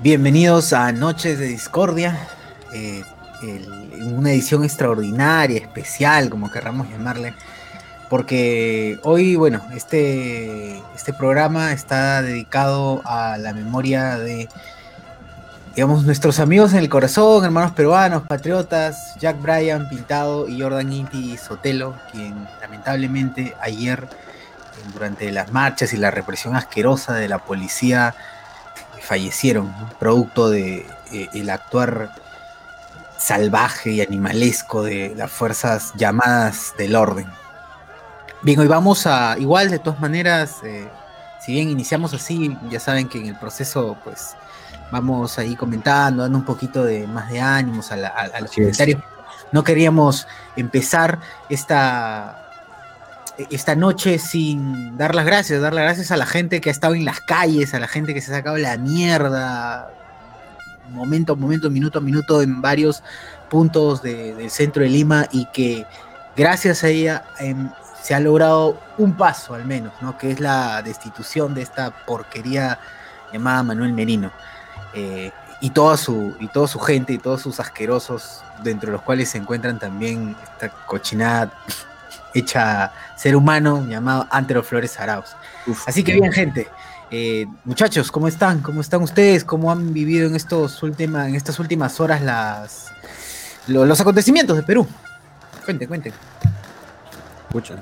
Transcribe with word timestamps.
Bienvenidos 0.00 0.72
a 0.74 0.92
Noches 0.92 1.40
de 1.40 1.46
Discordia, 1.46 2.16
eh, 2.72 3.02
una 4.00 4.30
edición 4.30 4.62
extraordinaria, 4.62 5.58
especial, 5.58 6.30
como 6.30 6.52
querramos 6.52 6.88
llamarle, 6.88 7.34
porque 8.08 9.00
hoy, 9.02 9.34
bueno, 9.34 9.60
este, 9.74 10.80
este 10.94 11.12
programa 11.12 11.72
está 11.72 12.22
dedicado 12.22 13.02
a 13.06 13.38
la 13.38 13.52
memoria 13.52 14.16
de, 14.18 14.48
digamos, 15.74 16.04
nuestros 16.04 16.38
amigos 16.38 16.74
en 16.74 16.78
el 16.78 16.88
corazón, 16.88 17.44
hermanos 17.44 17.72
peruanos, 17.72 18.22
patriotas, 18.22 19.16
Jack 19.18 19.42
Bryan, 19.42 19.88
Pintado 19.88 20.48
y 20.48 20.60
Jordan 20.60 20.92
Inti 20.92 21.36
Sotelo, 21.36 21.96
quien 22.12 22.46
lamentablemente 22.60 23.56
ayer, 23.60 24.06
durante 24.92 25.32
las 25.32 25.50
marchas 25.50 25.92
y 25.92 25.96
la 25.96 26.12
represión 26.12 26.54
asquerosa 26.54 27.14
de 27.14 27.26
la 27.26 27.40
policía, 27.40 28.14
fallecieron, 29.08 29.74
producto 29.98 30.50
de 30.50 30.86
eh, 31.12 31.28
el 31.32 31.48
actuar 31.48 32.10
salvaje 33.16 33.90
y 33.92 34.00
animalesco 34.02 34.82
de 34.82 35.14
las 35.16 35.32
fuerzas 35.32 35.94
llamadas 35.96 36.74
del 36.76 36.94
orden. 36.94 37.26
Bien, 38.42 38.60
hoy 38.60 38.66
vamos 38.66 39.06
a, 39.06 39.36
igual 39.38 39.70
de 39.70 39.78
todas 39.78 39.98
maneras, 39.98 40.56
eh, 40.62 40.86
si 41.40 41.52
bien 41.52 41.70
iniciamos 41.70 42.12
así, 42.12 42.54
ya 42.68 42.80
saben 42.80 43.08
que 43.08 43.18
en 43.18 43.28
el 43.28 43.36
proceso, 43.36 43.96
pues, 44.04 44.36
vamos 44.90 45.38
ahí 45.38 45.56
comentando, 45.56 46.22
dando 46.24 46.36
un 46.36 46.44
poquito 46.44 46.84
de 46.84 47.06
más 47.06 47.30
de 47.30 47.40
ánimos 47.40 47.90
a, 47.90 47.96
los 48.40 48.52
comentarios. 48.52 49.02
No 49.52 49.64
queríamos 49.64 50.28
empezar 50.54 51.18
esta 51.48 52.47
esta 53.50 53.76
noche 53.76 54.18
sin 54.18 54.96
dar 54.96 55.14
las 55.14 55.24
gracias, 55.24 55.60
dar 55.60 55.72
las 55.72 55.84
gracias 55.84 56.10
a 56.10 56.16
la 56.16 56.26
gente 56.26 56.60
que 56.60 56.70
ha 56.70 56.72
estado 56.72 56.94
en 56.94 57.04
las 57.04 57.20
calles, 57.20 57.72
a 57.72 57.78
la 57.78 57.86
gente 57.86 58.12
que 58.12 58.20
se 58.20 58.32
ha 58.32 58.36
sacado 58.36 58.56
la 58.56 58.76
mierda, 58.76 59.90
momento 60.90 61.34
a 61.34 61.36
momento, 61.36 61.70
minuto 61.70 61.98
a 61.98 62.02
minuto, 62.02 62.42
en 62.42 62.60
varios 62.60 63.02
puntos 63.48 64.02
del 64.02 64.50
centro 64.50 64.82
de 64.82 64.88
Lima 64.88 65.26
y 65.30 65.46
que 65.46 65.86
gracias 66.36 66.82
a 66.82 66.88
ella 66.88 67.24
em, 67.38 67.70
se 68.02 68.14
ha 68.14 68.20
logrado 68.20 68.80
un 68.98 69.16
paso 69.16 69.54
al 69.54 69.64
menos, 69.64 69.92
¿no? 70.00 70.18
que 70.18 70.30
es 70.30 70.40
la 70.40 70.82
destitución 70.82 71.54
de 71.54 71.62
esta 71.62 71.90
porquería 71.90 72.78
llamada 73.32 73.62
Manuel 73.62 73.92
Merino. 73.92 74.32
Eh, 74.94 75.30
y 75.60 75.70
toda 75.70 75.96
su 75.96 76.36
y 76.38 76.46
toda 76.48 76.68
su 76.68 76.78
gente 76.78 77.12
y 77.12 77.18
todos 77.18 77.42
sus 77.42 77.58
asquerosos 77.58 78.44
dentro 78.62 78.86
de 78.86 78.92
los 78.92 79.02
cuales 79.02 79.28
se 79.28 79.38
encuentran 79.38 79.78
también 79.78 80.36
esta 80.40 80.68
cochinada 80.68 81.50
hecha 82.34 82.92
ser 83.16 83.36
humano 83.36 83.86
llamado 83.88 84.26
Antero 84.30 84.62
Flores 84.62 84.98
Arauz. 84.98 85.36
Así 85.86 86.02
que 86.02 86.14
bien, 86.14 86.32
gente. 86.32 86.68
Eh, 87.10 87.46
muchachos, 87.64 88.10
¿cómo 88.10 88.28
están? 88.28 88.60
¿Cómo 88.60 88.80
están 88.80 89.02
ustedes? 89.02 89.44
¿Cómo 89.44 89.72
han 89.72 89.94
vivido 89.94 90.28
en, 90.28 90.36
estos 90.36 90.82
en 90.82 91.34
estas 91.34 91.58
últimas 91.58 92.00
horas 92.00 92.20
las, 92.20 92.92
los, 93.66 94.00
acontecimientos 94.00 94.56
de 94.56 94.62
Perú? 94.62 94.86
Cuenten, 95.64 95.88
cuenten. 95.88 96.12
Escucha. 97.46 97.76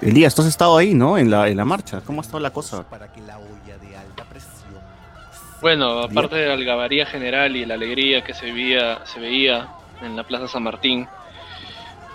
Elías, 0.00 0.34
tú 0.34 0.42
has 0.42 0.48
estado 0.48 0.76
ahí, 0.76 0.94
¿no? 0.94 1.18
En 1.18 1.30
la, 1.30 1.48
en 1.48 1.56
la 1.56 1.64
marcha. 1.64 2.00
¿Cómo 2.04 2.20
ha 2.20 2.22
estado 2.22 2.40
la 2.40 2.50
cosa? 2.50 2.84
Bueno, 5.60 6.00
aparte 6.00 6.36
de 6.36 6.48
la 6.48 6.54
algabaría 6.54 7.06
general 7.06 7.56
y 7.56 7.64
la 7.64 7.74
alegría 7.74 8.24
que 8.24 8.34
se 8.34 8.46
veía, 8.50 9.06
se 9.06 9.20
veía 9.20 9.68
en 10.02 10.16
la 10.16 10.24
Plaza 10.24 10.48
San 10.48 10.64
Martín, 10.64 11.06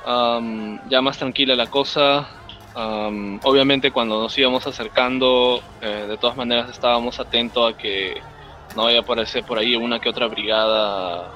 ya 0.08 1.02
más 1.02 1.18
tranquila 1.18 1.56
la 1.56 1.68
cosa. 1.68 2.28
obviamente 2.74 3.92
cuando 3.92 4.22
nos 4.22 4.38
íbamos 4.38 4.66
acercando, 4.66 5.62
eh, 5.82 6.06
de 6.08 6.18
todas 6.18 6.38
maneras 6.38 6.70
estábamos 6.70 7.20
atentos 7.20 7.74
a 7.74 7.78
que 7.78 8.22
no 8.76 8.84
vaya 8.84 9.00
a 9.00 9.02
aparecer 9.02 9.44
por 9.44 9.58
ahí 9.58 9.76
una 9.76 10.00
que 10.00 10.10
otra 10.10 10.28
brigada 10.28 11.30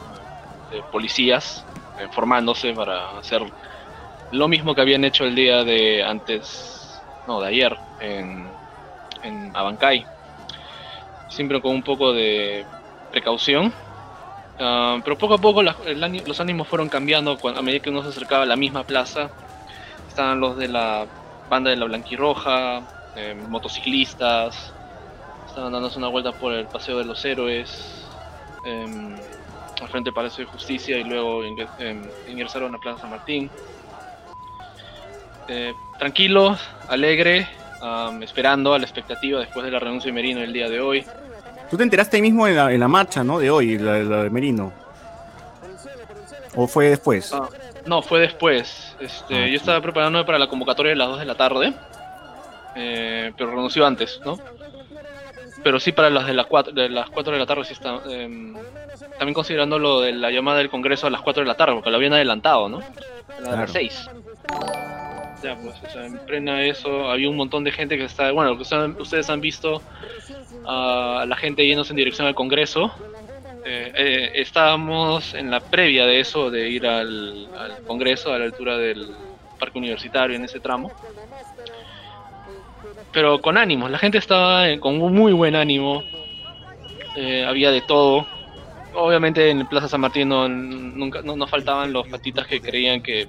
de 0.71 0.81
policías 0.91 1.65
eh, 1.99 2.07
formándose 2.11 2.73
para 2.73 3.17
hacer 3.17 3.41
lo 4.31 4.47
mismo 4.47 4.73
que 4.73 4.81
habían 4.81 5.03
hecho 5.03 5.25
el 5.25 5.35
día 5.35 5.63
de 5.63 6.03
antes, 6.03 7.01
no, 7.27 7.41
de 7.41 7.47
ayer 7.47 7.77
en, 7.99 8.49
en 9.23 9.51
Abancay. 9.53 10.05
Siempre 11.27 11.61
con 11.61 11.71
un 11.71 11.83
poco 11.83 12.13
de 12.13 12.65
precaución 13.11 13.73
Ah, 14.63 15.01
pero 15.03 15.17
poco 15.17 15.33
a 15.33 15.37
poco 15.39 15.63
los 15.63 16.39
ánimos 16.39 16.67
fueron 16.67 16.87
cambiando 16.87 17.35
a 17.43 17.61
medida 17.63 17.81
que 17.81 17.89
uno 17.89 18.03
se 18.03 18.09
acercaba 18.09 18.43
a 18.43 18.45
la 18.45 18.55
misma 18.55 18.83
plaza. 18.83 19.31
Estaban 20.07 20.39
los 20.39 20.55
de 20.55 20.67
la 20.67 21.07
banda 21.49 21.71
de 21.71 21.77
la 21.77 21.85
Blanquirroja, 21.85 22.83
eh, 23.15 23.35
motociclistas, 23.49 24.71
estaban 25.47 25.73
dándose 25.73 25.97
una 25.97 26.09
vuelta 26.09 26.31
por 26.31 26.53
el 26.53 26.67
Paseo 26.67 26.99
de 26.99 27.05
los 27.05 27.25
Héroes, 27.25 28.07
em, 28.63 29.15
al 29.81 29.89
frente 29.89 30.09
del 30.09 30.13
Palacio 30.13 30.45
de 30.45 30.51
Justicia 30.51 30.95
y 30.95 31.05
luego 31.05 31.43
em, 31.43 32.03
ingresaron 32.29 32.75
a 32.75 32.77
Plaza 32.77 33.01
San 33.01 33.09
Martín. 33.09 33.49
Eh, 35.47 35.73
tranquilo, 35.97 36.55
alegre, 36.87 37.49
esperando 38.21 38.75
a 38.75 38.77
la 38.77 38.85
expectativa 38.85 39.39
después 39.39 39.65
de 39.65 39.71
la 39.71 39.79
renuncia 39.79 40.09
de 40.09 40.13
Merino 40.13 40.41
el 40.41 40.53
día 40.53 40.69
de 40.69 40.79
hoy. 40.79 41.03
Tú 41.71 41.77
te 41.77 41.83
enteraste 41.83 42.17
ahí 42.17 42.21
mismo 42.21 42.45
en 42.49 42.79
la, 42.79 42.87
marcha, 42.89 43.23
¿no? 43.23 43.39
De 43.39 43.49
hoy, 43.49 43.77
la, 43.77 43.93
de 43.93 44.29
Merino. 44.29 44.73
¿O 46.53 46.67
fue 46.67 46.89
después? 46.89 47.31
Ah, 47.31 47.47
no, 47.85 48.01
fue 48.01 48.19
después. 48.19 48.93
Este, 48.99 49.45
ah, 49.45 49.47
yo 49.47 49.55
estaba 49.55 49.79
preparándome 49.79 50.25
para 50.25 50.37
la 50.37 50.47
convocatoria 50.47 50.89
de 50.89 50.97
las 50.97 51.07
2 51.07 51.19
de 51.19 51.25
la 51.25 51.35
tarde, 51.35 51.73
eh, 52.75 53.31
pero 53.37 53.51
renunció 53.51 53.85
antes, 53.85 54.19
¿no? 54.25 54.37
Pero 55.63 55.79
sí 55.79 55.93
para 55.93 56.09
las 56.09 56.27
de, 56.27 56.33
las 56.33 56.47
4 56.47 56.73
de, 56.73 56.89
las 56.89 57.09
4 57.09 57.31
de 57.31 57.39
la 57.39 57.45
tarde 57.45 57.63
sí 57.63 57.71
está. 57.71 58.01
Em, 58.09 58.53
también 59.17 59.33
considerando 59.33 59.79
lo 59.79 60.01
de 60.01 60.11
la 60.11 60.29
llamada 60.29 60.57
del 60.57 60.69
Congreso 60.69 61.07
a 61.07 61.09
las 61.09 61.21
4 61.21 61.43
de 61.43 61.47
la 61.47 61.55
tarde, 61.55 61.75
porque 61.75 61.89
lo 61.89 61.95
habían 61.95 62.11
adelantado, 62.11 62.67
¿no? 62.67 62.81
A 63.47 63.55
las 63.55 63.71
6. 63.71 64.09
Ya, 65.43 65.55
pues, 65.55 65.75
o 65.83 65.89
sea, 65.89 66.05
en 66.05 66.19
plena 66.19 66.63
eso, 66.63 67.09
había 67.09 67.29
un 67.29 67.35
montón 67.35 67.63
de 67.63 67.71
gente 67.71 67.97
que 67.97 68.05
está. 68.05 68.31
Bueno, 68.31 68.53
ustedes 68.53 69.29
han 69.29 69.41
visto 69.41 69.81
a 70.65 71.25
la 71.27 71.35
gente 71.35 71.65
yéndose 71.65 71.93
en 71.93 71.97
dirección 71.97 72.27
al 72.27 72.35
Congreso. 72.35 72.91
Eh, 73.63 73.91
eh, 73.95 74.31
estábamos 74.35 75.33
en 75.33 75.51
la 75.51 75.59
previa 75.59 76.05
de 76.05 76.19
eso, 76.19 76.49
de 76.49 76.69
ir 76.69 76.85
al, 76.85 77.47
Congreso 77.85 78.33
a 78.33 78.39
la 78.39 78.45
altura 78.45 78.77
del 78.77 79.07
Parque 79.59 79.77
Universitario 79.77 80.35
en 80.35 80.45
ese 80.45 80.59
tramo. 80.59 80.91
Pero 83.11 83.41
con 83.41 83.57
ánimo, 83.57 83.89
la 83.89 83.97
gente 83.97 84.17
estaba 84.17 84.65
con 84.79 84.97
muy 84.97 85.33
buen 85.33 85.55
ánimo, 85.55 86.03
eh, 87.15 87.45
había 87.47 87.71
de 87.71 87.81
todo. 87.81 88.25
Obviamente 88.93 89.49
en 89.49 89.65
Plaza 89.67 89.87
San 89.87 90.01
Martín 90.01 90.29
no, 90.29 90.47
nunca, 90.49 91.21
no, 91.21 91.47
faltaban 91.47 91.93
los 91.93 92.07
patitas 92.07 92.45
que 92.47 92.59
creían 92.59 93.01
que 93.01 93.27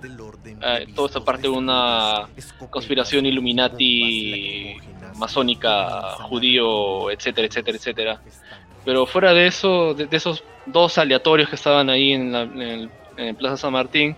todo 0.95 1.07
esto 1.07 1.25
parte 1.25 1.43
de 1.43 1.51
una 1.51 2.29
conspiración 2.71 3.27
Illuminati 3.27 4.77
masónica, 5.17 6.17
judío, 6.23 7.11
etcétera, 7.11 7.47
etcétera, 7.47 7.77
etcétera. 7.77 8.21
Pero 8.85 9.07
fuera 9.07 9.33
de 9.33 9.47
eso, 9.47 9.95
de, 9.95 10.09
esos 10.11 10.43
dos 10.67 10.99
aleatorios 10.99 11.49
que 11.49 11.57
estaban 11.57 11.89
ahí 11.91 12.13
en, 12.13 12.33
la, 12.33 12.43
en, 13.17 13.37
Plaza 13.37 13.57
San 13.57 13.73
Martín, 13.73 14.17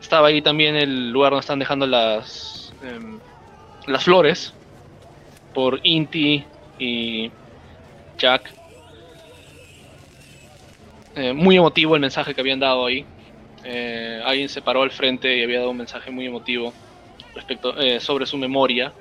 estaba 0.00 0.28
ahí 0.28 0.42
también 0.42 0.76
el 0.76 1.10
lugar 1.10 1.32
donde 1.32 1.40
están 1.40 1.58
dejando 1.58 1.86
las, 1.86 2.72
em, 2.82 3.18
las 3.86 4.04
flores 4.04 4.52
por 5.52 5.80
Inti 5.82 6.44
y 6.78 7.30
Jack. 8.18 8.52
Eh, 11.16 11.32
muy 11.32 11.56
emotivo 11.56 11.94
el 11.94 12.00
mensaje 12.00 12.34
que 12.34 12.40
habían 12.40 12.58
dado 12.58 12.86
ahí. 12.86 13.04
Eh, 13.62 14.20
alguien 14.24 14.48
se 14.48 14.60
paró 14.60 14.82
al 14.82 14.90
frente 14.90 15.36
y 15.36 15.42
había 15.42 15.58
dado 15.58 15.70
un 15.70 15.76
mensaje 15.76 16.10
muy 16.10 16.26
emotivo 16.26 16.72
respecto 17.34 17.78
eh, 17.80 18.00
sobre 18.00 18.26
su 18.26 18.36
memoria 18.36 18.92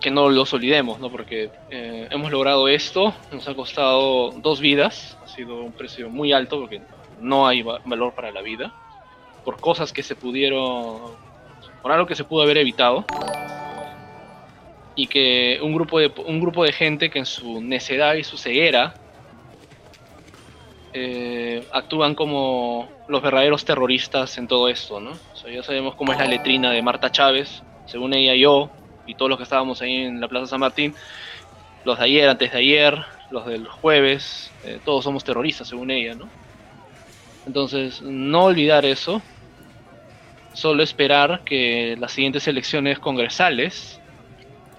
que 0.00 0.10
no 0.10 0.30
los 0.30 0.54
olvidemos, 0.54 0.98
¿no? 1.00 1.10
Porque 1.10 1.50
hemos 1.70 2.32
logrado 2.32 2.66
esto, 2.66 3.12
nos 3.30 3.46
ha 3.46 3.54
costado 3.54 4.30
dos 4.30 4.58
vidas, 4.58 5.18
ha 5.22 5.28
sido 5.28 5.60
un 5.60 5.72
precio 5.72 6.08
muy 6.08 6.32
alto 6.32 6.58
porque 6.58 6.80
no 7.20 7.46
hay 7.46 7.60
valor 7.60 8.14
para 8.14 8.30
la 8.30 8.40
vida, 8.40 8.72
por 9.44 9.60
cosas 9.60 9.92
que 9.92 10.02
se 10.02 10.16
pudieron, 10.16 11.12
por 11.82 11.92
algo 11.92 12.06
que 12.06 12.14
se 12.14 12.24
pudo 12.24 12.42
haber 12.42 12.56
evitado, 12.56 13.04
y 14.94 15.08
que 15.08 15.60
un 15.62 15.74
grupo 15.74 15.98
de, 15.98 16.10
un 16.24 16.40
grupo 16.40 16.64
de 16.64 16.72
gente 16.72 17.10
que 17.10 17.18
en 17.18 17.26
su 17.26 17.60
necedad 17.60 18.14
y 18.14 18.24
su 18.24 18.38
ceguera 18.38 18.94
eh, 20.92 21.66
actúan 21.72 22.14
como 22.14 22.88
los 23.08 23.22
verdaderos 23.22 23.64
terroristas 23.64 24.38
en 24.38 24.48
todo 24.48 24.68
esto, 24.68 25.00
¿no? 25.00 25.12
ya 25.52 25.62
sabemos 25.62 25.94
cómo 25.94 26.12
es 26.12 26.18
la 26.18 26.26
letrina 26.26 26.70
de 26.70 26.82
Marta 26.82 27.10
Chávez, 27.10 27.62
según 27.86 28.14
ella 28.14 28.34
yo 28.34 28.70
y 29.06 29.14
todos 29.14 29.28
los 29.28 29.38
que 29.38 29.44
estábamos 29.44 29.80
ahí 29.82 29.96
en 29.96 30.20
la 30.20 30.28
Plaza 30.28 30.46
San 30.46 30.60
Martín, 30.60 30.94
los 31.84 31.98
de 31.98 32.04
ayer, 32.04 32.28
antes 32.28 32.52
de 32.52 32.58
ayer, 32.58 32.98
los 33.30 33.46
del 33.46 33.66
jueves, 33.66 34.52
eh, 34.64 34.78
todos 34.84 35.04
somos 35.04 35.24
terroristas 35.24 35.68
según 35.68 35.90
ella, 35.90 36.14
¿no? 36.14 36.28
Entonces, 37.46 38.02
no 38.02 38.44
olvidar 38.44 38.84
eso, 38.84 39.22
solo 40.52 40.82
esperar 40.82 41.40
que 41.44 41.96
las 41.98 42.12
siguientes 42.12 42.46
elecciones 42.46 42.98
congresales 42.98 44.00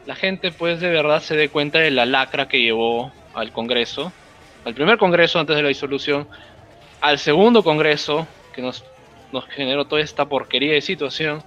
la 0.05 0.15
gente 0.15 0.51
pues 0.51 0.79
de 0.79 0.89
verdad 0.89 1.21
se 1.21 1.35
dé 1.35 1.49
cuenta 1.49 1.79
de 1.79 1.91
la 1.91 2.05
lacra 2.05 2.47
que 2.47 2.61
llevó 2.61 3.11
al 3.33 3.51
Congreso, 3.51 4.11
al 4.65 4.73
primer 4.73 4.97
Congreso 4.97 5.39
antes 5.39 5.55
de 5.55 5.61
la 5.61 5.69
disolución, 5.69 6.27
al 6.99 7.17
segundo 7.17 7.63
Congreso 7.63 8.27
que 8.53 8.61
nos, 8.61 8.83
nos 9.31 9.45
generó 9.47 9.85
toda 9.85 10.01
esta 10.01 10.25
porquería 10.25 10.73
de 10.73 10.81
situación 10.81 11.43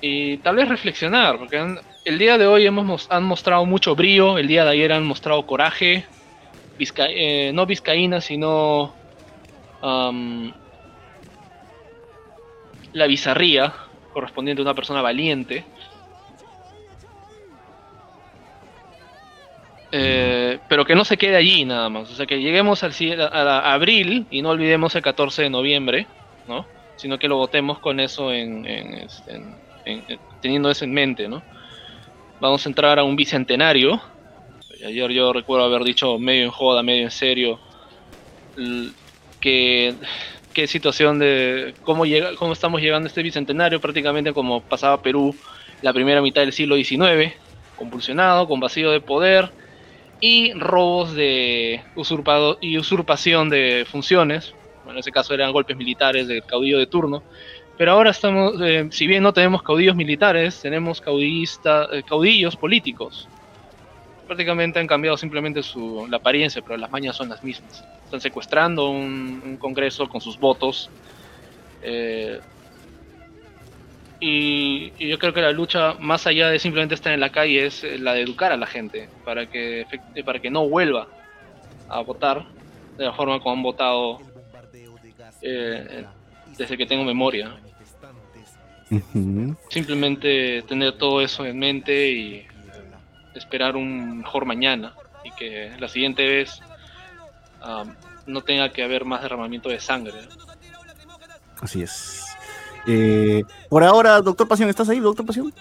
y 0.00 0.36
tal 0.38 0.56
vez 0.56 0.68
reflexionar, 0.68 1.38
porque 1.38 1.78
el 2.04 2.18
día 2.18 2.36
de 2.36 2.46
hoy 2.46 2.66
hemos, 2.66 3.10
han 3.10 3.24
mostrado 3.24 3.64
mucho 3.64 3.94
brío, 3.94 4.36
el 4.36 4.46
día 4.46 4.64
de 4.64 4.72
ayer 4.72 4.92
han 4.92 5.06
mostrado 5.06 5.46
coraje, 5.46 6.04
eh, 6.78 7.52
no 7.54 7.64
vizcaína, 7.64 8.20
sino 8.20 8.92
la 12.92 13.06
bizarría 13.06 13.72
correspondiente 14.12 14.60
a 14.60 14.64
una 14.64 14.74
persona 14.74 15.00
valiente. 15.00 15.64
Eh, 19.96 20.58
pero 20.68 20.84
que 20.84 20.96
no 20.96 21.04
se 21.04 21.16
quede 21.16 21.36
allí 21.36 21.64
nada 21.64 21.88
más. 21.88 22.10
O 22.10 22.14
sea, 22.16 22.26
que 22.26 22.40
lleguemos 22.40 22.82
al 22.82 22.92
a, 23.32 23.72
abril 23.72 24.26
y 24.28 24.42
no 24.42 24.50
olvidemos 24.50 24.92
el 24.96 25.02
14 25.02 25.42
de 25.42 25.50
noviembre, 25.50 26.08
¿no? 26.48 26.66
Sino 26.96 27.16
que 27.16 27.28
lo 27.28 27.36
votemos 27.36 27.78
con 27.78 28.00
eso 28.00 28.32
en, 28.32 28.66
este, 28.66 29.40
teniendo 30.42 30.68
eso 30.68 30.84
en 30.84 30.92
mente, 30.92 31.28
¿no? 31.28 31.44
Vamos 32.40 32.66
a 32.66 32.68
entrar 32.68 32.98
a 32.98 33.04
un 33.04 33.14
bicentenario. 33.14 34.00
Ayer 34.84 35.12
yo 35.12 35.32
recuerdo 35.32 35.64
haber 35.64 35.84
dicho 35.84 36.18
medio 36.18 36.42
en 36.42 36.50
joda, 36.50 36.82
medio 36.82 37.04
en 37.04 37.12
serio, 37.12 37.60
que 39.40 39.94
qué 40.52 40.66
situación 40.66 41.20
de 41.20 41.72
cómo 41.82 42.04
llega, 42.04 42.34
cómo 42.34 42.52
estamos 42.52 42.80
llegando 42.80 43.06
a 43.06 43.08
este 43.08 43.22
bicentenario, 43.22 43.80
prácticamente 43.80 44.32
como 44.32 44.60
pasaba 44.60 45.00
Perú 45.00 45.36
la 45.82 45.92
primera 45.92 46.20
mitad 46.20 46.40
del 46.40 46.52
siglo 46.52 46.74
XIX, 46.74 47.32
compulsionado, 47.76 48.48
con 48.48 48.58
vacío 48.58 48.90
de 48.90 49.00
poder 49.00 49.52
y 50.26 50.54
robos 50.54 51.14
de 51.14 51.82
usurpado 51.96 52.56
y 52.58 52.78
usurpación 52.78 53.50
de 53.50 53.84
funciones. 53.86 54.54
Bueno, 54.82 54.92
en 54.92 55.00
ese 55.00 55.12
caso 55.12 55.34
eran 55.34 55.52
golpes 55.52 55.76
militares 55.76 56.26
del 56.26 56.42
caudillo 56.44 56.78
de 56.78 56.86
turno. 56.86 57.22
Pero 57.76 57.92
ahora 57.92 58.08
estamos, 58.08 58.54
eh, 58.62 58.88
si 58.90 59.06
bien 59.06 59.22
no 59.22 59.34
tenemos 59.34 59.62
caudillos 59.62 59.94
militares, 59.94 60.62
tenemos 60.62 61.02
eh, 61.04 62.02
caudillos 62.08 62.56
políticos. 62.56 63.28
Prácticamente 64.26 64.78
han 64.78 64.86
cambiado 64.86 65.18
simplemente 65.18 65.62
su, 65.62 66.08
apariencia, 66.10 66.62
pero 66.62 66.78
las 66.78 66.90
mañas 66.90 67.16
son 67.16 67.28
las 67.28 67.44
mismas. 67.44 67.84
Están 68.06 68.22
secuestrando 68.22 68.88
un, 68.88 69.58
congreso 69.60 70.08
con 70.08 70.22
sus 70.22 70.40
votos. 70.40 70.88
Eh, 71.82 72.40
y, 74.26 74.90
yo 75.06 75.18
creo 75.18 75.34
que 75.34 75.42
la 75.42 75.52
lucha, 75.52 75.96
más 76.00 76.26
allá 76.26 76.48
de 76.48 76.58
simplemente 76.58 76.94
estar 76.94 77.12
en 77.12 77.20
la 77.20 77.30
calle, 77.30 77.66
es 77.66 77.84
la 78.00 78.14
de 78.14 78.22
educar 78.22 78.52
a 78.52 78.56
la 78.56 78.66
gente 78.66 79.06
para 79.22 79.50
que, 79.50 79.84
para 80.24 80.38
que 80.38 80.48
no 80.48 80.66
vuelva 80.66 81.08
a 81.90 82.00
votar 82.00 82.46
de 82.96 83.04
la 83.04 83.12
forma 83.12 83.38
como 83.40 83.54
han 83.54 83.62
votado 83.62 84.20
desde 85.42 86.76
que 86.78 86.86
tengo 86.86 87.04
memoria. 87.04 87.54
Simplemente 89.68 90.62
tener 90.62 90.92
todo 90.92 91.20
eso 91.20 91.44
en 91.44 91.58
mente 91.58 92.10
y 92.10 92.46
esperar 93.34 93.76
un 93.76 94.20
mejor 94.20 94.46
mañana 94.46 94.94
y 95.22 95.32
que 95.32 95.70
la 95.78 95.88
siguiente 95.88 96.26
vez 96.26 96.62
no 98.26 98.40
tenga 98.40 98.70
que 98.70 98.82
haber 98.82 99.04
más 99.04 99.20
derramamiento 99.20 99.68
de 99.68 99.80
sangre. 99.80 100.16
Así 101.60 101.82
es. 101.82 102.23
Eh, 102.86 103.42
por 103.68 103.82
ahora, 103.82 104.20
doctor 104.20 104.46
Pasión, 104.46 104.68
¿estás 104.68 104.88
ahí, 104.88 105.00
doctor 105.00 105.24
Pasión? 105.24 105.52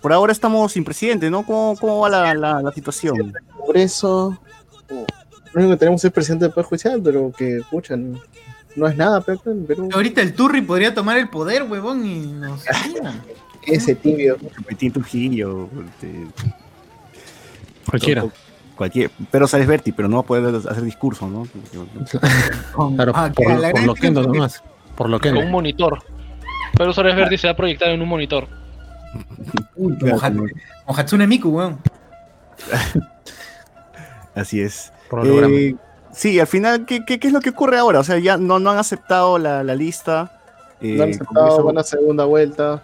Por 0.00 0.12
ahora 0.12 0.32
estamos 0.32 0.72
sin 0.72 0.84
presidente, 0.84 1.30
¿no? 1.30 1.46
¿Cómo, 1.46 1.76
cómo 1.80 2.00
va 2.00 2.10
la, 2.10 2.34
la, 2.34 2.72
situación? 2.72 3.32
Por 3.56 3.76
eso, 3.76 4.38
lo 4.88 5.60
único 5.60 5.70
que 5.70 5.76
tenemos 5.78 6.04
es 6.04 6.12
presidente 6.12 6.44
del 6.44 6.52
Poder 6.52 6.66
Judicial, 6.66 7.00
pero 7.02 7.32
que, 7.32 7.58
escuchan, 7.58 8.20
no 8.76 8.86
es 8.86 8.96
nada, 8.96 9.22
pero, 9.22 9.40
Ahorita 9.92 10.20
el 10.20 10.34
Turri 10.34 10.60
podría 10.60 10.94
tomar 10.94 11.16
el 11.16 11.30
poder, 11.30 11.62
huevón, 11.62 12.04
y 12.04 12.26
nos 12.26 12.64
Ese 13.66 13.94
tibio. 13.94 14.36
Petit 14.66 14.92
Trujillo. 14.92 15.68
Cualquiera. 17.88 18.26
Cualquier, 18.76 19.10
pero 19.30 19.46
sabes 19.46 19.66
Berti, 19.66 19.92
pero 19.92 20.08
no 20.08 20.16
va 20.16 20.22
a 20.22 20.26
poder 20.26 20.54
hacer 20.54 20.82
discurso, 20.82 21.28
¿no? 21.28 21.46
claro, 22.96 23.12
ah, 23.14 23.30
por, 23.32 23.82
lo 23.84 23.94
que 23.94 24.10
no 24.10 24.22
nomás. 24.22 24.62
Por 24.96 25.08
lo 25.08 25.20
que 25.20 25.30
Con 25.30 25.38
un 25.38 25.50
monitor. 25.50 25.98
Pero 26.76 26.92
Sales 26.92 27.14
Berti 27.14 27.38
se 27.38 27.46
va 27.46 27.52
a 27.52 27.56
proyectar 27.56 27.90
en 27.90 28.02
un 28.02 28.08
monitor. 28.08 28.48
Uy, 29.76 29.96
como, 29.98 30.48
Hatsune 30.88 31.26
Miku, 31.26 31.50
weón. 31.50 31.78
Así 34.34 34.60
es. 34.60 34.92
Eh, 35.22 35.76
sí, 36.12 36.40
al 36.40 36.46
final, 36.48 36.86
¿qué, 36.86 37.04
¿qué, 37.04 37.18
es 37.20 37.32
lo 37.32 37.40
que 37.40 37.50
ocurre 37.50 37.78
ahora? 37.78 38.00
O 38.00 38.04
sea, 38.04 38.18
ya 38.18 38.36
no, 38.36 38.58
no 38.58 38.70
han 38.70 38.78
aceptado 38.78 39.38
la, 39.38 39.62
la 39.62 39.76
lista. 39.76 40.40
Eh, 40.80 40.96
no 40.96 41.04
han 41.04 41.10
aceptado, 41.10 41.62
van 41.64 41.78
a 41.78 41.84
segunda 41.84 42.24
vuelta. 42.24 42.82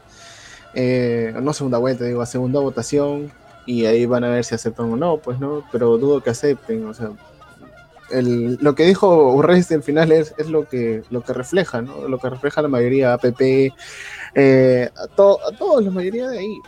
Eh, 0.75 1.35
no 1.43 1.53
segunda 1.53 1.79
vuelta, 1.79 2.05
digo, 2.05 2.23
a 2.23 2.27
segunda 2.27 2.61
votación. 2.61 3.33
Y 3.71 3.87
ahí 3.87 4.05
van 4.05 4.25
a 4.25 4.31
ver 4.31 4.45
si 4.45 4.53
aceptan 4.53 4.93
o 4.93 4.97
no, 4.97 5.19
pues 5.19 5.39
no. 5.39 5.63
Pero 5.71 5.97
dudo 5.97 6.21
que 6.21 6.31
acepten, 6.31 6.85
o 6.89 6.93
sea. 6.93 7.13
El, 8.11 8.57
lo 8.61 8.75
que 8.75 8.85
dijo 8.85 9.33
Urresti 9.33 9.75
al 9.75 9.85
final 9.85 10.11
es, 10.11 10.35
es, 10.37 10.51
lo, 10.51 10.69
que, 10.69 11.05
lo 11.11 11.23
que 11.23 11.33
refleja, 11.33 11.81
¿no? 11.81 12.09
Lo 12.09 12.19
que 12.19 12.29
refleja 12.29 12.63
la 12.63 12.67
mayoría 12.67 13.13
APP, 13.13 13.73
eh, 14.35 14.91
a, 14.97 15.07
todos, 15.07 15.85
la 15.85 15.93
mayoría 15.93 16.29
de 16.29 16.41
ahí, 16.41 16.59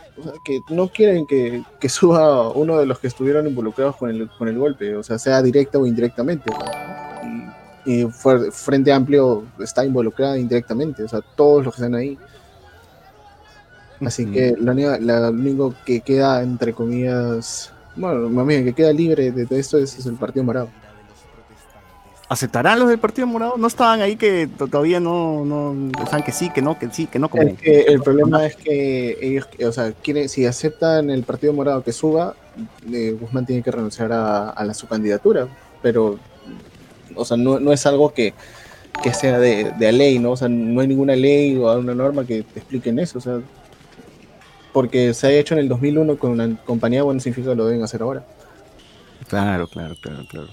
que 0.45 0.61
no 0.69 0.87
quieren 0.87 1.27
que, 1.27 1.89
suba 1.89 2.47
uno 2.51 2.77
de 2.77 2.85
los 2.85 2.99
que 2.99 3.07
estuvieron 3.07 3.45
involucrados 3.45 3.97
con 3.97 4.09
el, 4.09 4.29
con 4.37 4.47
el 4.47 4.57
golpe, 4.57 4.95
o 4.95 5.03
sea, 5.03 5.19
sea 5.19 5.41
directa 5.41 5.77
o 5.79 5.85
indirectamente. 5.85 6.49
Y, 7.85 8.05
Frente 8.51 8.93
Amplio 8.93 9.43
está 9.59 9.83
involucrada 9.83 10.37
indirectamente, 10.37 11.03
o 11.03 11.09
sea, 11.09 11.19
todos 11.35 11.65
los 11.65 11.75
que 11.75 11.81
están 11.81 11.95
ahí. 11.95 12.17
Así 14.05 14.25
que 14.25 14.55
lo 14.57 14.71
único 14.71 15.73
que 15.85 16.01
queda, 16.01 16.41
entre 16.41 16.73
comillas, 16.73 17.71
bueno, 17.95 18.29
más 18.29 18.47
bien, 18.47 18.65
que 18.65 18.73
queda 18.73 18.91
libre 18.91 19.31
de 19.31 19.45
todo 19.45 19.59
esto 19.59 19.77
es 19.77 20.05
el 20.05 20.15
Partido 20.15 20.43
Morado. 20.43 20.69
¿Aceptarán 22.33 22.79
los 22.79 22.89
del 22.89 22.97
Partido 22.97 23.27
Morado? 23.27 23.57
¿No 23.57 23.67
estaban 23.67 24.01
ahí 24.01 24.15
que 24.15 24.47
todavía 24.47 24.99
no, 24.99 25.45
no 25.45 25.91
que 26.25 26.31
sí, 26.31 26.49
que 26.49 26.63
no, 26.63 26.79
que 26.79 26.89
sí, 26.89 27.05
que 27.05 27.19
no? 27.19 27.29
Como... 27.29 27.43
el 27.43 28.01
problema 28.01 28.45
es 28.45 28.55
que 28.55 29.19
ellos, 29.21 29.47
o 29.63 29.71
sea, 29.71 29.91
quieren, 29.91 30.27
si 30.27 30.45
aceptan 30.45 31.11
el 31.11 31.21
Partido 31.21 31.53
Morado 31.53 31.83
que 31.83 31.91
suba, 31.91 32.33
eh, 32.91 33.15
Guzmán 33.19 33.45
tiene 33.45 33.61
que 33.61 33.69
renunciar 33.69 34.11
a, 34.13 34.63
la, 34.65 34.73
su 34.73 34.87
candidatura, 34.87 35.47
pero, 35.83 36.17
o 37.13 37.23
sea, 37.23 37.37
no, 37.37 37.71
es 37.71 37.85
algo 37.85 38.13
que, 38.13 38.33
sea 39.13 39.37
de, 39.37 39.71
de, 39.77 39.91
ley, 39.91 40.17
¿no? 40.17 40.31
O 40.31 40.37
sea, 40.37 40.47
no 40.47 40.81
hay 40.81 40.87
ninguna 40.87 41.15
ley 41.15 41.55
o 41.57 41.71
una 41.77 41.93
norma 41.93 42.25
que 42.25 42.41
te 42.41 42.61
expliquen 42.61 42.97
eso, 42.97 43.19
o 43.19 43.21
sea, 43.21 43.41
porque 44.73 45.13
se 45.13 45.27
ha 45.27 45.31
hecho 45.31 45.53
en 45.53 45.61
el 45.61 45.69
2001 45.69 46.17
con 46.17 46.31
una 46.31 46.57
compañía, 46.65 47.03
bueno, 47.03 47.19
significa 47.19 47.51
que 47.51 47.55
lo 47.55 47.67
deben 47.67 47.83
hacer 47.83 48.01
ahora. 48.01 48.25
Claro, 49.27 49.67
claro, 49.67 49.95
claro, 50.01 50.25
claro. 50.29 50.47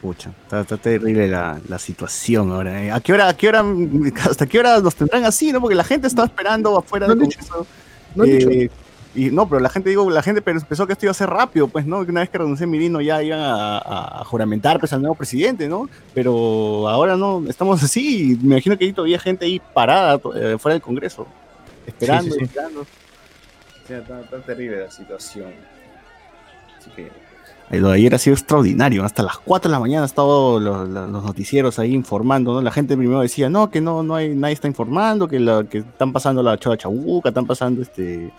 Pucha, 0.00 0.30
está, 0.50 0.64
terrible 0.78 1.28
la, 1.28 1.78
situación 1.78 2.50
ahora. 2.50 2.82
¿eh? 2.82 2.90
¿A 2.90 3.00
qué 3.00 3.12
hora, 3.12 3.28
a 3.28 3.36
qué 3.36 3.48
hora, 3.48 3.62
hasta 4.28 4.46
qué 4.46 4.58
hora 4.58 4.80
nos 4.80 4.94
tendrán 4.94 5.24
así, 5.24 5.52
no? 5.52 5.60
Porque 5.60 5.74
la 5.74 5.84
gente 5.84 6.06
estaba 6.06 6.26
esperando 6.26 6.76
afuera 6.78 7.06
no 7.06 7.14
del 7.14 7.28
No 8.14 8.24
eh, 8.24 8.70
y 9.14 9.30
no, 9.30 9.48
pero 9.48 9.60
la 9.60 9.68
gente, 9.68 9.90
digo, 9.90 10.08
la 10.08 10.22
gente 10.22 10.40
pensó 10.40 10.86
que 10.86 10.92
esto 10.92 11.04
iba 11.04 11.10
a 11.10 11.14
ser 11.14 11.28
rápido, 11.28 11.66
pues, 11.66 11.84
¿no? 11.84 12.04
Que 12.04 12.12
una 12.12 12.20
vez 12.20 12.30
que 12.30 12.38
renunció 12.38 12.66
Mirino 12.66 13.00
ya 13.00 13.22
iban 13.22 13.40
a, 13.42 14.22
juramentar 14.24 14.78
pues, 14.78 14.92
al 14.92 15.00
nuevo 15.00 15.16
presidente, 15.16 15.68
¿no? 15.68 15.88
Pero 16.14 16.88
ahora 16.88 17.16
no, 17.16 17.44
estamos 17.48 17.82
así. 17.82 18.38
Me 18.40 18.54
imagino 18.54 18.78
que 18.78 18.84
hay 18.84 18.92
todavía 18.92 19.18
gente 19.18 19.44
ahí 19.44 19.60
parada 19.74 20.20
eh, 20.36 20.56
fuera 20.58 20.74
del 20.74 20.82
Congreso, 20.82 21.26
esperando, 21.86 22.36
esperando. 22.36 22.86
Sea, 23.90 24.20
está 24.20 24.40
terrible 24.46 24.84
la 24.84 24.90
situación. 24.90 25.52
Así 26.78 26.90
que 26.90 27.10
lo 27.78 27.88
de 27.88 27.94
ayer 27.94 28.14
ha 28.14 28.18
sido 28.18 28.34
extraordinario. 28.34 29.04
Hasta 29.04 29.24
las 29.24 29.38
4 29.38 29.68
de 29.68 29.72
la 29.72 29.80
mañana 29.80 30.06
han 30.06 30.62
los, 30.62 30.88
noticieros 31.08 31.78
ahí 31.80 31.92
informando. 31.92 32.54
¿no? 32.54 32.62
La 32.62 32.70
gente 32.70 32.96
primero 32.96 33.20
decía, 33.20 33.50
no, 33.50 33.68
que 33.68 33.80
no, 33.80 34.04
no 34.04 34.14
hay, 34.14 34.34
nadie 34.34 34.54
está 34.54 34.68
informando, 34.68 35.26
que, 35.26 35.40
la, 35.40 35.64
que 35.64 35.78
están 35.78 36.12
pasando 36.12 36.40
la 36.40 36.56
Chola 36.56 36.76
Chabuca, 36.76 37.30
están 37.30 37.46
pasando 37.46 37.82
este, 37.82 38.32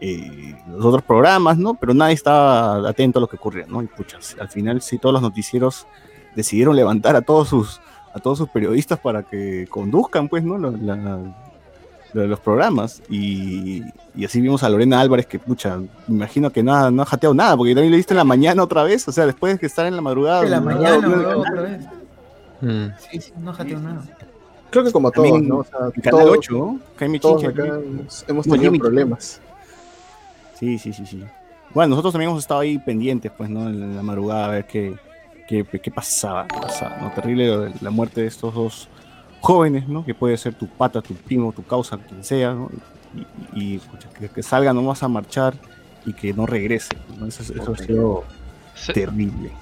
eh, 0.00 0.56
los 0.68 0.86
otros 0.86 1.02
programas, 1.02 1.58
¿no? 1.58 1.74
Pero 1.74 1.92
nadie 1.92 2.14
estaba 2.14 2.88
atento 2.88 3.18
a 3.18 3.20
lo 3.20 3.28
que 3.28 3.36
ocurría, 3.36 3.66
¿no? 3.68 3.82
Y 3.82 3.86
puchas, 3.86 4.36
al 4.40 4.48
final 4.48 4.80
sí 4.80 4.98
todos 4.98 5.12
los 5.12 5.22
noticieros 5.22 5.86
decidieron 6.34 6.76
levantar 6.76 7.14
a 7.14 7.20
todos 7.20 7.48
sus, 7.48 7.80
a 8.14 8.20
todos 8.20 8.38
sus 8.38 8.48
periodistas 8.48 8.98
para 9.00 9.22
que 9.22 9.66
conduzcan, 9.68 10.28
pues, 10.28 10.44
¿no? 10.44 10.56
Los 12.14 12.40
programas. 12.40 13.02
Y, 13.10 13.82
así 14.24 14.40
vimos 14.40 14.62
a 14.62 14.68
Lorena 14.68 15.00
Álvarez 15.00 15.26
que, 15.26 15.38
pucha, 15.38 15.76
me 15.76 15.88
imagino 16.08 16.50
que 16.50 16.62
nada, 16.62 16.90
no 16.90 17.02
ha 17.02 17.06
jateado 17.06 17.34
nada, 17.34 17.56
porque 17.56 17.74
también 17.74 17.90
le 17.90 17.96
viste 17.96 18.14
en 18.14 18.18
la 18.18 18.24
mañana 18.24 18.62
otra 18.62 18.82
vez, 18.84 19.06
o 19.08 19.12
sea, 19.12 19.26
después 19.26 19.54
de 19.54 19.58
que 19.58 19.66
estar 19.66 19.86
en 19.86 19.96
la 19.96 20.02
madrugada. 20.02 20.44
En 20.44 20.50
la 20.50 20.60
mañana, 20.60 21.36
otra 21.36 21.62
vez. 21.62 21.84
Mm. 22.60 22.86
Sí, 23.10 23.20
sí, 23.20 23.32
no 23.38 23.50
ha 23.50 23.54
jateado 23.54 23.82
nada. 23.82 24.04
Creo 24.70 24.84
que 24.84 24.92
como 24.92 25.10
todos, 25.10 25.42
¿no? 25.42 25.58
O 25.58 25.64
sea, 25.64 25.78
Canal 26.02 26.28
8, 26.30 26.52
¿no? 26.52 26.80
Jaime 26.96 27.20
todos 27.20 27.44
acá 27.44 27.78
hemos, 28.26 28.44
tenido 28.44 28.72
problemas. 28.72 29.40
Sí, 30.58 30.78
sí, 30.78 30.92
sí, 30.92 31.06
sí. 31.06 31.22
Bueno, 31.72 31.90
nosotros 31.90 32.12
también 32.12 32.30
hemos 32.30 32.42
estado 32.42 32.60
ahí 32.60 32.78
pendientes, 32.78 33.30
pues, 33.36 33.50
¿no? 33.50 33.68
En 33.68 33.96
la 33.96 34.02
madrugada 34.02 34.46
a 34.46 34.48
ver 34.48 34.66
qué, 34.66 34.96
qué, 35.46 35.64
qué 35.64 35.90
pasaba, 35.90 36.46
qué 36.48 36.60
pasaba, 36.60 36.96
¿no? 36.96 37.12
Terrible 37.12 37.72
la 37.80 37.90
muerte 37.90 38.22
de 38.22 38.26
estos 38.26 38.54
dos 38.54 38.88
jóvenes, 39.44 39.86
¿no? 39.86 40.04
Que 40.04 40.14
puede 40.14 40.36
ser 40.38 40.54
tu 40.54 40.66
pata, 40.66 41.02
tu 41.02 41.14
primo, 41.14 41.52
tu 41.52 41.62
causa, 41.62 41.98
quien 41.98 42.24
sea, 42.24 42.54
¿no? 42.54 42.70
Y, 43.54 43.78
que, 44.34 44.42
salgan 44.42 44.74
nomás 44.74 45.02
a 45.02 45.08
marchar 45.08 45.54
y 46.06 46.14
que 46.14 46.32
no 46.32 46.46
regrese. 46.46 46.96
¿no? 47.18 47.26
Eso, 47.26 47.42
ha 47.42 47.76
sido 47.76 48.24
terrible. 48.92 49.52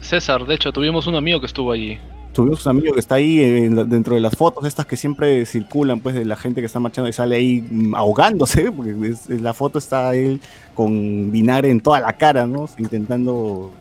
César, 0.00 0.46
de 0.46 0.54
hecho, 0.54 0.72
tuvimos 0.72 1.06
un 1.06 1.14
amigo 1.14 1.40
que 1.40 1.46
estuvo 1.46 1.70
allí. 1.72 1.98
Tuvimos 2.32 2.64
un 2.66 2.70
amigo 2.70 2.94
que 2.94 3.00
está 3.00 3.16
ahí 3.16 3.68
dentro 3.68 4.14
de 4.14 4.20
las 4.20 4.34
fotos 4.34 4.64
estas 4.66 4.86
que 4.86 4.96
siempre 4.96 5.44
circulan, 5.44 6.00
pues, 6.00 6.14
de 6.14 6.24
la 6.24 6.36
gente 6.36 6.60
que 6.60 6.66
está 6.66 6.80
marchando 6.80 7.08
y 7.08 7.12
sale 7.12 7.36
ahí 7.36 7.66
mm, 7.70 7.94
ahogándose, 7.94 8.72
porque 8.76 9.14
la 9.28 9.52
foto 9.52 9.78
está 9.78 10.14
él 10.14 10.40
con 10.74 11.30
vinagre 11.30 11.70
en 11.70 11.80
toda 11.80 12.00
la 12.00 12.14
cara, 12.14 12.46
¿no? 12.46 12.68
Intentando, 12.78 13.72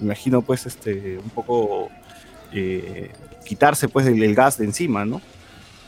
imagino, 0.00 0.40
pues, 0.42 0.66
este, 0.66 1.18
un 1.18 1.30
poco 1.30 1.88
eh, 2.52 3.10
quitarse 3.44 3.88
pues 3.88 4.06
el, 4.06 4.34
gas 4.34 4.58
de 4.58 4.64
encima, 4.64 5.04
¿no? 5.04 5.20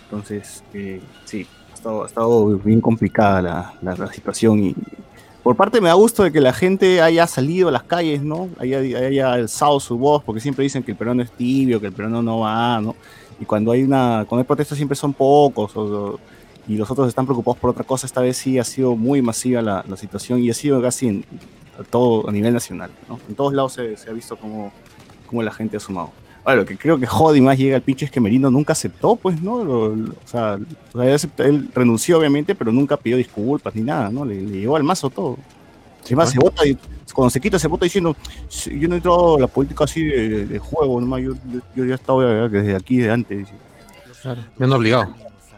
Entonces, 0.05 0.63
eh, 0.73 1.01
sí, 1.25 1.47
ha 1.73 1.75
estado, 1.75 2.05
ha 2.05 2.07
estado, 2.07 2.59
bien 2.59 2.81
complicada 2.81 3.75
la, 3.83 4.13
situación 4.13 4.63
y 4.63 4.75
por 5.43 5.57
parte 5.57 5.81
me 5.81 5.89
da 5.89 5.95
gusto 5.95 6.25
de 6.25 6.33
que 6.33 6.41
la 6.41 6.53
gente 6.53 7.01
haya 7.01 7.27
salido 7.27 7.69
a 7.69 7.73
las 7.73 7.85
calles, 7.85 8.23
¿no? 8.23 8.49
Haya, 8.59 8.79
haya 8.79 9.33
alzado 9.33 9.79
su 9.79 9.97
voz, 9.97 10.23
porque 10.25 10.41
siempre 10.41 10.65
dicen 10.65 10.83
que 10.83 10.91
el 10.91 10.97
peruano 10.97 11.23
es 11.23 11.31
tibio, 11.31 11.81
que 11.81 11.87
el 11.87 11.93
peruano 11.93 12.21
no 12.21 12.41
va, 12.41 12.81
¿no? 12.81 12.97
Y 13.39 13.45
cuando 13.45 13.73
hay 13.73 13.83
una, 13.83 14.25
cuando 14.29 14.41
hay 14.41 14.47
protestas 14.47 14.77
siempre 14.77 14.97
son 14.97 15.13
pocos, 15.13 15.73
y 16.69 16.77
los 16.77 16.91
otros 16.91 17.09
están 17.09 17.27
preocupados 17.27 17.59
por 17.59 17.71
otra 17.71 17.85
cosa, 17.85 18.07
esta 18.07 18.21
vez 18.21 18.37
sí 18.37 18.59
ha 18.59 18.65
sido 18.65 18.97
muy 18.97 19.23
masiva 19.23 19.63
la, 19.63 19.85
situación 19.97 20.41
y 20.41 20.51
ha 20.51 20.55
sido 20.55 20.83
casi 20.83 21.09
en, 21.09 21.25
a 21.79 21.85
todo 21.85 22.29
a 22.29 22.33
nivel 22.33 22.53
nacional, 22.53 22.91
¿no? 23.09 23.21
En 23.29 23.35
todos 23.35 23.53
lados 23.53 23.75
se, 23.75 23.97
ha 24.09 24.13
visto 24.13 24.37
como, 24.37 24.73
como 25.29 25.43
la 25.43 25.53
gente 25.53 25.77
ha 25.77 25.81
sumado. 25.81 26.11
Bueno, 26.47 26.61
lo 26.61 26.65
que 26.65 26.79
creo 26.79 26.97
que 26.97 27.07
jode 27.07 27.41
más 27.41 27.59
llega 27.59 27.75
al 27.75 27.83
pinche 27.83 28.05
es 28.05 28.11
que 28.13 28.21
Merino 28.21 28.49
nunca 28.53 28.73
aceptó, 28.73 29.17
pues, 29.17 29.43
¿no? 29.43 29.55
o, 29.57 29.97
sea, 30.27 30.57
él, 31.39 31.69
renunció, 31.75 32.21
obviamente, 32.21 32.55
pero 32.55 32.71
nunca 32.71 32.97
pidió 32.97 33.17
disculpas 33.17 33.75
ni 33.75 33.83
nada, 33.83 34.11
¿no? 34.11 34.25
Le, 34.25 34.47
llevó 34.47 34.77
al 34.77 34.85
mazo 34.85 35.11
todo. 35.11 35.39
Además, 36.05 36.31
se 36.31 36.39
vota 36.39 36.65
y 36.65 36.79
cuando 37.13 37.31
se 37.31 37.41
quita, 37.41 37.59
se 37.59 37.67
vota 37.67 37.85
diciendo, 37.85 38.15
yo 38.65 38.87
no 38.87 38.95
he 38.95 38.99
entrado 38.99 39.39
a 39.39 39.41
la 39.41 39.47
política 39.49 39.83
así 39.83 40.05
de, 40.05 40.57
juego, 40.61 41.01
nomás 41.01 41.21
yo, 41.21 41.33
yo, 41.75 41.85
ya 41.85 41.97
estaba 41.97 42.49
desde 42.49 42.77
aquí, 42.77 42.99
de 42.99 43.11
antes. 43.11 43.49
Claro, 44.23 44.43
me 44.57 44.67
han 44.67 44.73
obligado. 44.73 45.15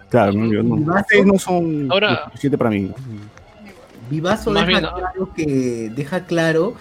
Claro, 0.09 0.33
yo 0.33 0.63
no, 0.63 0.77
ustedes 1.01 1.27
no 1.27 1.39
son 1.39 1.93
Ahora, 1.93 2.33
para 2.57 2.71
mí. 2.71 2.91
Vivazo 4.09 4.55
deja 4.55 4.81
claro 4.81 5.35
que 5.37 5.93
deja 5.95 6.25
claro 6.25 6.77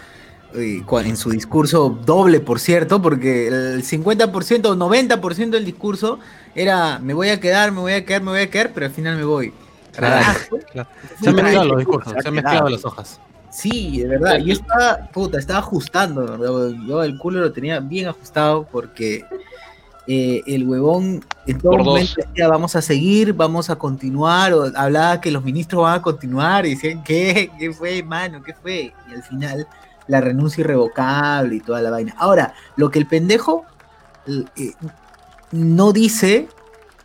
en 0.60 1.18
su 1.18 1.30
discurso 1.30 1.98
doble, 2.06 2.40
por 2.40 2.60
cierto, 2.60 3.02
porque 3.02 3.48
el 3.48 3.84
50% 3.84 4.66
o 4.66 4.76
90% 4.76 5.50
del 5.50 5.66
discurso 5.66 6.20
era 6.56 7.00
me 7.00 7.14
voy 7.14 7.30
a 7.30 7.40
quedar, 7.40 7.72
me 7.72 7.82
voy 7.82 7.94
a 7.94 8.06
quedar, 8.06 8.22
me 8.22 8.32
voy 8.32 8.42
a 8.42 8.50
quedar, 8.50 8.72
pero 8.74 8.86
al 8.86 8.92
final 8.92 9.18
me 9.18 9.24
voy. 9.24 9.54
Se 9.94 11.30
han 11.30 11.36
mezclado 11.36 11.66
los 11.66 11.78
discursos, 11.78 12.14
se 12.22 12.28
han 12.28 12.34
mezclado 12.34 12.70
las 12.70 12.86
hojas. 12.86 13.20
Sí, 13.50 14.02
de 14.02 14.08
verdad. 14.08 14.38
Yo 14.38 14.54
estaba, 14.54 15.08
puta, 15.12 15.40
estaba 15.40 15.60
ajustando. 15.60 16.76
Yo 16.86 17.04
el 17.04 17.18
culo 17.18 17.40
lo 17.40 17.52
tenía 17.52 17.80
bien 17.80 18.08
ajustado 18.08 18.68
porque 18.72 19.26
eh, 20.06 20.44
el 20.46 20.68
huevón 20.68 21.26
en 21.48 21.58
todo 21.58 21.78
momento 21.78 22.14
decía 22.18 22.48
vamos 22.48 22.76
a 22.76 22.82
seguir, 22.82 23.34
vamos 23.34 23.70
a 23.70 23.76
continuar, 23.76 24.54
o 24.54 24.72
hablaba 24.76 25.20
que 25.20 25.32
los 25.32 25.44
ministros 25.44 25.84
van 25.84 26.00
a 26.00 26.02
continuar 26.02 26.66
y 26.66 26.76
decían, 26.76 27.04
¿qué? 27.04 27.50
¿Qué 27.58 27.74
fue, 27.74 28.04
mano? 28.04 28.42
¿Qué 28.44 28.54
fue? 28.54 28.94
Y 29.10 29.14
al 29.14 29.24
final 29.24 29.68
la 30.08 30.22
renuncia 30.22 30.62
irrevocable 30.62 31.56
y 31.56 31.60
toda 31.60 31.82
la 31.82 31.92
vaina. 31.92 32.16
Ahora, 32.18 32.54
lo 32.76 32.90
que 32.90 33.00
el 33.00 33.08
pendejo 33.08 33.66
eh, 34.28 34.74
no 35.52 35.94
dice, 35.94 36.48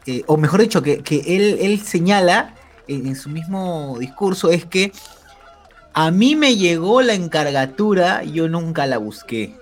eh, 0.06 0.25
o 0.26 0.37
mejor 0.37 0.61
dicho, 0.61 0.82
que, 0.82 1.02
él, 1.26 1.59
él, 1.61 1.80
señala 1.80 2.54
en, 2.88 3.14
su 3.16 3.28
mismo 3.30 3.97
discurso, 3.99 4.50
es 4.50 4.64
que 4.64 4.92
a 5.94 6.11
mí 6.11 6.37
me 6.37 6.56
llegó 6.56 7.02
la 7.02 7.14
encargatura, 7.14 8.25
yo 8.25 8.49
nunca 8.49 8.87
la 8.87 8.99
busqué. 8.99 9.54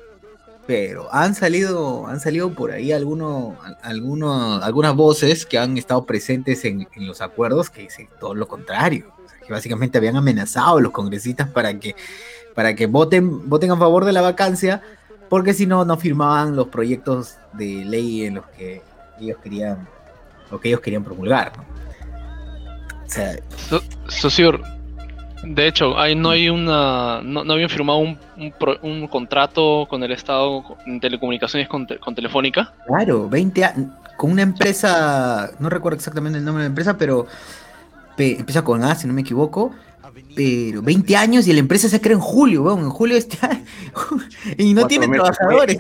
Pero 0.66 1.12
han 1.12 1.34
salido, 1.34 2.06
han 2.06 2.20
salido 2.20 2.54
por 2.54 2.70
ahí 2.70 2.92
algunos, 2.92 3.54
algunos, 3.82 4.62
algunas 4.62 4.94
voces 4.94 5.44
que 5.44 5.58
han 5.58 5.76
estado 5.76 6.04
presentes 6.04 6.64
en, 6.64 6.86
en 6.94 7.06
los 7.06 7.20
acuerdos 7.20 7.70
que 7.70 7.82
dicen 7.82 8.08
todo 8.20 8.34
lo 8.34 8.46
contrario. 8.46 9.12
que 9.44 9.52
básicamente 9.52 9.98
habían 9.98 10.16
amenazado 10.16 10.78
a 10.78 10.80
los 10.80 10.92
congresistas 10.92 11.48
para 11.48 11.76
que 11.80 11.96
para 12.54 12.74
que 12.74 12.86
voten, 12.86 13.48
voten 13.48 13.70
a 13.70 13.76
favor 13.76 14.04
de 14.04 14.12
la 14.12 14.20
vacancia, 14.20 14.82
porque 15.28 15.54
si 15.54 15.66
no, 15.66 15.84
no 15.84 15.96
firmaban 15.96 16.56
los 16.56 16.68
proyectos 16.68 17.36
de 17.52 17.84
ley 17.84 18.24
en 18.24 18.34
los 18.36 18.46
que 18.48 18.82
ellos 19.20 19.38
querían, 19.42 19.88
lo 20.50 20.60
que 20.60 20.68
ellos 20.68 20.80
querían 20.80 21.04
promulgar. 21.04 21.52
¿no? 21.56 21.64
O 23.06 23.12
sea, 23.12 23.36
de 25.42 25.66
hecho, 25.66 25.98
ahí 25.98 26.14
no 26.14 26.30
hay 26.30 26.50
una, 26.50 27.22
no, 27.22 27.40
habían 27.52 27.70
firmado 27.70 27.98
un, 27.98 28.18
un, 28.82 29.08
contrato 29.08 29.86
con 29.88 30.02
el 30.02 30.12
Estado 30.12 30.62
en 30.86 31.00
telecomunicaciones 31.00 31.68
con, 31.68 31.86
con 31.98 32.14
Telefónica. 32.14 32.74
Claro, 32.86 33.28
20 33.28 33.72
con 34.16 34.32
una 34.32 34.42
empresa, 34.42 35.50
no 35.58 35.70
recuerdo 35.70 35.96
exactamente 35.96 36.38
el 36.38 36.44
nombre 36.44 36.62
de 36.62 36.68
la 36.68 36.72
empresa, 36.72 36.98
pero 36.98 37.26
empieza 38.18 38.62
con 38.62 38.84
A, 38.84 38.94
si 38.94 39.06
no 39.06 39.14
me 39.14 39.22
equivoco, 39.22 39.72
pero 40.34 40.82
20 40.82 41.16
años 41.16 41.46
y 41.46 41.52
la 41.52 41.60
empresa 41.60 41.88
se 41.88 42.00
creó 42.00 42.16
en 42.16 42.22
julio, 42.22 42.62
weón, 42.62 42.80
en 42.80 42.90
julio 42.90 43.16
este 43.16 43.38
año. 43.46 43.64
y 44.56 44.74
no 44.74 44.86
tiene 44.86 45.08
trabajadores. 45.08 45.78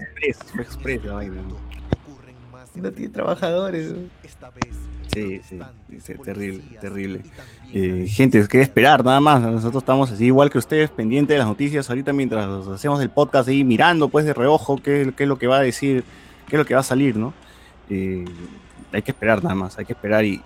no 2.74 2.92
tiene 2.92 3.12
trabajadores. 3.12 3.94
Sí, 5.12 5.40
sí, 5.48 5.58
terrible, 6.22 6.62
terrible. 6.80 7.20
Eh, 7.72 8.06
gente, 8.08 8.46
que 8.48 8.60
esperar 8.60 9.04
nada 9.04 9.20
más. 9.20 9.42
Nosotros 9.42 9.82
estamos 9.82 10.10
así 10.10 10.26
igual 10.26 10.50
que 10.50 10.58
ustedes, 10.58 10.90
pendientes 10.90 11.34
de 11.34 11.38
las 11.38 11.48
noticias 11.48 11.88
ahorita 11.90 12.12
mientras 12.12 12.66
hacemos 12.68 13.00
el 13.00 13.10
podcast 13.10 13.48
ahí 13.48 13.64
mirando 13.64 14.08
pues 14.08 14.24
de 14.24 14.34
reojo 14.34 14.76
qué, 14.76 15.12
qué, 15.16 15.24
es 15.24 15.28
lo 15.28 15.38
que 15.38 15.48
va 15.48 15.58
a 15.58 15.62
decir, 15.62 16.04
qué 16.48 16.56
es 16.56 16.58
lo 16.58 16.64
que 16.64 16.74
va 16.74 16.80
a 16.80 16.84
salir, 16.84 17.16
¿no? 17.16 17.34
Eh, 17.88 18.24
hay 18.92 19.02
que 19.02 19.10
esperar 19.10 19.42
nada 19.42 19.54
más, 19.54 19.78
hay 19.78 19.84
que 19.84 19.94
esperar 19.94 20.24
y, 20.24 20.40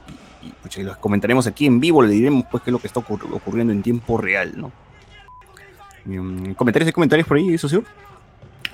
y 0.76 0.82
los 0.82 0.96
comentaremos 0.96 1.46
aquí 1.46 1.66
en 1.66 1.80
vivo, 1.80 2.02
le 2.02 2.12
diremos 2.12 2.44
pues 2.50 2.62
qué 2.62 2.70
es 2.70 2.72
lo 2.72 2.78
que 2.78 2.86
está 2.86 3.00
ocurriendo 3.00 3.72
en 3.72 3.82
tiempo 3.82 4.18
real, 4.18 4.52
¿no? 4.56 4.72
Mm, 6.04 6.52
¿Comentarios 6.52 6.90
y 6.90 6.92
comentarios 6.92 7.26
por 7.26 7.36
ahí, 7.36 7.56
socio? 7.56 7.84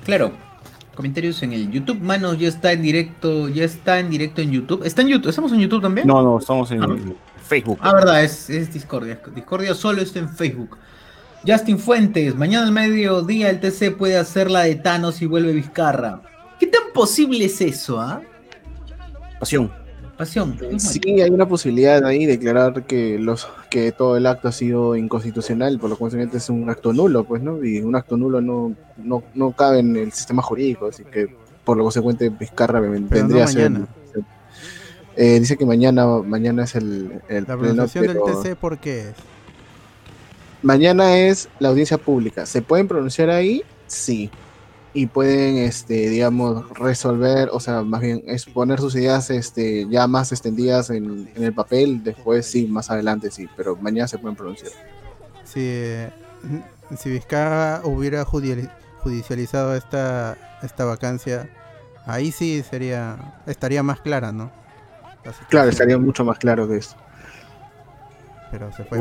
Claro, 0.05 0.33
comentarios 0.95 1.43
en 1.43 1.53
el 1.53 1.71
YouTube. 1.71 2.01
Mano, 2.01 2.35
ya 2.35 2.49
está 2.49 2.73
en 2.73 2.83
directo, 2.83 3.49
ya 3.49 3.65
está 3.65 4.01
en 4.01 4.11
directo 4.11 4.41
en 4.41 4.51
YouTube. 4.51 4.85
¿Está 4.85 5.03
en 5.03 5.09
YouTube? 5.09 5.31
¿Estamos 5.31 5.53
en 5.53 5.61
YouTube 5.61 5.83
también? 5.83 6.07
No, 6.07 6.23
no, 6.23 6.39
estamos 6.39 6.71
en 6.73 6.83
ah, 6.83 6.97
Facebook. 7.43 7.79
Ah, 7.81 7.95
verdad, 7.95 8.25
es, 8.25 8.49
Discordia. 8.73 9.21
Discordia 9.35 9.75
solo 9.75 10.03
está 10.03 10.19
en 10.19 10.29
Facebook. 10.29 10.77
Justin 11.47 11.79
Fuentes, 11.79 12.35
mañana 12.35 12.67
al 12.67 12.73
mediodía 12.73 13.49
el 13.49 13.61
TC 13.61 13.97
puede 13.97 14.19
hacer 14.19 14.51
la 14.51 14.65
de 14.65 14.75
Thanos 14.75 15.23
y 15.23 15.27
vuelve 15.27 15.53
Vizcarra. 15.53 16.21
¿Qué 16.59 16.67
tan 16.67 16.93
posible 16.93 17.47
es 17.47 17.61
eso, 17.63 17.99
ah? 17.99 18.21
Pasión. 19.39 19.73
Sí, 20.79 21.21
hay 21.21 21.31
una 21.31 21.49
posibilidad 21.49 22.05
ahí 22.05 22.27
de 22.27 22.33
declarar 22.33 22.85
que 22.85 23.19
los 23.19 23.49
que 23.71 23.91
todo 23.93 24.17
el 24.17 24.27
acto 24.27 24.49
ha 24.49 24.53
sido 24.53 24.95
inconstitucional, 24.97 25.79
por 25.79 25.91
lo 25.91 25.97
cual 25.97 26.31
es 26.33 26.51
un 26.51 26.69
acto 26.69 26.93
nulo, 26.93 27.25
pues, 27.25 27.43
¿no? 27.43 27.65
Y 27.65 27.81
un 27.81 27.97
acto 27.97 28.17
nulo 28.17 28.41
no, 28.41 28.75
no, 28.99 29.23
no 29.35 29.53
cabe 29.53 29.79
en 29.79 29.97
el 29.97 30.13
sistema 30.13 30.43
jurídico, 30.43 30.87
así 30.87 31.05
que 31.05 31.35
por 31.65 31.77
lo 31.77 31.85
consecuente 31.85 32.29
Vizcarra 32.29 32.81
vendría 32.81 33.45
a 33.45 33.47
ser. 33.47 33.73
Eh, 35.17 35.41
dice 35.41 35.57
que 35.57 35.67
mañana, 35.67 36.07
mañana 36.07 36.65
es 36.65 36.75
el, 36.75 37.21
el 37.29 37.45
La 37.47 37.57
pronunciación 37.57 38.07
del 38.07 38.19
TC, 38.19 38.57
¿por 38.57 38.79
qué 38.79 39.13
Mañana 40.63 41.17
es 41.19 41.49
la 41.59 41.71
audiencia 41.71 41.99
pública. 41.99 42.47
¿Se 42.47 42.63
pueden 42.63 42.87
pronunciar 42.87 43.31
ahí? 43.31 43.63
Sí 43.87 44.31
y 44.93 45.07
pueden, 45.07 45.59
este, 45.59 46.09
digamos, 46.09 46.69
resolver, 46.71 47.49
o 47.53 47.61
sea, 47.61 47.83
más 47.83 48.01
bien 48.01 48.23
exponer 48.27 48.81
sus 48.81 48.95
ideas 48.97 49.31
este, 49.31 49.87
ya 49.89 50.07
más 50.07 50.33
extendidas 50.33 50.91
en, 50.91 51.31
el 51.37 51.55
papel, 51.55 52.03
después 52.03 52.47
sí, 52.47 52.67
más 52.67 52.91
adelante 52.91 53.31
sí, 53.31 53.49
pero 53.57 53.77
mañana 53.77 54.09
se 54.09 54.19
pueden 54.19 54.37
pronunciar. 54.37 54.73
Si, 55.45 55.85
si 56.99 57.11
Vizcarra 57.11 57.83
hubiera 57.85 58.25
judicializado 58.25 59.77
esta, 59.77 60.37
esta 60.63 60.85
vacancia, 60.85 61.49
ahí 62.07 62.33
sí 62.33 62.63
sería, 62.69 63.43
estaría 63.47 63.83
más 63.85 64.01
clara, 64.01 64.33
¿no? 64.33 64.51
Claro, 65.49 65.69
estaría 65.69 65.99
mucho 65.99 66.25
más 66.25 66.39
claro 66.39 66.67
que 66.67 66.79
esto. 66.79 66.97
Pero 68.51 68.73
se 68.73 68.85
fue. 68.85 68.99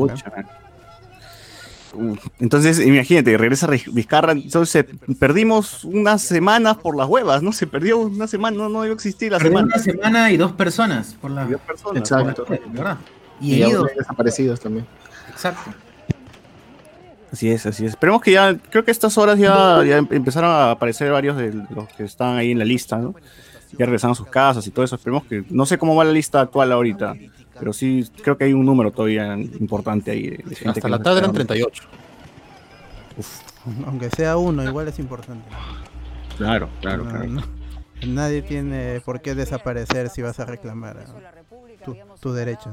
Entonces, 2.40 2.80
imagínate, 2.80 3.38
regresa 3.38 3.68
Vizcarra, 3.68 4.34
entonces 4.34 4.86
perdimos 5.20 5.84
unas 5.84 6.22
semanas 6.22 6.78
por 6.78 6.96
las 6.96 7.08
huevas, 7.08 7.42
¿no? 7.42 7.52
Se 7.52 7.68
perdió 7.68 8.00
una 8.00 8.28
semana, 8.28 8.58
no, 8.58 8.70
no 8.70 8.86
iba 8.86 8.94
a 8.94 8.96
existir 8.96 9.32
la 9.32 9.40
semana. 9.40 9.68
Una 9.68 9.80
semana 9.80 10.32
y 10.32 10.38
dos 10.38 10.52
personas 10.52 11.16
por 11.20 11.32
la. 11.32 11.46
dos 11.46 11.62
personas. 11.62 11.98
Exacto. 11.98 12.46
¿verdad? 12.72 12.98
Y, 13.42 13.56
y 13.56 13.64
heridos. 13.64 13.90
desaparecidos 13.98 14.60
también. 14.60 14.86
Exacto. 15.30 15.72
Así 17.32 17.50
es, 17.50 17.66
así 17.66 17.86
es. 17.86 17.92
Esperemos 17.92 18.22
que 18.22 18.32
ya, 18.32 18.58
creo 18.58 18.84
que 18.84 18.92
estas 18.92 19.18
horas 19.18 19.38
ya, 19.38 19.84
ya 19.86 19.98
empezaron 19.98 20.50
a 20.50 20.72
aparecer 20.72 21.12
varios 21.12 21.38
de 21.38 21.54
los 21.54 21.88
que 21.96 22.04
están 22.04 22.38
ahí 22.38 22.52
en 22.52 22.60
la 22.60 22.66
lista, 22.66 22.98
¿no? 22.98 23.14
Ya 23.78 23.86
regresaron 23.86 24.14
a 24.14 24.16
sus 24.16 24.28
casas 24.28 24.66
y 24.66 24.72
todo 24.72 24.84
eso. 24.84 24.96
Esperemos 24.96 25.26
que, 25.26 25.44
no 25.50 25.66
sé 25.66 25.78
cómo 25.78 25.96
va 25.96 26.04
la 26.04 26.12
lista 26.12 26.42
actual 26.42 26.72
ahorita, 26.72 27.16
pero 27.60 27.74
sí 27.74 28.10
creo 28.22 28.38
que 28.38 28.46
hay 28.46 28.54
un 28.54 28.66
número 28.66 28.92
todavía 28.92 29.38
importante 29.38 30.12
ahí. 30.12 30.30
De, 30.30 30.56
gente 30.56 30.80
Hasta 30.80 30.90
la 30.90 31.02
tarde 31.02 31.20
eran 31.20 31.34
38. 31.34 31.84
Uf. 33.18 33.40
Aunque 33.86 34.10
sea 34.10 34.38
uno, 34.38 34.64
igual 34.64 34.88
es 34.88 35.00
importante. 35.00 35.46
Claro, 36.38 36.70
claro, 36.82 37.04
claro. 37.06 37.28
nadie 38.08 38.42
tiene 38.42 39.02
por 39.02 39.22
qué 39.22 39.36
desaparecer 39.36 40.10
si 40.10 40.22
vas 40.22 40.40
a 40.40 40.46
reclamar 40.46 41.06
tu, 41.84 41.96
tu 42.22 42.34
derecho. 42.34 42.72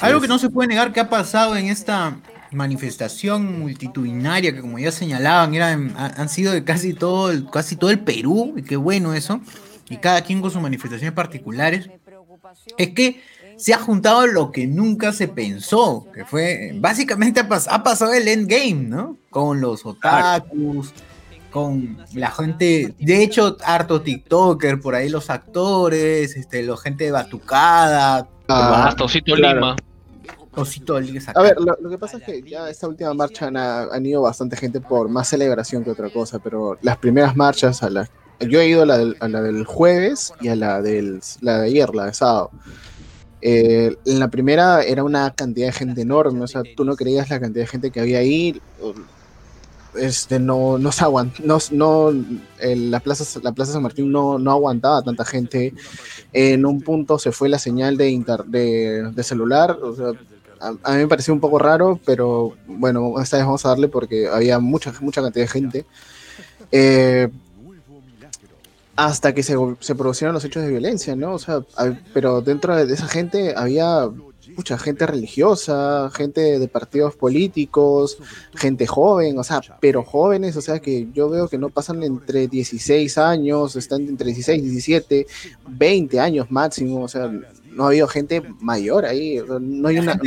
Algo 0.00 0.20
que 0.20 0.28
no 0.28 0.38
se 0.38 0.50
puede 0.50 0.68
negar 0.68 0.92
que 0.92 1.00
ha 1.00 1.08
pasado 1.08 1.56
en 1.56 1.66
esta 1.66 2.16
manifestación 2.50 3.60
multitudinaria 3.60 4.52
que 4.52 4.60
como 4.60 4.78
ya 4.78 4.90
señalaban 4.90 5.54
eran, 5.54 5.94
han 5.96 6.28
sido 6.28 6.52
de 6.52 6.64
casi 6.64 6.94
todo 6.94 7.30
el, 7.30 7.48
casi 7.50 7.76
todo 7.76 7.90
el 7.90 8.00
Perú, 8.00 8.54
y 8.56 8.62
qué 8.62 8.76
bueno 8.76 9.14
eso, 9.14 9.40
y 9.88 9.98
cada 9.98 10.22
quien 10.22 10.40
con 10.40 10.50
sus 10.50 10.60
manifestaciones 10.60 11.14
particulares, 11.14 11.88
es 12.76 12.88
que 12.90 13.22
se 13.56 13.72
ha 13.72 13.78
juntado 13.78 14.26
lo 14.26 14.52
que 14.52 14.66
nunca 14.66 15.12
se 15.12 15.28
pensó, 15.28 16.06
que 16.14 16.24
fue, 16.24 16.72
básicamente 16.74 17.40
ha, 17.40 17.48
ha 17.70 17.82
pasado 17.82 18.12
el 18.12 18.28
endgame, 18.28 18.74
¿no? 18.74 19.16
Con 19.30 19.60
los 19.60 19.86
otakus, 19.86 20.92
con 21.50 21.96
la 22.12 22.30
gente, 22.30 22.94
de 22.98 23.22
hecho, 23.22 23.56
harto 23.64 24.02
TikToker, 24.02 24.78
por 24.78 24.94
ahí 24.94 25.08
los 25.08 25.30
actores, 25.30 26.36
este, 26.36 26.62
la 26.62 26.76
gente 26.76 27.04
de 27.04 27.12
Batucada. 27.12 28.28
Ah, 28.46 28.88
hasta 28.88 29.04
Osito 29.04 29.34
Lima. 29.34 29.74
Osito 30.54 31.00
Lima. 31.00 31.20
A 31.34 31.42
ver, 31.42 31.56
lo, 31.58 31.88
que 31.88 31.96
pasa 31.96 32.18
es 32.18 32.24
que 32.24 32.42
ya 32.42 32.68
esta 32.68 32.86
última 32.86 33.14
marcha 33.14 33.46
han, 33.46 34.04
ido 34.04 34.20
bastante 34.20 34.54
gente 34.56 34.82
por 34.82 35.08
más 35.08 35.28
celebración 35.28 35.82
que 35.82 35.90
otra 35.90 36.10
cosa, 36.10 36.38
pero 36.38 36.76
las 36.82 36.98
primeras 36.98 37.34
marchas, 37.34 37.82
a 37.82 37.88
la, 37.88 38.06
yo 38.40 38.60
he 38.60 38.68
ido 38.68 38.82
a 38.82 38.86
la, 38.86 38.98
del, 39.42 39.64
jueves 39.64 40.32
y 40.40 40.48
a 40.48 40.56
la, 40.56 40.82
del, 40.82 41.20
la 41.40 41.60
de 41.60 41.66
ayer, 41.66 41.94
la 41.94 42.06
de 42.06 42.14
sábado. 42.14 42.50
Eh, 43.42 43.96
la 44.04 44.28
primera 44.28 44.82
era 44.82 45.04
una 45.04 45.30
cantidad 45.30 45.66
de 45.66 45.72
gente 45.72 46.00
enorme, 46.02 46.42
o 46.42 46.46
sea, 46.46 46.62
tú 46.76 46.84
no 46.84 46.96
creías 46.96 47.30
la 47.30 47.38
cantidad 47.38 47.64
de 47.64 47.70
gente 47.70 47.90
que 47.90 48.00
había 48.00 48.18
ahí 48.18 48.60
este, 49.98 50.38
no, 50.38 50.78
no 50.78 50.92
se 50.92 51.04
aguanta, 51.04 51.40
no, 51.44 51.58
no 51.70 52.12
la, 52.60 53.00
plaza, 53.00 53.40
la 53.42 53.52
Plaza 53.52 53.72
San 53.72 53.82
Martín 53.82 54.10
no, 54.10 54.38
no 54.38 54.50
aguantaba 54.50 55.02
tanta 55.02 55.24
gente. 55.24 55.74
En 56.32 56.66
un 56.66 56.82
punto 56.82 57.18
se 57.18 57.32
fue 57.32 57.48
la 57.48 57.58
señal 57.58 57.96
de, 57.96 58.22
de, 59.14 59.22
celular, 59.22 59.78
a, 60.60 60.92
mí 60.92 60.98
me 60.98 61.08
pareció 61.08 61.34
un 61.34 61.40
poco 61.40 61.58
raro, 61.58 62.00
pero 62.04 62.54
bueno, 62.66 63.20
esta 63.20 63.36
vez 63.36 63.46
vamos 63.46 63.64
a 63.64 63.70
darle 63.70 63.88
porque 63.88 64.28
había 64.28 64.58
mucha, 64.58 64.92
mucha 65.00 65.22
cantidad 65.22 65.44
de 65.44 65.50
gente. 65.50 65.86
Eh, 66.72 67.28
hasta 68.96 69.34
que 69.34 69.42
se, 69.42 69.54
se 69.80 69.94
produjeron 69.94 70.34
los 70.34 70.44
hechos 70.44 70.62
de 70.62 70.70
violencia, 70.70 71.14
¿no? 71.14 71.34
O 71.34 71.38
sea, 71.38 71.60
pero 72.14 72.40
dentro 72.40 72.74
de 72.74 72.92
esa 72.92 73.06
gente 73.06 73.54
había 73.56 74.08
mucha 74.56 74.78
gente 74.78 75.06
religiosa, 75.06 76.10
gente 76.14 76.58
de 76.58 76.68
partidos 76.68 77.14
políticos, 77.14 78.18
gente 78.54 78.86
joven, 78.86 79.38
o 79.38 79.44
sea, 79.44 79.60
pero 79.80 80.02
jóvenes, 80.02 80.56
o 80.56 80.62
sea, 80.62 80.78
que 80.78 81.08
yo 81.12 81.28
veo 81.28 81.48
que 81.48 81.58
no 81.58 81.68
pasan 81.68 82.02
entre 82.02 82.48
16 82.48 83.18
años, 83.18 83.76
están 83.76 84.08
entre 84.08 84.26
16, 84.26 84.62
17, 84.62 85.26
20 85.68 86.20
años 86.20 86.50
máximo, 86.50 87.02
o 87.02 87.08
sea, 87.08 87.30
no 87.70 87.84
ha 87.84 87.88
habido 87.88 88.08
gente 88.08 88.42
mayor 88.60 89.04
ahí, 89.04 89.40
no 89.60 89.88
hay 89.88 89.98
una... 89.98 90.18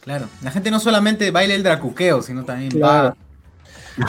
Claro, 0.00 0.28
la 0.42 0.50
gente 0.50 0.70
no 0.70 0.80
solamente 0.80 1.30
baila 1.30 1.54
el 1.54 1.62
dracuqueo, 1.62 2.22
sino 2.22 2.44
también 2.44 2.80
va... 2.80 3.16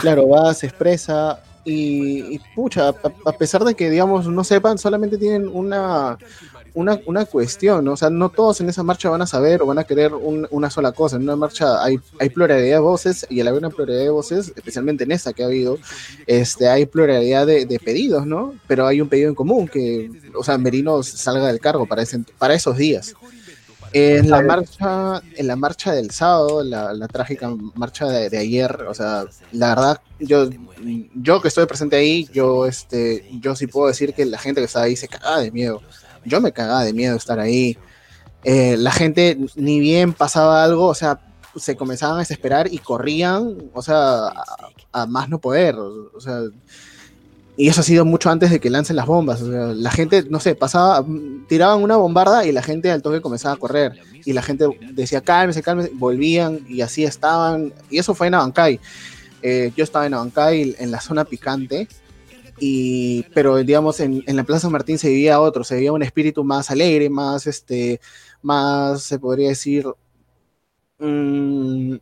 Claro, 0.00 0.28
va, 0.28 0.54
se 0.54 0.66
expresa, 0.66 1.42
y, 1.64 2.38
pucha, 2.54 2.88
a, 2.88 3.32
pesar 3.32 3.64
de 3.64 3.74
que, 3.74 3.90
digamos, 3.90 4.26
no 4.26 4.44
sepan, 4.44 4.78
solamente 4.78 5.18
tienen 5.18 5.46
una, 5.46 6.18
una, 6.74 7.00
una 7.06 7.24
cuestión, 7.26 7.86
o 7.88 7.96
sea, 7.96 8.08
no 8.08 8.30
todos 8.30 8.60
en 8.60 8.68
esa 8.68 8.82
marcha 8.82 9.10
van 9.10 9.22
a 9.22 9.26
saber 9.26 9.60
o 9.60 9.66
van 9.66 9.78
a 9.78 9.84
querer 9.84 10.12
una 10.14 10.70
sola 10.70 10.92
cosa. 10.92 11.16
En 11.16 11.22
una 11.22 11.36
marcha 11.36 11.82
hay, 11.84 12.00
hay 12.18 12.30
pluralidad 12.30 12.76
de 12.76 12.78
voces 12.78 13.26
y 13.28 13.40
al 13.40 13.48
haber 13.48 13.60
una 13.60 13.70
pluralidad 13.70 14.04
de 14.04 14.10
voces, 14.10 14.52
especialmente 14.56 15.04
en 15.04 15.12
esta 15.12 15.32
que 15.32 15.42
ha 15.42 15.46
habido, 15.46 15.78
este, 16.26 16.68
hay 16.68 16.86
pluralidad 16.86 17.46
de, 17.46 17.66
de 17.66 17.78
pedidos, 17.78 18.26
¿no? 18.26 18.54
Pero 18.66 18.86
hay 18.86 19.00
un 19.00 19.08
pedido 19.08 19.28
en 19.28 19.34
común, 19.34 19.68
que, 19.68 20.10
o 20.34 20.42
sea, 20.42 20.56
Merino 20.56 21.02
salga 21.02 21.46
del 21.46 21.60
cargo 21.60 21.86
para, 21.86 22.02
ese, 22.02 22.20
para 22.38 22.54
esos 22.54 22.76
días. 22.76 23.14
En 23.92 24.30
la 24.30 24.42
marcha, 24.42 25.20
en 25.36 25.46
la 25.46 25.56
marcha 25.56 25.92
del 25.92 26.10
sábado, 26.10 26.62
la, 26.62 26.92
la 26.92 27.08
trágica 27.08 27.52
marcha 27.74 28.06
de, 28.06 28.30
de, 28.30 28.38
ayer, 28.38 28.84
o 28.88 28.94
sea, 28.94 29.24
la 29.52 29.74
verdad, 29.74 30.00
yo, 30.18 30.48
yo 31.14 31.40
que 31.42 31.48
estoy 31.48 31.66
presente 31.66 31.96
ahí, 31.96 32.28
yo, 32.32 32.66
este, 32.66 33.28
yo 33.40 33.56
sí 33.56 33.66
puedo 33.66 33.88
decir 33.88 34.14
que 34.14 34.24
la 34.24 34.38
gente 34.38 34.60
que 34.60 34.66
estaba 34.66 34.84
ahí 34.84 34.96
se 34.96 35.08
cagaba 35.08 35.40
de 35.40 35.50
miedo 35.50 35.82
yo 36.24 36.40
me 36.40 36.52
cagaba 36.52 36.84
de 36.84 36.92
miedo 36.92 37.16
estar 37.16 37.38
ahí. 37.40 37.78
Eh, 38.44 38.76
la 38.76 38.92
gente 38.92 39.38
ni 39.56 39.80
bien 39.80 40.12
pasaba 40.12 40.64
algo, 40.64 40.86
o 40.86 40.94
sea, 40.94 41.20
se 41.56 41.76
comenzaban 41.76 42.16
a 42.16 42.20
desesperar 42.20 42.72
y 42.72 42.78
corrían, 42.78 43.70
o 43.74 43.82
sea, 43.82 44.32
a, 44.92 45.06
más 45.06 45.28
no 45.28 45.40
poder, 45.40 45.76
o, 45.76 46.20
sea, 46.20 46.40
y 47.60 47.68
eso 47.68 47.82
ha 47.82 47.84
sido 47.84 48.06
mucho 48.06 48.30
antes 48.30 48.50
de 48.50 48.58
que 48.58 48.70
lancen 48.70 48.96
las 48.96 49.04
bombas, 49.04 49.42
o 49.42 49.50
sea, 49.50 49.66
la 49.74 49.90
gente, 49.90 50.24
no 50.30 50.40
sé, 50.40 50.54
pasaba, 50.54 51.04
tiraban 51.46 51.82
una 51.82 51.98
bombarda 51.98 52.46
y 52.46 52.52
la 52.52 52.62
gente 52.62 52.90
al 52.90 53.02
toque 53.02 53.20
comenzaba 53.20 53.54
a 53.54 53.58
correr, 53.58 54.00
y 54.24 54.32
la 54.32 54.40
gente 54.40 54.64
decía, 54.92 55.20
cálmese, 55.20 55.62
cálmese, 55.62 55.90
volvían 55.92 56.60
y 56.66 56.80
así 56.80 57.04
estaban, 57.04 57.74
y 57.90 57.98
eso 57.98 58.14
fue 58.14 58.28
en 58.28 58.34
Abancay. 58.34 58.80
Eh, 59.42 59.72
yo 59.76 59.84
estaba 59.84 60.06
en 60.06 60.14
Abancay, 60.14 60.74
en 60.78 60.90
la 60.90 61.02
zona 61.02 61.26
picante, 61.26 61.86
y, 62.58 63.24
pero 63.34 63.58
digamos 63.58 64.00
en, 64.00 64.24
en, 64.26 64.36
la 64.36 64.44
Plaza 64.44 64.70
Martín 64.70 64.96
se 64.96 65.10
vivía 65.10 65.38
otro, 65.38 65.62
se 65.62 65.74
vivía 65.74 65.92
un 65.92 66.02
espíritu 66.02 66.42
más 66.42 66.70
alegre, 66.70 67.10
más, 67.10 67.46
este, 67.46 68.00
más, 68.40 69.02
se 69.02 69.18
podría 69.18 69.50
decir, 69.50 69.84
mmm, 70.98 71.96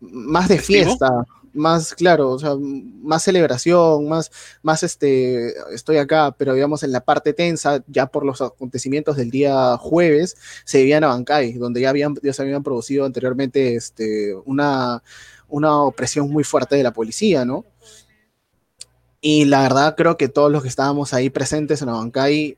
más 0.00 0.48
de 0.48 0.58
fiesta, 0.58 1.10
más, 1.56 1.94
claro, 1.94 2.30
o 2.30 2.38
sea, 2.38 2.54
más 2.58 3.22
celebración, 3.22 4.08
más, 4.08 4.30
más, 4.62 4.82
este, 4.82 5.54
estoy 5.74 5.96
acá, 5.96 6.34
pero 6.36 6.54
digamos 6.54 6.82
en 6.82 6.92
la 6.92 7.00
parte 7.00 7.32
tensa, 7.32 7.82
ya 7.88 8.06
por 8.06 8.24
los 8.24 8.40
acontecimientos 8.40 9.16
del 9.16 9.30
día 9.30 9.76
jueves, 9.78 10.36
se 10.64 10.78
vivía 10.78 10.98
en 10.98 11.04
Abancay, 11.04 11.54
donde 11.54 11.80
ya, 11.80 11.90
habían, 11.90 12.14
ya 12.22 12.32
se 12.32 12.42
habían 12.42 12.62
producido 12.62 13.04
anteriormente, 13.04 13.74
este, 13.74 14.34
una, 14.44 15.02
una 15.48 15.80
opresión 15.82 16.30
muy 16.30 16.44
fuerte 16.44 16.76
de 16.76 16.82
la 16.82 16.92
policía, 16.92 17.44
¿no? 17.44 17.64
Y 19.20 19.46
la 19.46 19.62
verdad 19.62 19.94
creo 19.96 20.16
que 20.16 20.28
todos 20.28 20.52
los 20.52 20.62
que 20.62 20.68
estábamos 20.68 21.12
ahí 21.12 21.30
presentes 21.30 21.82
en 21.82 21.88
Abancay 21.88 22.56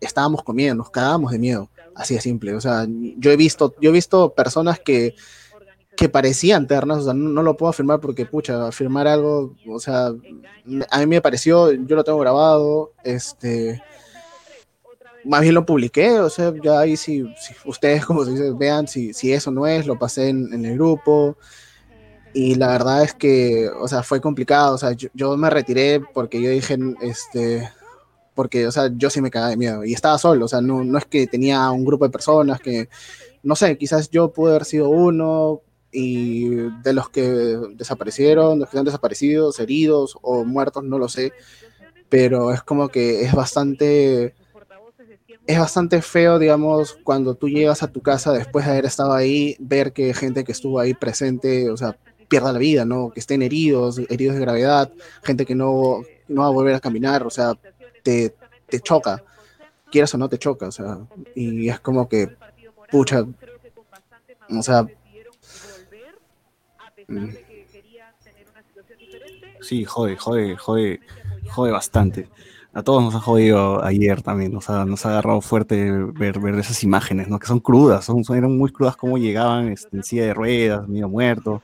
estábamos 0.00 0.42
con 0.42 0.56
miedo, 0.56 0.74
nos 0.74 0.90
cagábamos 0.90 1.32
de 1.32 1.38
miedo, 1.38 1.70
así 1.94 2.14
de 2.14 2.20
simple. 2.20 2.54
O 2.54 2.60
sea, 2.60 2.86
yo 2.88 3.32
he 3.32 3.36
visto, 3.36 3.74
yo 3.80 3.90
he 3.90 3.92
visto 3.92 4.34
personas 4.34 4.78
que, 4.78 5.14
que 5.96 6.08
parecían 6.08 6.66
ternas, 6.66 6.98
o 6.98 7.04
sea, 7.04 7.14
no, 7.14 7.42
lo 7.42 7.56
puedo 7.56 7.70
afirmar 7.70 8.00
porque, 8.00 8.26
pucha, 8.26 8.68
afirmar 8.68 9.06
algo, 9.06 9.54
o 9.68 9.78
sea, 9.78 10.08
a 10.90 10.98
mí 10.98 11.06
me 11.06 11.20
pareció, 11.20 11.72
yo 11.72 11.96
lo 11.96 12.04
tengo 12.04 12.18
grabado, 12.18 12.92
este, 13.04 13.82
más 15.24 15.42
bien 15.42 15.54
lo 15.54 15.64
publiqué, 15.64 16.20
o 16.20 16.30
sea, 16.30 16.52
ya 16.62 16.80
ahí 16.80 16.96
si, 16.96 17.24
ustedes, 17.64 18.04
como 18.04 18.24
se 18.24 18.32
dice, 18.32 18.52
vean 18.52 18.88
si, 18.88 19.12
si 19.12 19.32
eso 19.32 19.50
no 19.50 19.66
es, 19.66 19.86
lo 19.86 19.98
pasé 19.98 20.28
en, 20.30 20.52
en 20.52 20.64
el 20.64 20.74
grupo, 20.74 21.36
y 22.34 22.56
la 22.56 22.66
verdad 22.66 23.04
es 23.04 23.14
que, 23.14 23.68
o 23.68 23.86
sea, 23.86 24.02
fue 24.02 24.20
complicado. 24.20 24.74
O 24.74 24.78
sea, 24.78 24.92
yo, 24.92 25.36
me 25.36 25.48
retiré 25.50 26.00
porque 26.12 26.42
yo 26.42 26.50
dije, 26.50 26.76
este, 27.00 27.70
porque, 28.34 28.66
o 28.66 28.72
sea, 28.72 28.90
yo 28.94 29.08
sí 29.08 29.22
me 29.22 29.30
cagaba 29.30 29.50
de 29.50 29.56
miedo. 29.56 29.84
Y 29.84 29.94
estaba 29.94 30.18
solo, 30.18 30.44
o 30.44 30.48
sea, 30.48 30.60
no, 30.60 30.82
no 30.82 30.98
es 30.98 31.06
que 31.06 31.28
tenía 31.28 31.70
un 31.70 31.84
grupo 31.84 32.04
de 32.04 32.10
personas 32.10 32.60
que, 32.60 32.88
no 33.44 33.54
sé, 33.54 33.78
quizás 33.78 34.10
yo 34.10 34.32
pude 34.32 34.50
haber 34.50 34.64
sido 34.64 34.88
uno 34.88 35.62
y 35.94 36.48
de 36.82 36.92
los 36.92 37.08
que 37.08 37.22
desaparecieron, 37.76 38.58
los 38.58 38.68
que 38.68 38.78
han 38.78 38.84
desaparecido, 38.84 39.52
heridos 39.58 40.18
o 40.22 40.44
muertos, 40.44 40.82
no 40.82 40.98
lo 40.98 41.08
sé. 41.08 41.32
Pero 42.08 42.52
es 42.52 42.62
como 42.62 42.88
que 42.88 43.22
es 43.22 43.32
bastante 43.32 44.34
es 45.46 45.58
bastante 45.58 46.00
feo, 46.00 46.38
digamos, 46.38 46.98
cuando 47.04 47.34
tú 47.34 47.48
llegas 47.48 47.82
a 47.82 47.92
tu 47.92 48.00
casa 48.00 48.32
después 48.32 48.64
de 48.64 48.72
haber 48.72 48.86
estado 48.86 49.12
ahí, 49.12 49.56
ver 49.60 49.92
que 49.92 50.14
gente 50.14 50.42
que 50.42 50.52
estuvo 50.52 50.80
ahí 50.80 50.94
presente, 50.94 51.70
o 51.70 51.76
sea, 51.76 51.96
pierda 52.28 52.52
la 52.52 52.58
vida, 52.58 52.84
¿no? 52.84 53.10
Que 53.10 53.20
estén 53.20 53.42
heridos, 53.42 53.98
heridos 54.08 54.36
de 54.36 54.40
gravedad, 54.40 54.90
gente 55.22 55.44
que 55.44 55.54
no, 55.54 56.02
no 56.28 56.40
va 56.42 56.46
a 56.48 56.50
volver 56.50 56.74
a 56.74 56.80
caminar, 56.80 57.26
o 57.26 57.30
sea, 57.30 57.52
te, 58.02 58.34
te 58.68 58.80
choca, 58.80 59.22
quieras 59.92 60.14
o 60.14 60.18
no 60.18 60.28
te 60.28 60.38
choca, 60.38 60.68
o 60.68 60.72
sea, 60.72 60.98
y 61.34 61.68
es 61.68 61.78
como 61.80 62.08
que, 62.08 62.34
pucha, 62.90 63.24
o 64.50 64.62
sea. 64.62 64.86
Sí, 69.60 69.84
jode, 69.84 70.16
jode, 70.16 70.56
jode, 70.56 71.00
jode 71.48 71.70
bastante. 71.72 72.28
A 72.72 72.82
todos 72.82 73.02
nos 73.02 73.14
ha 73.14 73.20
jodido 73.20 73.84
ayer 73.84 74.20
también, 74.20 74.52
nos 74.52 74.68
ha, 74.68 74.84
nos 74.84 75.06
ha 75.06 75.10
agarrado 75.10 75.40
fuerte 75.40 75.92
ver, 75.92 76.40
ver 76.40 76.56
esas 76.56 76.82
imágenes, 76.82 77.28
¿no? 77.28 77.38
Que 77.38 77.46
son 77.46 77.60
crudas, 77.60 78.04
son, 78.04 78.24
eran 78.36 78.58
muy 78.58 78.72
crudas 78.72 78.96
como 78.96 79.16
llegaban 79.16 79.68
este, 79.68 79.96
en 79.96 80.02
silla 80.02 80.24
de 80.24 80.34
ruedas, 80.34 80.88
medio 80.88 81.08
muerto. 81.08 81.62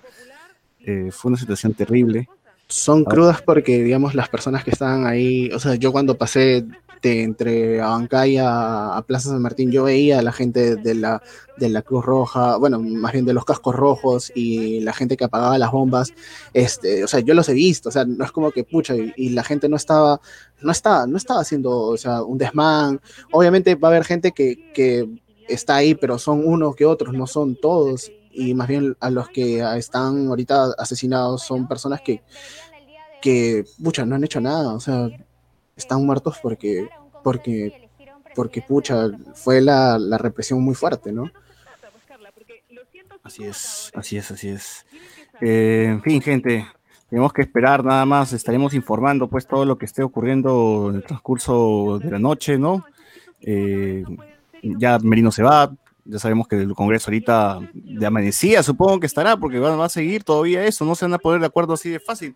Eh, 0.81 1.11
fue 1.11 1.31
una 1.31 1.39
situación 1.39 1.75
terrible. 1.75 2.29
Son 2.69 3.05
crudas 3.05 3.43
porque, 3.43 3.83
digamos, 3.83 4.15
las 4.15 4.29
personas 4.29 4.63
que 4.63 4.71
estaban 4.71 5.05
ahí, 5.05 5.51
o 5.53 5.59
sea, 5.59 5.75
yo 5.75 5.91
cuando 5.91 6.17
pasé 6.17 6.65
de 7.03 7.23
entre 7.23 7.81
Abancay 7.81 8.39
a, 8.39 8.97
a, 8.97 9.03
Plaza 9.03 9.31
San 9.31 9.43
Martín, 9.43 9.71
yo 9.71 9.85
veía 9.85 10.19
a 10.19 10.23
la 10.23 10.33
gente 10.33 10.77
de 10.77 10.95
la, 10.95 11.23
de 11.57 11.69
la 11.69 11.83
Cruz 11.83 12.05
Roja, 12.05 12.57
bueno, 12.57 12.81
más 12.81 13.13
bien 13.13 13.25
de 13.25 13.35
los 13.35 13.45
cascos 13.45 13.75
rojos 13.75 14.33
y 14.35 14.81
la 14.81 14.93
gente 14.93 15.17
que 15.17 15.25
apagaba 15.25 15.59
las 15.59 15.71
bombas, 15.71 16.13
este, 16.53 17.05
o 17.05 17.09
sea, 17.09 17.21
yo 17.21 17.35
los 17.35 17.49
he 17.49 17.55
visto, 17.55 17.89
o 17.89 17.93
sea, 17.93 18.05
no 18.05 18.25
es 18.25 18.33
como 18.33 18.51
que 18.51 18.65
pucha, 18.65 18.95
y, 18.97 19.31
la 19.31 19.45
gente 19.45 19.69
no 19.69 19.77
estaba, 19.77 20.21
no 20.61 20.73
estaba, 20.73 21.07
no 21.07 21.17
estaba 21.17 21.41
haciendo, 21.41 21.71
o 21.71 21.97
sea, 21.97 22.23
un 22.23 22.37
desmán. 22.37 23.01
Obviamente 23.31 23.77
va 23.77 23.89
a 23.89 23.91
haber 23.93 24.05
gente 24.05 24.33
que, 24.33 24.73
que 24.75 25.09
está 25.49 25.77
ahí, 25.77 25.95
pero 25.95 26.19
son 26.19 26.47
unos 26.47 26.75
que 26.75 26.87
otros, 26.87 27.15
no 27.15 27.27
son 27.27 27.57
todos. 27.57 28.11
Y 28.33 28.55
más 28.55 28.69
bien 28.69 28.97
a 29.01 29.11
los 29.11 29.29
que 29.29 29.61
están 29.77 30.29
ahorita 30.29 30.75
asesinados 30.79 31.43
son 31.43 31.69
personas 31.69 32.01
que, 32.01 32.23
que, 33.21 33.65
pucha, 33.83 34.05
no 34.05 34.15
han 34.17 34.25
hecho 34.25 34.41
nada, 34.41 34.75
o 34.75 34.81
sea, 34.81 35.09
están 35.81 36.05
muertos 36.05 36.39
porque, 36.43 36.89
porque, 37.25 37.91
porque 38.35 38.63
pucha, 38.63 39.09
fue 39.35 39.61
la, 39.61 39.99
la 39.99 40.19
represión 40.19 40.63
muy 40.63 40.75
fuerte, 40.75 41.13
¿no? 41.13 41.31
Así 43.23 43.45
es, 43.45 43.93
así 43.95 44.17
es, 44.17 44.31
así 44.31 44.49
es. 44.49 44.87
Eh, 45.41 45.87
en 45.89 46.03
fin, 46.03 46.21
gente, 46.21 46.67
tenemos 47.09 47.33
que 47.33 47.43
esperar 47.43 47.85
nada 47.85 48.05
más, 48.07 48.33
estaremos 48.33 48.75
informando 48.75 49.29
pues 49.29 49.47
todo 49.47 49.65
lo 49.65 49.77
que 49.77 49.87
esté 49.87 50.03
ocurriendo 50.03 50.89
en 50.91 50.97
el 50.97 51.05
transcurso 51.05 51.99
de 52.03 52.11
la 52.11 52.19
noche, 52.19 52.59
¿no? 52.59 52.85
Eh, 53.43 54.05
ya 54.63 54.99
Merino 54.99 55.33
se 55.33 55.43
va, 55.43 55.73
ya 56.05 56.19
sabemos 56.19 56.49
que 56.49 56.57
el 56.57 56.75
Congreso 56.75 57.11
ahorita 57.11 57.61
de 57.73 58.07
amanecía, 58.07 58.63
supongo 58.63 59.01
que 59.01 59.07
estará, 59.07 59.37
porque 59.37 59.59
va, 59.59 59.85
a 59.85 59.89
seguir 59.89 60.25
todavía 60.25 60.65
eso, 60.65 60.85
no 60.85 60.95
se 60.95 61.05
van 61.05 61.15
a 61.15 61.19
poner 61.19 61.41
de 61.41 61.47
acuerdo 61.47 61.75
así 61.75 61.91
de 61.91 62.01
fácil. 62.01 62.35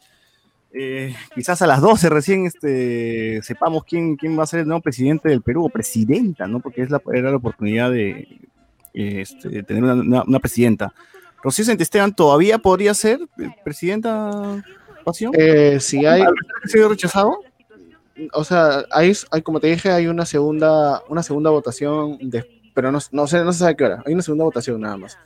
Eh, 0.76 1.14
quizás 1.32 1.62
a 1.62 1.68
las 1.68 1.80
12 1.80 2.08
recién 2.08 2.46
este, 2.46 3.40
sepamos 3.42 3.84
quién, 3.84 4.16
quién 4.16 4.36
va 4.36 4.42
a 4.42 4.46
ser 4.46 4.60
el 4.60 4.66
nuevo 4.66 4.82
presidente 4.82 5.28
del 5.28 5.40
Perú, 5.40 5.64
o 5.64 5.68
presidenta, 5.68 6.48
¿no? 6.48 6.58
Porque 6.58 6.82
es 6.82 6.90
la, 6.90 7.00
era 7.12 7.30
la 7.30 7.36
oportunidad 7.36 7.92
de, 7.92 8.40
este, 8.92 9.62
tener 9.62 9.84
una, 9.84 10.24
una, 10.24 10.38
presidenta. 10.40 10.92
Rocío 11.42 11.64
Santesteban 11.64 12.14
todavía 12.14 12.58
podría 12.58 12.92
ser 12.92 13.20
presidenta, 13.62 14.64
Pasión. 15.04 15.32
Eh, 15.36 15.78
si 15.80 16.04
hay. 16.06 16.22
¿Ha 16.22 16.68
sido 16.68 16.88
rechazado? 16.88 17.38
O 18.32 18.42
sea, 18.42 18.84
hay, 18.90 19.12
hay, 19.30 19.42
como 19.42 19.60
te 19.60 19.68
dije, 19.68 19.90
hay 19.90 20.06
una 20.06 20.24
segunda, 20.24 21.02
una 21.08 21.22
segunda 21.22 21.50
votación, 21.50 22.18
de, 22.20 22.44
pero 22.74 22.90
no, 22.90 22.98
no, 23.12 23.26
sé, 23.26 23.44
no 23.44 23.52
sé 23.52 23.66
a 23.66 23.74
qué 23.74 23.84
hora. 23.84 24.02
Hay 24.06 24.14
una 24.14 24.22
segunda 24.22 24.44
votación 24.44 24.80
nada 24.80 24.96
más. 24.96 25.18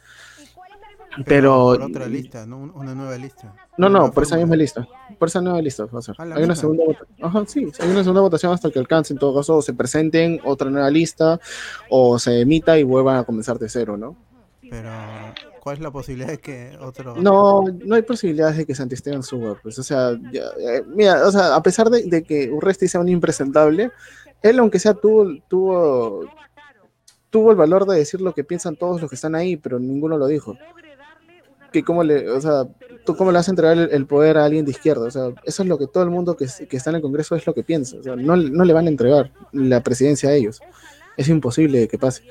Pero. 1.26 1.76
Por 1.78 1.82
otra 1.82 2.06
lista, 2.06 2.46
¿no? 2.46 2.70
Una 2.74 2.94
nueva 2.94 3.16
lista. 3.16 3.54
No, 3.76 3.88
no, 3.88 4.10
por 4.12 4.24
esa 4.24 4.36
misma 4.36 4.56
lista. 4.56 4.86
Por 5.18 5.28
esa 5.28 5.40
nueva 5.40 5.60
lista 5.60 5.86
va 5.86 5.98
a 5.98 6.02
ser. 6.02 6.14
Ah, 6.18 6.26
hay 6.34 6.42
una 6.42 6.54
segunda 6.54 6.84
votación. 6.84 7.16
Ajá, 7.22 7.44
sí, 7.46 7.66
hay 7.80 7.88
una 7.88 8.00
segunda 8.00 8.20
votación 8.20 8.52
hasta 8.52 8.70
que 8.70 8.78
alcance, 8.78 9.12
en 9.12 9.18
todo 9.18 9.36
caso, 9.36 9.56
o 9.56 9.62
se 9.62 9.74
presenten 9.74 10.40
otra 10.44 10.70
nueva 10.70 10.90
lista, 10.90 11.40
o 11.88 12.18
se 12.18 12.40
emita 12.40 12.78
y 12.78 12.82
vuelvan 12.82 13.16
a 13.16 13.24
comenzar 13.24 13.58
de 13.58 13.68
cero, 13.68 13.96
¿no? 13.96 14.16
Pero, 14.70 14.90
¿cuál 15.60 15.76
es 15.76 15.82
la 15.82 15.90
posibilidad 15.90 16.28
de 16.28 16.38
que 16.38 16.76
otro.? 16.80 17.16
No, 17.16 17.64
no 17.64 17.94
hay 17.94 18.02
posibilidades 18.02 18.58
de 18.58 18.66
que 18.66 18.74
Santisteban 18.74 19.22
suba, 19.22 19.58
pues, 19.62 19.78
o 19.78 19.82
sea, 19.82 20.10
eh, 20.10 20.82
mira, 20.86 21.26
o 21.26 21.32
sea, 21.32 21.54
a 21.54 21.62
pesar 21.62 21.88
de, 21.88 22.04
de 22.04 22.22
que 22.22 22.50
Urresti 22.50 22.86
sea 22.86 23.00
un 23.00 23.08
impresentable, 23.08 23.90
él, 24.42 24.58
aunque 24.58 24.78
sea, 24.78 24.92
tuvo, 24.92 25.26
tuvo, 25.48 26.24
tuvo 27.30 27.50
el 27.50 27.56
valor 27.56 27.86
de 27.86 27.96
decir 27.96 28.20
lo 28.20 28.34
que 28.34 28.44
piensan 28.44 28.76
todos 28.76 29.00
los 29.00 29.08
que 29.08 29.16
están 29.16 29.34
ahí, 29.34 29.56
pero 29.56 29.78
ninguno 29.78 30.18
lo 30.18 30.26
dijo 30.26 30.56
que 31.72 31.82
cómo 31.82 32.02
le, 32.02 32.30
o 32.30 32.40
sea, 32.40 32.66
tú 33.04 33.16
cómo 33.16 33.30
le 33.30 33.36
vas 33.36 33.48
a 33.48 33.52
entregar 33.52 33.78
el, 33.78 34.06
poder 34.06 34.38
a 34.38 34.44
alguien 34.44 34.64
de 34.64 34.70
izquierda, 34.70 35.06
o 35.06 35.10
sea, 35.10 35.28
eso 35.44 35.62
es 35.62 35.68
lo 35.68 35.78
que 35.78 35.86
todo 35.86 36.02
el 36.02 36.10
mundo 36.10 36.36
que, 36.36 36.46
que 36.68 36.76
está 36.76 36.90
en 36.90 36.96
el 36.96 37.02
Congreso 37.02 37.36
es 37.36 37.46
lo 37.46 37.54
que 37.54 37.62
piensa, 37.62 37.96
o 37.98 38.02
sea, 38.02 38.16
no, 38.16 38.36
no, 38.36 38.64
le 38.64 38.72
van 38.72 38.86
a 38.86 38.88
entregar 38.88 39.30
la 39.52 39.82
presidencia 39.82 40.30
a 40.30 40.34
ellos, 40.34 40.60
es 41.16 41.28
imposible 41.28 41.88
que 41.88 41.98
pase. 41.98 42.22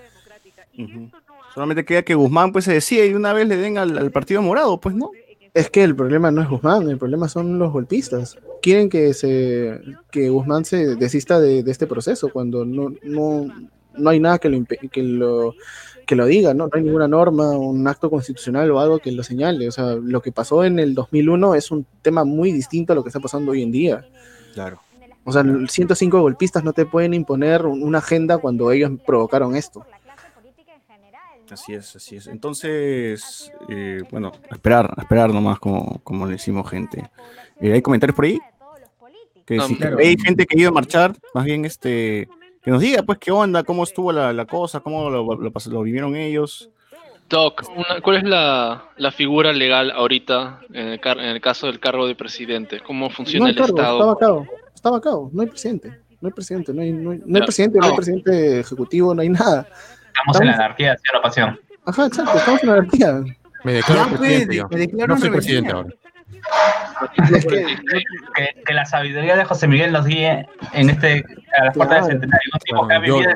Solamente 1.53 1.85
queda 1.85 2.03
que 2.03 2.13
Guzmán 2.13 2.51
pues 2.51 2.65
se 2.65 2.73
decía 2.73 3.05
y 3.05 3.13
una 3.13 3.33
vez 3.33 3.47
le 3.47 3.57
den 3.57 3.77
al, 3.77 4.11
Partido 4.11 4.41
Morado, 4.41 4.79
pues 4.79 4.95
no. 4.95 5.11
Es 5.53 5.71
que 5.71 5.83
el 5.83 5.95
problema 5.95 6.29
no 6.29 6.43
es 6.43 6.49
Guzmán, 6.49 6.87
el 6.87 6.99
problema 6.99 7.27
son 7.27 7.57
los 7.57 7.71
golpistas. 7.73 8.37
Quieren 8.61 8.89
que 8.89 9.15
se 9.15 9.81
que 10.11 10.29
Guzmán 10.29 10.65
se 10.65 10.95
desista 10.95 11.39
de, 11.39 11.63
de 11.63 11.71
este 11.71 11.87
proceso 11.87 12.29
cuando 12.29 12.63
no, 12.63 12.93
no, 13.01 13.47
no 13.97 14.09
hay 14.09 14.19
nada 14.19 14.37
que 14.37 14.49
lo, 14.49 14.65
que 14.65 15.01
lo 15.01 15.55
que 16.07 16.15
lo 16.15 16.25
diga, 16.25 16.53
¿no? 16.53 16.65
No 16.65 16.71
hay 16.73 16.81
ninguna 16.81 17.07
norma, 17.07 17.51
un 17.51 17.85
acto 17.87 18.09
constitucional 18.09 18.71
o 18.71 18.79
algo 18.79 18.97
que 18.97 19.11
lo 19.11 19.21
señale. 19.23 19.67
O 19.67 19.71
sea, 19.71 19.95
lo 19.95 20.21
que 20.21 20.31
pasó 20.31 20.63
en 20.63 20.79
el 20.79 20.95
2001 20.95 21.53
es 21.53 21.69
un 21.69 21.85
tema 22.01 22.23
muy 22.23 22.51
distinto 22.51 22.93
a 22.93 22.95
lo 22.95 23.03
que 23.03 23.09
está 23.09 23.19
pasando 23.19 23.51
hoy 23.51 23.61
en 23.61 23.71
día. 23.71 24.07
Claro. 24.53 24.79
O 25.25 25.31
sea, 25.33 25.43
105 25.43 26.21
golpistas 26.21 26.63
no 26.63 26.71
te 26.71 26.85
pueden 26.85 27.13
imponer 27.13 27.65
una 27.65 27.97
agenda 27.97 28.37
cuando 28.37 28.71
ellos 28.71 28.91
provocaron 29.05 29.55
esto. 29.55 29.85
Así 31.51 31.73
es, 31.73 31.95
así 31.95 32.15
es. 32.15 32.27
Entonces, 32.27 33.51
eh, 33.69 34.01
bueno, 34.09 34.31
esperar, 34.49 34.93
esperar 34.97 35.33
nomás 35.33 35.59
como, 35.59 35.99
como 36.03 36.25
le 36.25 36.33
decimos 36.33 36.69
gente. 36.69 37.09
Eh, 37.59 37.73
¿Hay 37.73 37.81
comentarios 37.81 38.15
por 38.15 38.25
ahí? 38.25 38.39
Que 39.45 39.59
si 39.61 39.77
hay 39.83 40.17
gente 40.17 40.45
que 40.45 40.57
ha 40.57 40.61
ido 40.61 40.69
a 40.69 40.73
marchar, 40.73 41.15
más 41.33 41.45
bien 41.45 41.63
este 41.63 42.27
que 42.67 42.71
nos 42.71 42.81
diga, 42.81 43.01
pues, 43.01 43.17
qué 43.19 43.31
onda, 43.31 43.63
cómo 43.63 43.85
estuvo 43.85 44.11
la, 44.11 44.45
cosa, 44.45 44.81
cómo 44.81 45.09
lo, 45.09 45.83
vivieron 45.83 46.17
ellos. 46.17 46.69
Doc, 47.29 47.63
¿cuál 48.03 48.17
es 48.17 48.23
la, 48.25 49.13
figura 49.15 49.53
legal 49.53 49.89
ahorita 49.89 50.59
en 50.73 50.99
el, 50.99 51.39
caso 51.39 51.67
del 51.67 51.79
cargo 51.79 52.07
de 52.07 52.15
presidente? 52.15 52.81
¿Cómo 52.81 53.09
funciona 53.09 53.51
el, 53.51 53.57
Estado? 53.57 53.71
Estaba 53.77 54.11
a 54.11 54.17
cabo, 54.17 54.47
estaba 54.75 54.97
a 54.97 55.01
cabo, 55.01 55.29
no 55.31 55.43
hay 55.43 55.47
presidente, 55.47 55.97
no 56.19 56.27
hay 56.27 56.33
presidente, 56.33 56.73
no 56.73 56.81
hay, 56.81 56.91
no 56.91 57.11
hay, 57.11 57.41
presidente, 57.41 57.79
no 57.79 57.85
hay 57.85 57.95
presidente 57.95 58.59
ejecutivo, 58.59 59.15
no 59.15 59.21
hay 59.21 59.29
nada. 59.29 59.65
Estamos, 60.07 60.41
en 60.41 60.47
la 60.47 60.53
anarquía, 60.55 60.97
señora 60.97 61.21
Pasión. 61.21 61.59
Ajá, 61.85 62.05
exacto, 62.07 62.37
estamos 62.37 62.63
en 62.63 62.67
la 62.67 62.75
anarquía. 62.75 63.23
Me 63.63 63.73
declaro 63.75 64.09
presidente, 64.09 64.63
Me 64.71 64.77
declaro 64.77 65.13
no 65.13 65.19
soy 65.21 65.29
presidente 65.29 65.71
ahora 65.71 65.89
que, 68.65 68.73
la 68.73 68.85
sabiduría 68.85 69.35
de 69.35 69.45
José 69.45 69.67
Miguel 69.67 69.91
nos 69.91 70.05
guíe 70.05 70.47
en 70.73 70.89
este 70.89 71.23
a 71.59 71.65
las 71.65 71.75
puertas 71.75 72.07
del 72.07 72.13
centenario. 72.13 72.51
Un 72.53 72.59
tipo 72.59 72.87
que 72.87 72.93
ha 72.93 72.99
vivido 72.99 73.29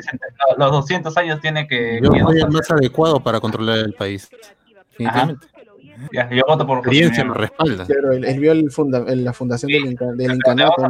los 0.58 0.72
200 0.72 1.18
años 1.18 1.42
tiene 1.42 1.68
que. 1.68 2.00
Yo 2.02 2.12
soy 2.12 2.42
el 2.42 2.50
más 2.50 2.70
adecuado 2.70 3.20
para 3.20 3.40
controlar 3.40 3.80
el 3.80 3.94
país. 3.94 4.30
Ya, 6.12 6.28
yo 6.32 6.44
voto 6.48 6.66
por 6.66 6.80
experiencia 6.80 7.24
me 7.24 7.36
respalda. 7.36 7.86
Pero 7.86 8.12
él, 8.12 8.40
vio 8.40 8.54
el 8.54 8.72
funda, 8.72 9.06
la 9.08 9.34
fundación 9.34 9.72
del, 9.72 9.96
del 10.18 10.34
incanato. 10.34 10.84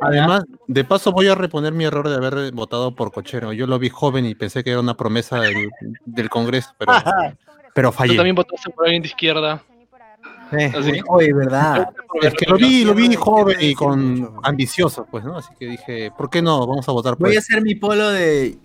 Además, 0.00 0.44
de 0.66 0.84
paso 0.84 1.12
voy 1.12 1.28
a 1.28 1.36
reponer 1.36 1.72
mi 1.72 1.84
error 1.84 2.08
de 2.08 2.16
haber 2.16 2.52
votado 2.52 2.94
por 2.94 3.12
Cochero. 3.12 3.52
Yo 3.52 3.68
lo 3.68 3.78
vi 3.78 3.88
joven 3.88 4.26
y 4.26 4.34
pensé 4.34 4.64
que 4.64 4.70
era 4.70 4.80
una 4.80 4.96
promesa 4.96 5.40
del, 5.40 5.70
del 6.04 6.28
Congreso, 6.28 6.74
pero, 6.76 6.92
pero 7.74 7.92
fallé. 7.92 8.14
Tú 8.14 8.16
también 8.16 8.34
votaste 8.34 8.70
por 8.70 8.86
alguien 8.86 9.02
de 9.02 9.08
izquierda. 9.08 9.62
Oye, 11.08 11.32
verdad. 11.32 11.90
Es 12.22 12.34
que 12.34 12.46
lo 12.46 12.56
vi, 12.56 12.84
lo 12.84 12.94
vi 12.94 13.14
joven 13.14 13.56
y 13.60 13.74
con 13.74 14.36
ambicioso, 14.42 15.06
pues, 15.10 15.24
¿no? 15.24 15.38
Así 15.38 15.52
que 15.58 15.66
dije, 15.66 16.10
¿por 16.16 16.30
qué 16.30 16.42
no? 16.42 16.66
Vamos 16.66 16.88
a 16.88 16.92
votar 16.92 17.16
por 17.16 17.28
Voy 17.28 17.36
a 17.36 17.40
hacer 17.40 17.62
mi 17.62 17.74
polo 17.74 18.10
de 18.10 18.58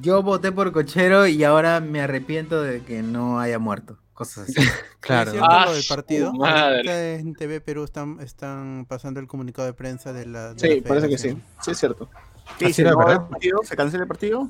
yo 0.00 0.22
voté 0.22 0.52
por 0.52 0.70
Cochero 0.72 1.26
y 1.26 1.42
ahora 1.44 1.80
me 1.80 2.00
arrepiento 2.00 2.62
de 2.62 2.82
que 2.82 3.02
no 3.02 3.40
haya 3.40 3.58
muerto. 3.58 3.98
Cosas 4.14 4.48
así. 4.48 4.54
claro. 5.00 5.32
Ah, 5.42 5.70
del 5.72 5.84
partido. 5.88 6.32
en 6.84 7.34
TV 7.34 7.60
Perú 7.60 7.84
están, 7.84 8.18
están 8.20 8.86
pasando 8.88 9.20
el 9.20 9.26
comunicado 9.26 9.66
de 9.66 9.74
prensa 9.74 10.12
de 10.12 10.26
la. 10.26 10.54
sí, 10.56 10.82
parece 10.86 11.08
que 11.08 11.18
sí. 11.18 11.36
Sí, 11.62 11.70
es 11.72 11.78
cierto. 11.78 12.08
¿Qué 12.58 12.72
¿Se, 12.72 12.84
¿Se 13.64 13.76
cancela 13.76 14.02
el 14.02 14.08
partido? 14.08 14.48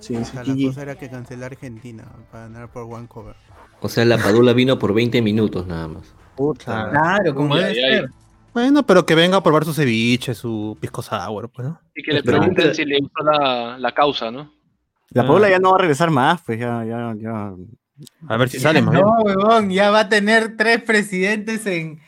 Sí, 0.00 0.16
sí. 0.24 0.36
la 0.36 0.68
cosa 0.68 0.82
era 0.82 0.94
que 0.96 1.10
cancelar 1.10 1.52
Argentina 1.52 2.04
para 2.30 2.44
ganar 2.44 2.70
por 2.70 2.84
one 2.84 3.08
cover. 3.08 3.34
O 3.80 3.88
sea, 3.88 4.04
la 4.04 4.18
Padula 4.18 4.52
vino 4.52 4.78
por 4.78 4.92
20 4.92 5.22
minutos 5.22 5.66
nada 5.66 5.88
más. 5.88 6.14
Puta. 6.36 6.90
Claro, 6.90 7.34
como 7.34 7.56
debe 7.56 7.74
ser. 7.74 8.10
Bueno, 8.52 8.84
pero 8.84 9.06
que 9.06 9.14
venga 9.14 9.36
a 9.36 9.42
probar 9.42 9.64
su 9.64 9.72
ceviche, 9.72 10.34
su 10.34 10.76
pisco 10.80 11.02
sour, 11.02 11.48
pues, 11.50 11.68
¿no? 11.68 11.80
Y 11.94 12.02
que 12.02 12.12
le 12.12 12.22
pregunten 12.22 12.74
si 12.74 12.84
le 12.84 12.98
gustó 13.00 13.22
la, 13.22 13.78
la, 13.78 13.92
causa, 13.92 14.30
¿no? 14.30 14.52
La 15.10 15.22
Padula 15.22 15.46
ah. 15.46 15.50
ya 15.50 15.58
no 15.58 15.70
va 15.70 15.76
a 15.76 15.80
regresar 15.80 16.10
más, 16.10 16.42
pues 16.42 16.58
ya, 16.58 16.84
ya, 16.84 17.14
ya. 17.16 17.52
A 18.26 18.36
ver 18.36 18.48
si 18.48 18.58
sale 18.58 18.82
más 18.82 18.94
No, 19.00 19.10
huevón, 19.22 19.70
ya 19.70 19.90
va 19.90 20.00
a 20.00 20.08
tener 20.08 20.56
tres 20.56 20.82
presidentes 20.82 21.66
en. 21.66 22.00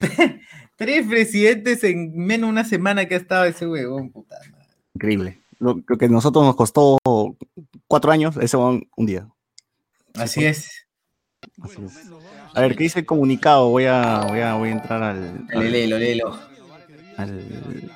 tres 0.76 1.06
presidentes 1.06 1.82
en 1.84 2.16
menos 2.16 2.48
de 2.48 2.52
una 2.52 2.64
semana 2.64 3.06
que 3.06 3.14
ha 3.14 3.18
estado 3.18 3.44
ese 3.44 3.66
huevón, 3.66 4.10
puta 4.10 4.36
madre. 4.50 4.68
Increíble. 4.94 5.38
Lo, 5.58 5.82
que 5.82 6.04
a 6.04 6.08
nosotros 6.08 6.44
nos 6.44 6.56
costó 6.56 6.98
cuatro 7.86 8.12
años, 8.12 8.36
ese 8.36 8.56
huevón 8.56 8.88
un 8.96 9.06
día. 9.06 9.28
Así 10.14 10.44
es. 10.44 10.87
Así 11.62 11.76
es. 11.84 11.98
A 12.54 12.60
ver, 12.60 12.76
¿qué 12.76 12.84
dice 12.84 13.00
el 13.00 13.06
comunicado? 13.06 13.68
Voy 13.70 13.84
a, 13.86 14.24
voy 14.28 14.40
a, 14.40 14.54
voy 14.54 14.68
a 14.68 14.72
entrar 14.72 15.02
al. 15.02 15.46
Dale, 15.48 15.70
léelo, 15.70 15.98
léelo. 15.98 16.38
al... 17.16 17.42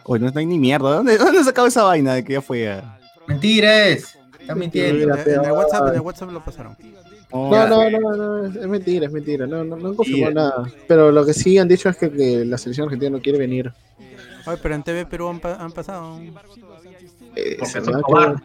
Oye, 0.05 0.25
no 0.25 0.33
hay 0.35 0.47
ni 0.47 0.59
mierda. 0.59 0.97
¿Dónde, 0.97 1.17
¿Dónde 1.19 1.45
sacado 1.45 1.67
esa 1.67 1.85
vaina 1.85 2.15
de 2.15 2.25
que 2.25 2.35
ya 2.35 2.43
fue? 2.43 2.71
a- 2.71 2.99
Mentiras. 3.27 4.19
Está 4.41 4.55
En, 4.55 4.59
mintiendo. 4.59 5.03
en 5.05 5.45
el 5.45 5.53
WhatsApp, 5.53 5.89
en 5.89 5.95
el 5.95 6.01
WhatsApp 6.01 6.31
lo 6.33 6.45
pasaron. 6.45 6.77
Oh, 7.31 7.51
No, 7.51 7.67
no, 7.69 7.89
no, 7.91 8.17
no, 8.17 8.47
es 8.47 8.67
mentira, 8.69 9.07
es 9.07 9.13
mentira. 9.13 9.47
No, 9.47 9.63
no, 9.65 9.77
no 9.77 9.89
han 9.91 9.95
confirmado 9.95 10.35
nada. 10.35 10.65
Pero 10.89 11.13
lo 11.13 11.25
que 11.25 11.33
sí 11.33 11.57
han 11.59 11.69
dicho 11.69 11.89
es 11.89 11.97
que, 11.97 12.11
que 12.11 12.45
la 12.45 12.59
selección 12.59 12.87
argentina 12.87 13.11
no 13.13 13.23
quiere 13.23 13.39
venir. 13.39 13.73
Oye, 14.45 14.59
pero 14.61 14.75
en 14.75 14.83
TV 14.83 15.07
Perú 15.07 15.29
han, 15.29 15.39
pa- 15.39 15.55
han 15.55 15.71
pasado. 15.71 16.19
Eh, 17.37 17.57
Porque 17.59 17.81
son 17.81 18.03
cobardes, 18.03 18.41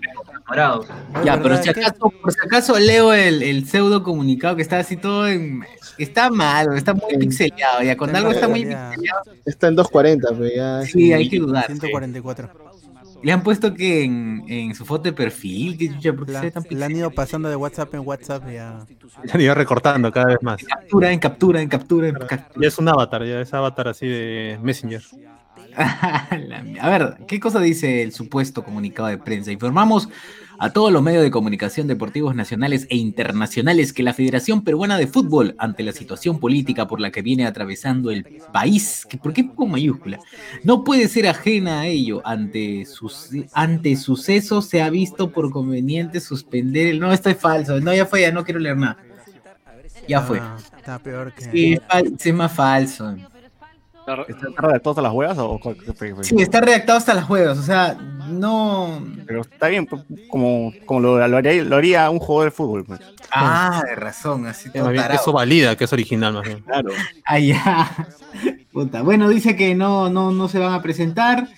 morados. 0.48 0.88
Oye, 1.16 1.26
Ya, 1.26 1.42
pero 1.42 1.62
si 1.62 1.70
acaso, 1.70 2.10
por 2.22 2.32
si 2.32 2.40
acaso 2.46 2.80
leo 2.80 3.14
el, 3.14 3.42
el 3.44 3.68
pseudo 3.68 4.04
comunicado 4.04 4.56
que 4.56 4.62
está 4.62 4.80
así 4.80 4.98
todo 4.98 5.28
en. 5.28 5.64
Está 5.98 6.30
mal, 6.30 6.76
está 6.78 6.94
muy 6.94 7.12
En- 7.14 7.20
pixeleado. 7.20 7.82
Ya, 7.84 7.98
cuando 7.98 8.18
algo 8.20 8.32
está 8.32 8.48
muy 8.48 8.64
Ya. 8.66 8.90
pixeleado, 8.92 9.22
Está 9.46 9.68
en 9.68 9.76
2.40, 9.78 10.22
pero 10.38 10.46
ya. 10.56 10.82
es 10.84 10.92
sí, 10.92 11.12
hay 11.14 11.28
que 11.30 11.40
dudar. 11.40 11.66
144. 11.68 12.68
Le 13.24 13.32
han 13.32 13.42
puesto 13.42 13.74
que 13.74 14.04
en, 14.04 14.44
en 14.48 14.76
su 14.76 14.86
foto 14.86 15.06
de 15.06 15.14
perfil, 15.14 15.76
que 15.76 15.90
chucha, 15.90 16.14
¿por 16.14 16.28
qué 16.28 16.34
La, 16.34 16.40
se 16.42 16.46
ve 16.46 16.52
tan 16.52 16.64
la 16.70 16.86
han 16.86 16.96
ido 16.96 17.10
pasando 17.10 17.50
de 17.50 17.56
WhatsApp 17.56 17.92
en 17.96 18.02
WhatsApp 18.06 18.48
ya. 18.48 18.86
Se 19.26 19.32
han 19.34 19.42
ido 19.42 19.56
recortando 19.56 20.12
cada 20.12 20.28
vez 20.28 20.38
más. 20.44 20.64
Captura, 20.64 21.12
en 21.12 21.18
captura, 21.20 21.60
en 21.62 21.68
captura, 21.68 22.08
en 22.10 22.14
captura. 22.14 22.62
Ya 22.62 22.68
es 22.68 22.78
un 22.78 22.88
avatar, 22.88 23.26
ya 23.26 23.42
es 23.42 23.52
avatar 23.56 23.88
así 23.88 24.06
de 24.08 24.60
Messenger. 24.62 25.02
A 26.82 26.90
ver, 26.90 27.18
¿qué 27.28 27.40
cosa 27.40 27.60
dice 27.60 28.02
el 28.02 28.12
supuesto 28.12 28.64
comunicado 28.64 29.10
de 29.10 29.18
prensa? 29.18 29.52
Informamos 29.52 30.10
a 30.60 30.72
todos 30.72 30.92
los 30.92 31.04
medios 31.04 31.22
de 31.22 31.30
comunicación 31.30 31.86
deportivos 31.86 32.34
nacionales 32.34 32.88
e 32.90 32.98
internacionales 32.98 33.94
que 33.94 34.02
la 34.02 34.16
Federación 34.16 34.64
Peruana 34.64 34.98
de 34.98 35.06
Fútbol, 35.06 35.54
ante 35.60 35.84
la 35.84 35.92
situación 35.92 36.40
política 36.40 36.88
por 36.88 37.00
la 37.00 37.12
que 37.12 37.22
viene 37.22 37.46
atravesando 37.46 38.10
el 38.10 38.24
país, 38.52 39.06
que 39.08 39.18
¿por 39.18 39.34
qué 39.34 39.48
con 39.54 39.70
mayúscula? 39.70 40.20
No 40.64 40.84
puede 40.84 41.08
ser 41.10 41.28
ajena 41.28 41.82
a 41.82 41.88
ello. 41.88 42.22
Ante, 42.26 42.86
sus, 42.86 43.30
ante 43.54 43.96
sucesos 43.98 44.68
se 44.68 44.82
ha 44.82 44.90
visto 44.90 45.32
por 45.32 45.52
conveniente 45.52 46.20
suspender 46.20 46.88
el... 46.88 47.00
No, 47.00 47.14
esto 47.14 47.30
es 47.30 47.38
falso. 47.38 47.80
No, 47.80 47.94
ya 47.94 48.08
fue, 48.08 48.22
ya 48.22 48.32
no 48.32 48.44
quiero 48.44 48.60
leer 48.60 48.78
nada. 48.78 48.98
Ya 50.08 50.22
fue. 50.22 50.40
Ah, 50.40 50.58
Está 50.78 51.00
peor 51.00 51.34
que. 51.34 51.44
Sí, 51.44 51.78
es 52.24 52.34
más 52.34 52.54
falso. 52.54 53.16
¿Está 54.08 54.62
redactado 54.62 54.92
hasta 54.92 55.02
las 55.02 55.12
huevas 55.12 55.38
o? 55.38 55.60
Sí, 56.22 56.36
está 56.40 56.62
redactado 56.62 56.98
hasta 56.98 57.14
las 57.14 57.26
juegas. 57.26 57.58
O 57.58 57.64
sea, 57.64 57.94
no... 58.30 59.06
Pero 59.26 59.42
está 59.42 59.68
bien, 59.68 59.86
pues, 59.86 60.04
como, 60.30 60.72
como 60.86 61.02
lo, 61.02 61.28
lo 61.28 61.38
haría, 61.38 61.64
lo 61.64 61.76
haría 61.76 62.10
un 62.10 62.20
jugador 62.20 62.52
de 62.52 62.56
fútbol. 62.56 62.86
Pues. 62.86 63.02
Ah, 63.32 63.84
de 63.86 63.96
razón, 63.96 64.48
así 64.48 64.72
todo 64.72 64.90
bien, 64.90 65.04
eso 65.12 65.34
valida 65.34 65.76
que 65.76 65.84
es 65.84 65.92
original, 65.92 66.34
más 66.34 66.46
bien. 66.46 66.62
Claro. 66.62 66.92
Ah, 67.26 67.40
ya. 67.40 68.08
Puta. 68.72 69.02
Bueno, 69.02 69.28
dice 69.28 69.58
que 69.58 69.76
no, 69.76 70.10
no, 70.10 70.32
no 70.32 70.48
se 70.48 70.60
van 70.60 70.74
a 70.74 70.82
presentar. 70.82 71.50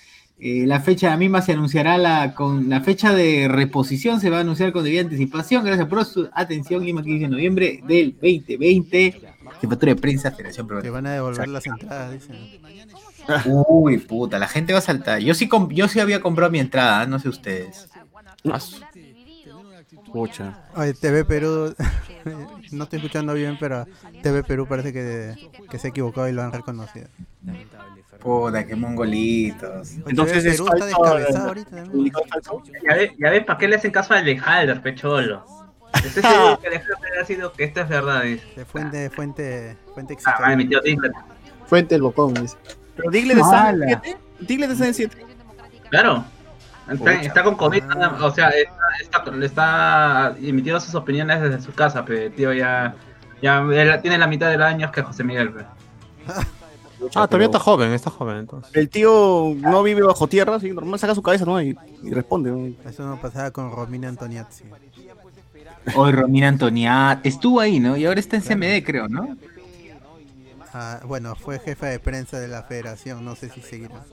Eh, 0.42 0.64
la 0.66 0.80
fecha 0.80 1.10
la 1.10 1.18
misma 1.18 1.42
se 1.42 1.52
anunciará 1.52 1.98
la, 1.98 2.34
con 2.34 2.70
la 2.70 2.80
fecha 2.80 3.12
de 3.12 3.46
reposición 3.46 4.22
se 4.22 4.30
va 4.30 4.38
a 4.38 4.40
anunciar 4.40 4.72
con 4.72 4.82
debida 4.82 5.02
anticipación. 5.02 5.64
Gracias 5.64 5.86
por 5.86 6.04
su 6.04 6.28
atención. 6.32 6.84
Lima 6.84 7.02
15 7.02 7.24
de 7.24 7.28
noviembre 7.28 7.80
del 7.86 8.12
2020. 8.14 9.20
Jefatura 9.60 9.94
de 9.94 10.00
prensa, 10.00 10.30
Federación 10.30 10.66
Que 10.68 10.74
Peruana. 10.74 10.90
van 10.92 11.06
a 11.06 11.12
devolver 11.14 11.48
las 11.48 11.66
entradas, 11.66 12.12
dicen. 12.12 12.36
Uy, 13.68 13.98
puta, 13.98 14.38
la 14.38 14.48
gente 14.48 14.72
va 14.72 14.78
a 14.80 14.82
saltar. 14.82 15.20
Yo 15.20 15.34
sí, 15.34 15.48
com- 15.48 15.68
yo 15.70 15.86
sí 15.88 16.00
había 16.00 16.20
comprado 16.20 16.50
mi 16.50 16.58
entrada, 16.58 17.06
no 17.06 17.18
sé 17.18 17.28
ustedes. 17.28 17.88
Pucha. 20.12 20.64
Oye, 20.76 20.94
TV 20.94 21.24
Perú. 21.24 21.74
no 22.72 22.84
estoy 22.84 22.98
escuchando 22.98 23.34
bien, 23.34 23.56
pero 23.60 23.86
TV 24.22 24.42
Perú 24.42 24.66
parece 24.66 24.92
que, 24.92 25.34
que 25.70 25.78
se 25.78 25.88
ha 25.88 25.90
equivocado 25.90 26.28
y 26.28 26.32
lo 26.32 26.42
han 26.42 26.52
reconocido. 26.52 27.08
Puta, 28.20 28.66
qué 28.66 28.74
mongolitos. 28.76 29.90
Oye, 29.92 30.02
Entonces 30.08 30.42
TV 30.42 30.50
es 30.50 30.56
Perú 30.60 30.64
está 30.74 30.78
falso, 30.78 30.86
descabezado 30.86 31.48
ahorita. 31.48 31.80
¿no? 31.84 31.90
¿Comunicado 31.90 32.24
falso? 32.26 32.62
Ya 32.88 32.94
ves, 32.96 33.12
ya 33.18 33.30
ves, 33.30 33.44
¿para 33.44 33.58
qué 33.58 33.68
le 33.68 33.76
hacen 33.76 33.90
caso 33.92 34.14
a 34.14 34.18
Alejandro, 34.18 34.82
pecholo? 34.82 35.44
Estoy 35.94 36.22
seguro 36.22 36.58
que 36.62 36.66
Alejandro 36.68 36.96
ha 37.20 37.24
sido 37.24 37.52
que 37.52 37.66
verdad. 37.66 38.22
dice. 38.22 38.46
De 38.56 38.64
fuente, 38.64 39.10
fuente, 39.10 39.76
fuente 39.94 40.16
Ah, 40.24 40.54
mi 40.56 40.66
tío 40.68 40.80
Diglett. 40.80 41.12
Fuente 41.66 41.94
el 41.94 42.02
bocón, 42.02 42.34
dice. 42.34 42.56
Pero 42.96 43.10
Diglett 43.10 43.38
está 43.38 43.70
en 43.70 43.82
¡Hala! 43.82 44.00
7. 44.02 44.18
Diglett 44.40 44.70
está 44.70 44.86
en 44.86 44.94
7. 44.94 45.26
Claro. 45.90 46.24
Está, 46.88 46.96
Pucha. 47.04 47.20
está 47.20 47.42
con 47.44 47.54
COVID, 47.56 47.82
Ah. 47.90 48.18
o 48.20 48.30
sea, 48.32 48.48
está, 48.48 48.74
está, 49.00 49.30
le 49.30 49.46
está 49.46 50.34
emitiendo 50.40 50.80
sus 50.80 50.94
opiniones 50.94 51.40
desde 51.40 51.60
su 51.60 51.72
casa, 51.72 52.04
pero 52.04 52.32
tío 52.32 52.52
ya, 52.52 52.96
ya 53.40 54.00
tiene 54.02 54.18
la 54.18 54.26
mitad 54.26 54.50
del 54.50 54.62
año 54.62 54.90
que 54.90 55.02
José 55.02 55.22
Miguel. 55.24 55.52
pe. 55.52 55.64
Ah, 57.14 57.26
todavía 57.26 57.46
está 57.46 57.58
joven, 57.58 57.92
está 57.92 58.10
joven 58.10 58.36
entonces. 58.36 58.70
El 58.76 58.90
tío 58.90 59.54
no 59.56 59.82
vive 59.82 60.02
bajo 60.02 60.26
tierra, 60.26 60.56
así 60.56 60.70
normal, 60.70 60.98
saca 60.98 61.14
su 61.14 61.22
cabeza 61.22 61.46
¿no? 61.46 61.58
y, 61.62 61.74
y 62.02 62.10
responde. 62.12 62.50
¿no? 62.50 62.74
Eso 62.90 63.06
no 63.06 63.18
pasaba 63.18 63.50
con 63.52 63.72
Romina 63.74 64.10
Antoniazzi. 64.10 64.64
Hoy 65.94 66.12
Romina 66.12 66.48
Antoniat 66.48 67.24
estuvo 67.24 67.60
ahí, 67.60 67.80
¿no? 67.80 67.96
Y 67.96 68.04
ahora 68.04 68.20
está 68.20 68.36
en 68.36 68.42
CMD, 68.42 68.84
creo, 68.84 69.08
¿no? 69.08 69.36
Ah, 70.72 71.00
bueno, 71.04 71.34
fue 71.34 71.58
jefa 71.58 71.86
de 71.86 71.98
prensa 71.98 72.38
de 72.38 72.46
la 72.48 72.62
federación, 72.62 73.24
no 73.24 73.34
sé 73.34 73.48
si 73.50 73.60
seguirá. 73.60 74.04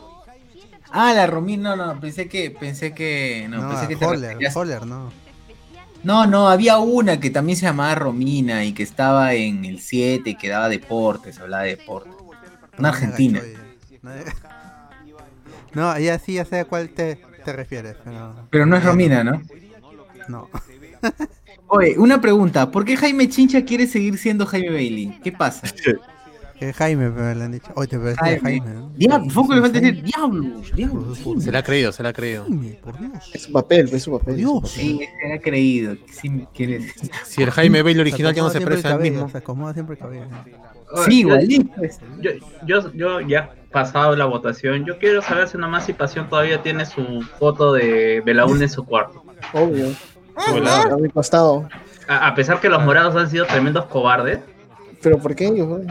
Ah, 0.91 1.13
la 1.13 1.27
Romina, 1.27 1.75
no, 1.75 1.93
no, 1.93 1.99
pensé 1.99 2.27
que, 2.27 2.49
pensé 2.49 2.93
que, 2.93 3.47
no, 3.49 3.61
No, 3.61 3.69
pensé 3.69 3.85
a 3.85 3.87
que 3.89 3.95
te 3.95 4.05
Holler, 4.05 4.31
referías- 4.37 4.55
Holler, 4.55 4.85
no. 4.85 5.11
No, 6.03 6.25
no, 6.25 6.47
había 6.47 6.77
una 6.79 7.19
que 7.19 7.29
también 7.29 7.57
se 7.57 7.65
llamaba 7.65 7.93
Romina 7.95 8.63
y 8.63 8.73
que 8.73 8.83
estaba 8.83 9.33
en 9.33 9.65
el 9.65 9.79
7 9.81 10.31
y 10.31 10.35
que 10.35 10.47
daba 10.47 10.69
deportes, 10.69 11.39
hablaba 11.39 11.63
de 11.63 11.71
deportes. 11.75 12.13
Una 12.77 12.89
argentina. 12.89 13.41
No, 15.73 15.99
ya 15.99 16.17
sí, 16.17 16.33
ya 16.33 16.45
sé 16.45 16.59
a 16.61 16.65
cuál 16.65 16.89
te, 16.89 17.17
te 17.45 17.53
refieres, 17.53 17.95
pero 18.03 18.47
Pero 18.49 18.65
no 18.65 18.77
es 18.77 18.83
Romina, 18.83 19.23
¿no? 19.23 19.41
no. 20.27 20.49
Oye, 21.67 21.95
una 21.97 22.21
pregunta, 22.21 22.71
¿por 22.71 22.85
qué 22.85 22.95
Jaime 22.95 23.27
Chincha 23.29 23.63
quiere 23.65 23.87
seguir 23.87 24.17
siendo 24.17 24.45
Jaime 24.45 24.69
Bailey? 24.69 25.19
¿Qué 25.23 25.31
pasa? 25.31 25.67
Es 26.59 26.75
Jaime, 26.75 27.11
pero 27.11 27.35
le 27.35 27.43
han 27.43 27.51
dicho. 27.51 27.71
Oye, 27.75 27.87
te 27.87 27.99
parece 27.99 28.17
Jaime. 28.19 28.41
Jaime, 28.41 28.73
¿no? 28.73 28.89
Diablo, 28.95 29.29
Foco 29.29 29.53
le 29.53 29.61
falta 29.61 29.79
Jaime. 29.79 29.91
decir 29.91 30.03
diablo, 30.03 30.61
diablo. 30.73 31.15
Jaime. 31.15 31.41
Se 31.41 31.51
le 31.51 31.57
ha 31.59 31.63
creído, 31.63 31.91
se 31.91 32.01
le 32.01 32.09
ha 32.09 32.13
creído. 32.13 32.45
Jaime, 32.45 32.79
por 32.81 32.99
Dios. 32.99 33.29
Es 33.31 33.43
su 33.43 33.51
papel, 33.51 33.89
es 33.91 34.01
su 34.01 34.17
papel. 34.17 34.37
Dios. 34.37 34.71
Sí, 34.71 34.99
se 35.21 35.33
ha 35.33 35.39
creído. 35.39 35.95
que 36.55 36.81
Sí. 36.89 37.11
Si 37.25 37.43
el 37.43 37.51
Jaime 37.51 37.83
Bailey 37.83 38.01
original 38.01 38.33
ya 38.33 38.41
no 38.41 38.49
se 38.49 38.59
parece 38.61 38.87
al 38.87 38.99
mismo. 38.99 39.29
Se 39.29 39.37
acomoda 39.37 39.73
siempre 39.73 39.93
el 39.93 39.99
cabello. 39.99 40.25
Sí, 41.05 41.19
igualito. 41.19 41.69
Yo, 42.21 42.31
yo, 42.65 42.93
yo 42.93 43.21
ya 43.21 43.53
pasado 43.71 44.15
la 44.15 44.25
votación, 44.25 44.83
yo 44.83 44.97
quiero 44.97 45.21
saber 45.21 45.47
si 45.47 45.59
nomás 45.59 45.85
si 45.85 45.93
Pasión 45.93 46.27
todavía 46.27 46.63
tiene 46.63 46.87
su 46.87 47.21
foto 47.37 47.73
de 47.73 48.23
Belaúne 48.25 48.63
en 48.63 48.69
su 48.69 48.83
cuarto. 48.83 49.23
Obvio. 49.53 49.91
Hola. 50.51 50.81
A 50.91 50.97
mi 50.97 51.09
costado. 51.09 51.67
A, 52.07 52.27
a 52.27 52.35
pesar 52.35 52.59
que 52.59 52.69
los 52.69 52.83
morados 52.83 53.15
han 53.15 53.29
sido 53.29 53.45
tremendos 53.45 53.85
cobardes, 53.85 54.39
Pero 55.01 55.17
¿por 55.17 55.35
qué 55.35 55.47
ellos? 55.47 55.81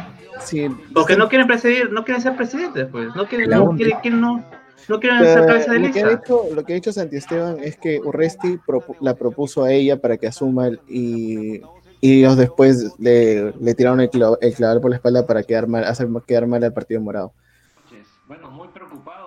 Si, 0.40 0.68
porque 0.94 1.16
no 1.16 1.28
quieren 1.28 1.46
presidir, 1.46 1.90
no 1.92 2.04
quieren 2.04 2.22
ser 2.22 2.36
presidentes, 2.36 2.86
pues, 2.90 3.14
no 3.14 3.26
quieren, 3.26 3.50
no 3.50 3.70
quieren, 3.74 3.98
quieren- 4.00 4.20
no, 4.20 4.44
no 4.88 5.00
quieren 5.00 5.24
ser 5.24 5.46
cabeza 5.46 5.72
de 5.72 5.78
lo, 5.80 5.92
que 5.92 6.00
ha 6.02 6.06
lista. 6.08 6.22
hecho, 6.24 6.42
lo 6.54 6.64
que 6.64 6.72
ha 6.74 6.76
hecho 6.76 6.92
Santi 6.92 7.16
Esteban 7.16 7.56
es 7.62 7.76
que 7.78 8.00
Urresti 8.00 8.58
propu- 8.58 8.96
la 9.00 9.14
propuso 9.14 9.64
a 9.64 9.72
ella 9.72 10.00
para 10.00 10.16
que 10.18 10.26
asuma 10.26 10.68
el- 10.68 10.80
y, 10.88 11.60
y 12.00 12.18
ellos 12.20 12.36
después 12.36 12.94
le, 12.98 13.52
le 13.58 13.74
tiraron 13.74 14.00
el, 14.00 14.10
clav- 14.10 14.38
el 14.40 14.80
por 14.80 14.90
la 14.90 14.96
espalda 14.96 15.26
para 15.26 15.42
quedar 15.42 15.66
mal, 15.66 15.84
hacer 15.84 16.06
quedar 16.26 16.46
mal 16.46 16.62
al 16.62 16.72
partido 16.74 17.00
morado. 17.00 17.32
Bueno, 18.28 18.50
muy 18.50 18.68
preocupado 18.68 19.25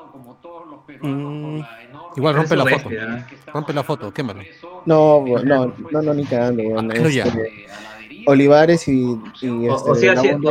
Mm, 1.02 1.62
Igual 2.15 2.36
rompe 2.36 2.56
la 2.56 2.65
foto. 2.65 2.89
Rompe 3.54 3.73
la 3.73 3.84
foto, 3.84 4.13
quémalo. 4.13 4.41
No, 4.86 5.23
no, 5.25 5.43
no, 5.43 5.73
no, 5.91 6.02
no, 6.02 6.13
ni 6.13 6.25
cagando. 6.25 6.63
bueno, 6.63 6.91
Hazlo 6.93 7.10
ya. 7.10 7.23
este, 7.23 7.65
Olivares 8.25 8.88
y, 8.88 9.17
este, 9.34 9.69
o 9.69 9.95
se 9.95 10.10
han 10.10 10.41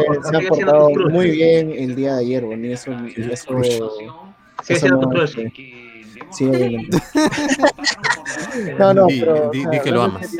portado 0.48 0.90
muy 1.10 1.30
bien 1.30 1.70
el 1.72 1.94
día 1.96 2.14
de 2.14 2.20
ayer, 2.20 2.44
bueno, 2.44 2.66
y 2.66 2.72
eso, 2.72 2.90
y 3.16 3.30
eso, 3.30 3.60
Sigue 4.62 4.78
eso 4.78 4.86
siendo 4.86 5.00
tu 5.00 5.08
no, 5.10 5.22
este, 5.22 5.52
sí, 6.30 6.44
obviamente. 6.46 6.98
No, 8.78 8.94
no, 8.94 9.06
Di- 9.06 9.20
pero. 9.20 9.50
di- 9.50 9.80
que 9.82 9.90
lo 9.90 10.02
amas. 10.02 10.36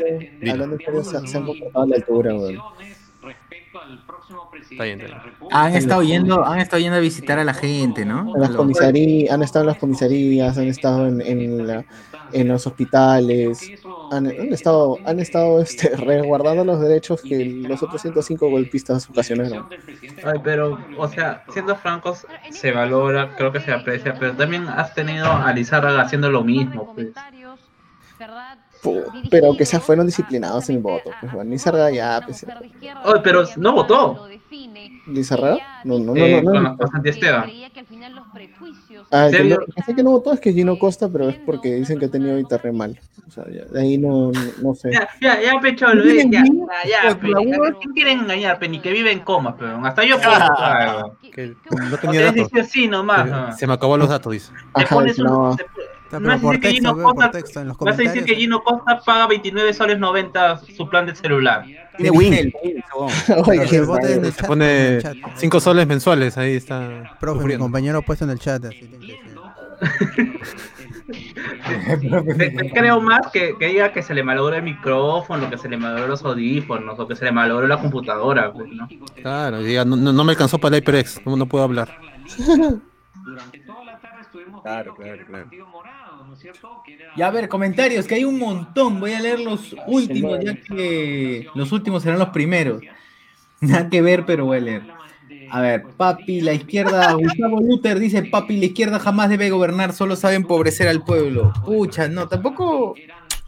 Hablando 0.49 0.75
en 0.75 0.81
serio, 0.81 1.03
se, 1.03 1.37
han 1.37 1.45
comportado 1.45 1.83
a 1.83 1.87
la 1.87 1.95
altura, 1.95 2.33
weón. 2.35 2.59
Han 5.51 5.75
estado 5.75 6.01
yendo, 6.03 6.45
han 6.45 6.59
estado 6.59 6.79
yendo 6.81 6.97
a 6.97 6.99
visitar 7.01 7.39
a 7.39 7.43
la 7.43 7.53
gente, 7.53 8.05
¿no? 8.05 8.33
En 8.35 8.41
las 8.41 8.51
comisarías, 8.57 9.31
han 9.33 9.43
estado 9.43 9.63
en 9.63 9.67
las 9.67 9.77
comisarías, 9.77 10.57
han 10.57 10.67
estado 10.67 11.07
en, 11.07 11.21
en, 11.21 11.67
la- 11.67 11.85
en 12.31 12.47
los 12.47 12.67
hospitales, 12.67 13.71
han, 14.11 14.27
han 14.27 14.53
estado, 14.53 14.97
han 15.05 15.19
estado 15.19 15.61
este, 15.61 15.95
resguardando 15.95 16.63
los 16.63 16.79
derechos 16.79 17.21
que 17.23 17.43
los 17.45 17.81
otros 17.81 18.01
105 18.01 18.49
golpistas 18.49 19.09
ocasionaron. 19.09 19.67
Ay, 20.23 20.39
pero, 20.43 20.77
o 20.97 21.07
sea, 21.07 21.43
siendo 21.51 21.75
francos, 21.75 22.27
se 22.51 22.71
valora, 22.71 23.35
creo 23.35 23.51
que 23.51 23.59
se 23.59 23.71
aprecia, 23.71 24.13
pero 24.19 24.33
también 24.33 24.67
has 24.67 24.93
tenido 24.93 25.25
a 25.31 25.51
Lizárraga 25.53 26.01
haciendo 26.01 26.29
lo 26.29 26.43
mismo, 26.43 26.93
pues. 26.93 27.07
Pero 29.29 29.55
que 29.57 29.65
se 29.65 29.79
fueron 29.79 30.05
disciplinados 30.05 30.69
en 30.69 30.77
el 30.77 30.81
voto. 30.81 31.11
Pues 31.19 31.31
bueno, 31.33 31.49
Lizarraga 31.51 31.91
ya, 31.91 32.21
pues. 32.25 32.45
Oh, 33.05 33.15
pero 33.23 33.43
no 33.57 33.73
votó. 33.73 34.27
¿Lizarraga? 35.07 35.57
No, 35.83 35.97
no, 35.99 36.13
no, 36.13 36.15
Eh, 36.15 36.41
no. 36.41 36.53
no. 36.53 36.77
con 36.77 36.89
Santi 36.89 37.09
Esteban. 37.09 37.49
Ah, 39.11 39.29
no, 39.31 39.83
sé 39.85 39.95
que 39.95 40.03
no 40.03 40.11
votó 40.11 40.33
es 40.33 40.39
que 40.39 40.53
Gino 40.53 40.77
Costa, 40.77 41.09
pero 41.09 41.29
es 41.29 41.35
porque 41.37 41.75
dicen 41.75 41.97
que 41.99 42.05
ha 42.05 42.09
tenido 42.11 42.37
internet 42.37 42.73
mal. 42.73 42.99
O 43.27 43.31
sea, 43.31 43.45
ya, 43.51 43.65
de 43.65 43.81
ahí 43.81 43.97
no, 43.97 44.31
no, 44.31 44.41
no 44.61 44.75
sé. 44.75 44.91
Ya, 44.91 45.07
ya, 45.21 45.41
ya, 45.41 45.59
pecholo, 45.59 46.03
eh, 46.03 46.27
ya, 46.29 46.43
ya, 46.43 47.09
ya, 47.09 47.19
pe, 47.19 47.27
¿quién 47.79 47.93
quieren 47.93 48.19
engañar, 48.21 48.59
pe? 48.59 48.69
Ni 48.69 48.79
que 48.79 48.91
vive 48.91 49.11
en 49.11 49.19
coma, 49.19 49.55
pero 49.57 49.83
hasta 49.85 50.03
yo 50.03 50.17
puedo 50.17 50.31
votar, 50.31 51.05
Que 51.31 51.55
Porque 51.69 51.85
no 51.85 51.97
tenía 51.97 52.21
datos. 52.25 52.49
nomás, 52.89 53.23
Se- 53.25 53.31
¿no? 53.31 53.51
Se 53.57 53.67
me 53.67 53.73
acabó 53.73 53.97
los 53.97 54.09
datos, 54.09 54.31
dice. 54.33 54.51
Te 54.75 54.83
Ajá, 54.83 54.95
pones 54.95 55.17
un- 55.19 55.25
no. 55.25 55.55
te- 55.55 55.65
Pero 56.09 56.19
No 56.21 56.27
vas 56.29 56.37
a 56.37 56.41
por 56.41 56.51
decir 56.55 56.61
que 56.61 56.67
texto, 56.69 56.89
Gino 56.89 57.03
por 57.03 57.15
Costa, 57.15 57.31
texto, 57.31 57.59
en 57.61 57.67
los 57.67 57.77
vas 57.77 57.93
a 57.93 58.01
decir 58.01 58.25
que 58.25 58.35
Gino 58.35 58.63
Costa 58.63 58.99
paga 59.05 59.27
29 59.27 59.73
soles 59.73 59.99
90 59.99 60.57
su 60.75 60.89
plan 60.89 61.05
de 61.05 61.15
celular. 61.15 61.65
Tiene 61.97 62.11
Win. 62.17 62.51
Que 63.69 64.31
Se 64.31 64.43
pone 64.43 64.87
el 64.95 65.01
chat. 65.03 65.15
5 65.35 65.59
soles 65.59 65.87
mensuales, 65.87 66.37
ahí 66.37 66.55
está. 66.55 67.15
Profe, 67.19 67.45
mi 67.45 67.57
compañero 67.57 68.01
puesto 68.01 68.25
en 68.25 68.31
el 68.31 68.39
chat. 68.39 68.65
Así 68.65 68.79
que. 68.79 69.19
Te- 72.37 72.49
te 72.51 72.69
creo 72.71 73.01
más 73.01 73.27
que, 73.31 73.55
que 73.57 73.67
diga 73.67 73.91
que 73.91 74.01
se 74.03 74.13
le 74.13 74.23
malogró 74.23 74.55
el 74.55 74.63
micrófono, 74.63 75.49
que 75.49 75.57
se 75.57 75.69
le 75.69 75.77
malogró 75.77 76.07
los 76.07 76.23
audífonos, 76.23 76.99
o 76.99 77.07
que 77.07 77.15
se 77.15 77.25
le 77.25 77.31
malogró 77.31 77.67
la 77.67 77.77
computadora, 77.77 78.51
pues, 78.53 78.69
¿no? 78.71 78.87
Claro, 79.21 79.59
diga, 79.59 79.85
no, 79.85 79.95
no- 79.95 80.23
me 80.23 80.31
alcanzó 80.31 80.57
para 80.59 80.75
el 80.77 80.81
HyperX, 80.83 81.25
no, 81.25 81.35
no 81.35 81.45
puedo 81.45 81.63
hablar. 81.63 81.89
Durante 83.23 83.59
toda 83.59 83.83
la 83.85 83.99
tarde 83.99 84.21
estuvimos 84.21 84.61
Claro, 84.63 84.95
que 84.95 85.03
claro, 85.03 85.25
claro. 85.27 85.49
¿No 86.39 86.53
cierto? 86.53 86.81
Que 86.85 86.93
era- 86.93 87.13
Ya, 87.15 87.27
a 87.27 87.31
ver, 87.31 87.49
comentarios, 87.49 88.07
que 88.07 88.15
hay 88.15 88.23
un 88.23 88.39
montón. 88.39 88.99
Voy 88.99 89.13
a 89.13 89.19
leer 89.19 89.39
los 89.39 89.75
últimos, 89.87 90.39
ya 90.43 90.55
que 90.55 91.47
los 91.53 91.71
últimos 91.71 92.03
serán 92.03 92.19
los 92.19 92.29
primeros. 92.29 92.83
Nada 93.61 93.89
que 93.89 94.01
ver, 94.01 94.25
pero 94.25 94.45
voy 94.45 94.57
a 94.57 94.61
leer. 94.61 94.83
A 95.51 95.61
ver, 95.61 95.85
papi, 95.97 96.41
la 96.41 96.53
izquierda, 96.53 97.13
Gustavo 97.19 97.59
Luther 97.59 97.99
dice, 97.99 98.21
papi, 98.23 98.57
la 98.57 98.65
izquierda 98.67 98.99
jamás 98.99 99.29
debe 99.29 99.49
gobernar, 99.49 99.93
solo 99.93 100.15
sabe 100.15 100.35
empobrecer 100.35 100.87
al 100.87 101.03
pueblo. 101.03 101.51
Pucha, 101.65 102.07
no, 102.07 102.27
tampoco... 102.27 102.95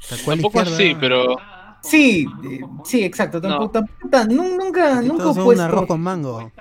Tampoco 0.09 0.33
izquierda, 0.47 0.73
así, 0.73 0.95
pero 0.99 1.37
Sí, 1.83 2.27
eh, 2.43 2.59
sí, 2.83 3.03
exacto, 3.03 3.39
tampoco, 3.39 3.71
tampoco 3.71 4.09
tan- 4.09 4.27
nu- 4.35 4.57
nunca, 4.57 5.01
nunca 5.01 5.17
todos 5.23 5.31
he 5.31 5.39
son 5.39 5.45
puesto... 5.45 5.63
arroz 5.63 5.85
con 5.87 6.01
mango. 6.01 6.51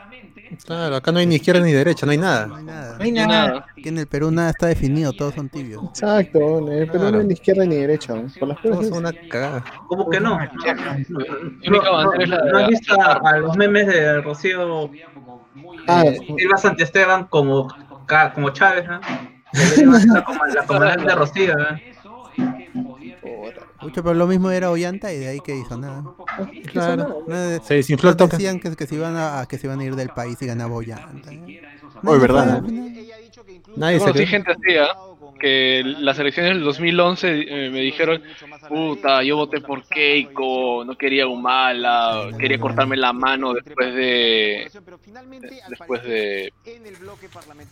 Claro, 0.66 0.96
acá 0.96 1.12
no 1.12 1.18
hay 1.18 1.26
ni 1.26 1.36
izquierda 1.36 1.60
ni 1.60 1.72
derecha, 1.72 2.06
no 2.06 2.12
hay 2.12 2.18
No 2.18 2.24
nada. 2.24 2.56
hay 2.56 2.64
nada. 2.64 2.88
No 2.98 3.04
hay 3.04 3.08
hay 3.08 3.12
nada. 3.12 3.26
nada. 3.48 3.66
Aquí 3.70 3.88
en 3.88 3.98
el 3.98 4.06
Perú 4.06 4.30
nada 4.30 4.50
está 4.50 4.66
definido, 4.66 5.12
todos 5.12 5.34
son 5.34 5.48
tibios. 5.48 5.82
Exacto, 5.84 6.38
eh, 6.70 6.86
pero 6.86 6.92
Claro. 7.00 7.10
no 7.12 7.20
es 7.20 7.26
ni 7.26 7.32
izquierda 7.34 7.64
ni 7.66 7.76
derecha. 7.76 8.14
¿no? 8.14 8.26
Por 8.38 8.48
las 8.48 8.58
cosas. 8.58 8.88
son 8.88 8.98
una 8.98 9.12
cagada. 9.28 9.64
¿Cómo 9.88 10.08
que 10.10 10.20
no? 10.20 10.38
No, 10.38 10.38
única 10.38 11.84
no, 11.84 11.92
bandera 11.92 12.22
es 12.24 12.28
la 12.30 12.42
de 12.42 12.50
¿no 12.52 12.58
has 12.58 12.68
visto 12.68 13.00
a, 13.00 13.12
a 13.24 13.38
los 13.38 13.56
memes 13.56 13.86
de 13.86 14.20
Rocío 14.20 14.90
Ah, 15.86 16.02
eh, 16.04 16.18
Silva 16.36 16.56
Santiesteban 16.56 17.24
como, 17.26 17.68
como 18.34 18.50
Chávez, 18.50 18.84
estar 19.52 20.24
como 20.24 20.44
la 20.46 20.62
comandante 20.66 21.06
de 21.06 21.14
Rocío, 21.14 21.56
¿no? 21.56 21.66
Mucho, 23.80 24.02
pero 24.02 24.14
lo 24.14 24.26
mismo 24.26 24.50
era 24.50 24.70
Ollanta 24.70 25.12
y 25.12 25.18
de 25.18 25.28
ahí 25.28 25.40
que 25.40 25.56
hizo 25.56 25.76
nada. 25.76 26.04
Claro. 26.66 27.24
Nada 27.26 27.60
Se 27.62 27.74
desinfló 27.74 28.10
el 28.10 28.16
toque. 28.16 28.36
decían 28.36 28.60
que, 28.60 28.74
que 28.76 28.86
se 28.86 28.94
iban 28.94 29.16
a, 29.16 29.46
que 29.48 29.58
se 29.58 29.66
iban 29.66 29.80
a 29.80 29.84
ir 29.84 29.96
del 29.96 30.10
país 30.10 30.40
y 30.40 30.46
ganaba 30.46 30.74
Ollanta. 30.74 31.32
¿eh? 31.32 31.60
Verdad. 32.02 32.62
Nadie 33.76 33.98
se 33.98 34.00
conocí 34.00 34.18
cree. 34.18 34.26
gente 34.26 34.52
así, 34.52 34.76
¿ah? 34.76 34.96
que 35.40 35.82
las 35.84 36.18
elecciones 36.18 36.54
del 36.54 36.62
2011 36.62 37.28
eh, 37.28 37.70
me 37.70 37.80
dijeron, 37.80 38.22
puta, 38.68 39.22
yo 39.22 39.36
voté 39.36 39.60
por 39.60 39.82
Keiko, 39.88 40.84
no 40.84 40.96
quería 40.96 41.26
Humala, 41.26 42.28
quería 42.38 42.60
cortarme 42.60 42.96
la 42.96 43.12
mano 43.12 43.54
después 43.54 43.94
de 43.94 44.70
después 45.68 46.02
de 46.04 46.52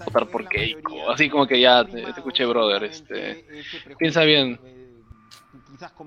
votar 0.04 0.26
por 0.28 0.48
Keiko. 0.48 1.10
Así 1.10 1.28
como 1.28 1.46
que 1.46 1.60
ya 1.60 1.84
te, 1.84 2.02
te 2.02 2.10
escuché, 2.10 2.46
brother, 2.46 2.84
este, 2.84 3.44
piensa 3.98 4.24
bien, 4.24 4.58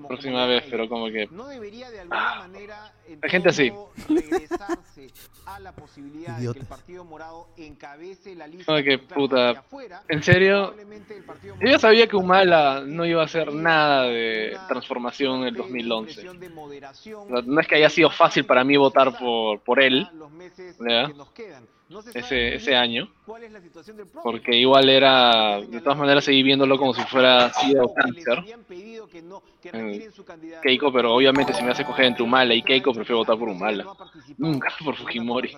próxima 0.08 0.46
vez, 0.46 0.64
pero 0.70 0.88
como 0.88 1.06
que 1.06 1.26
no 1.30 1.46
debería 1.48 1.90
de 1.90 2.00
alguna 2.00 2.32
Ah, 2.32 2.38
manera 2.40 2.92
hay 3.22 3.30
gente 3.30 3.48
así. 3.48 3.72
regresarse 4.08 5.10
a 5.46 5.60
la 5.60 5.72
posibilidad 5.72 6.38
de 6.38 6.52
que 6.52 6.60
el. 6.60 6.66
Partido 6.66 7.04
Morado 7.04 7.48
encabece 7.56 8.34
la 8.34 8.46
lista 8.46 8.82
que, 8.82 8.98
puta, 8.98 9.64
en 10.08 10.22
serio, 10.22 10.74
yo 11.60 11.78
sabía 11.78 12.06
que 12.06 12.16
Humala 12.16 12.82
no 12.86 13.04
iba 13.04 13.22
a 13.22 13.24
hacer 13.24 13.52
nada 13.52 14.04
de 14.04 14.56
transformación 14.68 15.40
en 15.42 15.48
el 15.48 15.54
2011. 15.54 16.10
expresión 16.10 16.40
de 16.40 16.48
moderación 16.48 17.28
No 17.46 17.60
es 17.60 17.66
que 17.66 17.74
haya 17.76 17.90
sido 17.90 18.10
fácil 18.10 18.44
para 18.44 18.64
mí 18.64 18.76
votar 18.76 19.18
por, 19.18 19.60
por 19.60 19.82
él 19.82 20.08
los 20.14 20.30
meses 20.30 20.76
¿ya? 20.86 21.10
Que. 21.88 21.94
No 21.94 22.00
ese, 22.00 22.54
ese 22.54 22.74
año, 22.74 23.08
cuál 23.26 23.44
es 23.44 23.52
la 23.52 23.60
situación 23.60 23.96
del 23.96 24.06
próximo. 24.06 24.22
porque 24.22 24.56
igual 24.56 24.88
era, 24.88 25.60
de 25.60 25.80
todas 25.80 25.98
maneras 25.98 26.24
seguí 26.24 26.42
viéndolo 26.42 26.78
como 26.78 26.94
si 26.94 27.02
fuera 27.02 27.52
SIDA 27.52 27.82
o 27.84 27.92
cáncer, 27.94 28.44
en 29.64 30.12
Keiko, 30.62 30.92
pero 30.92 31.14
obviamente 31.14 31.52
si 31.52 31.62
me 31.62 31.70
hace 31.70 31.84
coger 31.84 32.06
entre 32.06 32.22
Humala 32.22 32.54
y 32.54 32.62
Keiko, 32.62 32.92
prefiero 32.94 33.18
votar 33.18 33.38
por 33.38 33.48
Humala, 33.48 33.84
nunca 34.38 34.68
por 34.84 34.96
Fujimori. 34.96 35.54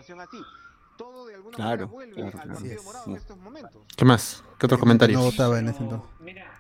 Claro, 1.55 1.89
claro, 2.15 2.33
claro. 2.33 2.53
Así 2.53 2.69
es. 2.69 2.83
¿Qué 3.97 4.05
más? 4.05 4.43
¿Qué 4.59 4.67
otros 4.67 4.81
comentarios? 4.81 5.21
No 5.21 5.27
votaba 5.27 5.59
en 5.59 5.69
ese 5.69 5.83
entonces. 5.83 6.09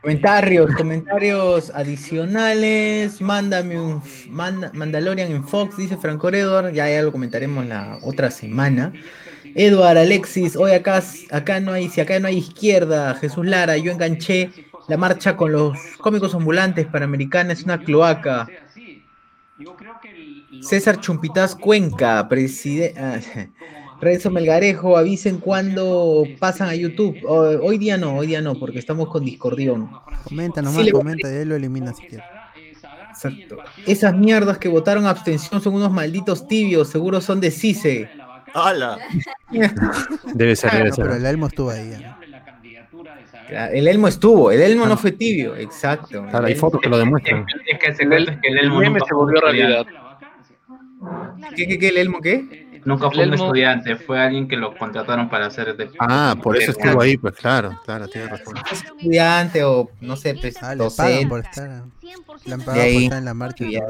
Comentarios, 0.02 0.70
comentarios 0.76 1.70
adicionales. 1.70 3.20
Mándame 3.20 3.80
un 3.80 4.02
manda- 4.28 4.70
Mandalorian 4.72 5.30
en 5.32 5.46
Fox, 5.46 5.76
dice 5.76 5.96
Franco 5.96 6.28
Edward. 6.28 6.72
Ya, 6.72 6.88
ya 6.88 7.02
lo 7.02 7.10
comentaremos 7.10 7.66
la 7.66 7.98
otra 8.02 8.30
semana. 8.30 8.92
Edward 9.54 9.98
Alexis, 9.98 10.56
hoy 10.56 10.72
acá, 10.72 11.02
acá 11.30 11.60
no 11.60 11.72
hay, 11.72 11.88
si 11.88 12.00
acá 12.00 12.18
no 12.18 12.26
hay 12.28 12.38
izquierda, 12.38 13.14
Jesús 13.14 13.46
Lara, 13.46 13.76
yo 13.76 13.92
enganché 13.92 14.50
la 14.88 14.96
marcha 14.96 15.36
con 15.36 15.52
los 15.52 15.78
cómicos 15.98 16.34
ambulantes 16.34 16.86
Panamericana, 16.86 17.52
es 17.52 17.62
una 17.62 17.78
cloaca. 17.78 18.48
César 20.62 21.00
Chumpitaz 21.00 21.54
Cuenca, 21.54 22.26
presidente. 22.28 23.50
Renzo 24.00 24.30
Melgarejo, 24.30 24.96
avisen 24.98 25.38
cuando 25.38 26.24
pasan 26.38 26.68
a 26.68 26.74
YouTube. 26.74 27.16
Ho- 27.26 27.60
Hoy 27.64 27.78
día 27.78 27.96
no, 27.96 28.16
hoy 28.16 28.26
día 28.26 28.40
no, 28.42 28.54
porque 28.54 28.78
estamos 28.78 29.08
con 29.08 29.24
Discordión. 29.24 29.88
Comenta 30.24 30.60
Sí, 30.60 30.64
nomás, 30.66 30.84
le- 30.84 30.92
comenta, 30.92 31.30
y 31.30 31.36
ahí 31.36 31.44
lo 31.44 31.54
elimina 31.54 31.92
si. 31.94 32.02
Exacto. 33.10 33.58
Esas 33.86 34.14
mierdas 34.16 34.58
que 34.58 34.68
votaron 34.68 35.06
abstención 35.06 35.62
son 35.62 35.74
unos 35.74 35.92
malditos 35.92 36.46
tibios, 36.48 36.88
seguro 36.88 37.20
son 37.20 37.40
de 37.40 37.50
CICE. 37.52 38.10
¡Hala! 38.54 38.98
Debe 40.34 40.56
ser, 40.56 40.70
debe 40.72 40.88
No, 40.90 40.94
pero 40.96 41.08
ser. 41.12 41.16
el 41.20 41.26
Elmo 41.26 41.46
estuvo 41.48 41.70
ahí. 41.70 41.92
¿eh? 41.92 42.14
El 43.72 43.88
Elmo 43.88 44.08
estuvo, 44.08 44.50
el 44.50 44.60
Elmo 44.62 44.86
no 44.86 44.96
fue 44.96 45.12
tibio, 45.12 45.54
exacto. 45.56 46.24
Claro, 46.30 46.46
hay 46.46 46.52
El 46.54 46.58
fotos 46.58 46.80
que 46.80 46.88
lo 46.88 46.96
demuestran. 46.98 47.44
Es 47.66 47.78
que 47.78 47.86
el 47.88 47.96
secreto 47.96 48.30
es 48.32 48.38
que 48.40 48.48
el 48.48 48.58
Elmo 48.58 48.82
nunca 48.82 49.00
se 49.00 49.06
fue 49.10 49.18
un 49.18 49.24
volvió 49.26 49.46
estudiante. 49.46 49.90
realidad. 49.92 51.50
¿Qué, 51.54 51.66
qué, 51.66 51.78
qué, 51.78 51.88
el 51.88 51.96
Elmo 51.98 52.20
qué? 52.20 52.64
Nunca 52.86 53.10
fue 53.10 53.22
El 53.22 53.28
un 53.30 53.34
estudiante, 53.34 53.96
fue 53.96 54.20
alguien 54.20 54.46
que 54.48 54.56
lo 54.56 54.76
contrataron 54.76 55.28
para 55.30 55.46
hacer 55.46 55.74
de... 55.76 55.90
Ah, 55.98 56.36
por 56.42 56.56
eso 56.56 56.70
estuvo 56.72 57.00
ahí, 57.00 57.16
pues 57.16 57.34
claro, 57.34 57.80
claro, 57.84 58.06
tiene 58.08 58.28
razón. 58.28 58.54
Estudiante 58.70 59.64
o 59.64 59.90
no 60.00 60.16
sé, 60.16 60.34
pues, 60.40 60.62
Ah, 60.62 60.74
le 60.74 60.88
pagan 60.96 61.28
por 61.28 61.40
estar. 61.40 61.82
Le 62.44 62.54
han 62.54 62.60
pagado 62.60 62.64
por 62.64 62.78
ahí. 62.80 63.04
estar 63.04 63.18
en 63.18 63.24
la 63.24 63.34
marcha 63.34 63.64
Ya. 63.68 63.82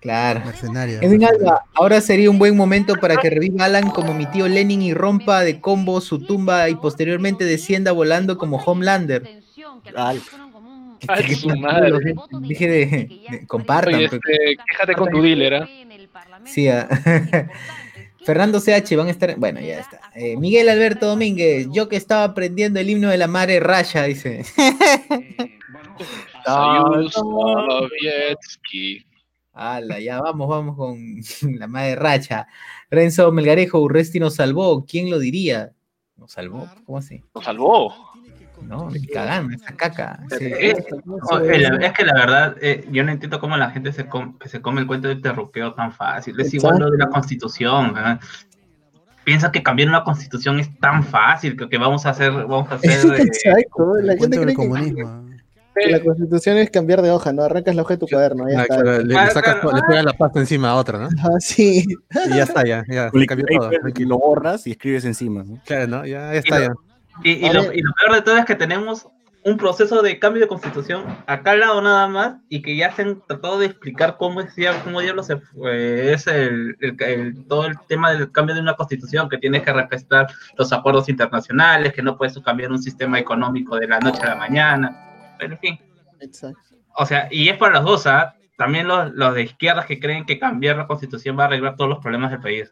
Claro. 0.00 0.42
Mercenario. 0.44 1.00
Edwin 1.02 1.24
Alba, 1.24 1.64
ahora 1.74 2.00
sería 2.00 2.30
un 2.30 2.38
buen 2.38 2.56
momento 2.56 2.94
para 3.00 3.16
que 3.16 3.30
reviva 3.30 3.64
Alan 3.64 3.90
como 3.90 4.14
mi 4.14 4.26
tío 4.26 4.46
Lenin 4.46 4.80
y 4.82 4.94
rompa 4.94 5.40
de 5.40 5.60
combo 5.60 6.00
su 6.00 6.20
tumba 6.24 6.68
y 6.68 6.76
posteriormente 6.76 7.44
descienda 7.44 7.90
volando 7.92 8.38
como 8.38 8.58
Homelander. 8.58 9.42
Al- 9.96 10.22
Ay, 11.08 11.24
Que- 11.24 11.34
su 11.36 11.48
madre. 11.56 11.92
Dije 12.42 12.66
de, 12.68 12.86
de- 12.86 13.46
compartan. 13.46 13.94
Oye, 13.94 14.08
pues. 14.08 14.20
este, 14.24 14.56
quéjate 14.70 14.94
con 14.94 15.10
tu 15.10 15.22
dealer, 15.22 15.54
¿ah? 15.54 15.68
Sí, 16.44 16.68
ah. 16.68 16.88
Fernando 18.24 18.60
CH 18.60 18.96
van 18.96 19.06
a 19.06 19.10
estar. 19.10 19.36
Bueno, 19.36 19.60
ya 19.60 19.78
está. 19.80 20.00
Eh, 20.14 20.36
Miguel 20.36 20.68
Alberto 20.68 21.06
Domínguez, 21.06 21.68
yo 21.72 21.88
que 21.88 21.96
estaba 21.96 22.24
aprendiendo 22.24 22.78
el 22.80 22.90
himno 22.90 23.08
de 23.10 23.16
la 23.16 23.26
madre 23.28 23.58
Raya, 23.60 24.02
dice. 24.04 24.44
Soyuz 26.44 27.12
Sovietsky. 27.14 29.04
Ala, 29.58 29.98
ya 29.98 30.20
vamos, 30.20 30.48
vamos 30.48 30.76
con 30.76 30.96
la 31.58 31.66
madre 31.66 31.96
Racha. 31.96 32.46
Renzo 32.90 33.30
Melgarejo, 33.32 33.80
Urresti 33.80 34.20
nos 34.20 34.36
salvó. 34.36 34.84
¿Quién 34.86 35.10
lo 35.10 35.18
diría? 35.18 35.72
Nos 36.16 36.32
salvó, 36.32 36.68
¿cómo 36.84 36.98
así? 36.98 37.22
Nos 37.34 37.44
salvó. 37.44 37.92
No, 38.62 38.88
cagando, 39.12 39.54
esa 39.54 39.76
caca. 39.76 40.20
Sí. 40.36 40.46
Eh, 40.46 40.74
oh, 41.30 41.38
eh, 41.38 41.68
es 41.80 41.92
que 41.92 42.04
la 42.04 42.14
verdad, 42.14 42.56
eh, 42.60 42.84
yo 42.90 43.04
no 43.04 43.12
entiendo 43.12 43.38
cómo 43.38 43.56
la 43.56 43.70
gente 43.70 43.92
se, 43.92 44.08
com- 44.08 44.36
que 44.36 44.48
se 44.48 44.60
come 44.60 44.80
el 44.80 44.86
cuento 44.88 45.06
del 45.06 45.22
terruqueo 45.22 45.74
tan 45.74 45.92
fácil. 45.92 46.38
Es 46.40 46.52
igual 46.54 46.78
lo 46.78 46.90
de 46.90 46.98
la 46.98 47.08
constitución. 47.08 47.94
Piensa 49.22 49.52
que 49.52 49.62
cambiar 49.62 49.88
una 49.88 50.02
constitución 50.02 50.58
es 50.58 50.76
tan 50.80 51.04
fácil 51.04 51.56
que, 51.56 51.68
que 51.68 51.78
vamos 51.78 52.04
a 52.06 52.10
hacer, 52.10 52.32
vamos 52.32 52.70
a 52.72 52.76
hacer. 52.76 52.90
eh, 53.14 53.22
Exacto, 53.22 53.94
la 54.02 54.16
gente 54.16 54.18
Cuento 54.18 54.36
del 54.36 54.44
cree 54.44 54.46
que, 54.46 54.54
comunismo. 54.54 55.27
Que 55.84 55.90
la 55.90 56.00
constitución 56.02 56.56
es 56.58 56.70
cambiar 56.70 57.02
de 57.02 57.10
hoja, 57.10 57.32
¿no? 57.32 57.42
Arrancas 57.42 57.74
la 57.74 57.82
hoja 57.82 57.94
de 57.94 57.98
tu 57.98 58.06
cuaderno, 58.06 58.48
ya 58.50 58.60
Ah, 58.60 58.62
está. 58.62 58.82
claro, 58.82 58.98
le, 58.98 59.04
le 59.14 59.30
sacas, 59.30 59.56
le 59.64 59.82
pegas 59.88 60.04
la 60.04 60.12
pasta 60.12 60.40
encima 60.40 60.70
a 60.70 60.76
otra, 60.76 60.98
¿no? 60.98 61.08
Ah, 61.22 61.36
sí. 61.40 61.84
Y 62.26 62.28
ya 62.36 62.42
está, 62.42 62.64
ya, 62.64 62.84
ya. 62.88 63.10
Cambió 63.26 63.46
todo. 63.58 63.70
y 63.96 64.04
lo 64.04 64.18
borras 64.18 64.66
y 64.66 64.72
escribes 64.72 65.04
encima. 65.04 65.44
¿no? 65.44 65.60
Claro, 65.64 65.86
¿no? 65.86 66.06
Ya, 66.06 66.32
ya 66.32 66.34
Y 66.34 66.38
está, 66.38 66.58
lo- 66.58 66.64
ya. 66.66 66.72
Y, 67.24 67.30
y 67.46 67.52
lo, 67.52 67.72
y 67.72 67.80
lo 67.82 67.92
peor 68.00 68.14
de 68.14 68.22
todo 68.22 68.36
es 68.38 68.44
que 68.44 68.54
tenemos 68.54 69.06
un 69.44 69.56
proceso 69.56 70.02
de 70.02 70.18
cambio 70.18 70.42
de 70.42 70.48
constitución 70.48 71.04
acá 71.26 71.52
al 71.52 71.60
lado 71.60 71.80
nada 71.80 72.06
más 72.06 72.34
y 72.48 72.60
que 72.60 72.76
ya 72.76 72.92
se 72.92 73.02
han 73.02 73.20
tratado 73.26 73.58
de 73.58 73.66
explicar 73.66 74.16
cómo 74.18 74.40
es 74.40 74.48
cómo 74.84 75.00
diablos 75.00 75.26
se 75.26 75.36
fue- 75.38 76.12
es 76.12 76.26
el, 76.26 76.76
el- 76.80 76.96
el- 77.02 77.46
todo 77.46 77.64
el 77.66 77.74
tema 77.88 78.12
del 78.12 78.30
cambio 78.30 78.54
de 78.54 78.60
una 78.60 78.74
constitución 78.74 79.28
que 79.28 79.38
tienes 79.38 79.62
que 79.62 79.72
respetar 79.72 80.26
los 80.56 80.72
acuerdos 80.72 81.08
internacionales 81.08 81.92
que 81.92 82.02
no 82.02 82.16
puedes 82.18 82.38
cambiar 82.40 82.70
un 82.72 82.82
sistema 82.82 83.18
económico 83.18 83.76
de 83.76 83.86
la 83.88 84.00
noche 84.00 84.20
a 84.22 84.30
la 84.30 84.36
mañana 84.36 85.04
pero 85.38 85.54
en 85.54 85.58
fin 85.60 85.78
Exacto. 86.20 86.76
o 86.96 87.06
sea 87.06 87.28
y 87.30 87.48
es 87.48 87.56
para 87.56 87.74
los 87.74 87.84
dos 87.84 88.06
¿ah? 88.06 88.34
también 88.56 88.88
los, 88.88 89.12
los 89.14 89.34
de 89.34 89.42
izquierdas 89.44 89.86
que 89.86 90.00
creen 90.00 90.26
que 90.26 90.38
cambiar 90.38 90.76
la 90.76 90.86
constitución 90.86 91.38
va 91.38 91.44
a 91.44 91.46
arreglar 91.46 91.76
todos 91.76 91.88
los 91.90 91.98
problemas 92.00 92.30
del 92.30 92.40
país 92.40 92.70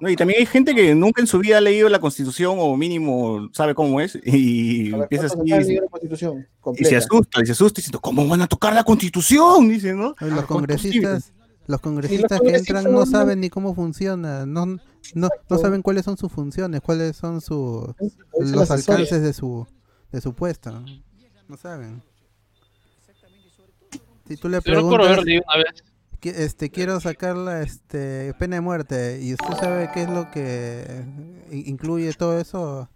No, 0.00 0.08
y 0.08 0.16
también 0.16 0.40
hay 0.40 0.46
gente 0.46 0.74
que 0.74 0.94
nunca 0.94 1.20
en 1.20 1.26
su 1.26 1.38
vida 1.38 1.58
ha 1.58 1.60
leído 1.60 1.88
la 1.90 1.98
constitución 1.98 2.56
o 2.58 2.74
mínimo 2.76 3.50
sabe 3.52 3.74
cómo 3.74 4.00
es 4.00 4.18
y 4.24 4.92
ver, 4.92 5.02
empieza 5.02 5.28
¿cuántos 5.28 5.58
así 5.58 5.74
y, 5.74 6.82
y 6.82 6.84
se 6.86 6.96
asusta, 6.96 7.42
y 7.42 7.46
se 7.46 7.52
asusta 7.52 7.76
diciendo, 7.80 8.00
¿cómo 8.00 8.26
van 8.26 8.40
a 8.40 8.46
tocar 8.46 8.72
la 8.74 8.82
constitución? 8.84 9.68
Dice, 9.68 9.92
¿no? 9.92 10.14
Los 10.20 10.46
congresistas, 10.46 11.34
los 11.66 11.80
congresistas 11.82 12.40
que 12.40 12.56
entran 12.56 12.84
no 12.84 12.90
no- 13.00 13.06
saben 13.06 13.40
ni 13.40 13.50
cómo 13.50 13.74
funciona, 13.74 14.46
no, 14.46 14.64
no, 15.14 15.28
no 15.50 15.58
saben 15.58 15.82
cuáles 15.82 16.06
son 16.06 16.16
sus 16.16 16.32
funciones, 16.32 16.80
cuáles 16.80 17.16
son 17.18 17.42
sus 17.42 17.84
son 17.94 18.52
los 18.52 18.70
alcances 18.70 19.20
de 19.20 19.34
su 19.34 19.66
de 20.12 20.20
su 20.20 20.34
puesto. 20.34 20.70
No 21.48 21.56
saben. 21.56 22.02
Si 24.28 24.36
tú 24.36 24.48
le 24.48 24.58
preguntas, 24.62 25.18
este, 26.22 26.70
quiero 26.70 27.00
sacarla 27.00 27.62
este, 27.62 28.34
pena 28.38 28.56
de 28.56 28.60
muerte, 28.60 29.20
y 29.22 29.32
usted 29.32 29.54
sabe 29.58 29.90
qué 29.92 30.02
es 30.02 30.10
lo 30.10 30.30
que 30.30 31.04
i- 31.50 31.68
incluye 31.68 32.12
todo 32.12 32.38
eso, 32.38 32.88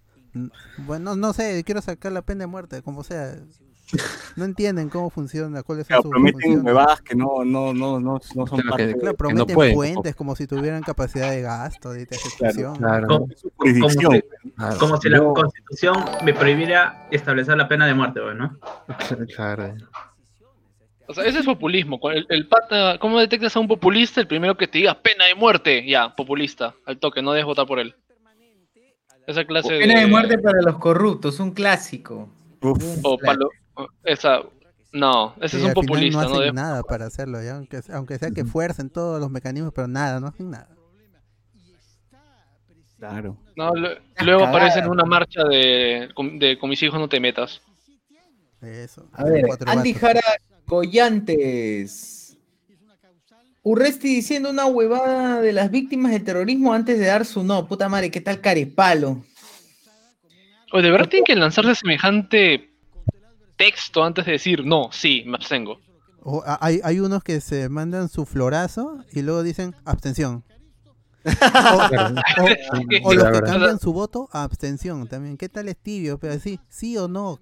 bueno, 0.79 1.17
no 1.17 1.33
sé, 1.33 1.65
quiero 1.65 1.81
sacar 1.83 2.13
la 2.13 2.23
pena 2.23 2.41
de 2.41 2.47
muerte, 2.47 2.83
como 2.83 3.03
sea. 3.03 3.37
No 4.37 4.45
entienden 4.45 4.89
cómo 4.89 5.11
funciona, 5.11 5.63
cuáles 5.63 5.87
son 5.87 5.89
Claro, 5.89 6.03
sus 6.03 6.11
prometen 6.11 6.67
huevadas 6.67 7.01
que 7.03 7.15
no, 7.15 7.45
no, 7.45 7.73
no, 7.73 8.01
no, 8.01 8.21
no 8.35 8.47
son 8.47 8.47
Claro, 8.47 8.69
parte 8.71 8.83
que- 8.83 8.87
de 8.89 8.95
Claro, 8.95 9.13
no 9.13 9.17
prometen 9.17 9.55
pueden, 9.55 9.75
puentes 9.75 10.15
como 10.17 10.35
si 10.37 10.47
tuvieran 10.47 10.83
capacidad 10.83 11.31
de 11.31 11.43
gasto, 11.43 11.93
de 11.93 12.03
ejecución. 12.11 12.77
Claro. 12.77 13.07
como, 13.09 13.29
como 13.59 13.91
si, 13.91 14.23
como 14.79 14.97
si 15.01 15.09
la 15.09 15.19
Yo- 15.19 15.33
constitución 15.35 16.05
me 16.25 16.35
prohibiera 16.35 17.07
establecer 17.11 17.57
la 17.57 17.69
pena 17.69 17.87
de 17.87 17.95
muerte 17.95 18.21
¿no? 18.35 18.59
Claro. 19.35 19.75
O 21.07 21.13
sea, 21.13 21.25
ese 21.25 21.41
es 21.41 21.45
populismo. 21.45 22.01
El, 22.11 22.27
el 22.31 22.49
pata, 22.49 22.99
¿cómo 22.99 23.21
detectas 23.21 23.55
a 23.57 23.61
un 23.61 23.69
populista? 23.69 24.21
El 24.23 24.27
primero 24.27 24.57
que 24.57 24.67
te 24.67 24.79
diga 24.79 24.95
pena 24.95 25.27
de 25.27 25.35
muerte. 25.35 25.85
Ya, 25.87 26.15
populista. 26.17 26.75
Al 26.87 26.99
toque, 26.99 27.21
no 27.21 27.33
dejes 27.33 27.45
votar 27.47 27.67
por 27.67 27.79
él. 27.79 27.95
Esa 29.27 29.45
clase 29.45 29.69
Pena 29.79 30.01
de 30.01 30.07
muerte 30.07 30.39
para 30.39 30.61
los 30.63 30.77
corruptos, 30.79 31.41
un 31.41 31.53
clásico. 31.53 32.29
Uf, 32.61 32.83
O 33.03 33.19
palo- 33.19 33.51
Esa. 34.05 34.41
No, 34.93 35.35
ese 35.41 35.57
Sí, 35.59 35.63
es 35.63 35.69
un 35.69 35.75
populista. 35.75 36.23
no 36.23 36.35
hacen 36.39 36.55
nada 36.55 36.83
para 36.85 37.07
hacerlo, 37.07 37.43
¿ya? 37.43 37.57
Aunque, 37.57 37.81
aunque 37.93 38.19
sea 38.19 38.31
que 38.31 38.45
fuercen 38.45 38.91
todos 38.91 39.21
los 39.21 39.29
mecanismos, 39.31 39.73
pero 39.75 39.89
nada, 39.89 40.21
no 40.21 40.29
hacen 40.29 40.51
nada. 40.51 40.69
claro. 42.99 43.37
no, 43.57 43.73
luego 44.25 44.45
aparece 44.45 44.79
en 44.79 44.89
una 44.89 45.05
marcha 45.05 45.43
de, 45.45 46.09
con- 46.15 46.39
de 46.39 46.59
con 46.59 46.71
mis 46.71 46.83
hijos 46.83 46.99
no 46.99 47.09
te 47.09 47.21
metas. 47.21 47.61
Eso. 48.63 49.07
A 49.13 49.25
ver, 49.25 49.45
Andy. 49.67 49.93
Jara 49.95 50.23
Collantes. 50.65 52.39
Urresti 53.63 54.09
diciendo 54.09 54.51
una 54.51 54.67
huevada 54.67 55.41
de 55.41 55.53
las 55.53 55.71
víctimas 55.71 56.13
del 56.13 56.23
terrorismo 56.25 56.73
antes 56.73 56.99
de 56.99 57.07
dar 57.07 57.25
su 57.25 57.43
no. 57.45 57.67
Puta 57.67 57.89
madre, 57.89 58.11
¿qué 58.11 58.21
tal 58.21 58.41
carepalo? 58.41 59.23
Oye, 60.73 60.83
¿de 60.85 60.91
verdad 60.91 61.09
tienen 61.09 61.25
que 61.25 61.35
lanzarse 61.37 61.75
semejante 61.75 62.74
texto 63.57 64.03
antes 64.05 64.27
de 64.27 64.33
decir 64.33 64.65
no, 64.65 64.91
sí, 64.93 65.23
me 65.27 65.37
abstengo? 65.37 65.79
O, 66.23 66.43
hay, 66.61 66.81
hay 66.83 67.01
unos 67.01 67.23
que 67.23 67.41
se 67.41 67.69
mandan 67.69 68.09
su 68.09 68.25
florazo 68.25 68.99
y 69.13 69.23
luego 69.23 69.43
dicen 69.43 69.75
abstención. 69.85 70.43
O, 71.25 71.29
o- 73.05 73.09
o 73.09 73.15
los 73.15 73.25
que 73.25 73.41
cambian 73.43 73.79
su 73.79 73.93
voto 73.93 74.29
a 74.33 74.43
abstención 74.43 75.07
también. 75.07 75.37
¿Qué 75.37 75.49
tal 75.49 75.69
es 75.69 75.77
tibio? 75.77 76.19
Pero 76.19 76.39
sí, 76.39 76.59
sí 76.69 76.97
o 76.97 77.09
no. 77.09 77.39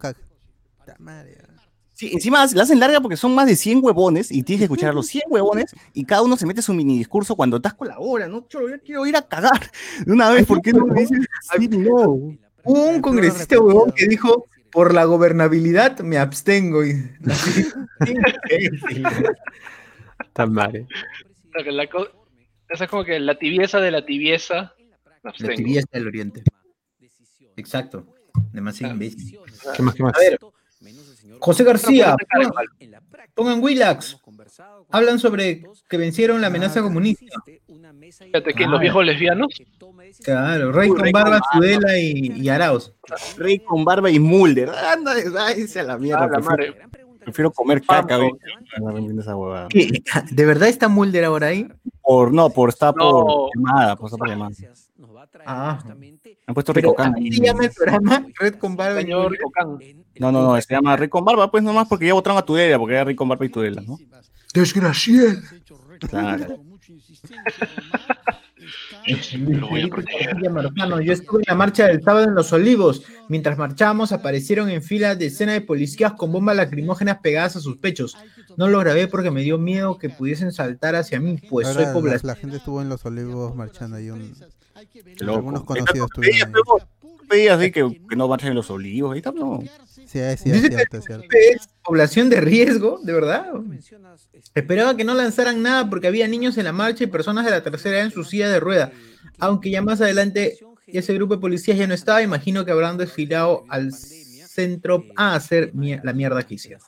Sí, 1.92 2.10
encima 2.12 2.44
la 2.54 2.62
hacen 2.62 2.80
larga 2.80 3.00
porque 3.00 3.16
son 3.16 3.34
más 3.34 3.46
de 3.46 3.54
100 3.54 3.80
huevones 3.84 4.32
y 4.32 4.42
tienes 4.42 4.60
que 4.60 4.64
escuchar 4.64 4.90
a 4.90 4.92
los 4.94 5.06
100 5.06 5.24
huevones 5.28 5.74
y 5.92 6.04
cada 6.04 6.22
uno 6.22 6.36
se 6.36 6.46
mete 6.46 6.62
su 6.62 6.72
mini 6.74 6.96
discurso 6.98 7.36
cuando 7.36 7.56
estás 7.58 7.74
con 7.74 7.86
la 7.88 7.98
hora, 7.98 8.28
¿no? 8.28 8.46
Yo 8.48 8.68
ya 8.68 8.78
quiero 8.78 9.06
ir 9.06 9.16
a 9.16 9.22
cagar 9.22 9.70
de 10.04 10.12
una 10.12 10.30
vez, 10.30 10.46
¿por 10.46 10.60
qué 10.62 10.72
no 10.72 10.86
me 10.86 11.00
dices 11.00 11.18
así? 11.50 11.68
No. 11.68 12.04
Hubo 12.64 12.88
un 12.88 13.00
congresista 13.00 13.60
huevón 13.60 13.92
que 13.92 14.06
dijo, 14.06 14.46
por 14.72 14.94
la 14.94 15.04
gobernabilidad 15.04 15.98
me 16.00 16.18
abstengo. 16.18 16.84
Y... 16.84 16.94
Tan 20.32 20.52
mal. 20.52 20.86
Co- 21.90 22.26
esa 22.68 22.84
es 22.84 22.90
como 22.90 23.04
que 23.04 23.20
la 23.20 23.38
tibieza 23.38 23.80
de 23.80 23.90
la 23.90 24.04
tibieza. 24.04 24.74
me 25.22 25.32
La 25.48 25.54
tibieza 25.54 25.88
del 25.92 26.06
oriente. 26.06 26.42
Exacto. 27.56 28.06
Demasiado 28.50 28.94
imbécil. 28.94 29.38
¿Qué 29.76 29.82
más, 29.82 29.94
qué 29.94 30.02
más? 30.02 30.16
A 30.16 30.18
ver, 30.18 30.38
José 31.38 31.64
García, 31.64 32.16
pongan, 32.32 32.52
pongan 33.34 33.62
Willax. 33.62 34.16
Hablan 34.90 35.18
sobre 35.18 35.62
que 35.88 35.96
vencieron 35.98 36.40
la 36.40 36.46
amenaza 36.46 36.80
comunista. 36.82 37.26
Fíjate 37.44 38.54
que 38.54 38.66
los 38.66 38.80
viejos 38.80 39.04
lesbianos. 39.04 39.48
Claro, 40.24 40.72
Rey 40.72 40.90
Uy, 40.90 40.96
con 40.96 41.04
Rey 41.04 41.12
Barba, 41.12 41.40
con 41.40 41.60
Barba. 41.60 41.76
Tudela 41.76 41.98
y, 41.98 42.32
y 42.40 42.48
Arauz. 42.48 42.92
Rey 43.36 43.58
con 43.58 43.84
barba 43.84 44.10
y 44.10 44.18
Mulder. 44.18 44.70
Anda, 44.70 45.14
váyase 45.32 45.80
a 45.80 45.82
la 45.84 45.98
mierda. 45.98 46.24
Ah, 46.24 46.26
la 46.26 46.32
prefiero, 46.38 46.74
madre. 46.74 46.88
prefiero 47.20 47.50
comer 47.50 47.82
caca, 47.82 48.16
güey. 48.16 48.32
¿Qué? 49.70 50.02
¿De 50.30 50.44
verdad 50.44 50.68
está 50.68 50.88
Mulder 50.88 51.24
ahora 51.24 51.48
ahí? 51.48 51.68
Por, 52.02 52.32
no, 52.32 52.50
por 52.50 52.68
está 52.68 52.92
por 52.92 53.50
llamada, 53.54 53.96
por 53.96 54.06
está 54.06 54.16
por 54.16 54.28
llamada. 54.28 54.52
Ah. 55.46 55.78
Han 56.46 56.54
puesto 56.54 56.72
Rico 56.72 56.94
Can. 56.94 57.14
¿Así 57.14 57.32
se 57.32 57.44
llama 57.44 57.64
el 57.64 57.70
programa? 57.70 58.26
Red 58.38 58.56
con 58.56 58.76
Barba 58.76 59.00
y 59.00 59.04
Señor. 59.04 59.38
No, 60.18 60.30
no, 60.30 60.42
no, 60.42 60.60
se 60.60 60.74
llama 60.74 60.96
Rico 60.96 61.18
con 61.18 61.24
barba, 61.24 61.50
pues 61.50 61.62
nomás 61.62 61.88
porque 61.88 62.06
ya 62.06 62.14
votaron 62.14 62.38
a 62.38 62.42
Tudela, 62.42 62.78
porque 62.78 62.94
era 62.94 63.04
Rico 63.04 63.18
con 63.18 63.28
barba 63.28 63.46
y 63.46 63.48
Tudela, 63.48 63.82
¿no? 63.82 63.98
Desgraciado. 64.52 65.40
Claro. 66.00 66.58
Lo 69.38 69.68
voy 69.68 69.82
a 69.82 69.88
proteger. 69.88 70.26
García 70.34 70.50
Marzano, 70.50 71.00
Yo 71.00 71.12
estuve 71.12 71.40
en 71.40 71.44
la 71.48 71.54
marcha 71.54 71.86
del 71.86 72.02
sábado 72.02 72.26
en 72.26 72.34
Los 72.34 72.52
Olivos. 72.52 73.02
Mientras 73.28 73.58
marchábamos, 73.58 74.12
aparecieron 74.12 74.70
en 74.70 74.82
fila 74.82 75.14
decenas 75.14 75.54
de 75.54 75.60
policías 75.60 76.12
con 76.12 76.32
bombas 76.32 76.56
lacrimógenas 76.56 77.18
pegadas 77.22 77.56
a 77.56 77.60
sus 77.60 77.76
pechos. 77.78 78.16
No 78.56 78.68
lo 78.68 78.78
grabé 78.80 79.08
porque 79.08 79.30
me 79.30 79.42
dio 79.42 79.58
miedo 79.58 79.98
que 79.98 80.10
pudiesen 80.10 80.52
saltar 80.52 80.94
hacia 80.94 81.20
mí, 81.20 81.38
pues 81.48 81.66
Ahora 81.66 81.80
soy 81.80 81.86
la, 81.86 81.92
población. 81.92 82.28
la 82.28 82.34
gente 82.34 82.56
estuvo 82.56 82.82
en 82.82 82.88
los 82.88 83.04
olivos 83.04 83.54
marchando 83.54 83.96
ahí. 83.96 84.10
Un, 84.10 84.34
algunos 85.20 85.64
conocidos 85.64 86.08
estuvieron 86.10 86.54
ahí. 86.54 86.62
Pedías 87.32 87.58
así 87.58 87.70
que, 87.72 88.00
que 88.08 88.16
no 88.16 88.28
marchen 88.28 88.50
en 88.50 88.54
los 88.54 88.70
olivos. 88.70 89.12
Ahí 89.12 89.18
está, 89.18 89.32
no. 89.32 89.60
Sí, 90.06 90.18
es, 90.18 90.40
cierto, 90.40 90.98
es 90.98 91.04
cierto. 91.04 91.24
es 91.30 91.68
población 91.82 92.28
de 92.28 92.40
riesgo, 92.40 93.00
de 93.02 93.12
verdad. 93.12 93.46
Esperaba 94.54 94.96
que 94.96 95.04
no 95.04 95.14
lanzaran 95.14 95.62
nada 95.62 95.88
porque 95.88 96.06
había 96.08 96.28
niños 96.28 96.58
en 96.58 96.64
la 96.64 96.72
marcha 96.72 97.04
y 97.04 97.06
personas 97.06 97.44
de 97.46 97.50
la 97.50 97.62
tercera 97.62 97.96
edad 97.96 98.04
en 98.06 98.10
su 98.12 98.22
silla 98.24 98.50
de 98.50 98.60
rueda. 98.60 98.92
Aunque 99.38 99.70
ya 99.70 99.80
más 99.82 100.00
adelante 100.00 100.58
ese 100.86 101.14
grupo 101.14 101.34
de 101.36 101.40
policías 101.40 101.78
ya 101.78 101.86
no 101.86 101.94
estaba, 101.94 102.22
imagino 102.22 102.64
que 102.64 102.72
habrán 102.72 102.98
desfilado 102.98 103.64
al 103.68 103.92
centro 103.92 105.04
a 105.16 105.34
hacer 105.34 105.72
mier- 105.72 106.00
la 106.04 106.12
mierda 106.12 106.42
que 106.42 106.54
hicieron. 106.56 106.82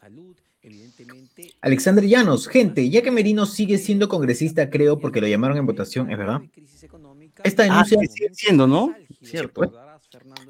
Alexander 1.62 2.04
Llanos, 2.06 2.46
gente, 2.48 2.88
ya 2.90 3.00
que 3.02 3.10
Merino 3.10 3.46
sigue 3.46 3.78
siendo 3.78 4.08
congresista, 4.08 4.68
creo, 4.70 4.98
porque 4.98 5.20
lo 5.20 5.26
llamaron 5.26 5.56
en 5.56 5.66
votación, 5.66 6.10
¿es 6.10 6.18
verdad? 6.18 6.40
Esta 7.42 7.62
Ah, 7.64 7.66
denuncia, 7.66 7.98
sí, 8.00 8.06
sigue 8.08 8.28
siendo, 8.34 8.66
¿no? 8.66 8.94
Cierto. 9.22 9.72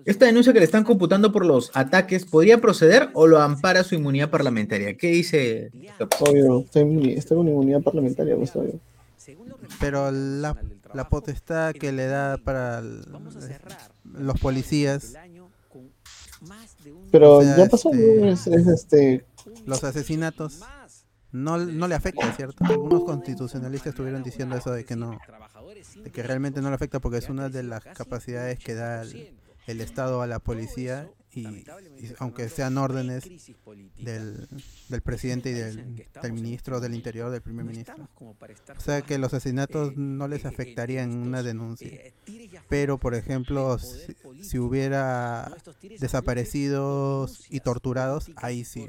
Esta 0.05 0.27
denuncia 0.27 0.53
que 0.53 0.59
le 0.59 0.65
están 0.65 0.85
computando 0.85 1.33
por 1.33 1.45
los 1.47 1.71
ataques, 1.75 2.25
¿podría 2.27 2.61
proceder 2.61 3.09
o 3.15 3.27
lo 3.27 3.39
ampara 3.41 3.83
su 3.85 3.95
inmunidad 3.95 4.31
parlamentaria? 4.31 4.97
¿Qué 4.97 5.09
dice? 5.09 5.71
Obvio, 6.21 6.65
estoy 6.71 7.37
con 7.37 7.49
inmunidad 7.49 7.83
parlamentaria, 7.83 8.37
pues 8.37 8.55
obvio. 8.57 8.79
Pero 9.81 10.11
la, 10.11 10.57
la 10.93 11.09
potestad 11.09 11.73
que 11.75 11.93
le 11.93 12.07
da 12.07 12.37
para 12.37 12.79
el- 12.81 13.05
los 14.05 14.39
policías, 14.41 15.15
Pero 17.11 17.37
O 17.39 17.43
sea, 17.43 17.57
ya 17.57 17.67
pasó, 17.69 17.91
este- 17.93 18.29
es, 18.31 18.47
es, 18.47 18.67
este, 18.67 19.25
los 19.65 19.83
asesinatos, 19.85 20.61
no, 21.33 21.57
no 21.59 21.89
le 21.89 21.95
afecta, 21.95 22.31
¿cierto? 22.35 22.63
Algunos 22.65 23.05
constitucionalistas 23.05 23.91
estuvieron 23.91 24.23
diciendo 24.23 24.55
eso 24.57 24.71
de 24.73 24.85
que 24.85 24.95
no, 24.97 25.19
de 26.03 26.11
que 26.11 26.23
realmente 26.23 26.61
no 26.61 26.69
le 26.69 26.75
afecta 26.75 27.01
porque 27.01 27.19
es 27.19 27.29
una 27.31 27.49
de 27.49 27.63
las 27.63 27.83
capacidades 27.85 28.59
que 28.59 28.75
da 28.75 29.03
el, 29.03 29.35
el 29.67 29.81
Estado 29.81 30.23
a 30.23 30.27
la 30.27 30.39
policía 30.39 31.11
y, 31.33 31.41
y 31.49 31.67
aunque 32.19 32.49
sean 32.49 32.79
órdenes 32.79 33.25
del, 33.97 34.49
del 34.89 35.03
presidente 35.03 35.51
y 35.51 35.53
del, 35.55 36.07
del 36.23 36.33
ministro 36.33 36.81
del 36.81 36.95
interior, 36.95 37.31
del 37.31 37.43
primer 37.43 37.65
ministro. 37.65 38.09
O 38.21 38.81
sea 38.81 39.03
que 39.03 39.19
los 39.19 39.35
asesinatos 39.35 39.97
no 39.97 40.29
les 40.29 40.45
afectarían 40.45 41.11
en 41.11 41.19
una 41.19 41.43
denuncia. 41.43 42.01
Pero, 42.69 42.99
por 42.99 43.15
ejemplo, 43.15 43.79
si, 43.79 44.15
si 44.43 44.59
hubiera 44.59 45.57
desaparecidos 45.99 47.45
y 47.51 47.61
torturados, 47.61 48.31
ahí 48.37 48.65
sí. 48.65 48.89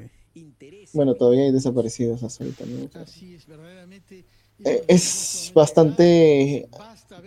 Bueno, 0.92 1.14
todavía 1.14 1.44
hay 1.44 1.52
desaparecidos 1.52 2.22
hasta 2.22 2.44
ahorita, 2.44 2.64
¿no? 2.66 2.78
Eh, 2.78 2.90
es 2.94 4.35
bastante 5.54 6.68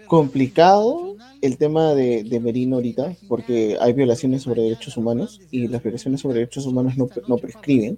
complicado 0.07 1.15
el 1.41 1.57
tema 1.57 1.93
de, 1.93 2.23
de 2.23 2.39
Merino 2.39 2.77
ahorita, 2.77 3.15
porque 3.27 3.77
hay 3.79 3.93
violaciones 3.93 4.43
sobre 4.43 4.63
derechos 4.63 4.97
humanos 4.97 5.39
y 5.51 5.67
las 5.67 5.81
violaciones 5.81 6.21
sobre 6.21 6.35
derechos 6.35 6.65
humanos 6.65 6.97
no, 6.97 7.07
no 7.27 7.37
prescriben. 7.37 7.97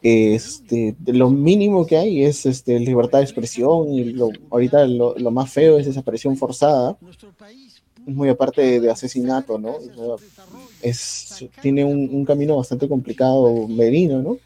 Este, 0.00 0.94
lo 1.06 1.28
mínimo 1.28 1.84
que 1.84 1.96
hay 1.96 2.22
es 2.24 2.46
este, 2.46 2.78
libertad 2.78 3.18
de 3.18 3.24
expresión 3.24 3.92
y 3.92 4.04
lo, 4.04 4.30
ahorita 4.50 4.86
lo, 4.86 5.18
lo 5.18 5.30
más 5.30 5.50
feo 5.50 5.78
es 5.78 5.86
desaparición 5.86 6.36
forzada, 6.36 6.96
muy 8.06 8.28
aparte 8.28 8.80
de, 8.80 8.90
asesinato, 8.90 9.58
¿no? 9.58 9.74
Es, 10.80 11.44
tiene 11.60 11.84
un, 11.84 12.08
un 12.10 12.24
camino 12.24 12.56
bastante 12.56 12.88
complicado 12.88 13.66
Merino, 13.68 14.22
¿no? 14.22 14.38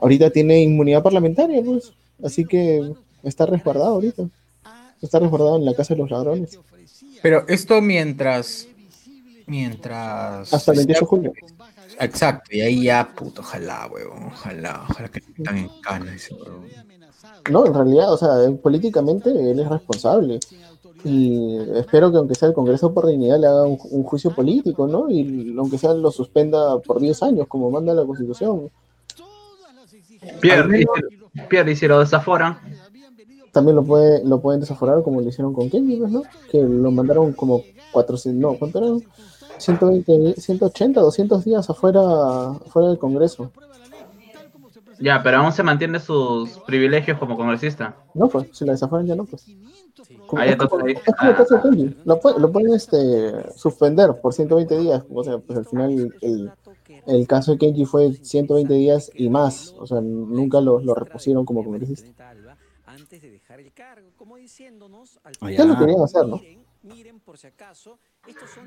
Ahorita 0.00 0.30
tiene 0.30 0.62
inmunidad 0.62 1.02
parlamentaria, 1.02 1.62
pues, 1.62 1.92
así 2.22 2.44
que 2.44 2.94
está 3.22 3.46
resguardado 3.46 3.94
ahorita. 3.94 4.28
Está 5.00 5.18
resguardado 5.18 5.56
en 5.56 5.64
la 5.64 5.74
casa 5.74 5.94
de 5.94 6.00
los 6.00 6.10
ladrones. 6.10 6.58
Pero 7.22 7.44
esto 7.48 7.80
mientras. 7.80 8.68
Mientras. 9.46 10.52
Hasta 10.52 10.72
el 10.72 10.78
28 10.78 11.00
de 11.00 11.06
julio. 11.06 11.32
Exacto, 12.00 12.50
y 12.50 12.60
ahí 12.60 12.84
ya, 12.84 13.14
puto, 13.14 13.40
ojalá, 13.40 13.86
huevón, 13.86 14.24
ojalá, 14.26 14.84
ojalá 14.88 15.08
que 15.08 15.22
metan 15.36 15.58
en 15.58 15.68
cana 15.80 16.14
ese 16.14 16.34
huevón. 16.34 16.66
No, 17.50 17.66
en 17.66 17.74
realidad, 17.74 18.12
o 18.12 18.16
sea, 18.16 18.42
él, 18.44 18.56
políticamente 18.56 19.30
él 19.30 19.60
es 19.60 19.68
responsable. 19.68 20.40
Y 21.04 21.58
espero 21.76 22.10
que 22.10 22.16
aunque 22.16 22.34
sea 22.34 22.48
el 22.48 22.54
Congreso 22.54 22.92
por 22.92 23.06
Dignidad 23.06 23.38
le 23.38 23.46
haga 23.46 23.64
un, 23.64 23.78
un 23.90 24.02
juicio 24.04 24.34
político, 24.34 24.86
¿no? 24.86 25.10
Y 25.10 25.54
aunque 25.58 25.76
sea 25.76 25.92
lo 25.92 26.10
suspenda 26.10 26.78
por 26.78 26.98
10 26.98 27.22
años, 27.22 27.46
como 27.46 27.70
manda 27.70 27.92
la 27.92 28.06
Constitución. 28.06 28.70
Pierre, 30.40 30.80
y 30.80 30.84
y 31.34 31.76
si 31.76 31.88
lo 31.88 32.00
desaforan. 32.00 32.58
También 33.52 33.76
lo, 33.76 33.84
puede, 33.84 34.24
lo 34.24 34.40
pueden 34.40 34.60
desaforar 34.60 35.02
como 35.02 35.20
lo 35.20 35.28
hicieron 35.28 35.54
con 35.54 35.70
Kenny, 35.70 35.96
pues, 35.96 36.10
¿no? 36.10 36.22
Que 36.50 36.60
lo 36.60 36.90
mandaron 36.90 37.32
como 37.32 37.62
400, 37.92 38.40
no, 38.40 38.58
¿cuánto 38.58 38.78
eran? 38.78 39.02
120, 39.58 40.40
180, 40.40 41.00
200 41.00 41.44
días 41.44 41.70
afuera, 41.70 42.00
afuera 42.50 42.88
del 42.88 42.98
Congreso. 42.98 43.52
Ya, 45.00 45.22
pero 45.22 45.38
aún 45.38 45.52
se 45.52 45.62
mantiene 45.62 46.00
sus 46.00 46.58
privilegios 46.66 47.18
como 47.18 47.36
congresista. 47.36 47.96
No, 48.14 48.28
pues, 48.28 48.48
si 48.52 48.64
la 48.64 48.72
desaforan 48.72 49.06
ya 49.06 49.14
no, 49.14 49.24
pues. 49.24 49.46
Como- 50.26 50.42
Ah, 50.42 50.46
es 50.46 50.56
como, 50.56 50.86
es 50.86 51.00
como 51.02 51.28
el 51.30 51.34
ah. 51.34 51.36
caso 51.36 51.54
de 51.56 51.62
Kenji. 51.62 51.96
Lo 52.04 52.52
pueden 52.52 52.74
este, 52.74 53.52
suspender 53.56 54.14
por 54.20 54.32
120 54.32 54.78
días. 54.78 55.02
O 55.12 55.24
sea, 55.24 55.38
pues 55.38 55.58
al 55.58 55.66
final 55.66 56.14
el, 56.20 56.50
el 57.06 57.26
caso 57.26 57.52
de 57.52 57.58
Kenji 57.58 57.84
fue 57.84 58.12
120 58.12 58.72
días 58.74 59.10
y 59.14 59.28
más. 59.28 59.74
O 59.78 59.86
sea, 59.86 60.00
nunca 60.00 60.60
lo, 60.60 60.80
lo 60.80 60.94
repusieron 60.94 61.44
como 61.44 61.64
congresista. 61.64 62.10
Ya 65.50 65.64
lo 65.64 65.78
querían 65.78 66.00
hacer, 66.02 66.26
¿no? 66.26 66.40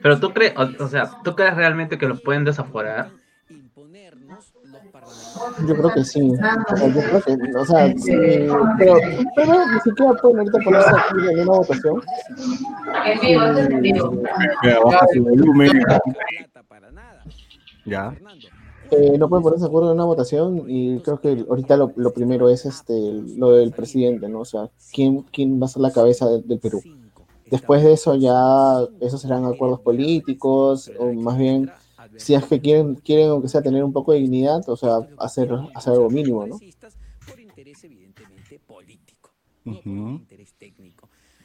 Pero 0.02 0.20
tú 0.20 0.34
crees, 0.34 0.54
o, 0.58 0.84
o 0.84 0.88
sea, 0.88 1.12
¿tú 1.24 1.36
crees 1.36 1.56
realmente 1.56 1.98
que 1.98 2.08
lo 2.08 2.20
pueden 2.20 2.44
desaforar? 2.44 3.12
Yo 5.68 5.76
creo 5.76 5.94
que 5.94 6.04
sí. 6.04 6.32
O 6.32 6.36
sea, 6.36 6.56
yo 6.88 7.02
creo 7.02 7.22
que, 7.22 7.58
o 7.58 7.66
sea, 7.66 7.88
sí, 7.98 8.12
pero, 8.78 8.98
pero 9.36 9.68
ni 9.72 9.80
siquiera 9.82 10.14
pueden 10.22 10.40
ahorita 10.40 10.60
ponerse 10.64 10.90
aquí 10.90 11.28
en 11.32 11.40
una 11.40 11.58
votación. 11.58 12.02
Mira, 13.82 14.80
baja 14.84 15.08
su 15.14 15.24
volumen. 15.24 15.82
Ya. 17.88 18.16
Eh, 18.92 19.18
no 19.18 19.28
pueden 19.28 19.44
ponerse 19.44 19.64
de 19.64 19.68
acuerdo 19.68 19.90
en 19.92 19.96
una 19.96 20.06
votación 20.06 20.64
y 20.68 21.00
creo 21.00 21.20
que 21.20 21.46
ahorita 21.50 21.76
lo, 21.76 21.92
lo 21.98 22.14
primero 22.14 22.48
es 22.50 22.66
este 22.66 22.94
lo 23.38 23.52
del 23.52 23.72
presidente, 23.74 24.30
¿no? 24.30 24.40
O 24.42 24.46
sea, 24.46 24.70
¿quién, 24.94 25.24
quién 25.24 25.60
va 25.62 25.66
a 25.66 25.70
ser 25.70 25.82
la 25.82 25.92
cabeza 25.92 26.28
de- 26.30 26.42
del 26.42 26.60
Perú? 26.60 26.82
Después 27.52 27.84
de 27.84 27.94
eso 27.94 28.16
ya, 28.16 28.34
esos 29.02 29.22
serán 29.22 29.44
acuerdos 29.46 29.80
políticos, 29.82 30.90
o 31.00 31.12
más 31.14 31.38
bien, 31.38 31.70
si 32.16 32.34
es 32.34 32.46
que 32.46 32.60
quieren, 32.62 32.96
quieren 32.96 33.30
aunque 33.30 33.48
sea 33.50 33.62
tener 33.62 33.84
un 33.84 33.92
poco 33.94 34.12
de 34.14 34.20
dignidad, 34.20 34.68
o 34.70 34.76
sea, 34.78 35.00
hacer, 35.18 35.50
hacer 35.76 35.94
algo 35.94 36.10
mínimo, 36.10 36.46
¿no? 36.48 36.58
Ujú. 39.66 40.22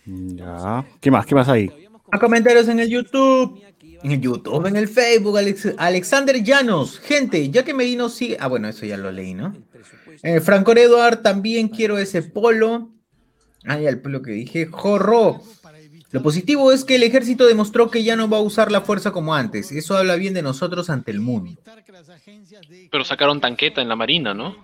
Ya. 0.06 0.86
¿Qué 1.00 1.10
más? 1.10 1.26
¿Qué 1.26 1.34
más 1.34 1.48
hay? 1.48 1.70
A 2.10 2.18
comentarios 2.18 2.68
en 2.68 2.80
el 2.80 2.88
YouTube. 2.88 3.58
En 4.04 4.10
el 4.12 4.20
YouTube, 4.20 4.66
en 4.66 4.76
el 4.76 4.88
Facebook, 4.88 5.36
Alex- 5.38 5.74
Alexander 5.78 6.42
Llanos. 6.42 6.98
Gente, 6.98 7.50
ya 7.50 7.64
que 7.64 7.72
Merino 7.74 8.08
sigue. 8.08 8.36
Ah, 8.40 8.48
bueno, 8.48 8.68
eso 8.68 8.84
ya 8.84 8.96
lo 8.96 9.12
leí, 9.12 9.34
¿no? 9.34 9.54
Eh, 10.22 10.40
Franco 10.40 10.72
Eduard, 10.72 11.22
también 11.22 11.68
quiero 11.68 11.98
ese 11.98 12.22
polo. 12.22 12.90
Ya 13.64 13.74
el 13.76 14.00
polo 14.00 14.22
que 14.22 14.32
dije. 14.32 14.66
Jorro. 14.66 15.40
Lo 16.10 16.22
positivo 16.22 16.72
es 16.72 16.84
que 16.84 16.96
el 16.96 17.04
ejército 17.04 17.46
demostró 17.46 17.90
que 17.90 18.02
ya 18.04 18.16
no 18.16 18.28
va 18.28 18.36
a 18.38 18.42
usar 18.42 18.70
la 18.70 18.82
fuerza 18.82 19.12
como 19.12 19.34
antes. 19.34 19.72
Eso 19.72 19.96
habla 19.96 20.16
bien 20.16 20.34
de 20.34 20.42
nosotros 20.42 20.90
ante 20.90 21.10
el 21.10 21.20
mundo. 21.20 21.52
Pero 22.90 23.04
sacaron 23.04 23.40
tanqueta 23.40 23.80
en 23.80 23.88
la 23.88 23.96
marina, 23.96 24.34
¿no? 24.34 24.56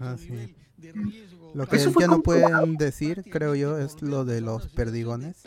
Ah, 0.00 0.16
sí. 0.18 0.54
Lo 1.54 1.66
que 1.66 1.78
ya 1.78 2.06
no 2.06 2.22
pueden 2.22 2.76
decir, 2.76 3.24
creo 3.30 3.54
yo, 3.54 3.76
es 3.78 4.00
lo 4.00 4.24
de 4.24 4.40
los 4.40 4.68
perdigones, 4.68 5.42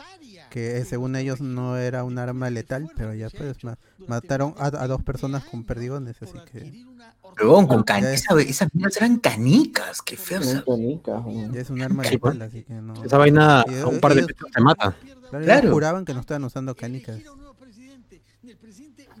que 0.50 0.84
según 0.84 1.16
ellos 1.16 1.40
no 1.40 1.76
era 1.76 2.04
un 2.04 2.18
arma 2.18 2.50
letal, 2.50 2.88
pero 2.96 3.14
ya 3.14 3.30
pues 3.30 3.64
ma- 3.64 3.78
mataron 4.06 4.54
a, 4.58 4.66
a 4.66 4.86
dos 4.86 5.02
personas 5.02 5.44
con 5.44 5.64
perdigones, 5.64 6.16
así 6.22 6.38
que 6.52 6.84
Huevón, 7.40 7.66
con 7.66 7.82
can... 7.82 8.04
es- 8.04 8.22
esa- 8.30 8.40
esas 8.40 8.68
eran 8.96 9.18
canicas, 9.18 10.02
qué 10.02 10.16
feo. 10.16 10.40
Canicas, 10.64 11.24
¿no? 11.26 11.52
ya 11.52 11.60
es 11.60 11.70
un 11.70 11.82
arma 11.82 12.04
letal, 12.04 12.42
así 12.42 12.62
que 12.62 12.74
no. 12.74 13.02
Esa 13.04 13.18
vaina 13.18 13.62
a 13.62 13.86
un 13.88 13.98
par 13.98 14.14
de 14.14 14.22
metros 14.22 14.50
te 14.52 14.60
mata. 14.60 14.96
Claro, 15.30 15.44
Claro. 15.44 15.72
juraban 15.72 16.04
que 16.04 16.14
no 16.14 16.20
estaban 16.20 16.44
usando 16.44 16.76
canicas. 16.76 17.18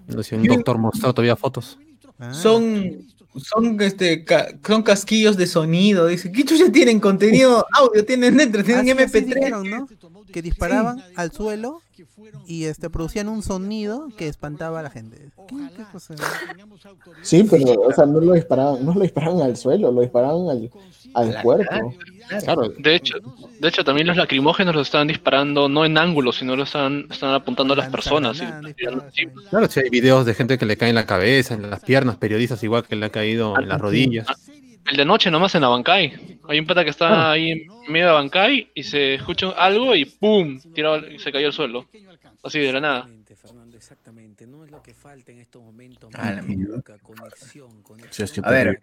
Lo 0.06 0.16
decía 0.18 0.38
un 0.38 0.44
doctor 0.46 0.78
mostró 0.78 1.12
todavía 1.12 1.34
fotos. 1.34 1.78
Ah, 2.18 2.32
Son, 2.34 2.64
son, 3.36 3.80
este, 3.80 4.24
ca- 4.24 4.48
son 4.66 4.82
casquillos 4.82 5.36
de 5.36 5.46
sonido. 5.46 6.06
Dice, 6.06 6.30
¿qué 6.30 6.44
chucha 6.44 6.70
tienen 6.70 7.00
contenido 7.00 7.64
audio? 7.72 8.04
Tienen 8.04 8.36
dentro, 8.36 8.62
tienen 8.64 8.84
sí, 8.86 8.90
así 8.92 9.18
MP3. 9.18 9.24
dijeron, 9.34 9.70
¿no? 9.70 9.88
Que 10.32 10.42
disparaban 10.42 11.02
al 11.16 11.32
suelo 11.32 11.82
y 12.46 12.64
este 12.64 12.90
producían 12.90 13.28
un 13.28 13.42
sonido 13.42 14.08
que 14.16 14.28
espantaba 14.28 14.80
a 14.80 14.82
la 14.82 14.90
gente. 14.90 15.30
¿Qué, 15.48 15.56
qué 15.76 15.82
cosa? 15.92 16.14
Sí, 17.22 17.46
pero, 17.50 17.80
o 17.82 17.92
sea, 17.92 18.06
no 18.06 18.20
lo 18.20 18.32
disparaban, 18.32 18.84
no 18.84 18.94
lo 18.94 19.00
disparaban 19.00 19.42
al 19.42 19.56
suelo, 19.56 19.90
lo 19.92 20.00
disparaban 20.00 20.48
al, 20.48 20.70
al 21.14 21.42
cuerpo. 21.42 21.94
Claro, 22.42 22.72
De 22.78 22.96
hecho, 22.96 23.18
de 23.60 23.68
hecho 23.68 23.84
también 23.84 24.06
los 24.06 24.16
lacrimógenos 24.16 24.74
los 24.74 24.88
estaban 24.88 25.08
disparando 25.08 25.68
no 25.68 25.84
en 25.84 25.98
ángulo, 25.98 26.32
sino 26.32 26.56
los 26.56 26.68
estaban, 26.68 27.06
estaban 27.10 27.34
apuntando 27.34 27.74
a 27.74 27.76
las 27.76 27.90
personas. 27.90 28.36
sí. 28.36 28.44
sí. 29.12 29.26
claro, 29.50 29.68
si 29.68 29.80
hay 29.80 29.90
videos 29.90 30.24
de 30.26 30.34
gente 30.34 30.58
que 30.58 30.66
le 30.66 30.76
cae 30.76 30.88
en 30.88 30.94
la 30.94 31.06
cabeza, 31.06 31.54
en 31.54 31.70
las 31.70 31.80
piernas, 31.80 32.16
periodistas 32.16 32.62
igual 32.62 32.84
que 32.84 32.96
le 32.96 33.06
ha 33.06 33.10
caído 33.10 33.58
en 33.58 33.68
las 33.68 33.80
rodillas. 33.80 34.26
El 34.86 34.96
de 34.96 35.04
noche 35.04 35.30
nomás 35.30 35.54
en 35.54 35.62
la 35.62 35.68
Bancay. 35.68 36.38
Hay 36.48 36.58
un 36.58 36.66
pata 36.66 36.84
que 36.84 36.90
está 36.90 37.08
Ah. 37.08 37.32
ahí 37.32 37.50
en 37.52 37.68
medio 37.88 38.06
de 38.06 38.12
la 38.12 38.18
Bancay 38.18 38.70
y 38.74 38.82
se 38.82 39.14
escucha 39.14 39.50
algo 39.50 39.94
y 39.94 40.04
¡pum! 40.04 40.60
Tirado, 40.74 41.02
se 41.18 41.32
cayó 41.32 41.46
al 41.46 41.52
suelo. 41.52 41.86
Así 42.42 42.58
de 42.58 42.72
la 42.72 42.80
nada. 42.80 43.08
Ah, 46.14 46.32
la 46.32 46.42
mierda. 46.42 46.82
Sí, 48.10 48.22
es 48.22 48.32
que 48.32 48.40
A 48.44 48.50
ver, 48.50 48.82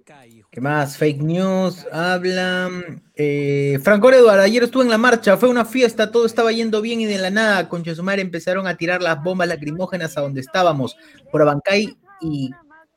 ¿qué 0.52 0.62
más? 0.62 0.98
Fake 0.98 1.22
news, 1.22 1.86
hablan. 1.92 3.02
Eh, 3.16 3.80
Franco 3.84 4.12
Eduardo, 4.12 4.42
ayer 4.42 4.64
estuve 4.64 4.84
en 4.84 4.90
la 4.90 4.98
marcha, 4.98 5.38
fue 5.38 5.50
una 5.50 5.66
fiesta, 5.66 6.12
todo 6.12 6.26
estaba 6.26 6.52
yendo 6.52 6.82
bien 6.82 7.02
y 7.02 7.06
de 7.06 7.18
la 7.18 7.30
nada, 7.30 7.70
concha 7.70 7.94
su 7.96 8.04
madre, 8.04 8.22
empezaron 8.22 8.68
a 8.68 8.76
tirar 8.78 9.02
las 9.02 9.22
bombas 9.24 9.48
lacrimógenas 9.48 10.18
a 10.18 10.22
donde 10.22 10.42
estábamos, 10.42 10.98
por 11.32 11.42
Abancay 11.42 11.96
y 12.22 12.52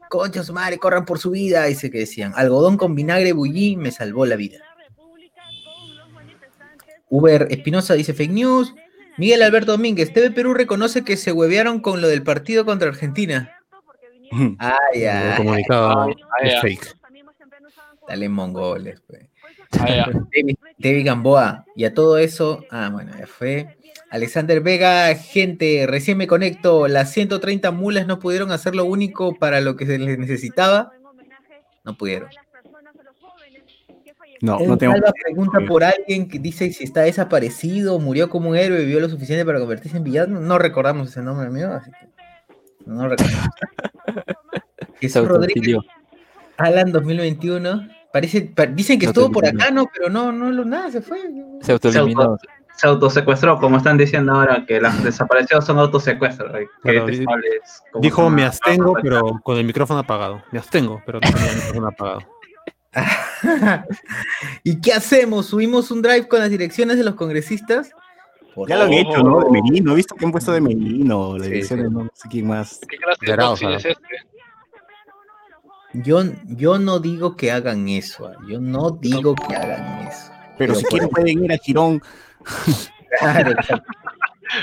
concha 0.09 0.43
su 0.43 0.53
madre, 0.53 0.79
corran 0.79 1.05
por 1.05 1.19
su 1.19 1.31
vida, 1.31 1.65
dice 1.65 1.91
que 1.91 1.99
decían, 1.99 2.33
algodón 2.37 2.77
con 2.77 2.95
vinagre 2.95 3.33
bullí 3.33 3.77
me 3.77 3.91
salvó 3.91 4.27
la 4.27 4.37
vida. 4.37 4.59
Uber 7.09 7.47
Espinosa 7.51 7.95
dice 7.95 8.15
fake 8.15 8.33
news. 8.33 8.75
Miguel 9.17 9.43
Alberto 9.43 9.73
Domínguez, 9.73 10.13
TV 10.13 10.33
Perú 10.33 10.55
reconoce 10.55 11.05
que 11.05 11.17
se 11.17 11.31
huevearon 11.31 11.79
con 11.81 12.01
lo 12.01 12.09
del 12.09 12.23
partido 12.23 12.65
contra 12.65 12.89
Argentina. 12.89 13.51
Ah, 14.59 14.79
ya. 14.93 15.37
El 15.37 15.37
comunicado 15.37 16.09
es 16.43 16.61
fake. 16.61 16.97
Dale 18.09 18.29
mongoles, 18.29 19.01
pues. 19.07 19.29
David 20.79 21.07
Gamboa. 21.07 21.65
Y 21.77 21.85
a 21.85 21.95
todo 21.95 22.19
eso, 22.19 22.65
ah, 22.71 22.89
bueno, 22.93 23.13
ya 23.17 23.29
fue. 23.29 23.77
Alexander 24.15 24.61
Vega, 24.61 25.13
gente, 25.17 25.87
recién 25.89 26.17
me 26.17 26.29
conecto. 26.29 26.87
Las 26.87 27.11
130 27.13 27.73
mulas 27.73 28.07
no 28.07 28.21
pudieron 28.21 28.53
hacer 28.53 28.77
lo 28.77 28.85
único 28.85 29.35
para 29.35 29.61
lo 29.61 29.75
que 29.75 29.87
se 29.87 29.99
les 29.99 30.19
necesitaba. 30.21 30.93
No 31.83 31.97
pudieron. 31.97 32.29
No, 34.41 34.61
no 34.61 34.79
tengo. 34.79 34.93
Salva 34.93 35.13
pregunta 35.21 35.59
por 35.67 35.83
alguien 35.83 36.29
que 36.29 36.39
dice 36.39 36.73
si 36.73 36.85
está 36.85 37.01
desaparecido, 37.03 37.99
murió 37.99 38.31
como 38.31 38.51
un 38.51 38.57
héroe, 38.57 38.79
vivió 38.85 39.01
lo 39.01 39.09
suficiente 39.09 39.45
para 39.45 39.59
convertirse 39.59 39.97
en 39.97 40.05
villano. 40.05 40.39
No 40.39 40.59
recordamos 40.59 41.09
ese 41.09 41.21
nombre 41.21 41.51
mío, 41.51 41.73
así 41.73 41.91
que 41.91 42.07
no 42.87 43.09
recordamos. 43.09 43.49
Jesús 45.01 45.27
Rodríguez, 45.27 45.79
Alan 46.57 46.93
2021. 46.93 47.89
Parece, 48.13 48.43
pa- 48.43 48.67
dicen 48.67 49.01
que 49.01 49.07
No 49.07 49.11
estuvo 49.11 49.33
por 49.33 49.45
acá, 49.45 49.73
no, 49.73 49.91
pero 49.93 50.09
no, 50.09 50.31
no, 50.31 50.53
lo- 50.53 50.65
nada, 50.65 50.89
se 50.93 51.01
fue. 51.01 51.19
Se 51.63 51.73
autoeliminó. 51.73 52.39
Se 52.77 52.87
autosecuestró, 52.89 53.59
como 53.61 53.77
están 53.77 53.97
diciendo 53.97 54.33
ahora, 54.33 54.65
que 54.67 54.81
las 54.81 55.03
desaparecidos 55.05 55.65
son 55.65 55.79
autosecuestros. 55.79 56.53
¿eh? 56.57 56.67
Como 56.83 58.03
Dijo 58.03 58.27
una- 58.27 58.37
me 58.37 58.45
abstengo, 58.45 58.95
pero 59.01 59.41
con 59.45 59.57
el 59.59 59.65
micrófono 59.65 60.01
apagado. 60.01 60.43
Me 60.51 60.59
abstengo, 60.59 61.01
pero 61.07 61.21
con 61.21 61.31
el 61.31 61.55
micrófono 61.57 61.89
apagado. 61.89 62.21
¿Y 64.65 64.81
qué 64.81 64.93
hacemos? 64.93 65.47
¿Subimos 65.47 65.91
un 65.91 66.03
drive 66.03 66.29
con 66.29 66.41
las 66.41 66.51
direcciones 66.51 66.97
de 66.97 67.05
los 67.05 67.15
congresistas? 67.15 67.91
Por 68.55 68.69
Ya 68.69 68.77
lo 68.77 68.85
han 68.85 68.93
hecho, 68.93 69.23
¿no? 69.23 69.41
De 69.41 69.51
Merino, 69.51 69.93
he 69.93 69.97
visto 69.97 70.15
que 70.15 70.25
han 70.25 70.31
puesto 70.33 70.53
de 70.53 70.61
Merino, 70.61 71.37
la 71.39 71.45
Sí, 71.45 71.51
dirección 71.51 71.79
sí. 71.81 71.85
de 71.85 71.91
no 71.91 72.09
sé 72.15 72.29
quién 72.29 72.47
más. 72.47 72.81
¿Qué 72.89 72.97
clase 72.97 73.75
este? 73.77 73.97
Yo, 75.95 76.23
yo 76.47 76.79
no 76.79 76.99
digo 76.99 77.37
que 77.37 77.53
hagan 77.53 77.89
eso, 77.89 78.27
ah, 78.27 78.35
yo 78.49 78.61
no 78.61 78.91
digo 78.91 79.35
que 79.37 79.55
hagan 79.55 80.09
eso. 80.09 80.31
Pero 80.59 80.75
si 80.75 80.83
por 80.83 80.91
quieren 80.91 81.09
pueden 81.09 81.45
ir 81.45 81.53
a 81.53 81.57
Girón. 81.59 82.03
Claro, 83.19 83.51
exacto. 83.53 83.93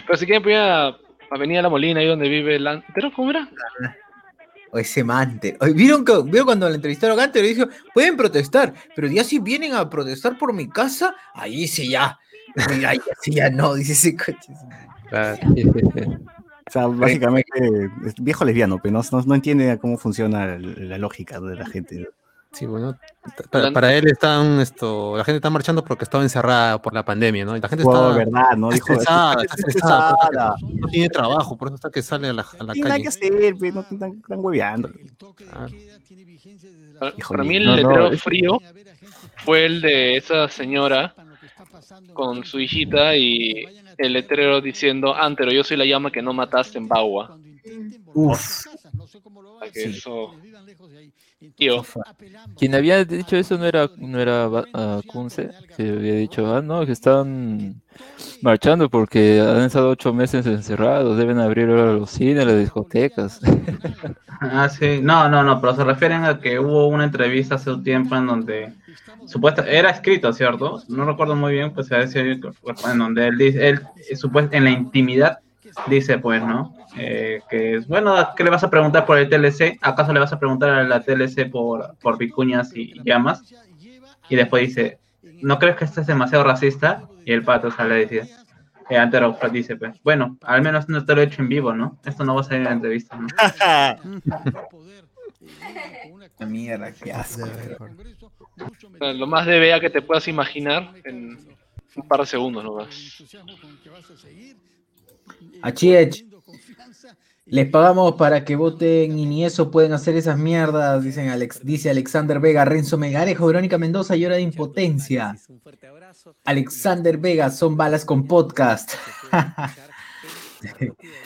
Pero 0.06 0.18
si 0.18 0.26
quieren, 0.26 0.44
pues 0.44 0.58
a 0.58 0.96
Avenida 1.32 1.62
La 1.62 1.70
Molina, 1.70 2.00
ahí 2.02 2.08
donde 2.08 2.28
vive 2.30 2.56
el... 2.56 2.84
¿Pero 2.94 3.12
cómo 3.14 3.30
era? 3.32 3.48
O 4.72 4.78
ese 4.78 5.04
mante. 5.04 5.58
¿Vieron, 5.74 6.06
que- 6.06 6.22
¿Vieron 6.24 6.46
cuando 6.46 6.70
le 6.70 6.76
entrevistaron 6.76 7.18
a 7.20 7.24
Gante? 7.24 7.42
Le 7.42 7.50
dijo, 7.50 7.66
pueden 7.94 8.16
protestar, 8.16 8.74
pero 8.96 9.08
ya 9.08 9.24
si 9.24 9.40
vienen 9.40 9.74
a 9.74 9.90
protestar 9.90 10.38
por 10.38 10.54
mi 10.54 10.70
casa, 10.70 11.16
ahí 11.34 11.68
sí 11.68 11.90
ya. 11.90 12.18
Ahí 12.86 13.00
sí 13.22 13.32
ya 13.32 13.50
no, 13.50 13.74
dice 13.76 13.94
ese 13.94 14.16
coche. 14.16 14.54
O 16.68 16.72
sea, 16.72 16.88
básicamente 16.88 17.50
es 18.06 18.16
viejo 18.18 18.46
lesbiano, 18.46 18.80
pero 18.82 18.94
no, 18.94 19.02
no, 19.12 19.22
no 19.24 19.36
entiende 19.36 19.78
cómo 19.78 19.98
funciona 19.98 20.46
la, 20.46 20.58
la 20.58 20.98
lógica 20.98 21.42
de 21.42 21.56
la 21.58 21.66
gente. 21.66 22.08
Sí, 22.54 22.66
bueno, 22.66 22.98
para, 23.50 23.72
para 23.72 23.94
él 23.96 24.08
están 24.08 24.60
esto, 24.60 25.16
la 25.16 25.24
gente 25.24 25.38
está 25.38 25.50
marchando 25.50 25.84
porque 25.86 26.04
estaba 26.04 26.22
encerrada 26.24 26.82
por 26.82 26.94
la 26.94 27.06
pandemia, 27.06 27.46
¿no? 27.46 27.56
Y 27.56 27.62
la 27.62 27.70
gente 27.70 27.86
Wow, 27.86 27.94
está 27.96 28.18
verdad, 28.18 28.58
¿no? 28.58 28.70
Dijo, 28.72 28.92
estresada, 28.92 29.32
"Estoy 29.32 29.46
está 29.46 29.56
estresada, 29.56 30.10
por 30.10 30.18
eso 30.18 30.24
estresada". 30.26 30.56
que 30.60 30.74
no 30.82 30.88
tiene 30.90 31.10
trabajo, 31.10 31.58
por 31.58 31.68
eso 31.70 31.76
está 31.76 31.90
que 31.90 32.02
sale 32.02 32.28
a 32.28 32.34
la, 32.34 32.42
a 32.60 32.64
la 32.64 32.74
tiene 32.74 32.90
nada 32.90 32.98
que 33.00 33.06
calle. 33.06 33.08
hacer, 33.08 33.56
pues, 33.58 33.74
no 33.74 33.82
están, 33.82 34.12
están 34.18 34.40
hueveando. 34.42 34.90
Ah. 35.54 35.68
Para, 37.30 37.44
mí 37.44 37.56
el 37.56 37.66
No, 37.66 37.72
no, 37.72 37.78
letrero 37.78 38.12
es- 38.12 38.22
frío 38.22 38.60
fue 39.38 39.66
el 39.66 39.82
de 39.82 40.18
esa 40.18 40.48
señora 40.50 41.16
con 42.14 42.44
su 42.44 42.60
hijita 42.60 43.16
y 43.16 43.66
el 43.98 44.14
letrero 44.14 44.60
diciendo, 44.62 45.16
Antero, 45.16 45.52
yo 45.52 45.64
soy 45.64 45.78
la 45.78 45.86
llama 45.86 46.12
que 46.12 46.22
no 46.22 46.34
mataste 46.34 46.78
en 46.78 46.88
Bagua. 46.90 47.38
Uf. 48.14 48.66
O 48.68 49.60
sea 49.64 49.72
que 49.72 49.84
eso... 49.86 50.34
Tío, 51.56 51.84
Quien 52.58 52.76
había 52.76 53.04
dicho 53.04 53.36
eso 53.36 53.58
no 53.58 53.66
era, 53.66 53.90
no 53.98 54.20
era 54.20 54.48
ah, 54.74 55.02
Kunze, 55.08 55.50
que 55.76 55.90
había 55.90 56.14
dicho, 56.14 56.54
ah, 56.54 56.62
no, 56.62 56.86
que 56.86 56.92
están 56.92 57.82
marchando 58.44 58.90
porque 58.90 59.40
han 59.42 59.64
estado 59.64 59.90
ocho 59.90 60.14
meses 60.14 60.46
encerrados, 60.46 61.18
deben 61.18 61.40
abrir 61.40 61.70
ahora 61.70 61.94
los 61.94 62.12
cines, 62.12 62.46
las 62.46 62.60
discotecas. 62.60 63.40
Ah, 64.44 64.68
sí. 64.70 65.00
No, 65.04 65.30
no, 65.30 65.44
no, 65.44 65.62
pero 65.62 65.76
se 65.76 65.84
refieren 65.84 66.24
a 66.26 66.40
que 66.40 66.58
hubo 66.58 66.88
una 66.88 67.04
entrevista 67.04 67.56
hace 67.56 67.70
un 67.70 67.84
tiempo 67.84 68.16
en 68.16 68.26
donde 68.26 68.74
supuesta 69.28 69.64
era 69.68 69.92
escrito, 69.92 70.34
¿cierto? 70.34 70.82
No 70.88 71.06
recuerdo 71.06 71.36
muy 71.36 71.54
bien, 71.54 71.72
pues 71.72 71.92
a 71.92 71.98
decir, 71.98 72.40
en 72.92 72.98
donde 72.98 73.28
él 73.28 73.38
dice, 73.38 73.70
él 73.70 73.82
eh, 74.10 74.16
supuest- 74.16 74.50
en 74.52 74.64
la 74.64 74.72
intimidad 74.72 75.38
dice, 75.88 76.18
pues, 76.18 76.42
¿no? 76.42 76.74
Eh, 76.98 77.42
que 77.50 77.76
es 77.76 77.88
bueno, 77.88 78.16
¿qué 78.36 78.44
le 78.44 78.50
vas 78.50 78.64
a 78.64 78.70
preguntar 78.70 79.06
por 79.06 79.18
el 79.18 79.30
TLC? 79.30 79.80
¿Acaso 79.82 80.12
le 80.14 80.20
vas 80.20 80.34
a 80.34 80.40
preguntar 80.40 80.70
a 80.70 80.84
la 80.84 81.02
TLC 81.02 81.50
por, 81.50 81.96
por 82.00 82.18
vicuñas 82.18 82.76
y 82.76 82.94
llamas? 83.04 83.44
Y 84.30 84.36
después 84.36 84.68
dice, 84.68 85.00
¿no 85.42 85.60
crees 85.60 85.78
que 85.78 85.86
esto 85.86 86.02
es 86.02 86.08
demasiado 86.08 86.44
racista? 86.44 87.08
Y 87.26 87.34
el 87.34 87.44
pato 87.44 87.72
sale 87.72 87.94
a 87.94 87.98
decir, 87.98 88.28
eh, 88.90 88.98
Antero 88.98 89.38
dice, 89.52 89.78
pues, 89.78 90.02
bueno, 90.04 90.38
al 90.44 90.62
menos 90.62 90.90
no 90.90 91.06
te 91.06 91.16
lo 91.16 91.22
he 91.22 91.26
hecho 91.26 91.42
en 91.42 91.50
vivo, 91.50 91.74
¿no? 91.74 91.98
Esto 92.04 92.26
no 92.26 92.36
va 92.36 92.42
a 92.42 92.44
salir 92.44 92.60
en 92.60 92.66
la 92.66 92.72
entrevista, 92.74 93.16
¿no? 93.16 93.28
La 96.38 96.46
mierda, 96.46 96.92
qué 96.92 97.14
asco. 97.14 97.48
lo 99.00 99.28
más 99.28 99.46
de 99.46 99.60
vea 99.60 99.80
que 99.80 99.90
te 99.90 100.02
puedas 100.02 100.28
imaginar 100.28 100.94
en 101.06 101.38
un 101.96 102.08
par 102.08 102.20
de 102.20 102.26
segundos 102.26 102.64
nomás. 102.64 103.24
Achiech. 105.62 106.26
Les 107.46 107.70
pagamos 107.70 108.14
para 108.16 108.46
que 108.46 108.56
voten 108.56 109.18
y 109.18 109.26
ni 109.26 109.44
eso 109.44 109.72
pueden 109.72 109.94
hacer 109.94 110.16
esas 110.16 110.38
mierdas, 110.38 111.04
dicen 111.04 111.30
Alex, 111.30 111.66
dice 111.66 111.90
Alexander 111.90 112.40
Vega, 112.40 112.66
Renzo 112.66 112.98
Megarejo, 112.98 113.48
Verónica 113.48 113.78
Mendoza 113.78 114.16
llora 114.16 114.36
de 114.36 114.42
impotencia. 114.42 115.36
Alexander 116.46 117.18
Vega, 117.18 117.50
son 117.50 117.76
balas 117.76 118.06
con 118.06 118.28
podcast. 118.28 118.94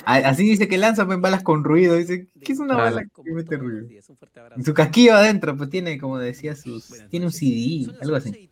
Así 0.05 0.43
dice 0.43 0.67
que 0.67 0.77
lanza 0.77 1.05
pues, 1.05 1.19
balas 1.19 1.43
con 1.43 1.63
ruido. 1.63 1.95
Dice, 1.95 2.27
¿qué 2.41 2.53
es 2.53 2.59
una 2.59 2.75
bala 2.75 3.03
que 3.03 3.31
mete 3.31 3.57
ruido? 3.57 3.87
En 4.55 4.63
su 4.63 4.73
casquillo 4.73 5.15
adentro, 5.15 5.55
pues 5.57 5.69
tiene, 5.69 5.99
como 5.99 6.17
decía, 6.17 6.55
sus, 6.55 6.89
tiene 7.09 7.25
un 7.25 7.31
CD, 7.31 7.91
algo 8.01 8.15
así. 8.15 8.49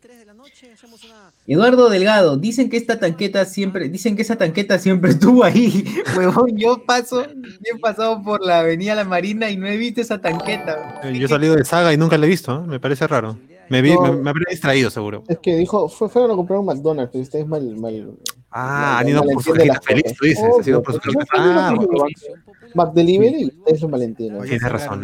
Eduardo 1.47 1.89
Delgado, 1.89 2.37
dicen 2.37 2.69
que 2.69 2.77
esta 2.77 2.99
tanqueta 2.99 3.45
siempre, 3.45 3.89
dicen 3.89 4.15
que 4.15 4.21
esa 4.21 4.35
tanqueta 4.35 4.79
siempre 4.79 5.11
estuvo 5.19 5.43
ahí. 5.43 5.83
Huevón, 6.17 6.55
yo 6.57 6.83
paso, 6.85 7.25
yo 7.25 7.75
he 7.75 7.79
pasado 7.79 8.21
por 8.23 8.41
la 8.45 8.59
avenida 8.59 8.95
La 8.95 9.03
Marina 9.03 9.49
y 9.49 9.57
no 9.57 9.67
he 9.67 9.77
visto 9.77 10.01
esa 10.01 10.19
tanqueta. 10.21 11.01
Yo 11.11 11.25
he 11.25 11.29
salido 11.29 11.55
de 11.55 11.65
saga 11.65 11.93
y 11.93 11.97
nunca 11.97 12.17
la 12.17 12.25
he 12.25 12.29
visto, 12.29 12.55
¿eh? 12.63 12.67
me 12.67 12.79
parece 12.79 13.07
raro. 13.07 13.37
Me, 13.69 13.81
vi, 13.81 13.93
No. 13.93 14.01
me, 14.01 14.11
me 14.13 14.29
habré 14.29 14.43
distraído 14.49 14.89
seguro. 14.89 15.23
Es 15.27 15.39
que 15.39 15.55
dijo, 15.55 15.87
fue, 15.89 16.09
fueron 16.09 16.31
a 16.31 16.35
comprar 16.35 16.59
un 16.59 16.65
McDonald's, 16.65 17.11
pero 17.11 17.23
ustedes 17.23 17.47
mal, 17.47 17.63
mal. 17.77 18.11
Ah, 18.51 18.95
mal- 18.97 19.01
han 19.01 19.09
ido 19.09 19.23
por 19.23 19.41
su 19.43 19.53
cajita 19.53 19.73
las 19.75 19.85
feliz, 19.85 20.03
tú 20.17 20.25
dices, 20.25 20.43
Obvio, 20.43 20.59
has 20.59 20.67
ido 20.67 20.83
por 20.83 20.93
su 20.95 20.99
pues, 20.99 21.15
cajita- 21.27 21.37
yo 21.37 22.03
Ah, 22.05 22.07
McDelivery 22.75 23.41
y 23.41 23.45
ustedes 23.45 23.81
lo 23.81 23.87
malentienden. 23.89 24.43
Tienes 24.43 24.71
razón. 24.71 25.01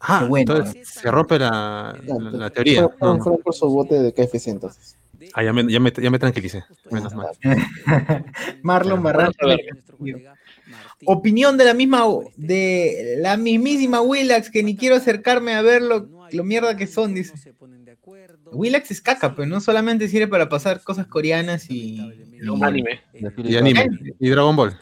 Ah, 0.00 0.20
Qué 0.22 0.26
bueno. 0.28 0.56
entonces 0.56 0.88
se 0.88 1.10
rompe 1.10 1.38
la, 1.38 1.98
la, 2.06 2.30
la 2.30 2.50
teoría. 2.50 2.88
Fueron, 2.88 3.18
No, 3.18 3.22
fueron 3.24 3.42
por 3.42 3.54
su 3.54 3.68
bote 3.68 4.00
de 4.00 4.12
KFC 4.12 4.48
entonces. 4.48 4.96
Ah, 5.34 5.42
ya 5.42 5.52
me, 5.52 5.70
ya, 5.70 5.80
me, 5.80 5.92
ya 5.92 6.10
me 6.10 6.18
tranquilicé. 6.18 6.64
Menos 6.90 7.12
mal. 7.14 7.26
Marlon 8.62 9.02
Barrantes. 9.02 9.58
Opinión 11.04 11.56
de 11.56 11.64
la 11.64 11.74
misma, 11.74 12.04
de 12.36 13.16
la 13.18 13.36
mismísima 13.36 14.00
Willax, 14.00 14.50
que 14.50 14.62
ni 14.62 14.76
quiero 14.76 14.96
acercarme 14.96 15.54
a 15.54 15.62
ver 15.62 15.82
lo, 15.82 16.08
lo 16.30 16.44
mierda 16.44 16.76
que 16.76 16.86
son, 16.86 17.14
dice. 17.14 17.34
Willax 18.52 18.90
es 18.90 19.00
caca, 19.00 19.34
pues 19.34 19.48
no 19.48 19.60
solamente 19.60 20.08
sirve 20.08 20.28
para 20.28 20.48
pasar 20.48 20.82
cosas 20.82 21.06
coreanas 21.06 21.70
y, 21.70 22.00
y- 22.00 22.62
Anime. 22.62 23.00
Y 23.44 23.56
anime. 23.56 23.88
Y 24.20 24.28
Dragon 24.28 24.54
Ball. 24.56 24.76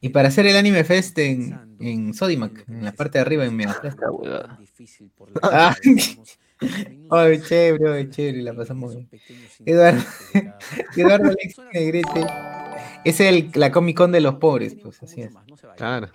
Y 0.00 0.08
para 0.10 0.28
hacer 0.28 0.46
el 0.46 0.56
anime 0.56 0.84
fest 0.84 1.18
en, 1.18 1.76
en 1.80 2.14
Sodimac, 2.14 2.64
en 2.68 2.84
la 2.84 2.92
parte 2.92 3.18
de 3.18 3.22
arriba 3.22 3.44
en 3.44 3.54
Megaplaza. 3.56 3.96
Ah, 5.42 5.74
Ay, 7.10 7.40
chévere, 7.40 7.90
ay, 7.90 8.10
chévere, 8.10 8.42
la 8.42 8.52
pasamos 8.54 8.94
bien. 8.94 9.08
Eduardo, 9.64 10.02
Eduardo 10.96 11.28
Alex 11.30 11.56
Negrete. 11.72 12.26
Es 13.04 13.18
el, 13.20 13.50
la 13.54 13.72
Comic 13.72 13.96
Con 13.96 14.12
de 14.12 14.20
los 14.20 14.34
pobres, 14.34 14.74
pues 14.82 15.02
así 15.02 15.22
es. 15.22 15.30
Claro. 15.76 16.08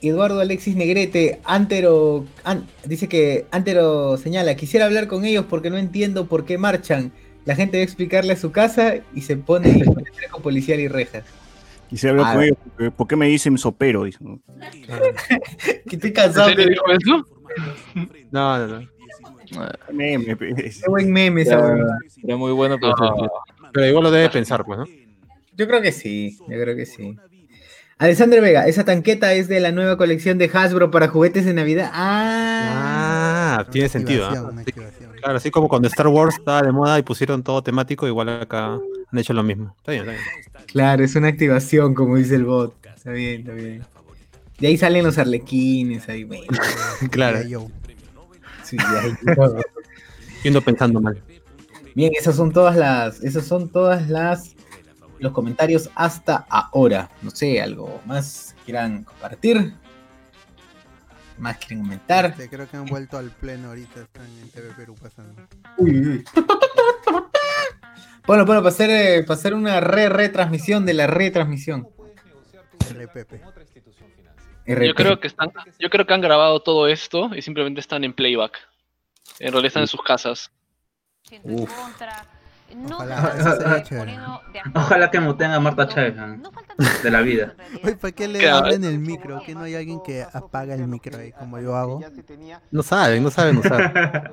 Eduardo 0.00 0.40
Alexis 0.40 0.74
Negrete, 0.74 1.40
Antero, 1.44 2.24
an- 2.44 2.66
dice 2.86 3.08
que 3.08 3.46
Antero 3.52 4.16
señala, 4.16 4.56
quisiera 4.56 4.86
hablar 4.86 5.06
con 5.06 5.24
ellos 5.24 5.44
porque 5.48 5.70
no 5.70 5.76
entiendo 5.78 6.26
por 6.26 6.44
qué 6.46 6.56
marchan. 6.58 7.12
La 7.44 7.54
gente 7.54 7.76
debe 7.76 7.84
explicarle 7.84 8.32
a 8.32 8.36
su 8.36 8.50
casa 8.52 8.94
y 9.14 9.20
se 9.20 9.36
pone 9.36 9.84
con 10.32 10.42
policial 10.42 10.80
y 10.80 10.88
rejas. 10.88 11.24
Y 11.92 11.98
se 11.98 12.08
habla 12.08 12.30
Ah, 12.30 12.34
con 12.34 12.42
ellos, 12.42 12.58
¿por 12.96 13.06
qué 13.06 13.16
me 13.16 13.26
dicen 13.26 13.56
sopero? 13.58 14.04
Dice, 14.04 14.18
¿no? 14.22 14.40
Que 15.88 15.96
estoy 15.96 16.12
cansado. 16.12 16.48
¿En 16.48 16.56
serio 16.56 16.70
dijo 16.70 16.84
eso? 16.90 17.26
No, 18.30 18.66
no, 18.66 18.80
no. 18.80 18.88
Meme, 19.92 20.34
pues. 20.36 20.80
Qué 20.82 20.88
buen 20.88 21.12
meme 21.12 21.42
esa. 21.42 21.58
Era 22.24 22.36
muy 22.38 22.52
bueno, 22.52 22.78
pero 22.80 22.94
Pero 23.74 23.86
igual 23.86 24.04
lo 24.04 24.10
debe 24.10 24.30
pensar, 24.30 24.64
pues, 24.64 24.78
¿no? 24.78 24.86
Yo 25.54 25.66
creo 25.68 25.82
que 25.82 25.92
sí, 25.92 26.38
yo 26.48 26.58
creo 26.58 26.74
que 26.74 26.86
sí. 26.86 27.18
Alexander 27.98 28.40
Vega, 28.40 28.66
esa 28.66 28.84
tanqueta 28.84 29.34
es 29.34 29.48
de 29.48 29.60
la 29.60 29.70
nueva 29.70 29.98
colección 29.98 30.38
de 30.38 30.50
Hasbro 30.52 30.90
para 30.90 31.08
juguetes 31.08 31.44
de 31.44 31.52
Navidad. 31.52 31.90
Ah, 31.92 33.58
Ah, 33.58 33.66
tiene 33.70 33.90
sentido. 33.90 34.26
¿ah? 34.26 34.50
Activación. 34.58 35.12
Claro, 35.20 35.36
así 35.36 35.50
como 35.50 35.68
cuando 35.68 35.88
Star 35.88 36.08
Wars 36.08 36.36
estaba 36.38 36.62
de 36.62 36.72
moda 36.72 36.98
y 36.98 37.02
pusieron 37.02 37.42
todo 37.42 37.62
temático, 37.62 38.06
igual 38.08 38.30
acá 38.30 38.78
han 39.10 39.18
hecho 39.18 39.34
lo 39.34 39.42
mismo. 39.42 39.74
Está 39.76 39.92
bien, 39.92 40.08
está 40.08 40.12
bien. 40.12 40.24
Claro, 40.66 41.04
es 41.04 41.14
una 41.16 41.28
activación, 41.28 41.94
como 41.94 42.16
dice 42.16 42.36
el 42.36 42.44
bot. 42.44 42.74
Está 42.86 43.12
bien, 43.12 43.40
está 43.40 43.52
bien. 43.52 43.82
De 44.58 44.68
ahí 44.68 44.76
salen 44.76 45.04
los 45.04 45.18
arlequines, 45.18 46.08
ahí, 46.08 46.24
bueno. 46.24 46.46
Claro. 47.10 47.40
Sí. 48.62 48.76
Yo 48.76 50.48
ando 50.48 50.62
pensando 50.62 51.00
mal. 51.00 51.20
Bien, 51.94 52.12
esas 52.18 52.36
son 52.36 52.52
todas 52.52 52.76
las, 52.76 53.22
esas 53.22 53.44
son 53.44 53.68
todas 53.68 54.08
las 54.08 54.54
los 55.22 55.32
comentarios 55.32 55.88
hasta 55.94 56.46
ahora. 56.48 57.10
No 57.22 57.30
sé, 57.30 57.62
algo 57.62 58.00
más 58.06 58.54
quieran 58.64 59.04
compartir. 59.04 59.74
Más 61.38 61.56
quieren 61.58 61.80
comentar. 61.80 62.26
Este, 62.26 62.48
creo 62.48 62.68
que 62.68 62.76
han 62.76 62.86
vuelto 62.86 63.16
al 63.18 63.30
pleno 63.30 63.68
ahorita, 63.68 64.02
están 64.02 64.26
en 64.42 64.48
TV 64.50 64.70
Perú 64.76 64.94
pasando. 65.00 65.42
Uy, 65.78 66.06
uy. 66.08 66.24
Bueno, 68.26 68.46
bueno, 68.46 68.62
para 68.62 68.68
hacer, 68.68 68.90
eh, 68.90 69.22
para 69.24 69.38
hacer 69.38 69.54
una 69.54 69.80
re 69.80 70.08
retransmisión 70.08 70.86
de 70.86 70.94
la 70.94 71.06
retransmisión. 71.06 71.88
RPP. 72.90 73.42
Yo 74.66 74.94
creo 74.94 75.18
que 75.18 75.26
están, 75.26 75.52
yo 75.78 75.90
creo 75.90 76.06
que 76.06 76.14
han 76.14 76.20
grabado 76.20 76.60
todo 76.62 76.86
esto 76.86 77.34
y 77.34 77.42
simplemente 77.42 77.80
están 77.80 78.04
en 78.04 78.12
playback. 78.12 78.58
En 79.40 79.52
realidad 79.52 79.68
están 79.68 79.82
en 79.82 79.88
sus 79.88 80.02
casas. 80.02 80.52
Uf. 81.42 81.70
Ojalá, 82.90 83.82
chévere. 83.82 84.18
Ojalá 84.74 85.10
que 85.10 85.20
muten 85.20 85.50
a 85.50 85.60
Marta 85.60 85.88
Chávez 85.88 86.14
¿no? 86.16 86.50
de 87.02 87.10
la 87.10 87.20
vida. 87.20 87.54
Oye, 87.82 87.96
¿para 87.96 88.12
qué 88.12 88.28
le 88.28 88.48
abren 88.48 88.84
el 88.84 88.98
micro? 88.98 89.42
Que 89.44 89.54
no 89.54 89.62
hay 89.62 89.74
alguien 89.74 90.00
que 90.02 90.24
apaga 90.32 90.74
el 90.74 90.86
micro 90.86 91.18
ahí, 91.18 91.32
como 91.32 91.60
yo 91.60 91.76
hago. 91.76 92.00
No 92.70 92.82
saben, 92.82 93.22
no 93.22 93.30
saben 93.30 93.58
usar. 93.58 94.32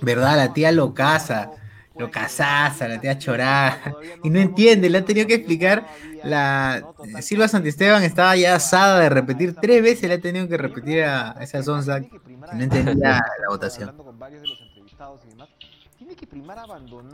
¿Verdad? 0.00 0.36
La 0.36 0.52
tía 0.52 0.72
lo 0.72 0.94
casa. 0.94 1.50
Lo 1.96 2.10
casaza, 2.10 2.88
la 2.88 3.00
tía 3.00 3.18
chorada. 3.18 3.94
Y 4.22 4.30
no 4.30 4.38
entiende, 4.38 4.88
le 4.88 4.98
han 4.98 5.04
tenido 5.04 5.26
que 5.26 5.34
explicar. 5.34 5.86
La 6.24 6.82
Silva 7.20 7.48
Santisteban 7.48 8.02
estaba 8.02 8.34
ya 8.36 8.54
asada 8.54 9.00
de 9.00 9.08
repetir 9.08 9.54
tres 9.54 9.82
veces, 9.82 10.08
le 10.08 10.14
ha 10.14 10.20
tenido 10.20 10.48
que 10.48 10.56
repetir 10.56 11.02
a 11.02 11.32
esa 11.40 11.62
sonza 11.62 12.00
que 12.00 12.08
no 12.54 12.62
entendía 12.62 12.94
la 12.94 13.48
votación. 13.48 13.92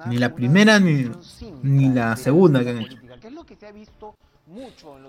Ni 0.07 0.19
la 0.19 0.35
primera 0.35 0.79
ni, 0.79 1.11
ni 1.63 1.89
la 1.89 2.17
segunda 2.17 2.63
que 2.63 2.71
han 2.71 2.79
hecho. 2.79 2.99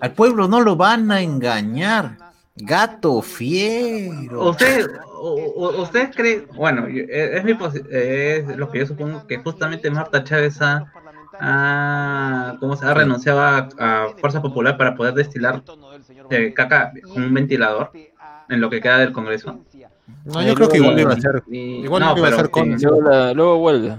Al 0.00 0.12
pueblo 0.12 0.48
no 0.48 0.60
lo 0.60 0.76
van 0.76 1.10
a 1.10 1.20
engañar. 1.20 2.29
Gato 2.56 3.22
fiero. 3.22 4.50
¿Usted, 4.50 4.90
¿Ustedes 5.78 6.14
creen, 6.14 6.46
bueno, 6.54 6.86
eh, 6.88 7.06
es, 7.36 7.44
mi 7.44 7.54
posi- 7.54 7.86
es 7.90 8.56
lo 8.56 8.70
que 8.70 8.80
yo 8.80 8.86
supongo 8.86 9.26
que 9.26 9.38
justamente 9.38 9.90
Marta 9.90 10.24
Chávez 10.24 10.60
ha, 10.60 10.84
ha, 11.40 12.56
¿cómo 12.60 12.76
se 12.76 12.84
ha 12.86 12.94
renunciado 12.94 13.40
a, 13.40 13.68
a 13.78 14.08
Fuerza 14.18 14.42
Popular 14.42 14.76
para 14.76 14.94
poder 14.94 15.14
destilar 15.14 15.62
eh, 16.30 16.52
caca 16.54 16.92
con 17.12 17.22
un 17.22 17.34
ventilador 17.34 17.92
en 18.48 18.60
lo 18.60 18.68
que 18.68 18.80
queda 18.80 18.98
del 18.98 19.12
Congreso? 19.12 19.60
No, 20.24 20.42
yo 20.42 20.54
creo 20.54 20.68
que 20.68 20.78
igual 20.78 20.98
iba 20.98 21.12
a 21.12 21.20
ser. 21.20 21.42
Igual 21.50 22.02
No, 22.02 22.16
iba 22.18 22.28
a 22.28 22.32
ser 22.32 22.50
con. 22.50 22.78
sí. 22.78 22.84
Luego, 22.84 23.02
la- 23.08 23.32
luego 23.32 23.58
vuelve. 23.58 23.96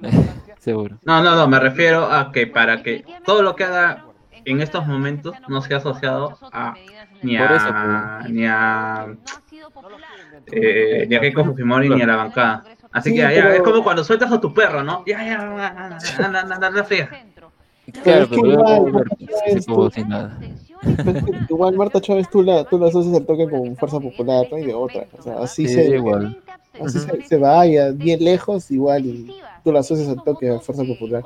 Seguro. 0.58 0.98
No, 1.04 1.22
no, 1.22 1.34
no, 1.34 1.48
me 1.48 1.58
refiero 1.58 2.04
a 2.10 2.30
que 2.32 2.46
para 2.46 2.82
que 2.82 3.04
todo 3.24 3.42
lo 3.42 3.56
que 3.56 3.64
haga 3.64 4.04
en 4.44 4.60
estos 4.60 4.86
momentos 4.86 5.34
no 5.48 5.60
sea 5.62 5.78
asociado 5.78 6.38
a 6.52 6.74
ni 7.22 7.36
eso, 7.36 7.44
a 7.52 8.24
ni 8.28 8.46
a 8.46 9.06
eh, 10.52 11.06
ni 11.08 11.14
a 11.16 11.20
Keiko 11.20 11.44
Fujimori 11.44 11.88
ni 11.88 12.02
a 12.02 12.06
la 12.06 12.16
bancada. 12.16 12.64
Así 12.92 13.10
Sí, 13.10 13.16
que 13.16 13.22
ya, 13.22 13.28
pero- 13.28 13.52
es 13.52 13.62
como 13.62 13.84
cuando 13.84 14.02
sueltas 14.04 14.32
a 14.32 14.40
tu 14.40 14.52
perro, 14.52 14.82
¿no? 14.82 15.04
Ya, 15.06 15.24
ya, 15.24 15.40
anda, 15.40 15.68
anda, 15.68 15.98
anda, 16.40 16.54
anda, 16.54 16.66
anda, 16.66 16.84
fría. 16.84 17.08
Claro, 18.02 18.26
pero 18.28 18.46
igual, 18.52 18.92
Marta 18.92 19.16
Chávez, 19.18 19.66
tú- 19.66 19.90
sin 19.90 20.08
nada. 20.08 20.38
Igual 21.50 21.76
Marta 21.76 22.00
Chávez 22.00 22.30
tú 22.30 22.42
la, 22.42 22.64
tú 22.64 22.78
la 22.78 22.86
asocias 22.88 23.14
al 23.16 23.26
toque 23.26 23.48
con 23.50 23.76
Fuerza 23.76 24.00
Popular, 24.00 24.46
no 24.50 24.56
hay 24.56 24.64
de 24.64 24.72
otra. 24.74 25.04
O 25.18 25.22
sea, 25.22 25.38
así 25.40 25.68
Sí, 25.68 25.74
se, 25.74 25.84
igual. 25.96 26.40
así 26.82 26.98
se, 27.00 27.22
se 27.22 27.36
vaya 27.36 27.90
bien 27.90 28.24
lejos, 28.24 28.70
igual 28.70 29.04
y 29.04 29.36
tú 29.62 29.72
la 29.72 29.80
asocias 29.80 30.08
al 30.08 30.22
toque 30.24 30.48
a 30.50 30.58
Fuerza 30.60 30.82
Popular. 30.84 31.22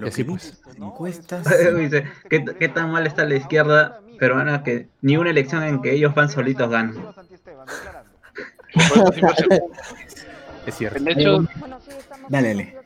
Y 0.00 0.08
así 0.08 0.24
pues. 0.24 0.62
Encuestas. 0.76 1.44
Dice, 1.76 2.04
¿qué, 2.28 2.44
¿qué 2.58 2.68
tan 2.68 2.90
mal 2.90 3.06
está 3.06 3.24
la 3.24 3.34
izquierda 3.36 4.00
peruana 4.18 4.62
que 4.62 4.88
ni 5.02 5.16
una 5.16 5.30
elección 5.30 5.62
en 5.62 5.80
que 5.82 5.92
ellos 5.92 6.14
van 6.14 6.28
solitos 6.28 6.68
ganan? 6.70 6.94
Es 10.66 10.76
cierto. 10.76 10.96
El 10.98 11.08
hecho, 11.08 11.46
Dale, 12.30 12.48
dale. 12.48 12.76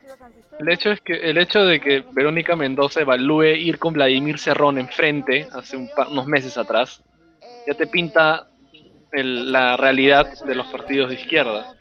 el 0.59 0.69
hecho 0.69 0.91
es 0.91 1.01
que 1.01 1.13
el 1.15 1.39
hecho 1.39 1.61
de 1.61 1.79
que 1.81 2.05
Verónica 2.13 2.57
Mendoza 2.57 3.01
evalúe 3.03 3.45
ir 3.55 3.79
con 3.79 3.95
Vladimir 3.95 4.39
Cerrón 4.41 4.79
enfrente 4.79 5.49
hace 5.53 5.77
un 5.77 5.89
pa- 5.95 6.09
unos 6.09 6.27
meses 6.27 6.59
atrás, 6.59 7.03
ya 7.69 7.75
te 7.75 7.87
pinta 7.87 8.49
el- 9.13 9.53
la 9.53 9.77
realidad 9.77 10.27
de 10.45 10.55
los 10.57 10.67
partidos 10.67 11.11
de 11.11 11.15
izquierda. 11.21 11.73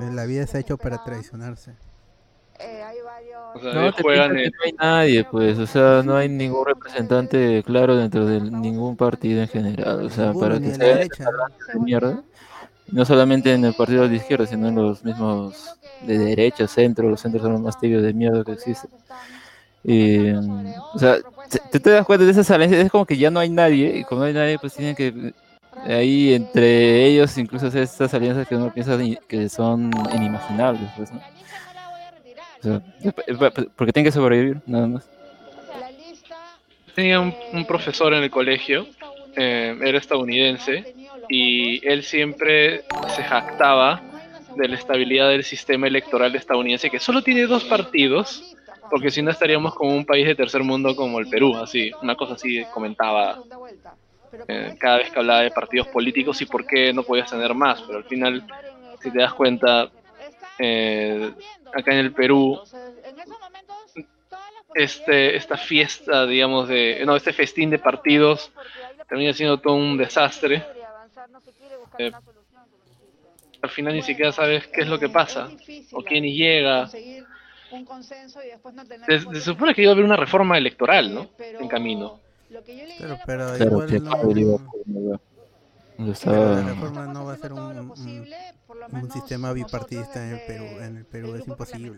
La 0.00 0.26
vida 0.26 0.46
se 0.46 0.58
ha 0.58 0.60
hecho 0.60 0.76
para 0.76 1.02
traicionarse. 1.02 1.72
O 3.54 3.60
sea, 3.60 3.74
No, 3.74 3.92
te 3.92 4.02
juegan 4.02 4.36
en- 4.36 4.44
no 4.50 4.64
hay 4.64 4.72
nadie, 4.72 5.24
pues, 5.24 5.58
o 5.58 5.66
sea, 5.66 6.02
no 6.02 6.16
hay 6.16 6.28
ningún 6.28 6.66
representante 6.66 7.62
claro 7.64 7.96
dentro 7.96 8.26
de 8.26 8.40
ningún 8.40 8.96
partido 8.96 9.42
en 9.42 9.48
general, 9.48 10.04
o 10.06 10.10
sea, 10.10 10.32
para 10.32 10.58
que 10.58 10.70
de 10.70 10.78
la 10.78 11.06
sea 11.08 11.26
de 11.72 11.80
mierda, 11.80 12.22
no 12.90 13.04
solamente 13.04 13.52
en 13.52 13.64
el 13.64 13.74
partido 13.74 14.08
de 14.08 14.16
izquierda, 14.16 14.46
sino 14.46 14.68
en 14.68 14.74
los 14.74 15.04
mismos 15.04 15.76
de 16.00 16.18
derecha, 16.18 16.66
centro, 16.66 17.08
los 17.08 17.20
centros 17.20 17.42
son 17.42 17.52
los 17.52 17.60
más 17.60 17.78
tibios 17.78 18.02
de 18.02 18.12
mierda 18.12 18.44
que 18.44 18.52
existen. 18.52 18.90
Y, 19.84 20.30
o 20.32 20.98
sea, 20.98 21.18
te, 21.70 21.78
das 21.90 22.06
cuenta 22.06 22.24
de 22.24 22.30
esas 22.30 22.50
alianzas, 22.50 22.78
es 22.78 22.90
como 22.90 23.04
que 23.04 23.16
ya 23.16 23.30
no 23.30 23.40
hay 23.40 23.50
nadie, 23.50 23.98
y 23.98 24.04
como 24.04 24.20
no 24.20 24.26
hay 24.26 24.32
nadie, 24.32 24.58
pues 24.58 24.74
tienen 24.74 24.94
que 24.94 25.34
ahí 25.84 26.32
entre 26.34 27.06
ellos 27.06 27.36
incluso 27.38 27.66
hacer 27.66 27.82
estas 27.82 28.14
alianzas 28.14 28.46
que 28.46 28.54
uno 28.56 28.72
piensa 28.72 28.96
que 29.26 29.48
son 29.48 29.90
inimaginables, 30.14 30.88
pues, 30.96 31.12
¿no? 31.12 31.20
Porque 33.76 33.92
tienen 33.92 34.04
que 34.04 34.12
sobrevivir, 34.12 34.60
nada 34.66 34.86
más. 34.86 35.10
Tenía 36.94 37.20
un, 37.20 37.34
un 37.52 37.64
profesor 37.66 38.12
en 38.14 38.22
el 38.22 38.30
colegio, 38.30 38.86
eh, 39.36 39.76
era 39.82 39.98
estadounidense, 39.98 40.94
y 41.28 41.86
él 41.86 42.02
siempre 42.02 42.84
se 43.08 43.22
jactaba 43.22 44.02
de 44.56 44.68
la 44.68 44.76
estabilidad 44.76 45.30
del 45.30 45.44
sistema 45.44 45.86
electoral 45.86 46.34
estadounidense, 46.34 46.90
que 46.90 46.98
solo 46.98 47.22
tiene 47.22 47.46
dos 47.46 47.64
partidos, 47.64 48.56
porque 48.90 49.10
si 49.10 49.22
no 49.22 49.30
estaríamos 49.30 49.74
como 49.74 49.94
un 49.94 50.04
país 50.04 50.26
de 50.26 50.34
tercer 50.34 50.62
mundo 50.62 50.94
como 50.94 51.18
el 51.18 51.28
Perú, 51.28 51.56
así, 51.56 51.90
una 52.02 52.14
cosa 52.14 52.34
así 52.34 52.62
comentaba 52.74 53.42
eh, 54.48 54.74
cada 54.78 54.98
vez 54.98 55.10
que 55.10 55.18
hablaba 55.18 55.40
de 55.40 55.50
partidos 55.50 55.88
políticos 55.88 56.40
y 56.42 56.46
por 56.46 56.66
qué 56.66 56.92
no 56.92 57.02
podías 57.02 57.30
tener 57.30 57.54
más, 57.54 57.80
pero 57.82 57.98
al 57.98 58.04
final, 58.04 58.44
si 59.00 59.10
te 59.10 59.18
das 59.18 59.32
cuenta, 59.32 59.90
eh, 60.58 61.32
acá 61.74 61.92
en 61.92 61.98
el 61.98 62.12
Perú, 62.12 62.60
este, 64.74 65.36
esta 65.36 65.56
fiesta, 65.56 66.26
digamos, 66.26 66.68
de, 66.68 67.02
no, 67.04 67.16
este 67.16 67.32
festín 67.32 67.70
de 67.70 67.78
partidos 67.78 68.52
termina 69.08 69.32
siendo 69.32 69.58
todo 69.58 69.74
un 69.74 69.96
desastre. 69.96 70.64
Eh, 71.98 72.12
al 73.60 73.70
final 73.70 73.94
ni 73.94 74.02
siquiera 74.02 74.32
sabes 74.32 74.66
qué 74.68 74.82
es 74.82 74.88
lo 74.88 74.98
que 74.98 75.08
pasa 75.08 75.50
o 75.92 76.02
quién 76.02 76.24
llega. 76.24 76.88
Se, 76.88 77.24
se 79.20 79.40
supone 79.40 79.74
que 79.74 79.82
iba 79.82 79.92
a 79.92 79.94
haber 79.94 80.04
una 80.04 80.16
reforma 80.16 80.58
electoral, 80.58 81.14
¿no? 81.14 81.30
En 81.38 81.68
camino. 81.68 82.20
Pero, 82.98 83.18
pero 83.26 83.56
igual 83.56 84.60
no, 84.86 85.20
Pero 85.96 86.06
la 86.06 86.12
estaba- 86.12 86.62
reforma 86.62 87.06
no 87.06 87.24
va 87.26 87.32
a 87.34 87.36
ser 87.36 87.52
un, 87.52 87.60
un, 87.60 88.26
un 88.92 89.10
sistema 89.12 89.52
bipartidista 89.52 90.26
en 90.26 90.34
el 90.34 90.40
Perú. 90.46 90.64
En 90.80 90.96
el 90.98 91.04
Perú 91.04 91.34
es 91.34 91.46
imposible. 91.46 91.92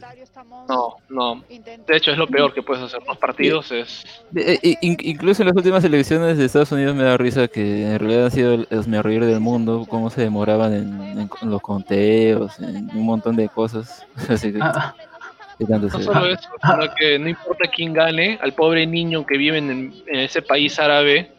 No, 0.69 0.97
no. 1.09 1.45
De 1.49 1.97
hecho, 1.97 2.11
es 2.11 2.19
lo 2.19 2.27
peor 2.27 2.53
que 2.53 2.63
puedes 2.63 2.83
hacer. 2.85 3.01
Los 3.07 3.17
partidos 3.19 3.71
es. 3.73 4.05
Eh, 4.35 4.77
in- 4.81 4.97
incluso 5.01 5.43
en 5.43 5.49
las 5.49 5.57
últimas 5.57 5.85
elecciones 5.85 6.37
de 6.39 6.45
Estados 6.45 6.73
Unidos 6.73 6.95
me 6.97 7.05
da 7.05 7.17
risa 7.17 7.49
que 7.49 7.93
en 7.93 7.99
realidad 7.99 8.27
han 8.27 8.31
sido 8.31 8.57
los 8.69 8.87
reír 8.87 9.25
del 9.25 9.41
mundo, 9.41 9.87
cómo 9.89 10.11
se 10.11 10.21
demoraban 10.23 10.73
en, 10.75 11.19
en- 11.19 11.31
los 11.51 11.61
conteos, 11.63 12.59
en 12.61 12.91
un 12.91 13.03
montón 13.07 13.37
de 13.37 13.49
cosas. 13.49 14.07
Así 14.29 14.53
que, 14.53 14.59
tanto 14.59 15.87
No 15.87 16.03
solo 16.03 16.27
eso, 16.27 16.49
sino 16.63 16.95
que 16.97 17.19
no 17.19 17.29
importa 17.29 17.69
quién 17.75 17.93
gane, 17.93 18.39
al 18.43 18.53
pobre 18.55 18.87
niño 18.87 19.25
que 19.25 19.39
vive 19.39 19.59
en, 19.59 19.71
en 20.07 20.19
ese 20.21 20.43
país 20.43 20.79
árabe, 20.81 21.31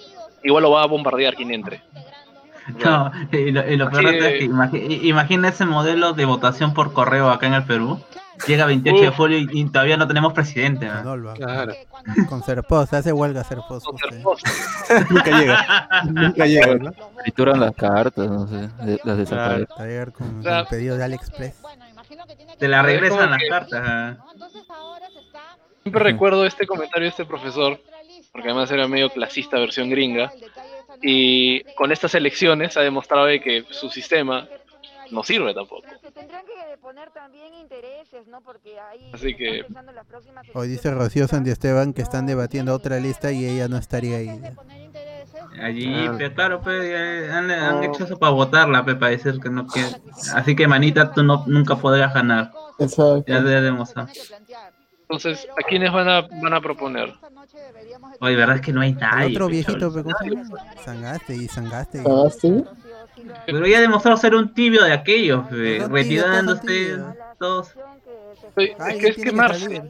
igual 0.43 0.63
lo 0.63 0.71
va 0.71 0.83
a 0.83 0.87
bombardear 0.87 1.35
quien 1.35 1.51
entre. 1.51 1.81
No, 2.83 3.11
y 3.31 3.51
lo, 3.51 3.67
y 3.71 3.77
lo 3.77 3.89
peor 3.91 4.05
es 4.07 4.39
que 4.39 4.45
imagi- 4.49 4.99
imagina 5.03 5.49
ese 5.49 5.65
modelo 5.65 6.13
de 6.13 6.25
votación 6.25 6.73
por 6.73 6.93
correo 6.93 7.29
acá 7.29 7.47
en 7.47 7.53
el 7.53 7.63
Perú. 7.63 8.01
Llega 8.47 8.65
28 8.65 9.01
de 9.01 9.09
julio 9.11 9.37
y, 9.37 9.47
y 9.53 9.65
todavía 9.69 9.95
no 9.97 10.07
tenemos 10.07 10.33
presidente. 10.33 10.87
¿no? 10.87 10.95
Con 11.03 11.07
Olva. 11.07 11.33
Claro. 11.35 11.73
Con 12.27 12.43
Serpos, 12.43 12.89
se 12.89 12.97
hace 12.97 13.13
huelga 13.13 13.43
Serpos. 13.45 13.83
usted. 13.87 14.21
Nunca 15.09 15.39
llega. 15.39 15.87
Nunca 16.05 16.45
llega, 16.45 16.75
¿no? 16.75 16.93
Trituran 17.23 17.59
las 17.61 17.73
cartas, 17.75 18.27
no 18.29 18.45
sé, 18.47 18.67
de- 18.83 18.99
las 19.05 19.17
desaparecen. 19.17 19.67
Llegar 19.87 20.11
con 20.11 20.39
O 20.39 20.43
sea, 20.43 20.59
el 20.61 20.67
pedido 20.67 20.97
de 20.97 21.03
AliExpress. 21.05 21.55
Te 22.59 22.67
la 22.67 22.79
Es 22.79 22.85
regresan 22.85 23.29
las 23.29 23.39
que- 23.39 23.47
cartas. 23.47 23.81
ah. 23.85 24.15
Siempre 25.83 26.03
recuerdo 26.03 26.45
este 26.45 26.65
comentario 26.65 27.03
de 27.05 27.09
este 27.11 27.25
profesor, 27.25 27.79
porque 28.31 28.49
además 28.49 28.71
era 28.71 28.87
medio 28.87 29.09
clasista 29.11 29.57
versión 29.59 29.89
gringa, 29.89 30.31
y 31.01 31.63
con 31.75 31.91
estas 31.91 32.15
elecciones 32.15 32.77
ha 32.77 32.81
demostrado 32.81 33.25
de 33.25 33.39
que 33.41 33.63
su 33.69 33.89
sistema 33.89 34.47
no 35.11 35.23
sirve 35.23 35.53
tampoco. 35.53 35.83
Así 39.13 39.35
que 39.35 39.65
Hoy 40.53 40.67
dice 40.69 40.91
Rocío 40.91 41.27
Santi 41.27 41.49
Esteban 41.49 41.93
que 41.93 42.01
están 42.01 42.25
debatiendo 42.25 42.73
otra 42.73 42.99
lista 42.99 43.31
y 43.31 43.45
ella 43.45 43.67
no 43.67 43.77
estaría 43.77 44.17
ahí. 44.17 44.41
Allí, 45.61 45.85
Claro. 45.85 46.17
pe, 46.17 46.33
claro, 46.33 46.61
pe, 46.61 46.71
eh, 46.91 47.31
han, 47.31 47.49
han 47.49 47.83
hecho 47.83 48.03
eso 48.03 48.17
para 48.17 48.31
votarla, 48.33 48.83
pe, 48.83 48.95
para 48.95 49.11
decir 49.11 49.39
que 49.39 49.49
no 49.49 49.65
quiere. 49.67 49.89
Así 50.33 50.53
que, 50.55 50.67
manita, 50.67 51.11
tú 51.11 51.23
no, 51.23 51.45
nunca 51.47 51.77
podrás 51.77 52.13
ganar. 52.13 52.51
Exacto. 52.77 53.23
Ya 53.27 53.41
ya 53.41 53.61
demostrado. 53.61 54.09
Entonces, 55.03 55.47
¿a 55.51 55.67
quiénes 55.67 55.93
van 55.93 56.09
a, 56.09 56.21
van 56.21 56.53
a 56.53 56.59
proponer? 56.61 57.13
Oye, 58.19 58.35
verdad 58.35 58.55
es 58.57 58.61
que 58.61 58.71
no 58.73 58.81
hay 58.81 58.91
El 58.91 58.97
nadie. 58.99 59.31
otro 59.35 59.47
viejito. 59.47 59.91
Sangaste 60.83 61.35
y 61.35 61.47
Sangaste. 61.47 62.01
¿Pagaste? 62.01 62.63
Pero 63.45 63.65
ya 63.65 63.77
ha 63.77 63.81
demostrado 63.81 64.17
ser 64.17 64.35
un 64.35 64.53
tibio 64.53 64.83
de 64.83 64.93
aquellos, 64.93 65.47
pe, 65.47 65.79
No, 65.79 65.85
tibio, 65.85 65.87
retirándose 65.87 66.97
todos. 67.39 67.73
Oye, 68.55 68.75
Es 68.89 68.97
que 68.97 69.07
es 69.07 69.15
quemarse. 69.17 69.59
salir. 69.63 69.81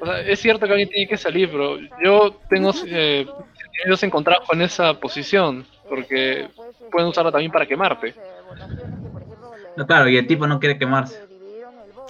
O 0.00 0.04
sea, 0.06 0.20
es 0.20 0.38
cierto 0.40 0.66
que 0.66 0.72
alguien 0.72 0.88
tiene 0.90 1.08
que 1.08 1.16
salir, 1.16 1.50
pero 1.50 1.78
yo 2.04 2.36
tengo 2.50 2.70
eh, 2.86 3.26
sentimientos 3.58 4.02
encontrados 4.02 4.46
con 4.46 4.60
esa 4.60 4.94
posición, 5.00 5.64
porque 5.88 6.48
pueden 6.92 7.08
usarla 7.08 7.32
también 7.32 7.50
para 7.50 7.64
quemarte. 7.66 8.14
No, 9.76 9.86
claro, 9.86 10.08
y 10.08 10.16
el 10.16 10.26
tipo 10.26 10.46
no 10.46 10.58
quiere 10.60 10.78
quemarse. 10.78 11.22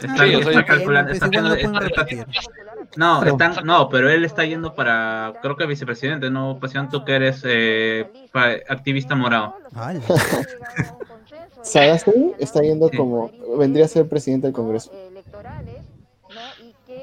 Está, 0.00 0.24
Sí, 0.26 0.32
está 0.34 0.52
yo- 0.52 0.66
calculando. 0.66 1.12
Está 1.12 1.26
está-. 1.26 2.26
No, 2.96 3.18
Pero- 3.20 3.32
están, 3.32 3.66
no, 3.66 3.88
pero 3.88 4.08
él 4.10 4.24
está 4.24 4.44
yendo 4.44 4.74
para, 4.74 5.32
creo 5.42 5.56
que 5.56 5.66
vicepresidente, 5.66 6.30
no, 6.30 6.58
pasión, 6.60 6.88
tú 6.88 7.04
que 7.04 7.14
eres 7.16 7.42
eh, 7.44 8.10
activista 8.68 9.14
morado. 9.14 9.56
Sagasti 11.62 12.32
está 12.38 12.60
yendo 12.62 12.88
Sí. 12.88 12.96
como. 12.96 13.30
Vendría 13.58 13.84
a 13.86 13.88
ser 13.88 14.08
presidente 14.08 14.46
del 14.46 14.54
Congreso. 14.54 14.90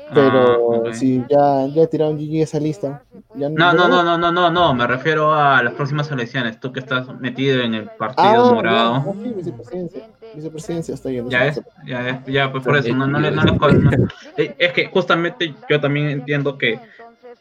Ah, 0.10 0.14
Pero 0.14 0.62
ok. 0.68 0.94
si 0.94 1.24
ya, 1.30 1.66
ya 1.68 1.88
tiraron 1.88 2.18
GG 2.18 2.42
esa 2.44 2.60
lista. 2.60 3.04
Ya 3.36 3.50
No, 3.50 3.74
no, 3.74 3.88
no, 3.88 4.04
no, 4.04 4.18
no, 4.18 4.32
no, 4.32 4.50
no, 4.52 4.74
me 4.76 4.86
refiero 4.88 5.34
a 5.34 5.62
las 5.64 5.74
próximas 5.74 6.10
elecciones. 6.12 6.60
Tú 6.60 6.72
que 6.72 6.80
estás 6.80 7.08
metido 7.20 7.62
en 7.62 7.74
el 7.74 7.90
partido 7.90 8.50
Ah, 8.50 8.54
morado. 8.54 9.16
ya, 9.16 9.44
sí, 9.44 10.02
vicepresidencia. 10.36 10.94
Está 10.94 11.10
yendo. 11.10 11.30
Ya 11.30 11.48
es, 11.48 11.62
ya 11.86 12.10
es, 12.10 12.26
ya, 12.26 12.52
pues 12.52 12.64
por 12.64 12.78
eso, 12.78 12.96
no, 12.96 13.08
no, 13.08 13.20
no, 13.20 13.32
no- 13.32 14.08
es 14.38 14.72
que 14.74 14.88
justamente 14.88 15.54
yo 15.70 15.80
también 15.80 16.10
entiendo 16.10 16.58
que 16.58 16.80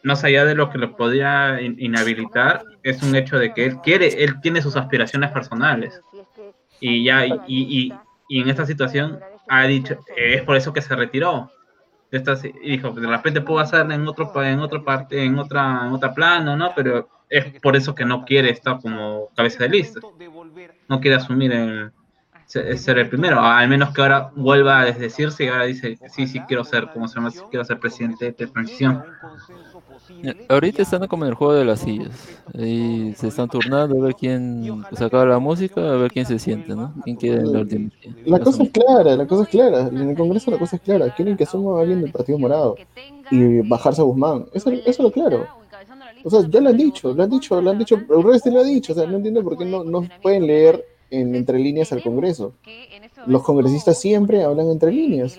más 0.02 0.24
allá 0.24 0.44
de 0.44 0.54
lo 0.54 0.68
que 0.70 0.78
lo 0.78 0.96
podría 0.96 1.60
in- 1.60 1.76
inhabilitar, 1.78 2.64
es 2.82 3.02
un 3.02 3.14
hecho 3.14 3.38
de 3.38 3.52
que 3.54 3.64
él 3.66 3.78
quiere, 3.80 4.24
él 4.24 4.40
tiene 4.40 4.60
sus 4.62 4.76
aspiraciones 4.76 5.30
personales. 5.30 6.00
Y 6.80 7.04
ya, 7.04 7.24
y, 7.26 7.32
y, 7.46 7.92
y 8.28 8.40
en 8.42 8.48
esta 8.48 8.66
situación 8.66 9.20
ha 9.48 9.64
dicho, 9.64 9.98
es 10.16 10.42
por 10.42 10.56
eso 10.56 10.72
que 10.72 10.82
se 10.82 10.94
retiró. 10.96 11.50
Estas- 12.10 12.44
y 12.44 12.50
dijo, 12.70 12.90
de 12.90 13.06
repente 13.06 13.40
puedo 13.40 13.60
hacerlo 13.60 13.94
en 13.94 14.06
otro 14.06 14.30
en 14.42 14.60
otra 14.60 14.82
parte, 14.82 15.22
en 15.24 15.38
otra, 15.38 15.82
en 15.86 15.92
otra 15.92 16.12
plano, 16.12 16.56
¿no? 16.56 16.72
Pero 16.74 17.08
es 17.30 17.58
por 17.60 17.74
eso 17.76 17.94
que 17.94 18.04
no 18.04 18.24
quiere 18.24 18.50
estar 18.50 18.80
como 18.80 19.28
cabeza 19.34 19.64
de 19.64 19.70
lista. 19.70 20.00
No 20.88 21.00
quiere 21.00 21.16
asumir 21.16 21.52
el 21.52 21.90
ser 22.52 22.78
ser 22.78 22.98
el 22.98 23.08
primero, 23.08 23.40
al 23.40 23.66
menos 23.68 23.94
que 23.94 24.02
ahora 24.02 24.30
vuelva 24.36 24.80
a 24.80 24.84
desdecirse 24.84 25.44
y 25.44 25.48
ahora 25.48 25.64
dice, 25.64 25.98
sí, 26.10 26.26
sí 26.26 26.38
quiero 26.40 26.64
ser, 26.64 26.88
como 26.92 27.08
se 27.08 27.14
llama? 27.14 27.30
Sí 27.30 27.40
quiero 27.50 27.64
ser 27.64 27.78
presidente 27.78 28.26
de 28.26 28.46
transición. 28.46 29.02
Eh, 30.22 30.46
Ahorita 30.50 30.82
están 30.82 31.06
como 31.06 31.24
en 31.24 31.30
el 31.30 31.34
juego 31.34 31.54
de 31.54 31.64
las 31.64 31.80
sillas. 31.80 32.40
Ahí 32.54 33.14
se 33.16 33.28
están 33.28 33.48
turnando 33.48 33.98
a 33.98 34.04
ver 34.04 34.14
quién 34.14 34.84
saca 34.92 35.24
la 35.24 35.38
música, 35.38 35.80
a 35.80 35.96
ver 35.96 36.12
quién 36.12 36.26
se 36.26 36.38
siente, 36.38 36.74
¿no? 36.74 36.92
¿Quién 37.04 37.16
queda 37.16 37.36
en 37.36 37.52
la 37.52 37.60
última? 37.60 37.90
La 38.26 38.38
cosa 38.38 38.62
es 38.64 38.70
clara, 38.70 39.16
la 39.16 39.26
cosa 39.26 39.44
es 39.44 39.48
clara. 39.48 39.88
En 39.88 40.10
el 40.10 40.16
Congreso 40.16 40.50
la 40.50 40.58
cosa 40.58 40.76
es 40.76 40.82
clara. 40.82 41.14
Quieren 41.14 41.36
que 41.36 41.44
asuma 41.44 41.78
a 41.78 41.82
alguien 41.82 42.02
del 42.02 42.12
Partido 42.12 42.38
Morado 42.38 42.76
y 43.30 43.66
bajarse 43.66 44.02
a 44.02 44.04
Guzmán. 44.04 44.46
Eso, 44.52 44.70
eso 44.70 44.82
es 44.86 44.98
lo 44.98 45.10
claro. 45.10 45.46
O 46.24 46.30
sea, 46.30 46.40
ya 46.48 46.60
lo 46.60 46.68
han 46.68 46.76
dicho, 46.76 47.14
lo 47.14 47.22
han 47.22 47.30
dicho, 47.30 47.60
lo 47.60 47.70
han 47.70 47.78
dicho, 47.78 47.96
el 47.96 48.22
resto 48.22 48.50
lo 48.50 48.60
ha 48.60 48.64
dicho. 48.64 48.92
O 48.92 48.96
sea, 48.96 49.06
no 49.06 49.16
entiendo 49.16 49.42
por 49.42 49.56
qué 49.56 49.64
no, 49.64 49.82
no 49.82 50.06
pueden 50.20 50.46
leer 50.46 50.84
en 51.12 51.34
entre 51.34 51.58
líneas 51.58 51.92
al 51.92 52.02
Congreso. 52.02 52.54
Los 53.26 53.42
congresistas 53.42 53.98
siempre 53.98 54.42
hablan 54.42 54.68
entre 54.70 54.90
líneas. 54.90 55.38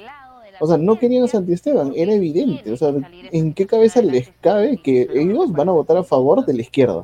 O 0.60 0.68
sea, 0.68 0.78
no 0.78 0.98
querían 0.98 1.24
a 1.24 1.28
Santi 1.28 1.54
Esteban, 1.54 1.92
era 1.96 2.14
evidente. 2.14 2.72
O 2.72 2.78
sea, 2.78 2.94
¿en 3.32 3.54
qué 3.54 3.66
cabeza 3.66 4.02
les 4.02 4.30
cabe 4.40 4.78
que 4.78 5.10
ellos 5.14 5.52
van 5.52 5.70
a 5.70 5.74
votar 5.74 5.98
a 5.98 6.04
favor 6.04 6.46
de 6.46 6.54
la 6.54 6.62
izquierda? 6.62 7.04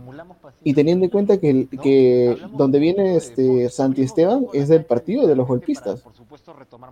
Y 0.63 0.73
teniendo 0.73 1.05
en 1.05 1.11
cuenta 1.11 1.37
que, 1.39 2.37
donde 2.55 2.79
viene 2.79 3.15
este 3.15 3.69
Santi 3.69 4.03
Esteban 4.03 4.45
es 4.53 4.67
del 4.67 4.85
partido 4.85 5.27
de 5.27 5.35
los 5.35 5.47
golpistas. 5.47 6.03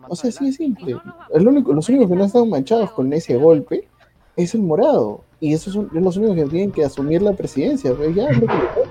O 0.07 0.15
sea, 0.15 0.32
sí 0.32 0.47
es 0.47 0.55
simple. 0.55 0.97
El 1.34 1.47
único, 1.47 1.73
los 1.73 1.88
únicos 1.89 2.09
que 2.09 2.15
no 2.15 2.25
están 2.25 2.49
manchados 2.49 2.91
con 2.91 3.13
ese 3.13 3.38
golpe 3.38 3.88
es 4.36 4.55
el 4.55 4.61
morado. 4.61 5.21
Y 5.39 5.53
esos 5.53 5.73
son 5.73 5.89
los 5.91 6.17
únicos 6.17 6.36
que 6.36 6.45
tienen 6.45 6.71
que 6.71 6.84
asumir 6.84 7.21
la 7.21 7.34
presidencia. 7.34 7.93
Pues 7.93 8.15
ya 8.15 8.28
es 8.30 8.39
lo 8.39 8.47
que. 8.47 8.86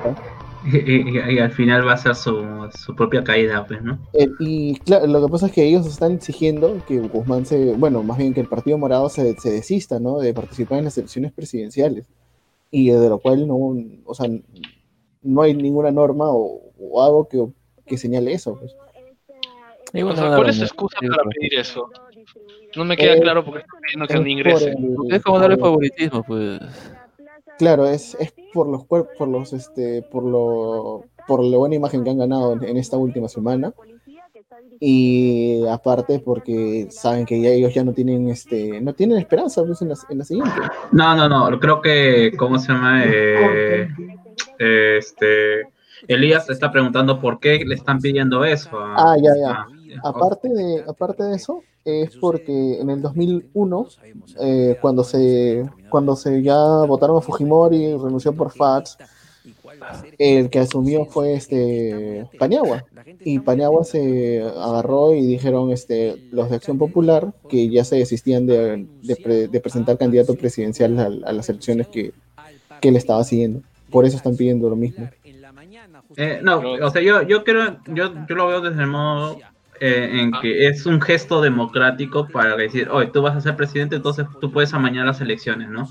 Y, 0.72 0.76
y- 0.78 1.34
y 1.34 1.38
al 1.38 1.50
final 1.52 1.86
va 1.86 1.92
a 1.92 1.96
ser 1.96 2.14
su, 2.14 2.44
su 2.76 2.94
propia 2.96 3.22
caída, 3.22 3.64
pues, 3.66 3.82
¿no? 3.82 3.98
Eh, 4.14 4.28
y 4.40 4.76
claro, 4.80 5.06
lo 5.06 5.24
que 5.24 5.30
pasa 5.30 5.46
es 5.46 5.52
que 5.52 5.64
ellos 5.64 5.86
están 5.86 6.12
exigiendo 6.12 6.80
que 6.88 6.98
Guzmán 7.00 7.46
se, 7.46 7.72
bueno, 7.74 8.02
más 8.02 8.18
bien 8.18 8.34
que 8.34 8.40
el 8.40 8.48
Partido 8.48 8.76
Morado 8.78 9.08
se, 9.08 9.34
se 9.38 9.50
desista, 9.50 10.00
¿no? 10.00 10.18
De 10.18 10.34
participar 10.34 10.78
en 10.78 10.84
las 10.86 10.98
elecciones 10.98 11.32
presidenciales. 11.32 12.06
Y 12.70 12.90
de 12.90 13.08
lo 13.08 13.18
cual 13.18 13.46
no, 13.46 13.54
o 14.04 14.14
sea, 14.14 14.28
no 15.22 15.42
hay 15.42 15.54
ninguna 15.54 15.90
norma 15.92 16.26
o, 16.30 16.60
o 16.80 17.02
algo 17.02 17.28
que, 17.28 17.46
que 17.86 17.96
señale 17.96 18.32
eso. 18.32 18.56
Pues. 18.58 18.74
Y 19.92 20.02
O 20.02 20.06
bueno, 20.06 20.20
sea, 20.20 20.34
¿cuál 20.36 20.48
es 20.48 20.56
su 20.56 20.62
no, 20.62 20.66
excusa 20.66 20.98
para 21.00 21.10
pero- 21.16 21.30
pedir 21.30 21.54
eso? 21.60 21.88
No 22.74 22.84
me 22.84 22.96
queda 22.96 23.14
Eh, 23.14 23.20
claro 23.20 23.44
porque 23.44 23.64
pidiendo 23.82 24.06
que 24.06 24.14
no 24.20 24.26
ingrese. 24.26 24.72
por 24.72 25.06
el- 25.06 25.14
Es 25.14 25.22
como 25.22 25.38
darle 25.38 25.56
favoritismo, 25.56 26.22
pues. 26.24 26.60
Claro, 27.58 27.86
es, 27.86 28.16
es 28.20 28.32
por 28.52 28.68
los 28.68 28.84
cuerpos, 28.84 29.12
por 29.16 29.28
los, 29.28 29.52
este, 29.52 30.02
por 30.02 30.22
lo, 30.24 31.04
por 31.26 31.42
la 31.42 31.56
buena 31.56 31.74
imagen 31.74 32.04
que 32.04 32.10
han 32.10 32.18
ganado 32.18 32.52
en, 32.54 32.64
en 32.64 32.76
esta 32.76 32.96
última 32.96 33.28
semana. 33.28 33.72
Y 34.78 35.66
aparte 35.68 36.18
porque 36.20 36.88
saben 36.90 37.24
que 37.24 37.40
ya 37.40 37.48
ellos 37.48 37.72
ya 37.72 37.82
no 37.82 37.92
tienen, 37.94 38.28
este, 38.28 38.80
no 38.80 38.92
tienen 38.94 39.18
esperanza 39.18 39.64
pues, 39.64 39.80
en, 39.82 39.88
la, 39.88 39.94
en 40.10 40.18
la 40.18 40.24
siguiente. 40.24 40.52
No, 40.92 41.16
no, 41.16 41.28
no, 41.28 41.58
creo 41.58 41.80
que, 41.80 42.32
¿cómo 42.38 42.58
se 42.58 42.72
llama? 42.72 43.02
Eh, 43.06 43.88
este, 44.58 45.62
Elías 46.08 46.48
está 46.50 46.70
preguntando 46.70 47.18
por 47.20 47.40
qué 47.40 47.64
le 47.64 47.74
están 47.74 48.00
pidiendo 48.00 48.44
eso. 48.44 48.78
a- 48.78 49.12
Ah, 49.12 49.16
ya, 49.16 49.30
ya. 49.38 49.66
Aparte 50.02 50.48
de, 50.48 50.84
aparte 50.86 51.22
de 51.24 51.36
eso, 51.36 51.62
es 51.84 52.16
porque 52.16 52.80
en 52.80 52.90
el 52.90 53.00
2001, 53.02 53.86
eh, 54.40 54.76
cuando 54.80 55.04
se 55.04 55.68
cuando 55.88 56.16
se 56.16 56.42
ya 56.42 56.56
votaron 56.86 57.18
a 57.18 57.20
Fujimori 57.20 57.76
y 57.76 57.96
renunció 57.96 58.32
por 58.34 58.50
FATS, 58.50 58.98
el 60.18 60.50
que 60.50 60.58
asumió 60.58 61.04
fue 61.04 61.34
este 61.34 62.26
Paniagua. 62.38 62.84
Y 63.20 63.38
Paniagua 63.38 63.84
se 63.84 64.42
agarró 64.42 65.14
y 65.14 65.24
dijeron 65.26 65.70
este 65.70 66.16
los 66.32 66.50
de 66.50 66.56
Acción 66.56 66.78
Popular 66.78 67.32
que 67.48 67.68
ya 67.68 67.84
se 67.84 67.96
desistían 67.96 68.46
de, 68.46 68.86
de 69.02 69.16
pre- 69.16 69.48
de 69.48 69.60
presentar 69.60 69.96
candidato 69.98 70.34
presidencial 70.34 70.98
a, 70.98 71.06
a 71.28 71.32
las 71.32 71.48
elecciones 71.48 71.86
que, 71.88 72.12
que 72.80 72.88
él 72.88 72.96
estaba 72.96 73.22
siguiendo. 73.24 73.60
Por 73.90 74.04
eso 74.04 74.16
están 74.16 74.36
pidiendo 74.36 74.68
lo 74.68 74.76
mismo. 74.76 75.08
Eh, 76.16 76.40
no, 76.42 76.58
o 76.58 76.90
sea, 76.90 77.02
yo, 77.02 77.22
yo 77.22 77.44
creo, 77.44 77.78
yo, 77.86 78.12
yo 78.28 78.34
lo 78.34 78.48
veo 78.48 78.60
desde 78.60 78.80
el 78.82 78.88
modo 78.88 79.38
eh, 79.80 80.20
en 80.20 80.32
que 80.40 80.68
es 80.68 80.86
un 80.86 81.00
gesto 81.00 81.40
democrático 81.40 82.28
para 82.28 82.56
decir, 82.56 82.88
oye, 82.90 83.10
tú 83.12 83.22
vas 83.22 83.36
a 83.36 83.40
ser 83.40 83.56
presidente, 83.56 83.96
entonces 83.96 84.26
tú 84.40 84.50
puedes 84.52 84.72
amañar 84.74 85.06
las 85.06 85.20
elecciones, 85.20 85.68
¿no? 85.68 85.88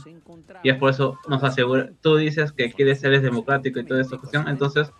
Y 0.63 0.69
es 0.69 0.77
por 0.77 0.89
eso 0.89 1.19
nos 1.27 1.43
asegura, 1.43 1.89
tú 2.01 2.17
dices 2.17 2.51
que 2.51 2.71
quieres 2.71 2.99
ser 2.99 3.19
democrático 3.21 3.79
y 3.79 3.85
toda 3.85 4.01
esta 4.01 4.17
cuestión, 4.17 4.47
entonces 4.47 4.91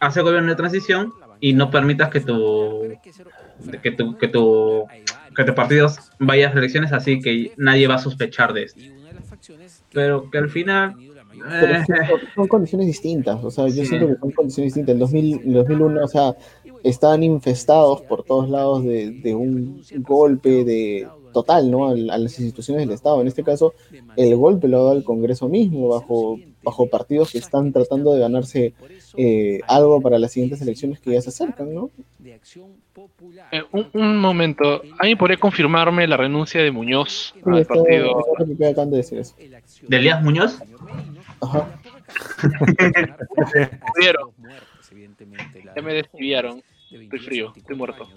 hace 0.00 0.20
gobierno 0.20 0.50
de 0.50 0.56
transición 0.56 1.12
y 1.40 1.52
no 1.52 1.70
permitas 1.70 2.10
que 2.10 2.20
tu 2.20 2.96
que 3.82 3.90
tu 3.90 4.16
que 4.16 4.28
tu 4.28 4.86
que 5.34 5.44
tu 5.44 5.54
partido 5.54 5.90
vaya 6.18 6.48
a 6.48 6.52
elecciones 6.52 6.92
así 6.92 7.20
que 7.20 7.52
nadie 7.56 7.88
va 7.88 7.96
a 7.96 7.98
sospechar 7.98 8.52
de 8.52 8.64
esto. 8.64 8.80
Pero 9.92 10.30
que 10.30 10.38
al 10.38 10.50
final 10.50 10.94
Pero 11.48 11.74
eh, 11.74 11.84
son, 11.86 12.20
son 12.34 12.48
condiciones 12.48 12.86
distintas, 12.86 13.42
o 13.42 13.50
sea, 13.50 13.68
yo 13.68 13.84
siento 13.84 14.08
que 14.08 14.16
son 14.16 14.30
condiciones 14.30 14.74
distintas. 14.74 14.94
En 14.94 14.98
2000, 14.98 15.40
en 15.44 15.52
2001, 15.52 16.04
o 16.04 16.08
sea, 16.08 16.36
están 16.82 17.22
infestados 17.22 18.02
por 18.02 18.24
todos 18.24 18.48
lados 18.48 18.84
de, 18.84 19.10
de 19.10 19.34
un 19.34 19.82
golpe 20.00 20.64
de 20.64 21.08
total, 21.32 21.70
¿no? 21.70 21.88
A, 21.88 21.92
a 21.92 22.18
las 22.18 22.38
instituciones 22.38 22.86
del 22.86 22.94
Estado. 22.94 23.20
En 23.20 23.26
este 23.26 23.42
caso, 23.42 23.74
el 24.16 24.36
golpe 24.36 24.68
lo 24.68 24.78
ha 24.78 24.82
dado 24.84 24.96
el 24.96 25.04
Congreso 25.04 25.48
mismo, 25.48 25.88
bajo, 25.88 26.38
bajo 26.62 26.86
partidos 26.88 27.32
que 27.32 27.38
están 27.38 27.72
tratando 27.72 28.12
de 28.12 28.20
ganarse 28.20 28.74
eh, 29.16 29.60
algo 29.66 30.00
para 30.00 30.18
las 30.18 30.32
siguientes 30.32 30.60
elecciones 30.62 31.00
que 31.00 31.12
ya 31.12 31.22
se 31.22 31.30
acercan, 31.30 31.74
¿no? 31.74 31.90
Eh, 33.50 33.62
un, 33.72 33.88
un 33.94 34.18
momento, 34.18 34.82
¿alguien 34.98 35.18
podría 35.18 35.38
confirmarme 35.38 36.06
la 36.06 36.16
renuncia 36.16 36.62
de 36.62 36.70
Muñoz 36.70 37.34
Sí, 37.34 37.40
al 37.44 37.64
partido? 37.66 38.20
esto 38.38 38.56
que 38.58 38.66
acaban 38.66 38.90
de 38.90 38.98
decir 38.98 39.18
eso. 39.18 39.34
¿De 39.88 39.96
Elías 39.96 40.22
Muñoz? 40.22 40.58
Ajá. 41.42 41.68
Desviaron. 43.94 44.30
Ya 45.74 45.82
me 45.82 45.94
desviaron. 45.94 46.62
Estoy 46.90 47.18
frío, 47.18 47.52
estoy 47.56 47.76
muerto. 47.76 48.08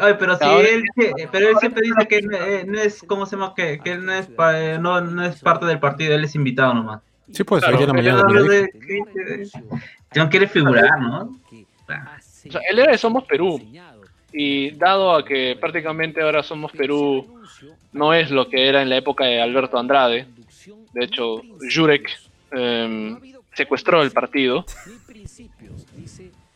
Ay, 0.00 0.14
pero 0.18 0.36
si 0.36 0.44
él, 0.60 0.82
pero 1.30 1.48
él 1.50 1.56
siempre 1.60 1.82
dice 1.82 2.08
que 2.08 2.22
no, 2.22 2.36
eh, 2.38 2.64
no 2.66 2.78
es, 2.80 3.02
¿cómo 3.06 3.26
se 3.26 3.36
llama? 3.36 3.54
Que, 3.54 3.78
que 3.80 3.92
él 3.92 4.04
no 4.06 4.12
es, 4.14 4.26
pa- 4.28 4.58
eh, 4.58 4.78
no, 4.78 5.00
no 5.02 5.22
es 5.24 5.40
parte 5.40 5.66
del 5.66 5.78
partido, 5.78 6.14
él 6.14 6.24
es 6.24 6.34
invitado 6.34 6.72
nomás. 6.74 7.02
Sí, 7.30 7.44
pues, 7.44 7.62
Claro, 7.62 7.76
hoy 7.78 7.82
en 7.84 7.88
la 7.88 7.94
mañana 7.94 8.22
de- 8.48 8.70
que- 8.72 9.48
que 10.10 10.20
no 10.20 10.28
quiere 10.30 10.48
figurar, 10.48 11.00
¿no? 11.00 11.38
O 12.48 12.50
sea, 12.50 12.60
él 12.70 12.78
era 12.78 12.92
de 12.92 12.98
Somos 12.98 13.24
Perú. 13.24 13.60
Y 14.32 14.70
dado 14.72 15.14
a 15.14 15.24
que 15.24 15.56
prácticamente 15.60 16.22
ahora 16.22 16.42
Somos 16.42 16.72
Perú 16.72 17.42
no 17.92 18.14
es 18.14 18.30
lo 18.30 18.48
que 18.48 18.68
era 18.68 18.82
en 18.82 18.88
la 18.88 18.96
época 18.96 19.24
de 19.24 19.42
Alberto 19.42 19.78
Andrade, 19.78 20.26
de 20.92 21.04
hecho, 21.04 21.42
Jurek 21.74 22.08
em, 22.50 23.18
secuestró 23.54 24.02
el 24.02 24.10
partido 24.10 24.64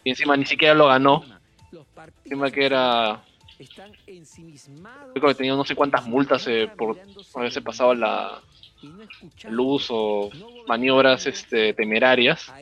y 0.05 0.11
encima 0.11 0.37
ni 0.37 0.47
siquiera 0.47 0.75
lo 0.75 0.87
ganó. 0.87 1.25
Encima 2.25 2.51
que 2.51 2.65
era. 2.65 3.23
Creo 5.15 5.29
que 5.29 5.35
tenía 5.35 5.55
no 5.55 5.65
sé 5.65 5.75
cuántas 5.75 6.07
multas 6.07 6.47
eh, 6.47 6.71
por 6.77 6.97
haberse 7.35 7.63
pasado 7.63 7.95
la 7.95 8.41
luz 9.49 9.89
o 9.91 10.31
maniobras 10.69 11.27
este, 11.27 11.73
temerarias. 11.73 12.53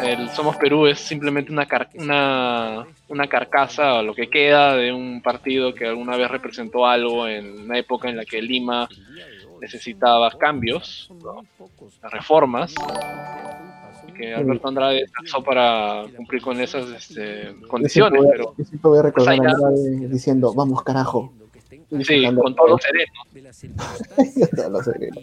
El 0.00 0.28
Somos 0.30 0.56
Perú 0.56 0.86
es 0.86 0.98
simplemente 0.98 1.52
una, 1.52 1.66
car- 1.66 1.88
una, 1.94 2.86
una 3.08 3.26
carcasa 3.28 3.94
o 3.94 4.02
lo 4.02 4.14
que 4.14 4.28
queda 4.28 4.74
de 4.76 4.92
un 4.92 5.20
partido 5.22 5.74
que 5.74 5.86
alguna 5.86 6.16
vez 6.16 6.30
representó 6.30 6.86
algo 6.86 7.28
en 7.28 7.60
una 7.62 7.78
época 7.78 8.08
en 8.08 8.16
la 8.16 8.24
que 8.24 8.42
Lima 8.42 8.88
necesitaba 9.60 10.30
cambios, 10.32 11.08
¿no? 11.22 11.44
reformas, 12.10 12.74
y 14.08 14.12
que 14.12 14.34
Alberto 14.34 14.66
Andrade 14.68 15.04
alzó 15.20 15.42
para 15.44 16.04
cumplir 16.16 16.42
con 16.42 16.60
esas 16.60 16.88
este, 16.90 17.54
condiciones. 17.68 18.20
Yo 18.20 18.20
siempre 18.20 18.20
voy 18.20 18.26
a- 18.26 18.30
Pero 18.32 18.54
yo 18.58 18.64
siempre 18.64 18.88
voy 18.90 18.98
a 18.98 19.02
recordar 19.02 19.38
más 19.38 19.46
a 19.46 19.50
allá- 19.50 19.66
Andrade 19.68 20.08
diciendo, 20.08 20.52
vamos 20.54 20.82
carajo. 20.82 21.32
Y 21.90 22.04
sí, 22.04 22.24
con 22.34 22.54
todos 22.56 22.70
los 22.70 22.80
serenos. 22.82 24.50
Todos 24.56 24.70
los 24.72 24.84
serenos. 24.84 25.18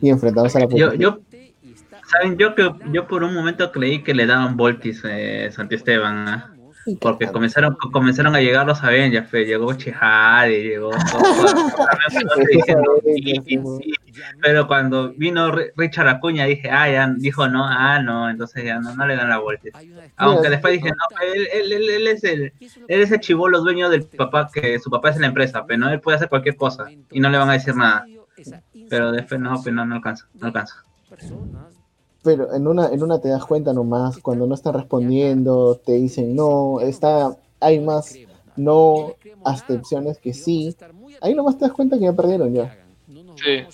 Y 0.00 0.10
enfrentándose 0.10 0.58
a 0.58 0.60
la 0.66 0.66
yo, 0.76 1.18
¿saben? 2.12 2.36
Yo 2.38 2.54
que 2.54 2.70
yo 2.92 3.06
por 3.08 3.24
un 3.24 3.34
momento 3.34 3.72
creí 3.72 4.02
que 4.02 4.14
le 4.14 4.26
daban 4.26 4.56
voltis 4.56 5.02
eh, 5.04 5.50
Santiesteban, 5.52 6.28
¿ah? 6.28 6.48
porque 7.00 7.26
comenzaron 7.28 7.76
comenzaron 7.92 8.34
a 8.34 8.40
llegar 8.40 8.66
los 8.66 8.82
Avengers, 8.82 9.30
fe, 9.30 9.44
llegó 9.44 9.72
Chihari, 9.74 10.62
llegó 10.64 10.90
pero 14.40 14.66
cuando 14.66 15.12
vino 15.14 15.52
Ri- 15.52 15.70
Richard 15.76 16.08
Acuña 16.08 16.44
dije, 16.44 16.70
ah, 16.70 16.90
ya, 16.90 17.08
dijo 17.16 17.48
no, 17.48 17.64
ah, 17.66 18.00
no, 18.00 18.28
entonces 18.28 18.64
ya 18.64 18.78
no, 18.80 18.94
no 18.96 19.06
le 19.06 19.16
dan 19.16 19.28
la 19.28 19.38
voltis. 19.38 19.72
Aunque 20.16 20.50
después 20.50 20.72
dije, 20.74 20.88
no, 20.90 21.16
él, 21.34 21.48
él, 21.52 21.72
él, 21.72 21.88
él 21.90 22.06
es 22.08 22.24
el, 22.24 22.52
él 22.88 23.00
es 23.00 23.12
el 23.12 23.20
chivolo 23.20 23.60
dueño 23.60 23.88
del 23.88 24.02
papá, 24.04 24.48
que 24.52 24.78
su 24.80 24.90
papá 24.90 25.10
es 25.10 25.18
la 25.18 25.28
empresa, 25.28 25.64
pero 25.66 25.78
no, 25.78 25.88
él 25.90 26.00
puede 26.00 26.16
hacer 26.16 26.28
cualquier 26.28 26.56
cosa 26.56 26.86
y 27.10 27.20
no 27.20 27.30
le 27.30 27.38
van 27.38 27.50
a 27.50 27.54
decir 27.54 27.74
nada. 27.76 28.04
Pero 28.90 29.12
después 29.12 29.40
no, 29.40 29.60
pues 29.62 29.74
no, 29.74 29.84
no 29.86 29.94
alcanza, 29.96 30.26
no 30.34 30.48
alcanza. 30.48 30.74
Pero 32.22 32.54
en 32.54 32.66
una, 32.68 32.88
en 32.88 33.02
una 33.02 33.20
te 33.20 33.28
das 33.28 33.44
cuenta 33.44 33.72
nomás, 33.72 34.18
cuando 34.18 34.46
no 34.46 34.54
están 34.54 34.74
respondiendo, 34.74 35.80
te 35.84 35.92
dicen 35.92 36.36
no, 36.36 36.80
está, 36.80 37.36
hay 37.60 37.80
más 37.80 38.16
no 38.56 39.14
abstenciones 39.44 40.18
que 40.18 40.32
sí. 40.32 40.76
Ahí 41.20 41.34
nomás 41.34 41.58
te 41.58 41.64
das 41.64 41.72
cuenta 41.72 41.98
que 41.98 42.04
ya 42.04 42.12
perdieron 42.12 42.52
ya. 42.54 42.78
Sí. 43.36 43.50
Eh, 43.50 43.66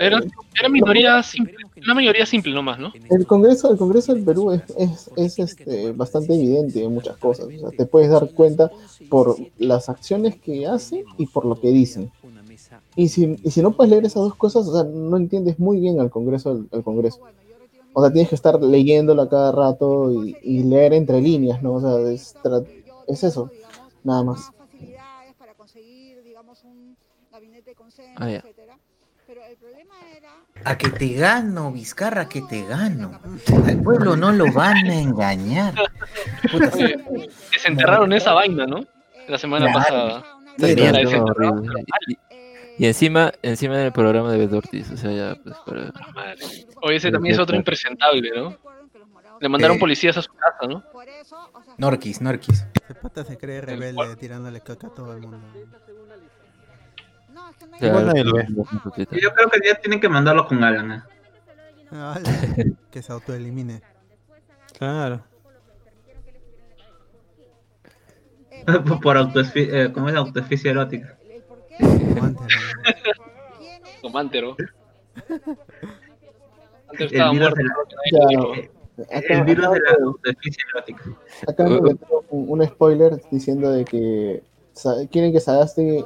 Era, 0.00 0.20
era 0.58 0.68
minoría 0.68 1.22
simple, 1.22 1.54
una 1.82 1.94
mayoría 1.94 2.24
simple 2.24 2.52
nomás, 2.52 2.78
¿no? 2.78 2.92
El 3.10 3.26
Congreso, 3.26 3.70
el 3.70 3.78
Congreso 3.78 4.14
del 4.14 4.24
Perú 4.24 4.52
es, 4.52 4.62
es, 4.76 5.10
es, 5.16 5.38
este, 5.38 5.92
bastante 5.92 6.34
evidente 6.34 6.82
en 6.82 6.94
muchas 6.94 7.16
cosas. 7.16 7.46
O 7.46 7.50
sea, 7.50 7.70
te 7.70 7.86
puedes 7.86 8.10
dar 8.10 8.30
cuenta 8.30 8.70
por 9.08 9.36
las 9.58 9.88
acciones 9.88 10.36
que 10.36 10.66
hacen 10.66 11.04
y 11.18 11.26
por 11.26 11.44
lo 11.44 11.60
que 11.60 11.68
dicen. 11.68 12.10
Y 12.96 13.08
si, 13.08 13.36
y 13.42 13.50
si 13.50 13.62
no 13.62 13.72
puedes 13.72 13.90
leer 13.90 14.04
esas 14.04 14.22
dos 14.22 14.34
cosas, 14.34 14.66
o 14.68 14.72
sea, 14.74 14.84
no 14.84 15.16
entiendes 15.16 15.58
muy 15.58 15.80
bien 15.80 16.00
al 16.00 16.10
Congreso, 16.10 16.64
al 16.72 16.82
Congreso. 16.82 17.20
O 17.94 18.02
sea, 18.02 18.12
tienes 18.12 18.28
que 18.30 18.34
estar 18.34 18.60
leyéndolo 18.62 19.22
a 19.22 19.28
cada 19.28 19.52
rato 19.52 20.10
y, 20.12 20.36
y 20.42 20.62
leer 20.64 20.92
entre 20.94 21.20
líneas, 21.20 21.62
¿no? 21.62 21.74
O 21.74 21.80
sea, 21.80 22.10
es, 22.10 22.34
es 23.08 23.24
eso, 23.24 23.50
nada 24.02 24.22
más. 24.24 24.50
Ah, 28.16 28.28
ya. 28.30 28.42
A 30.64 30.76
que 30.76 30.90
te 30.90 31.14
gano, 31.14 31.72
Vizcarra, 31.72 32.28
que 32.28 32.42
te 32.42 32.64
gano. 32.66 33.18
Al 33.66 33.82
pueblo 33.82 34.16
no 34.16 34.30
lo 34.32 34.52
van 34.52 34.76
a 34.86 35.00
engañar. 35.00 35.74
Puta, 36.50 36.70
Oye, 36.74 37.28
desenterraron 37.52 38.12
esa 38.12 38.32
vaina, 38.34 38.66
¿no? 38.66 38.80
La 39.28 39.38
semana 39.38 39.66
Claro. 39.72 39.78
pasada. 39.78 40.24
No, 40.58 41.24
horrible. 41.24 41.84
Y, 42.78 42.86
encima, 42.86 43.32
encima 43.42 43.76
del 43.76 43.92
programa 43.92 44.32
de 44.32 44.38
Beto 44.38 44.56
Ortiz, 44.58 44.90
o 44.90 44.96
sea, 44.96 45.12
ya, 45.12 45.34
pues, 45.42 45.56
para... 45.66 45.92
Madre. 46.14 46.44
Oye, 46.82 46.96
ese 46.96 47.10
también 47.10 47.34
es 47.34 47.38
otro 47.38 47.56
impresentable, 47.56 48.30
¿no? 48.34 48.56
Le 49.40 49.48
mandaron 49.48 49.76
Eh. 49.76 49.80
policías 49.80 50.16
a 50.16 50.22
su 50.22 50.32
casa, 50.32 50.66
¿no? 50.68 50.82
Norquis, 51.76 52.20
Norquis. 52.20 52.64
Ese 52.84 52.94
pata 52.94 53.24
se 53.24 53.36
cree 53.36 53.60
rebelde 53.60 54.16
tirándole 54.16 54.60
caca 54.60 54.86
a 54.86 54.94
todo 54.94 55.12
el 55.14 55.20
mundo. 55.22 55.40
Yo 57.80 59.32
creo 59.34 59.48
que 59.50 59.60
ya 59.66 59.74
tienen 59.80 60.00
que 60.00 60.08
mandarlo 60.08 60.46
con 60.46 60.62
Alan. 60.62 60.92
¿eh? 60.92 61.02
Ah, 61.90 62.18
que 62.90 63.02
se 63.02 63.12
autoelimine. 63.12 63.82
Claro. 64.78 65.24
Por 69.02 69.16
autoesfi 69.16 69.68
eh, 69.70 69.90
¿cómo 69.92 70.08
es 70.08 70.14
autoesfisia 70.14 70.70
erótica? 70.70 71.16
Comantero. 74.00 74.56
Antes 76.88 77.00
El 77.00 77.06
estaba 77.06 77.32
virus 77.32 77.48
muerto. 77.54 77.72
Acá- 79.10 79.34
El 79.34 79.44
virus 79.44 79.70
de 79.70 79.80
la 79.80 79.90
acá- 79.90 79.96
erótica. 80.74 81.04
Acá 81.48 81.64
me 81.64 81.80
meto 81.80 82.24
un, 82.30 82.60
un 82.60 82.66
spoiler 82.66 83.20
diciendo 83.30 83.70
de 83.70 83.84
que 83.84 84.42
quieren 85.10 85.32
que 85.32 85.40
Sagasti 85.40 86.04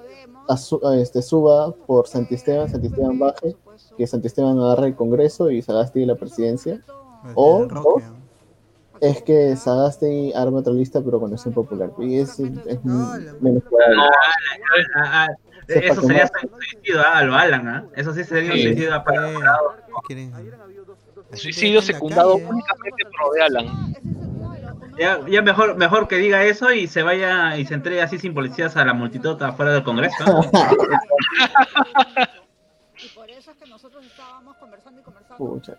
asu- 0.48 0.80
este, 1.00 1.22
suba 1.22 1.72
por 1.72 2.06
Santisteban, 2.06 2.68
Santisteban 2.68 3.18
baje, 3.18 3.56
que 3.96 4.06
Santisteban 4.06 4.58
agarre 4.58 4.88
el 4.88 4.94
Congreso 4.96 5.50
y 5.50 5.62
Sagasti 5.62 6.04
la 6.06 6.14
presidencia. 6.14 6.80
O 7.34 7.66
dos, 7.66 8.02
es 9.00 9.20
que 9.22 9.56
Sagasti 9.56 10.32
arme 10.34 10.58
otra 10.58 10.72
lista 10.72 11.00
pero 11.02 11.18
con 11.18 11.32
acción 11.32 11.52
popular. 11.54 11.90
Y 11.98 12.18
es, 12.18 12.38
es 12.38 12.84
menos 12.84 13.62
Eso 15.68 16.02
sería 16.02 16.28
tomar. 16.28 16.58
suicidio 16.60 17.00
ah, 17.00 17.18
a 17.18 17.22
lo 17.24 17.34
Alan, 17.34 17.68
¿ah? 17.68 17.84
Eso 17.94 18.12
sí 18.12 18.24
sería 18.24 18.52
un 18.52 18.58
suicidio 18.58 18.94
a 18.94 19.04
para 19.04 19.30
morado. 19.32 19.76
Suicidio 21.32 21.82
secundado 21.82 22.36
únicamente 22.36 23.04
por 23.04 23.28
lo 23.28 23.32
de 23.32 23.42
Alan. 23.42 23.94
Ya, 24.98 25.20
ya 25.28 25.42
mejor, 25.42 25.76
mejor 25.76 26.08
que 26.08 26.16
diga 26.16 26.44
eso 26.44 26.72
y 26.72 26.86
se 26.86 27.02
vaya 27.02 27.56
y 27.58 27.66
se 27.66 27.74
entregue 27.74 28.00
así 28.00 28.18
sin 28.18 28.32
policías 28.32 28.76
a 28.76 28.84
la 28.84 28.94
multitud 28.94 29.40
afuera 29.42 29.72
del 29.72 29.82
Congreso. 29.82 30.24
Pucha. 35.36 35.76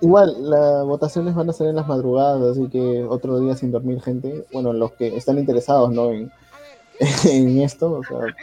Igual, 0.00 0.48
las 0.48 0.84
votaciones 0.84 1.34
van 1.34 1.50
a 1.50 1.52
ser 1.52 1.68
en 1.68 1.76
las 1.76 1.88
madrugadas, 1.88 2.52
así 2.52 2.68
que 2.68 3.04
otro 3.04 3.40
día 3.40 3.56
sin 3.56 3.72
dormir 3.72 4.00
gente, 4.00 4.46
bueno, 4.52 4.72
los 4.72 4.92
que 4.92 5.16
están 5.16 5.38
interesados, 5.38 5.90
¿no? 5.90 6.12
En, 6.12 6.30
en 7.30 7.60
esto, 7.62 7.92
o 7.92 8.02
sea, 8.04 8.34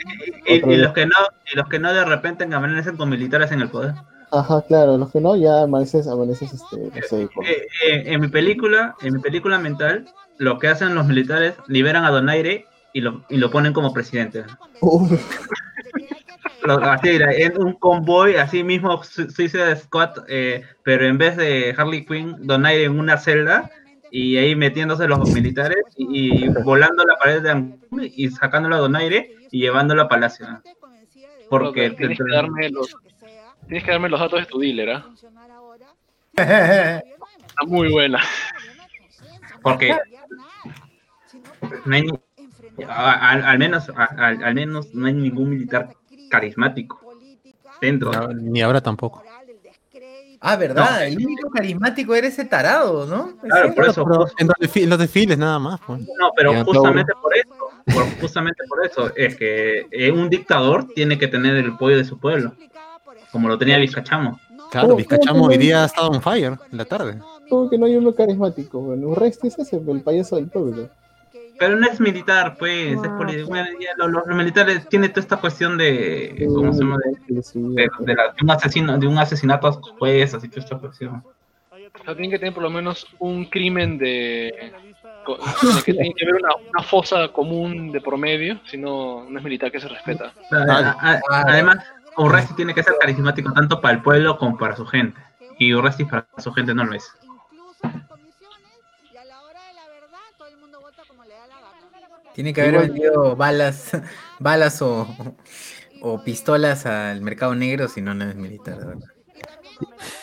Y, 0.48 0.60
los 0.78 0.94
que 0.94 1.06
no, 1.06 1.16
y 1.52 1.58
los 1.58 1.68
que 1.68 1.80
no 1.80 1.94
de 1.94 2.06
repente 2.06 2.44
amanecen 2.46 2.98
con 2.98 3.10
militares 3.10 3.52
en 3.52 3.62
el 3.62 3.70
poder. 3.70 3.94
Ajá, 4.32 4.64
claro, 4.68 4.98
los 4.98 5.12
que 5.12 5.22
no, 5.22 5.36
ya 5.36 5.62
amaneces, 5.64 6.08
amaneces, 6.08 6.54
este, 6.54 6.78
no 6.78 7.02
sé, 7.08 7.24
Eh, 7.24 7.68
eh, 7.88 8.04
en 8.06 8.22
mi 8.22 8.28
película, 8.28 8.96
en 9.02 9.14
mi 9.14 9.20
película 9.20 9.60
mental, 9.60 10.06
lo 10.38 10.60
que 10.60 10.68
hacen 10.68 10.96
los 10.96 11.06
militares 11.06 11.54
liberan 11.68 12.06
a 12.06 12.12
Donaire 12.12 12.66
y 12.94 13.02
lo, 13.02 13.24
y 13.30 13.38
lo 13.38 13.52
ponen 13.52 13.74
como 13.74 13.94
presidente. 13.94 14.44
Así 16.82 17.10
era, 17.10 17.32
en 17.34 17.62
un 17.62 17.74
convoy, 17.74 18.36
así 18.38 18.64
mismo 18.64 19.04
Su- 19.04 19.30
Suicide 19.30 19.76
Squad, 19.76 20.24
eh, 20.28 20.64
pero 20.84 21.06
en 21.06 21.18
vez 21.18 21.38
de 21.38 21.76
Harley 21.78 22.06
Quinn, 22.06 22.36
Donaire 22.40 22.86
en 22.86 23.00
una 23.00 23.18
celda 23.18 23.70
y 24.12 24.38
ahí 24.38 24.56
metiéndose 24.56 25.08
los 25.08 25.30
militares 25.32 25.84
y, 25.98 26.46
y 26.46 26.48
volando 26.64 27.04
la 27.04 27.16
pared 27.16 27.42
de 27.42 27.52
Angul 27.52 28.12
y 28.16 28.30
sacándolo 28.30 28.76
a 28.76 28.80
Donaire 28.80 29.36
y 29.52 29.60
llevándolo 29.60 30.04
a 30.04 30.08
Palacio. 30.08 30.48
¿no? 30.48 30.62
Porque 31.50 31.92
tienes, 31.92 32.18
que 32.18 32.24
darme 32.32 32.70
los, 32.70 32.96
tienes 33.68 33.84
que 33.84 33.92
darme 33.92 34.10
los 34.10 34.20
datos 34.20 34.40
de 34.40 34.46
tu 34.46 34.60
dealer, 34.60 34.90
¿ah? 34.92 35.06
Está 36.36 37.66
muy 37.66 37.92
buena. 37.92 38.22
porque 39.62 39.96
no 41.86 41.96
hay 41.96 42.10
al, 42.88 43.44
al 43.44 43.58
menos 43.58 43.90
al, 43.96 44.44
al 44.44 44.54
menos 44.54 44.94
no 44.94 45.08
hay 45.08 45.14
ningún 45.14 45.50
militar 45.50 45.96
carismático 46.30 47.00
dentro. 47.82 48.12
No, 48.12 48.28
ni 48.34 48.62
ahora 48.62 48.82
tampoco. 48.82 49.24
Ah, 50.42 50.56
¿verdad? 50.56 51.00
No. 51.00 51.06
El 51.06 51.18
único 51.26 51.50
carismático 51.50 52.14
era 52.16 52.28
ese 52.28 52.46
tarado, 52.46 53.06
¿no? 53.06 53.36
Claro, 53.42 53.74
por 53.74 53.86
eso. 53.90 54.04
Pero 54.06 54.28
en 54.38 54.48
los, 54.48 54.58
desfi- 54.58 54.84
en 54.84 54.90
los 54.90 55.00
desfiles 55.00 55.38
nada 55.38 55.60
más. 55.60 55.80
pues. 55.86 56.02
No, 56.02 56.32
pero 56.36 56.64
justamente 56.64 57.14
por 57.22 57.36
eso, 57.36 57.50
por- 57.94 58.20
justamente 58.22 58.64
por 58.68 58.86
eso, 58.86 59.12
es 59.16 59.36
que 59.36 59.88
eh, 59.92 60.12
un 60.12 60.30
dictador 60.30 60.88
tiene 60.94 61.18
que 61.18 61.28
tener 61.28 61.56
el 61.56 61.72
apoyo 61.72 61.98
de 61.98 62.06
su 62.06 62.20
pueblo, 62.20 62.54
como 63.32 63.48
lo 63.48 63.58
tenía 63.58 63.78
Vizcachamo. 63.78 64.40
Claro, 64.72 64.88
¿Cómo- 64.88 64.98
Vizcachamo 64.98 65.40
cómo- 65.40 65.52
hoy 65.52 65.58
día 65.58 65.84
ha 65.84 65.86
estado 65.86 66.10
on 66.10 66.22
fire 66.22 66.58
en 66.72 66.78
la 66.78 66.86
tarde. 66.86 67.20
Como 67.50 67.70
que 67.70 67.78
no 67.78 67.86
hay 67.86 67.96
uno 67.96 68.14
carismático, 68.16 68.80
bueno, 68.80 69.08
Urresti 69.10 69.48
es 69.48 69.60
ese, 69.60 69.78
el 69.78 70.02
payaso 70.02 70.36
del 70.38 70.48
pueblo. 70.48 70.90
Pero 71.58 71.76
no 71.78 71.88
es 71.88 72.00
militar, 72.00 72.56
pues, 72.60 72.94
es 73.02 73.10
poli- 73.18 73.44
bueno, 73.44 73.70
los, 73.98 74.12
los 74.28 74.36
militares 74.38 74.88
tienen 74.90 75.10
toda 75.12 75.22
esta 75.22 75.38
cuestión 75.38 75.78
de, 75.78 76.48
¿cómo 76.54 76.74
se 76.74 76.80
llama? 76.82 76.98
De, 77.28 77.42
de- 77.54 77.90
de 78.00 78.16
la- 78.16 78.24
de 78.34 78.44
un 78.44 78.52
asesino, 78.52 78.98
de 78.98 79.08
un 79.08 79.18
asesinato 79.18 79.68
a 79.68 79.74
sus 79.74 79.90
jueces, 79.92 80.34
así 80.34 80.50
toda 80.50 80.62
esta 80.64 80.78
cuestión. 80.78 81.24
O 81.98 82.04
sea, 82.04 82.14
tienen 82.14 82.30
que 82.32 82.40
tener 82.40 82.54
por 82.54 82.64
lo 82.64 82.70
menos 82.70 83.08
un 83.20 83.46
crimen 83.46 83.98
de. 83.98 84.74
que 85.86 85.94
tiene 85.94 86.14
que 86.16 86.26
haber 86.26 86.42
una, 86.42 86.50
una 86.70 86.84
fosa 86.84 87.30
común 87.30 87.92
de 87.92 88.02
promedio, 88.02 88.60
si 88.66 88.78
no, 88.78 89.26
no 89.30 89.38
es 89.40 89.44
militar 89.44 89.72
que 89.72 89.80
se 89.80 89.88
respeta. 89.88 90.34
A- 90.52 90.98
a- 91.32 91.42
además, 91.48 91.78
Urresti 92.18 92.54
tiene 92.56 92.74
que 92.74 92.84
ser 92.84 92.94
carismático 93.00 93.52
tanto 93.54 93.80
para 93.82 93.96
el 93.96 94.02
pueblo 94.04 94.38
como 94.38 94.58
para 94.58 94.76
su 94.76 94.86
gente. 94.86 95.20
Y 95.58 95.74
Urresti 95.74 96.04
para 96.06 96.28
su 96.38 96.52
gente 96.54 96.74
no 96.76 96.84
lo 96.86 96.94
es. 96.96 97.10
Tiene 102.36 102.54
que 102.54 102.62
haber 102.62 102.74
Igual- 102.76 102.88
vendido 102.90 103.36
balas, 103.36 103.92
balas 104.40 104.82
o, 104.82 105.08
o 106.02 106.24
pistolas 106.24 106.86
al 106.86 107.22
mercado 107.22 107.56
negro, 107.56 107.88
si 107.88 108.02
no, 108.02 108.14
no 108.14 108.26
es 108.26 108.36
militar, 108.36 108.78
de 108.80 108.86
verdad. 108.86 109.08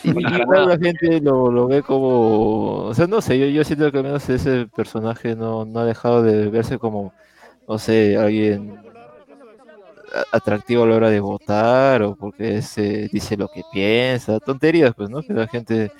Y- 0.03 0.09
Igual 0.09 0.67
la 0.69 0.77
gente 0.77 1.19
lo, 1.21 1.51
lo 1.51 1.67
ve 1.67 1.81
como, 1.83 2.85
o 2.85 2.93
sea, 2.93 3.07
no 3.07 3.21
sé, 3.21 3.37
yo, 3.37 3.45
yo 3.47 3.63
siento 3.63 3.91
que 3.91 3.97
al 3.97 4.03
menos 4.03 4.27
ese 4.29 4.67
personaje 4.75 5.35
no, 5.35 5.65
no 5.65 5.79
ha 5.81 5.85
dejado 5.85 6.23
de 6.23 6.47
verse 6.49 6.77
como, 6.79 7.13
no 7.67 7.77
sé, 7.77 8.17
alguien 8.17 8.77
atractivo 10.31 10.83
a 10.83 10.87
la 10.87 10.95
hora 10.95 11.09
de 11.09 11.19
votar 11.19 12.03
o 12.03 12.15
porque 12.15 12.61
se 12.61 13.07
dice 13.11 13.35
lo 13.35 13.47
que 13.47 13.63
piensa, 13.71 14.39
tonterías, 14.39 14.93
pues, 14.95 15.09
¿no? 15.09 15.21
Que 15.23 15.33
la 15.33 15.47
gente 15.47 15.91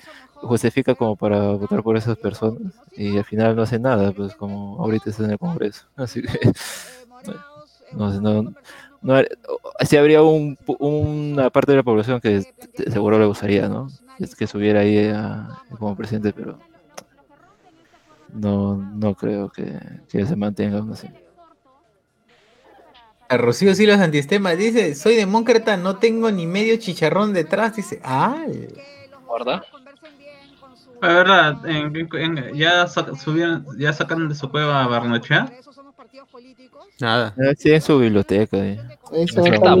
justifica 0.46 0.94
como 0.94 1.16
para 1.16 1.40
votar 1.52 1.82
por 1.82 1.96
esas 1.96 2.16
personas 2.18 2.72
y 2.96 3.16
al 3.18 3.24
final 3.24 3.56
no 3.56 3.62
hace 3.62 3.78
nada, 3.78 4.12
pues 4.12 4.34
como 4.34 4.80
ahorita 4.82 5.10
está 5.10 5.24
en 5.24 5.32
el 5.32 5.38
Congreso. 5.38 5.86
Así 5.96 6.22
que, 6.22 6.28
no 7.92 8.12
sé, 8.12 8.20
no, 8.20 8.54
no, 9.02 9.22
si 9.86 9.96
habría 9.96 10.22
un, 10.22 10.56
pu- 10.56 10.76
una 10.78 11.50
parte 11.50 11.72
de 11.72 11.76
la 11.78 11.82
población 11.82 12.20
que 12.20 12.42
seguro 12.90 13.18
le 13.18 13.26
gustaría, 13.26 13.68
¿no? 13.68 13.88
Es 14.18 14.34
que 14.36 14.46
subiera 14.46 14.80
ahí 14.80 15.08
a- 15.08 15.48
como 15.78 15.96
presidente, 15.96 16.32
pero 16.32 16.58
no, 18.32 18.76
no 18.76 19.14
creo 19.14 19.48
que, 19.50 19.78
que 20.08 20.26
se 20.26 20.36
mantenga 20.36 20.78
aún 20.78 20.92
así. 20.92 21.08
A 23.28 23.36
Rocío 23.38 23.74
Silos 23.74 23.98
Antistema 24.00 24.54
dice, 24.54 24.94
soy 24.94 25.16
demócrata, 25.16 25.76
no 25.76 25.96
tengo 25.96 26.30
ni 26.30 26.46
medio 26.46 26.76
chicharrón 26.76 27.32
detrás, 27.32 27.74
dice, 27.76 28.00
ah, 28.04 28.44
¿Verdad? 29.38 29.62
La 31.06 31.14
verdad, 31.14 31.66
en- 31.66 31.94
en- 32.14 32.54
ya, 32.54 32.86
sa- 32.86 33.14
subieron, 33.14 33.66
ya 33.78 33.92
sacaron 33.92 34.28
de 34.28 34.34
su 34.34 34.50
cueva 34.50 34.84
a 34.84 34.86
Barnechea. 34.88 35.50
Nada. 37.00 37.34
Sí, 37.58 37.72
en 37.72 37.80
su 37.80 37.98
biblioteca. 37.98 38.56
ahí. 38.56 38.80
Eso 39.12 39.40
Está 39.44 39.54
está 39.54 39.74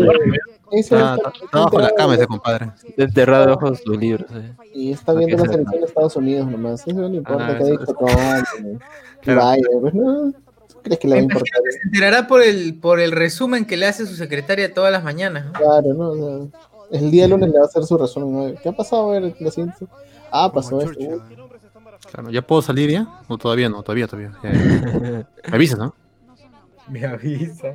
Está, 0.72 1.14
está- 1.14 1.14
está- 1.14 1.44
está 1.44 1.58
bajo 1.60 1.78
la 1.80 1.90
cama 1.94 2.14
ese 2.14 2.26
compadre. 2.26 2.70
Enterrado 2.96 3.46
debajo 3.46 3.70
de 3.70 3.76
sus 3.76 3.96
libros. 3.96 4.30
ahí. 4.32 4.52
Y 4.74 4.92
está 4.92 5.06
¿Para 5.06 5.18
viendo 5.20 5.36
la 5.36 5.42
se- 5.44 5.52
selección 5.52 5.80
de 5.80 5.86
Estados 5.86 6.16
Unidos 6.16 6.50
nomás. 6.50 6.86
Eso 6.86 6.96
no 7.00 7.08
le 7.08 7.16
importa 7.16 7.46
Ah, 7.48 7.58
que 7.58 7.64
dijo 7.64 7.84
Trump. 7.84 8.82
Que 9.20 9.32
Claro. 9.32 9.40
vaya, 9.44 9.62
pues 9.80 9.94
no. 9.94 10.32
¿Tú 10.32 10.80
crees 10.82 10.98
que 10.98 11.08
le 11.08 11.14
va 11.14 11.20
a 11.20 11.22
importar? 11.22 11.60
se 11.70 11.78
enterará 11.84 12.26
por 12.26 12.42
el, 12.42 12.74
por 12.80 13.00
el 13.00 13.12
resumen 13.12 13.64
que 13.64 13.76
le 13.76 13.86
hace 13.86 14.06
su 14.06 14.16
secretaria 14.16 14.74
todas 14.74 14.90
las 14.92 15.04
mañanas. 15.04 15.46
¿no? 15.46 15.52
Claro, 15.52 15.94
¿no? 15.94 16.10
O 16.10 16.16
sea, 16.50 16.58
el 16.94 17.10
día 17.10 17.26
lunes 17.26 17.50
le 17.50 17.58
va 17.58 17.64
a 17.64 17.66
hacer 17.66 17.82
su 17.84 17.98
resumen. 17.98 18.54
¿no? 18.54 18.60
¿Qué 18.60 18.68
ha 18.68 18.72
pasado? 18.72 19.10
A 19.10 19.18
ver, 19.18 19.34
lo 19.38 19.50
siento. 19.50 19.88
Ah, 20.30 20.50
pasó 20.52 20.80
esto. 20.80 21.22
Claro, 22.10 22.30
¿Ya 22.30 22.42
puedo 22.42 22.62
salir 22.62 22.90
ya? 22.90 23.06
¿O 23.28 23.36
todavía 23.36 23.68
no? 23.68 23.82
Todavía, 23.82 24.06
todavía. 24.06 24.32
Me 25.48 25.54
avisas, 25.56 25.78
¿no? 25.78 25.94
Me 26.88 27.04
avisa. 27.04 27.74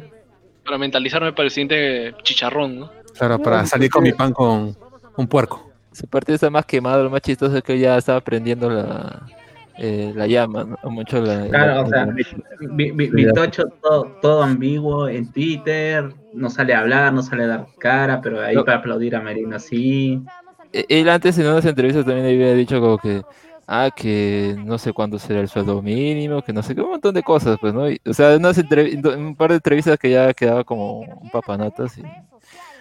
Para 0.63 0.77
mentalizarme 0.77 1.33
para 1.33 1.45
el 1.45 1.51
siguiente 1.51 2.15
chicharrón, 2.23 2.79
¿no? 2.79 2.91
Claro, 3.17 3.39
para 3.39 3.65
salir 3.65 3.89
con 3.89 4.03
mi 4.03 4.13
pan 4.13 4.31
con 4.31 4.77
un 5.17 5.27
puerco. 5.27 5.69
Su 5.91 6.07
partido 6.07 6.35
está 6.35 6.49
más 6.49 6.65
quemado, 6.65 7.03
lo 7.03 7.09
más 7.09 7.21
chistoso 7.21 7.57
es 7.57 7.63
que 7.63 7.77
ya 7.77 7.97
estaba 7.97 8.21
prendiendo 8.21 8.69
la, 8.69 9.25
eh, 9.79 10.13
la 10.15 10.27
llama, 10.27 10.65
¿no? 10.65 10.89
Mucho 10.89 11.21
la, 11.21 11.45
Claro, 11.47 11.73
la- 11.75 11.81
o 11.81 11.87
sea, 11.87 12.07
Vitocho 12.75 13.63
todo, 13.81 14.17
todo 14.21 14.43
ambiguo 14.43 15.07
en 15.07 15.31
Twitter, 15.31 16.13
no 16.33 16.49
sale 16.49 16.73
a 16.73 16.79
hablar, 16.79 17.13
no 17.13 17.21
sale 17.23 17.43
a 17.43 17.47
dar 17.47 17.67
cara, 17.77 18.21
pero 18.21 18.41
ahí 18.41 18.55
No. 18.55 18.65
para 18.65 18.77
aplaudir 18.77 19.15
a 19.15 19.21
Merino 19.21 19.59
sí. 19.59 20.21
E- 20.73 20.85
Él 20.89 21.09
antes 21.09 21.37
en 21.37 21.47
unas 21.47 21.65
entrevistas 21.65 22.05
también 22.05 22.25
había 22.27 22.53
dicho 22.53 22.79
como 22.79 22.97
que, 22.97 23.23
ah, 23.67 23.89
que 23.95 24.55
no 24.59 24.77
sé 24.77 24.93
cuándo 24.93 25.17
será 25.17 25.39
el 25.39 25.47
sueldo 25.49 25.81
mínimo, 25.81 26.41
que 26.41 26.53
no 26.53 26.61
sé 26.61 26.75
qué, 26.75 26.81
un 26.81 26.91
montón 26.91 27.13
de 27.15 27.23
cosas, 27.23 27.57
pues, 27.59 27.73
¿no? 27.73 27.89
Y, 27.89 27.99
o 28.05 28.13
sea, 28.13 28.35
unas 28.37 28.57
un 28.57 29.35
par 29.35 29.49
de 29.49 29.55
entrevistas 29.55 29.97
que 29.97 30.11
ya 30.11 30.33
quedaba 30.33 30.63
como 30.63 30.99
un 30.99 31.29
papanatas 31.29 31.97
y... 31.97 32.03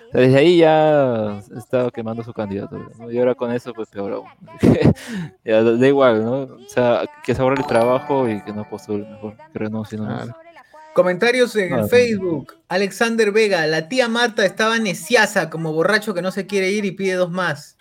o 0.08 0.12
sea, 0.12 0.20
desde 0.22 0.38
ahí 0.38 0.58
ya 0.58 1.40
estaba 1.56 1.90
quemando 1.90 2.22
su 2.22 2.32
candidatura, 2.32 2.88
¿no? 2.98 3.10
Y 3.10 3.18
ahora 3.18 3.34
con 3.34 3.52
eso, 3.52 3.72
pues 3.74 3.88
peor 3.90 4.12
aún. 4.12 4.26
ya 5.44 5.62
da 5.62 5.86
igual, 5.86 6.24
¿no? 6.24 6.36
O 6.42 6.68
sea, 6.68 7.02
que 7.24 7.34
se 7.34 7.42
ahorre 7.42 7.56
el 7.60 7.66
trabajo 7.66 8.28
y 8.28 8.42
que 8.42 8.52
no 8.52 8.68
postule 8.68 9.04
mejor, 9.08 9.36
que 9.52 9.58
renuncie 9.58 9.98
nomás. 9.98 10.28
Comentarios 10.94 11.54
en 11.56 11.74
Ah, 11.74 11.84
Facebook. 11.86 12.54
Alexander 12.68 13.30
Vega, 13.30 13.66
la 13.66 13.88
tía 13.88 14.08
Marta 14.08 14.44
estaba 14.44 14.78
neciasa 14.78 15.48
como 15.50 15.72
borracho 15.72 16.12
que 16.14 16.22
no 16.22 16.30
se 16.32 16.46
quiere 16.46 16.70
ir 16.72 16.84
y 16.84 16.90
pide 16.92 17.14
dos 17.14 17.30
más. 17.30 17.76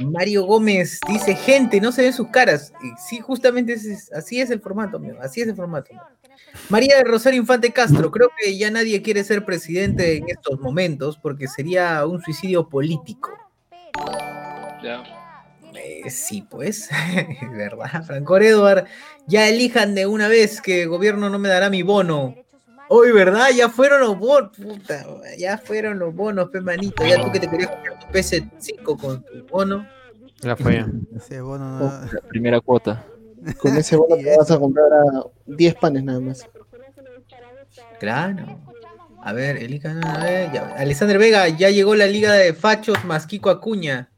Mario 0.00 0.44
Gómez 0.44 1.00
dice, 1.08 1.34
gente, 1.34 1.80
no 1.80 1.90
se 1.90 2.02
ven 2.02 2.12
sus 2.12 2.28
caras. 2.28 2.72
Y 2.82 2.90
sí, 3.08 3.20
justamente 3.20 3.72
es- 3.72 4.12
así 4.12 4.40
es 4.40 4.50
el 4.50 4.60
formato, 4.60 4.96
amigo, 4.98 5.16
así 5.20 5.40
es 5.40 5.48
el 5.48 5.56
formato. 5.56 5.90
María 6.68 6.96
de 6.98 7.04
Rosario 7.04 7.40
Infante 7.40 7.72
Castro, 7.72 8.10
creo 8.10 8.30
que 8.38 8.56
ya 8.58 8.70
nadie 8.70 9.00
quiere 9.02 9.24
ser 9.24 9.44
presidente 9.44 10.16
en 10.16 10.28
estos 10.28 10.60
momentos 10.60 11.18
porque 11.18 11.48
sería 11.48 12.04
un 12.06 12.20
suicidio 12.22 12.68
político. 12.68 13.30
Ya. 14.82 15.02
Eh, 15.74 16.08
sí, 16.10 16.42
pues, 16.48 16.88
es 17.16 17.50
verdad. 17.52 18.02
Franco 18.04 18.36
Edward, 18.38 18.86
ya 19.26 19.48
elijan 19.48 19.94
de 19.94 20.06
una 20.06 20.28
vez 20.28 20.60
que 20.60 20.82
el 20.82 20.88
gobierno 20.88 21.30
no 21.30 21.38
me 21.38 21.48
dará 21.48 21.70
mi 21.70 21.82
bono. 21.82 22.34
Hoy, 22.90 23.12
¿verdad? 23.12 23.48
Ya 23.54 23.68
fueron 23.68 24.00
los 24.00 24.18
bonos, 24.18 24.56
puta, 24.56 25.04
ya 25.36 25.58
fueron 25.58 25.98
los 25.98 26.14
bonos, 26.14 26.48
pe 26.48 26.60
manito. 26.62 27.04
Ya 27.04 27.22
tú 27.22 27.30
que 27.30 27.38
te 27.40 27.48
querías 27.48 27.70
comprar 27.70 27.98
tu 27.98 28.06
PC5 28.06 28.98
con 28.98 29.22
tu 29.22 29.46
bono. 29.46 29.86
Ya 30.40 30.56
fue 30.56 30.74
ya. 30.76 30.86
Ese 31.14 31.40
bono 31.42 31.78
no- 31.78 31.84
La 32.12 32.20
primera 32.28 32.60
cuota. 32.62 33.04
Con 33.58 33.76
ese 33.76 33.96
bono 33.96 34.16
te 34.16 34.36
vas 34.36 34.50
a 34.50 34.58
comprar 34.58 34.92
a 34.92 35.04
10 35.46 35.74
panes 35.76 36.02
nada 36.04 36.20
más. 36.20 36.46
Claro. 38.00 38.60
A 39.22 39.32
ver, 39.32 39.56
elijan, 39.56 40.04
a 40.06 40.22
ver, 40.24 40.52
ya. 40.52 40.74
Alexander 40.76 41.18
Vega, 41.18 41.48
ya 41.48 41.70
llegó 41.70 41.94
la 41.96 42.06
liga 42.06 42.32
de 42.34 42.54
fachos 42.54 43.04
más 43.04 43.26
Kiko 43.26 43.50
Acuña. 43.50 44.10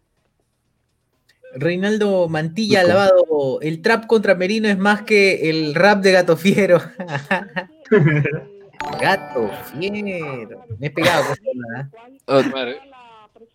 Reinaldo 1.55 2.29
Mantilla 2.29 2.85
lavado. 2.85 3.61
El 3.61 3.83
trap 3.83 4.07
contra 4.07 4.35
Merino 4.37 4.69
es 4.69 4.79
más 4.79 5.03
que 5.03 5.51
el 5.51 5.75
rap 5.75 6.01
de 6.03 6.13
Gato 6.13 6.37
Fiero. 6.37 6.81
Gato 9.01 9.51
Fiero. 9.73 10.65
Me 10.79 10.87
he 10.87 10.91
pegado 10.91 11.25
con 11.25 11.33
esa, 11.33 11.43
¿verdad? 11.55 11.89
Oh, 12.27 12.43
Madre. 12.55 12.77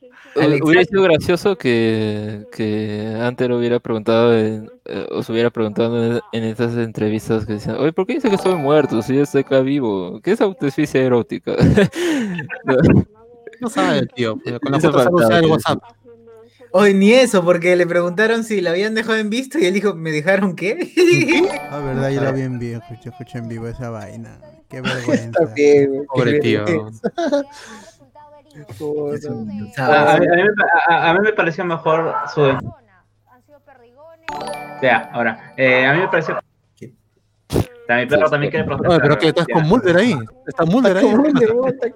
Hu- 0.01 0.14
Hubiera 0.35 0.83
sido 0.83 1.03
gracioso 1.03 1.57
que, 1.57 2.43
que 2.51 3.15
antes 3.21 3.47
lo 3.47 3.57
hubiera 3.57 3.79
preguntado, 3.79 4.37
en- 4.37 4.69
eh, 4.85 5.07
os 5.11 5.29
hubiera 5.29 5.49
preguntado 5.49 6.17
en, 6.17 6.21
en 6.33 6.43
esas 6.43 6.75
entrevistas 6.77 7.45
que 7.45 7.53
decían, 7.53 7.77
oye, 7.77 7.93
¿por 7.93 8.05
qué 8.05 8.15
dice 8.15 8.29
que 8.29 8.35
estoy 8.35 8.55
muerto 8.55 9.01
si 9.01 9.15
yo 9.15 9.23
estoy 9.23 9.41
acá 9.41 9.61
vivo? 9.61 10.19
¿Qué 10.21 10.31
es 10.31 10.41
autoasfixia 10.41 11.01
erótica? 11.01 11.53
No. 12.65 12.75
No 13.61 13.69
sabe, 13.69 14.05
tío. 14.15 14.37
pues, 14.43 14.59
Con 14.59 14.71
la 14.73 14.79
foto 14.81 15.09
usa 15.15 15.37
el 15.37 15.43
tío. 15.45 15.53
WhatsApp. 15.53 15.81
Hoy 16.71 16.93
ni 16.93 17.13
eso, 17.13 17.43
porque 17.45 17.75
le 17.77 17.87
preguntaron 17.87 18.43
si 18.43 18.59
la 18.59 18.71
habían 18.71 18.93
dejado 18.95 19.17
en 19.17 19.29
visto 19.29 19.57
y 19.57 19.65
él 19.65 19.73
dijo, 19.73 19.95
¿me 19.95 20.11
dejaron 20.11 20.55
qué? 20.57 20.91
Ah, 21.71 21.79
verdad, 21.79 22.09
yo 22.11 22.21
lo 22.21 22.33
vi 22.33 22.41
en 22.41 22.59
vivo, 22.59 22.81
escuché, 22.81 23.09
escuché 23.09 23.37
en 23.37 23.47
vivo 23.47 23.67
esa 23.67 23.89
vaina. 23.91 24.39
Qué 24.69 24.81
vergüenza. 24.81 25.43
Está 25.43 25.53
bien, 25.53 25.87
güey, 25.87 26.01
qué 26.01 26.05
Pobre 26.07 26.39
tío. 26.41 26.65
A, 29.77 30.17
mí, 30.19 30.25
a 30.87 31.13
mí 31.13 31.19
me 31.21 31.33
pareció 31.33 31.65
mejor 31.65 32.13
su. 32.33 32.41
Ya, 34.81 35.09
ahora. 35.13 35.53
eh, 35.57 35.85
a 35.85 35.93
mí 35.93 35.99
me 36.01 36.07
pareció. 36.07 36.35
A 37.87 37.97
mi 37.97 38.05
perro 38.07 38.29
también 38.31 38.49
quiere 38.51 38.65
protestar. 38.65 38.91
Oye, 38.93 38.99
pero 39.01 39.17
que 39.19 39.27
estás 39.27 39.47
con 39.47 39.67
Mulder 39.67 39.95
ahí. 39.97 40.15
Está 40.47 40.65
Mulder 40.65 40.97
ahí. 40.97 41.05
Está- 41.67 41.87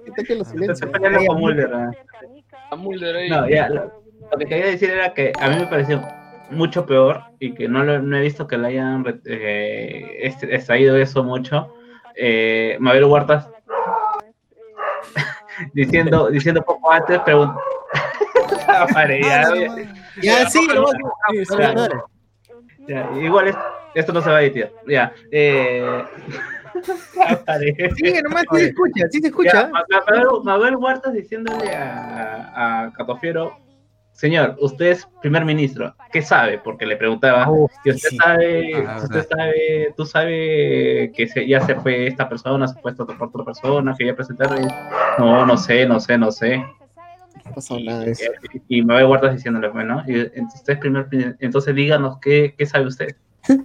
está 0.86 0.98
que 0.98 1.10
lo 1.10 1.26
con 1.26 1.40
Mulder. 1.40 1.70
¿no? 1.70 1.90
A 2.70 2.76
Mulder 2.76 3.16
ahí. 3.16 3.28
No, 3.28 3.48
ya, 3.48 3.68
lo, 3.68 3.92
que 4.38 4.46
quería 4.46 4.66
decir 4.66 4.90
era 4.90 5.12
que 5.12 5.32
a 5.40 5.48
mí 5.48 5.56
me 5.56 5.66
pareció 5.66 6.00
mucho 6.50 6.86
peor 6.86 7.22
y 7.40 7.54
que 7.54 7.68
no, 7.68 7.82
lo- 7.82 8.00
no 8.00 8.16
he 8.16 8.20
visto 8.20 8.46
que 8.46 8.56
le 8.56 8.68
hayan 8.68 9.04
eh, 9.24 10.18
est- 10.20 10.44
extraído 10.44 10.96
eso 10.96 11.24
mucho. 11.24 11.74
Eh, 12.14 12.76
Mabel 12.78 13.04
Huertas 13.04 13.48
diciendo, 15.72 16.28
diciendo 16.30 16.62
poco 16.62 16.90
antes, 16.92 17.18
preguntó. 17.20 17.58
Ya, 20.22 20.48
sí, 20.48 20.66
Ya, 22.86 23.10
igual 23.20 23.48
es- 23.48 23.56
esto 23.94 24.12
no 24.12 24.20
se 24.20 24.30
va 24.30 24.36
a 24.38 24.42
editar. 24.42 24.70
Ya. 24.86 25.12
Eh... 25.30 26.04
Sigue 27.96 28.22
nomás, 28.22 28.44
sí 28.52 28.58
se 28.58 28.64
escucha, 28.66 29.04
sí 29.10 29.18
se 29.18 29.22
Ya, 29.22 29.28
escucha. 29.28 29.68
Ma- 29.72 29.84
Ma- 29.88 30.02
Mabel, 30.06 30.26
Mabel 30.44 30.76
Huertas 30.76 31.12
diciéndole 31.12 31.74
a, 31.74 32.84
a 32.86 32.92
Catofiero, 32.92 33.56
señor, 34.20 34.56
usted 34.60 34.86
es 34.86 35.08
primer 35.22 35.46
ministro, 35.46 35.94
¿qué 36.12 36.20
sabe? 36.20 36.58
Porque 36.58 36.84
le 36.84 36.96
preguntaba, 36.96 37.48
y 37.84 37.90
usted 37.90 38.08
sí. 38.10 38.16
sabe, 38.18 38.84
Ah, 38.86 39.00
usted 39.02 39.26
sabe, 39.26 39.94
tú 39.96 40.04
sabes 40.04 41.10
que 41.16 41.26
se- 41.26 41.48
ya 41.48 41.60
se 41.62 41.74
fue 41.76 42.06
esta 42.06 42.28
persona, 42.28 42.68
se 42.68 42.78
fue 42.80 42.90
esta 42.90 43.04
otra, 43.04 43.16
otra 43.18 43.44
persona, 43.44 43.94
que 43.98 44.04
ya 44.06 44.14
presentaron, 44.14 44.68
no, 45.18 45.46
no 45.46 45.56
sé, 45.56 45.86
no 45.86 45.98
sé, 45.98 46.18
no 46.18 46.30
sé. 46.30 46.62
Y, 48.68 48.78
y 48.78 48.82
Mabel 48.82 49.06
Huertas 49.06 49.34
diciéndole, 49.36 49.68
bueno, 49.68 50.02
y, 50.06 50.20
entonces, 50.20 50.60
usted 50.60 50.74
es 50.74 50.78
primer, 50.80 51.08
entonces 51.40 51.74
díganos 51.74 52.18
qué, 52.20 52.54
qué 52.56 52.66
sabe 52.66 52.86
usted. 52.86 53.16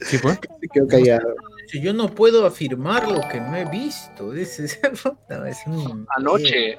Sí, 0.00 0.18
pues. 0.18 0.38
Quedó 0.72 0.88
callado. 0.88 1.34
Si 1.68 1.80
Yo 1.80 1.92
no 1.92 2.08
puedo 2.08 2.44
afirmar 2.44 3.08
lo 3.08 3.20
que 3.28 3.40
no 3.40 3.56
he 3.56 3.64
visto. 3.66 4.32
Es, 4.34 4.58
es- 4.60 4.80
no, 5.28 5.44
es 5.46 5.64
un- 5.66 6.06
Anoche, 6.16 6.78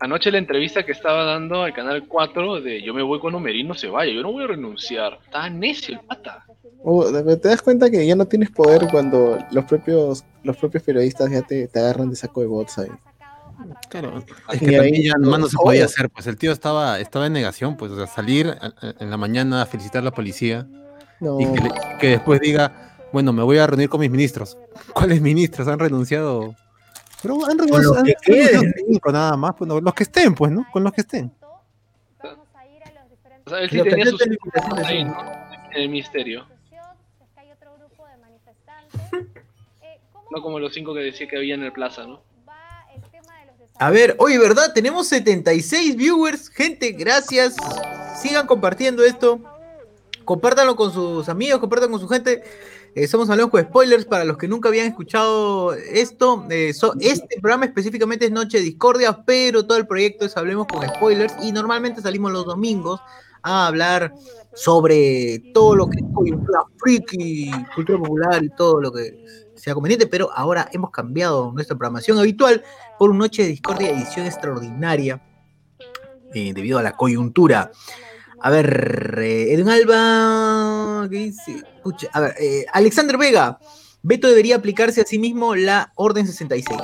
anoche 0.00 0.30
la 0.30 0.38
entrevista 0.38 0.84
que 0.84 0.92
estaba 0.92 1.24
dando 1.24 1.62
al 1.62 1.72
canal 1.74 2.06
4 2.06 2.60
de 2.60 2.82
Yo 2.82 2.94
me 2.94 3.02
voy 3.02 3.18
con 3.20 3.34
Omerino 3.34 3.74
se 3.74 3.88
vaya, 3.88 4.12
yo 4.12 4.22
no 4.22 4.32
voy 4.32 4.44
a 4.44 4.48
renunciar. 4.48 5.18
Está 5.24 5.48
necio 5.50 5.94
el 5.94 6.00
pata. 6.06 6.44
Te 7.42 7.48
das 7.48 7.62
cuenta 7.62 7.90
que 7.90 8.06
ya 8.06 8.14
no 8.16 8.26
tienes 8.26 8.50
poder 8.50 8.88
cuando 8.90 9.38
los 9.50 9.64
propios 9.64 10.24
los 10.44 10.56
propios 10.56 10.82
periodistas 10.82 11.30
ya 11.30 11.42
te, 11.42 11.66
te 11.68 11.78
agarran 11.80 12.08
de 12.10 12.16
saco 12.16 12.40
de 12.40 12.46
bots 12.46 12.78
ahí. 12.78 12.88
Claro, 13.90 14.22
es 14.52 14.62
Y 14.62 14.66
que 14.66 14.66
ahí- 14.66 14.76
también 14.92 15.02
ya 15.02 15.12
más 15.18 15.40
no 15.40 15.48
se 15.48 15.56
podía 15.56 15.84
hacer, 15.84 16.08
pues 16.10 16.26
el 16.28 16.36
tío 16.38 16.52
estaba, 16.52 17.00
estaba 17.00 17.26
en 17.26 17.32
negación, 17.32 17.76
pues, 17.76 17.90
o 17.90 17.96
sea, 17.96 18.06
salir 18.06 18.56
en 19.00 19.10
la 19.10 19.16
mañana 19.16 19.62
a 19.62 19.66
felicitar 19.66 20.00
a 20.02 20.04
la 20.04 20.10
policía 20.12 20.66
No, 21.20 21.40
y 21.40 21.44
que, 21.52 21.60
le- 21.60 21.70
que 22.00 22.06
después 22.10 22.40
diga, 22.40 22.94
bueno, 23.12 23.32
me 23.32 23.42
voy 23.42 23.58
a 23.58 23.66
reunir 23.66 23.88
con 23.88 24.00
mis 24.00 24.10
ministros. 24.10 24.56
¿Cuáles 24.94 25.20
ministros? 25.20 25.66
Han 25.66 25.80
renunciado. 25.80 26.54
Pero 27.22 27.44
han 27.46 27.58
queden. 28.22 28.74
cinco 28.86 29.12
nada 29.12 29.36
más, 29.36 29.54
pues, 29.56 29.68
no, 29.68 29.80
los 29.80 29.94
que 29.94 30.04
estén, 30.04 30.34
pues, 30.34 30.52
¿no? 30.52 30.66
Con 30.70 30.84
los 30.84 30.92
que 30.92 31.00
estén. 31.00 31.32
O 33.44 33.50
sea, 33.50 33.60
él 33.60 33.70
sí 33.70 33.82
tenía 33.82 34.06
sus 34.06 34.20
ahí, 34.84 35.04
¿no? 35.04 35.16
En 35.72 35.82
el 35.82 35.88
misterio. 35.88 36.46
No 40.30 40.42
como 40.42 40.58
los 40.58 40.74
cinco 40.74 40.92
que 40.92 41.00
decía 41.00 41.26
que 41.26 41.38
había 41.38 41.54
en 41.54 41.62
el 41.62 41.72
plaza, 41.72 42.06
¿no? 42.06 42.20
A 43.78 43.90
ver, 43.90 44.16
oye, 44.18 44.38
¿verdad? 44.38 44.72
Tenemos 44.74 45.06
76 45.06 45.96
viewers. 45.96 46.48
Gente, 46.50 46.92
gracias. 46.92 47.56
Sigan 48.20 48.46
compartiendo 48.46 49.04
esto. 49.04 49.40
Compártanlo 50.24 50.76
con 50.76 50.92
sus 50.92 51.28
amigos, 51.28 51.60
compartan 51.60 51.90
con 51.90 52.00
su 52.00 52.08
gente. 52.08 52.42
Eh, 52.94 53.06
somos 53.06 53.28
con 53.28 53.62
spoilers 53.62 54.04
para 54.04 54.24
los 54.24 54.38
que 54.38 54.48
nunca 54.48 54.68
habían 54.68 54.86
escuchado 54.86 55.72
esto. 55.74 56.46
Eh, 56.50 56.72
este 57.00 57.40
programa 57.40 57.66
específicamente 57.66 58.24
es 58.24 58.30
Noche 58.30 58.58
de 58.58 58.64
Discordia, 58.64 59.24
pero 59.24 59.66
todo 59.66 59.78
el 59.78 59.86
proyecto 59.86 60.24
es 60.24 60.36
Hablemos 60.36 60.66
con 60.66 60.86
Spoilers 60.86 61.34
y 61.42 61.52
normalmente 61.52 62.00
salimos 62.00 62.32
los 62.32 62.44
domingos 62.44 63.00
a 63.42 63.68
hablar 63.68 64.14
sobre 64.54 65.40
todo 65.54 65.76
lo 65.76 65.88
que 65.88 65.98
es 65.98 66.04
cultura 66.12 66.60
friki, 66.78 67.50
cultura 67.74 67.98
popular 67.98 68.42
y 68.42 68.50
todo 68.50 68.80
lo 68.80 68.92
que 68.92 69.48
sea 69.54 69.74
conveniente, 69.74 70.06
pero 70.06 70.30
ahora 70.34 70.68
hemos 70.72 70.90
cambiado 70.90 71.52
nuestra 71.52 71.76
programación 71.76 72.18
habitual 72.18 72.62
por 72.98 73.10
una 73.10 73.20
Noche 73.20 73.42
de 73.42 73.48
Discordia 73.48 73.90
edición 73.90 74.26
extraordinaria 74.26 75.22
eh, 76.34 76.52
debido 76.52 76.78
a 76.78 76.82
la 76.82 76.92
coyuntura. 76.92 77.70
A 78.40 78.50
ver, 78.50 79.18
eh, 79.20 79.52
Edwin 79.52 79.68
Alba, 79.68 81.08
¿qué 81.10 81.16
dice? 81.16 81.62
Pucha, 81.88 82.08
a 82.12 82.20
ver, 82.20 82.34
eh, 82.38 82.66
Alexander 82.74 83.16
Vega, 83.16 83.58
Beto 84.02 84.28
debería 84.28 84.56
aplicarse 84.56 85.00
a 85.00 85.04
sí 85.04 85.18
mismo 85.18 85.54
la 85.54 85.90
Orden 85.94 86.26
66. 86.26 86.78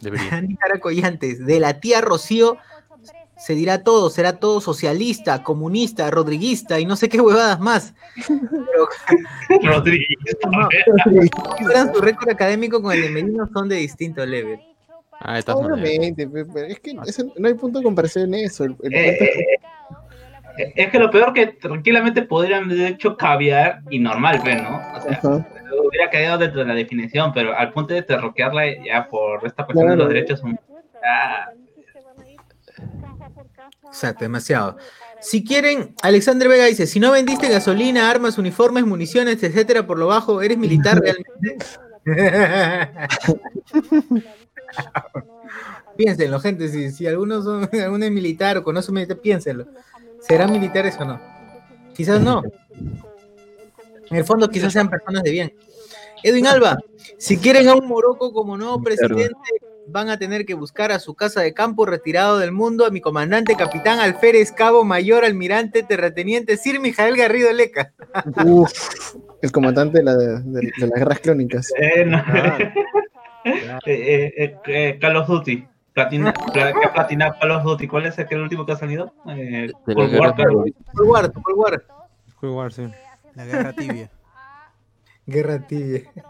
Debería. 0.00 0.34
Andy 0.36 0.56
Caracollantes, 0.56 1.44
de 1.44 1.60
la 1.60 1.78
tía 1.80 2.00
Rocío 2.00 2.56
se 3.36 3.54
dirá 3.54 3.82
todo, 3.84 4.08
será 4.08 4.38
todo 4.38 4.62
socialista, 4.62 5.42
comunista, 5.42 6.10
rodriguista 6.10 6.80
y 6.80 6.86
no 6.86 6.96
sé 6.96 7.10
qué 7.10 7.20
huevadas 7.20 7.60
más. 7.60 7.92
Pero 8.26 9.74
Rodríguez. 9.74 10.06
comparan 11.58 11.92
su 11.94 12.00
récord 12.00 12.30
académico 12.30 12.80
con 12.80 12.92
el 12.94 13.02
de 13.02 13.10
Merino 13.10 13.46
son 13.52 13.68
de 13.68 13.76
distinto 13.76 14.24
level. 14.24 14.60
Ah, 15.20 15.40
obviamente, 15.54 16.26
pe- 16.26 16.46
pero 16.46 16.66
es 16.68 16.80
que 16.80 16.94
no 16.94 17.02
hay 17.48 17.54
punto 17.54 17.80
de 17.80 17.84
comparación 17.84 18.32
en 18.34 18.46
eso. 18.46 18.64
El, 18.64 18.76
el 18.82 18.94
Eh, 18.94 19.08
es 19.10 19.18
que- 19.18 19.24
eh, 19.24 19.58
Es 20.56 20.90
que 20.90 20.98
lo 20.98 21.10
peor 21.10 21.32
que 21.32 21.46
tranquilamente 21.46 22.22
podrían 22.22 22.64
haber 22.64 22.92
hecho 22.92 23.16
caviar 23.16 23.80
y 23.90 23.98
normal, 23.98 24.40
pues, 24.42 24.62
¿no? 24.62 24.80
O 24.94 25.00
sea, 25.00 25.12
Ajá. 25.12 25.46
hubiera 25.86 26.10
quedado 26.10 26.38
dentro 26.38 26.60
de 26.60 26.66
la 26.66 26.74
definición, 26.74 27.32
pero 27.32 27.56
al 27.56 27.72
punto 27.72 27.94
de 27.94 28.02
terroquearla 28.02 28.84
ya 28.84 29.08
por 29.08 29.44
esta 29.46 29.64
cuestión 29.64 29.88
de 29.88 29.94
Claro. 29.94 30.04
los 30.04 30.08
derechos 30.08 30.40
humanos. 30.42 30.60
ah, 31.04 31.48
Exacto, 33.86 34.24
demasiado. 34.24 34.76
Si 35.20 35.44
quieren, 35.44 35.94
Alexander 36.02 36.48
Vega 36.48 36.64
dice, 36.64 36.86
si 36.86 36.98
no 36.98 37.12
vendiste 37.12 37.48
gasolina, 37.48 38.10
armas, 38.10 38.38
uniformes, 38.38 38.84
municiones, 38.84 39.42
etcétera, 39.42 39.86
por 39.86 39.98
lo 39.98 40.08
bajo, 40.08 40.42
¿eres 40.42 40.58
militar 40.58 40.98
realmente? 41.00 41.56
piénsenlo, 45.96 46.40
gente, 46.40 46.68
si, 46.68 46.90
si 46.90 47.06
algunos 47.06 47.44
son, 47.44 47.68
alguno 47.84 48.04
es 48.04 48.10
militar 48.10 48.58
o 48.58 48.64
conoce 48.64 48.90
un 48.90 48.96
militar, 48.96 49.18
piénsenlo. 49.18 49.66
¿Serán 50.26 50.52
militares 50.52 50.96
o 51.00 51.04
no? 51.04 51.20
Quizás 51.94 52.20
no. 52.20 52.42
En 54.10 54.16
el 54.16 54.24
fondo 54.24 54.48
quizás 54.48 54.72
sean 54.72 54.88
personas 54.88 55.22
de 55.22 55.30
bien. 55.30 55.54
Edwin 56.22 56.46
Alba, 56.46 56.78
si 57.18 57.36
quieren 57.38 57.68
a 57.68 57.74
un 57.74 57.86
Morocco 57.86 58.32
como 58.32 58.56
nuevo 58.56 58.80
presidente, 58.82 59.34
van 59.88 60.08
a 60.10 60.18
tener 60.18 60.46
que 60.46 60.54
buscar 60.54 60.92
a 60.92 61.00
su 61.00 61.14
casa 61.14 61.40
de 61.40 61.52
campo 61.52 61.84
retirado 61.84 62.38
del 62.38 62.52
mundo 62.52 62.86
a 62.86 62.90
mi 62.90 63.00
comandante 63.00 63.56
capitán 63.56 63.98
alférez 63.98 64.52
cabo 64.52 64.84
mayor 64.84 65.24
almirante 65.24 65.82
terrateniente 65.82 66.56
Sir 66.56 66.78
Mijael 66.78 67.16
Garrido 67.16 67.52
Leca. 67.52 67.92
Uf, 68.44 68.70
el 69.42 69.50
comandante 69.50 69.98
de, 69.98 70.04
la, 70.04 70.14
de, 70.14 70.40
de 70.40 70.86
las 70.86 70.98
guerras 70.98 71.18
clónicas. 71.20 71.72
eh, 71.78 72.04
no. 72.04 72.22
Eh, 73.44 73.80
eh, 73.86 74.34
eh, 74.36 74.56
eh, 74.66 74.98
Call 75.00 75.16
of 75.16 75.26
Duty. 75.26 75.66
Platina, 75.92 76.32
pla- 76.52 76.72
¿Qué 76.72 76.88
platina 76.88 77.36
Call 77.38 77.50
of 77.50 77.64
Duty? 77.64 77.86
¿Cuál 77.88 78.06
es 78.06 78.18
el, 78.18 78.26
que 78.26 78.34
el 78.34 78.42
último 78.42 78.64
que 78.64 78.72
ha 78.72 78.76
salido? 78.76 79.12
Eh, 79.28 79.70
Cold 79.84 80.18
War. 80.18 80.34
Cold 80.36 81.08
War, 81.08 81.32
Cold 81.32 81.56
War. 81.58 81.84
Cold 82.40 82.54
War, 82.54 82.72
sí. 82.72 82.88
La 83.34 83.44
guerra 83.44 83.72
tibia. 83.72 84.10
Guerra 85.26 85.66
tibia. 85.66 86.02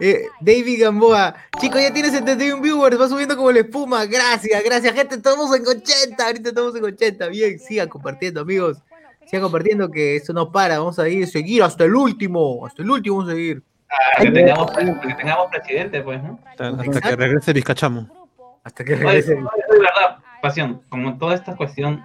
Eh, 0.00 0.26
David 0.40 0.82
Gamboa, 0.82 1.34
chicos, 1.58 1.80
ya 1.80 1.90
tiene 1.94 2.10
71 2.10 2.60
viewers, 2.60 3.00
va 3.00 3.08
subiendo 3.08 3.36
como 3.36 3.50
la 3.50 3.60
espuma. 3.60 4.04
Gracias, 4.04 4.62
gracias, 4.62 4.94
gente. 4.94 5.14
Estamos 5.14 5.54
en 5.56 5.66
80, 5.66 6.26
ahorita 6.26 6.48
estamos 6.50 6.76
en 6.76 6.84
80. 6.84 7.28
Bien, 7.28 7.58
sigan 7.58 7.88
compartiendo, 7.88 8.40
amigos. 8.42 8.82
Sigan 9.24 9.42
compartiendo 9.42 9.90
que 9.90 10.16
esto 10.16 10.32
no 10.34 10.52
para. 10.52 10.78
Vamos 10.78 10.98
a 10.98 11.08
ir, 11.08 11.26
seguir 11.26 11.62
hasta 11.62 11.84
el 11.84 11.94
último. 11.94 12.66
Hasta 12.66 12.82
el 12.82 12.90
último 12.90 13.16
vamos 13.16 13.30
a 13.30 13.34
seguir. 13.34 13.62
Ah, 13.92 14.22
que, 14.22 14.30
tengamos, 14.30 14.70
que 14.72 15.14
tengamos 15.14 15.46
presidente, 15.50 16.00
pues, 16.02 16.22
¿no? 16.22 16.38
Hasta, 16.46 16.68
hasta 16.68 17.00
que 17.00 17.16
regrese 17.16 17.52
Vizcachamo. 17.52 18.28
Hasta 18.64 18.84
que 18.84 18.94
regrese. 18.96 19.34
oye, 19.34 19.42
verdad, 19.70 20.18
Pasión, 20.40 20.82
como 20.88 21.18
toda 21.18 21.34
esta 21.34 21.54
cuestión, 21.56 22.02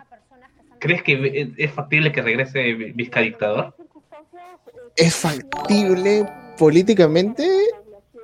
¿crees 0.80 1.02
que 1.02 1.14
es- 1.42 1.50
es 1.58 1.72
factible 1.72 2.12
que 2.12 2.22
regrese 2.22 2.74
Vizca 2.74 3.22
dictador? 3.22 3.74
¿Es 4.96 5.16
factible 5.16 6.28
políticamente? 6.58 7.48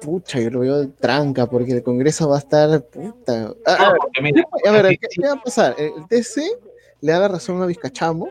Pucha, 0.02 0.40
yo 0.40 0.50
lo 0.50 0.60
veo 0.60 0.90
tranca, 0.90 1.46
porque 1.48 1.72
el 1.72 1.84
Congreso 1.84 2.28
va 2.30 2.36
a 2.36 2.40
estar. 2.40 2.82
Puta. 2.84 3.54
Ah, 3.66 3.90
No, 3.94 3.96
porque 4.02 4.22
mira, 4.22 4.44
a 4.68 4.72
ver, 4.72 4.88
¿qué, 5.00 5.08
qué 5.10 5.28
va 5.28 5.34
a 5.34 5.42
pasar? 5.42 5.76
El 5.78 6.06
TC 6.10 6.42
le 7.02 7.12
da 7.14 7.20
la 7.20 7.28
razón 7.30 7.62
a 7.62 7.66
Vizcachamo, 7.66 8.28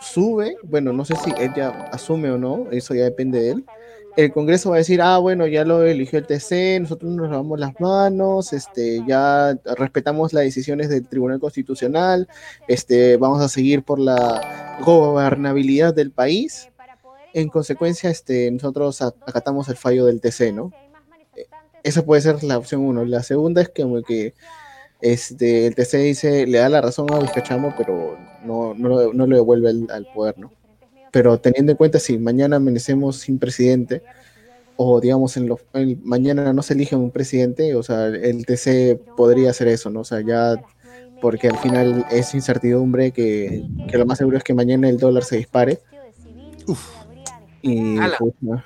sube, 0.00 0.56
bueno, 0.62 0.92
no 0.92 1.04
sé 1.04 1.16
si 1.16 1.32
ella 1.38 1.88
asume 1.92 2.30
o 2.30 2.38
no, 2.38 2.66
eso 2.70 2.94
ya 2.94 3.04
depende 3.04 3.40
de 3.40 3.50
él. 3.52 3.64
El 4.16 4.32
Congreso 4.32 4.70
va 4.70 4.76
a 4.76 4.78
decir, 4.78 5.02
ah, 5.02 5.18
bueno, 5.18 5.46
ya 5.46 5.64
lo 5.66 5.84
eligió 5.84 6.18
el 6.18 6.26
TC, 6.26 6.80
nosotros 6.80 7.12
nos 7.12 7.28
lavamos 7.28 7.60
las 7.60 7.78
manos, 7.78 8.54
este, 8.54 9.02
ya 9.06 9.58
respetamos 9.76 10.32
las 10.32 10.44
decisiones 10.44 10.88
del 10.88 11.06
Tribunal 11.06 11.38
Constitucional, 11.38 12.26
este, 12.66 13.18
vamos 13.18 13.42
a 13.42 13.48
seguir 13.48 13.82
por 13.82 13.98
la 13.98 14.78
gobernabilidad 14.80 15.92
del 15.92 16.12
país. 16.12 16.70
En 17.34 17.50
consecuencia, 17.50 18.08
este, 18.08 18.50
nosotros 18.50 19.02
acatamos 19.02 19.68
el 19.68 19.76
fallo 19.76 20.06
del 20.06 20.22
TC, 20.22 20.50
¿no? 20.50 20.72
Eh, 21.36 21.46
Esa 21.82 22.02
puede 22.02 22.22
ser 22.22 22.42
la 22.42 22.56
opción 22.56 22.80
uno. 22.80 23.04
La 23.04 23.22
segunda 23.22 23.60
es 23.60 23.68
que, 23.68 23.82
como 23.82 24.00
que 24.00 24.32
este, 25.02 25.66
el 25.66 25.74
TC 25.74 25.98
dice, 25.98 26.46
le 26.46 26.56
da 26.56 26.70
la 26.70 26.80
razón 26.80 27.12
a 27.12 27.18
Vizcachamo, 27.18 27.74
pero 27.76 28.16
no, 28.42 28.72
no 28.72 29.26
lo 29.26 29.36
devuelve 29.36 29.68
al, 29.68 29.86
al 29.90 30.06
poder, 30.14 30.38
¿no? 30.38 30.55
Pero 31.16 31.38
teniendo 31.38 31.72
en 31.72 31.78
cuenta 31.78 31.98
si 31.98 32.18
mañana 32.18 32.56
amanecemos 32.56 33.16
sin 33.16 33.38
presidente, 33.38 34.02
o 34.76 35.00
digamos, 35.00 35.34
en 35.38 35.48
los, 35.48 35.60
en- 35.72 35.98
mañana 36.04 36.52
no 36.52 36.60
se 36.62 36.74
elige 36.74 36.94
un 36.94 37.10
presidente, 37.10 37.74
o 37.74 37.82
sea, 37.82 38.08
el 38.08 38.44
TC 38.44 39.00
podría 39.16 39.48
hacer 39.48 39.68
eso, 39.68 39.88
¿no? 39.88 40.00
O 40.00 40.04
sea, 40.04 40.20
ya, 40.20 40.56
porque 41.22 41.48
al 41.48 41.56
final 41.56 42.04
es 42.10 42.34
incertidumbre 42.34 43.12
que, 43.12 43.62
que 43.88 43.96
lo 43.96 44.04
más 44.04 44.18
seguro 44.18 44.36
es 44.36 44.44
que 44.44 44.52
mañana 44.52 44.90
el 44.90 44.98
dólar 44.98 45.24
se 45.24 45.38
dispare. 45.38 45.78
Y 47.62 47.96
Ala. 47.98 48.16
pues, 48.18 48.34
no. 48.42 48.62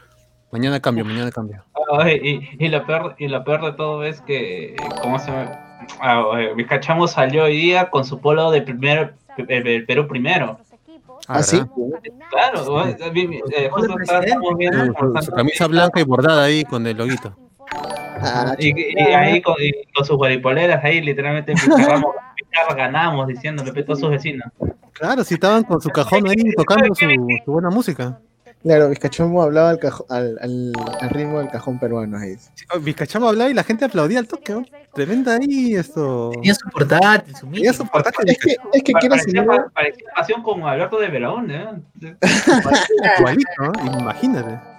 Mañana 0.51 0.81
cambio, 0.81 1.05
mañana 1.05 1.31
cambio. 1.31 1.64
Ay, 2.01 2.20
y, 2.59 2.64
y 2.64 2.68
lo 2.68 2.85
peor, 2.85 3.14
y 3.16 3.28
lo 3.28 3.44
peor 3.44 3.64
de 3.64 3.72
todo 3.74 4.02
es 4.02 4.20
que, 4.22 4.74
¿cómo 5.02 5.20
se 5.20 5.27
llama? 5.31 5.52
Ah, 6.01 6.24
eh, 6.40 6.52
Vizcachamo 6.56 7.06
salió 7.06 7.44
hoy 7.44 7.56
día 7.60 7.90
con 7.90 8.05
su 8.05 8.20
polo 8.20 8.51
de 8.51 8.62
primero, 8.62 9.10
el, 9.39 9.66
el 9.68 9.86
Perú 9.86 10.09
primero. 10.09 10.59
Ah, 11.29 11.43
sí. 11.43 11.61
Claro, 12.31 12.87
eh, 12.87 12.97
eh, 13.53 13.71
Su, 15.23 15.33
camisa 15.33 15.67
blanca 15.67 16.01
y 16.01 16.05
bordada 16.05 16.45
ahí 16.45 16.65
con 16.65 16.87
el 16.87 16.97
loguito. 16.97 17.37
Ah, 18.23 18.55
y, 18.59 18.69
y 18.71 19.01
ahí 19.01 19.41
con, 19.41 19.55
y 19.59 19.73
con 19.95 20.05
sus 20.05 20.17
guaripoleras 20.17 20.85
ahí 20.85 21.01
literalmente 21.01 21.53
Vizcarramos, 21.53 22.15
Vizcarra 22.37 22.75
ganamos 22.75 23.27
diciéndole 23.29 23.71
a 23.71 23.85
todos 23.85 24.01
sus 24.01 24.11
vecinos. 24.11 24.49
Claro, 24.93 25.25
si 25.25 25.35
estaban 25.35 25.65
con 25.65 25.81
su 25.81 25.89
cajón 25.91 26.29
ahí 26.29 26.53
tocando 26.57 26.95
su, 26.95 27.07
su 27.45 27.53
buena 27.53 27.71
música. 27.71 28.21
Claro, 28.62 28.91
Vizcachamo 28.91 29.43
hablaba 29.43 29.70
al, 29.70 29.78
cajo- 29.78 30.05
al, 30.11 30.39
al, 30.41 30.73
al 31.01 31.11
ritmo 31.11 31.39
del 31.39 31.49
cajón 31.49 31.78
peruano. 31.78 32.19
Ahí. 32.19 32.37
Vizcachamo 32.82 33.28
hablaba 33.28 33.49
y 33.51 33.55
la 33.55 33.65
gente 33.65 33.87
aplaudía 33.87 34.19
al 34.19 34.28
toque. 34.28 34.53
¿no? 34.53 34.65
Tremenda 34.95 35.37
ahí 35.37 35.74
esto. 35.74 36.31
Tenía 36.32 36.55
su 36.55 36.69
portátil, 36.69 37.35
su 37.37 37.47
Tenía 37.51 37.73
su 37.73 37.87
portátil. 37.87 38.28
Es 38.28 38.39
que, 38.39 38.57
es 38.73 38.82
que 38.82 38.93
quieras 38.93 39.24
o 39.27 39.70
parecía, 39.73 40.07
pasión 40.15 40.43
con 40.43 40.62
Alberto 40.65 40.99
de 40.99 41.09
Verón, 41.09 41.51
¿eh? 41.51 41.69
Igualito, 43.19 43.51
¿no? 43.61 43.99
Imagínate. 44.01 44.70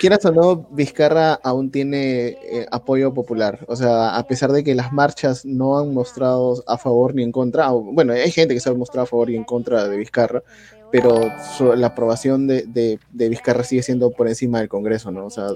Quieras 0.00 0.24
o 0.24 0.32
no, 0.32 0.66
Vizcarra 0.70 1.34
aún 1.34 1.70
tiene 1.70 2.28
eh, 2.28 2.66
apoyo 2.70 3.12
popular. 3.14 3.60
O 3.68 3.76
sea, 3.76 4.16
a 4.16 4.26
pesar 4.26 4.52
de 4.52 4.62
que 4.64 4.74
las 4.74 4.92
marchas 4.92 5.44
no 5.44 5.78
han 5.78 5.92
mostrado 5.94 6.62
a 6.66 6.78
favor 6.78 7.14
ni 7.14 7.22
en 7.22 7.32
contra, 7.32 7.72
o- 7.72 7.82
bueno, 7.82 8.12
hay 8.12 8.30
gente 8.30 8.54
que 8.54 8.60
se 8.60 8.68
ha 8.68 8.74
mostrado 8.74 9.04
a 9.04 9.06
favor 9.06 9.30
y 9.30 9.36
en 9.36 9.44
contra 9.44 9.88
de 9.88 9.96
Vizcarra, 9.96 10.42
pero 10.90 11.20
su- 11.56 11.74
la 11.74 11.88
aprobación 11.88 12.46
de, 12.46 12.62
de, 12.66 12.98
de 13.12 13.28
Vizcarra 13.28 13.64
sigue 13.64 13.82
siendo 13.82 14.10
por 14.10 14.28
encima 14.28 14.60
del 14.60 14.68
Congreso, 14.68 15.10
¿no? 15.10 15.26
O 15.26 15.30
sea, 15.30 15.48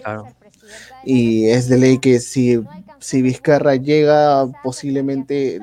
y 1.04 1.46
es 1.48 1.68
de 1.68 1.78
ley 1.78 1.98
que 1.98 2.20
si, 2.20 2.60
si 2.98 3.22
Vizcarra 3.22 3.76
llega, 3.76 4.46
posiblemente 4.62 5.60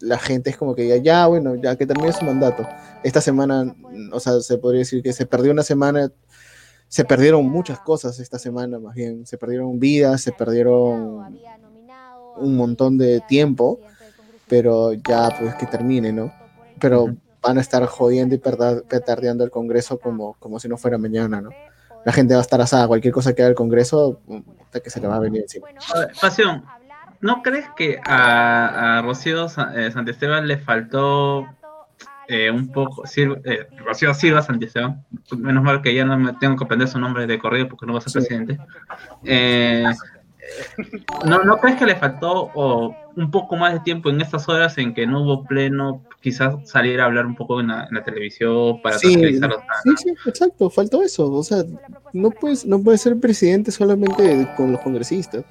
la 0.00 0.18
gente 0.18 0.50
es 0.50 0.56
como 0.56 0.74
que 0.74 0.88
ya, 0.88 0.96
ya, 0.96 1.26
bueno, 1.28 1.54
ya 1.54 1.76
que 1.76 1.86
termine 1.86 2.12
su 2.12 2.24
mandato. 2.24 2.66
Esta 3.04 3.20
semana, 3.20 3.74
o 4.12 4.18
sea, 4.20 4.40
se 4.40 4.58
podría 4.58 4.80
decir 4.80 5.00
que 5.02 5.12
se 5.12 5.26
perdió 5.26 5.52
una 5.52 5.62
semana, 5.62 6.10
se 6.92 7.06
perdieron 7.06 7.48
muchas 7.48 7.80
cosas 7.80 8.20
esta 8.20 8.38
semana, 8.38 8.78
más 8.78 8.94
bien, 8.94 9.24
se 9.24 9.38
perdieron 9.38 9.80
vidas, 9.80 10.20
se 10.20 10.30
perdieron 10.30 11.24
un 12.36 12.54
montón 12.54 12.98
de 12.98 13.22
tiempo, 13.26 13.80
pero 14.46 14.92
ya 14.92 15.30
pues 15.40 15.54
que 15.54 15.64
termine, 15.64 16.12
¿no? 16.12 16.34
Pero 16.78 17.16
van 17.40 17.56
a 17.56 17.62
estar 17.62 17.82
jodiendo 17.86 18.34
y 18.34 18.38
petardeando 18.38 19.42
el 19.42 19.50
Congreso 19.50 19.98
como, 19.98 20.34
como 20.34 20.60
si 20.60 20.68
no 20.68 20.76
fuera 20.76 20.98
mañana, 20.98 21.40
¿no? 21.40 21.48
La 22.04 22.12
gente 22.12 22.34
va 22.34 22.40
a 22.40 22.42
estar 22.42 22.60
asada, 22.60 22.86
cualquier 22.86 23.14
cosa 23.14 23.32
que 23.32 23.40
haga 23.40 23.48
el 23.48 23.56
Congreso, 23.56 24.20
hasta 24.62 24.80
que 24.80 24.90
se 24.90 25.00
le 25.00 25.08
va 25.08 25.16
a 25.16 25.20
venir 25.20 25.40
encima. 25.40 25.68
Pasión, 26.20 26.62
¿no 27.22 27.42
crees 27.42 27.70
que 27.74 28.00
a, 28.04 28.98
a 28.98 29.00
Rocío 29.00 29.46
eh, 29.46 29.90
Santisteban 29.90 30.46
le 30.46 30.58
faltó 30.58 31.48
eh, 32.32 32.50
un 32.50 32.72
poco, 32.72 33.02
Sil- 33.04 33.40
eh, 33.44 33.66
Rocío 33.84 34.14
Silva 34.14 34.42
Santisteban, 34.42 35.04
menos 35.36 35.62
mal 35.62 35.82
que 35.82 35.94
ya 35.94 36.04
no 36.04 36.18
me 36.18 36.32
tengo 36.34 36.56
que 36.56 36.64
aprender 36.64 36.88
su 36.88 36.98
nombre 36.98 37.26
de 37.26 37.38
corrido 37.38 37.68
porque 37.68 37.86
no 37.86 37.92
va 37.92 37.98
a 37.98 38.02
ser 38.02 38.12
presidente, 38.12 38.58
eh, 39.24 39.84
¿no, 41.26 41.44
¿no 41.44 41.58
crees 41.58 41.76
que 41.76 41.86
le 41.86 41.96
faltó 41.96 42.50
o, 42.54 42.96
un 43.16 43.30
poco 43.30 43.56
más 43.56 43.74
de 43.74 43.80
tiempo 43.80 44.10
en 44.10 44.20
estas 44.20 44.48
horas 44.48 44.78
en 44.78 44.94
que 44.94 45.06
no 45.06 45.22
hubo 45.22 45.44
pleno, 45.44 46.02
quizás 46.20 46.54
salir 46.68 47.00
a 47.00 47.04
hablar 47.04 47.26
un 47.26 47.34
poco 47.34 47.60
en 47.60 47.68
la, 47.68 47.84
en 47.84 47.94
la 47.94 48.04
televisión 48.04 48.80
para 48.82 48.98
Sí, 48.98 49.14
sí, 49.14 49.38
sí, 49.96 50.14
exacto, 50.26 50.70
faltó 50.70 51.02
eso. 51.02 51.30
O 51.30 51.42
sea, 51.42 51.64
no 52.12 52.30
puedes, 52.30 52.64
no 52.64 52.82
puedes 52.82 53.02
ser 53.02 53.18
presidente 53.18 53.70
solamente 53.70 54.48
con 54.56 54.72
los 54.72 54.80
congresistas. 54.80 55.44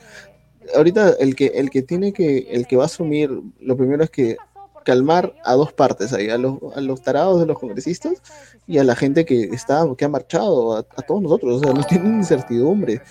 Ahorita 0.76 1.12
el 1.20 1.36
que, 1.36 1.48
el 1.48 1.70
que 1.70 1.82
tiene 1.82 2.14
que, 2.14 2.48
el 2.49 2.66
que 2.66 2.78
va 2.78 2.84
a 2.84 2.86
asumir, 2.86 3.30
lo 3.60 3.78
primero 3.78 4.03
es 4.03 4.10
que 4.10 4.38
calmar 4.84 5.34
a 5.44 5.53
dos 5.53 5.74
partes 5.74 6.14
ahí, 6.14 6.30
a 6.30 6.38
los, 6.38 6.58
a 6.76 6.82
los 6.82 7.02
tarados 7.02 7.40
de 7.40 7.45
los 7.45 7.60
congresistas 7.60 8.22
y 8.68 8.78
a 8.78 8.84
la 8.84 8.95
gente 8.95 9.26
que 9.26 9.44
está, 9.44 9.86
que 9.98 10.06
ha 10.06 10.10
marchado, 10.10 10.76
a, 10.76 10.80
a 10.80 11.02
todos 11.02 11.22
nosotros, 11.22 11.58
o 11.58 11.64
sea, 11.64 11.74
no 11.74 11.84
tienen 11.84 12.16
incertidumbre. 12.16 13.02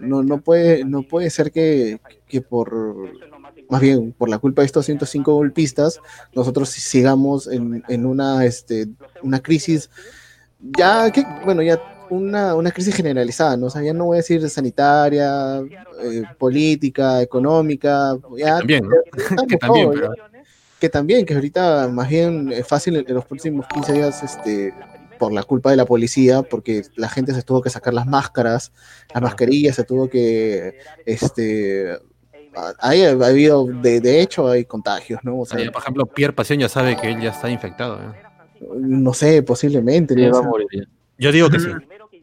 No, 0.00 0.22
no 0.22 0.40
puede, 0.40 0.84
no 0.84 1.02
puede 1.02 1.28
ser 1.28 1.50
que, 1.50 2.00
que 2.28 2.40
por 2.40 2.94
más 3.68 3.80
bien 3.80 4.12
por 4.12 4.28
la 4.28 4.38
culpa 4.38 4.62
de 4.62 4.66
estos 4.66 4.84
105 4.86 5.32
golpistas, 5.32 5.98
nosotros 6.34 6.68
sigamos 6.68 7.46
en, 7.46 7.82
en 7.88 8.06
una, 8.06 8.44
este, 8.44 8.86
una 9.22 9.40
crisis, 9.40 9.90
ya 10.60 11.10
que, 11.10 11.24
bueno, 11.44 11.62
ya 11.62 11.80
una, 12.10 12.54
una 12.54 12.70
crisis 12.70 12.94
generalizada, 12.94 13.56
¿no? 13.56 13.66
O 13.66 13.70
sea, 13.70 13.82
ya 13.82 13.94
no 13.94 14.04
voy 14.04 14.16
a 14.16 14.18
decir 14.18 14.46
sanitaria, 14.50 15.60
eh, 15.60 16.22
política, 16.38 17.22
económica, 17.22 18.18
ya, 18.36 18.58
también, 18.58 18.86
Que 19.48 19.56
también, 19.56 19.90
pero-. 19.94 20.12
Que 20.82 20.88
también, 20.88 21.24
que 21.24 21.34
ahorita 21.34 21.86
más 21.88 22.08
bien 22.08 22.50
es 22.52 22.66
fácil 22.66 22.96
en, 22.96 23.04
en 23.06 23.14
los 23.14 23.24
próximos 23.24 23.64
15 23.72 23.92
días, 23.92 24.20
este, 24.24 24.74
por 25.16 25.32
la 25.32 25.44
culpa 25.44 25.70
de 25.70 25.76
la 25.76 25.84
policía, 25.86 26.42
porque 26.42 26.82
la 26.96 27.08
gente 27.08 27.32
se 27.32 27.42
tuvo 27.44 27.62
que 27.62 27.70
sacar 27.70 27.94
las 27.94 28.04
máscaras, 28.06 28.72
las 29.14 29.22
mascarillas, 29.22 29.76
se 29.76 29.84
tuvo 29.84 30.10
que, 30.10 30.76
este, 31.06 31.96
ahí 32.80 33.04
ha 33.04 33.10
habido, 33.12 33.64
de, 33.66 34.00
de 34.00 34.20
hecho, 34.20 34.48
hay 34.48 34.64
contagios, 34.64 35.20
¿no? 35.22 35.38
O 35.38 35.46
sea, 35.46 35.58
Por 35.70 35.80
ejemplo, 35.82 36.06
Pierre 36.06 36.32
Pasión 36.32 36.58
ya 36.58 36.68
sabe 36.68 36.96
que 36.96 37.12
él 37.12 37.20
ya 37.20 37.30
está 37.30 37.48
infectado. 37.48 38.00
¿eh? 38.02 38.12
no 38.78 39.12
sé, 39.14 39.42
posiblemente. 39.42 40.14
Yo 41.18 41.30
digo 41.32 41.48
que 41.48 41.60
sí. 41.60 41.68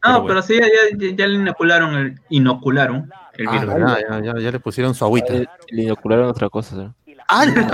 No, 0.06 0.26
pero 0.26 0.42
sí, 0.42 0.58
ya, 0.60 0.66
ya, 0.98 1.16
ya 1.16 1.28
le 1.28 1.36
inocularon 1.36 1.96
el, 1.96 2.20
inocularon 2.30 3.10
el 3.38 3.48
Ah, 3.48 3.52
virus. 3.60 3.76
ya, 4.10 4.22
ya- 4.34 4.40
ya 4.42 4.52
le 4.52 4.60
pusieron 4.60 4.94
su 4.96 5.04
agüita. 5.06 5.34
Le 5.70 5.84
inocularon 5.84 6.28
otra 6.30 6.50
cosa. 6.50 6.94
¿No? 7.30 7.68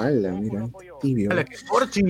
Ala, 0.00 0.30
mira, 0.40 0.68
tibio. 1.00 1.30
Ala, 1.30 1.44
qué 1.44 1.56
porchi. 1.68 2.02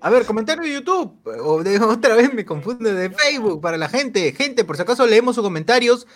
A 0.00 0.10
ver, 0.10 0.24
comentario 0.24 0.64
de 0.64 0.72
YouTube. 0.72 1.20
O 1.42 1.62
de, 1.62 1.78
otra 1.78 2.14
vez 2.14 2.32
me 2.32 2.44
confunde 2.44 2.92
de 2.92 3.10
Facebook 3.10 3.60
para 3.60 3.76
la 3.76 3.88
gente. 3.88 4.32
Gente, 4.32 4.64
por 4.64 4.76
si 4.76 4.82
acaso 4.82 5.06
leemos 5.06 5.34
sus 5.34 5.44
comentarios. 5.44 6.06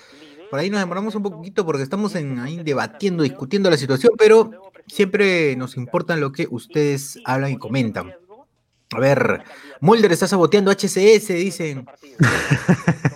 Por 0.51 0.59
ahí 0.59 0.71
nos 0.71 0.81
demoramos 0.81 1.15
un 1.15 1.23
poquito 1.23 1.67
porque 1.67 1.83
estamos 1.83 2.15
en, 2.15 2.39
ahí 2.39 2.63
debatiendo, 2.63 3.23
discutiendo 3.23 3.69
la 3.69 3.77
situación, 3.77 4.15
pero 4.17 4.51
siempre 4.87 5.55
nos 5.57 5.77
importa 5.77 6.17
lo 6.17 6.33
que 6.33 6.49
ustedes 6.51 7.19
hablan 7.25 7.53
y 7.53 7.59
comentan. 7.59 8.15
A 8.91 8.99
ver, 8.99 9.45
Mulder 9.81 10.13
está 10.13 10.27
saboteando 10.27 10.71
HCS, 10.71 11.29
dicen. 11.29 11.87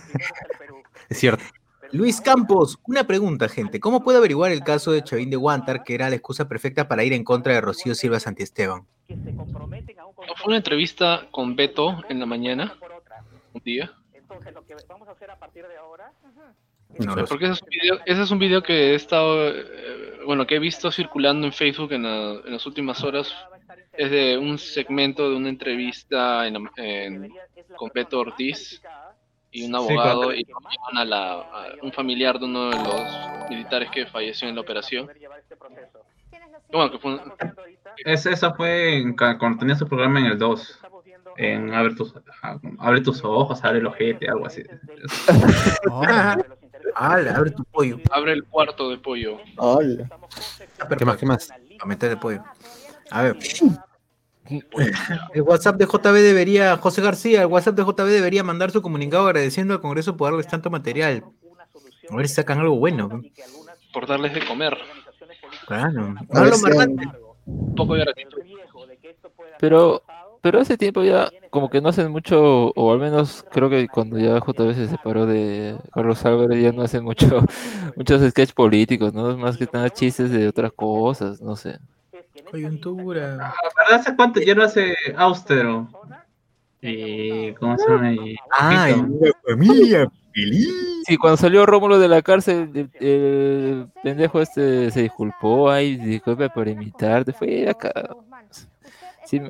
Es 1.08 1.18
cierto. 1.18 1.44
Luis 1.92 2.20
Campos, 2.20 2.78
una 2.86 3.04
pregunta, 3.06 3.48
gente. 3.48 3.78
¿Cómo 3.78 4.02
puede 4.02 4.18
averiguar 4.18 4.50
el 4.50 4.62
caso 4.62 4.92
de 4.92 5.02
Chavín 5.04 5.28
de 5.30 5.36
Guantar, 5.36 5.84
que 5.84 5.94
era 5.94 6.08
la 6.08 6.16
excusa 6.16 6.48
perfecta 6.48 6.88
para 6.88 7.04
ir 7.04 7.12
en 7.12 7.22
contra 7.24 7.52
de 7.52 7.60
Rocío 7.60 7.94
Silva 7.94 8.18
Santiesteban? 8.18 8.86
Fue 9.08 10.46
una 10.46 10.56
entrevista 10.56 11.26
con 11.30 11.54
Beto 11.54 12.02
en 12.08 12.18
la 12.20 12.26
mañana, 12.26 12.74
un 13.52 13.62
día. 13.62 13.92
No 16.98 17.14
lo 17.16 17.26
sé. 17.26 17.28
Porque 17.28 17.44
ese 17.46 17.52
es 17.54 17.62
un 17.62 17.68
video, 17.68 17.98
ese 18.06 18.22
es 18.22 18.30
un 18.30 18.38
video 18.38 18.62
que 18.62 18.92
he 18.92 18.94
estado 18.94 19.48
eh, 19.48 20.20
bueno, 20.26 20.46
que 20.46 20.56
he 20.56 20.58
visto 20.58 20.90
circulando 20.90 21.46
en 21.46 21.52
Facebook 21.52 21.92
en, 21.92 22.02
la- 22.04 22.40
en 22.44 22.52
las 22.52 22.64
últimas 22.66 23.02
horas 23.02 23.32
es 23.94 24.10
de 24.10 24.38
un 24.38 24.58
segmento 24.58 25.28
de 25.28 25.36
una 25.36 25.48
entrevista 25.48 26.46
en, 26.46 26.56
en- 26.76 27.32
con 27.76 27.90
Beto 27.94 28.20
Ortiz 28.20 28.80
y 29.52 29.62
un 29.64 29.68
Sí, 29.70 29.74
abogado 29.76 30.34
y 30.34 30.44
llaman 30.44 30.96
a, 30.96 31.04
la, 31.04 31.32
a 31.34 31.66
un 31.82 31.92
familiar 31.92 32.38
de 32.38 32.46
uno 32.46 32.70
de 32.70 32.76
los 32.76 33.50
militares 33.50 33.90
que 33.90 34.06
falleció 34.06 34.48
en 34.48 34.54
la 34.54 34.62
operación. 34.62 35.08
Bueno, 36.70 36.90
que 36.90 36.98
fue 36.98 37.14
un- 37.14 37.20
Es, 38.04 38.24
eso 38.26 38.54
fue 38.54 38.96
en, 38.96 39.14
cuando 39.14 39.58
tenía 39.58 39.76
su 39.76 39.86
programa 39.86 40.20
en 40.20 40.26
el 40.26 40.38
2. 40.38 40.78
En 41.36 41.72
abre 41.72 41.94
tus, 41.94 42.14
ah, 42.42 42.58
abre 42.78 43.00
tus 43.00 43.22
ojos, 43.24 43.62
abre 43.64 43.78
el 43.78 43.86
ojete, 43.86 44.28
algo 44.28 44.46
así. 44.46 44.62
Ala, 46.94 47.36
abre 47.36 47.50
tu 47.52 47.64
pollo. 47.64 47.98
abre 48.10 48.32
el 48.32 48.44
cuarto 48.44 48.90
de 48.90 48.98
pollo. 48.98 49.38
Hola. 49.56 50.08
¿Qué 50.98 51.04
más? 51.04 51.16
¿Qué 51.16 51.26
más? 51.26 51.50
A 51.80 51.86
meter 51.86 52.10
de 52.10 52.16
pollo. 52.16 52.42
A 53.10 53.22
ver. 53.22 53.38
El 55.34 55.42
WhatsApp 55.42 55.76
de 55.76 55.86
JB 55.86 56.14
debería, 56.14 56.76
José 56.76 57.00
García, 57.00 57.42
el 57.42 57.46
WhatsApp 57.46 57.76
de 57.76 57.84
JB 57.84 58.06
debería 58.06 58.42
mandar 58.42 58.70
su 58.70 58.82
comunicado 58.82 59.26
agradeciendo 59.26 59.74
al 59.74 59.80
Congreso 59.80 60.16
por 60.16 60.30
darles 60.30 60.48
tanto 60.48 60.70
material. 60.70 61.24
A 62.10 62.16
ver 62.16 62.28
si 62.28 62.34
sacan 62.34 62.58
algo 62.58 62.76
bueno. 62.76 63.22
Por 63.92 64.06
darles 64.06 64.34
de 64.34 64.44
comer. 64.44 64.76
Claro. 65.66 66.14
Un 67.46 67.74
poco 67.74 67.94
de 67.94 68.00
gratitud. 68.00 68.38
Pero, 69.58 70.02
pero 70.40 70.60
hace 70.60 70.76
tiempo 70.76 71.02
ya 71.02 71.30
como 71.50 71.70
que 71.70 71.80
no 71.80 71.88
hacen 71.88 72.10
mucho, 72.10 72.70
o 72.70 72.92
al 72.92 72.98
menos 72.98 73.44
creo 73.50 73.70
que 73.70 73.86
cuando 73.88 74.18
ya 74.18 74.38
JB 74.38 74.74
se 74.74 74.88
separó 74.88 75.26
de 75.26 75.76
Carlos 75.92 76.24
Álvarez 76.24 76.62
ya 76.62 76.72
no 76.72 76.82
hacen 76.82 77.04
mucho, 77.04 77.26
muchos 77.96 78.22
sketches 78.30 78.54
políticos, 78.54 79.12
¿no? 79.14 79.30
Es 79.30 79.36
más 79.36 79.56
que 79.56 79.68
nada 79.72 79.90
chistes 79.90 80.30
de 80.30 80.48
otras 80.48 80.72
cosas, 80.72 81.40
no 81.40 81.56
sé. 81.56 81.78
Coyuntura. 82.52 83.54
¿Verdad? 83.76 84.00
¿Hace 84.00 84.14
cuánto 84.14 84.40
ya 84.40 84.54
no 84.54 84.62
hace 84.62 84.94
austero? 85.16 85.88
Y, 86.82 87.52
¿Cómo 87.54 87.78
se 87.78 87.88
llama? 87.88 88.12
Y, 88.12 88.36
Ay, 88.50 88.92
una 88.92 89.30
familia 89.48 90.10
feliz. 90.34 90.68
Sí, 91.06 91.16
cuando 91.16 91.36
salió 91.38 91.64
Rómulo 91.64 91.98
de 91.98 92.08
la 92.08 92.20
cárcel, 92.22 92.90
el, 93.00 93.86
pendejo 94.02 94.40
este 94.42 94.90
se 94.90 95.02
disculpó, 95.02 95.70
ay, 95.70 95.96
disculpe 95.96 96.50
por 96.50 96.68
imitarte, 96.68 97.32
fue 97.32 97.68
acá. 97.68 97.92
Sí, 99.24 99.40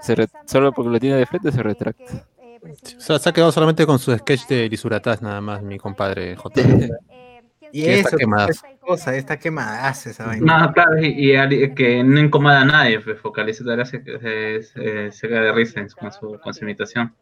se- 0.00 0.14
re- 0.14 0.28
solo 0.46 0.72
porque 0.72 0.90
lo 0.90 0.98
tiene 0.98 1.16
de 1.16 1.26
frente 1.26 1.52
se 1.52 1.62
retracta. 1.62 2.26
O 2.64 3.00
sea, 3.00 3.18
se 3.20 3.28
ha 3.28 3.32
quedado 3.32 3.52
solamente 3.52 3.86
con 3.86 3.98
su 3.98 4.16
sketch 4.16 4.46
de 4.48 4.68
Lisuratas 4.68 5.22
nada 5.22 5.40
más, 5.40 5.62
mi 5.62 5.78
compadre 5.78 6.34
J. 6.36 6.60
Y 7.72 7.86
está 7.86 8.08
eso, 8.08 8.16
quemadazo. 8.16 8.50
esa 8.52 8.68
cosa, 8.80 9.16
esta 9.16 9.38
quemadaza 9.38 10.10
esa 10.10 10.26
vaina. 10.26 10.58
No, 10.58 10.72
claro, 10.72 10.98
y, 11.02 11.34
que 11.74 12.02
no 12.04 12.20
incomoda 12.20 12.60
a 12.60 12.64
nadie, 12.64 13.00
pues, 13.00 13.20
focaliza 13.20 13.64
se, 13.84 14.02
se, 14.02 14.62
se, 14.62 15.12
se 15.12 15.28
cae 15.28 15.40
de 15.40 15.52
risa 15.52 15.86
con, 15.98 16.12
su, 16.12 16.38
con 16.40 16.54
su 16.54 16.64
imitación. 16.64 17.14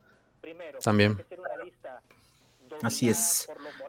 También. 0.83 1.19
Así 2.83 3.09
es. 3.09 3.49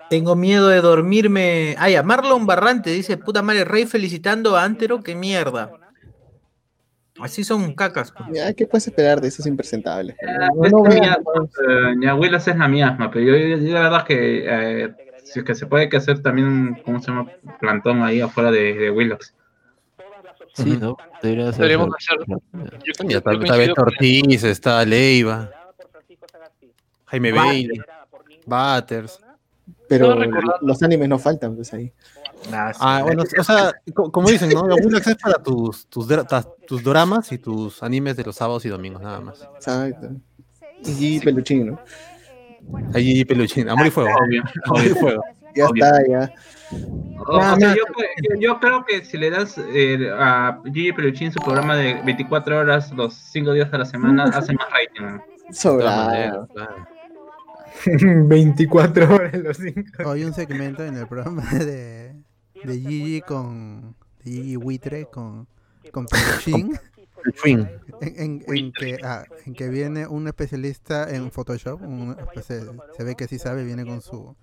Tengo 0.10 0.36
miedo 0.36 0.68
de 0.70 0.82
dormirme. 0.82 1.76
Ay, 1.80 1.96
a 1.96 2.04
Marlon 2.04 2.46
Barrante 2.46 2.92
dice, 2.92 3.18
puta 3.18 3.42
madre, 3.42 3.66
Rey 3.66 3.86
felicitando 3.86 4.56
a 4.56 4.64
Antero, 4.64 5.02
qué 5.02 5.16
mierda. 5.16 5.72
Así 7.20 7.44
son 7.44 7.74
cacas. 7.74 8.12
pues. 8.12 8.30
Ya, 8.34 8.54
¿qué 8.54 8.68
puedes 8.68 8.88
esperar 8.88 9.22
de 9.22 9.30
esos 9.30 9.46
impresentables? 9.48 10.16
Es 10.20 10.72
No, 10.72 10.84
no 10.84 10.90
mi- 10.90 10.96
eh, 10.98 11.96
mi 11.96 12.08
abuela 12.08 12.38
es 12.38 12.48
la 12.48 12.68
miasma, 12.68 13.10
pero 13.10 13.26
yo, 13.26 13.36
yo- 13.38 13.58
yo 13.58 13.74
la 13.74 13.82
verdad 13.82 14.06
que 14.06 14.44
eh, 14.46 14.94
si 15.26 15.40
es 15.40 15.46
que 15.46 15.56
se 15.56 15.66
puede 15.66 15.90
que 15.90 15.98
hacer 15.98 16.22
también, 16.22 16.82
¿cómo 16.86 17.02
se 17.02 17.08
llama? 17.08 17.30
Plantón 17.60 18.02
ahí 18.04 18.22
afuera 18.22 18.52
de, 18.52 18.74
de 18.76 18.90
Willox. 18.92 19.34
Sí, 20.54 20.78
¿no? 20.80 20.96
Debería 21.22 21.52
ser. 21.52 21.56
Deberíamos 21.56 21.90
hacer. 21.98 22.18
Yo, 22.28 23.18
está, 23.18 23.34
está 23.34 23.58
Beto 23.58 23.82
Ortiz, 23.82 24.44
está 24.44 24.86
Leiva, 24.86 25.52
Jaime. 27.08 27.34
Bailey, 27.34 27.82
Butters. 28.46 29.20
Pero 29.90 30.16
los 30.62 30.82
animes 30.82 31.10
no 31.10 31.20
faltan, 31.20 31.56
pues 31.56 31.74
ahí. 31.74 31.92
Ah, 32.52 32.72
sí. 32.74 32.80
Ah, 32.82 33.02
bueno, 33.04 33.24
o 33.24 33.44
sea, 33.44 33.74
co- 33.94 34.12
como 34.12 34.30
dicen, 34.30 34.50
¿no? 34.50 34.68
La 34.68 34.76
Willax 34.76 35.08
es 35.08 35.16
para 35.16 35.42
tus, 35.42 35.88
tus, 35.88 36.08
tus 36.66 36.84
doramas 36.84 37.32
y 37.32 37.38
tus 37.38 37.82
animes 37.84 38.16
de 38.16 38.24
los 38.24 38.36
sábados 38.36 38.64
y 38.66 38.70
domingos, 38.70 39.02
nada 39.02 39.20
más. 39.20 39.42
Exacto. 39.56 40.10
Y 40.86 41.20
peluchín, 41.20 41.68
¿no? 41.68 41.80
Ahí 42.94 43.24
peluchín, 43.26 43.70
amor 43.70 43.88
y 43.88 43.92
fuego. 43.92 44.10
Obvio, 44.26 44.44
Amor 44.66 44.82
y 44.84 44.90
obvio. 44.90 44.96
fuego. 44.96 45.24
Ya 45.56 45.68
Obvio. 45.68 45.86
está, 45.86 46.08
ya. 46.08 46.34
O- 47.20 47.36
o 47.36 47.40
Nada 47.40 47.56
sea, 47.58 47.76
yo, 47.76 48.40
yo 48.40 48.60
creo 48.60 48.86
que 48.86 49.06
si 49.06 49.18
le 49.18 49.30
das 49.30 49.58
eh, 49.58 50.10
a 50.14 50.60
Gigi 50.66 50.92
Peluchín 50.92 51.32
su 51.32 51.40
programa 51.40 51.76
de 51.78 52.02
24 52.04 52.60
horas, 52.60 52.92
los 52.92 53.14
5 53.14 53.54
días 53.54 53.72
a 53.74 53.78
la 53.78 53.86
semana, 53.86 54.24
hace 54.34 54.54
más 54.54 54.68
rating. 54.72 55.06
¿no? 55.18 55.24
Sobrado. 55.54 56.06
maneras, 56.08 56.50
claro. 56.54 56.88
24 58.28 59.14
horas 59.16 59.34
los 59.34 59.58
cinco. 59.58 60.12
Hay 60.12 60.24
un 60.24 60.34
segmento 60.34 60.84
en 60.84 60.96
el 60.96 61.08
programa 61.08 61.44
de, 61.54 62.16
de 62.64 62.80
Gigi 62.80 63.22
con 63.22 63.96
de 64.24 64.32
Gigi 64.32 64.56
Buitre 64.56 65.06
con, 65.06 65.48
con 65.92 66.06
Peluchín. 66.08 66.78
En, 68.02 68.20
en- 68.20 68.44
en 68.58 68.72
que, 68.74 68.98
ah, 69.04 69.24
en 69.46 69.54
que 69.54 69.70
viene 69.70 70.08
un 70.08 70.28
especialista 70.28 71.14
en 71.14 71.32
Photoshop, 71.32 71.82
un- 71.82 72.16
pues, 72.34 72.46
se, 72.46 72.62
se 72.98 73.04
ve 73.04 73.16
que 73.16 73.28
sí 73.28 73.40
sabe, 73.40 73.64
viene 73.64 73.86
con 73.86 74.02
su 74.02 74.36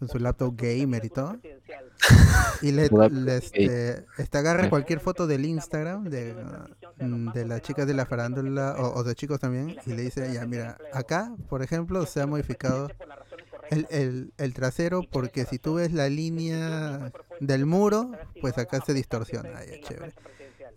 con 0.00 0.08
su 0.08 0.18
laptop 0.18 0.54
gamer 0.56 1.04
y 1.04 1.08
todo. 1.08 1.38
Y 2.62 2.72
le, 2.72 2.88
le, 3.12 3.36
este, 3.36 4.04
este, 4.18 4.38
agarra 4.38 4.68
cualquier 4.68 4.98
foto 5.00 5.26
del 5.26 5.44
Instagram 5.46 6.04
de, 6.04 6.34
mm, 7.00 7.32
de 7.32 7.44
las 7.46 7.62
chicas 7.62 7.86
de 7.86 7.94
la 7.94 8.04
farándula 8.04 8.74
o, 8.78 8.98
o 8.98 9.04
de 9.04 9.14
chicos 9.14 9.38
también 9.40 9.76
y 9.86 9.92
le 9.92 10.02
dice, 10.02 10.32
ya 10.32 10.44
mira, 10.46 10.76
acá, 10.92 11.34
por 11.48 11.62
ejemplo, 11.62 12.04
se 12.06 12.20
ha 12.20 12.26
modificado 12.26 12.88
el, 13.70 13.86
el, 13.90 14.32
el 14.36 14.52
trasero 14.52 15.02
porque 15.10 15.44
si 15.46 15.58
tú 15.58 15.74
ves 15.74 15.92
la 15.92 16.08
línea 16.08 17.12
del 17.40 17.64
muro, 17.64 18.10
pues 18.40 18.58
acá 18.58 18.80
se 18.84 18.94
distorsiona. 18.94 19.50
Ay, 19.58 19.80
ya, 19.80 19.88
chévere. 19.88 20.12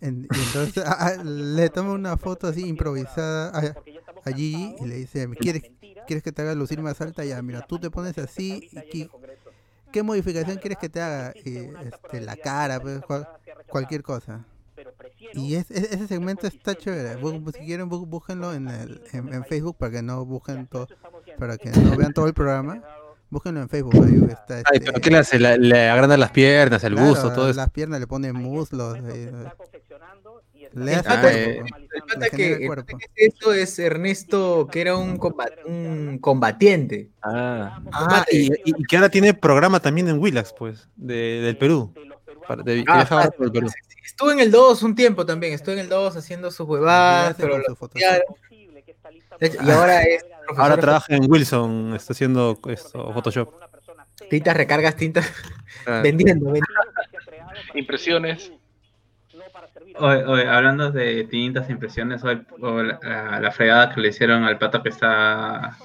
En- 0.00 0.28
y 0.30 0.38
entonces 0.46 0.82
ah, 0.86 0.96
ah, 0.98 1.22
le 1.24 1.68
toma 1.70 1.92
una 1.92 2.16
foto 2.16 2.46
así 2.46 2.66
improvisada 2.66 3.50
a, 3.50 3.74
a 4.24 4.32
Gigi 4.32 4.74
y 4.80 4.86
le 4.86 4.94
dice, 4.96 5.28
¿quieres, 5.40 5.62
¿quieres 6.06 6.22
que 6.22 6.32
te 6.32 6.42
haga 6.42 6.54
lucir 6.54 6.80
más 6.80 7.00
alta? 7.00 7.24
Ya, 7.24 7.40
mira, 7.42 7.62
tú 7.66 7.78
te 7.78 7.90
pones 7.90 8.16
así 8.18 8.68
y 8.72 8.76
qui- 8.76 9.10
¿qué 9.92 10.02
modificación 10.02 10.58
quieres 10.58 10.78
que 10.78 10.88
te 10.88 11.00
haga? 11.00 11.32
Y, 11.44 11.56
este, 11.86 12.20
la 12.20 12.36
cara, 12.36 12.80
pues, 12.80 13.00
cual- 13.02 13.28
cualquier 13.68 14.02
cosa. 14.02 14.44
Y 15.34 15.56
es, 15.56 15.70
es- 15.70 15.92
ese 15.92 16.06
segmento 16.06 16.46
está 16.46 16.74
chévere. 16.76 17.20
Bu- 17.20 17.52
Si 17.52 17.64
quieren, 17.66 17.90
bu- 17.90 18.06
búsquenlo 18.06 18.54
en, 18.54 18.68
el, 18.68 19.02
en, 19.12 19.32
en 19.34 19.44
Facebook 19.44 19.76
para 19.76 19.92
que 19.92 20.02
no 20.02 20.24
busquen 20.24 20.66
todo, 20.68 20.86
para 21.38 21.58
que 21.58 21.70
no 21.70 21.96
vean 21.96 22.12
todo 22.12 22.26
el 22.26 22.34
programa. 22.34 22.82
Búsquenlo 23.30 23.60
en 23.60 23.68
Facebook. 23.68 23.94
Ahí 24.06 24.22
está, 24.30 24.56
Ay, 24.56 24.62
este, 24.72 24.86
pero 24.86 25.00
¿qué 25.02 25.10
le 25.10 25.18
hace? 25.18 25.38
Le, 25.38 25.58
le 25.58 25.88
agranda 25.90 26.16
las 26.16 26.30
piernas, 26.30 26.82
el 26.82 26.94
claro, 26.94 27.08
busto, 27.10 27.30
todo 27.34 27.50
eso. 27.50 27.58
Las 27.58 27.68
piernas 27.70 28.00
le 28.00 28.06
ponen 28.06 28.34
muslos. 28.34 28.96
eh, 29.04 29.30
le 30.74 30.94
hace 30.94 31.08
eh, 31.54 31.62
el 31.94 32.02
pata 32.02 32.30
que, 32.30 32.52
el 32.54 32.66
cuerpo. 32.66 32.96
hace 32.96 33.06
esto 33.16 33.52
es 33.52 33.78
Ernesto, 33.78 34.68
que 34.70 34.80
era 34.80 34.96
un, 34.96 35.18
comba- 35.18 35.50
un 35.66 36.18
combatiente. 36.20 37.10
Ah, 37.22 37.80
Ah, 37.92 38.24
y, 38.30 38.50
que 38.84 38.96
ahora 38.96 39.08
tiene 39.08 39.34
programa 39.34 39.80
también 39.80 40.08
en 40.08 40.18
Willax, 40.18 40.52
pues, 40.52 40.88
de, 40.96 41.40
del 41.42 41.56
Perú. 41.58 41.92
Para- 42.46 42.62
de- 42.62 42.84
Ah, 42.86 42.96
viaja 42.96 43.14
ahora 43.14 43.26
ah, 43.28 43.36
por 43.36 43.46
el 43.46 43.52
Perú. 43.52 43.68
Estuvo 44.04 44.30
en 44.32 44.40
el 44.40 44.50
2 44.50 44.82
un 44.82 44.94
tiempo 44.94 45.26
también, 45.26 45.52
estuvo 45.52 45.74
en 45.74 45.80
el 45.80 45.88
2 45.88 46.16
haciendo 46.16 46.50
sus 46.50 46.66
huevadas, 46.66 47.36
pero 47.38 47.58
lo 47.58 47.64
Y 48.00 49.70
ahora 49.70 50.02
es 50.02 50.24
Ahora 50.56 50.78
trabaja 50.78 51.14
en 51.14 51.30
Wilson, 51.30 51.92
está 51.94 52.14
haciendo 52.14 52.58
esto, 52.68 53.12
Photoshop. 53.12 53.52
tintas, 54.30 54.56
recargas 54.56 54.96
tintas, 54.96 55.30
Ah. 55.86 56.00
vendiendo, 56.02 56.46
vendiendo. 56.46 56.66
Impresiones. 57.74 58.50
Oye, 60.00 60.24
oye, 60.24 60.48
hablando 60.48 60.90
de 60.90 61.24
tintas 61.24 61.68
e 61.68 61.72
impresiones, 61.72 62.22
hoy, 62.24 62.42
o 62.60 62.82
la, 62.82 63.40
la- 63.40 63.50
fregada 63.50 63.94
que 63.94 64.00
le 64.00 64.08
hicieron 64.08 64.44
al 64.44 64.58
pato 64.58 64.82
que 64.82 64.88
está 64.90 65.76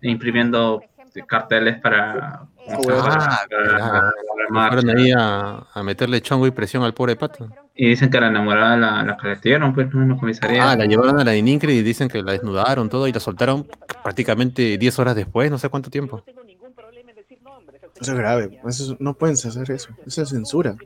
imprimiendo 0.00 0.82
carteles 1.26 1.78
para. 1.80 2.42
Ah, 2.68 4.10
marcha. 4.50 4.76
Fueron 4.80 4.98
ahí 4.98 5.12
a, 5.16 5.66
a 5.72 5.82
meterle 5.82 6.20
chongo 6.20 6.46
y 6.46 6.50
presión 6.50 6.82
al 6.82 6.94
pobre 6.94 7.16
pato. 7.16 7.48
Y 7.74 7.88
dicen 7.88 8.10
que 8.10 8.18
a 8.18 8.20
la 8.22 8.26
enamorada 8.28 8.76
la, 8.76 9.02
la 9.02 9.16
caretearon, 9.16 9.74
pues, 9.74 9.92
no, 9.94 10.02
en 10.02 10.10
la 10.10 10.16
comisaría. 10.16 10.70
Ah, 10.70 10.76
la 10.76 10.84
llevaron 10.84 11.18
a 11.18 11.24
la 11.24 11.30
de 11.32 11.42
Nincre 11.42 11.72
y 11.72 11.82
dicen 11.82 12.08
que 12.08 12.22
la 12.22 12.32
desnudaron 12.32 12.88
todo 12.88 13.08
y 13.08 13.12
la 13.12 13.20
soltaron 13.20 13.66
prácticamente 14.02 14.76
10 14.78 14.98
horas 14.98 15.14
después, 15.16 15.50
no 15.50 15.58
sé 15.58 15.68
cuánto 15.70 15.90
tiempo. 15.90 16.22
Eso 18.02 18.12
es 18.12 18.18
grave. 18.18 18.60
Eso 18.68 18.92
es- 18.92 19.00
no 19.00 19.14
pueden 19.14 19.34
hacer 19.34 19.70
eso. 19.70 19.88
Eso 20.06 20.22
es 20.22 20.28
censura. 20.28 20.76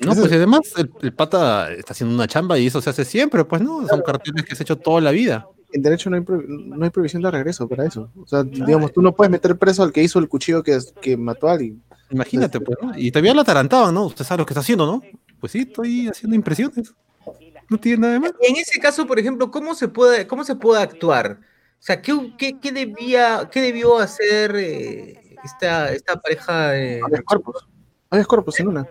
No, 0.00 0.12
Eso- 0.12 0.20
pues 0.22 0.32
además 0.32 0.60
el, 0.76 0.90
el 1.02 1.12
pata 1.12 1.72
está 1.72 1.92
haciendo 1.92 2.14
una 2.14 2.28
chamba 2.28 2.58
y 2.58 2.66
eso 2.66 2.80
se 2.80 2.90
hace 2.90 3.04
siempre, 3.04 3.44
pues 3.44 3.62
no, 3.62 3.86
son 3.88 4.02
carteles 4.02 4.44
que 4.44 4.54
se 4.54 4.62
ha 4.62 4.64
hecho 4.64 4.76
toda 4.76 5.00
la 5.00 5.10
vida. 5.10 5.46
En 5.72 5.82
derecho 5.82 6.08
no 6.10 6.16
hay, 6.16 6.22
pro- 6.22 6.42
no 6.46 6.84
hay 6.84 6.90
prohibición 6.90 7.22
de 7.22 7.30
regreso 7.30 7.66
para 7.68 7.84
eso. 7.86 8.10
O 8.22 8.26
sea, 8.26 8.42
digamos, 8.44 8.92
tú 8.92 9.02
no 9.02 9.14
puedes 9.14 9.30
meter 9.30 9.56
preso 9.56 9.82
al 9.82 9.92
que 9.92 10.02
hizo 10.02 10.18
el 10.18 10.28
cuchillo 10.28 10.62
que, 10.62 10.78
que 11.00 11.16
mató 11.16 11.48
a 11.48 11.52
alguien. 11.52 11.82
Imagínate, 12.10 12.60
pues, 12.60 12.78
¿no? 12.80 12.96
Y 12.96 13.10
todavía 13.10 13.34
la 13.34 13.42
atarantaban, 13.42 13.92
¿no? 13.92 14.06
Usted 14.06 14.24
sabe 14.24 14.38
lo 14.38 14.46
que 14.46 14.52
está 14.52 14.60
haciendo, 14.60 14.86
¿no? 14.86 15.02
pues 15.40 15.52
sí, 15.52 15.60
estoy 15.68 16.08
haciendo 16.08 16.34
impresiones. 16.34 16.94
No 17.68 17.78
tiene 17.78 17.98
nada 17.98 18.12
de 18.14 18.20
malo. 18.20 18.34
En 18.40 18.56
ese 18.56 18.78
caso, 18.80 19.06
por 19.06 19.18
ejemplo, 19.18 19.50
¿cómo 19.50 19.74
se 19.74 19.88
puede, 19.88 20.26
cómo 20.26 20.44
se 20.44 20.54
puede 20.56 20.80
actuar? 20.82 21.40
O 21.78 21.82
sea, 21.86 22.00
¿qué, 22.00 22.32
qué, 22.38 22.58
qué 22.58 22.72
debía, 22.72 23.48
qué 23.52 23.60
debió 23.60 23.98
hacer 23.98 24.54
eh, 24.56 25.20
esta, 25.46 25.92
esta 25.92 26.16
pareja? 26.16 26.76
eh, 26.78 27.00
Habeas 27.04 27.22
corpus. 27.22 27.66
Habeas 28.10 28.26
corpus 28.26 28.60
en 28.60 28.68
una. 28.68 28.86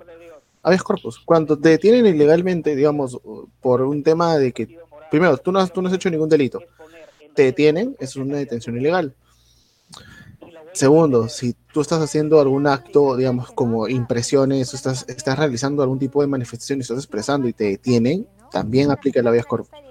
Habeas 0.63 0.83
corpus. 0.83 1.19
Cuando 1.23 1.57
te 1.57 1.69
detienen 1.69 2.05
ilegalmente, 2.07 2.75
digamos, 2.75 3.19
por 3.61 3.81
un 3.83 4.01
tema 4.01 4.37
de 4.37 4.51
que, 4.51 4.79
primero, 5.11 5.37
tú 5.37 5.51
no 5.51 5.59
has, 5.59 5.71
tú 5.71 5.81
no 5.81 5.89
has 5.89 5.93
hecho 5.93 6.09
ningún 6.09 6.29
delito. 6.29 6.59
Te 7.35 7.43
detienen, 7.43 7.95
es 7.99 8.15
una 8.15 8.37
detención 8.37 8.77
ilegal. 8.77 9.13
Segundo, 10.73 11.29
si 11.29 11.55
tú 11.71 11.81
estás 11.81 12.01
haciendo 12.01 12.41
algún 12.41 12.67
acto, 12.67 13.15
digamos, 13.15 13.51
como 13.51 13.87
impresiones, 13.87 14.73
o 14.73 14.75
estás, 14.75 15.05
estás 15.07 15.37
realizando 15.37 15.81
algún 15.83 15.99
tipo 15.99 16.21
de 16.21 16.27
manifestación 16.27 16.79
y 16.79 16.81
estás 16.81 16.97
expresando 16.97 17.47
y 17.47 17.53
te 17.53 17.65
detienen, 17.65 18.27
también 18.51 18.91
aplica 18.91 19.21
el 19.21 19.27
habeas 19.27 19.45
corpus. 19.45 19.84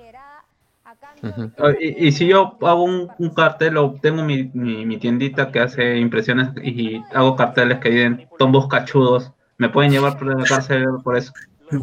Ah, 1.59 1.73
Y, 1.81 2.09
y 2.09 2.13
si 2.13 2.27
yo 2.27 2.57
hago 2.63 2.85
un, 2.85 3.09
un 3.19 3.35
cartel 3.35 3.77
o 3.77 3.99
tengo 4.01 4.23
mi, 4.23 4.51
mi, 4.55 4.85
mi 4.85 4.99
tiendita 4.99 5.51
que 5.51 5.61
hace 5.61 5.97
impresiones 5.99 6.49
y 6.63 7.01
hago 7.13 7.37
carteles 7.37 7.79
que 7.81 7.91
dicen 7.91 8.29
tombos 8.37 8.69
cachudos, 8.69 9.33
¿me 9.59 9.69
pueden 9.69 9.91
llevar 9.93 10.19
por 10.19 10.39
la 10.39 10.45
cárcel 10.45 10.85
por 11.03 11.17
eso? 11.17 11.33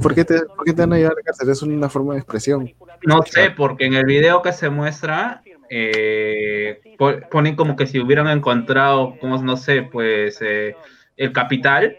¿Por 0.02 0.14
qué, 0.14 0.24
te, 0.26 0.40
¿Por 0.42 0.66
qué 0.66 0.74
te 0.74 0.82
van 0.82 0.94
a 0.94 0.98
llevar 0.98 1.14
a 1.14 1.16
la 1.16 1.24
cárcel? 1.24 1.50
Es 1.50 1.62
una 1.64 1.90
forma 1.90 2.14
de 2.14 2.20
expresión. 2.20 2.72
No 3.04 3.22
sé, 3.24 3.50
porque 3.52 3.86
en 3.86 3.94
el 3.96 4.06
video 4.06 4.42
que 4.42 4.54
se 4.54 4.70
muestra 4.70 5.44
eh, 5.70 6.82
po- 6.98 7.20
ponen 7.32 7.56
como 7.56 7.76
que 7.76 7.88
si 7.88 8.00
hubieran 8.00 8.28
encontrado, 8.28 9.18
como 9.20 9.42
no 9.42 9.58
sé, 9.58 9.82
pues 9.84 10.38
eh, 10.42 10.76
el 11.18 11.32
capital, 11.34 11.98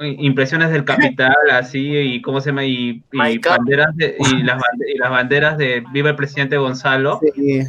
impresiones 0.00 0.70
del 0.70 0.84
capital, 0.84 1.34
así, 1.52 1.96
y 1.96 2.22
cómo 2.22 2.40
se 2.40 2.50
llama, 2.50 2.64
y, 2.64 3.02
y 3.12 3.38
banderas 3.38 3.94
de, 3.96 4.16
y, 4.18 4.42
las 4.42 4.56
bande- 4.56 4.92
y 4.94 4.98
las 4.98 5.10
banderas 5.10 5.58
de 5.58 5.84
Viva 5.92 6.10
el 6.10 6.16
presidente 6.16 6.56
Gonzalo, 6.56 7.20
eh, 7.36 7.64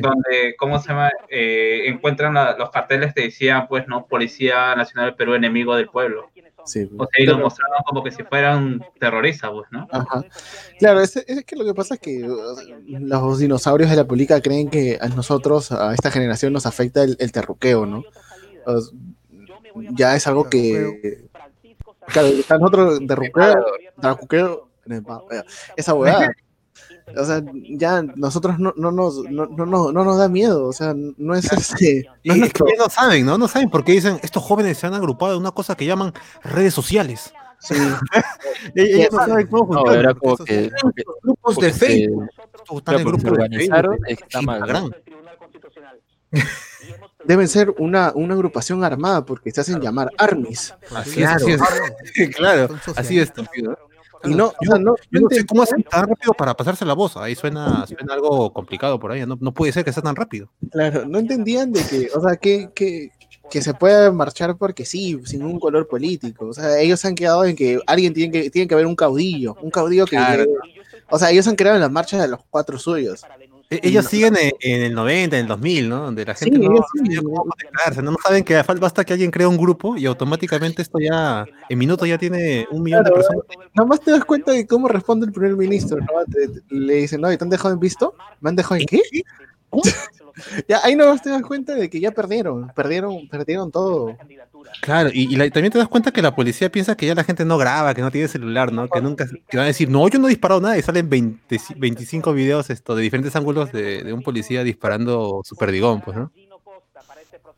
donde, 0.00 0.56
¿cómo 0.58 0.80
se 0.80 0.88
llama? 0.88 1.10
Eh, 1.28 1.84
encuentran 1.86 2.34
la- 2.34 2.56
los 2.56 2.70
carteles 2.70 3.12
que 3.14 3.22
decían, 3.22 3.66
pues, 3.68 3.86
no, 3.88 4.06
Policía 4.06 4.74
Nacional 4.74 5.06
del 5.10 5.14
Perú, 5.16 5.34
enemigo 5.34 5.76
del 5.76 5.88
pueblo. 5.88 6.30
Sí, 6.64 6.86
O 6.98 7.06
sea, 7.10 7.24
y 7.24 7.26
lo 7.26 7.38
mostraron 7.38 7.78
como 7.86 8.04
que 8.04 8.10
si 8.10 8.22
fueran 8.24 8.84
terroristas, 9.00 9.50
pues, 9.50 9.68
¿no? 9.70 9.88
Ajá. 9.90 10.22
Claro, 10.78 11.00
es, 11.00 11.16
es 11.16 11.44
que 11.44 11.56
lo 11.56 11.64
que 11.64 11.72
pasa 11.72 11.94
es 11.94 12.00
que 12.00 12.22
uh, 12.28 12.38
los 13.00 13.38
dinosaurios 13.38 13.88
de 13.88 13.96
la 13.96 14.04
política 14.04 14.42
creen 14.42 14.68
que 14.68 14.98
a 15.00 15.08
nosotros, 15.08 15.72
a 15.72 15.94
esta 15.94 16.10
generación, 16.10 16.52
nos 16.52 16.66
afecta 16.66 17.02
el, 17.04 17.16
el 17.20 17.32
terruqueo, 17.32 17.86
¿no? 17.86 18.04
Ya 19.92 20.14
es 20.16 20.26
algo 20.26 20.48
que. 20.48 21.28
Claro, 22.06 22.28
está 22.28 22.56
nosotros 22.58 23.00
terruqueo, 23.06 23.64
terruqueo, 24.00 24.68
eh, 24.90 25.42
esa 25.76 25.94
huevada. 25.94 26.32
O 27.16 27.24
sea, 27.24 27.42
ya 27.70 28.02
nosotros 28.02 28.58
no, 28.58 28.72
no, 28.76 28.90
nos, 28.92 29.24
no, 29.24 29.46
no, 29.46 29.64
no, 29.66 29.92
no 29.92 30.04
nos 30.04 30.18
da 30.18 30.28
miedo, 30.28 30.66
o 30.66 30.72
sea, 30.72 30.94
no 30.94 31.34
es 31.34 31.50
este. 31.52 32.06
No 32.24 32.34
es 32.34 32.42
es 32.42 32.52
que 32.52 32.64
no 32.78 32.88
saben, 32.90 33.24
¿no? 33.26 33.38
No 33.38 33.48
saben 33.48 33.70
porque 33.70 33.92
dicen, 33.92 34.18
estos 34.22 34.42
jóvenes 34.42 34.76
se 34.78 34.86
han 34.86 34.94
agrupado 34.94 35.32
en 35.34 35.40
una 35.40 35.50
cosa 35.52 35.74
que 35.74 35.86
llaman 35.86 36.12
redes 36.42 36.74
sociales. 36.74 37.32
Ellos 38.74 39.08
no 39.10 39.18
saben 39.26 39.46
cómo 39.48 39.74
No, 39.74 39.80
funciona. 39.80 40.00
era 40.00 40.14
como 40.14 40.36
que. 40.36 40.70
Grupos 41.22 41.56
de 41.56 41.72
se- 41.72 41.78
Facebook. 41.86 42.28
En 42.70 42.98
se 42.98 43.04
grupos 43.04 43.22
de 43.24 43.30
organizaron, 43.30 43.98
está 44.06 44.42
mal, 44.42 44.60
¿no? 44.60 44.90
Deben 47.24 47.48
ser 47.48 47.74
una, 47.78 48.12
una 48.14 48.34
agrupación 48.34 48.84
armada 48.84 49.24
porque 49.24 49.50
se 49.50 49.60
hacen 49.60 49.80
llamar 49.80 50.10
armies. 50.16 50.74
Así 50.94 51.22
es, 51.22 51.28
así 51.28 51.52
es. 51.52 52.36
claro, 52.36 52.68
así 52.96 53.16
de 53.16 53.22
estúpido. 53.22 53.76
Y 54.24 54.34
no, 54.34 54.46
o 54.46 54.54
yo, 54.62 54.70
sea, 54.72 54.78
no, 54.78 54.96
yo 55.10 55.20
no 55.20 55.28
sé 55.30 55.46
cómo 55.46 55.62
hacen 55.62 55.82
tan 55.82 56.08
rápido 56.08 56.32
para 56.32 56.54
pasarse 56.54 56.84
la 56.84 56.94
voz. 56.94 57.16
Ahí 57.16 57.34
suena, 57.34 57.86
suena 57.86 58.14
algo 58.14 58.52
complicado 58.52 58.98
por 58.98 59.12
ahí. 59.12 59.24
No, 59.24 59.36
no 59.40 59.52
puede 59.52 59.72
ser 59.72 59.84
que 59.84 59.92
sea 59.92 60.02
tan 60.02 60.16
rápido. 60.16 60.50
Claro, 60.70 61.06
no 61.06 61.18
entendían 61.18 61.72
de 61.72 61.84
que, 61.84 62.10
o 62.14 62.20
sea, 62.20 62.36
que, 62.36 62.70
que, 62.74 63.12
que 63.50 63.62
se 63.62 63.74
puede 63.74 64.10
marchar 64.10 64.56
porque 64.56 64.84
sí, 64.84 65.20
sin 65.24 65.42
un 65.42 65.60
color 65.60 65.86
político. 65.86 66.46
O 66.46 66.52
sea, 66.52 66.80
ellos 66.80 67.00
se 67.00 67.08
han 67.08 67.14
quedado 67.14 67.44
en 67.44 67.54
que 67.54 67.80
alguien 67.86 68.12
tiene 68.12 68.32
que, 68.32 68.50
tiene 68.50 68.66
que 68.66 68.74
haber 68.74 68.86
un 68.86 68.96
caudillo, 68.96 69.56
un 69.62 69.70
caudillo 69.70 70.04
que... 70.04 70.16
Claro. 70.16 70.44
o 71.10 71.18
sea, 71.18 71.30
ellos 71.30 71.46
han 71.46 71.56
creado 71.56 71.76
en 71.76 71.82
las 71.82 71.92
marchas 71.92 72.20
de 72.20 72.28
los 72.28 72.40
cuatro 72.50 72.78
suyos. 72.78 73.24
E- 73.70 73.80
Ellos 73.82 74.06
siguen 74.06 74.34
en, 74.36 74.50
en 74.60 74.82
el 74.82 74.94
90, 74.94 75.36
en 75.36 75.42
el 75.42 75.48
2000, 75.48 75.88
¿no? 75.90 76.04
Donde 76.04 76.24
la 76.24 76.34
Sí, 76.34 76.46
gente 76.46 76.58
no, 76.58 76.72
ellos 77.04 77.22
no 77.24 77.32
conectarse, 77.42 78.02
¿no? 78.02 78.12
No 78.12 78.16
saben 78.22 78.42
que 78.42 78.62
basta 78.62 79.04
que 79.04 79.12
alguien 79.12 79.30
crea 79.30 79.46
un 79.48 79.58
grupo 79.58 79.96
y 79.96 80.06
automáticamente 80.06 80.80
esto 80.80 80.98
ya, 80.98 81.44
en 81.68 81.78
minutos 81.78 82.08
ya 82.08 82.16
tiene 82.16 82.66
un 82.70 82.82
millón 82.82 83.04
de 83.04 83.10
Claro, 83.10 83.16
personas. 83.16 83.44
Nomás 83.74 84.00
te 84.00 84.10
das 84.10 84.24
cuenta 84.24 84.52
de 84.52 84.66
cómo 84.66 84.88
responde 84.88 85.26
el 85.26 85.32
primer 85.32 85.54
ministro, 85.54 85.98
¿no? 85.98 86.06
Te- 86.32 86.48
te- 86.48 86.74
le 86.74 86.94
dicen, 86.94 87.20
no, 87.20 87.30
¿y 87.30 87.36
te 87.36 87.44
han 87.44 87.50
dejado 87.50 87.74
en 87.74 87.80
visto? 87.80 88.14
¿Me 88.40 88.48
han 88.50 88.56
dejado 88.56 88.80
en 88.80 88.86
qué? 88.86 89.02
Ya, 90.68 90.80
ahí 90.84 90.94
nomás 90.96 91.22
te 91.22 91.30
das 91.30 91.42
cuenta 91.42 91.74
de 91.74 91.90
que 91.90 92.00
ya 92.00 92.10
perdieron, 92.12 92.68
perdieron, 92.74 93.28
perdieron 93.28 93.70
todo. 93.70 94.16
Claro, 94.82 95.10
y, 95.12 95.32
y 95.32 95.36
la- 95.36 95.50
también 95.50 95.72
te 95.72 95.78
das 95.78 95.88
cuenta 95.88 96.10
que 96.12 96.22
la 96.22 96.34
policía 96.34 96.70
piensa 96.70 96.96
que 96.96 97.06
ya 97.06 97.14
la 97.14 97.24
gente 97.24 97.44
no 97.44 97.58
graba, 97.58 97.94
que 97.94 98.02
no 98.02 98.10
tiene 98.10 98.28
celular, 98.28 98.72
¿no? 98.72 98.88
Que 98.88 99.00
nunca, 99.00 99.26
que 99.48 99.56
van 99.56 99.64
a 99.64 99.68
decir, 99.68 99.88
no, 99.90 100.06
yo 100.08 100.18
no 100.18 100.26
he 100.26 100.30
disparado 100.30 100.60
nada, 100.60 100.78
y 100.78 100.82
salen 100.82 101.08
20 101.08 101.58
25 101.76 102.32
videos 102.32 102.70
esto, 102.70 102.94
de 102.94 103.02
diferentes 103.02 103.34
ángulos 103.36 103.72
de, 103.72 104.02
de 104.04 104.12
un 104.12 104.22
policía 104.22 104.62
disparando 104.64 105.40
su 105.44 105.56
perdigón, 105.56 106.00
pues, 106.00 106.16
¿no? 106.16 106.30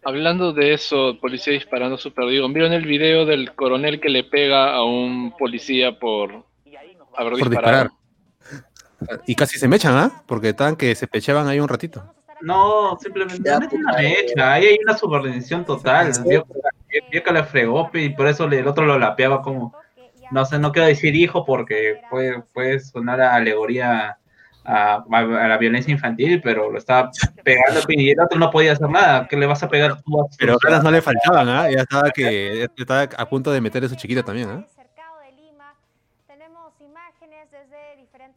Hablando 0.03 0.53
de 0.55 0.73
eso, 0.73 1.19
policía 1.21 1.53
disparando 1.53 1.99
su 1.99 2.13
perdido. 2.15 2.49
¿Vieron 2.49 2.73
el 2.73 2.87
video 2.87 3.27
del 3.27 3.55
coronel 3.55 4.01
que 4.01 4.09
le 4.09 4.25
pega 4.25 4.75
a 4.75 4.83
un 4.83 5.35
policía 5.39 5.99
por 5.99 6.31
haber 7.15 7.33
Por 7.39 7.51
disparado? 7.51 7.51
disparar. 7.51 7.91
Y 9.27 9.35
casi 9.35 9.59
se 9.59 9.69
me 9.69 9.77
echan, 9.77 9.95
¿ah? 9.97 10.23
Porque 10.27 10.51
estaban 10.51 10.77
que 10.77 10.95
se 10.95 11.07
pechaban 11.07 11.49
ahí 11.49 11.59
un 11.61 11.69
ratito. 11.69 12.03
No, 12.43 12.97
simplemente 13.01 13.49
no 13.51 13.67
es 13.67 13.73
una 13.73 13.93
mecha, 13.95 14.53
ahí 14.53 14.65
hay 14.67 14.79
una 14.83 14.97
subordinación 14.97 15.65
total. 15.65 16.11
Vio, 16.27 16.47
que 17.23 17.33
le 17.33 17.45
fregó 17.45 17.91
y 17.95 18.09
por 18.11 18.27
eso 18.29 18.45
el 18.47 18.67
otro 18.67 18.85
lo 18.87 18.99
lapeaba 18.99 19.43
como, 19.43 19.75
no 20.31 20.45
sé, 20.45 20.59
no 20.59 20.73
quiero 20.73 20.89
decir 20.89 21.15
hijo 21.15 21.45
porque 21.45 22.01
puede, 22.11 22.43
puede 22.53 22.81
sonar 22.81 23.21
a 23.21 23.35
alegoría 23.35 24.17
a, 24.65 24.95
a- 24.97 25.05
a 25.19 25.49
la 25.49 25.59
violencia 25.59 25.93
infantil, 25.93 26.41
pero 26.43 26.71
lo 26.71 26.79
estaba 26.79 27.11
pegando 27.45 27.81
y 27.89 28.11
el 28.11 28.21
otro 28.21 28.39
no 28.39 28.51
podía 28.51 28.73
hacer 28.73 28.89
nada. 28.89 29.27
¿Qué 29.29 29.37
le 29.37 29.47
vas 29.47 29.63
a 29.63 29.69
pegar 29.69 30.01
tú 30.03 30.21
a 30.23 30.25
su- 30.31 30.37
Pero 30.39 30.57
ganas 30.63 30.83
no 30.83 30.91
le 30.91 31.03
faltaban, 31.03 31.49
¿ah? 31.49 31.71
Ya 31.71 31.83
estaba 31.83 32.11
que 32.11 32.59
ya 32.61 32.67
estaba 32.83 33.03
a 33.03 33.29
punto 33.29 33.53
de 33.53 33.61
meter 33.61 33.85
a 33.85 33.89
su 33.89 33.97
chiquita 33.97 34.23
también, 34.23 34.49
¿ah? 34.51 34.67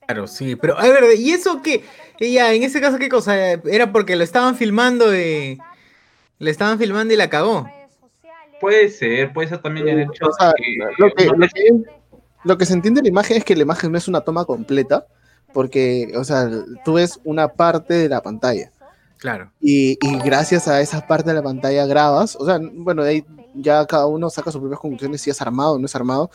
Claro, 0.08 0.28
sí, 0.28 0.56
pero 0.56 0.78
a 0.78 0.84
ver, 0.84 1.04
¿y 1.18 1.32
eso 1.32 1.62
qué? 1.62 1.84
Ella, 2.20 2.54
en 2.54 2.64
ese 2.64 2.82
caso, 2.82 2.98
¿qué 3.00 3.10
cosa? 3.10 3.52
¿Era 3.52 3.92
porque 3.92 4.16
lo 4.16 4.24
estaban 4.24 4.56
filmando 4.56 5.16
y... 5.16 5.60
Le 6.40 6.52
estaban 6.52 6.78
filmando 6.78 7.14
y 7.14 7.18
la 7.18 7.30
cagó? 7.30 7.70
Puede 8.60 8.90
ser, 8.90 9.32
puede 9.34 9.48
ser 9.50 9.62
también 9.62 9.88
el 9.88 10.02
hecho 10.02 10.28
O 10.28 10.34
sea, 10.34 10.48
de 10.50 10.54
que- 10.56 10.78
lo 10.98 11.14
que, 11.14 11.26
lo 11.26 11.48
que- 11.48 11.84
lo 12.44 12.58
que 12.58 12.66
se 12.66 12.74
entiende 12.74 13.00
en 13.00 13.06
la 13.06 13.10
imagen 13.10 13.38
es 13.38 13.46
que 13.46 13.56
la 13.56 13.62
imagen 13.64 13.92
no 13.92 13.98
es 13.98 14.08
una 14.10 14.22
toma 14.22 14.44
completa, 14.46 15.06
porque, 15.54 16.12
o 16.18 16.24
sea, 16.24 16.50
tú 16.84 16.94
ves 16.96 17.20
una 17.24 17.48
parte 17.48 17.94
de 17.94 18.10
la 18.10 18.22
pantalla. 18.22 18.72
Claro. 19.24 19.54
Y, 19.62 19.98
y 20.02 20.18
gracias 20.20 20.68
a 20.68 20.82
esa 20.82 21.08
parte 21.08 21.30
de 21.30 21.36
la 21.36 21.42
pantalla 21.42 21.86
grabas, 21.86 22.36
o 22.36 22.46
sea, 22.46 22.60
bueno, 22.62 23.06
de 23.06 23.10
ahí 23.10 23.26
ya 23.56 23.86
cada 23.86 24.06
uno 24.06 24.30
saca 24.30 24.52
sus 24.52 24.60
propias 24.60 24.82
conclusiones 24.82 25.22
si 25.22 25.30
es 25.30 25.42
armado 25.42 25.76
o 25.76 25.80
no 25.80 25.86
es 25.86 25.96
armado. 25.96 26.30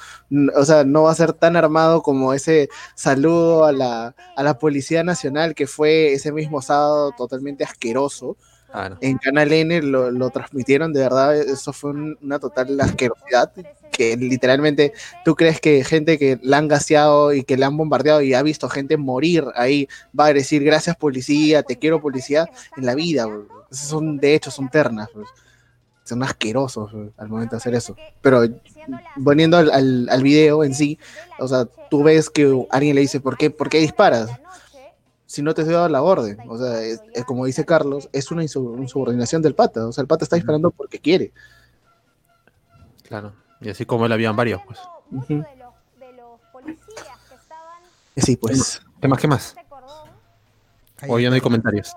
O 0.57 0.65
sea, 0.65 0.85
no 0.85 1.03
va 1.03 1.11
a 1.11 1.15
ser 1.15 1.35
tan 1.35 1.55
armado 1.55 2.01
como 2.01 2.33
ese 2.33 2.71
saludo 2.95 3.67
a 3.67 3.73
la, 3.73 4.15
a 4.35 4.43
la 4.43 4.59
Policía 4.59 5.05
Nacional 5.05 5.55
que 5.55 5.67
fue 5.67 6.15
ese 6.15 6.33
mismo 6.33 6.63
sábado 6.63 7.13
totalmente 7.13 7.63
asqueroso. 7.63 8.39
En 9.01 9.19
Canal 9.19 9.53
N 9.53 9.83
lo, 9.83 10.11
lo 10.11 10.31
transmitieron, 10.31 10.93
de 10.93 11.01
verdad, 11.01 11.37
eso 11.37 11.73
fue 11.73 11.91
un- 11.91 12.19
una 12.23 12.39
total 12.39 12.79
asquerosidad. 12.81 13.53
Que 13.91 14.17
literalmente 14.17 14.93
tú 15.25 15.35
crees 15.35 15.61
que 15.61 15.83
gente 15.83 16.19
que 16.19 16.39
la 16.43 16.59
han 16.59 16.69
gaseado 16.69 17.33
y 17.33 17.43
que 17.43 17.57
la 17.57 17.67
han 17.67 17.77
bombardeado 17.77 18.21
y 18.23 18.33
ha 18.35 18.43
visto 18.43 18.69
gente 18.69 18.97
morir 18.97 19.45
ahí 19.57 19.89
va 20.19 20.27
a 20.27 20.33
decir 20.33 20.63
gracias 20.63 20.95
policía, 20.97 21.63
te 21.65 21.77
quiero 21.79 22.01
policía 22.01 22.47
en 22.77 22.87
la 22.87 22.95
vida. 22.95 23.27
Esos 23.73 23.89
son 23.89 24.19
de 24.19 24.35
hecho, 24.35 24.51
son 24.53 24.69
ternas. 24.69 25.09
bro. 25.13 25.25
Son 26.05 26.23
asquerosos 26.23 26.93
bro, 26.93 27.11
al 27.17 27.29
momento 27.29 27.57
de 27.57 27.57
hacer 27.59 27.75
eso. 27.75 27.97
Pero 28.23 28.43
poniendo 29.25 29.57
al, 29.57 29.71
al, 29.73 30.09
al 30.11 30.23
video 30.23 30.63
en 30.63 30.75
sí, 30.75 30.97
o 31.39 31.49
sea, 31.49 31.65
tú 31.91 32.03
ves 32.05 32.31
que 32.31 32.67
alguien 32.71 32.95
le 32.95 33.01
dice, 33.01 33.19
¿por 33.21 33.37
qué, 33.37 33.51
¿por 33.51 33.69
qué 33.69 33.79
disparas? 33.79 34.31
Si 35.29 35.43
no 35.43 35.53
te 35.53 35.61
has 35.61 35.69
dado 35.69 35.91
la 35.91 36.01
orden. 36.01 36.39
O 36.49 36.57
sea, 36.57 36.81
es, 36.81 37.03
es 37.13 37.23
como 37.27 37.45
dice 37.45 37.67
Carlos, 37.67 38.09
es 38.15 38.31
una 38.31 38.43
insu- 38.43 38.79
insubordinación 38.79 39.43
del 39.43 39.55
pata. 39.55 39.87
O 39.87 39.93
sea, 39.93 40.01
el 40.01 40.09
pata 40.09 40.25
está 40.25 40.37
disparando 40.37 40.71
porque 40.71 40.99
quiere. 41.01 41.33
Claro. 43.03 43.35
Y 43.61 43.69
así 43.69 43.85
como 43.85 44.07
él 44.07 44.13
habían 44.13 44.35
varios, 44.37 44.63
pues. 44.65 44.79
Ujú. 45.13 45.45
Y 48.17 48.21
Sí, 48.23 48.37
pues. 48.37 48.81
¿Qué 49.03 49.07
más? 49.07 49.21
¿Qué 49.21 49.29
más? 49.29 49.55
Hoy 51.07 51.25
ya 51.25 51.29
no 51.29 51.35
hay 51.35 51.41
comentarios. 51.43 51.93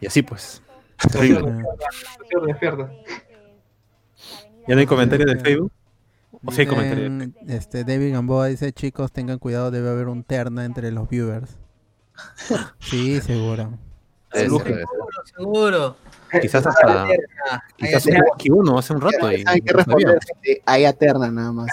Y 0.00 0.06
así 0.06 0.22
pues. 0.22 0.62
Terrible. 1.10 1.52
Despierta, 2.18 2.46
despierta. 2.46 2.90
¿Ya 4.68 4.74
no 4.74 4.80
hay 4.80 4.86
comentarios 4.86 5.32
de 5.32 5.40
Facebook? 5.40 5.72
Este, 7.46 7.84
David 7.84 8.12
Gamboa 8.12 8.46
dice, 8.46 8.72
chicos, 8.72 9.12
tengan 9.12 9.38
cuidado, 9.38 9.70
debe 9.70 9.90
haber 9.90 10.08
un 10.08 10.24
terna 10.24 10.64
entre 10.64 10.90
los 10.90 11.08
viewers. 11.08 11.56
sí, 12.80 13.20
seguro. 13.20 13.78
Seguro, 14.32 14.64
seguro. 15.36 15.96
Quizás 16.40 16.66
hasta. 16.66 17.06
Quizás 17.76 18.06
hubo 18.06 18.34
aquí 18.34 18.50
uno 18.50 18.78
hace 18.78 18.94
un 18.94 19.02
rato. 19.02 19.26
Hay 19.26 19.60
que 19.60 19.72
responder. 19.72 20.18
Hay 20.64 20.84
eterna 20.86 21.30
nada 21.30 21.52
más. 21.52 21.70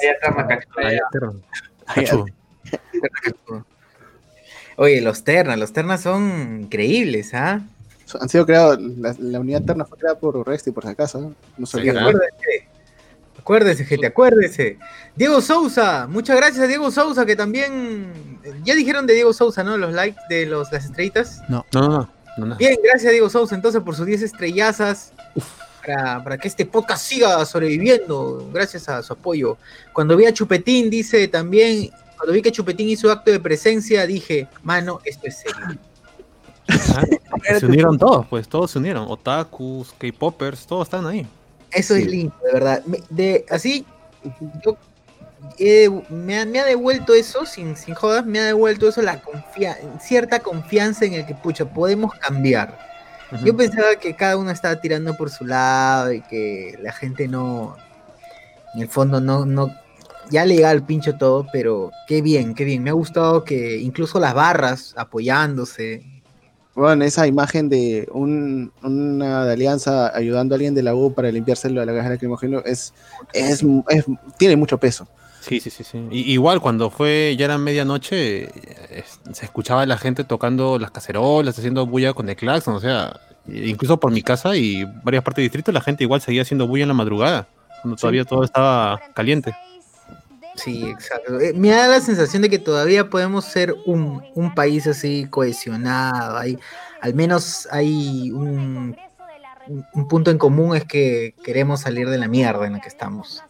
Hay 1.85 2.05
Cachu. 2.05 2.25
Oye, 4.75 5.01
los 5.01 5.23
ternas, 5.23 5.57
los 5.57 5.73
ternas 5.73 6.01
son 6.01 6.61
increíbles, 6.61 7.33
¿ah? 7.33 7.61
Han 8.19 8.29
sido 8.29 8.45
creados, 8.45 8.79
la, 8.79 9.15
la 9.19 9.39
unidad 9.39 9.61
terna 9.61 9.85
fue 9.85 9.97
creada 9.97 10.17
por 10.17 10.45
Resti, 10.47 10.71
por 10.71 10.83
si 10.83 10.89
acaso. 10.89 11.19
¿no? 11.19 11.35
No 11.57 11.65
se 11.65 11.77
olviden. 11.77 11.97
Acuérdese, 13.49 13.83
gente, 13.83 14.05
acuérdese. 14.05 14.77
Diego 15.15 15.41
Sousa, 15.41 16.05
muchas 16.07 16.37
gracias 16.37 16.65
a 16.65 16.67
Diego 16.67 16.91
Sousa, 16.91 17.25
que 17.25 17.35
también. 17.35 18.39
Ya 18.63 18.75
dijeron 18.75 19.07
de 19.07 19.15
Diego 19.15 19.33
Sousa, 19.33 19.63
¿no? 19.63 19.75
Los 19.75 19.91
likes 19.91 20.19
de 20.29 20.45
los, 20.45 20.71
las 20.71 20.85
estrellitas. 20.85 21.41
No. 21.49 21.65
No, 21.73 21.81
no, 21.81 22.09
no. 22.37 22.45
no. 22.45 22.55
Bien, 22.57 22.77
gracias 22.83 23.09
a 23.09 23.11
Diego 23.11 23.27
Sousa 23.27 23.55
entonces 23.55 23.81
por 23.81 23.95
sus 23.95 24.05
10 24.05 24.21
estrellazas. 24.21 25.13
Para, 25.83 26.23
para 26.23 26.37
que 26.37 26.47
este 26.47 26.65
podcast 26.67 27.03
siga 27.03 27.43
sobreviviendo, 27.45 28.47
gracias 28.53 28.87
a 28.87 29.01
su 29.01 29.13
apoyo. 29.13 29.57
Cuando 29.93 30.15
vi 30.15 30.25
a 30.27 30.33
Chupetín, 30.33 30.89
dice 30.89 31.27
también, 31.27 31.89
cuando 32.17 32.33
vi 32.33 32.43
que 32.43 32.51
Chupetín 32.51 32.89
hizo 32.89 33.11
acto 33.11 33.31
de 33.31 33.39
presencia, 33.39 34.05
dije, 34.05 34.47
mano, 34.61 34.99
esto 35.05 35.25
es 35.25 35.37
serio. 35.37 35.79
Ah, 36.93 37.03
Se 37.57 37.65
unieron 37.65 37.97
todos, 37.97 38.27
pues 38.27 38.47
todos 38.47 38.69
se 38.69 38.77
unieron. 38.77 39.07
Otakus, 39.09 39.91
K-popers, 39.97 40.67
todos 40.67 40.85
están 40.85 41.07
ahí. 41.07 41.25
Eso 41.71 41.95
es 41.95 42.07
lindo, 42.07 42.35
de 42.45 42.53
verdad. 42.53 42.83
De, 43.09 43.45
así, 43.49 43.85
yo, 44.63 44.77
me, 46.09 46.39
ha, 46.39 46.45
me 46.45 46.59
ha 46.59 46.65
devuelto 46.65 47.13
eso, 47.13 47.45
sin, 47.45 47.75
sin 47.75 47.93
jodas, 47.93 48.25
me 48.25 48.39
ha 48.39 48.45
devuelto 48.45 48.89
eso, 48.89 49.01
la 49.01 49.21
confia 49.21 49.77
cierta 50.01 50.39
confianza 50.39 51.05
en 51.05 51.13
el 51.13 51.25
que, 51.25 51.35
pucha, 51.35 51.65
podemos 51.65 52.13
cambiar. 52.15 52.89
Yo 53.43 53.55
pensaba 53.55 53.95
que 53.95 54.15
cada 54.15 54.37
uno 54.37 54.49
estaba 54.49 54.81
tirando 54.81 55.15
por 55.15 55.29
su 55.29 55.45
lado 55.45 56.11
y 56.11 56.21
que 56.21 56.75
la 56.81 56.91
gente 56.91 57.27
no, 57.27 57.77
en 58.73 58.81
el 58.81 58.89
fondo 58.89 59.21
no, 59.21 59.45
no, 59.45 59.71
ya 60.31 60.45
le 60.45 60.55
llega 60.55 60.69
al 60.71 60.83
pincho 60.83 61.15
todo, 61.15 61.45
pero 61.51 61.91
qué 62.07 62.21
bien, 62.21 62.55
qué 62.55 62.63
bien. 62.63 62.83
Me 62.83 62.89
ha 62.89 62.93
gustado 62.93 63.43
que 63.43 63.77
incluso 63.77 64.19
las 64.19 64.33
barras 64.33 64.93
apoyándose. 64.97 66.03
Bueno, 66.79 67.03
esa 67.03 67.27
imagen 67.27 67.67
de 67.67 68.07
un- 68.13 68.71
una 68.81 69.43
de 69.45 69.51
alianza 69.53 70.15
ayudando 70.15 70.53
a 70.53 70.57
alguien 70.57 70.73
de 70.73 70.81
la 70.81 70.95
U 70.95 71.13
para 71.13 71.29
limpiarse 71.29 71.69
la 71.69 71.83
gas 71.83 72.07
lacrimógeno 72.09 72.59
es, 72.65 72.93
es, 73.33 73.63
es- 73.89 74.05
tiene 74.37 74.55
mucho 74.55 74.77
peso. 74.77 75.05
Sí, 75.41 75.59
sí, 75.59 75.69
sí, 75.69 75.83
sí. 75.83 75.97
Y- 76.09 76.31
igual 76.31 76.61
cuando 76.61 76.89
fue, 76.89 77.35
ya 77.37 77.45
era 77.45 77.57
medianoche, 77.57 78.47
se 79.33 79.45
escuchaba 79.45 79.81
a 79.81 79.85
la 79.85 79.97
gente 79.97 80.23
tocando 80.23 80.79
las 80.79 80.91
cacerolas, 80.91 81.57
haciendo 81.59 81.85
bulla 81.85 82.13
con 82.13 82.29
el 82.29 82.35
claxon, 82.37 82.75
o 82.75 82.79
sea, 82.79 83.19
incluso 83.47 83.99
por 83.99 84.11
mi 84.11 84.21
casa 84.21 84.55
y 84.55 84.85
varias 85.03 85.23
partes 85.23 85.41
del 85.41 85.45
distrito, 85.45 85.71
la 85.73 85.81
gente 85.81 86.03
igual 86.05 86.21
seguía 86.21 86.43
haciendo 86.43 86.65
bulla 86.67 86.83
en 86.83 86.89
la 86.89 86.93
madrugada, 86.93 87.47
cuando 87.81 87.97
todavía 87.97 88.23
todo 88.25 88.43
estaba 88.45 89.01
caliente. 89.13 89.53
Sí, 90.63 90.87
exacto. 90.89 91.39
Eh, 91.39 91.53
me 91.53 91.69
da 91.69 91.87
la 91.87 92.01
sensación 92.01 92.41
de 92.41 92.49
que 92.49 92.59
todavía 92.59 93.09
podemos 93.09 93.45
ser 93.45 93.75
un, 93.85 94.23
un 94.35 94.53
país 94.53 94.87
así 94.87 95.27
cohesionado. 95.29 96.37
Hay, 96.37 96.59
al 97.01 97.13
menos 97.15 97.67
hay 97.71 98.31
un, 98.31 98.97
un- 99.65 99.85
un 99.93 100.07
punto 100.07 100.31
en 100.31 100.37
común 100.37 100.75
es 100.75 100.85
que 100.85 101.35
queremos 101.43 101.81
salir 101.81 102.09
de 102.09 102.17
la 102.17 102.27
mierda 102.27 102.65
en 102.67 102.73
la 102.73 102.79
que 102.81 102.89
estamos. 102.89 103.43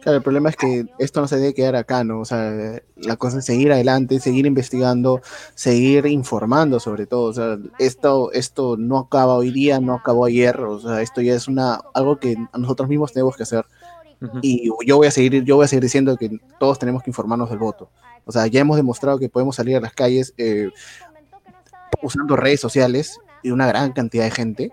Claro, 0.00 0.18
el 0.18 0.22
problema 0.22 0.48
es 0.48 0.56
que 0.56 0.86
esto 0.98 1.20
no 1.20 1.26
se 1.26 1.36
debe 1.36 1.54
quedar 1.54 1.74
acá, 1.74 2.04
¿no? 2.04 2.20
O 2.20 2.24
sea, 2.24 2.80
la 2.96 3.16
cosa 3.16 3.38
es 3.40 3.44
seguir 3.46 3.72
adelante, 3.72 4.20
seguir 4.20 4.46
investigando, 4.46 5.20
seguir 5.54 6.06
informando 6.06 6.78
sobre 6.78 7.06
todo. 7.06 7.24
O 7.24 7.32
sea, 7.32 7.58
esto, 7.78 8.30
esto 8.32 8.76
no 8.78 8.98
acaba 8.98 9.34
hoy 9.34 9.50
día, 9.50 9.80
no 9.80 9.94
acabó 9.94 10.26
ayer, 10.26 10.60
o 10.60 10.78
sea, 10.78 11.02
esto 11.02 11.20
ya 11.20 11.34
es 11.34 11.48
una, 11.48 11.80
algo 11.94 12.20
que 12.20 12.36
nosotros 12.56 12.88
mismos 12.88 13.12
tenemos 13.12 13.36
que 13.36 13.42
hacer. 13.42 13.66
Y 14.42 14.70
yo 14.86 14.96
voy 14.96 15.06
a 15.06 15.10
seguir, 15.10 15.44
yo 15.44 15.56
voy 15.56 15.64
a 15.64 15.68
seguir 15.68 15.82
diciendo 15.82 16.16
que 16.16 16.38
todos 16.58 16.78
tenemos 16.78 17.02
que 17.02 17.10
informarnos 17.10 17.50
del 17.50 17.58
voto. 17.58 17.90
O 18.24 18.32
sea, 18.32 18.46
ya 18.46 18.60
hemos 18.60 18.76
demostrado 18.76 19.18
que 19.18 19.28
podemos 19.28 19.56
salir 19.56 19.76
a 19.76 19.80
las 19.80 19.92
calles 19.92 20.34
eh, 20.36 20.70
usando 22.02 22.36
redes 22.36 22.60
sociales 22.60 23.18
y 23.42 23.50
una 23.50 23.66
gran 23.66 23.92
cantidad 23.92 24.24
de 24.24 24.30
gente. 24.30 24.72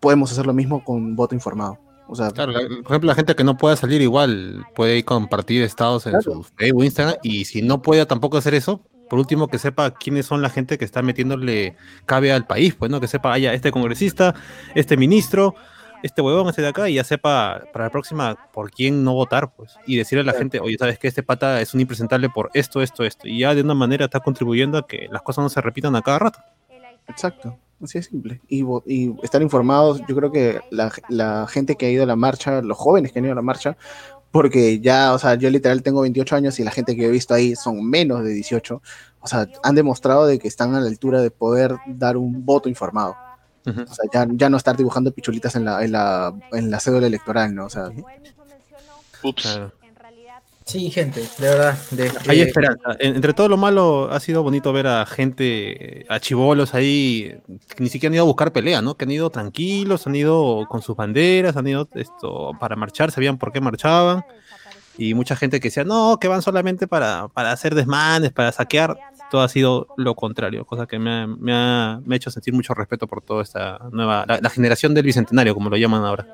Podemos 0.00 0.32
hacer 0.32 0.46
lo 0.46 0.52
mismo 0.52 0.84
con 0.84 1.14
voto 1.14 1.34
informado. 1.34 1.78
O 2.08 2.16
sea, 2.16 2.30
Claro, 2.30 2.52
por 2.52 2.92
ejemplo, 2.92 3.08
la 3.08 3.14
gente 3.14 3.34
que 3.34 3.44
no 3.44 3.56
pueda 3.56 3.76
salir 3.76 4.02
igual 4.02 4.66
puede 4.74 4.98
ir 4.98 5.04
compartir 5.04 5.62
estados 5.62 6.06
en 6.06 6.20
su 6.20 6.42
Facebook, 6.56 6.84
Instagram, 6.84 7.16
y 7.22 7.44
si 7.44 7.62
no 7.62 7.80
puede 7.80 8.04
tampoco 8.04 8.36
hacer 8.36 8.54
eso, 8.54 8.82
por 9.08 9.18
último 9.18 9.48
que 9.48 9.58
sepa 9.58 9.92
quiénes 9.92 10.26
son 10.26 10.42
la 10.42 10.50
gente 10.50 10.78
que 10.78 10.84
está 10.84 11.02
metiéndole 11.02 11.76
cabe 12.06 12.32
al 12.32 12.46
país, 12.46 12.74
pues, 12.74 12.90
¿no? 12.90 13.00
Que 13.00 13.08
sepa, 13.08 13.32
haya 13.32 13.52
este 13.54 13.70
congresista, 13.70 14.34
este 14.74 14.96
ministro, 14.96 15.54
este 16.02 16.22
huevón, 16.22 16.48
este 16.48 16.62
de 16.62 16.68
acá, 16.68 16.88
y 16.88 16.94
ya 16.94 17.04
sepa 17.04 17.64
para 17.72 17.86
la 17.86 17.90
próxima 17.90 18.36
por 18.52 18.70
quién 18.70 19.04
no 19.04 19.14
votar, 19.14 19.52
pues. 19.54 19.76
Y 19.86 19.96
decirle 19.96 20.22
a 20.22 20.32
la 20.32 20.38
gente, 20.38 20.60
oye, 20.60 20.76
sabes 20.78 20.98
que 20.98 21.08
este 21.08 21.22
pata 21.22 21.60
es 21.60 21.74
un 21.74 21.80
impresentable 21.80 22.28
por 22.28 22.50
esto, 22.54 22.82
esto, 22.82 23.04
esto. 23.04 23.28
Y 23.28 23.40
ya 23.40 23.54
de 23.54 23.62
una 23.62 23.74
manera 23.74 24.06
está 24.06 24.20
contribuyendo 24.20 24.78
a 24.78 24.86
que 24.86 25.08
las 25.10 25.22
cosas 25.22 25.42
no 25.42 25.48
se 25.48 25.60
repitan 25.60 25.94
a 25.96 26.02
cada 26.02 26.18
rato. 26.18 26.40
Exacto, 27.08 27.58
así 27.82 27.98
es 27.98 28.06
simple. 28.06 28.40
Y, 28.48 28.64
estar 29.22 29.42
informados, 29.42 30.00
yo 30.08 30.16
creo 30.16 30.30
que 30.30 30.60
la, 30.70 30.92
la 31.08 31.46
gente 31.48 31.76
que 31.76 31.86
ha 31.86 31.90
ido 31.90 32.04
a 32.04 32.06
la 32.06 32.16
marcha, 32.16 32.62
los 32.62 32.78
jóvenes 32.78 33.12
que 33.12 33.18
han 33.18 33.24
ido 33.24 33.32
a 33.32 33.36
la 33.36 33.42
marcha, 33.42 33.76
porque 34.32 34.80
ya, 34.80 35.12
o 35.12 35.18
sea, 35.18 35.34
yo 35.34 35.50
literal 35.50 35.82
tengo 35.82 36.00
28 36.00 36.36
años 36.36 36.58
y 36.58 36.64
la 36.64 36.70
gente 36.70 36.96
que 36.96 37.04
he 37.04 37.10
visto 37.10 37.34
ahí 37.34 37.54
son 37.54 37.88
menos 37.88 38.24
de 38.24 38.30
18, 38.32 38.82
o 39.20 39.26
sea, 39.26 39.46
han 39.62 39.74
demostrado 39.74 40.26
de 40.26 40.38
que 40.38 40.48
están 40.48 40.74
a 40.74 40.80
la 40.80 40.88
altura 40.88 41.20
de 41.20 41.30
poder 41.30 41.76
dar 41.86 42.16
un 42.16 42.44
voto 42.44 42.68
informado. 42.68 43.14
O 43.64 43.72
sea, 43.94 44.04
ya, 44.12 44.26
ya 44.30 44.48
no 44.48 44.56
estar 44.56 44.76
dibujando 44.76 45.12
pichulitas 45.12 45.54
en 45.56 45.64
la, 45.64 45.84
en 45.84 45.92
la, 45.92 46.34
en 46.52 46.70
la 46.70 46.80
cédula 46.80 47.06
electoral, 47.06 47.54
¿no? 47.54 47.66
O 47.66 47.70
sea, 47.70 47.90
Ups. 49.22 49.60
Sí, 50.64 50.90
gente, 50.90 51.20
de 51.38 51.48
verdad. 51.48 51.76
de- 51.90 52.12
Hay 52.28 52.40
esperanza. 52.40 52.96
En- 53.00 53.16
Entre 53.16 53.34
todo 53.34 53.48
lo 53.48 53.56
malo, 53.56 54.08
ha 54.12 54.20
sido 54.20 54.42
bonito 54.42 54.72
ver 54.72 54.86
a 54.86 55.04
gente, 55.06 56.06
a 56.08 56.18
chivolos 56.20 56.72
ahí, 56.74 57.34
que 57.76 57.82
ni 57.82 57.88
siquiera 57.88 58.10
han 58.10 58.14
ido 58.14 58.22
a 58.22 58.26
buscar 58.26 58.52
pelea, 58.52 58.80
¿no? 58.80 58.94
Que 58.96 59.04
han 59.04 59.10
ido 59.10 59.28
tranquilos, 59.30 60.06
han 60.06 60.14
ido 60.14 60.64
con 60.68 60.80
sus 60.80 60.96
banderas, 60.96 61.56
han 61.56 61.66
ido 61.66 61.88
esto 61.94 62.52
para 62.60 62.76
marchar, 62.76 63.10
sabían 63.10 63.38
por 63.38 63.52
qué 63.52 63.60
marchaban. 63.60 64.24
Y 64.96 65.14
mucha 65.14 65.34
gente 65.36 65.58
que 65.58 65.68
decía, 65.68 65.84
no, 65.84 66.18
que 66.20 66.28
van 66.28 66.42
solamente 66.42 66.86
para, 66.86 67.28
para 67.28 67.50
hacer 67.52 67.74
desmanes, 67.74 68.30
para 68.30 68.52
saquear. 68.52 68.96
Todo 69.32 69.40
ha 69.40 69.48
sido 69.48 69.88
lo 69.96 70.14
contrario, 70.14 70.66
cosa 70.66 70.86
que 70.86 70.98
me 70.98 71.10
ha, 71.10 71.26
me 71.26 71.52
ha- 71.54 72.00
me 72.04 72.14
ha 72.14 72.16
hecho 72.16 72.30
sentir 72.30 72.52
mucho 72.52 72.74
respeto 72.74 73.06
por 73.06 73.22
toda 73.22 73.42
esta 73.42 73.78
nueva, 73.90 74.26
la, 74.28 74.38
la 74.42 74.50
generación 74.50 74.92
del 74.92 75.04
bicentenario, 75.06 75.54
como 75.54 75.70
lo 75.70 75.76
llaman 75.78 76.04
ahora. 76.04 76.26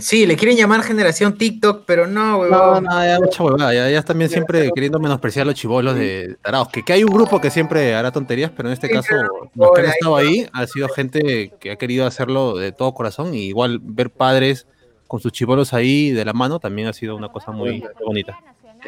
Sí, 0.00 0.24
le 0.26 0.36
quieren 0.36 0.56
llamar 0.56 0.82
generación 0.82 1.36
TikTok, 1.36 1.84
pero 1.86 2.06
no, 2.06 2.30
No, 2.32 2.38
huevón. 2.38 2.84
no, 2.84 3.04
ya 3.04 3.20
mucha 3.20 3.42
huevada, 3.44 3.74
ya, 3.74 3.90
ya 3.90 4.02
también 4.02 4.30
siempre 4.30 4.70
queriendo 4.74 4.98
menospreciar 4.98 5.42
a 5.44 5.46
los 5.48 5.54
chivolos 5.54 5.94
de 5.94 6.36
tarados. 6.42 6.68
Que, 6.68 6.82
que 6.82 6.92
hay 6.94 7.04
un 7.04 7.12
grupo 7.12 7.40
que 7.42 7.50
siempre 7.50 7.94
hará 7.94 8.10
tonterías, 8.10 8.50
pero 8.56 8.68
en 8.68 8.72
este 8.72 8.88
caso, 8.88 9.14
los 9.54 9.70
que 9.72 9.80
han 9.82 9.86
estado 9.88 10.16
ahí 10.16 10.48
ha 10.52 10.66
sido 10.66 10.88
gente 10.88 11.52
que 11.60 11.70
ha 11.72 11.76
querido 11.76 12.06
hacerlo 12.06 12.56
de 12.56 12.72
todo 12.72 12.94
corazón. 12.94 13.34
Y 13.34 13.42
igual 13.48 13.78
ver 13.82 14.10
padres 14.10 14.66
con 15.06 15.20
sus 15.20 15.30
chivolos 15.30 15.72
ahí 15.72 16.10
de 16.10 16.24
la 16.24 16.32
mano 16.32 16.58
también 16.58 16.88
ha 16.88 16.92
sido 16.94 17.14
una 17.14 17.28
cosa 17.28 17.52
muy 17.52 17.84
bonita. 18.04 18.36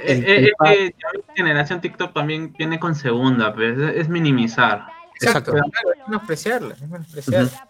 Eh, 0.05 0.25
eh, 0.27 0.53
es 0.65 0.95
que 1.03 1.19
la 1.29 1.35
generación 1.35 1.81
TikTok 1.81 2.13
también 2.15 2.53
viene 2.57 2.79
con 2.79 2.95
segunda, 2.95 3.55
pues, 3.55 3.79
es, 3.79 3.97
es 3.97 4.09
minimizar. 4.09 4.87
Exacto, 5.21 5.53
claro, 5.53 5.67
es 5.95 6.09
menospreciarla, 6.09 6.75
es 6.75 6.89
menospreciarla. 6.89 7.69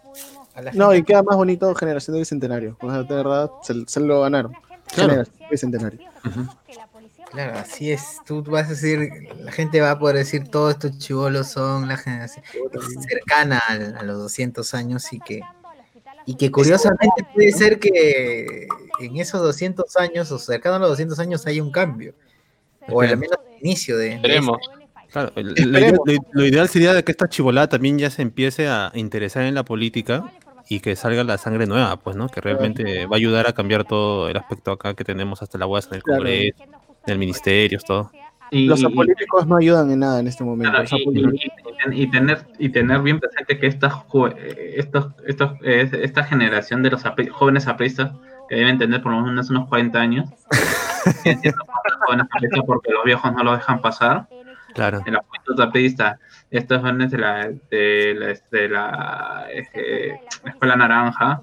A 0.55 0.61
la 0.61 0.71
no, 0.73 0.93
y 0.93 1.03
queda 1.03 1.23
más 1.23 1.35
bonito 1.35 1.73
Generación 1.75 2.13
del 2.13 2.21
Bicentenario. 2.21 2.77
O 2.81 2.89
sea, 2.89 3.03
de 3.03 3.15
verdad, 3.15 3.49
se, 3.63 3.85
se 3.87 3.99
lo 3.99 4.21
ganaron. 4.21 4.53
Claro. 4.93 5.09
Generación 5.09 5.37
del 5.39 5.49
Bicentenario. 5.49 5.99
Claro, 7.31 7.59
así 7.59 7.91
es. 7.91 8.17
Tú 8.25 8.43
vas 8.43 8.65
a 8.65 8.69
decir, 8.69 9.09
la 9.43 9.51
gente 9.51 9.81
va 9.81 9.91
a 9.91 9.99
poder 9.99 10.15
decir, 10.15 10.47
todos 10.49 10.73
estos 10.73 10.97
chivolos 10.97 11.47
son 11.47 11.87
la 11.87 11.97
generación 11.97 12.43
cercana 13.07 13.61
al- 13.67 13.95
a, 13.97 14.03
los 14.03 14.17
200 14.17 14.73
años 14.73 15.13
y 15.13 15.19
que, 15.19 15.41
y 16.29 16.35
que 16.35 16.51
curiosamente 16.51 17.23
puede 17.33 17.51
ser 17.51 17.79
que 17.79 18.67
en 18.99 19.17
esos 19.17 19.41
200 19.41 19.97
años 19.97 20.31
o 20.31 20.37
cercano 20.37 20.75
a 20.75 20.79
los 20.79 20.89
200 20.89 21.17
años 21.19 21.45
haya 21.47 21.63
un 21.63 21.71
cambio. 21.71 22.13
O 22.87 23.01
al 23.01 23.17
menos 23.17 23.37
el 23.57 23.65
inicio 23.65 23.97
de... 23.97 24.13
Esperemos. 24.13 24.57
Claro, 25.11 25.31
lo, 25.35 25.51
ideal, 25.79 25.93
lo- 26.05 26.13
lo 26.33 26.45
ideal 26.45 26.69
sería 26.69 26.93
de 26.93 27.03
que 27.03 27.11
esta 27.11 27.27
chivolada 27.27 27.67
también 27.67 27.97
ya 27.97 28.11
se 28.11 28.21
empiece 28.21 28.67
a 28.67 28.91
interesar 28.93 29.43
en 29.43 29.55
la 29.55 29.63
política 29.65 30.31
y 30.69 30.81
que 30.81 30.95
salga 30.95 31.23
la 31.23 31.39
sangre 31.39 31.65
nueva, 31.65 31.97
pues, 31.97 32.15
¿no? 32.15 32.29
Que 32.29 32.41
realmente 32.41 33.07
va 33.07 33.15
a 33.15 33.17
ayudar 33.17 33.47
a 33.47 33.53
cambiar 33.53 33.85
todo 33.85 34.29
el 34.29 34.37
aspecto 34.37 34.71
acá 34.71 34.93
que 34.93 35.03
tenemos 35.03 35.41
hasta 35.41 35.57
la 35.57 35.65
UAS 35.65 35.87
en 35.87 35.95
el. 35.95 36.03
Congreso, 36.03 36.63
en 36.63 37.11
el 37.13 37.17
ministerio, 37.17 37.79
todo. 37.79 38.11
Y- 38.51 38.65
Los 38.67 38.83
apolíticos 38.83 39.45
no 39.47 39.57
ayudan 39.57 39.91
en 39.91 39.99
nada 39.99 40.19
en 40.19 40.27
este 40.27 40.43
momento. 40.43 40.71
Claro, 40.71 40.83
Los 40.83 40.93
y, 40.93 41.01
apolíticos- 41.03 41.33
y- 41.91 41.95
y- 41.99 42.03
y 42.03 42.07
tener 42.11 42.39
y 42.57 42.69
tener 42.69 43.01
bien 43.01 43.19
presente 43.19 43.59
que 43.59 43.67
esta 43.67 44.03
eh, 44.37 44.73
estos, 44.77 45.07
estos, 45.27 45.51
eh, 45.63 45.89
esta 46.01 46.23
generación 46.23 46.81
de 46.83 46.89
los 46.91 47.05
apri- 47.05 47.29
jóvenes 47.29 47.67
apristas 47.67 48.11
que 48.49 48.55
deben 48.55 48.77
tener 48.79 49.01
por 49.03 49.11
lo 49.11 49.21
menos 49.21 49.49
unos 49.51 49.67
40 49.69 49.99
años 49.99 50.29
jóvenes 52.05 52.25
apristas 52.35 52.61
porque 52.65 52.91
los 52.91 53.03
viejos 53.05 53.31
no 53.33 53.43
los 53.43 53.57
dejan 53.57 53.81
pasar 53.81 54.27
Claro. 54.73 55.01
en 55.05 55.13
la 55.13 55.23
juventud 55.23 55.59
aprista 55.61 56.19
estos 56.51 56.79
jóvenes 56.79 57.11
de 57.11 57.17
la 57.17 57.47
de 57.71 58.13
la, 58.15 58.27
de 58.51 58.69
la, 58.69 59.45
eh, 59.51 60.19
escuela 60.45 60.75
naranja 60.75 61.41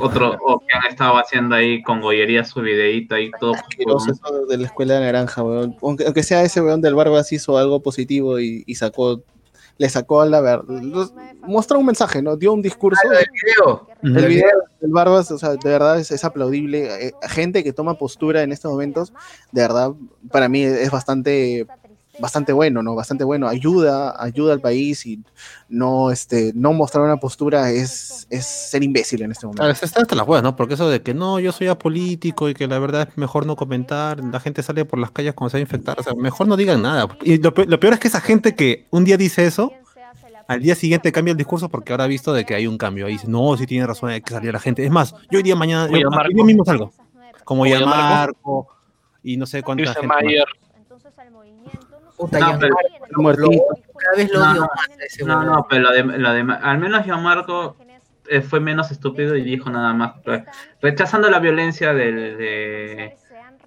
otro 0.00 0.36
o 0.44 0.60
que 0.60 0.66
han 0.76 0.86
estado 0.90 1.14
haciendo 1.18 1.54
ahí 1.54 1.82
con 1.82 2.00
gollería 2.00 2.44
su 2.44 2.60
videíto 2.60 3.14
ahí 3.14 3.30
todo 3.38 3.54
eso 3.54 4.46
de 4.48 4.56
la 4.56 4.66
escuela 4.66 4.94
de 4.94 5.00
naranja, 5.00 5.42
weón. 5.42 5.76
Aunque, 5.82 6.04
aunque 6.04 6.22
sea 6.22 6.42
ese 6.42 6.60
weón 6.60 6.80
del 6.80 6.94
Barbas 6.94 7.32
hizo 7.32 7.56
algo 7.58 7.82
positivo 7.82 8.40
y, 8.40 8.64
y 8.66 8.74
sacó, 8.74 9.22
le 9.78 9.88
sacó 9.88 10.20
a 10.22 10.26
la 10.26 10.40
verdad, 10.40 10.64
mostró 11.42 11.78
un 11.78 11.86
mensaje, 11.86 12.22
¿no? 12.22 12.36
Dio 12.36 12.52
un 12.52 12.62
discurso. 12.62 13.00
el 13.10 13.26
video. 13.44 13.88
El 14.02 14.16
El 14.16 14.28
video 14.28 14.46
video. 14.46 14.62
del 14.80 14.90
Barbas, 14.90 15.30
o 15.30 15.38
sea, 15.38 15.50
de 15.50 15.70
verdad 15.70 15.98
es, 15.98 16.10
es 16.10 16.24
aplaudible. 16.24 17.06
Eh, 17.08 17.12
gente 17.28 17.64
que 17.64 17.72
toma 17.72 17.94
postura 17.94 18.42
en 18.42 18.52
estos 18.52 18.70
momentos, 18.70 19.12
de 19.52 19.62
verdad, 19.62 19.92
para 20.30 20.48
mí 20.48 20.62
es 20.62 20.90
bastante 20.90 21.66
bastante 22.20 22.52
bueno, 22.52 22.82
¿no? 22.82 22.94
Bastante 22.94 23.24
bueno. 23.24 23.48
Ayuda, 23.48 24.14
ayuda 24.22 24.52
al 24.52 24.60
país 24.60 25.04
y 25.06 25.20
no, 25.68 26.10
este, 26.10 26.52
no 26.54 26.72
mostrar 26.72 27.04
una 27.04 27.16
postura 27.16 27.70
es, 27.70 28.26
es 28.30 28.44
ser 28.46 28.82
imbécil 28.82 29.22
en 29.22 29.32
este 29.32 29.46
momento. 29.46 29.62
Claro, 29.62 29.72
está 29.72 30.00
hasta 30.02 30.14
las 30.14 30.26
huevas, 30.26 30.42
¿no? 30.42 30.56
Porque 30.56 30.74
eso 30.74 30.88
de 30.90 31.02
que 31.02 31.14
no, 31.14 31.40
yo 31.40 31.52
soy 31.52 31.68
apolítico 31.68 32.48
y 32.48 32.54
que 32.54 32.66
la 32.66 32.78
verdad 32.78 33.08
es 33.10 33.16
mejor 33.18 33.46
no 33.46 33.56
comentar, 33.56 34.22
la 34.24 34.40
gente 34.40 34.62
sale 34.62 34.84
por 34.84 34.98
las 34.98 35.10
calles 35.10 35.34
cuando 35.34 35.50
se 35.50 35.56
va 35.56 35.60
a 35.60 35.62
infectar, 35.62 35.98
o 35.98 36.02
sea, 36.02 36.14
mejor 36.14 36.46
no 36.48 36.56
digan 36.56 36.82
nada. 36.82 37.08
Y 37.22 37.38
lo, 37.38 37.54
pe- 37.54 37.66
lo 37.66 37.80
peor 37.80 37.94
es 37.94 38.00
que 38.00 38.08
esa 38.08 38.20
gente 38.20 38.54
que 38.54 38.86
un 38.90 39.04
día 39.04 39.16
dice 39.16 39.46
eso, 39.46 39.72
al 40.48 40.60
día 40.60 40.74
siguiente 40.74 41.12
cambia 41.12 41.30
el 41.30 41.38
discurso 41.38 41.68
porque 41.68 41.92
ahora 41.92 42.04
ha 42.04 42.08
visto 42.08 42.32
de 42.32 42.44
que 42.44 42.54
hay 42.56 42.66
un 42.66 42.76
cambio. 42.76 43.06
Ahí 43.06 43.12
dice, 43.12 43.28
no, 43.28 43.56
sí 43.56 43.66
tiene 43.66 43.86
razón, 43.86 44.10
hay 44.10 44.20
que 44.20 44.32
salir 44.32 44.52
la 44.52 44.58
gente. 44.58 44.84
Es 44.84 44.90
más, 44.90 45.14
yo 45.30 45.36
hoy 45.38 45.44
día 45.44 45.54
mañana, 45.54 45.86
Como 45.86 45.98
yo, 46.36 46.44
mismo 46.44 46.64
salgo. 46.64 46.92
Como 47.44 47.66
Yamarco 47.66 47.88
Yamarco. 47.96 48.68
y 49.22 49.36
no 49.36 49.46
sé 49.46 49.62
cuánta 49.62 49.82
Irse 49.82 49.94
gente 49.94 50.08
más. 50.08 50.18
Puta, 52.20 52.38
No, 52.38 52.58
pero- 52.58 52.74
lo- 53.36 53.50
cada 53.98 54.16
vez 54.16 54.32
lo 54.32 54.38
No, 54.40 54.50
odio 54.52 54.60
más 54.62 54.70
ese 55.00 55.24
No, 55.24 55.42
no, 55.42 55.66
pero 55.68 55.82
lo 55.84 55.90
de, 55.92 56.02
lo 56.18 56.32
de- 56.32 56.58
al 56.62 56.78
menos 56.78 57.04
Gianmarco 57.04 57.76
eh, 58.28 58.40
fue 58.42 58.60
menos 58.60 58.90
estúpido 58.90 59.34
y 59.36 59.42
dijo 59.42 59.70
nada 59.70 59.92
más, 59.92 60.12
rechazando 60.80 61.28
la 61.30 61.38
violencia 61.40 61.92
del, 61.94 62.36
de- 62.38 63.16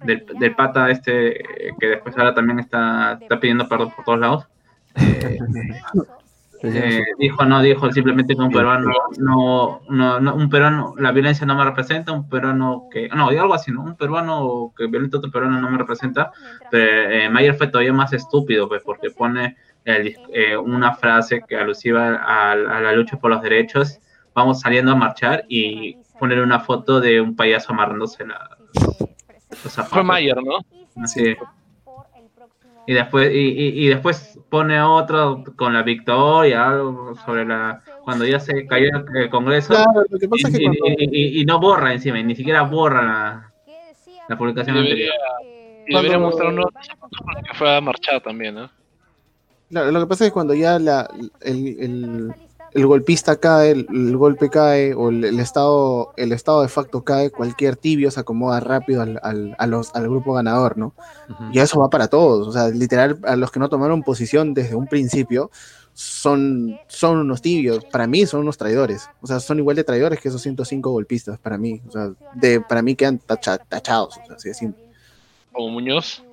del, 0.02 0.26
del 0.38 0.54
pata 0.54 0.90
este, 0.90 1.68
eh, 1.68 1.74
que 1.78 1.86
después 1.88 2.16
ahora 2.16 2.34
también 2.34 2.58
está, 2.60 3.18
está 3.20 3.38
pidiendo 3.40 3.68
perdón 3.68 3.92
por 3.94 4.04
todos 4.04 4.18
lados. 4.20 4.46
Eh, 4.96 5.38
eh, 6.64 7.02
dijo, 7.18 7.44
no, 7.44 7.62
dijo 7.62 7.92
simplemente 7.92 8.34
que 8.34 8.40
un 8.42 8.50
peruano, 8.50 8.90
no, 9.18 9.82
no, 9.88 10.20
no, 10.20 10.34
un 10.34 10.48
peruano, 10.48 10.94
la 10.98 11.12
violencia 11.12 11.46
no 11.46 11.54
me 11.54 11.64
representa, 11.64 12.12
un 12.12 12.28
peruano 12.28 12.88
que, 12.90 13.08
no, 13.08 13.32
y 13.32 13.36
algo 13.36 13.54
así, 13.54 13.70
¿no? 13.70 13.82
Un 13.82 13.96
peruano 13.96 14.72
que 14.76 14.86
violenta 14.86 15.16
a 15.16 15.18
otro 15.18 15.30
peruano 15.30 15.60
no 15.60 15.70
me 15.70 15.78
representa, 15.78 16.32
pero 16.70 17.10
eh, 17.10 17.28
Mayer 17.28 17.54
fue 17.54 17.66
todavía 17.66 17.92
más 17.92 18.12
estúpido, 18.12 18.68
pues, 18.68 18.82
porque 18.82 19.10
pone 19.10 19.56
el 19.84 20.16
eh, 20.32 20.56
una 20.56 20.94
frase 20.94 21.42
que 21.46 21.56
alusiva 21.56 22.16
a, 22.16 22.52
a 22.52 22.80
la 22.80 22.92
lucha 22.92 23.18
por 23.18 23.30
los 23.30 23.42
derechos, 23.42 24.00
vamos 24.34 24.60
saliendo 24.60 24.92
a 24.92 24.96
marchar 24.96 25.44
y 25.48 25.98
poner 26.18 26.40
una 26.40 26.60
foto 26.60 27.00
de 27.00 27.20
un 27.20 27.36
payaso 27.36 27.72
amarrándose 27.72 28.26
la, 28.26 28.56
los 28.74 29.72
zapatos. 29.72 29.90
Fue 29.90 30.02
Mayer, 30.02 30.36
¿no? 30.42 30.58
Así. 31.02 31.36
Y 32.86 32.92
después, 32.92 33.32
y, 33.32 33.38
y- 33.38 33.84
y 33.84 33.88
después 33.88 34.38
pone 34.50 34.80
otro 34.80 35.42
con 35.56 35.72
la 35.72 35.82
victoria, 35.82 36.68
algo 36.68 37.14
sobre 37.24 37.46
la 37.46 37.80
cuando 38.04 38.26
ya 38.26 38.38
se 38.38 38.66
cayó 38.66 38.88
el 39.14 39.30
Congreso. 39.30 39.72
Claro, 39.72 40.04
lo 40.10 40.18
que 40.18 40.28
pasa 40.28 40.48
y, 40.48 40.52
es 40.52 40.58
que 40.58 40.78
cuando- 40.78 40.96
y- 40.98 41.44
no 41.46 41.58
borra 41.60 41.92
encima, 41.94 42.18
y 42.20 42.24
ni 42.24 42.36
siquiera 42.36 42.62
borra 42.62 43.02
la, 43.02 43.52
la 44.28 44.36
publicación 44.36 44.76
Debería, 44.76 45.10
anterior. 45.40 45.84
y 45.88 45.94
debería 45.94 46.18
mostrar 46.18 46.48
uno 46.52 46.64
que 46.66 47.54
fue 47.54 47.74
a 47.76 47.80
marchar 47.80 48.20
también, 48.22 48.54
¿no? 48.54 48.70
Claro, 49.70 49.90
lo 49.90 50.00
que 50.00 50.06
pasa 50.06 50.24
es 50.24 50.30
que 50.30 50.34
cuando 50.34 50.52
ya 50.54 50.78
la, 50.78 51.08
el, 51.40 51.76
el- 51.80 52.34
el 52.74 52.86
golpista 52.86 53.36
cae, 53.36 53.70
el, 53.70 53.86
el 53.92 54.16
golpe 54.16 54.50
cae, 54.50 54.94
o 54.94 55.08
el, 55.08 55.24
el 55.24 55.38
estado, 55.40 56.12
el 56.16 56.32
estado 56.32 56.62
de 56.62 56.68
facto 56.68 57.04
cae, 57.04 57.30
cualquier 57.30 57.76
tibio 57.76 58.10
se 58.10 58.20
acomoda 58.20 58.58
rápido 58.60 59.00
al, 59.02 59.20
al, 59.22 59.54
a 59.58 59.66
los- 59.66 59.94
al 59.94 60.08
grupo 60.08 60.32
ganador, 60.34 60.76
¿no? 60.76 60.92
Y 61.52 61.58
eso 61.60 61.78
va 61.80 61.88
para 61.88 62.08
todos. 62.08 62.48
O 62.48 62.52
sea, 62.52 62.68
literal, 62.68 63.18
a 63.24 63.36
los 63.36 63.50
que 63.50 63.60
no 63.60 63.68
tomaron 63.68 64.02
posición 64.02 64.54
desde 64.54 64.74
un 64.74 64.86
principio 64.88 65.50
son, 65.92 66.76
son 66.88 67.18
unos 67.18 67.40
tibios. 67.40 67.84
Para 67.84 68.06
mí 68.06 68.26
son 68.26 68.40
unos 68.40 68.58
traidores. 68.58 69.08
O 69.20 69.26
sea, 69.26 69.38
son 69.40 69.58
igual 69.58 69.76
de 69.76 69.84
traidores 69.84 70.20
que 70.20 70.28
esos 70.28 70.42
105 70.42 70.90
golpistas, 70.90 71.38
para 71.38 71.56
mí. 71.56 71.80
O 71.86 71.90
sea, 71.92 72.10
de, 72.34 72.60
para 72.60 72.82
mí 72.82 72.94
quedan 72.96 73.20
tacha- 73.20 73.58
tachados. 73.68 74.16
O 74.22 74.26
sea, 74.26 74.36
así 74.36 74.48
de 74.48 74.54
simple. 74.54 74.84
Como 75.52 75.68
Muñoz. 75.70 76.24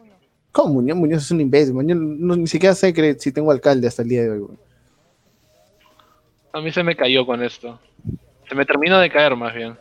¿Cómo 0.52 0.74
Muñoz? 0.74 0.98
Muñoz 0.98 1.24
es 1.24 1.32
un 1.32 1.42
imbécil. 1.42 1.74
Muñoz 1.76 1.98
no- 2.00 2.36
ni 2.36 2.48
siquiera 2.48 2.74
sé 2.76 2.92
que- 2.94 3.16
si 3.20 3.32
tengo 3.32 3.52
alcalde 3.52 3.88
hasta 3.88 4.02
el 4.02 4.10
día 4.10 4.24
de 4.24 4.32
hoy. 4.32 4.40
güey. 4.40 4.58
A 6.54 6.60
mí 6.62 6.72
se 6.72 6.84
me 6.84 6.96
cayó 6.96 7.26
con 7.26 7.42
esto. 7.44 7.80
Se 8.48 8.56
me 8.56 8.66
terminó 8.66 9.00
de 9.00 9.10
caer 9.10 9.36
más 9.36 9.54
bien. 9.54 9.78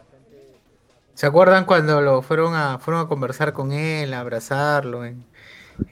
¿Se 1.15 1.27
acuerdan 1.27 1.65
cuando 1.65 2.01
lo 2.01 2.23
fueron 2.23 2.55
a 2.55 2.79
fueron 2.79 3.05
a 3.05 3.09
conversar 3.09 3.53
con 3.53 3.73
él, 3.73 4.15
a 4.15 4.21
abrazarlo 4.21 5.05
en, 5.05 5.25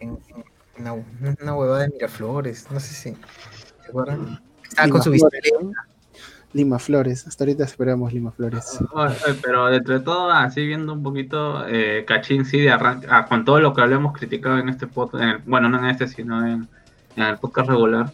en- 0.00 0.18
en 0.76 0.86
una, 0.86 0.94
una 1.42 1.54
huevada 1.56 1.82
de 1.82 1.88
Miraflores? 1.90 2.70
No 2.70 2.78
sé 2.80 2.94
si 2.94 3.10
se 3.12 3.16
acuerdan. 3.88 4.40
Estaba 4.62 4.86
Lima 4.86 4.92
con 4.92 5.02
su 5.02 5.10
bicicleta. 5.10 5.48
Lima 6.54 6.78
Flores. 6.78 7.26
Hasta 7.26 7.44
ahorita 7.44 7.64
esperamos 7.64 8.12
Lima 8.12 8.30
Flores. 8.32 8.78
Eh, 8.80 9.34
Pero 9.42 9.66
de 9.66 10.00
todo, 10.00 10.30
así 10.30 10.66
viendo 10.66 10.94
un 10.94 11.02
poquito, 11.02 11.66
eh, 11.68 12.04
Cachín 12.06 12.46
sí 12.46 12.58
de 12.60 12.70
arranque, 12.70 13.06
ah, 13.10 13.26
con 13.26 13.44
todo 13.44 13.60
lo 13.60 13.74
que 13.74 13.82
habíamos 13.82 14.14
criticado 14.16 14.56
en 14.58 14.70
este 14.70 14.86
podcast, 14.86 15.42
bueno, 15.44 15.68
no 15.68 15.78
en 15.78 15.86
este, 15.86 16.08
sino 16.08 16.46
en, 16.46 16.66
en 17.16 17.22
el 17.22 17.36
podcast 17.36 17.68
regular, 17.68 18.10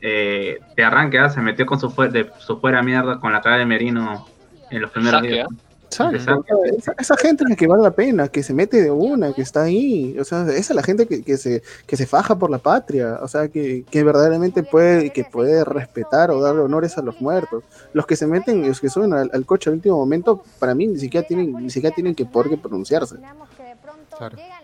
eh, 0.00 0.58
de 0.76 0.84
arranque 0.84 1.18
ah, 1.18 1.28
se 1.28 1.40
metió 1.40 1.66
con 1.66 1.80
su, 1.80 1.88
de, 1.88 2.30
su 2.38 2.60
fuera 2.60 2.82
mierda 2.82 3.18
con 3.20 3.32
la 3.32 3.40
cara 3.40 3.58
de 3.58 3.66
Merino 3.66 4.26
en 4.70 4.82
los 4.82 4.90
primeros 4.90 5.20
Saque, 5.20 5.32
días. 5.32 5.48
Exacto. 5.90 6.64
Esa, 6.76 6.94
esa 6.98 7.16
gente 7.16 7.44
es 7.44 7.50
la 7.50 7.56
que 7.56 7.66
vale 7.66 7.82
la 7.82 7.90
pena, 7.90 8.28
que 8.28 8.42
se 8.42 8.52
mete 8.52 8.82
de 8.82 8.90
una, 8.90 9.32
que 9.32 9.42
está 9.42 9.62
ahí. 9.62 10.16
O 10.18 10.24
sea, 10.24 10.42
esa 10.42 10.58
es 10.58 10.70
la 10.70 10.82
gente 10.82 11.06
que, 11.06 11.22
que 11.22 11.36
se, 11.36 11.62
que 11.86 11.96
se 11.96 12.06
faja 12.06 12.38
por 12.38 12.50
la 12.50 12.58
patria. 12.58 13.18
O 13.22 13.28
sea, 13.28 13.48
que, 13.48 13.84
que 13.90 14.04
verdaderamente 14.04 14.62
puede, 14.62 15.10
que 15.10 15.24
puede 15.24 15.64
respetar 15.64 16.30
o 16.30 16.40
darle 16.40 16.60
honores 16.60 16.98
a 16.98 17.02
los 17.02 17.20
muertos. 17.20 17.64
Los 17.92 18.06
que 18.06 18.16
se 18.16 18.26
meten, 18.26 18.66
los 18.66 18.80
que 18.80 18.90
suben 18.90 19.12
al, 19.12 19.30
al 19.32 19.46
coche 19.46 19.70
al 19.70 19.76
último 19.76 19.96
momento, 19.96 20.42
para 20.58 20.74
mí 20.74 20.86
ni 20.86 20.98
siquiera 20.98 21.26
tienen, 21.26 21.52
ni 21.52 21.70
siquiera 21.70 21.94
tienen 21.94 22.14
que 22.14 22.26
por 22.26 22.48
qué 22.48 22.56
pronunciarse. 22.56 23.16
Llegan 23.16 24.57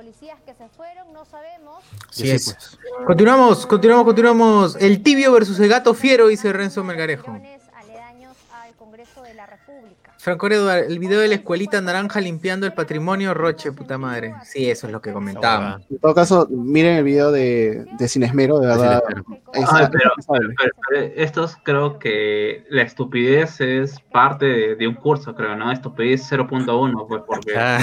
policías 0.00 0.40
que 0.46 0.54
se 0.54 0.66
fueron, 0.70 1.12
no 1.12 1.26
sabemos. 1.26 1.84
Así 2.08 2.30
es. 2.30 2.56
Continuamos, 3.06 3.66
continuamos, 3.66 4.06
continuamos. 4.06 4.76
El 4.76 5.02
tibio 5.02 5.30
versus 5.30 5.60
el 5.60 5.68
gato 5.68 5.92
fiero, 5.92 6.28
dice 6.28 6.54
Renzo 6.54 6.82
Melgarejo. 6.82 7.38
República. 10.20 10.24
Franco 10.24 10.46
Eduardo, 10.48 10.84
el 10.86 10.98
video 10.98 11.20
de 11.20 11.28
la 11.28 11.34
escuelita 11.36 11.80
naranja 11.80 12.20
limpiando 12.20 12.66
el 12.66 12.72
patrimonio 12.74 13.32
Roche, 13.34 13.72
puta 13.72 13.96
madre. 13.98 14.34
Sí, 14.44 14.68
eso 14.70 14.86
es 14.86 14.92
lo 14.92 15.00
que 15.00 15.12
comentábamos. 15.12 15.82
En 15.90 15.98
todo 15.98 16.14
caso, 16.14 16.46
miren 16.50 16.96
el 16.98 17.04
video 17.04 17.32
de, 17.32 17.86
de 17.98 18.08
Sin 18.08 18.22
Esmero, 18.22 18.58
de 18.58 18.66
verdad. 18.66 19.02
Es 19.54 19.64
Ah, 19.68 19.88
pero, 19.90 20.10
pero- 20.28 20.72
pero 20.90 21.12
estos 21.16 21.56
creo 21.62 21.98
que 21.98 22.64
la 22.70 22.82
estupidez 22.82 23.60
es 23.60 23.98
parte 24.12 24.44
de, 24.46 24.76
de 24.76 24.86
un 24.88 24.94
curso, 24.94 25.34
creo, 25.34 25.56
¿no? 25.56 25.72
Estupidez 25.72 26.30
0.1, 26.30 27.06
pues 27.08 27.22
porque 27.26 27.54
Ah, 27.56 27.78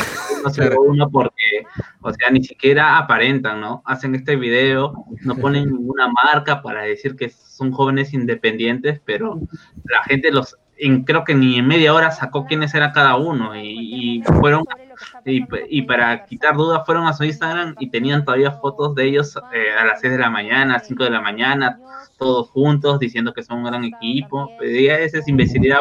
0.1 0.45 1.09
porque, 1.11 1.63
o 2.01 2.13
sea, 2.13 2.29
ni 2.29 2.43
siquiera 2.43 2.97
aparentan, 2.97 3.59
¿no? 3.61 3.81
Hacen 3.85 4.13
este 4.15 4.35
video, 4.35 4.93
no 5.21 5.35
ponen 5.35 5.65
ninguna 5.73 6.07
marca 6.09 6.61
para 6.61 6.83
decir 6.83 7.15
que 7.15 7.29
son 7.29 7.71
jóvenes 7.71 8.13
independientes, 8.13 9.01
pero 9.05 9.39
la 9.85 10.03
gente 10.03 10.31
los, 10.31 10.55
en- 10.77 11.03
creo 11.03 11.23
que 11.23 11.35
ni 11.35 11.57
en 11.57 11.67
media 11.67 11.93
hora 11.93 12.11
sacó 12.11 12.45
quiénes 12.45 12.73
era 12.73 12.91
cada 12.91 13.15
uno 13.15 13.55
y, 13.55 14.19
y 14.19 14.21
fueron 14.39 14.63
y, 15.27 15.45
y 15.69 15.81
para 15.83 16.25
quitar 16.25 16.55
dudas 16.55 16.83
fueron 16.85 17.05
a 17.05 17.13
su 17.13 17.23
Instagram 17.23 17.75
y 17.79 17.89
tenían 17.89 18.23
todavía 18.23 18.51
fotos 18.51 18.95
de 18.95 19.05
ellos 19.05 19.37
eh, 19.53 19.73
a 19.77 19.85
las 19.85 19.99
6 19.99 20.13
de 20.13 20.19
la 20.19 20.29
mañana, 20.29 20.79
5 20.79 21.03
de 21.03 21.09
la 21.09 21.21
mañana, 21.21 21.79
todos 22.17 22.49
juntos 22.49 22.99
diciendo 22.99 23.33
que 23.33 23.43
son 23.43 23.59
un 23.59 23.65
gran 23.65 23.83
equipo. 23.83 24.49
Ya 24.61 24.97
esa 24.99 25.19
es 25.19 25.27
imbecilidad 25.27 25.79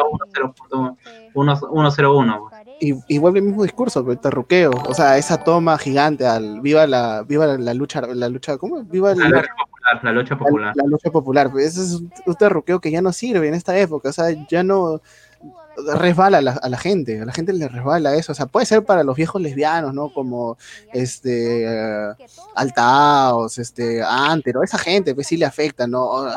101. 1.33 2.49
Y, 2.79 2.93
y 3.07 3.17
vuelve 3.17 3.39
el 3.39 3.45
mismo 3.45 3.63
discurso, 3.63 4.05
pero 4.05 4.19
terruqueo. 4.19 4.71
O 4.87 4.93
sea, 4.93 5.17
esa 5.17 5.43
toma 5.43 5.77
gigante 5.77 6.27
al 6.27 6.61
viva 6.61 6.85
la, 6.85 7.23
viva 7.23 7.47
la, 7.47 7.57
la 7.57 7.73
lucha, 7.73 8.01
la 8.01 8.29
lucha, 8.29 8.57
¿cómo? 8.57 8.83
Viva 8.83 9.15
La 9.15 9.29
la, 9.29 9.37
lucha 9.37 9.53
popular, 9.55 10.03
la 10.03 10.11
lucha 10.11 10.37
popular. 10.37 10.73
la 10.75 10.85
lucha 10.85 11.09
popular. 11.09 11.51
Pues 11.51 11.65
ese 11.67 11.81
es 11.83 11.93
un, 11.93 12.11
un 12.25 12.35
terruqueo 12.35 12.79
que 12.81 12.91
ya 12.91 13.01
no 13.01 13.13
sirve 13.13 13.47
en 13.47 13.53
esta 13.53 13.77
época. 13.77 14.09
O 14.09 14.13
sea, 14.13 14.25
ya 14.49 14.61
no, 14.63 15.01
resbala 15.95 16.37
a 16.39 16.69
la, 16.69 16.77
gente, 16.77 17.21
a 17.21 17.25
la 17.25 17.31
gente 17.33 17.53
le 17.53 17.67
resbala 17.67 18.15
eso, 18.15 18.31
o 18.31 18.35
sea, 18.35 18.47
puede 18.47 18.65
ser 18.65 18.83
para 18.83 19.03
los 19.03 19.15
viejos 19.15 19.41
lesbianos, 19.41 19.93
¿no? 19.93 20.11
Como 20.11 20.57
este 20.91 21.65
eh, 21.65 22.15
Altaos, 22.55 23.57
este 23.59 24.01
Antero, 24.03 24.63
esa 24.63 24.77
gente 24.77 25.13
pues 25.13 25.27
sí 25.27 25.37
le 25.37 25.45
afecta, 25.45 25.87
¿no? 25.87 26.27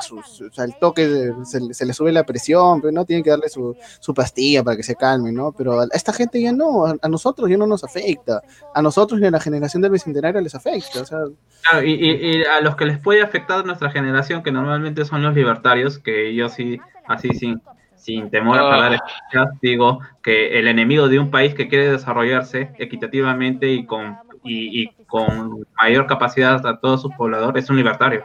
El 0.58 0.74
toque 0.78 1.32
se, 1.44 1.60
le- 1.60 1.74
se 1.74 1.86
le 1.86 1.92
sube 1.94 2.12
la 2.12 2.24
presión, 2.24 2.80
pero 2.80 2.92
no 2.92 3.04
tienen 3.04 3.22
que 3.24 3.30
darle 3.30 3.48
su, 3.48 3.74
su 4.00 4.12
pastilla 4.14 4.62
para 4.62 4.76
que 4.76 4.82
se 4.82 4.94
calme, 4.94 5.32
¿no? 5.32 5.52
Pero 5.52 5.80
a 5.80 5.86
esta 5.92 6.12
gente 6.12 6.40
ya 6.40 6.52
no, 6.52 6.86
a, 6.86 7.08
nosotros 7.08 7.48
ya 7.48 7.56
no 7.56 7.66
nos 7.66 7.82
afecta, 7.84 8.42
a 8.74 8.82
nosotros 8.82 9.20
y 9.20 9.24
a 9.24 9.30
la 9.30 9.40
generación 9.40 9.82
del 9.82 9.92
bicentenario 9.92 10.40
les 10.40 10.54
afecta, 10.54 11.00
o 11.00 11.04
sea, 11.06 11.18
Claro, 11.62 11.86
y, 11.86 11.92
y- 11.92 12.42
a 12.44 12.60
los 12.62 12.76
que 12.76 12.86
les 12.86 12.98
puede 12.98 13.22
afectar 13.22 13.64
nuestra 13.66 13.90
generación, 13.90 14.42
que 14.42 14.50
normalmente 14.52 15.04
son 15.04 15.22
los 15.22 15.34
libertarios, 15.34 15.98
que 15.98 16.34
yo 16.34 16.48
sí, 16.48 16.78
así 17.06 17.28
sin, 17.34 17.60
sin 18.00 18.30
temor 18.30 18.58
a 18.58 18.66
Ah. 18.66 18.70
pagar 18.70 18.94
excusas, 18.94 19.60
digo 19.60 20.00
que 20.22 20.58
el 20.58 20.66
enemigo 20.68 21.08
de 21.08 21.18
un 21.18 21.30
país 21.30 21.54
que 21.54 21.68
quiere 21.68 21.90
desarrollarse 21.92 22.70
equitativamente 22.78 23.68
y 23.68 23.84
con, 23.86 24.16
y, 24.42 24.82
y 24.82 24.90
con 25.06 25.66
mayor 25.76 26.06
capacidad 26.06 26.66
a 26.66 26.80
todos 26.80 27.02
sus 27.02 27.12
pobladores 27.14 27.64
es 27.64 27.70
un 27.70 27.76
libertario. 27.76 28.24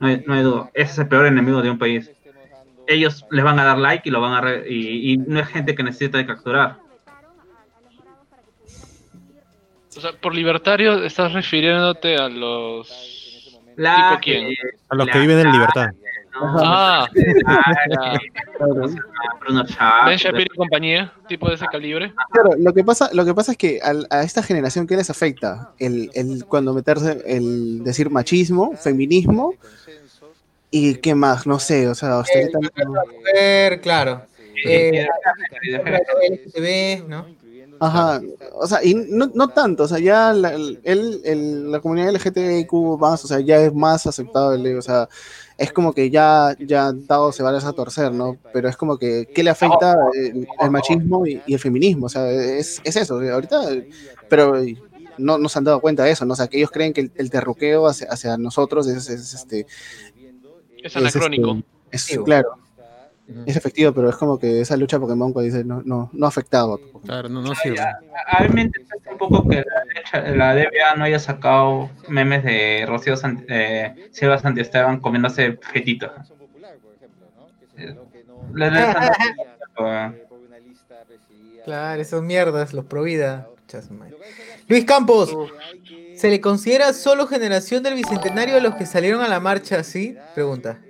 No 0.00 0.08
hay, 0.08 0.22
no 0.26 0.34
hay 0.34 0.42
duda. 0.42 0.70
Ese 0.74 0.92
es 0.92 0.98
el 0.98 1.08
peor 1.08 1.26
enemigo 1.26 1.62
de 1.62 1.70
un 1.70 1.78
país. 1.78 2.10
Ellos 2.86 3.24
les 3.30 3.44
van 3.44 3.58
a 3.60 3.64
dar 3.64 3.78
like 3.78 4.08
y 4.08 4.12
lo 4.12 4.20
van 4.20 4.32
a 4.34 4.40
re- 4.40 4.64
y, 4.68 5.12
y 5.12 5.16
no 5.16 5.38
es 5.40 5.46
gente 5.48 5.74
que 5.74 5.82
necesita 5.84 6.18
de 6.18 6.26
capturar. 6.26 6.76
O 9.96 10.00
sea, 10.00 10.12
por 10.20 10.34
libertario 10.34 11.04
estás 11.04 11.32
refiriéndote 11.32 12.16
a 12.16 12.28
los... 12.28 13.58
La- 13.76 14.08
¿Tipo 14.10 14.20
quién? 14.22 14.46
eh, 14.52 14.56
A 14.88 14.94
los 14.96 15.06
que 15.06 15.18
viven 15.18 15.38
en 15.38 15.52
libertad. 15.52 15.90
Ah, 16.34 17.06
ya. 17.14 18.18
Bruno 19.40 19.64
Chávez. 19.66 20.04
Ben 20.06 20.16
Shapiro 20.18 20.46
y 20.54 20.56
compañía, 20.56 21.12
tipo 21.28 21.48
de 21.48 21.54
ese 21.56 21.66
calibre. 21.66 22.12
Claro, 22.30 22.50
lo 22.58 22.72
que 22.72 22.84
pasa, 22.84 23.10
lo 23.12 23.24
que 23.24 23.34
pasa 23.34 23.52
es 23.52 23.58
que 23.58 23.80
al- 23.82 24.06
a, 24.10 24.22
esta 24.22 24.42
generación, 24.42 24.86
¿qué 24.86 24.96
les 24.96 25.10
afecta? 25.10 25.72
El, 25.78 26.10
el 26.14 26.44
cuando 26.46 26.72
meterse, 26.74 27.22
el 27.26 27.82
decir 27.84 28.10
machismo, 28.10 28.74
feminismo, 28.76 29.54
y 30.70 30.94
qué 30.96 31.14
más, 31.14 31.46
no 31.46 31.58
sé, 31.58 31.86
o 31.88 31.94
sea, 31.94 32.12
ahorita 32.14 32.58
no- 32.84 32.92
mujer, 33.18 33.80
claro. 33.80 34.22
Eh, 34.64 35.06
LGTB, 36.30 37.08
¿no? 37.08 37.26
Ajá, 37.84 38.20
o 38.54 38.64
sea, 38.64 38.78
y 38.84 38.94
no, 38.94 39.28
no 39.34 39.48
tanto, 39.48 39.82
o 39.82 39.88
sea, 39.88 39.98
ya 39.98 40.32
la, 40.32 40.54
el- 40.54 40.78
el- 41.24 41.68
la 41.72 41.80
comunidad 41.80 42.10
LGTBIQ 42.14 42.72
más, 43.00 43.24
o 43.24 43.26
sea, 43.26 43.40
ya 43.40 43.56
es 43.60 43.74
más 43.74 44.06
aceptable, 44.06 44.76
o 44.78 44.82
sea, 44.82 45.08
es 45.58 45.72
como 45.72 45.92
que 45.92 46.08
ya, 46.08 46.56
ya 46.60 46.92
dado 46.92 47.32
se 47.32 47.42
va 47.42 47.50
a 47.50 47.72
torcer, 47.72 48.12
¿no? 48.12 48.36
Pero 48.52 48.68
es 48.68 48.76
como 48.76 48.98
que, 48.98 49.26
¿qué 49.34 49.42
le 49.42 49.50
afecta 49.50 49.96
el, 50.14 50.46
el 50.60 50.70
machismo 50.70 51.26
y, 51.26 51.42
y 51.44 51.54
el 51.54 51.58
feminismo? 51.58 52.06
O 52.06 52.08
sea, 52.08 52.30
es, 52.30 52.80
es 52.84 52.94
eso, 52.94 53.14
ahorita, 53.20 53.60
pero 54.28 54.54
no, 55.18 55.38
no 55.38 55.48
se 55.48 55.58
han 55.58 55.64
dado 55.64 55.80
cuenta 55.80 56.04
de 56.04 56.12
eso, 56.12 56.24
¿no? 56.24 56.34
O 56.34 56.36
sea, 56.36 56.46
que 56.46 56.58
ellos 56.58 56.70
creen 56.70 56.92
que 56.92 57.00
el, 57.00 57.12
el 57.16 57.30
terruqueo 57.30 57.88
hacia, 57.88 58.06
hacia 58.08 58.36
nosotros 58.36 58.86
es, 58.86 59.08
es, 59.08 59.34
este... 59.34 59.66
Es 60.84 60.96
anacrónico. 60.96 61.62
este, 61.90 62.14
es, 62.14 62.20
claro, 62.20 62.50
es 63.46 63.56
efectivo, 63.56 63.92
pero 63.92 64.08
es 64.08 64.16
como 64.16 64.38
que 64.38 64.60
esa 64.60 64.76
lucha 64.76 64.98
Pokémon 64.98 65.32
que 65.32 65.40
dice, 65.42 65.64
no, 65.64 65.80
no, 65.84 66.10
no 66.12 66.26
ha 66.26 66.28
afectado. 66.28 66.78
Claro, 67.04 67.28
no, 67.28 67.40
no 67.42 67.54
sirve. 67.54 67.78
A 67.80 68.42
mí 68.42 68.48
me 68.52 68.62
interesa 68.62 68.94
un 69.10 69.18
poco 69.18 69.48
que 69.48 69.64
la, 70.12 70.30
la 70.32 70.54
DBA 70.54 70.96
no 70.96 71.04
haya 71.04 71.18
sacado 71.18 71.90
memes 72.08 72.44
de 72.44 72.84
Rocío 72.86 73.14
Sant- 73.16 73.44
eh, 73.48 74.08
Silva 74.12 74.38
Santiesteban 74.38 75.00
comiéndose 75.00 75.58
fetito. 75.72 76.12
La- 78.54 78.70
la- 78.70 79.12
la- 79.78 80.14
Claro, 81.64 82.00
esos 82.02 82.22
mierdas, 82.22 82.72
los 82.74 82.84
pro 82.84 83.04
vida. 83.04 83.48
Pucha 83.56 83.82
su 83.82 83.94
madre. 83.94 84.16
Luis 84.68 84.84
Campos, 84.84 85.34
¿se 86.16 86.28
le 86.28 86.40
considera 86.40 86.92
solo 86.92 87.26
generación 87.28 87.82
del 87.84 87.94
bicentenario 87.94 88.56
a 88.56 88.60
los 88.60 88.74
que 88.74 88.84
salieron 88.84 89.20
a 89.22 89.28
la 89.28 89.38
marcha 89.40 89.78
así? 89.78 90.16
Pregunta. 90.34 90.80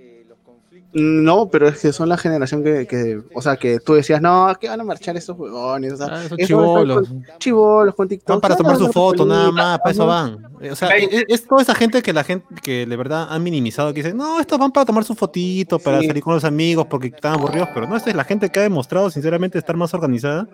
No, 0.94 1.48
pero 1.48 1.69
es 1.69 1.81
que 1.81 1.93
son 1.93 2.09
la 2.10 2.19
generación 2.19 2.62
que, 2.62 2.86
que, 2.86 3.23
o 3.35 3.40
sea, 3.40 3.56
que 3.56 3.81
tú 3.81 3.94
decías, 3.94 4.20
no, 4.20 4.55
que 4.60 4.69
van 4.69 4.81
a 4.81 4.85
marchar 4.85 5.16
esos 5.16 5.39
huevones, 5.39 5.94
o 5.94 5.97
sea, 5.97 6.06
Ah, 6.10 6.24
esos 6.24 6.39
eso- 6.39 6.47
chibolos. 6.47 7.09
chibolos 7.39 7.94
con 7.94 8.09
TikTok. 8.09 8.28
Van 8.28 8.40
para 8.43 8.56
tomar 8.56 8.77
su 8.77 8.93
foto, 8.93 9.24
nada 9.24 9.51
más, 9.51 9.78
para 9.78 9.90
eso 9.90 10.06
van. 10.06 10.39
O 10.70 10.77
sea, 10.77 10.89
es, 10.90 11.24
es 11.28 11.47
toda 11.47 11.62
esa 11.62 11.74
gente 11.74 12.02
que 12.02 12.12
la 12.12 12.24
gente 12.24 12.47
que 12.62 12.85
de 12.85 12.97
verdad 12.97 13.27
han 13.31 13.43
minimizado, 13.43 13.94
que 13.94 14.02
dicen, 14.02 14.16
no, 14.19 14.39
estos 14.39 14.59
van 14.59 14.70
para 14.70 14.85
tomar 14.85 15.05
su 15.05 15.14
fotito, 15.14 15.78
para 15.78 16.01
Sí. 16.01 16.09
salir 16.09 16.23
con 16.23 16.35
los 16.35 16.44
amigos, 16.44 16.86
porque 16.90 17.06
están 17.06 17.35
aburridos, 17.35 17.69
pero 17.73 17.86
no, 17.89 17.97
esta 17.97 18.10
es 18.10 18.16
la 18.16 18.24
gente 18.24 18.51
que 18.51 18.60
ha 18.60 18.62
demostrado 18.62 19.10
sinceramente 19.10 19.59
estar 19.59 19.77
más 19.77 19.94
organizada 19.94 20.47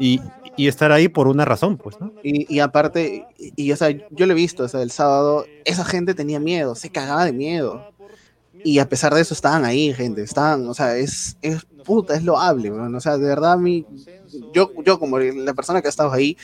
y, 0.00 0.20
y 0.56 0.66
estar 0.68 0.90
ahí 0.90 1.06
por 1.08 1.28
una 1.28 1.44
razón, 1.44 1.76
pues, 1.76 2.00
¿no? 2.00 2.12
Y, 2.24 2.52
y 2.54 2.58
aparte, 2.58 3.24
y, 3.38 3.52
y, 3.68 3.72
o 3.72 3.76
sea, 3.76 3.90
yo 3.90 4.26
lo 4.26 4.32
he 4.32 4.34
visto, 4.36 4.64
o 4.64 4.68
sea, 4.68 4.82
el 4.82 4.90
sábado, 4.90 5.46
esa 5.64 5.84
gente 5.84 6.12
tenía 6.14 6.40
miedo, 6.40 6.74
se 6.74 6.90
cagaba 6.90 7.24
de 7.24 7.32
miedo. 7.32 7.84
Y 8.64 8.78
a 8.78 8.88
pesar 8.88 9.14
de 9.14 9.20
eso 9.20 9.34
estaban 9.34 9.64
ahí, 9.64 9.92
gente, 9.92 10.22
estaban, 10.22 10.66
o 10.68 10.74
sea, 10.74 10.96
es, 10.96 11.36
es 11.42 11.64
puta, 11.84 12.14
es 12.14 12.24
loable, 12.24 12.70
weón, 12.70 12.94
o 12.94 13.00
sea, 13.00 13.16
de 13.16 13.26
verdad 13.26 13.56
mí, 13.58 13.86
yo, 14.52 14.70
yo 14.84 14.98
como 14.98 15.18
la 15.18 15.54
persona 15.54 15.80
que 15.80 15.88
ha 15.88 15.90
estado 15.90 16.12
ahí, 16.12 16.36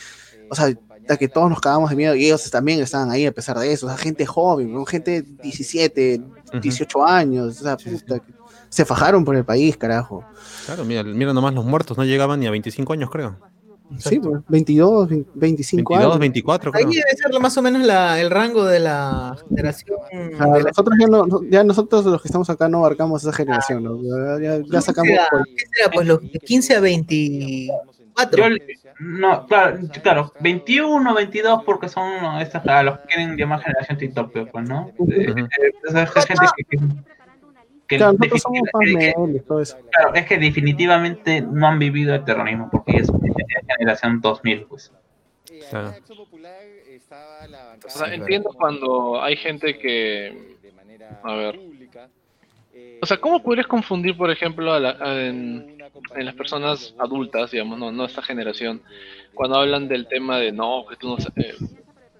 o 0.49 0.55
sea, 0.55 0.67
de 0.67 1.19
que 1.19 1.29
todos 1.29 1.51
nos 1.51 1.61
cagamos 1.61 1.91
de 1.91 1.97
miedo 1.97 2.15
y 2.15 2.27
ellos 2.27 2.49
también 2.51 2.81
estaban 2.81 3.11
ahí 3.11 3.27
a 3.27 3.33
pesar 3.33 3.59
de 3.59 3.73
eso, 3.73 3.87
o 3.87 3.89
sea, 3.89 3.99
gente 3.99 4.25
joven, 4.25 4.73
weón, 4.73 4.87
gente 4.87 5.23
17, 5.23 6.23
18 6.61 7.05
años, 7.05 7.61
o 7.61 7.65
sea, 7.65 7.77
puta, 7.77 8.23
se 8.69 8.85
fajaron 8.85 9.25
por 9.25 9.37
el 9.37 9.45
país, 9.45 9.77
carajo. 9.77 10.25
Claro, 10.65 10.85
mira, 10.85 11.03
mira 11.03 11.33
nomás 11.33 11.53
los 11.55 11.65
muertos, 11.65 11.99
no 11.99 12.05
llegaban 12.05 12.41
ni 12.41 12.47
a 12.47 12.51
25 12.51 12.93
años, 12.93 13.11
creo. 13.11 13.37
Sí, 13.99 14.19
pues, 14.21 14.41
22, 14.49 15.09
25 15.35 15.93
22, 15.95 16.11
años. 16.11 16.19
24, 16.19 16.73
Ahí 16.75 16.85
creo. 16.85 16.95
debe 17.05 17.17
ser 17.17 17.41
más 17.41 17.57
o 17.57 17.63
menos 17.63 17.83
la- 17.83 18.21
el 18.21 18.31
rango 18.31 18.65
de 18.65 18.81
la 18.81 19.37
generación. 19.49 19.97
Sea, 20.11 20.47
de 20.47 20.63
la- 20.63 20.69
nosotros 20.71 20.97
ya, 21.01 21.07
no, 21.07 21.27
ya 21.51 21.65
nosotros 21.65 22.05
los 22.05 22.23
que 22.23 22.29
estamos 22.29 22.49
acá 22.51 22.69
no 22.69 22.79
abarcamos 22.79 23.23
esa 23.23 23.33
generación, 23.33 23.83
¿no? 23.85 23.99
Ya, 24.03 24.59
ya- 24.59 24.63
ya 24.71 24.81
sacamos 24.81 25.09
¿Qué 25.11 25.15
será? 25.17 25.29
por- 25.31 25.45
¿Qué 25.47 25.65
será? 25.75 25.91
Pues 25.93 26.07
los 26.07 26.21
de 26.23 26.39
15 26.39 26.77
a 26.77 26.81
24. 26.81 28.49
Yo, 28.49 28.57
no, 29.01 29.47
claro, 29.47 29.79
claro, 30.03 30.33
21, 30.41 31.15
22, 31.15 31.63
porque 31.65 31.89
son 31.89 32.23
no, 32.23 32.41
estas, 32.41 32.67
a 32.67 32.83
los 32.83 32.99
que 33.01 33.07
quieren 33.15 33.37
llamar 33.37 33.61
generación 33.63 33.99
TikTok, 33.99 34.33
pues, 34.51 34.69
¿no? 34.69 34.91
Eh, 35.11 35.35
eh, 35.37 35.73
esa 35.89 36.03
es 36.03 36.11
gente 36.27 36.45
que, 36.69 36.77
que- 37.93 37.99
Claro, 37.99 38.17
somos 38.39 38.61
todo 39.47 39.61
eso. 39.61 39.77
claro, 39.91 40.15
es 40.15 40.27
que 40.27 40.39
definitivamente 40.39 41.41
no 41.41 41.67
han 41.69 41.79
vivido 41.79 42.15
el 42.15 42.25
terrorismo, 42.25 42.69
porque 42.71 42.97
es 42.99 43.09
generación 43.79 44.21
2000, 44.21 44.63
pues. 44.67 44.93
Claro. 45.71 45.93
O 47.87 47.91
sea, 47.91 48.15
entiendo 48.15 48.51
cuando 48.55 49.23
hay 49.23 49.37
gente 49.37 49.79
que... 49.79 50.57
A 51.23 51.35
ver. 51.35 51.59
O 53.03 53.07
sea, 53.07 53.17
¿cómo 53.19 53.43
podrías 53.43 53.67
confundir, 53.67 54.17
por 54.17 54.31
ejemplo, 54.31 54.73
a 54.73 54.81
la- 54.81 54.97
a- 55.01 55.21
en, 55.27 55.77
en 56.17 56.25
las 56.25 56.35
personas 56.35 56.95
adultas, 56.99 57.51
digamos, 57.51 57.79
no, 57.79 57.91
no 57.93 58.05
esta 58.05 58.23
generación, 58.23 58.83
cuando 59.35 59.57
hablan 59.57 59.89
del 59.89 60.07
tema 60.07 60.39
de 60.39 60.53
no, 60.53 60.85
que 60.89 60.97
tú 60.97 61.09
no 61.09 61.17
eh, 61.19 61.55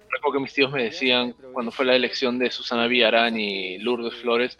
recuerdo 0.09 0.33
que 0.33 0.39
mis 0.39 0.53
tíos 0.53 0.71
me 0.71 0.83
decían 0.83 1.33
cuando 1.53 1.71
fue 1.71 1.85
la 1.85 1.95
elección 1.95 2.37
de 2.37 2.51
Susana 2.51 2.87
Villarán 2.87 3.39
y 3.39 3.77
Lourdes 3.79 4.13
Flores, 4.15 4.57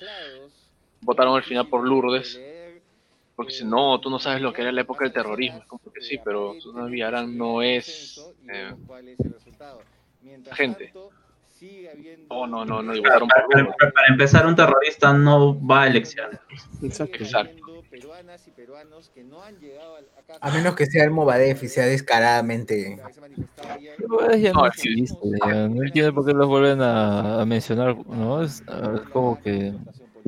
votaron 1.04 1.36
al 1.36 1.44
final 1.44 1.68
por 1.68 1.88
Lourdes, 1.88 2.40
porque 3.36 3.52
dicen, 3.54 3.70
no, 3.70 4.00
tú 4.00 4.10
no 4.10 4.20
sabes 4.20 4.42
lo 4.42 4.52
que 4.54 4.62
era 4.62 4.72
la 4.72 4.82
época 4.82 5.06
del 5.06 5.14
terrorismo. 5.14 5.60
Es 5.60 5.66
como 5.66 5.82
que 5.94 6.02
sí, 6.02 6.20
pero 6.24 6.54
Susana 6.60 6.86
Villarán 6.88 7.38
no 7.38 7.62
es 7.62 8.20
eh, 8.48 8.74
gente. 10.54 10.94
No, 12.30 12.46
no, 12.48 12.66
no, 12.66 12.82
no, 12.84 12.94
y 12.96 13.00
votaron 13.00 13.28
por 13.30 13.38
Para, 13.48 13.62
Lourdes. 13.64 13.76
para- 13.80 13.92
para 13.92 14.08
empezar, 14.08 14.46
un 14.46 14.56
terrorista 14.56 15.14
no 15.14 15.66
va 15.66 15.84
a 15.84 15.88
elecciones. 15.88 16.40
Exacto. 16.82 17.16
Exacto. 17.18 17.64
A 20.42 20.52
menos 20.52 20.76
que 20.76 20.86
sea 20.88 21.04
el 21.04 21.12
Movadef 21.12 21.64
y 21.64 21.68
sea 21.68 21.86
descaradamente. 21.86 22.98
Ya 22.98 24.54
no 24.54 24.60
No, 24.62 24.66
existe, 24.68 25.18
ya. 25.46 25.68
No 25.68 25.84
entiendo 25.84 26.14
por 26.14 26.26
qué 26.26 26.34
los 26.34 26.48
vuelven 26.48 26.82
a, 26.82 27.42
a 27.42 27.46
mencionar, 27.46 27.96
¿no? 28.08 28.42
Es, 28.44 28.62
es 28.62 29.02
como 29.12 29.40
que... 29.42 29.74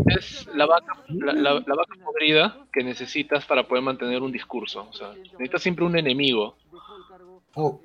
es 0.08 0.48
la 0.54 0.66
vaca, 0.66 1.04
la, 1.10 1.34
la- 1.34 1.54
la 1.66 1.76
vaca 1.76 1.96
podrida 2.04 2.66
que 2.72 2.84
necesitas 2.84 3.46
para 3.46 3.68
poder 3.68 3.84
mantener 3.84 4.22
un 4.22 4.32
discurso. 4.32 4.88
O 4.90 4.94
sea, 4.94 5.14
necesitas 5.14 5.62
siempre 5.62 5.86
un 5.86 5.98
enemigo. 5.98 6.56
Oh. 7.56 7.80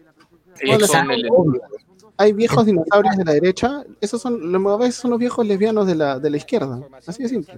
Ellos 0.60 0.86
son 0.88 1.10
el. 1.10 1.28
Hay 2.16 2.32
viejos 2.34 2.66
dinosaurios 2.66 3.16
de 3.16 3.24
la 3.24 3.32
derecha, 3.32 3.82
esos 4.00 4.20
son, 4.20 4.52
los 4.52 4.60
Moabes 4.60 4.94
son 4.94 5.10
los 5.12 5.18
viejos 5.20 5.46
lesbianos 5.46 5.86
de 5.86 5.94
la, 5.94 6.18
de 6.18 6.28
la 6.30 6.36
izquierda. 6.36 6.80
Así 7.06 7.22
de 7.22 7.28
simple. 7.30 7.54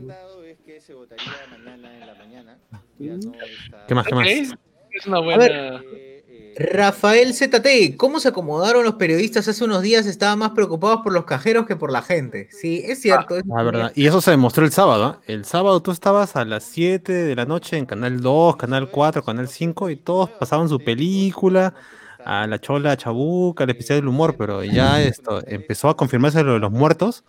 ¿Qué 3.89 3.95
más, 3.95 4.07
qué 4.07 4.15
más? 4.15 4.27
Es 4.29 5.07
una 5.07 5.17
A 5.19 5.21
buena. 5.21 5.39
ver, 5.39 6.12
Rafael 6.57 7.35
ZT, 7.35 7.97
¿cómo 7.97 8.21
se 8.21 8.29
acomodaron 8.29 8.85
los 8.85 8.95
periodistas 8.95 9.49
hace 9.49 9.65
unos 9.65 9.83
días? 9.83 10.07
Estaban 10.07 10.39
más 10.39 10.51
preocupados 10.51 11.01
por 11.03 11.13
los 11.13 11.25
cajeros 11.25 11.67
que 11.67 11.77
por 11.77 11.91
la 11.91 12.03
gente. 12.03 12.49
Sí, 12.51 12.83
es 12.85 13.01
cierto. 13.01 13.37
es 13.37 13.47
La 13.47 13.63
verdad. 13.63 13.93
Y 13.95 14.07
eso 14.07 14.21
se 14.21 14.33
demostró 14.33 14.65
el 14.65 14.73
sábado. 14.73 15.05
¿ah? 15.05 15.21
El 15.27 15.45
sábado 15.45 15.81
tú 15.81 15.91
estabas 15.91 16.37
a 16.37 16.45
las 16.45 16.65
7 16.65 17.13
de 17.13 17.35
la 17.35 17.47
noche 17.47 17.77
en 17.77 17.87
Canal 17.87 18.21
2, 18.21 18.57
Canal 18.57 18.91
4, 18.91 19.25
Canal 19.25 19.49
5 19.49 19.91
y 19.91 19.97
todos 19.97 20.31
pasaban 20.31 20.69
su 20.69 20.79
película, 20.79 21.75
a 22.25 22.47
la 22.47 22.61
chola 22.61 22.97
chabuca, 22.97 23.65
el 23.65 23.71
especial 23.71 23.99
del 23.99 24.09
humor, 24.09 24.37
pero 24.37 24.63
ya 24.63 25.03
esto 25.03 25.43
empezó 25.47 25.89
a 25.89 25.97
confirmarse 25.97 26.43
lo 26.43 26.55
de 26.55 26.59
los 26.61 26.71
muertos. 26.71 27.25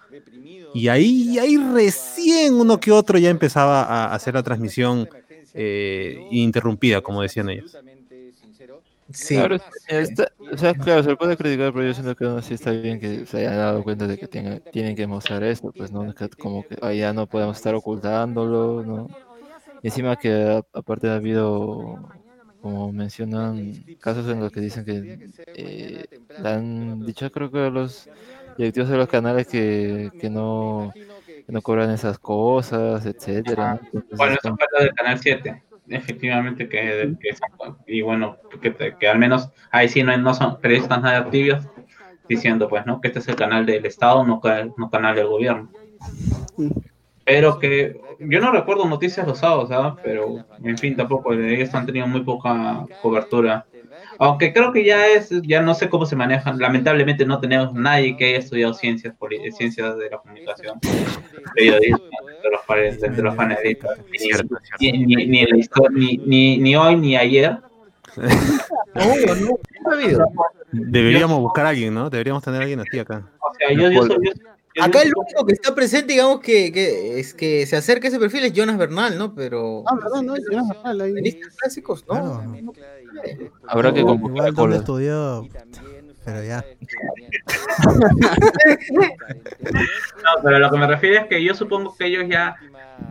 Y 0.74 0.88
ahí, 0.88 1.38
ahí 1.40 1.58
recién 1.58 2.56
uno 2.56 2.80
que 2.80 2.92
otro 2.92 3.18
ya 3.20 3.30
empezaba 3.30 3.84
a 3.84 4.14
hacer 4.14 4.34
la 4.34 4.44
transmisión 4.44 5.08
eh, 5.54 6.28
interrumpida, 6.32 7.02
como 7.02 7.22
decían 7.22 7.50
ellos. 7.50 7.78
Sí. 9.12 9.36
Claro, 9.36 9.58
está- 9.88 10.28
o 10.52 10.58
sea, 10.58 10.74
claro, 10.74 11.04
se 11.04 11.16
puede 11.16 11.38
criticar, 11.38 11.74
pero 11.74 11.86
yo 11.86 11.94
siento 11.94 12.16
que 12.16 12.26
aún 12.26 12.38
así 12.40 12.54
está 12.54 12.72
bien 12.72 13.00
que 13.00 13.26
se 13.26 13.38
haya 13.40 13.56
dado 13.56 13.84
cuenta 13.84 14.08
de 14.08 14.18
que 14.18 14.28
tenga- 14.28 14.60
tienen 14.72 14.96
que 14.96 15.06
mostrar 15.08 15.44
esto, 15.44 15.72
pues 15.76 15.92
no, 15.92 16.14
que 16.14 16.30
como 16.38 16.64
que 16.64 16.78
ah, 16.82 16.94
ya 16.94 17.14
no 17.14 17.28
podemos 17.28 17.58
estar 17.58 17.76
ocultándolo, 17.76 18.84
¿no? 18.84 19.10
Y 19.82 19.88
encima 19.88 20.16
que 20.16 20.32
a- 20.34 20.64
aparte 20.80 21.10
ha 21.10 21.16
habido, 21.16 22.00
como 22.62 22.92
mencionan, 22.94 23.74
casos 24.00 24.28
en 24.30 24.40
los 24.40 24.52
que 24.52 24.62
dicen 24.62 24.86
que 24.86 25.04
eh, 25.54 26.06
han 26.44 27.06
dicho, 27.06 27.30
creo 27.32 27.52
que 27.52 27.60
a 27.60 27.70
los 27.70 28.10
directivos 28.58 28.90
de 28.90 28.98
los 28.98 29.08
canales 29.08 29.48
que, 29.48 30.12
que 30.18 30.30
no, 30.30 30.94
que 31.46 31.52
no 31.52 31.62
cobran 31.62 31.92
esas 31.92 32.18
cosas, 32.20 33.06
etcétera, 33.06 33.74
¿no? 33.74 33.80
Entonces, 33.84 34.18
Bueno, 34.18 34.34
es 34.34 34.40
eso 34.46 34.56
lo 34.78 34.80
del 34.84 34.94
canal 34.94 35.20
7. 35.20 35.64
Efectivamente, 35.90 36.70
que, 36.70 37.14
y 37.88 38.02
bueno, 38.02 38.38
que, 38.62 38.96
que 38.98 39.08
al 39.08 39.20
menos 39.20 39.50
ahí 39.72 39.90
sí 39.90 40.02
no, 40.04 40.16
no 40.18 40.34
son 40.34 40.60
periodistas 40.62 41.02
nada 41.02 41.18
activos 41.20 41.68
diciendo, 42.28 42.70
pues, 42.70 42.86
¿no? 42.86 43.02
Que 43.02 43.10
este 43.10 43.20
es 43.20 43.28
el 43.28 43.36
canal 43.36 43.66
del 43.66 43.86
Estado, 43.86 44.26
no, 44.26 44.40
ca- 44.40 44.70
no 44.78 44.90
canal 44.90 45.16
del 45.16 45.28
gobierno. 45.28 45.70
Pero 47.26 47.60
que 47.60 48.00
yo 48.20 48.40
no 48.40 48.52
recuerdo 48.52 48.86
noticias 48.86 49.28
los 49.28 49.40
sábados. 49.40 50.00
Pero, 50.02 50.46
en 50.64 50.78
fin, 50.78 50.96
tampoco, 50.96 51.34
ellos 51.34 51.74
han 51.76 51.86
tenido 51.86 52.08
muy 52.08 52.24
poca 52.24 52.86
cobertura. 53.02 53.66
Aunque 54.20 54.54
creo 54.54 54.72
que 54.72 54.84
ya 54.86 55.08
es, 55.08 55.30
ya 55.44 55.62
no 55.62 55.74
sé 55.74 55.90
cómo 55.90 56.06
se 56.06 56.16
manejan. 56.16 56.60
Lamentablemente 56.60 57.26
no 57.26 57.40
tenemos 57.40 57.74
nadie 57.74 58.16
que 58.18 58.26
haya 58.26 58.38
estudiado 58.40 58.74
ciencias, 58.74 59.14
ciencias 59.58 59.98
de 59.98 60.10
la 60.10 60.18
comunicación, 60.18 60.80
periodismo, 61.56 61.98
de 62.44 62.50
los, 62.52 62.62
pare- 62.68 62.96
de 62.98 63.22
los 63.22 63.36
panelistas. 63.36 63.98
Ni, 64.80 64.92
ni, 64.92 65.16
ni, 65.16 65.26
ni 65.28 65.46
la 65.46 65.58
histo- 65.58 65.90
ni, 65.92 66.18
ni, 66.18 66.58
ni 66.58 66.76
hoy 66.76 66.96
ni 66.98 67.16
ayer. 67.16 67.58
Deberíamos 70.72 71.40
buscar 71.40 71.66
a 71.66 71.70
alguien, 71.70 71.94
¿no? 71.94 72.10
Deberíamos 72.10 72.44
tener 72.44 72.60
a 72.60 72.64
alguien 72.64 72.80
así 72.80 73.00
acá. 73.00 73.28
O 73.40 73.54
sea, 73.56 73.72
yo, 73.76 73.90
yo, 73.92 74.04
soy- 74.06 74.18
yo- 74.26 74.32
yo- 74.76 74.84
Acá 74.84 75.04
el 75.04 75.12
único 75.16 75.46
que 75.46 75.54
está 75.54 75.76
presente, 75.76 76.14
digamos, 76.14 76.40
que, 76.40 76.72
que 76.72 77.20
es 77.20 77.36
que 77.36 77.64
se 77.68 77.76
acerca 77.76 78.08
a 78.08 78.10
ese 78.10 78.18
perfil 78.18 78.46
es 78.46 78.54
Jonas 78.54 78.76
Bernal, 78.76 79.20
¿no? 79.20 79.36
Pero. 79.36 79.84
Ah, 79.86 79.94
verdad, 79.96 80.22
no, 80.24 80.36
Jonas 80.36 80.68
Bernal 80.70 81.02
ahí. 81.02 81.40
Clásicos, 81.60 82.04
¿no? 82.08 82.42
Habrá 83.68 83.94
que 83.94 84.02
convocar 84.02 84.46
donde 84.46 84.56
colas. 84.56 84.80
estudió, 84.80 85.48
pero 86.26 86.44
ya. 86.44 86.64
No, 90.24 90.42
pero 90.44 90.60
lo 90.60 90.72
que 90.72 90.78
me 90.78 90.88
refiero 90.88 91.22
es 91.22 91.28
que 91.28 91.44
yo 91.44 91.54
supongo 91.54 91.96
que 91.98 92.06
ellos 92.06 92.26
ya, 92.30 92.56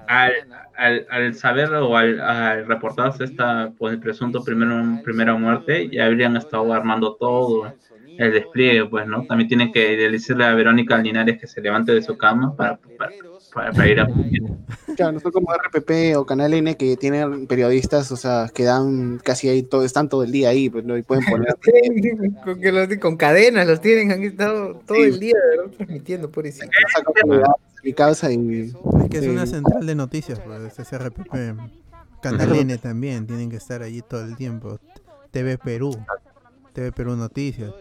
al, 0.06 0.32
al, 0.76 1.06
al 1.10 1.34
saber 1.34 1.72
o 1.74 1.96
al, 1.96 2.20
al 2.20 2.66
reportarse 2.66 3.24
esta 3.24 3.72
pues, 3.76 3.94
el 3.94 4.00
presunto 4.00 4.42
primero, 4.42 5.02
primera 5.02 5.34
muerte, 5.34 5.88
ya 5.90 6.06
habrían 6.06 6.36
estado 6.36 6.72
armando 6.72 7.16
todo 7.16 7.72
el 8.18 8.32
despliegue, 8.32 8.86
pues, 8.86 9.06
¿no? 9.06 9.26
También 9.26 9.48
tienen 9.48 9.72
que 9.72 9.96
decirle 10.10 10.44
a 10.44 10.54
Verónica 10.54 10.98
Linares 10.98 11.38
que 11.38 11.46
se 11.46 11.60
levante 11.60 11.92
de 11.92 12.02
su 12.02 12.16
cama 12.16 12.54
para, 12.56 12.78
para, 12.98 13.12
para- 13.54 13.72
para 13.72 13.88
ir 13.88 14.00
a 14.00 14.06
Claro, 14.96 15.12
no 15.12 15.20
son 15.20 15.32
como 15.32 15.48
RPP 15.54 16.16
o 16.16 16.26
Canal 16.26 16.52
N 16.54 16.76
que 16.76 16.96
tienen 16.96 17.46
periodistas, 17.46 18.10
o 18.12 18.16
sea, 18.16 18.50
que 18.54 18.64
dan 18.64 19.18
casi 19.24 19.48
ahí 19.48 19.62
todo, 19.62 19.84
están 19.84 20.08
todo 20.08 20.22
el 20.24 20.32
día 20.32 20.50
ahí, 20.50 20.68
pues, 20.68 20.84
¿no? 20.84 20.96
y 20.98 21.02
pueden 21.02 21.24
poner. 21.24 21.56
con, 22.44 22.60
que 22.60 22.72
los- 22.72 22.88
con 22.98 23.16
cadenas 23.16 23.66
los 23.66 23.80
tienen, 23.80 24.12
han 24.12 24.22
estado 24.22 24.74
todo 24.86 24.96
Sí. 24.98 25.02
el 25.04 25.20
día 25.20 25.34
transmitiendo, 25.76 26.30
pobrecito. 26.30 26.66
mi 27.84 27.92
causa 27.94 28.30
y. 28.32 28.72
Es 29.04 29.08
que 29.10 29.18
es 29.18 29.26
una 29.26 29.46
central 29.46 29.86
de 29.86 29.94
noticias, 29.94 30.38
pues, 30.40 30.78
es 30.78 30.92
RPP. 30.92 31.56
Canal 32.22 32.54
N 32.54 32.78
también, 32.78 33.26
tienen 33.26 33.50
que 33.50 33.56
estar 33.56 33.82
allí 33.82 34.00
todo 34.02 34.24
el 34.24 34.36
tiempo. 34.36 34.78
TV 35.32 35.58
Perú, 35.58 35.96
TV 36.72 36.92
Perú 36.92 37.16
Noticias. 37.16 37.72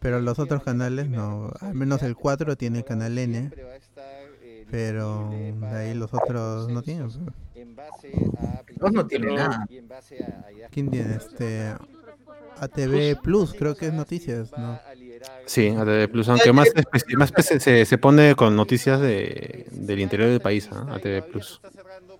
Pero 0.00 0.20
los 0.20 0.38
otros 0.38 0.62
canales 0.62 1.08
no, 1.08 1.50
al 1.60 1.74
menos 1.74 2.02
el 2.02 2.14
4 2.16 2.56
tiene 2.56 2.84
Canal 2.84 3.16
N. 3.16 3.50
Pero 4.70 5.30
de 5.30 5.76
ahí 5.76 5.94
los 5.94 6.12
otros 6.12 6.68
no 6.68 6.82
tienen. 6.82 7.08
pues. 7.08 8.76
Dos 8.76 8.92
no 8.92 9.06
tienen 9.06 9.36
nada. 9.36 9.66
¿Quién 10.70 10.90
tiene? 10.90 11.14
Este 11.14 11.74
ATV 12.58 13.20
Plus, 13.22 13.54
creo 13.54 13.74
que 13.74 13.86
es 13.86 13.92
noticias, 13.92 14.50
¿no? 14.56 14.78
Sí, 15.44 15.68
ATV 15.68 16.10
Plus, 16.10 16.28
aunque 16.28 16.52
más, 16.52 16.68
más 17.16 17.32
se, 17.36 17.84
se 17.84 17.98
pone 17.98 18.34
con 18.34 18.56
noticias 18.56 19.00
de, 19.00 19.66
del 19.70 20.00
interior 20.00 20.28
del 20.30 20.40
país, 20.40 20.68
¿ah? 20.72 20.86
ATV 20.94 21.30
Plus. 21.30 21.60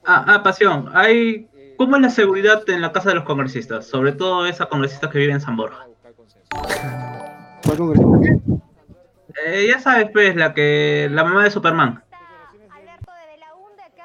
Ah, 0.05 0.25
ah, 0.29 0.43
pasión. 0.43 0.91
Hay, 0.95 1.49
¿Cómo 1.77 1.97
es 1.97 2.03
la 2.03 2.11
seguridad 2.11 2.63
en 2.69 2.81
la 2.81 2.93
casa 2.93 3.11
de 3.11 3.17
los 3.17 3.25
congresistas? 3.25 3.87
Sobre 3.87 4.13
todo 4.13 4.47
esa 4.47 4.67
congresista 4.67 5.11
que 5.11 5.19
vive 5.19 5.33
en 5.33 5.41
San 5.41 5.57
Borja. 5.57 5.87
¿Cuál 7.65 7.77
congresista? 7.77 8.37
Eh, 9.45 9.67
ya 9.69 9.79
sabes, 9.81 10.09
pues, 10.13 10.35
la 10.37 10.55
que 10.55 11.09
la 11.11 11.25
mamá 11.25 11.45
de 11.45 11.51
Superman. 11.51 12.03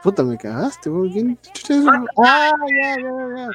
Puta, 0.03 0.23
me 0.23 0.38
cagaste, 0.38 0.90
weón. 0.90 1.11
¿Quién 1.11 1.38
chucha 1.53 1.73
es? 1.76 1.86
Ah, 2.23 2.52
ya, 2.82 2.95
ya, 3.02 3.36
ya. 3.36 3.49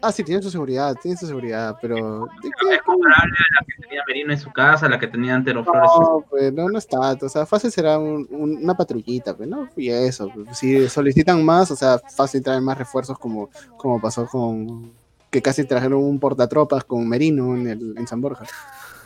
Ah, 0.00 0.12
sí, 0.12 0.22
tiene 0.22 0.40
su 0.40 0.50
seguridad, 0.50 0.94
tiene 1.02 1.16
su 1.16 1.26
seguridad, 1.26 1.76
pero. 1.82 2.26
¿de 2.42 2.50
qué? 2.60 2.74
Es 2.76 2.82
comparable 2.82 3.34
a 3.34 3.60
la 3.60 3.66
que 3.66 3.82
tenía 3.82 4.02
Merino 4.06 4.32
en 4.32 4.38
su 4.38 4.52
casa, 4.52 4.88
la 4.88 4.98
que 5.00 5.08
tenía 5.08 5.34
Antero 5.34 5.64
Flores. 5.64 5.90
No, 5.98 6.24
pues 6.30 6.52
no, 6.52 6.68
no 6.68 6.78
está. 6.78 6.98
O 7.20 7.28
sea, 7.28 7.44
fácil 7.44 7.72
será 7.72 7.98
un- 7.98 8.28
un- 8.30 8.58
una 8.62 8.74
patrullita, 8.74 9.36
pues, 9.36 9.48
¿no? 9.48 9.68
Y 9.76 9.88
eso. 9.90 10.30
pues, 10.32 10.56
Si 10.56 10.88
solicitan 10.88 11.44
más, 11.44 11.72
o 11.72 11.76
sea, 11.76 11.98
fácil 11.98 12.40
traer 12.42 12.60
más 12.60 12.78
refuerzos 12.78 13.18
como, 13.18 13.50
como 13.76 14.00
pasó 14.00 14.26
con. 14.26 14.92
Que 15.30 15.42
casi 15.42 15.64
trajeron 15.64 16.04
un 16.04 16.20
portatropas 16.20 16.84
con 16.84 17.08
Merino 17.08 17.56
en, 17.56 17.66
el, 17.66 17.94
en 17.98 18.06
San 18.06 18.20
Borja. 18.20 18.44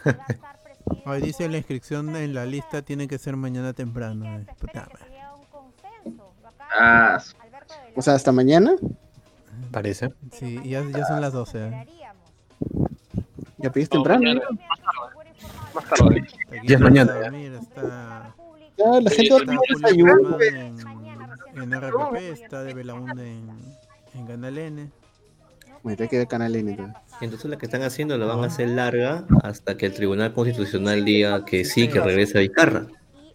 Hoy 1.06 1.22
dice 1.22 1.48
la 1.48 1.56
inscripción 1.58 2.14
en 2.16 2.34
la 2.34 2.44
lista 2.44 2.82
tiene 2.82 3.08
que 3.08 3.16
ser 3.18 3.36
mañana 3.36 3.72
temprano. 3.72 4.26
eh. 4.38 4.46
Puta 4.60 4.86
madre. 4.92 5.17
Ah, 6.76 7.18
O 7.96 8.02
sea, 8.02 8.14
hasta 8.14 8.32
mañana. 8.32 8.72
Parece. 9.70 10.12
Sí, 10.32 10.60
ya, 10.64 10.82
ya 10.84 11.04
son 11.06 11.20
las 11.20 11.32
12. 11.32 11.58
eh. 11.68 11.86
Ya 13.58 13.70
pides 13.72 13.88
temprano. 13.88 14.34
¿no? 14.34 14.40
Más 15.74 15.84
tarde. 15.84 16.24
Ya 16.64 16.76
es 16.76 16.80
mañana. 16.80 17.12
Está- 17.60 18.34
Ya, 18.76 19.00
la 19.00 19.10
gente 19.10 19.30
va 19.32 19.38
a 19.38 20.44
en, 20.44 20.78
en 21.62 21.72
RPP, 21.74 22.16
está 22.32 22.62
de 22.62 22.74
Belaunde 22.74 23.28
en, 23.28 23.48
en 24.14 24.26
Canal 24.26 24.56
N. 24.58 24.90
Bueno, 25.82 25.96
te 25.96 26.08
queda 26.08 26.26
canal 26.26 26.54
N. 26.54 26.70
entonces. 26.70 26.96
Entonces 27.20 27.50
la 27.50 27.56
que 27.58 27.66
están 27.66 27.82
haciendo 27.82 28.16
la 28.16 28.26
van 28.26 28.44
a 28.44 28.46
hacer 28.46 28.68
larga 28.68 29.24
hasta 29.42 29.76
que 29.76 29.86
el 29.86 29.94
Tribunal 29.94 30.32
Constitucional 30.32 31.04
diga 31.04 31.44
que 31.44 31.64
sí, 31.64 31.88
que 31.88 32.00
regrese 32.00 32.38
a 32.38 32.40
Vizcarra. 32.42 32.86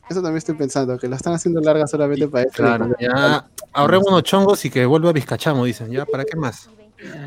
Eso 0.09 0.21
también 0.21 0.38
estoy 0.38 0.55
pensando, 0.55 0.97
que 0.97 1.07
la 1.07 1.15
están 1.15 1.34
haciendo 1.34 1.61
larga 1.61 1.88
solamente 1.88 2.27
para 2.27 2.43
esto. 2.45 2.61
Claro, 2.63 2.89
ya 2.99 3.45
ahorremos 3.71 4.07
unos 4.07 4.23
chongos 4.23 4.63
y 4.65 4.69
que 4.69 4.85
vuelva 4.85 5.09
a 5.09 5.13
Vizcachamo, 5.13 5.65
dicen. 5.65 5.89
¿Ya? 5.91 6.05
¿Para 6.05 6.25
qué 6.25 6.35
más? 6.38 6.69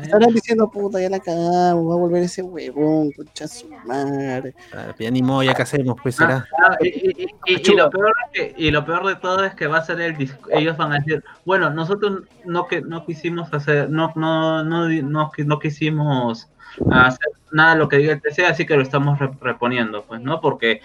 Estarán 0.01 0.33
diciendo, 0.33 0.67
puta, 0.71 0.99
ya 0.99 1.07
la 1.09 1.19
cagamos, 1.19 1.87
va 1.87 1.93
a 1.93 1.97
volver 1.97 2.23
ese 2.23 2.41
huevón, 2.41 3.11
concha 3.11 3.47
su 3.47 3.67
madre. 3.85 4.55
Ah, 4.73 4.91
Ya 4.97 5.11
ni 5.11 5.21
modo, 5.21 5.43
ya 5.43 5.53
que 5.53 5.61
hacemos, 5.61 5.95
pues 6.01 6.15
será. 6.15 6.47
Ah, 6.67 6.75
y, 6.81 6.87
y- 6.87 7.25
y- 7.45 7.53
y- 7.53 7.61
y 7.71 7.75
lo 7.75 7.89
peor 7.91 8.11
es 8.25 8.31
que- 8.33 8.53
y 8.57 8.71
lo 8.71 8.83
peor 8.85 9.05
de 9.05 9.15
todo 9.17 9.43
es 9.43 9.53
que 9.53 9.67
va 9.67 9.77
a 9.77 9.85
ser 9.85 10.01
el 10.01 10.17
dis- 10.17 10.35
ellos 10.51 10.77
van 10.77 10.93
a 10.93 10.95
decir 10.95 11.23
bueno 11.45 11.69
nosotros 11.69 12.21
no 12.43 12.65
que 12.67 12.81
no 12.81 13.05
quisimos 13.05 13.53
hacer 13.53 13.87
no 13.91 14.11
no 14.15 14.63
no 14.63 14.89
no, 14.89 15.31
no 15.45 15.59
quisimos 15.59 16.47
hacer 16.91 17.27
nada 17.51 17.73
de 17.73 17.79
lo 17.79 17.87
que 17.89 17.97
diga 17.97 18.13
el 18.13 18.21
TC 18.21 18.45
así 18.45 18.65
que 18.65 18.75
lo 18.75 18.81
estamos 18.83 19.17
re- 19.19 19.31
reponiendo 19.41 20.03
pues 20.03 20.21
no 20.21 20.41
porque 20.41 20.81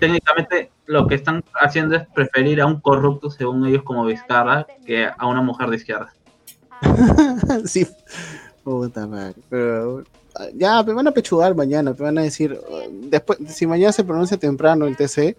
técnicamente 0.00 0.70
lo 0.86 1.06
que 1.06 1.16
están 1.16 1.42
haciendo 1.60 1.96
es 1.96 2.06
preferir 2.14 2.60
a 2.60 2.66
un 2.66 2.80
corrupto 2.80 3.30
según 3.30 3.66
ellos 3.66 3.82
como 3.82 4.04
Vizcarra 4.06 4.66
que 4.86 5.06
a 5.06 5.26
una 5.26 5.42
mujer 5.42 5.68
de 5.68 5.76
izquierda 5.76 6.12
sí, 7.64 7.86
puta 8.62 9.06
madre. 9.06 9.34
Pero 9.48 10.04
ya, 10.54 10.82
me 10.82 10.92
van 10.92 11.06
a 11.08 11.12
pechugar 11.12 11.54
mañana, 11.54 11.92
me 11.92 12.04
van 12.04 12.18
a 12.18 12.22
decir, 12.22 12.58
después, 13.04 13.38
si 13.48 13.66
mañana 13.66 13.92
se 13.92 14.04
pronuncia 14.04 14.36
temprano 14.36 14.86
el 14.86 14.96
TC, 14.96 15.36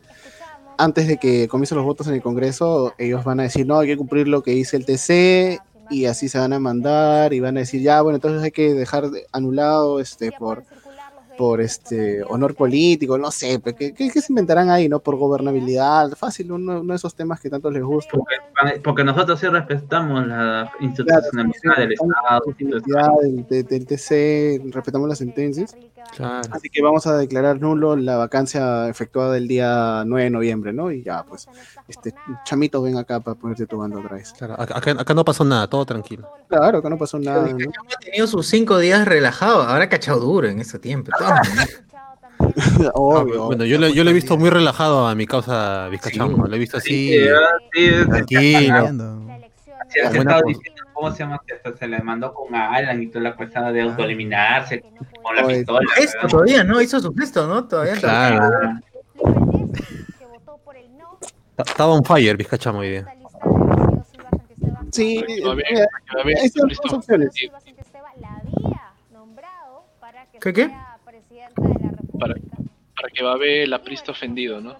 antes 0.78 1.08
de 1.08 1.18
que 1.18 1.48
comiencen 1.48 1.78
los 1.78 1.86
votos 1.86 2.08
en 2.08 2.16
el 2.16 2.22
Congreso, 2.22 2.94
ellos 2.98 3.24
van 3.24 3.40
a 3.40 3.44
decir, 3.44 3.66
no, 3.66 3.80
hay 3.80 3.88
que 3.88 3.98
cumplir 3.98 4.28
lo 4.28 4.42
que 4.42 4.52
dice 4.52 4.78
el 4.78 4.86
TC 4.86 5.62
y 5.90 6.06
así 6.06 6.30
se 6.30 6.40
van 6.40 6.54
a 6.54 6.60
mandar 6.60 7.34
y 7.34 7.40
van 7.40 7.58
a 7.58 7.62
decir, 7.62 7.82
ya, 7.82 8.02
bueno, 8.02 8.18
entonces 8.18 8.44
hay 8.44 8.52
que 8.52 8.74
dejar 8.74 9.10
de- 9.12 9.28
anulado 9.32 10.00
este 10.00 10.32
por 10.32 10.66
por 11.38 11.62
este 11.62 12.24
honor 12.24 12.56
político, 12.56 13.18
no 13.18 13.30
sé, 13.32 13.62
¿qué, 13.78 13.94
qué, 13.94 14.10
qué 14.10 14.22
se 14.22 14.32
inventarán 14.32 14.70
ahí, 14.70 14.90
no? 14.90 15.00
Por 15.00 15.16
gobernabilidad, 15.18 16.12
fácil, 16.18 16.52
uno, 16.52 16.82
uno 16.82 16.94
de 16.94 16.98
esos 16.98 17.14
temas 17.16 17.40
que 17.40 17.50
tanto 17.50 17.70
les 17.70 17.84
gusta. 17.84 18.18
Porque 18.84 19.04
nosotros 19.04 19.40
sí 19.40 19.48
respetamos 19.48 20.26
la 20.28 20.72
institucionalidad 20.80 21.78
del 21.78 21.92
Estado. 21.94 22.42
Del, 23.22 23.48
de- 23.48 23.64
del 23.64 23.86
TC, 23.86 24.74
respetamos 24.74 25.08
las 25.08 25.18
sentencias. 25.20 25.76
Así 26.52 26.70
que 26.70 26.82
vamos 26.82 27.06
a 27.06 27.18
declarar 27.18 27.60
nulo 27.60 27.96
la 27.96 28.16
vacancia 28.18 28.88
efectuada 28.90 29.38
el 29.38 29.48
día 29.48 30.04
9 30.06 30.24
de 30.24 30.30
noviembre, 30.30 30.74
¿no? 30.74 30.92
Y 30.92 31.04
ya, 31.04 31.24
pues, 31.24 31.48
este, 31.88 32.14
chamito, 32.46 32.82
ven 32.82 32.98
acá 32.98 33.20
para 33.20 33.36
ponerte 33.38 33.66
tu 33.68 33.78
banda 33.78 34.00
otra 34.00 34.16
vez. 34.16 34.34
Claro, 34.38 34.54
acá, 34.60 34.78
acá- 34.78 34.96
acá 35.02 35.14
no 35.14 35.24
pasó 35.26 35.44
nada, 35.44 35.68
todo 35.68 35.86
tranquilo. 35.86 36.28
Claro, 36.48 36.82
que 36.82 36.90
no 36.90 36.98
pasó 36.98 37.20
nada. 37.20 37.48
¿no? 37.50 37.58
Ha 37.96 38.00
tenido 38.00 38.26
sus 38.26 38.48
cinco 38.48 38.78
días 38.80 39.06
relajado, 39.06 39.64
ahora 39.64 39.84
ha 39.84 39.90
cachado 39.90 40.20
duro 40.22 40.48
en 40.48 40.60
ese 40.60 40.80
tiempo. 40.80 41.12
Ah, 42.88 42.92
bueno, 42.96 43.66
yo 43.66 43.78
lo, 43.80 43.88
yo 43.90 44.04
lo 44.04 44.10
he 44.10 44.14
visto 44.14 44.38
muy 44.38 44.50
relajado 44.50 45.08
a 45.08 45.16
mi 45.16 45.26
causa 45.26 45.88
Vizcachamo. 45.90 46.46
Lo 46.48 46.56
he 46.56 46.60
visto 46.60 46.78
así. 46.78 47.10
Sí, 47.14 47.26
sí, 47.74 47.90
sí. 47.90 48.06
tranquilo. 48.08 48.50
Sí, 49.90 50.00
has 50.02 50.10
Buena 50.16 50.32
estado 50.32 50.42
diciendo, 50.48 50.84
¿Cómo 50.94 51.12
se 51.12 51.20
llama? 51.20 51.42
Que 51.46 51.54
hasta 51.54 51.78
se 51.78 51.88
le 51.88 52.00
mandó 52.00 52.34
con 52.34 52.54
Alan 52.56 53.02
y 53.02 53.08
toda 53.08 53.24
la 53.24 53.36
cosa 53.36 53.72
de 53.72 53.82
autoeliminarse 53.82 54.84
con 55.24 55.36
la 55.36 55.46
Oye, 55.46 55.58
pistola. 55.58 55.80
¿verdad? 55.98 56.28
todavía, 56.30 56.64
¿no? 56.64 56.82
Hizo 56.82 57.00
su 57.00 57.14
gesto, 57.16 57.48
¿no? 57.48 57.66
Todavía 57.68 57.94
no. 57.96 58.00
Claro. 58.02 58.50
Estaba 61.58 61.94
on 61.94 62.04
fire 62.04 62.38
Vizcachamo 62.38 62.80
hoy 62.80 62.90
día. 62.90 63.06
Sí, 64.92 65.24
Va 65.46 65.50
a 65.50 65.54
haber- 65.54 65.66
mira, 65.72 65.88
va 66.16 66.20
a 66.20 66.24
haber 66.24 66.38
esas 66.38 66.52
son 66.54 66.68
listo. 66.70 66.88
dos 66.88 66.98
opciones. 66.98 67.30
¿Qué 70.40 70.54
qué? 70.54 70.72
Para, 72.20 72.34
para 72.96 73.07
que 73.18 73.24
va 73.24 73.34
a 73.34 73.38
ver 73.38 73.68
la 73.68 73.82
prista 73.84 74.12
ofendido, 74.12 74.62
¿no? 74.62 74.76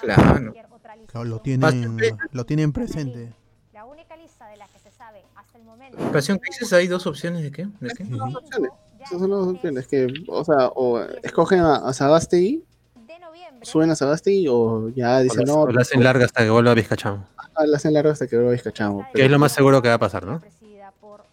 Claro. 0.00 0.52
Claro, 1.06 1.24
lo 1.24 1.40
tienen, 1.40 1.98
lo 2.32 2.46
tienen 2.46 2.72
presente. 2.72 3.32
Pasión, 6.12 6.38
¿qué 6.38 6.50
dices? 6.50 6.72
¿Hay 6.72 6.86
dos 6.86 7.06
opciones 7.06 7.42
de 7.42 7.50
qué? 7.50 7.66
¿De 7.80 7.90
qué? 7.90 8.04
Esas 9.02 9.18
son 9.18 9.30
las 9.30 9.40
opciones 9.48 9.86
que, 9.88 10.06
o 10.28 10.44
sea, 10.44 10.68
o 10.68 11.00
escogen 11.22 11.60
a, 11.60 11.76
a 11.76 11.92
Sagasti, 11.92 12.62
suben 13.62 13.90
a 13.90 13.96
Sagasti, 13.96 14.46
o 14.48 14.90
ya 14.90 15.20
dicen 15.20 15.44
no, 15.46 15.62
O 15.62 15.70
la 15.70 15.82
hacen 15.82 16.04
larga 16.04 16.26
hasta 16.26 16.44
que 16.44 16.50
vuelva 16.50 16.74
Vizcachamo. 16.74 17.26
ah, 17.36 17.66
la 17.66 17.76
hacen 17.76 17.94
largo 17.94 18.10
hasta 18.10 18.26
que 18.26 18.36
vuelva 18.36 18.52
Vizcachamo. 18.52 19.06
Que 19.14 19.24
es 19.24 19.30
lo 19.30 19.38
más 19.38 19.52
seguro 19.52 19.82
que 19.82 19.88
va 19.88 19.94
a 19.94 19.98
pasar, 19.98 20.24
¿no? 20.26 20.40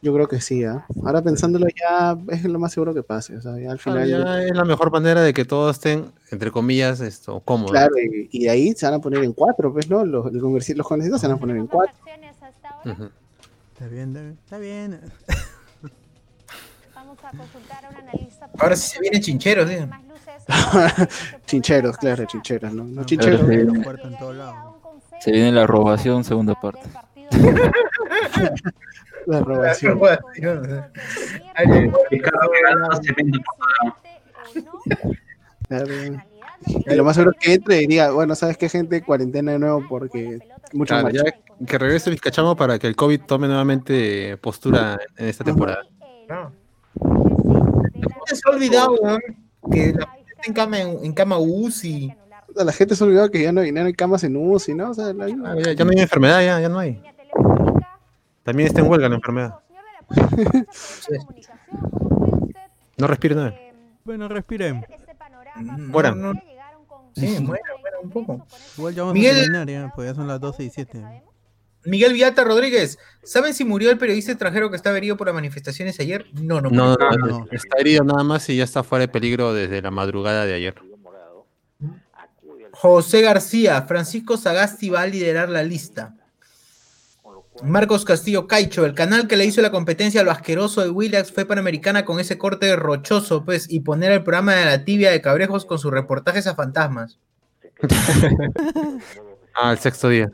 Yo 0.02 0.14
creo 0.14 0.28
que 0.28 0.40
sí, 0.40 0.64
¿ah? 0.64 0.86
Ahora 1.04 1.24
pensándolo 1.24 1.66
ya 1.70 2.16
es 2.30 2.44
lo 2.44 2.60
más 2.60 2.72
seguro 2.72 2.94
que 2.94 3.02
pase, 3.02 3.36
o 3.36 3.42
sea, 3.42 3.58
ya 3.58 3.72
al 3.72 3.78
Ah, 3.78 3.80
final... 3.80 4.08
ya 4.08 4.44
es 4.44 4.52
la 4.56 4.64
mejor 4.64 4.92
manera 4.92 5.22
de 5.22 5.34
que 5.34 5.44
todos 5.44 5.76
estén, 5.76 6.06
entre 6.32 6.52
comillas, 6.52 7.00
esto, 7.00 7.40
cómodos. 7.40 7.72
Claro, 7.72 7.96
y, 7.98 8.30
y 8.32 8.44
de 8.44 8.50
ahí 8.52 8.74
se 8.74 8.86
van 8.86 8.96
a 8.96 9.00
poner 9.00 9.24
en 9.24 9.34
cuatro, 9.34 9.74
pues, 9.74 9.90
¿no? 9.90 10.06
Los, 10.06 10.28
congresi- 10.28 10.76
los 10.76 10.88
congresistas 10.88 11.22
se 11.22 11.28
van 11.28 11.38
a 11.38 11.40
poner 11.40 11.58
en 11.58 11.66
cuatro. 11.68 11.96
Ujú. 12.86 13.10
Está 13.74 13.88
bien, 13.88 14.16
está 14.44 14.58
bien. 14.60 14.94
Está 14.94 15.02
bien. 15.02 15.02
Ahora 18.60 18.76
sí 18.76 18.90
se 18.92 19.00
vienen 19.00 19.22
chincheros, 19.22 19.70
¿sí? 19.70 19.78
chincheros, 21.46 21.98
claro, 21.98 22.26
chincheros, 22.26 22.74
¿no? 22.74 22.84
No 22.84 23.04
chincheros. 23.04 23.42
se, 23.42 23.64
Los 23.64 24.36
lados. 24.36 24.76
se 25.22 25.32
viene 25.32 25.52
la 25.52 25.66
robación, 25.68 26.24
segunda 26.24 26.54
parte. 26.60 26.82
La 29.28 29.40
robación. 29.42 30.00
Ricardo 32.10 32.40
Regalado 32.52 33.02
se 33.04 33.14
vende 33.14 33.40
por 33.40 34.66
Claro. 35.68 35.88
Y 36.66 36.96
lo 36.96 37.04
más 37.04 37.16
seguro 37.16 37.34
es 37.40 37.46
que 37.46 37.54
entre 37.54 37.84
y 37.84 37.88
diga, 37.88 38.10
bueno, 38.12 38.34
¿sabes 38.34 38.58
qué, 38.58 38.68
gente? 38.68 39.04
Cuarentena 39.04 39.52
de 39.52 39.60
nuevo 39.60 39.86
porque 39.88 40.40
mucho 40.74 40.96
Claro, 40.96 41.04
más. 41.04 41.14
ya 41.14 41.24
que 41.66 41.78
regrese 41.78 42.10
Vizcachamo 42.10 42.56
para 42.56 42.80
que 42.80 42.88
el 42.88 42.96
COVID 42.96 43.22
tome 43.22 43.48
nuevamente 43.48 44.38
postura 44.38 44.98
en 45.18 45.28
esta 45.28 45.44
temporada. 45.44 45.84
Se 48.26 48.42
ha 48.44 48.50
olvidado, 48.52 48.94
weón, 48.96 49.22
que 49.72 49.94
la 49.94 50.08
gente 50.08 50.32
está 50.32 50.48
en 50.48 50.54
cama, 50.54 50.80
en 50.80 51.14
cama 51.14 51.38
UCI. 51.38 52.12
La 52.56 52.72
gente 52.74 52.96
se 52.96 53.04
ha 53.04 53.08
olvidado 53.08 53.30
que 53.30 53.44
ya 53.44 53.52
no, 53.52 53.64
ya 53.64 53.72
no 53.72 53.86
hay 53.86 53.94
camas 53.94 54.24
en 54.24 54.36
UCI, 54.36 54.74
¿no? 54.74 54.90
O 54.90 54.94
sea, 54.96 55.14
la- 55.14 55.26
Ah, 55.26 55.56
ya, 55.64 55.74
ya 55.74 55.86
no 55.86 55.92
hay 55.92 56.00
enfermedad, 56.00 56.42
ya, 56.44 56.60
ya 56.60 56.70
no 56.70 56.80
hay. 56.80 57.00
También 58.48 58.68
está 58.68 58.80
en 58.80 58.88
huelga 58.90 59.10
la 59.10 59.16
enfermedad. 59.16 59.56
No 62.96 63.08
respire 63.08 63.36
nada. 63.36 63.54
Bueno, 64.06 64.30
respiren. 64.30 64.86
Mueran. 65.58 66.22
No, 66.22 66.34
no. 66.34 66.42
Sí, 67.14 67.28
muera, 67.42 67.62
muera 67.82 68.00
un 68.02 68.10
poco. 68.10 68.48
Igual 68.78 68.94
ya 68.96 69.02
vamos 69.02 69.16
Miguel- 69.16 69.36
a 69.36 69.40
terminar 69.42 69.68
ya, 69.68 69.92
pues 69.94 70.08
ya 70.08 70.16
son 70.16 70.28
las 70.30 70.40
12 70.40 70.64
y 70.64 70.70
7. 70.70 71.04
Miguel 71.84 72.14
Viata 72.14 72.46
Rodríguez, 72.46 72.98
¿saben 73.22 73.54
si 73.54 73.66
murió 73.66 73.92
el 73.92 73.98
periodista 73.98 74.32
extranjero 74.32 74.70
que 74.70 74.78
estaba 74.78 74.96
herido 74.98 75.18
por 75.18 75.28
las 75.28 75.34
manifestaciones 75.36 76.00
ayer? 76.00 76.28
No, 76.32 76.62
no. 76.62 76.70
No, 76.70 76.92
murió. 76.92 77.10
no, 77.18 77.28
no, 77.40 77.46
está 77.52 77.78
herido 77.80 78.06
nada 78.06 78.24
más 78.24 78.48
y 78.48 78.56
ya 78.56 78.64
está 78.64 78.82
fuera 78.82 79.02
de 79.02 79.08
peligro 79.10 79.54
desde 79.54 79.82
la 79.82 79.92
madrugada 79.92 80.46
de 80.46 80.54
ayer. 80.54 80.76
José 82.72 83.22
García, 83.24 83.82
Francisco 83.82 84.38
Sagasti 84.38 84.90
va 84.90 85.02
a 85.02 85.08
liderar 85.08 85.50
la 85.50 85.64
lista. 85.64 86.16
Marcos 87.64 88.06
Castillo 88.06 88.48
Caicho, 88.48 88.86
el 88.86 88.94
canal 88.94 89.28
que 89.28 89.36
le 89.36 89.46
hizo 89.46 89.62
la 89.62 89.72
competencia 89.72 90.22
a 90.22 90.24
lo 90.24 90.32
asqueroso 90.32 90.82
de 90.82 90.90
Willax 90.90 91.32
fue 91.32 91.46
Panamericana 91.46 92.06
con 92.06 92.20
ese 92.20 92.38
corte 92.38 92.76
rochoso, 92.76 93.44
pues, 93.44 93.72
y 93.72 93.80
poner 93.80 94.12
el 94.12 94.24
programa 94.24 94.54
de 94.56 94.66
la 94.66 94.86
tibia 94.86 95.12
de 95.12 95.22
Cabrejos 95.22 95.66
con 95.66 95.80
sus 95.80 95.92
reportajes 95.92 96.48
a 96.48 96.56
fantasmas. 96.56 97.20
Ah, 99.60 99.72
el 99.72 99.80
sexto 99.80 100.10
día. 100.10 100.30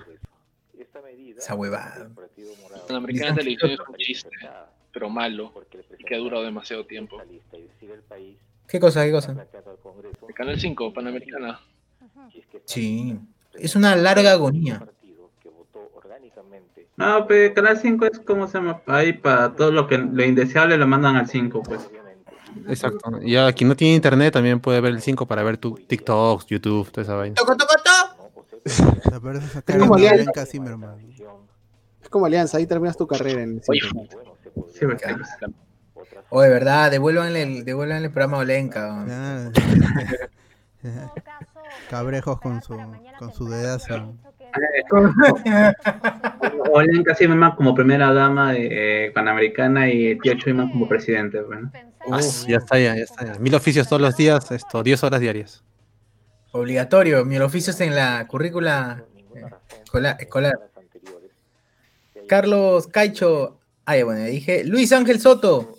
Esa 1.37 1.55
huevada. 1.55 2.09
La 2.89 2.97
americana 2.97 3.33
televisión 3.33 3.71
es 3.71 3.79
un 3.79 3.95
chiste, 3.95 4.29
pero 4.91 5.09
malo, 5.09 5.53
y 5.97 6.03
que 6.03 6.15
ha 6.15 6.17
durado 6.17 6.43
demasiado 6.43 6.85
tiempo. 6.85 7.21
¿Qué 8.67 8.79
cosa, 8.81 9.05
qué 9.05 9.11
cosa? 9.13 9.47
El 10.27 10.35
Canal 10.35 10.59
5, 10.59 10.93
Panamericana. 10.93 11.61
Sí, 12.65 13.17
es 13.53 13.77
una 13.77 13.95
larga 13.95 14.33
agonía. 14.33 14.85
No, 16.95 17.25
pero 17.27 17.53
Canal 17.53 17.77
5 17.77 18.05
es 18.05 18.19
como 18.19 18.47
se 18.47 18.59
llama 18.59 18.81
ahí 18.85 19.13
para 19.13 19.55
todo 19.55 19.71
lo 19.71 19.87
que 19.87 19.97
lo 19.97 20.23
indeseable 20.23 20.77
lo 20.77 20.87
mandan 20.87 21.15
al 21.15 21.27
5, 21.27 21.63
pues. 21.63 21.89
Exacto. 22.67 23.19
Y 23.21 23.35
a 23.35 23.51
quien 23.51 23.67
no 23.67 23.75
tiene 23.75 23.95
internet 23.95 24.33
también 24.33 24.59
puede 24.59 24.79
ver 24.79 24.93
el 24.93 25.01
5 25.01 25.25
para 25.25 25.43
ver 25.43 25.57
tu 25.57 25.75
TikToks, 25.75 26.45
YouTube, 26.47 26.91
toda 26.91 27.03
esa 27.03 27.15
vaina. 27.15 27.35
¡Toco, 27.35 27.57
toco, 27.57 27.73
toco! 27.83 28.45
La 29.11 29.19
verdad 29.19 29.43
es 29.65 29.77
como 29.77 29.95
Alianza. 29.95 30.43
Es 32.01 32.09
como 32.09 32.25
Alianza, 32.25 32.57
ahí 32.57 32.67
terminas 32.67 32.95
tu 32.95 33.07
carrera 33.07 33.41
en 33.41 33.55
el 33.55 33.63
cinco. 33.63 34.07
Sí, 34.71 34.85
pues, 34.85 35.01
Oh, 36.29 36.41
de 36.41 36.49
verdad, 36.49 36.89
devuélvanle 36.89 37.43
el, 37.43 37.65
devuélvanle 37.65 38.07
el 38.07 38.11
programa 38.11 38.37
a 38.37 38.39
Olenka. 38.41 39.05
Ah, 39.07 39.51
Cabrejos 41.89 42.39
con 42.39 42.61
su, 42.61 42.75
con 43.19 43.33
su 43.33 43.47
dedazo. 43.47 44.15
Olen 46.71 47.03
casi 47.03 47.27
más 47.27 47.55
como 47.55 47.73
primera 47.73 48.13
dama 48.13 48.53
de 48.53 49.05
eh, 49.07 49.11
Panamericana 49.11 49.89
y 49.89 50.07
el 50.07 50.21
tío 50.21 50.33
Chuyman 50.35 50.69
como 50.69 50.87
presidente, 50.87 51.41
pues, 51.41 51.61
¿no? 51.61 51.71
Ah, 52.11 52.19
ya 52.47 52.57
está, 52.57 52.79
ya, 52.79 52.95
ya 52.95 53.03
está. 53.03 53.25
ya. 53.25 53.39
Mil 53.39 53.55
oficios 53.55 53.87
todos 53.87 54.01
los 54.01 54.15
días, 54.17 54.51
esto, 54.51 54.83
10 54.83 55.03
horas 55.03 55.21
diarias. 55.21 55.63
Obligatorio, 56.51 57.25
mi 57.25 57.37
oficio 57.37 57.71
es 57.71 57.81
en 57.81 57.95
la 57.95 58.27
currícula 58.27 59.03
eh, 59.35 59.45
escolar. 59.83 60.17
escolar. 60.19 60.53
Carlos 62.27 62.87
Caicho, 62.87 63.59
ay, 63.85 64.03
bueno, 64.03 64.23
dije, 64.25 64.63
Luis 64.63 64.91
Ángel 64.91 65.19
Soto. 65.19 65.72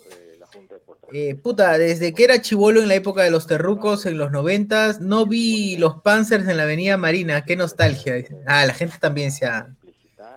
Eh, 1.13 1.35
puta, 1.35 1.77
desde 1.77 2.13
que 2.13 2.23
era 2.23 2.41
chivolo 2.41 2.81
en 2.81 2.87
la 2.87 2.95
época 2.95 3.23
de 3.23 3.31
los 3.31 3.47
terrucos 3.47 4.05
en 4.05 4.17
los 4.17 4.31
noventas, 4.31 4.99
no 5.01 5.25
vi 5.25 5.77
los 5.77 6.01
Panzers 6.01 6.47
en 6.47 6.57
la 6.57 6.63
avenida 6.63 6.97
Marina, 6.97 7.45
qué 7.45 7.55
nostalgia. 7.55 8.15
Ah, 8.45 8.65
la 8.65 8.73
gente 8.73 8.97
también 8.99 9.31
se 9.31 9.45
ha, 9.45 9.69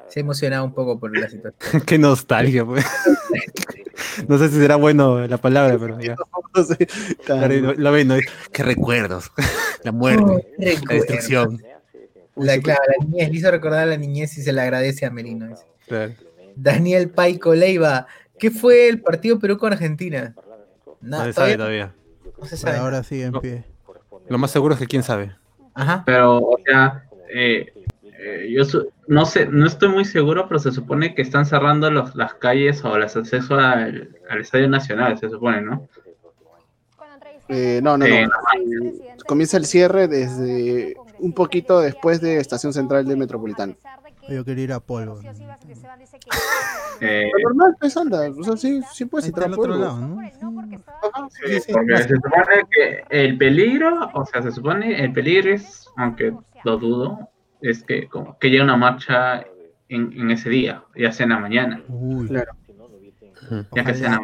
se 0.09 0.20
ha 0.20 0.23
emocionado 0.23 0.65
un 0.65 0.74
poco 0.74 0.99
por 0.99 1.16
la 1.16 1.28
situación. 1.28 1.82
Qué 1.86 1.99
nostalgia, 1.99 2.65
pues. 2.65 2.85
No 4.28 4.39
sé 4.39 4.49
si 4.49 4.57
será 4.57 4.77
bueno 4.77 5.27
la 5.27 5.39
palabra, 5.39 5.78
pero 5.78 5.99
ya. 6.01 6.16
Claro, 7.24 7.74
lo, 7.74 7.93
ven, 7.93 8.09
¿no? 8.09 8.16
Qué 8.53 8.62
recuerdos. 8.62 9.31
La 9.85 9.93
muerte, 9.93 10.24
Oh, 10.24 10.40
la 10.59 10.95
destrucción. 10.95 11.62
La, 12.35 12.59
claro, 12.59 12.81
la 12.99 13.07
niñez, 13.07 13.31
le 13.31 13.36
hizo 13.36 13.51
recordar 13.51 13.81
a 13.81 13.86
la 13.86 13.97
niñez 13.97 14.36
y 14.39 14.43
se 14.43 14.53
le 14.53 14.61
agradece 14.61 15.07
a 15.07 15.11
Merino. 15.11 15.55
Claro. 15.86 16.15
Daniel 16.57 17.11
Paico 17.11 17.55
Leiva, 17.55 18.09
¿qué 18.40 18.51
fue 18.51 18.89
el 18.89 19.01
partido 19.01 19.39
Perú 19.39 19.57
con 19.57 19.73
Argentina? 19.73 20.35
No 21.01 21.11
Nada, 21.11 21.25
se 21.27 21.33
sabe 21.33 21.57
todavía 21.57 21.93
todavía. 21.93 21.95
no 22.39 22.45
se 22.47 22.57
sabe. 22.57 22.77
ahora 22.79 23.03
sigue 23.03 23.25
en 23.25 23.33
pie. 23.35 23.65
Lo 24.29 24.39
más 24.39 24.51
seguro 24.51 24.75
es 24.75 24.81
que 24.81 24.87
quién 24.87 25.03
sabe. 25.03 25.35
Ajá. 25.75 26.03
Pero, 26.05 26.39
o 26.39 26.59
sea, 26.65 27.05
eh, 27.33 27.73
eh, 28.03 28.49
yo 28.51 28.65
su- 28.65 28.91
no 29.07 29.25
sé, 29.25 29.47
no 29.47 29.66
estoy 29.66 29.89
muy 29.91 30.05
seguro, 30.05 30.49
pero 30.49 30.59
se 30.59 30.73
supone 30.73 31.15
que 31.15 31.23
están 31.23 31.47
cerrando 31.47 31.91
los- 31.91 32.15
las 32.16 32.35
calles 32.35 32.85
o 32.85 32.99
los 32.99 33.16
accesos 33.16 33.51
al, 33.53 34.16
al 34.29 34.41
Estadio 34.41 34.69
Nacional, 34.69 35.16
se 35.19 35.31
supone, 35.31 35.62
¿no? 35.62 35.89
Eh, 37.49 37.81
no, 37.83 37.97
no, 37.97 38.07
no. 38.07 38.15
Eh, 38.15 38.29
Comienza 39.27 39.57
el 39.57 39.65
cierre 39.66 40.09
desde 40.09 40.95
un 41.19 41.33
poquito 41.33 41.81
después 41.81 42.20
de 42.20 42.39
Estación 42.39 42.73
Central 42.73 43.07
del 43.07 43.16
Metropolitano. 43.16 43.75
Yo 44.29 44.45
quiero 44.45 44.61
ir 44.61 44.73
a 44.73 44.81
Polvo. 44.81 45.21
Eh, 47.01 47.31
Lo 47.33 47.49
normal, 47.49 47.77
pues 47.81 47.97
anda. 47.97 48.31
O 48.31 48.43
sea, 48.43 48.57
sí, 48.57 48.83
sí 48.93 49.05
puedes 49.07 49.27
entrar 49.27 49.47
al 49.47 49.53
a 49.53 49.57
otro 49.57 49.73
Pueblo. 49.73 49.85
lado, 49.85 50.01
¿no? 50.01 50.21
Sí, 51.31 51.73
porque 51.73 51.97
se 51.97 52.09
supone 52.15 52.63
que 52.71 53.05
el 53.11 53.39
peligro, 53.39 54.11
o 54.13 54.27
sea, 54.27 54.43
se 54.43 54.51
supone 54.53 55.03
el 55.03 55.13
peligro 55.13 55.55
es, 55.55 55.89
aunque 55.97 56.35
lo 56.65 56.77
dudo, 56.77 57.31
es 57.61 57.83
que 57.85 58.09
como 58.09 58.39
que 58.39 58.51
llegue 58.51 58.63
una 58.63 58.77
marcha 58.77 59.45
en, 59.89 60.13
en 60.13 60.31
ese 60.31 60.51
día, 60.51 60.85
ya 60.95 61.11
sea 61.13 61.25
en 61.25 61.31
la 61.31 61.39
mañana. 61.39 61.83
Uy. 61.89 62.29
Claro. 62.29 62.53
Ya 63.75 63.85
que 63.85 63.95
sea. 63.95 64.20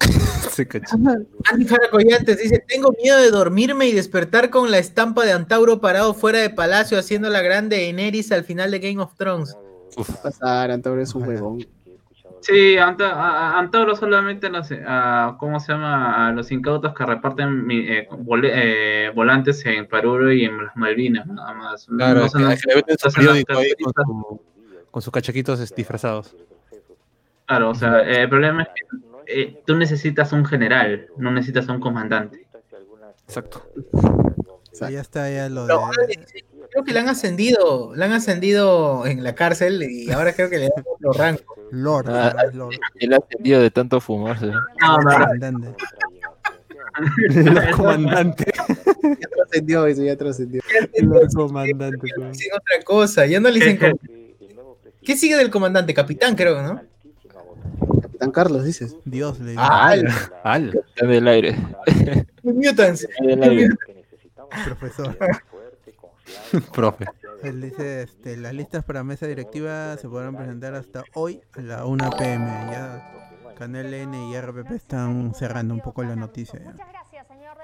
Andy 1.50 1.66
Jara 1.66 1.90
Collantes 1.90 2.38
dice, 2.38 2.64
tengo 2.68 2.92
miedo 3.02 3.18
de 3.20 3.30
dormirme 3.30 3.86
y 3.86 3.92
despertar 3.92 4.50
con 4.50 4.70
la 4.70 4.78
estampa 4.78 5.24
de 5.24 5.32
Antauro 5.32 5.80
parado 5.80 6.14
fuera 6.14 6.38
de 6.40 6.50
palacio 6.50 6.98
haciendo 6.98 7.28
la 7.30 7.42
grande 7.42 7.88
Eneris 7.88 8.30
al 8.32 8.44
final 8.44 8.70
de 8.70 8.78
Game 8.78 9.00
of 9.02 9.14
Thrones. 9.16 9.56
Pasar, 10.22 10.70
Antauro 10.70 11.02
es 11.02 11.14
un 11.14 11.26
huevón. 11.26 11.66
Sí, 12.40 12.76
Antauro 12.78 13.96
solamente 13.96 14.48
los, 14.48 14.68
a- 14.86 15.36
¿cómo 15.40 15.58
se 15.58 15.72
llama? 15.72 16.28
A 16.28 16.32
los 16.32 16.52
incautos 16.52 16.94
que 16.94 17.04
reparten 17.04 17.66
mi- 17.66 17.80
eh, 17.88 18.08
eh, 18.44 19.10
volantes 19.14 19.64
en 19.66 19.86
Paruro 19.88 20.32
y 20.32 20.44
en 20.44 20.64
las 20.66 20.76
Malvinas, 20.76 21.26
nada 21.26 21.52
más. 21.54 21.86
Claro, 21.86 22.20
No 22.20 22.28
son 22.28 22.42
que- 22.46 22.54
es 22.54 23.74
que 23.76 23.84
con, 23.84 23.92
su- 24.06 24.40
con 24.90 25.02
sus 25.02 25.12
cachaquitos 25.12 25.74
disfrazados. 25.74 26.36
Claro, 27.48 27.70
o 27.70 27.74
sea, 27.74 28.00
eh, 28.02 28.22
el 28.22 28.28
problema 28.28 28.62
es 28.62 28.68
que 28.74 29.40
eh, 29.40 29.62
tú 29.66 29.74
necesitas 29.76 30.32
un 30.32 30.44
general, 30.44 31.06
no 31.16 31.30
necesitas 31.32 31.66
un 31.68 31.80
comandante. 31.80 32.46
Exacto. 33.26 33.66
Sí, 34.72 34.84
ya 34.92 35.00
está 35.00 35.30
ya 35.30 35.48
lo 35.48 35.66
de... 35.66 35.74
Creo 36.70 36.84
que 36.84 36.92
le 36.92 37.00
han 37.00 37.08
ascendido, 37.08 37.94
le 37.94 38.04
han 38.04 38.12
ascendido 38.12 39.06
en 39.06 39.24
la 39.24 39.34
cárcel 39.34 39.82
y 39.82 40.10
ahora 40.10 40.34
creo 40.34 40.50
que 40.50 40.58
le 40.58 40.68
dan 40.68 40.84
otro 40.86 41.12
rango. 41.18 41.40
Lord, 41.70 42.06
Ah. 42.10 42.34
Lord. 42.52 42.74
Él 43.00 43.14
ha 43.14 43.18
sentido 43.30 43.60
de 43.62 43.70
tanto 43.70 44.00
fumarse. 44.00 44.46
No, 44.46 44.54
no, 44.80 44.96
no. 44.98 45.10
Comandante. 45.10 45.74
El 47.30 47.70
comandante. 47.76 48.52
Ya 49.02 49.28
trascendió 49.34 49.86
eso, 49.86 50.02
ya 50.02 50.16
trascendió. 50.16 50.60
El 50.92 51.08
comandante. 51.34 51.96
Dicen 52.32 52.48
otra 52.52 52.84
cosa, 52.84 53.24
ya 53.26 53.40
no 53.40 53.48
le 53.48 53.60
dicen 53.60 53.98
¿Qué 55.02 55.16
sigue 55.16 55.36
del 55.36 55.50
comandante? 55.50 55.94
Capitán, 55.94 56.34
creo, 56.34 56.60
¿no? 56.62 56.82
Capitán 58.18 58.30
Carlos, 58.32 58.64
dices. 58.64 58.96
Dios 59.04 59.38
le 59.38 59.52
dijo. 59.52 59.62
Ah, 59.62 59.88
Al. 59.90 60.08
Al. 60.42 60.72
Capitán 60.72 61.08
del 61.10 61.28
aire. 61.28 61.56
Mutants. 62.42 63.06
Del 63.20 63.42
aire. 63.42 63.68
Profesor. 64.64 65.16
Profe. 66.74 67.06
Él 67.42 67.60
dice, 67.62 68.02
este, 68.02 68.36
las 68.36 68.52
listas 68.54 68.84
para 68.84 69.04
mesa 69.04 69.26
directiva 69.26 69.96
se 69.98 70.08
podrán 70.08 70.36
presentar 70.36 70.74
hasta 70.74 71.04
hoy 71.14 71.40
a 71.56 71.60
la 71.60 71.86
1 71.86 72.10
pm. 72.18 72.46
Ya 72.72 73.14
Canal 73.56 73.92
N 73.94 74.30
y 74.30 74.40
RPP 74.40 74.70
están 74.72 75.32
cerrando 75.34 75.74
un 75.74 75.80
poco 75.80 76.02
la 76.02 76.16
noticia. 76.16 76.60
Ya. 76.60 76.74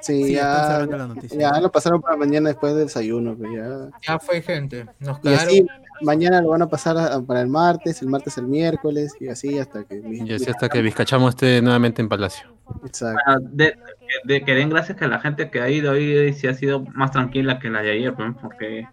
Sí, 0.01 0.25
Sí, 0.25 0.35
están 0.37 0.53
ya, 0.55 0.67
cerrando 0.69 0.99
la 0.99 1.07
noticia. 1.09 1.39
ya 1.39 1.61
lo 1.61 1.71
pasaron 1.73 2.01
para 2.01 2.17
mañana 2.17 2.51
después 2.51 2.75
del 2.75 2.85
desayuno. 2.87 3.37
Pues 3.37 3.51
ya. 3.53 3.91
Ya 4.07 4.19
fue 4.19 4.41
gente. 4.43 4.87
Nos 5.01 5.19
cagaron. 5.19 5.67
Mañana 6.05 6.41
lo 6.41 6.49
van 6.51 6.63
a 6.63 6.69
pasar 6.69 6.97
a- 6.99 7.21
para 7.21 7.41
el 7.41 7.49
martes, 7.49 8.01
el 8.03 8.09
martes 8.09 8.39
el 8.39 8.47
miércoles, 8.47 9.15
y 9.21 9.29
así 9.29 9.59
hasta 9.59 9.85
que. 9.85 10.01
Y 10.05 10.33
así 10.33 10.51
hasta 10.51 10.69
que 10.69 10.81
Vizcachamo 10.83 11.29
esté 11.29 11.61
nuevamente 11.63 12.01
en 12.03 12.09
Palacio. 12.09 12.47
Exacto. 12.85 13.21
Bueno, 13.27 13.49
de, 13.53 13.77
de- 14.25 14.45
que 14.45 14.55
den 14.55 14.71
gracias 14.71 14.97
que 14.99 15.07
la 15.09 15.19
gente 15.21 15.51
que 15.51 15.61
ha 15.61 15.69
ido 15.69 15.93
hoy 15.93 16.33
sí 16.35 16.47
ha 16.47 16.55
sido 16.55 16.81
más 16.95 17.11
tranquila 17.11 17.59
que 17.59 17.69
la 17.71 17.83
de 17.83 17.91
ayer, 17.93 18.15
porque 18.15 18.87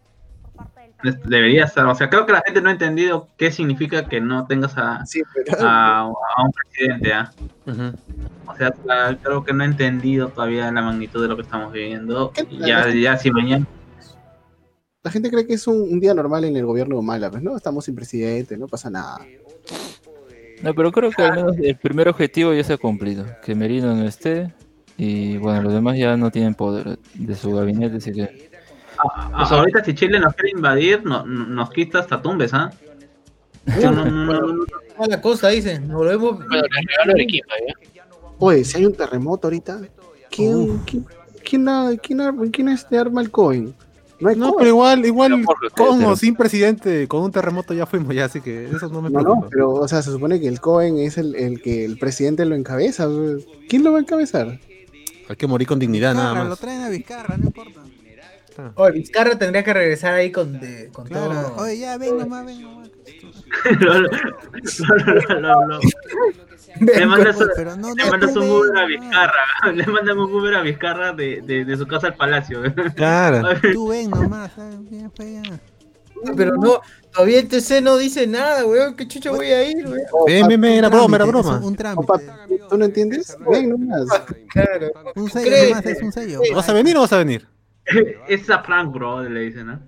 debería 1.25 1.65
estar. 1.65 1.85
O 1.87 1.95
sea, 1.95 2.09
creo 2.09 2.25
que 2.25 2.33
la 2.33 2.43
gente 2.45 2.61
no 2.61 2.69
ha 2.69 2.73
entendido 2.73 3.27
qué 3.37 3.51
significa 3.51 4.07
que 4.07 4.21
no 4.21 4.45
tengas 4.45 4.77
a, 4.77 5.03
Sí, 5.05 5.21
pero- 5.33 5.57
a, 5.67 5.99
a 6.01 6.05
un 6.07 6.51
presidente. 6.51 7.13
¿ah? 7.13 7.31
O 8.47 8.55
sea, 8.55 8.73
creo 9.23 9.43
que 9.43 9.53
no 9.53 9.63
ha 9.63 9.65
entendido 9.65 10.27
todavía 10.29 10.71
la 10.71 10.81
magnitud 10.81 11.21
de 11.21 11.27
lo 11.29 11.35
que 11.35 11.41
estamos 11.43 11.71
viviendo. 11.71 12.31
Y 12.49 12.59
ya, 12.59 12.87
ya 12.89 13.17
si 13.17 13.31
mañana. 13.31 13.65
La 15.03 15.09
gente 15.11 15.31
cree 15.31 15.47
que 15.47 15.55
es 15.55 15.65
un, 15.67 15.81
un 15.81 15.99
día 15.99 16.13
normal 16.13 16.43
en 16.45 16.55
el 16.55 16.65
gobierno 16.65 16.95
de 16.95 16.99
Humala, 16.99 17.31
pues 17.31 17.41
no, 17.41 17.57
estamos 17.57 17.85
sin 17.85 17.95
presidente, 17.95 18.55
no 18.57 18.67
pasa 18.67 18.89
nada. 18.89 19.19
No, 20.61 20.75
pero 20.75 20.91
creo 20.91 21.09
que 21.09 21.23
al 21.23 21.35
menos 21.35 21.55
el 21.57 21.75
primer 21.77 22.07
objetivo 22.07 22.53
ya 22.53 22.63
se 22.63 22.73
ha 22.73 22.77
cumplido. 22.77 23.25
Que 23.43 23.55
Merino 23.55 23.95
no 23.95 24.05
esté. 24.05 24.53
Y 24.97 25.37
bueno, 25.37 25.63
los 25.63 25.73
demás 25.73 25.97
ya 25.97 26.15
no 26.17 26.29
tienen 26.29 26.53
poder 26.53 26.99
de 27.15 27.35
su 27.35 27.51
gabinete, 27.51 27.97
así 27.97 28.11
que. 28.11 28.51
Ah, 29.03 29.47
ahorita 29.49 29.83
si 29.83 29.95
Chile 29.95 30.19
nos 30.19 30.35
quiere 30.35 30.51
invadir, 30.55 31.03
no- 31.03 31.25
no- 31.25 31.47
nos 31.47 31.71
quita 31.71 31.99
hasta 31.99 32.21
tumbes, 32.21 32.53
¿ah? 32.53 32.71
No, 33.81 33.91
no, 33.91 34.05
no, 34.05 34.25
no, 34.25 34.47
no. 34.53 34.65
la 35.07 35.19
cosa, 35.19 35.49
dicen. 35.49 35.87
Nos 35.87 35.97
volvemos. 35.97 36.45
Oye, 38.37 38.63
si 38.63 38.77
hay 38.77 38.85
un 38.85 38.93
terremoto 38.93 39.47
ahorita, 39.47 39.81
¿quién, 40.29 40.77
quién, 40.85 41.05
quién, 41.43 42.49
quién 42.51 42.67
este 42.69 42.99
arma 42.99 43.21
el 43.21 43.31
coin? 43.31 43.73
No 44.21 44.29
hay 44.29 44.35
No, 44.35 44.55
pero 44.55 44.69
igual, 44.69 45.05
igual, 45.05 45.43
con 45.75 45.99
pero- 45.99 46.09
o 46.11 46.15
sin 46.15 46.35
presidente, 46.35 47.07
con 47.07 47.23
un 47.23 47.31
terremoto 47.31 47.73
ya 47.73 47.85
fuimos 47.85 48.13
ya, 48.15 48.25
así 48.25 48.39
que 48.39 48.65
eso 48.67 48.87
no 48.89 49.01
me 49.01 49.09
No, 49.09 49.19
preocupa. 49.19 49.41
no, 49.45 49.49
pero, 49.49 49.71
o 49.73 49.87
sea, 49.87 50.01
se 50.01 50.11
supone 50.11 50.39
que 50.39 50.47
el 50.47 50.61
Cohen 50.61 50.97
es 50.99 51.17
el, 51.17 51.35
el 51.35 51.61
que 51.61 51.83
el 51.85 51.97
presidente 51.97 52.45
lo 52.45 52.55
encabeza. 52.55 53.07
¿Quién 53.67 53.83
lo 53.83 53.91
va 53.91 53.97
a 53.97 54.01
encabezar? 54.01 54.59
Hay 55.29 55.35
que 55.35 55.47
morir 55.47 55.67
con 55.67 55.79
dignidad 55.79 56.13
nada 56.13 56.33
más. 56.33 56.47
lo 56.49 56.55
traen 56.55 56.81
a 56.81 56.89
Vizcarra, 56.89 57.35
no 57.37 57.45
importa. 57.47 57.81
Oye, 58.75 58.91
Vizcarra 58.91 59.37
tendría 59.39 59.63
que 59.63 59.73
regresar 59.73 60.13
ahí 60.13 60.31
con, 60.31 60.59
de- 60.59 60.89
con 60.93 61.07
Claro, 61.07 61.31
todo. 61.53 61.63
oye, 61.63 61.79
ya 61.79 61.97
ven 61.97 62.17
nomás, 62.17 62.45
ven 62.45 62.61
nomás. 62.61 62.89
Lo- 63.79 64.01
lo- 65.39 65.67
lo- 65.67 65.79
Le 66.79 67.05
mandas, 67.05 67.37
un- 67.39 67.49
Pero 67.55 67.75
no, 67.75 67.93
le 67.95 68.03
no, 68.05 68.11
mandas 68.11 68.33
tú 68.33 68.39
un 68.41 68.45
ven 68.47 68.55
Uber 68.71 68.77
a. 68.77 68.85
Vizcarra. 68.85 69.43
Le 69.73 69.85
mandan 69.87 70.19
un 70.19 70.33
Uber 70.33 70.55
a 70.55 70.61
Vizcarra 70.61 71.13
de, 71.13 71.41
de, 71.41 71.65
de 71.65 71.77
su 71.77 71.85
casa 71.87 72.07
al 72.07 72.15
palacio. 72.15 72.61
Claro. 72.95 73.47
Tú 73.73 73.89
ven 73.89 74.09
nomás, 74.09 74.51
fue 75.15 75.33
ya. 75.33 75.41
Pero 76.37 76.55
no, 76.55 76.81
todavía 77.11 77.39
el 77.39 77.47
TC 77.47 77.81
no 77.81 77.97
dice 77.97 78.27
nada, 78.27 78.63
weón. 78.65 78.95
¿Qué 78.95 79.07
chucho 79.07 79.33
voy 79.33 79.47
a 79.47 79.67
ir, 79.67 79.85
weón? 79.87 79.99
Ven, 80.27 80.47
ven, 80.47 80.61
ven, 80.61 80.73
era 80.73 80.89
broma, 80.89 81.15
era 81.15 81.25
broma. 81.25 81.57
Un 81.57 81.75
trámite. 81.75 82.03
Opa, 82.03 82.19
¿Tú 82.69 82.77
no 82.77 82.85
entiendes? 82.85 83.35
Ven 83.49 83.69
nomás. 83.69 84.05
Claro. 84.53 84.91
Un 85.15 85.23
¿Tú 85.25 85.29
sello 85.29 85.47
crees? 85.47 85.69
nomás, 85.69 85.85
es 85.87 86.01
un 86.03 86.11
sello. 86.11 86.41
¿Vas 86.55 86.69
a 86.69 86.73
venir 86.73 86.95
o 86.97 87.01
vas 87.01 87.13
a 87.13 87.17
venir? 87.17 87.47
Es 88.27 88.47
a 88.51 88.61
Frank, 88.61 88.93
bro, 88.93 89.23
le 89.23 89.39
dicen, 89.41 89.65
¿no? 89.67 89.79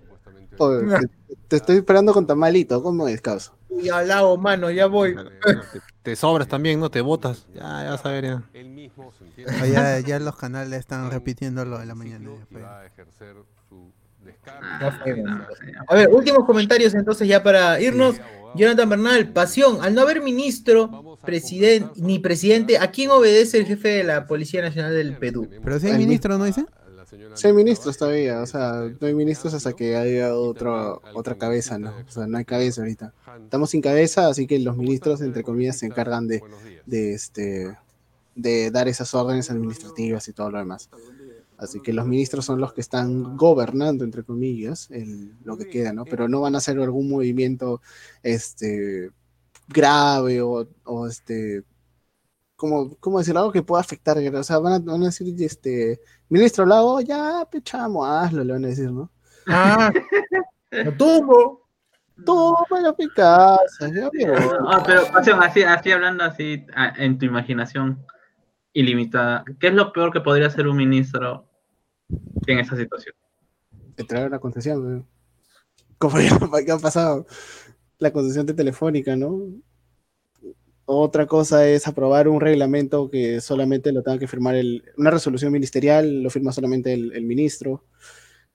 Oye, 0.58 0.88
te, 0.88 1.08
te 1.48 1.56
estoy 1.58 1.78
esperando 1.78 2.14
con 2.14 2.26
tamalito. 2.26 2.82
¿Cómo 2.82 3.08
es, 3.08 3.22
causa? 3.22 3.54
Y 3.82 3.90
al 3.90 4.08
lado, 4.08 4.38
mano, 4.38 4.70
ya 4.72 4.88
voy. 4.88 5.16
Te, 5.16 5.80
te 6.02 6.16
sobras 6.16 6.48
también, 6.48 6.80
¿no? 6.80 6.90
Te 6.90 7.02
botas. 7.02 7.48
Ya, 7.54 7.84
ya 7.84 7.90
vas 7.92 8.06
a 8.06 8.10
ver 8.10 8.26
ya. 8.26 8.44
Ah, 9.48 9.68
ya, 9.68 10.00
ya 10.00 10.20
los 10.20 10.36
canales 10.36 10.80
están 10.80 11.10
repitiendo 11.12 11.66
lo 11.66 11.80
de 11.80 11.86
la 11.86 11.96
mañana. 11.96 12.30
weón. 12.30 12.44
A 15.88 15.96
ver, 15.96 16.10
últimos 16.10 16.46
comentarios 16.46 16.94
entonces 16.94 17.28
ya 17.28 17.44
para 17.44 17.80
irnos. 17.80 18.20
Jonathan 18.56 18.88
Bernal, 18.88 19.30
pasión, 19.30 19.80
al 19.82 19.96
no 19.96 20.02
haber 20.02 20.22
ministro, 20.22 21.18
presidente, 21.26 21.90
ni 21.96 22.20
presidente, 22.20 22.78
¿a 22.78 22.92
quién 22.92 23.10
obedece 23.10 23.58
el 23.58 23.66
jefe 23.66 23.88
de 23.88 24.04
la 24.04 24.28
Policía 24.28 24.62
Nacional 24.62 24.94
del 24.94 25.18
Perú? 25.18 25.50
Pero 25.64 25.80
si 25.80 25.88
hay 25.88 25.98
ministro, 25.98 26.38
¿no 26.38 26.46
dice? 26.46 26.64
Sí 27.34 27.48
hay 27.48 27.54
ministros 27.54 27.98
todavía, 27.98 28.42
o 28.42 28.46
sea, 28.46 28.92
no 29.00 29.08
hay 29.08 29.14
ministros 29.16 29.54
hasta 29.54 29.74
que 29.74 29.96
haya 29.96 30.36
otro, 30.36 31.02
otra 31.14 31.36
cabeza, 31.36 31.80
¿no? 31.80 32.04
O 32.08 32.12
sea, 32.12 32.28
no 32.28 32.38
hay 32.38 32.46
cabeza 32.46 32.82
ahorita. 32.82 33.14
Estamos 33.46 33.72
sin 33.72 33.82
cabeza, 33.82 34.28
así 34.28 34.48
que 34.48 34.60
los 34.60 34.78
ministros, 34.78 35.22
entre 35.22 35.44
comillas, 35.44 35.78
se 35.78 35.88
encargan 35.88 36.28
de, 36.28 36.46
de 36.86 37.14
este 37.14 37.78
de 38.36 38.72
dar 38.72 38.88
esas 38.88 39.14
órdenes 39.14 39.52
administrativas 39.52 40.28
y 40.28 40.34
todo 40.34 40.52
lo 40.52 40.58
demás. 40.60 40.90
Así 41.58 41.82
que 41.82 41.94
los 41.94 42.08
ministros 42.08 42.46
son 42.46 42.60
los 42.62 42.74
que 42.74 42.82
están 42.82 43.38
gobernando, 43.38 44.04
entre 44.06 44.24
comillas, 44.24 44.90
el- 44.92 45.36
lo 45.44 45.58
que 45.58 45.68
queda, 45.68 45.94
¿no? 45.94 46.06
Pero 46.06 46.28
no 46.28 46.42
van 46.42 46.56
a 46.56 46.60
hacer 46.60 46.80
algún 46.80 47.10
movimiento 47.10 47.82
este, 48.24 49.12
grave 49.68 50.42
o, 50.42 50.68
o, 50.86 51.08
este, 51.08 51.64
como, 52.56 52.96
¿cómo 52.98 53.20
decirlo? 53.20 53.42
Algo 53.42 53.52
que 53.52 53.64
pueda 53.64 53.82
afectar. 53.82 54.18
O 54.18 54.44
sea, 54.44 54.60
van 54.60 54.74
a, 54.74 54.80
van 54.80 55.02
a 55.04 55.06
decir, 55.08 55.34
este, 55.44 56.00
ministro 56.34 56.66
Lago, 56.66 57.00
ya, 57.02 57.48
pechamo, 57.50 58.04
hazlo, 58.06 58.44
le 58.44 58.54
van 58.54 58.66
a 58.66 58.68
decir, 58.70 58.92
¿no? 58.92 59.10
Ah, 59.48 59.92
lo 60.72 60.92
tumbo. 60.98 61.62
Toma 62.26 62.80
la 62.82 62.96
casa, 63.16 63.90
ya, 63.94 64.10
pero- 64.12 64.70
Ah, 64.70 64.84
pero 64.86 65.04
pasión, 65.12 65.42
así, 65.44 65.64
así 65.64 65.92
hablando 65.92 66.24
así 66.24 66.66
a- 66.76 66.94
en 66.98 67.18
tu 67.18 67.26
imaginación 67.26 68.06
ilimitada, 68.74 69.44
¿qué 69.60 69.68
es 69.68 69.74
lo 69.74 69.92
peor 69.92 70.12
que 70.12 70.22
podría 70.22 70.48
hacer 70.48 70.68
un 70.68 70.78
ministro 70.78 71.48
en 72.48 72.60
esa 72.60 72.76
situación? 72.76 73.16
Entrar 73.98 74.24
a 74.26 74.30
la 74.30 74.40
concesión, 74.40 74.98
¿no? 74.98 75.08
como 75.98 76.20
ya, 76.20 76.30
ya 76.68 76.74
ha 76.76 76.80
pasado 76.80 77.26
la 78.00 78.12
concesión 78.12 78.46
de 78.46 78.54
telefónica, 78.54 79.16
¿no? 79.16 79.40
Otra 80.86 81.28
cosa 81.28 81.68
es 81.68 81.88
aprobar 81.88 82.28
un 82.28 82.42
reglamento 82.42 83.10
que 83.10 83.40
solamente 83.42 83.92
lo 83.94 84.04
tenga 84.04 84.20
que 84.20 84.28
firmar 84.28 84.56
el, 84.56 84.84
una 84.98 85.12
resolución 85.12 85.52
ministerial, 85.54 86.22
lo 86.24 86.30
firma 86.30 86.52
solamente 86.52 86.94
el, 86.94 87.14
el 87.14 87.26
ministro. 87.26 87.86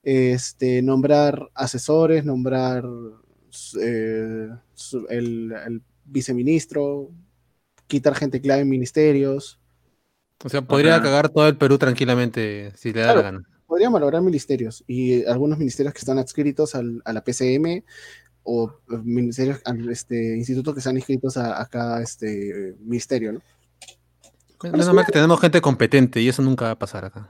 Este, 0.03 0.81
nombrar 0.83 1.49
asesores, 1.55 2.25
nombrar 2.25 2.85
eh, 3.81 4.49
el, 5.09 5.51
el 5.67 5.81
viceministro, 6.05 7.09
quitar 7.87 8.15
gente 8.15 8.41
clave 8.41 8.61
en 8.63 8.69
ministerios. 8.69 9.59
O 10.43 10.49
sea, 10.49 10.61
podría 10.61 10.99
Ajá. 10.99 11.01
cagar 11.01 11.29
todo 11.29 11.47
el 11.47 11.57
Perú 11.57 11.77
tranquilamente 11.77 12.71
si 12.75 12.93
le 12.93 13.01
da 13.01 13.13
la 13.13 13.21
Claro. 13.21 13.23
gana. 13.23 13.41
Podría 13.67 13.89
malograr 13.89 14.21
ministerios 14.21 14.83
y 14.87 15.23
algunos 15.25 15.59
ministerios 15.59 15.93
que 15.93 15.99
están 15.99 16.17
adscritos 16.17 16.73
al- 16.75 17.01
a 17.05 17.13
la 17.13 17.23
PCM 17.23 17.83
o 18.51 18.81
ministerios, 19.03 19.61
al, 19.65 19.89
este, 19.89 20.35
institutos 20.35 20.73
que 20.73 20.79
están 20.79 20.97
inscritos 20.97 21.37
a, 21.37 21.61
a 21.61 21.67
cada 21.67 22.01
este, 22.01 22.75
ministerio, 22.79 23.33
¿no? 23.33 23.41
Menos 24.63 24.93
mal 24.93 25.05
que 25.05 25.11
tenemos 25.11 25.39
gente 25.39 25.61
competente 25.61 26.19
y 26.19 26.27
eso 26.27 26.41
nunca 26.41 26.65
va 26.65 26.71
a 26.71 26.79
pasar 26.79 27.05
acá. 27.05 27.25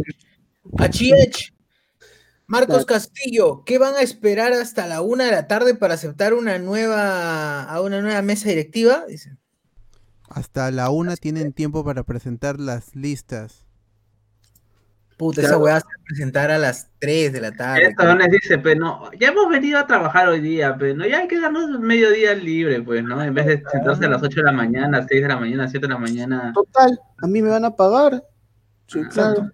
Achiech. 0.78 1.54
Marcos 2.48 2.86
Castillo, 2.86 3.64
¿qué 3.64 3.78
van 3.78 3.94
a 3.94 4.02
esperar 4.02 4.54
hasta 4.54 4.88
la 4.88 5.02
una 5.02 5.26
de 5.26 5.32
la 5.32 5.48
tarde 5.48 5.76
para 5.76 5.94
aceptar 5.94 6.34
una 6.34 6.58
nueva 6.58 7.64
a 7.64 7.82
una 7.82 8.02
nueva 8.02 8.24
mesa 8.24 8.50
directiva? 8.50 9.06
Dice. 9.08 9.38
Hasta 10.28 10.72
la 10.72 10.90
una 10.90 11.16
tienen 11.16 11.54
tiempo 11.54 11.86
para 11.86 12.04
presentar 12.04 12.60
las 12.60 12.96
listas. 12.96 13.69
Puta, 15.20 15.41
esa 15.41 15.50
Claro. 15.50 15.64
weá 15.66 15.80
se 15.82 15.86
va 15.86 15.91
a 15.91 16.04
presentar 16.06 16.50
a 16.50 16.58
las 16.58 16.88
3 16.98 17.34
de 17.34 17.41
la 17.41 17.52
tarde. 17.52 17.90
Esto 17.90 18.16
les 18.16 18.32
dice, 18.32 18.58
pues 18.58 18.78
no, 18.78 19.12
ya 19.20 19.28
hemos 19.28 19.50
venido 19.50 19.78
a 19.78 19.86
trabajar 19.86 20.30
hoy 20.30 20.40
día, 20.40 20.78
pues 20.80 20.96
no, 20.96 21.06
ya 21.06 21.20
hay 21.20 21.28
que 21.28 21.38
darnos 21.38 21.66
un 21.66 21.82
mediodía 21.82 22.34
libre, 22.36 22.82
pues, 22.82 23.04
¿no? 23.04 23.22
En 23.22 23.34
vez 23.34 23.46
de 23.48 23.62
sentarse 23.70 24.06
a 24.06 24.10
las 24.10 24.24
8 24.24 24.40
de 24.40 24.44
la 24.44 24.54
mañana, 24.54 25.06
6 25.06 25.22
de 25.22 25.28
la 25.28 25.36
mañana, 25.36 25.68
7 25.68 25.86
de 25.86 25.94
la 25.94 26.00
mañana. 26.00 26.54
Total, 26.56 26.98
a 27.18 27.28
mí 27.28 27.41
me 27.41 27.50
van 27.50 27.66
a 27.66 27.76
pagar. 27.76 28.24
Sí, 28.88 29.02
claro. 29.12 29.52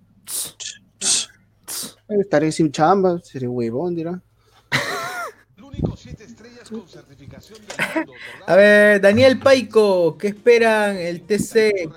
Estaré 2.10 2.52
sin 2.52 2.72
chamba, 2.72 3.20
seré 3.24 3.48
huevón, 3.48 3.96
dirá. 3.96 4.22
A 8.46 8.56
ver, 8.56 9.02
Daniel 9.02 9.40
Paico, 9.40 10.16
¿qué 10.16 10.28
esperan 10.28 10.96
el 10.96 11.22
TC? 11.22 11.90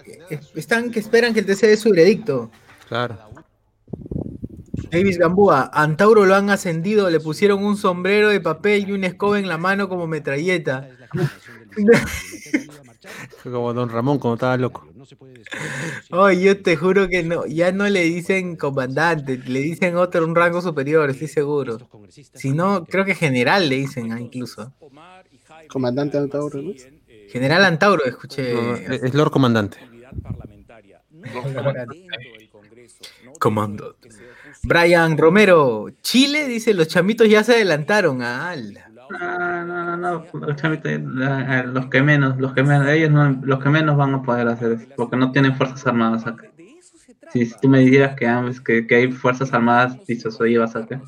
Están 0.55 0.91
que 0.91 1.01
esperan 1.01 1.35
que 1.35 1.41
el 1.41 1.47
TC 1.47 1.67
dé 1.67 1.77
su 1.77 1.91
veredicto. 1.91 2.51
Claro. 2.89 3.28
Davis 4.91 5.19
Gambúa, 5.19 5.71
Antauro 5.73 6.25
lo 6.25 6.35
han 6.35 6.51
ascendido, 6.51 7.11
le 7.11 7.21
pusieron 7.21 7.65
un 7.65 7.77
sombrero 7.77 8.29
de 8.29 8.41
papel 8.41 8.89
y 8.89 8.93
una 8.93 9.07
escoba 9.07 9.39
en 9.39 9.49
la 9.49 9.59
mano 9.59 9.89
como 9.89 10.07
metralleta. 10.07 10.89
Fue 13.39 13.53
como 13.53 13.73
Don 13.73 13.89
Ramón 13.89 14.19
cuando 14.19 14.35
estaba 14.35 14.57
loco. 14.57 14.87
Oye, 16.11 16.43
yo 16.43 16.63
te 16.63 16.77
juro 16.77 17.09
que 17.09 17.23
no, 17.23 17.47
ya 17.47 17.73
no 17.73 17.89
le 17.89 18.03
dicen 18.03 18.57
comandante, 18.57 19.39
le 19.39 19.61
dicen 19.61 19.97
otro, 19.97 20.25
un 20.25 20.35
rango 20.35 20.61
superior, 20.61 21.09
estoy 21.09 21.29
seguro. 21.29 21.79
Si 22.35 22.51
no, 22.51 22.85
creo 22.85 23.05
que 23.05 23.15
general 23.15 23.69
le 23.69 23.77
dicen 23.77 24.13
ah, 24.13 24.21
incluso. 24.21 24.73
Comandante 25.69 26.19
Antauro, 26.19 26.61
¿no? 26.61 26.73
General 27.29 27.65
Antauro, 27.65 28.05
escuché. 28.05 28.55
No, 28.55 28.75
es 28.75 29.03
es 29.03 29.15
Lord 29.15 29.31
Comandante. 29.31 29.79
Comando. 33.39 33.97
Brian 34.63 35.17
Romero, 35.17 35.89
Chile, 36.03 36.47
dice, 36.47 36.75
los 36.75 36.89
chamitos 36.89 37.29
ya 37.29 37.43
se 37.45 37.55
adelantaron. 37.55 38.23
Ah. 38.23 38.55
No, 39.11 39.65
no, 39.65 39.97
no, 39.97 39.97
no, 39.97 40.47
los 40.47 40.57
chamitos, 40.57 40.93
la- 41.15 41.63
los 41.63 41.87
que 41.87 42.03
menos, 42.03 42.37
los 42.39 42.53
que 42.53 42.63
menos, 42.63 42.89
ellos 42.89 43.11
no, 43.11 43.31
los 43.43 43.63
que 43.63 43.71
menos 43.71 43.97
van 43.97 44.15
a 44.15 44.23
poder 44.23 44.49
hacer 44.49 44.73
eso, 44.73 44.87
porque 44.97 45.17
no 45.17 45.33
tienen 45.33 45.57
fuerzas 45.57 45.87
armadas 45.87 46.27
acá. 46.27 46.47
Si, 47.33 47.47
si 47.47 47.55
tú 47.61 47.69
me 47.69 47.81
dijeras 47.81 48.17
que, 48.17 48.27
ah, 48.27 48.51
que, 48.65 48.87
que 48.87 48.95
hay 48.95 49.13
fuerzas 49.13 49.53
armadas, 49.55 49.97
dices, 50.07 50.39
oye, 50.41 50.59
vas 50.59 50.77
acá. 50.77 51.01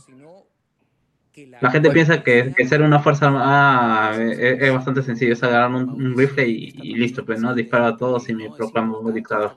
La 1.61 1.71
gente 1.71 1.91
piensa 1.91 2.23
que, 2.23 2.53
que 2.57 2.67
ser 2.69 2.83
una 2.83 3.01
fuerza 3.01 3.27
armada 3.27 4.11
ah, 4.13 4.17
es, 4.23 4.63
es 4.63 4.73
bastante 4.73 5.03
sencillo, 5.03 5.33
es 5.35 5.43
agarrar 5.43 5.71
un, 5.71 5.89
un 5.91 6.17
rifle 6.17 6.47
y, 6.49 6.73
y 6.75 6.95
listo, 6.95 7.25
pues, 7.25 7.41
¿no? 7.41 7.55
Disparo 7.55 7.87
a 7.87 7.97
todos 7.97 8.29
y 8.29 8.35
me 8.35 8.51
proclamo 8.51 9.11
dictador. 9.13 9.55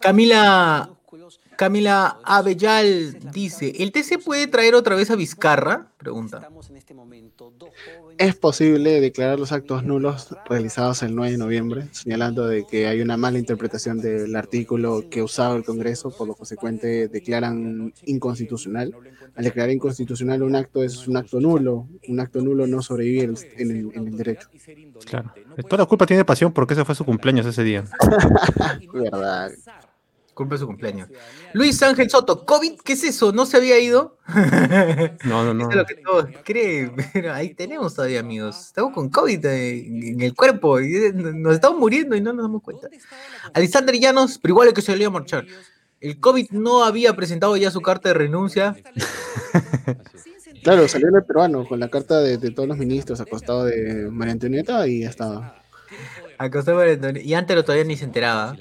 Camila, 0.00 0.88
Camila 1.56 2.18
Abellal 2.24 3.18
dice, 3.32 3.72
¿el 3.78 3.92
TC 3.92 4.22
puede 4.24 4.46
traer 4.46 4.74
otra 4.74 4.94
vez 4.94 5.10
a 5.10 5.16
Vizcarra? 5.16 5.92
Pregunta. 5.96 6.48
Es 8.18 8.34
posible 8.34 9.00
declarar 9.00 9.38
los 9.38 9.52
actos 9.52 9.82
nulos 9.84 10.34
realizados 10.48 11.02
el 11.02 11.14
9 11.14 11.32
de 11.32 11.38
noviembre, 11.38 11.88
señalando 11.92 12.46
de 12.46 12.66
que 12.66 12.86
hay 12.86 13.00
una 13.00 13.16
mala 13.16 13.38
interpretación 13.38 13.98
del 13.98 14.34
artículo 14.36 15.04
que 15.10 15.22
usaba 15.22 15.56
el 15.56 15.64
Congreso, 15.64 16.10
por 16.10 16.28
lo 16.28 16.34
consecuente 16.34 17.08
declaran 17.08 17.92
inconstitucional. 18.04 18.94
Al 19.34 19.44
declarar 19.44 19.70
inconstitucional 19.70 20.42
un 20.42 20.56
acto 20.56 20.82
es 20.82 21.06
un 21.08 21.16
acto 21.16 21.40
nulo, 21.40 21.88
un 22.08 22.20
acto 22.20 22.40
nulo 22.40 22.66
no 22.66 22.82
sobrevive 22.82 23.34
el, 23.56 23.92
en 23.94 24.06
el 24.08 24.16
derecho. 24.16 24.48
Claro. 25.04 25.32
Toda 25.68 25.82
la 25.82 25.86
culpa 25.86 26.06
tiene 26.06 26.24
pasión 26.24 26.52
porque 26.52 26.74
ese 26.74 26.84
fue 26.84 26.94
su 26.94 27.04
cumpleaños 27.04 27.46
ese 27.46 27.64
día. 27.64 27.84
Verdad. 28.92 29.52
Culpa 30.36 30.56
de 30.56 30.58
su 30.58 30.66
cumpleaños. 30.66 31.08
Luis 31.54 31.82
Ángel 31.82 32.10
Soto, 32.10 32.44
¿COVID? 32.44 32.78
¿Qué 32.84 32.92
es 32.92 33.04
eso? 33.04 33.32
¿No 33.32 33.46
se 33.46 33.56
había 33.56 33.78
ido? 33.80 34.18
No, 35.24 35.42
no, 35.44 35.54
no. 35.54 35.62
Eso 35.62 35.70
es 35.70 35.76
lo 35.76 35.84
que 35.86 35.94
todos 35.94 36.26
creen, 36.44 36.94
pero 37.14 37.32
ahí 37.32 37.54
tenemos 37.54 37.94
todavía, 37.94 38.20
amigos. 38.20 38.66
Estamos 38.66 38.92
con 38.92 39.08
COVID 39.08 39.42
eh, 39.46 39.86
en 39.86 40.20
el 40.20 40.34
cuerpo, 40.34 40.78
y 40.78 40.94
eh, 40.94 41.12
nos 41.14 41.54
estamos 41.54 41.78
muriendo 41.80 42.14
y 42.16 42.20
no 42.20 42.34
nos 42.34 42.44
damos 42.44 42.62
cuenta. 42.62 42.88
Alexander 43.54 43.94
Llanos, 43.98 44.38
pero 44.38 44.52
igual 44.52 44.68
hay 44.68 44.74
que 44.74 44.82
salir 44.82 45.06
a 45.06 45.10
marchar. 45.10 45.46
El 46.02 46.20
COVID 46.20 46.50
no 46.50 46.84
había 46.84 47.16
presentado 47.16 47.56
ya 47.56 47.70
su 47.70 47.80
carta 47.80 48.10
de 48.10 48.14
renuncia. 48.14 48.76
Claro, 50.62 50.88
salió 50.88 51.08
en 51.08 51.14
el 51.16 51.24
peruano 51.24 51.64
con 51.64 51.78
la 51.78 51.88
carta 51.88 52.18
de, 52.20 52.38
de 52.38 52.50
todos 52.50 52.68
los 52.68 52.76
ministros 52.76 53.20
acostado 53.20 53.64
de 53.64 54.08
María 54.10 54.32
Antonieta 54.32 54.86
y 54.88 55.00
ya 55.02 55.10
estaba. 55.10 55.62
Acostado 56.38 56.78
por 56.78 56.88
Antonio- 56.88 57.22
Y 57.22 57.34
antes 57.34 57.54
lo 57.56 57.62
todavía 57.64 57.84
ni 57.84 57.96
se 57.96 58.04
enteraba. 58.04 58.56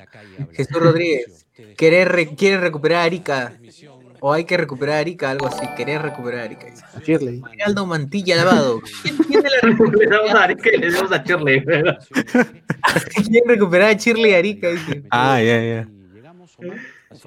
Jesús 0.54 0.78
Rodríguez, 0.78 1.45
querer 1.78 2.10
re- 2.10 2.36
quiere 2.36 2.58
recuperar 2.60 3.02
a 3.02 3.04
Arica. 3.04 3.54
O 4.22 4.34
hay 4.34 4.46
que 4.46 4.58
recuperar 4.58 4.96
a 4.96 5.00
Arica, 5.00 5.30
algo 5.30 5.46
así. 5.48 5.66
Querer 5.76 6.02
recuperar 6.02 6.42
a 6.42 6.44
Arica. 6.46 6.68
Shirley. 7.06 7.42
Aldo 7.64 7.86
Mantilla 7.86 8.38
Lavado. 8.38 8.82
¿Quién 9.04 9.18
tiene 9.28 9.50
la 9.62 9.70
Le 9.70 10.08
damos 10.08 10.32
a 10.32 10.44
Arica 10.44 10.70
y 10.74 10.78
le 10.78 10.92
damos 10.92 11.12
a 11.12 11.24
Shirley. 11.24 11.64
Quieren 13.28 13.50
recuperar 13.50 13.90
a 13.90 13.94
Shirley 13.94 14.34
Arica. 14.34 14.70
dice. 14.72 15.04
Ah, 15.12 15.42
ya, 15.42 15.62
ya. 15.62 15.88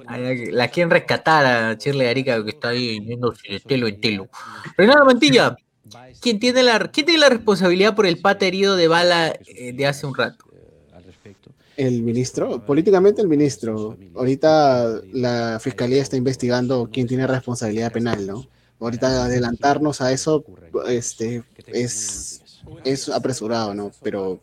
Ah, 0.07 0.17
La 0.51 0.67
quieren 0.67 0.89
rescatar 0.89 1.45
a 1.45 1.73
Shirley 1.75 2.07
Arica 2.07 2.43
que 2.43 2.49
está 2.49 2.69
ahí 2.69 2.99
yéndose 3.05 3.41
de 3.53 3.59
telo 3.59 3.87
en 3.87 4.01
telo. 4.01 4.27
Renato 4.77 5.05
Mantilla, 5.05 5.55
¿quién 6.21 6.39
tiene 6.39 6.63
la, 6.63 6.79
quién 6.91 7.05
tiene 7.05 7.21
la 7.21 7.29
responsabilidad 7.29 7.95
por 7.95 8.05
el 8.05 8.19
pata 8.19 8.45
herido 8.45 8.75
de 8.75 8.87
bala 8.87 9.33
eh, 9.45 9.73
de 9.73 9.87
hace 9.87 10.05
un 10.05 10.15
rato? 10.15 10.45
El 11.87 12.03
ministro, 12.03 12.65
políticamente 12.65 13.21
el 13.21 13.29
ministro. 13.29 13.97
Ahorita 14.15 14.99
la 15.13 15.59
fiscalía 15.61 16.01
está 16.01 16.17
investigando 16.17 16.89
quién 16.91 17.07
tiene 17.07 17.25
responsabilidad 17.25 17.91
penal, 17.93 18.27
¿no? 18.27 18.45
Ahorita 18.81 19.23
adelantarnos 19.25 20.01
a 20.01 20.11
eso 20.11 20.43
este, 20.87 21.43
es, 21.67 22.41
es 22.83 23.07
apresurado, 23.09 23.73
¿no? 23.73 23.91
Pero 24.03 24.41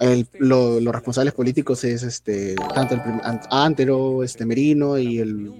el- 0.00 0.26
lo- 0.38 0.78
los 0.80 0.94
responsables 0.94 1.34
políticos 1.34 1.82
es 1.84 2.04
este, 2.04 2.54
tanto 2.74 2.94
el 2.94 3.00
Antero, 3.50 4.22
este 4.22 4.46
Merino 4.46 4.98
y 4.98 5.18
el 5.18 5.52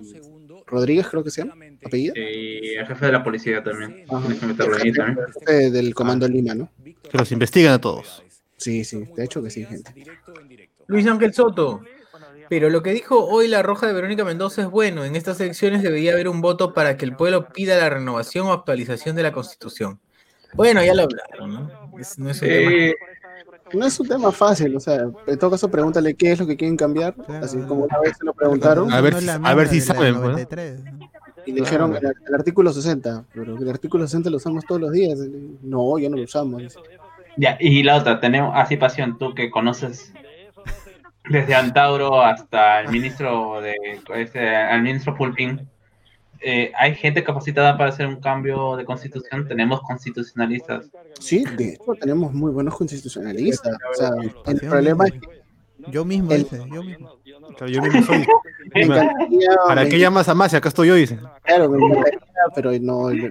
Rodríguez, 0.67 1.07
creo 1.09 1.25
que 1.25 1.31
se 1.31 1.43
llama, 1.43 1.55
apellido. 1.85 2.15
Y 2.17 2.75
el 2.79 2.87
jefe 2.87 3.07
de 3.07 3.13
la 3.13 3.23
policía 3.25 3.63
también. 3.63 4.05
El 5.19 5.33
jefe 5.47 5.71
del 5.71 5.95
Comando 5.95 6.29
Lima, 6.29 6.55
¿no? 6.55 6.71
Que 7.11 7.19
los 7.19 7.31
investigan 7.33 7.73
a 7.73 7.81
todos. 7.81 8.23
Sí, 8.57 8.85
sí, 8.85 9.05
de 9.17 9.25
hecho 9.25 9.43
que 9.43 9.51
sí, 9.51 9.65
gente. 9.65 9.93
Luis 10.87 11.07
Ángel 11.07 11.33
Soto. 11.35 11.81
Pero 12.49 12.69
lo 12.69 12.83
que 12.83 12.93
dijo 12.93 13.25
hoy 13.25 13.49
la 13.49 13.63
roja 13.63 13.87
de 13.87 13.93
Verónica 13.95 14.25
Mendoza 14.25 14.63
es 14.63 14.69
bueno. 14.69 15.05
En 15.05 15.17
estas 15.17 15.41
elecciones 15.41 15.83
debería 15.83 16.13
haber 16.13 16.29
un 16.29 16.41
voto 16.43 16.75
para 16.75 16.97
que 16.97 17.05
el 17.07 17.17
pueblo 17.17 17.49
pida 17.49 17.79
la 17.79 17.89
renovación 17.89 18.47
o 18.47 18.53
actualización 18.53 19.17
de 19.17 19.23
la 19.23 19.33
Constitución. 19.33 20.01
Bueno, 20.55 20.85
ya 20.85 20.93
lo 20.95 21.05
hablaron, 21.05 21.55
¿no? 21.55 21.99
Es- 21.99 22.19
no 22.19 22.29
es 22.29 22.43
un 22.43 22.49
tema- 22.49 22.71
Eh, 22.73 22.95
no 23.73 23.87
es 23.87 23.99
un 23.99 24.07
tema 24.09 24.31
fácil, 24.33 24.77
o 24.77 24.81
sea, 24.81 25.07
en 25.27 25.39
todo 25.39 25.53
caso 25.53 25.71
pregúntale 25.71 26.13
qué 26.15 26.33
es 26.33 26.41
lo 26.41 26.47
que 26.47 26.59
quieren 26.59 26.77
cambiar, 26.77 27.15
así 27.43 27.57
como 27.61 27.85
una 27.85 27.99
vez 28.01 28.19
se 28.19 28.25
lo 28.27 28.35
preguntaron. 28.35 28.93
A 28.93 29.01
ver 29.01 29.15
si- 29.15 29.29
a 29.31 29.55
ver 29.55 29.69
si 29.69 29.81
saben, 29.81 30.21
¿no? 30.21 30.39
Y 31.47 31.53
le 31.53 31.61
dijeron 31.63 31.97
el, 31.97 32.05
el 32.29 32.35
artículo 32.35 32.71
60, 32.73 33.25
pero 33.33 33.57
el 33.57 33.69
artículo 33.71 34.07
60 34.07 34.29
lo 34.29 34.37
usamos 34.37 34.65
todos 34.67 34.81
los 34.81 34.93
días. 34.93 35.19
No, 35.63 35.99
ya 35.99 36.11
no 36.11 36.17
lo 36.19 36.23
usamos. 36.25 36.63
Ya, 37.39 37.57
y 37.59 37.83
la 37.83 37.97
otra, 37.97 38.21
tenemos 38.21 38.53
así 38.55 38.77
pasión, 38.77 39.17
tú 39.19 39.35
que 39.35 39.51
conoces 39.51 40.13
desde 41.29 41.55
Antauro 41.55 42.21
hasta 42.23 42.81
el 42.81 42.89
ministro 42.89 43.61
de 43.61 43.75
este, 44.15 44.57
al 44.57 44.83
ministro 44.83 45.17
Pulpín. 45.17 45.69
eh, 46.41 46.73
hay 46.77 46.95
gente 46.97 47.23
capacitada 47.23 47.79
para 47.79 47.91
hacer 47.91 48.07
un 48.07 48.21
cambio 48.21 48.77
de 48.77 48.85
constitución, 48.85 49.47
tenemos 49.47 49.81
constitucionalistas. 49.83 50.91
Sí, 51.21 51.45
de 51.57 51.75
hecho 51.75 51.95
tenemos 52.01 52.33
muy 52.33 52.51
buenos 52.51 52.75
constitucionalistas. 52.77 53.77
O 53.91 53.95
sea, 53.95 54.11
el 54.47 54.61
problema 54.61 55.07
es 55.07 55.13
que 55.13 55.32
Yo 55.89 56.05
mismo, 56.05 56.31
El- 56.33 56.43
dice, 56.45 56.59
yo 56.73 56.83
mismo. 56.83 57.13
Claro, 57.57 57.73
yo 57.73 57.83
mismo 57.83 58.03
soy. 58.03 58.25
¿Para 59.69 59.87
qué 59.89 59.99
llamas 59.99 60.29
a 60.29 60.35
más 60.35 60.51
si 60.51 60.57
acá 60.57 60.69
estoy 60.69 60.89
yo? 60.89 60.95
Dice. 60.95 61.19
Claro, 61.45 61.69
me 61.71 61.79
pero 62.57 62.73
no, 62.81 63.09
de, 63.09 63.31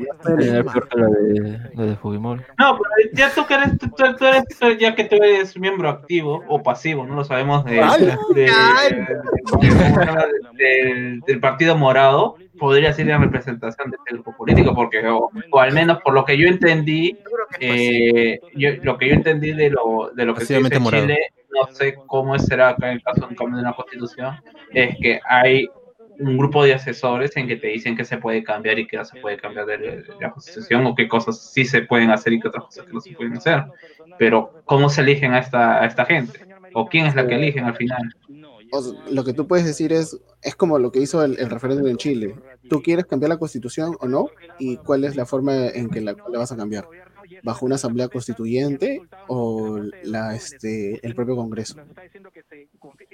Fujimori. 2.02 2.42
No, 2.58 2.78
pero 2.80 3.10
ya 3.14 3.30
tú 3.34 3.46
que 3.46 3.54
eres, 3.56 3.78
tú, 3.78 3.88
tú- 3.90 4.16
tú 4.18 4.26
eres, 4.26 4.44
ya 4.80 4.96
que 4.96 5.04
tú 5.04 5.16
eres 5.18 5.58
miembro 5.60 5.90
activo 5.90 6.42
o 6.48 6.64
pasivo, 6.64 7.06
no 7.06 7.16
lo 7.16 7.24
sabemos 7.26 7.66
de, 7.66 7.78
del, 10.58 11.22
del 11.26 11.40
Partido 11.40 11.76
Morado, 11.78 12.36
podría 12.60 12.94
ser 12.94 13.08
la 13.08 13.18
representación 13.18 13.92
de 13.92 13.98
este 13.98 14.14
grupo 14.14 14.36
político, 14.38 14.74
porque, 14.74 15.06
o, 15.08 15.30
o 15.52 15.60
al 15.60 15.74
menos 15.74 16.00
por 16.04 16.14
lo 16.14 16.24
que 16.26 16.38
yo 16.38 16.48
entendí, 16.48 17.18
eh, 17.60 18.40
yo- 18.56 18.72
lo 18.84 18.98
que 18.98 19.10
yo 19.10 19.14
entendí 19.16 19.52
de 19.54 19.70
lo, 19.72 20.12
de 20.16 20.26
lo 20.26 20.34
que 20.36 20.46
se 20.46 20.58
dice 20.58 20.76
en. 20.76 21.02
Chile, 21.02 21.18
no 21.52 21.74
sé 21.74 21.96
cómo 22.08 22.38
será 22.40 22.70
acá 22.70 22.88
en 22.88 22.98
el 22.98 23.04
caso 23.04 23.22
de 23.22 23.28
un 23.28 23.36
cambio 23.36 23.58
de 23.58 23.64
una 23.64 23.74
constitución, 23.74 24.36
es 24.74 24.96
que 25.02 25.20
hay 25.28 25.68
un 26.20 26.38
grupo 26.38 26.64
de 26.64 26.74
asesores 26.74 27.36
en 27.36 27.48
que 27.48 27.56
te 27.56 27.68
dicen 27.68 27.96
que 27.96 28.06
se 28.06 28.18
puede 28.18 28.44
cambiar 28.44 28.78
y 28.80 28.88
que 28.88 28.98
no 28.98 29.06
se 29.06 29.20
puede 29.20 29.38
cambiar 29.38 29.66
de, 29.66 30.04
la 30.20 30.32
constitución 30.32 30.86
o 30.86 30.96
qué 30.96 31.08
cosas 31.08 31.52
sí 31.52 31.66
se 31.66 31.82
pueden 31.82 32.12
hacer 32.12 32.34
y 32.34 32.40
qué 32.40 32.48
otras 32.48 32.66
cosas 32.66 32.86
que 32.86 32.94
no 32.94 33.02
se 33.02 33.14
pueden 33.14 33.38
hacer. 33.38 33.64
Pero, 34.18 34.62
¿cómo 34.66 34.90
se 34.90 35.02
eligen 35.02 35.34
a 35.34 35.40
esta, 35.40 35.82
a 35.82 35.86
esta 35.86 36.06
gente? 36.06 36.46
¿O 36.74 36.88
quién 36.88 37.06
es 37.06 37.16
la 37.16 37.28
que 37.28 37.36
eligen 37.36 37.66
al 37.66 37.76
final? 37.76 38.02
O 38.72 38.82
sea, 38.82 39.00
lo 39.10 39.24
que 39.24 39.34
tú 39.34 39.48
puedes 39.48 39.66
decir 39.66 39.92
es, 39.92 40.18
es 40.42 40.56
como 40.56 40.80
lo 40.80 40.92
que 40.92 41.00
hizo 41.00 41.24
el, 41.24 41.38
el 41.40 41.50
referéndum 41.50 41.88
en 41.88 41.98
Chile. 41.98 42.36
¿Tú 42.70 42.82
quieres 42.82 43.06
cambiar 43.06 43.30
la 43.30 43.38
constitución 43.38 43.96
o 44.00 44.08
no? 44.08 44.30
¿Y 44.60 44.78
cuál 44.78 45.04
es 45.04 45.16
la 45.16 45.26
forma 45.26 45.68
en 45.68 45.90
que 45.90 46.02
la, 46.02 46.16
la 46.30 46.40
vas 46.40 46.52
a 46.52 46.58
cambiar? 46.58 46.88
¿Bajo 47.44 47.66
una 47.66 47.76
asamblea 47.76 48.08
constituyente 48.08 49.02
o 49.28 49.80
la, 50.04 50.36
este, 50.36 51.06
el 51.06 51.16
propio 51.16 51.36
Congreso? 51.36 51.76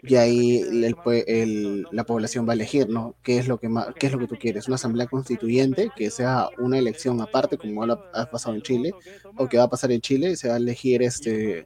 Y 0.04 0.16
ahí 0.16 0.58
el 0.60 0.96
el- 1.28 1.88
la 1.92 2.04
población 2.06 2.48
va 2.48 2.52
a 2.52 2.56
elegir, 2.56 2.90
¿no? 2.90 3.16
¿Qué 3.24 3.38
es, 3.38 3.48
lo 3.48 3.60
que 3.60 3.70
ma- 3.70 3.94
¿Qué 3.98 4.08
es 4.08 4.14
lo 4.14 4.20
que 4.20 4.28
tú 4.28 4.36
quieres? 4.40 4.68
¿Una 4.68 4.76
asamblea 4.76 5.08
constituyente 5.08 5.92
que 5.96 6.10
sea 6.10 6.50
una 6.58 6.78
elección 6.78 7.20
aparte, 7.22 7.58
como 7.58 7.84
ha 7.84 8.26
pasado 8.30 8.56
en 8.56 8.62
Chile? 8.62 8.92
¿O 9.36 9.48
que 9.48 9.58
va 9.58 9.64
a 9.64 9.70
pasar 9.70 9.92
en 9.92 10.02
Chile? 10.02 10.36
Se 10.36 10.48
va 10.50 10.56
a 10.56 10.58
elegir 10.58 11.02
este 11.04 11.66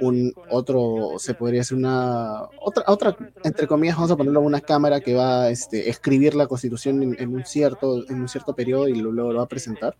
un 0.00 0.32
otro, 0.48 1.14
se 1.18 1.34
podría 1.34 1.60
hacer 1.62 1.76
una, 1.76 2.42
otra, 2.60 2.84
otra, 2.86 3.16
entre 3.44 3.66
comillas, 3.66 3.96
vamos 3.96 4.10
a 4.10 4.16
ponerlo 4.16 4.40
una 4.40 4.60
cámara 4.60 5.00
que 5.00 5.14
va 5.14 5.44
a 5.44 5.50
este, 5.50 5.88
escribir 5.90 6.34
la 6.34 6.46
constitución 6.46 7.02
en, 7.02 7.16
en 7.18 7.34
un 7.34 7.44
cierto, 7.44 8.08
en 8.08 8.20
un 8.20 8.28
cierto 8.28 8.54
periodo 8.54 8.88
y 8.88 8.94
luego 8.94 9.32
lo 9.32 9.38
va 9.38 9.44
a 9.44 9.48
presentar. 9.48 9.96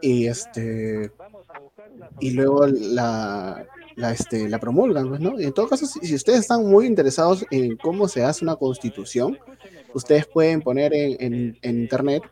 Y 0.00 0.26
este 0.26 1.10
y 2.20 2.30
luego 2.32 2.66
la, 2.66 3.66
la, 3.96 4.12
este, 4.12 4.48
la 4.48 4.58
promulgan, 4.58 5.08
pues, 5.08 5.20
¿no? 5.20 5.38
Y 5.40 5.44
en 5.44 5.52
todo 5.52 5.68
caso, 5.68 5.86
si, 5.86 6.00
si 6.00 6.14
ustedes 6.14 6.40
están 6.40 6.64
muy 6.66 6.86
interesados 6.86 7.44
en 7.50 7.76
cómo 7.76 8.08
se 8.08 8.22
hace 8.24 8.44
una 8.44 8.56
constitución, 8.56 9.38
ustedes 9.94 10.26
pueden 10.26 10.62
poner 10.62 10.94
en, 10.94 11.16
en- 11.20 11.58
en 11.62 11.80
internet 11.82 12.22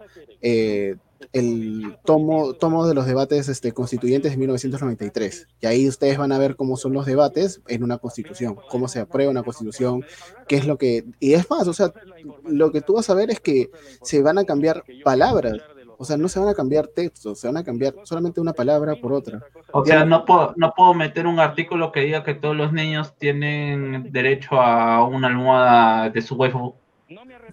eh, 0.43 0.97
el 1.35 1.99
tomo, 2.05 2.55
tomo 2.55 2.87
de 2.87 2.95
los 2.95 3.05
debates 3.07 3.49
este, 3.51 3.73
constituyentes 3.73 4.31
de 4.33 4.39
1993. 4.39 5.49
Y 5.61 5.67
ahí 5.67 5.87
ustedes 5.87 6.17
van 6.17 6.33
a 6.33 6.39
ver 6.39 6.57
cómo 6.57 6.77
son 6.79 6.95
los 6.95 7.05
debates 7.05 7.61
en 7.69 7.83
una 7.85 7.99
constitución, 7.99 8.57
cómo 8.71 8.89
se 8.89 9.01
aprueba 9.01 9.31
una 9.31 9.43
constitución, 9.43 10.03
qué 10.49 10.57
es 10.57 10.67
lo 10.67 10.79
que... 10.79 11.05
Y 11.21 11.35
es 11.35 11.51
más, 11.51 11.69
o 11.69 11.75
sea, 11.75 11.93
lo 12.47 12.73
que 12.73 12.81
tú 12.81 12.95
vas 12.95 13.11
a 13.11 13.15
ver 13.15 13.31
es 13.31 13.39
que 13.41 13.71
se 14.03 14.23
van 14.23 14.39
a 14.39 14.45
cambiar 14.45 14.83
palabras. 15.05 15.59
O 16.01 16.05
sea, 16.07 16.17
no 16.17 16.31
se 16.31 16.41
van 16.41 16.49
a 16.49 16.55
cambiar 16.55 16.87
textos, 16.87 17.41
se 17.41 17.47
van 17.47 17.59
a 17.59 17.63
cambiar 17.63 17.95
solamente 18.05 18.41
una 18.41 18.55
palabra 18.55 18.97
por 18.97 19.13
otra. 19.13 19.43
O 19.71 19.85
sea, 19.85 20.03
no 20.07 20.25
puedo, 20.25 20.55
no 20.57 20.73
puedo 20.75 20.95
meter 20.95 21.27
un 21.27 21.39
artículo 21.39 21.93
que 21.93 22.01
diga 22.01 22.25
que 22.25 22.33
todos 22.33 22.57
los 22.57 22.73
niños 22.73 23.19
tienen 23.19 24.11
derecho 24.11 24.59
a 24.59 25.07
una 25.07 25.27
almohada 25.27 26.09
de 26.09 26.23
su 26.23 26.37
waifu. 26.37 26.75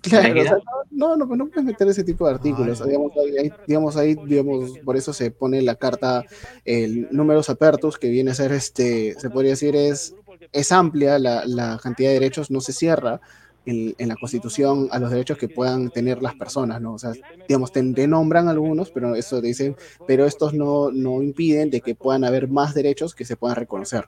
Claro, 0.01 0.39
o 0.39 0.43
sea, 0.43 0.57
no, 0.91 1.17
no, 1.17 1.25
no, 1.25 1.47
puedes 1.47 1.65
meter 1.65 1.89
ese 1.89 2.05
tipo 2.05 2.25
de 2.25 2.35
artículos. 2.35 2.81
digamos, 2.85 3.11
ahí, 3.17 3.51
digamos, 3.67 3.97
ahí, 3.97 4.15
digamos, 4.25 4.79
por 4.79 4.95
eso 4.95 5.11
se 5.11 5.29
pone 5.29 5.61
la 5.61 5.75
carta, 5.75 6.23
el 6.63 7.09
números 7.11 7.49
apertus, 7.49 7.97
que 7.97 8.07
viene 8.07 8.31
a 8.31 8.33
ser, 8.33 8.53
este, 8.53 9.19
se 9.19 9.29
podría 9.29 9.51
decir, 9.51 9.75
es, 9.75 10.15
es 10.53 10.71
amplia 10.71 11.19
la, 11.19 11.43
la 11.45 11.77
cantidad 11.83 12.11
de 12.11 12.13
derechos, 12.13 12.49
no 12.49 12.61
se 12.61 12.71
cierra 12.71 13.19
en, 13.67 13.93
en 13.97 14.07
la 14.07 14.15
Constitución 14.15 14.87
a 14.91 14.97
los 14.99 15.11
derechos 15.11 15.37
que 15.37 15.47
puedan 15.49 15.89
tener 15.91 16.21
las 16.23 16.33
personas, 16.35 16.81
¿no? 16.81 16.93
O 16.93 16.97
sea, 16.99 17.11
digamos, 17.47 17.71
te, 17.71 17.83
te 17.93 18.07
nombran 18.07 18.47
algunos, 18.47 18.89
pero 18.91 19.13
eso 19.15 19.39
te 19.41 19.47
dicen, 19.47 19.75
pero 20.07 20.25
estos 20.25 20.53
no, 20.53 20.89
no 20.91 21.21
impiden 21.21 21.69
de 21.69 21.81
que 21.81 21.93
puedan 21.93 22.23
haber 22.23 22.47
más 22.47 22.73
derechos 22.73 23.13
que 23.13 23.25
se 23.25 23.35
puedan 23.35 23.55
reconocer. 23.57 24.05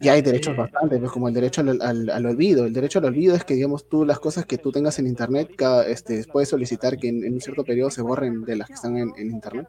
Y 0.00 0.08
hay 0.08 0.20
derechos 0.22 0.56
bastante, 0.56 0.98
pues 0.98 1.10
como 1.12 1.28
el 1.28 1.34
derecho 1.34 1.60
al, 1.62 1.80
al- 1.80 2.10
al 2.10 2.26
olvido. 2.26 2.66
El 2.66 2.72
derecho 2.72 2.98
al 2.98 3.06
olvido 3.06 3.34
es 3.34 3.44
que, 3.44 3.54
digamos, 3.54 3.88
tú 3.88 4.04
las 4.04 4.18
cosas 4.18 4.44
que 4.44 4.58
tú 4.58 4.70
tengas 4.72 4.98
en 4.98 5.06
internet, 5.06 5.50
cada, 5.56 5.86
este, 5.86 6.24
puedes 6.30 6.48
solicitar 6.48 6.98
que 6.98 7.08
en, 7.08 7.24
en 7.24 7.34
un 7.34 7.40
cierto 7.40 7.64
periodo 7.64 7.90
se 7.90 8.02
borren 8.02 8.44
de 8.44 8.56
las 8.56 8.68
que 8.68 8.74
están 8.74 8.96
en, 8.98 9.12
en 9.16 9.30
internet. 9.30 9.68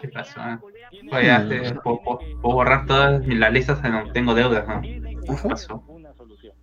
¿Qué 0.00 0.08
pasó? 0.08 0.40
eh? 0.40 0.58
Pues 1.10 1.26
ya, 1.26 1.38
eh, 1.50 1.74
puedo, 1.82 2.00
puedo- 2.02 2.18
puedo 2.40 2.54
borrar 2.54 2.86
todas 2.86 3.26
mis- 3.26 3.38
las 3.38 3.52
listas 3.52 3.78
tengo 4.14 4.34
deudas, 4.34 4.66
¿no? 4.66 4.80
¿Qué 4.80 5.48
pasó? 5.48 5.82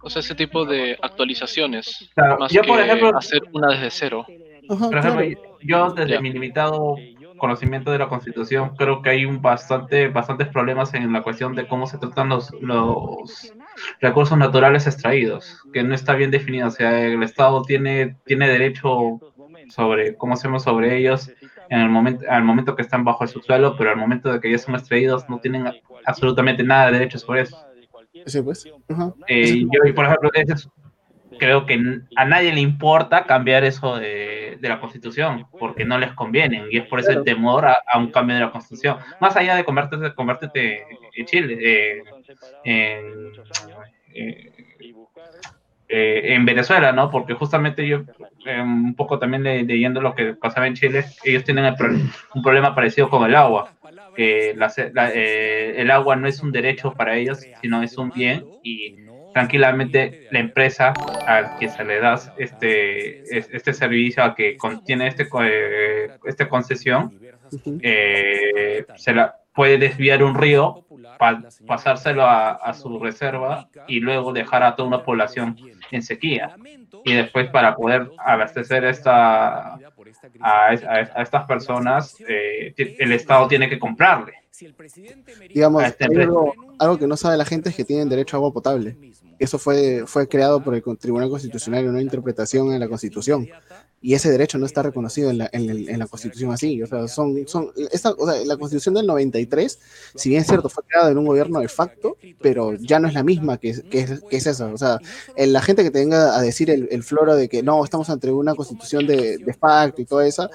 O 0.08 0.10
sea, 0.10 0.22
ese 0.22 0.36
tipo 0.36 0.66
de 0.66 0.98
actualizaciones. 1.02 2.10
Claro, 2.16 2.40
más 2.40 2.50
yo, 2.50 2.62
que 2.62 2.68
por 2.70 2.80
ejemplo- 2.80 3.18
hacer 3.18 3.42
una 3.52 3.68
desde 3.72 3.92
cero. 3.92 4.26
Por 4.70 4.98
ejemplo, 4.98 5.26
yo 5.62 5.92
desde 5.92 6.22
mi 6.22 6.32
limitado 6.32 6.96
conocimiento 7.38 7.92
de 7.92 8.00
la 8.00 8.08
Constitución 8.08 8.72
creo 8.78 9.02
que 9.02 9.10
hay 9.10 9.26
un 9.26 9.42
bastante, 9.42 10.08
bastantes 10.08 10.48
problemas 10.48 10.94
en 10.94 11.12
la 11.12 11.24
cuestión 11.24 11.56
de 11.56 11.68
cómo 11.68 11.88
se 11.88 11.98
tratan 11.98 12.30
los, 12.30 12.52
los 12.62 13.54
recursos 14.00 14.38
naturales 14.38 14.88
extraídos, 14.88 15.62
que 15.74 15.84
no 15.84 15.94
está 15.94 16.16
bien 16.16 16.32
definido. 16.32 16.68
O 16.70 16.72
sea, 16.72 17.02
el 17.02 17.22
Estado 17.22 17.62
tiene, 17.64 18.16
tiene 18.26 18.48
derecho 18.48 19.20
sobre 19.70 20.16
cómo 20.16 20.36
hacemos 20.36 20.64
sobre 20.64 20.98
ellos 20.98 21.30
en 21.70 21.82
el 21.82 21.90
momento, 21.90 22.24
al 22.30 22.46
momento 22.46 22.78
que 22.78 22.82
están 22.82 23.04
bajo 23.04 23.26
el 23.26 23.30
subsuelo, 23.30 23.76
pero 23.78 23.90
al 23.90 23.98
momento 23.98 24.32
de 24.32 24.40
que 24.40 24.50
ya 24.50 24.58
son 24.58 24.76
extraídos 24.76 25.28
no 25.28 25.40
tienen 25.40 25.66
absolutamente 26.06 26.64
nada 26.64 26.86
de 26.88 26.94
derecho 26.94 27.20
sobre 27.20 27.42
eso. 27.42 27.67
Sí, 28.28 28.42
pues. 28.42 28.68
Ajá. 28.90 29.14
Eh, 29.28 29.62
yo, 29.62 29.96
por 29.96 30.06
ejemplo, 30.06 30.30
creo 31.40 31.66
que 31.66 32.02
a 32.16 32.26
nadie 32.26 32.54
le 32.54 32.62
importa 32.62 33.26
cambiar 33.26 33.64
eso 33.64 33.98
de, 33.98 34.58
de 34.60 34.70
la 34.70 34.80
constitución, 34.80 35.46
porque 35.60 35.86
no 35.86 35.98
les 35.98 36.12
conviene, 36.14 36.66
y 36.72 36.78
es 36.78 36.88
por 36.88 37.00
eso 37.00 37.12
el 37.12 37.24
temor 37.24 37.66
a, 37.66 37.78
a 37.92 37.98
un 38.00 38.12
cambio 38.12 38.36
de 38.36 38.42
la 38.42 38.52
constitución. 38.52 38.98
Más 39.20 39.36
allá 39.38 39.56
de 39.56 39.64
convertirte, 39.64 40.14
convertirte 40.14 40.86
en 41.16 41.26
Chile, 41.26 41.58
eh, 41.62 42.04
en, 42.64 43.32
eh, 44.14 44.52
eh, 45.90 46.34
en 46.34 46.46
Venezuela, 46.46 46.92
¿no? 46.92 47.10
Porque 47.10 47.34
justamente 47.34 47.88
yo, 47.88 48.04
eh, 48.46 48.60
un 48.62 48.94
poco 48.96 49.18
también 49.20 49.44
le- 49.44 49.64
leyendo 49.64 50.02
lo 50.02 50.14
que 50.16 50.34
pasaba 50.34 50.68
en 50.68 50.74
Chile, 50.74 51.06
ellos 51.24 51.44
tienen 51.46 51.66
el 51.66 51.76
pro- 51.76 51.94
un 52.34 52.42
problema 52.44 52.76
parecido 52.76 53.10
con 53.10 53.24
el 53.26 53.36
agua, 53.36 53.72
que 54.18 54.54
la- 54.58 54.74
la- 54.94 55.12
eh, 55.14 55.80
el 55.82 55.92
agua 55.92 56.16
no 56.16 56.28
es 56.28 56.42
un 56.44 56.52
derecho 56.52 56.96
para 56.96 57.16
ellos, 57.16 57.48
sino 57.62 57.84
es 57.84 57.98
un 58.00 58.12
bien 58.12 58.48
y 58.64 58.96
tranquilamente 59.32 60.18
la 60.30 60.40
empresa 60.40 60.94
a 61.28 61.56
que 61.60 61.70
se 61.70 61.84
le 61.86 62.00
da 62.00 62.20
este, 62.38 63.38
es- 63.38 63.50
este 63.54 63.74
servicio, 63.74 64.24
a 64.24 64.34
que 64.36 64.58
contiene 64.58 65.08
este, 65.08 65.28
eh, 65.44 66.10
esta 66.26 66.50
concesión, 66.50 67.14
eh, 67.84 68.86
se 68.96 69.14
la 69.14 69.36
puede 69.54 69.78
desviar 69.78 70.24
un 70.24 70.36
río, 70.36 70.87
pa- 71.18 71.44
pasárselo 71.66 72.24
a, 72.24 72.52
a 72.52 72.74
su 72.74 73.00
reserva 73.00 73.70
y 73.88 74.00
luego 74.00 74.34
dejar 74.34 74.64
a 74.64 74.76
toda 74.76 74.88
una 74.88 75.04
población 75.04 75.56
en 75.92 76.02
sequía. 76.02 76.56
Y 77.06 77.14
después 77.14 77.50
para 77.50 77.76
poder 77.76 78.10
abastecer 78.18 78.84
esta, 78.86 79.76
a, 80.42 80.74
es- 80.74 80.84
a- 80.84 80.94
a 81.16 81.22
estas 81.22 81.46
personas, 81.46 82.16
eh, 82.28 82.74
el 82.78 83.12
Estado 83.14 83.48
tiene 83.48 83.70
que 83.70 83.80
comprarle. 83.80 84.34
Digamos, 85.54 85.84
empresa. 85.84 86.22
algo, 86.24 86.56
algo 86.80 86.98
que 86.98 87.08
no 87.08 87.16
sabe 87.16 87.38
la 87.38 87.46
gente 87.46 87.70
es 87.70 87.76
que 87.76 87.86
tienen 87.86 88.10
derecho 88.10 88.36
a 88.36 88.40
agua 88.40 88.52
potable. 88.52 88.98
Eso 89.40 89.60
fue, 89.60 90.04
fue 90.06 90.28
creado 90.28 90.64
por 90.64 90.74
el 90.76 90.84
Tribunal 90.98 91.30
Constitucional 91.30 91.88
una 91.88 92.02
interpretación 92.02 92.74
en 92.74 92.80
la 92.80 92.88
Constitución. 92.88 93.48
Y 94.00 94.14
ese 94.14 94.30
derecho 94.30 94.60
no 94.60 94.68
está 94.68 94.84
reconocido 94.84 95.32
en 95.32 95.40
la, 95.40 95.50
en 95.52 95.70
en 95.90 95.98
la 96.00 96.06
Constitución 96.06 96.52
así. 96.52 96.82
O 96.84 96.88
sea, 96.88 97.08
son, 97.08 97.48
son, 97.48 97.72
esta, 97.92 98.12
o 98.12 98.30
sea, 98.32 98.44
la 98.46 98.56
Constitución 98.56 98.94
del 98.94 99.08
93, 99.08 99.80
si 100.16 100.30
bien 100.30 100.42
es 100.42 100.48
cierto, 100.48 100.70
fue 100.70 100.84
creada 100.84 101.10
en 101.12 101.18
un 101.18 101.26
gobierno 101.26 101.60
de 101.60 101.68
facto, 101.68 102.16
pero 102.40 102.76
ya 102.76 103.00
no 103.00 103.08
es 103.08 103.16
la 103.16 103.24
misma 103.24 103.58
que, 103.58 103.74
que, 103.90 104.02
es, 104.02 104.22
que 104.30 104.38
es 104.38 104.46
esa. 104.46 104.68
O 104.68 104.78
sea, 104.78 105.00
el- 105.36 105.52
la 105.52 105.62
gente 105.64 105.84
que 105.84 105.90
te 105.90 106.00
venga 106.00 106.38
a 106.38 106.42
decir 106.44 106.70
el, 106.70 106.88
el 106.92 107.02
floro 107.04 107.36
de 107.36 107.50
que 107.50 107.64
no, 107.64 107.84
estamos 107.84 108.10
ante 108.12 108.32
una 108.32 108.54
Constitución 108.54 109.08
de, 109.08 109.40
de 109.40 109.54
facto 109.56 110.02
y 110.02 110.06
todo 110.06 110.22
eso, 110.22 110.48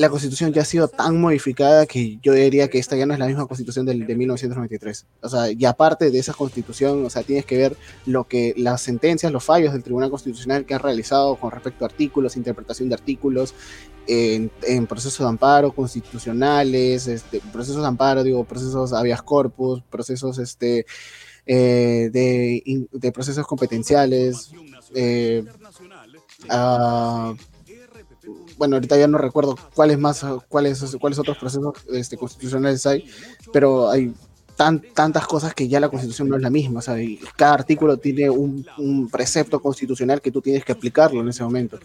la 0.00 0.08
constitución 0.08 0.50
ya 0.50 0.62
ha 0.62 0.64
sido 0.64 0.88
tan 0.88 1.20
modificada 1.20 1.84
que 1.84 2.18
yo 2.22 2.32
diría 2.32 2.68
que 2.68 2.78
esta 2.78 2.96
ya 2.96 3.04
no 3.04 3.12
es 3.12 3.18
la 3.18 3.26
misma 3.26 3.46
constitución 3.46 3.84
del, 3.84 4.06
de 4.06 4.16
1993. 4.16 5.06
O 5.20 5.28
sea, 5.28 5.50
y 5.52 5.62
aparte 5.66 6.10
de 6.10 6.18
esa 6.18 6.32
constitución, 6.32 7.04
o 7.04 7.10
sea, 7.10 7.22
tienes 7.22 7.44
que 7.44 7.58
ver 7.58 7.76
lo 8.06 8.26
que 8.26 8.54
las 8.56 8.80
sentencias, 8.80 9.30
los 9.30 9.44
fallos 9.44 9.74
del 9.74 9.82
Tribunal 9.82 10.10
Constitucional 10.10 10.64
que 10.64 10.72
han 10.72 10.80
realizado 10.80 11.36
con 11.36 11.50
respecto 11.50 11.84
a 11.84 11.88
artículos, 11.88 12.38
interpretación 12.38 12.88
de 12.88 12.94
artículos, 12.94 13.54
en, 14.06 14.50
procesos 14.86 15.18
de 15.18 15.28
amparo 15.28 15.70
constitucionales, 15.70 17.06
este, 17.06 17.40
procesos 17.52 17.82
de 17.82 17.88
amparo, 17.88 18.24
digo, 18.24 18.42
procesos 18.44 18.94
habeas 18.94 19.20
corpus, 19.22 19.82
procesos 19.82 20.38
este, 20.38 20.86
eh, 21.44 22.08
de 22.10 23.12
procesos 23.12 23.46
competenciales. 23.46 24.50
eh, 24.94 25.44
ah, 26.48 27.34
bueno, 28.60 28.76
ahorita 28.76 28.98
ya 28.98 29.08
no 29.08 29.16
recuerdo 29.16 29.56
cuáles 29.74 29.98
más, 29.98 30.22
cuáles, 30.48 30.94
cuáles 31.00 31.18
otros 31.18 31.38
procesos 31.38 31.72
este, 31.94 32.18
constitucionales 32.18 32.84
hay, 32.84 33.10
pero 33.54 33.88
hay 33.88 34.12
tan, 34.54 34.82
tantas 34.92 35.26
cosas 35.26 35.54
que 35.54 35.66
ya 35.66 35.80
la 35.80 35.88
constitución 35.88 36.28
no 36.28 36.36
es 36.36 36.42
la 36.42 36.50
misma, 36.50 36.82
sea, 36.82 37.02
y 37.02 37.18
cada 37.36 37.54
artículo 37.54 37.96
tiene 37.96 38.28
un, 38.28 39.08
precepto 39.10 39.62
constitucional 39.62 40.20
que 40.20 40.30
tú 40.30 40.42
tienes 40.42 40.62
que 40.62 40.72
aplicarlo 40.72 41.22
en 41.22 41.28
ese 41.30 41.42
momento. 41.42 41.78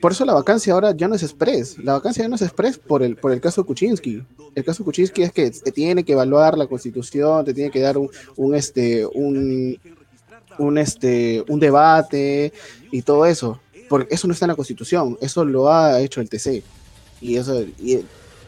Por 0.00 0.12
eso 0.12 0.24
la 0.24 0.34
vacancia 0.34 0.72
ahora 0.72 0.94
ya 0.94 1.08
no 1.08 1.16
es 1.16 1.24
express, 1.24 1.78
la 1.78 1.94
vacancia 1.94 2.22
ya 2.22 2.28
no 2.28 2.36
es 2.36 2.42
express 2.42 2.78
por 2.78 3.02
el, 3.02 3.16
por 3.16 3.32
el 3.32 3.40
caso 3.40 3.66
Kuczynski. 3.66 4.22
El 4.54 4.64
caso 4.64 4.84
Kuczynski 4.84 5.24
es 5.24 5.32
que 5.32 5.50
te 5.50 5.72
tiene 5.72 6.04
que 6.04 6.12
evaluar 6.12 6.56
la 6.56 6.68
constitución, 6.68 7.44
te 7.44 7.54
tiene 7.54 7.72
que 7.72 7.80
dar 7.80 7.96
un 7.98 8.54
este, 8.54 9.04
un, 9.04 9.80
un, 10.58 10.78
este, 10.78 11.44
un 11.48 11.58
debate 11.58 12.52
y 12.92 13.02
todo 13.02 13.26
eso. 13.26 13.60
Porque 13.88 14.14
eso 14.14 14.26
no 14.26 14.32
está 14.32 14.46
en 14.46 14.50
la 14.50 14.56
constitución, 14.56 15.16
eso 15.20 15.44
lo 15.44 15.72
ha 15.72 16.00
hecho 16.00 16.20
el 16.20 16.28
TC. 16.28 16.62
Y 17.20 17.36
eso, 17.36 17.62
y, 17.78 18.04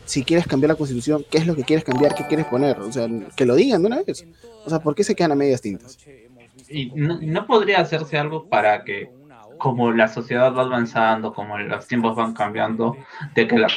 si 0.09 0.24
quieres 0.24 0.47
cambiar 0.47 0.70
la 0.70 0.74
constitución, 0.74 1.24
¿qué 1.31 1.39
es 1.39 1.47
lo 1.47 1.55
que 1.55 1.65
quieres 1.65 1.85
cambiar? 1.85 2.15
¿Qué 2.15 2.27
quieres 2.27 2.47
poner? 2.47 2.81
O 2.81 2.90
sea, 2.90 3.06
que 3.36 3.44
lo 3.44 3.55
digan 3.55 3.82
de 3.82 3.89
una 3.89 4.02
vez. 4.02 4.27
O 4.65 4.70
sea, 4.70 4.81
¿por 4.81 4.94
qué 4.94 5.05
se 5.05 5.15
quedan 5.15 5.32
a 5.32 5.35
medias 5.35 5.60
tintas? 5.60 5.98
Y 6.69 6.86
no, 6.94 7.19
no 7.20 7.47
podría 7.47 7.81
hacerse 7.81 8.16
algo 8.16 8.48
para 8.48 8.85
que, 8.85 9.10
como 9.59 9.93
la 9.93 10.09
sociedad 10.09 10.55
va 10.55 10.62
avanzando, 10.62 11.35
como 11.35 11.59
los 11.59 11.86
tiempos 11.86 12.16
van 12.16 12.32
cambiando, 12.32 12.97
de 13.35 13.47
que, 13.47 13.59
la, 13.59 13.69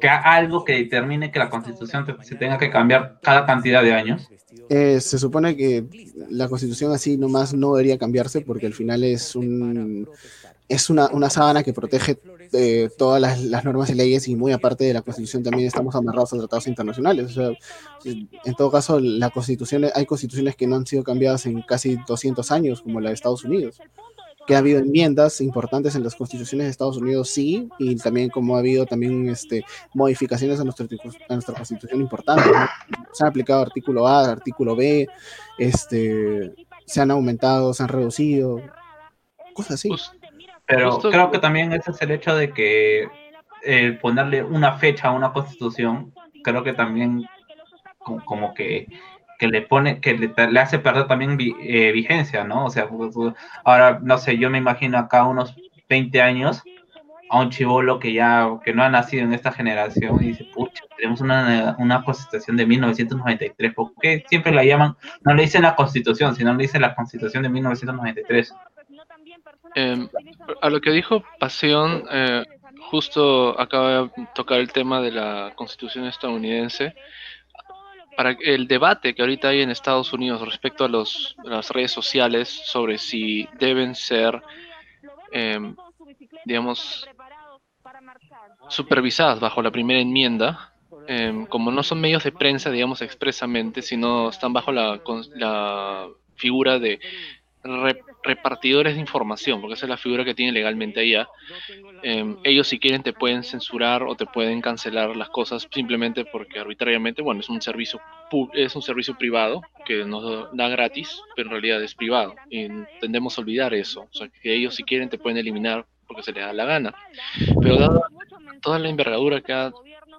que 0.00 0.08
algo 0.08 0.64
que 0.64 0.74
determine 0.74 1.30
que 1.30 1.38
la 1.38 1.50
constitución 1.50 2.06
se 2.22 2.34
tenga 2.36 2.56
que 2.56 2.70
cambiar 2.70 3.18
cada 3.22 3.44
cantidad 3.44 3.82
de 3.82 3.92
años. 3.92 4.28
Eh, 4.70 5.00
se 5.00 5.18
supone 5.18 5.56
que 5.56 5.84
la 6.30 6.48
constitución 6.48 6.92
así 6.92 7.16
nomás 7.16 7.52
no 7.52 7.74
debería 7.74 7.98
cambiarse 7.98 8.40
porque 8.40 8.66
al 8.66 8.72
final 8.72 9.04
es 9.04 9.34
un 9.36 10.08
es 10.70 10.88
una, 10.88 11.08
una 11.08 11.28
sábana 11.28 11.64
que 11.64 11.72
protege 11.72 12.20
eh, 12.52 12.88
todas 12.96 13.20
las, 13.20 13.64
normas 13.64 13.90
y 13.90 13.94
leyes 13.94 14.28
y 14.28 14.36
muy 14.36 14.52
aparte 14.52 14.84
de 14.84 14.94
la 14.94 15.02
constitución 15.02 15.42
también 15.42 15.66
estamos 15.66 15.96
amarrados 15.96 16.32
a 16.32 16.38
tratados 16.38 16.68
internacionales. 16.68 17.26
O 17.26 17.28
sea, 17.34 17.50
en 18.04 18.54
todo 18.56 18.70
caso, 18.70 19.00
la 19.00 19.30
constitución, 19.30 19.86
hay 19.92 20.06
constituciones 20.06 20.54
que 20.54 20.68
no 20.68 20.76
han 20.76 20.86
sido 20.86 21.02
cambiadas 21.02 21.44
en 21.46 21.62
casi 21.62 21.98
200 22.06 22.52
años, 22.52 22.82
como 22.82 23.00
la 23.00 23.08
de 23.08 23.14
Estados 23.14 23.44
Unidos. 23.44 23.80
Que 24.46 24.54
ha 24.54 24.58
habido 24.58 24.78
enmiendas 24.78 25.40
importantes 25.40 25.96
en 25.96 26.04
las 26.04 26.14
constituciones 26.14 26.68
de 26.68 26.70
Estados 26.70 26.98
Unidos, 26.98 27.28
sí, 27.28 27.68
y 27.80 27.96
también 27.96 28.30
como 28.30 28.54
ha 28.54 28.60
habido 28.60 28.86
también 28.86 29.28
este, 29.28 29.64
modificaciones 29.92 30.60
a, 30.60 30.64
nuestra, 30.64 30.86
a 31.28 31.34
nuestra 31.34 31.54
constitución 31.56 32.00
importantes. 32.00 32.46
Se 33.12 33.24
han 33.24 33.30
aplicado 33.30 33.62
artículo 33.62 34.06
A, 34.06 34.30
artículo 34.30 34.76
B, 34.76 35.08
este, 35.58 36.54
se 36.86 37.00
han 37.00 37.10
aumentado, 37.10 37.74
se 37.74 37.82
han 37.82 37.88
reducido, 37.88 38.62
cosas 39.52 39.72
así. 39.72 39.90
Pero 40.70 40.92
Justo- 40.92 41.10
creo 41.10 41.30
que 41.30 41.38
también 41.38 41.72
ese 41.72 41.90
es 41.90 42.00
el 42.02 42.10
hecho 42.12 42.34
de 42.34 42.52
que 42.52 43.08
el 43.62 43.98
ponerle 43.98 44.42
una 44.42 44.72
fecha 44.78 45.08
a 45.08 45.12
una 45.12 45.32
constitución, 45.32 46.12
creo 46.42 46.62
que 46.64 46.72
también 46.72 47.26
co- 47.98 48.22
como 48.24 48.54
que, 48.54 48.86
que 49.38 49.48
le 49.48 49.62
pone, 49.62 50.00
que 50.00 50.14
le, 50.16 50.32
le 50.50 50.60
hace 50.60 50.78
perder 50.78 51.06
también 51.06 51.36
vi- 51.36 51.56
eh, 51.60 51.92
vigencia, 51.92 52.44
¿no? 52.44 52.66
O 52.66 52.70
sea, 52.70 52.88
pues, 52.88 53.14
pues, 53.14 53.34
ahora, 53.64 53.98
no 54.02 54.16
sé, 54.18 54.38
yo 54.38 54.48
me 54.50 54.58
imagino 54.58 54.98
acá 54.98 55.24
unos 55.26 55.54
20 55.88 56.22
años 56.22 56.62
a 57.32 57.40
un 57.40 57.50
chivolo 57.50 57.98
que 58.00 58.12
ya, 58.12 58.48
que 58.64 58.72
no 58.74 58.82
ha 58.82 58.88
nacido 58.88 59.22
en 59.24 59.32
esta 59.32 59.52
generación 59.52 60.16
y 60.22 60.28
dice, 60.28 60.44
pucha, 60.52 60.82
tenemos 60.96 61.20
una, 61.20 61.76
una 61.78 62.02
constitución 62.04 62.56
de 62.56 62.66
1993, 62.66 63.72
¿por 63.74 63.92
qué 64.00 64.24
siempre 64.28 64.52
la 64.52 64.64
llaman, 64.64 64.96
no 65.24 65.34
le 65.34 65.42
dicen 65.42 65.62
la 65.62 65.76
constitución, 65.76 66.34
sino 66.34 66.52
le 66.54 66.62
dicen 66.62 66.80
la 66.82 66.94
constitución 66.94 67.42
de 67.44 67.48
1993? 67.50 68.52
Eh, 69.74 70.08
a 70.60 70.70
lo 70.70 70.80
que 70.80 70.90
dijo 70.90 71.22
Pasión, 71.38 72.04
eh, 72.10 72.44
justo 72.90 73.58
acaba 73.60 74.02
de 74.04 74.10
tocar 74.34 74.58
el 74.60 74.72
tema 74.72 75.00
de 75.00 75.12
la 75.12 75.52
constitución 75.54 76.06
estadounidense. 76.06 76.94
Para 78.16 78.36
el 78.40 78.66
debate 78.66 79.14
que 79.14 79.22
ahorita 79.22 79.48
hay 79.48 79.62
en 79.62 79.70
Estados 79.70 80.12
Unidos 80.12 80.42
respecto 80.42 80.84
a, 80.84 80.88
los, 80.88 81.36
las 81.44 81.70
redes 81.70 81.90
sociales 81.92 82.48
sobre 82.48 82.98
si 82.98 83.48
deben 83.58 83.94
ser, 83.94 84.42
eh, 85.32 85.58
digamos, 86.44 87.08
supervisadas 88.68 89.40
bajo 89.40 89.62
la 89.62 89.70
primera 89.70 90.00
enmienda, 90.00 90.72
eh, 91.06 91.46
como 91.48 91.70
no 91.70 91.82
son 91.82 92.00
medios 92.00 92.24
de 92.24 92.32
prensa, 92.32 92.70
digamos, 92.70 93.00
expresamente, 93.02 93.80
sino 93.82 94.28
están 94.28 94.52
bajo 94.52 94.70
la, 94.72 95.00
la 95.34 96.08
figura 96.34 96.78
de 96.78 97.00
re- 97.62 98.04
repartidores 98.22 98.94
de 98.94 99.00
información, 99.00 99.60
porque 99.60 99.74
esa 99.74 99.86
es 99.86 99.90
la 99.90 99.96
figura 99.96 100.24
que 100.24 100.34
tiene 100.34 100.52
legalmente 100.52 101.00
allá. 101.00 101.28
Eh, 102.02 102.24
ellos 102.44 102.68
si 102.68 102.78
quieren 102.78 103.02
te 103.02 103.12
pueden 103.12 103.42
censurar 103.44 104.02
o 104.04 104.14
te 104.16 104.26
pueden 104.26 104.60
cancelar 104.60 105.16
las 105.16 105.30
cosas 105.30 105.66
simplemente 105.70 106.24
porque 106.24 106.58
arbitrariamente, 106.58 107.22
bueno, 107.22 107.40
es 107.40 107.48
un 107.48 107.60
servicio 107.60 108.00
es 108.54 108.74
un 108.76 108.82
servicio 108.82 109.14
privado 109.16 109.62
que 109.84 110.04
nos 110.04 110.48
da 110.52 110.68
gratis, 110.68 111.26
pero 111.34 111.48
en 111.48 111.52
realidad 111.52 111.82
es 111.82 111.94
privado 111.94 112.40
y 112.48 112.68
tendemos 113.00 113.36
a 113.36 113.40
olvidar 113.42 113.74
eso, 113.74 114.02
o 114.02 114.08
sea, 114.12 114.28
que 114.42 114.54
ellos 114.54 114.74
si 114.74 114.84
quieren 114.84 115.08
te 115.08 115.18
pueden 115.18 115.38
eliminar 115.38 115.86
porque 116.06 116.22
se 116.22 116.32
les 116.32 116.44
da 116.44 116.52
la 116.52 116.64
gana. 116.64 116.94
Pero 117.60 117.76
dado 117.76 118.00
toda 118.60 118.78
la 118.78 118.88
envergadura 118.88 119.40
que 119.40 119.52
ha 119.52 119.72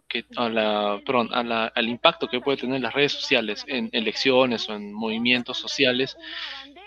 que 0.07 0.25
a 0.35 0.49
la, 0.49 1.01
perdón, 1.05 1.29
a 1.33 1.43
la- 1.43 1.67
al 1.73 1.87
impacto 1.87 2.27
que 2.27 2.41
puede 2.41 2.57
tener 2.57 2.81
las 2.81 2.93
redes 2.93 3.13
sociales 3.13 3.63
en 3.67 3.89
elecciones 3.93 4.67
o 4.69 4.73
en 4.75 4.91
movimientos 4.93 5.57
sociales, 5.57 6.17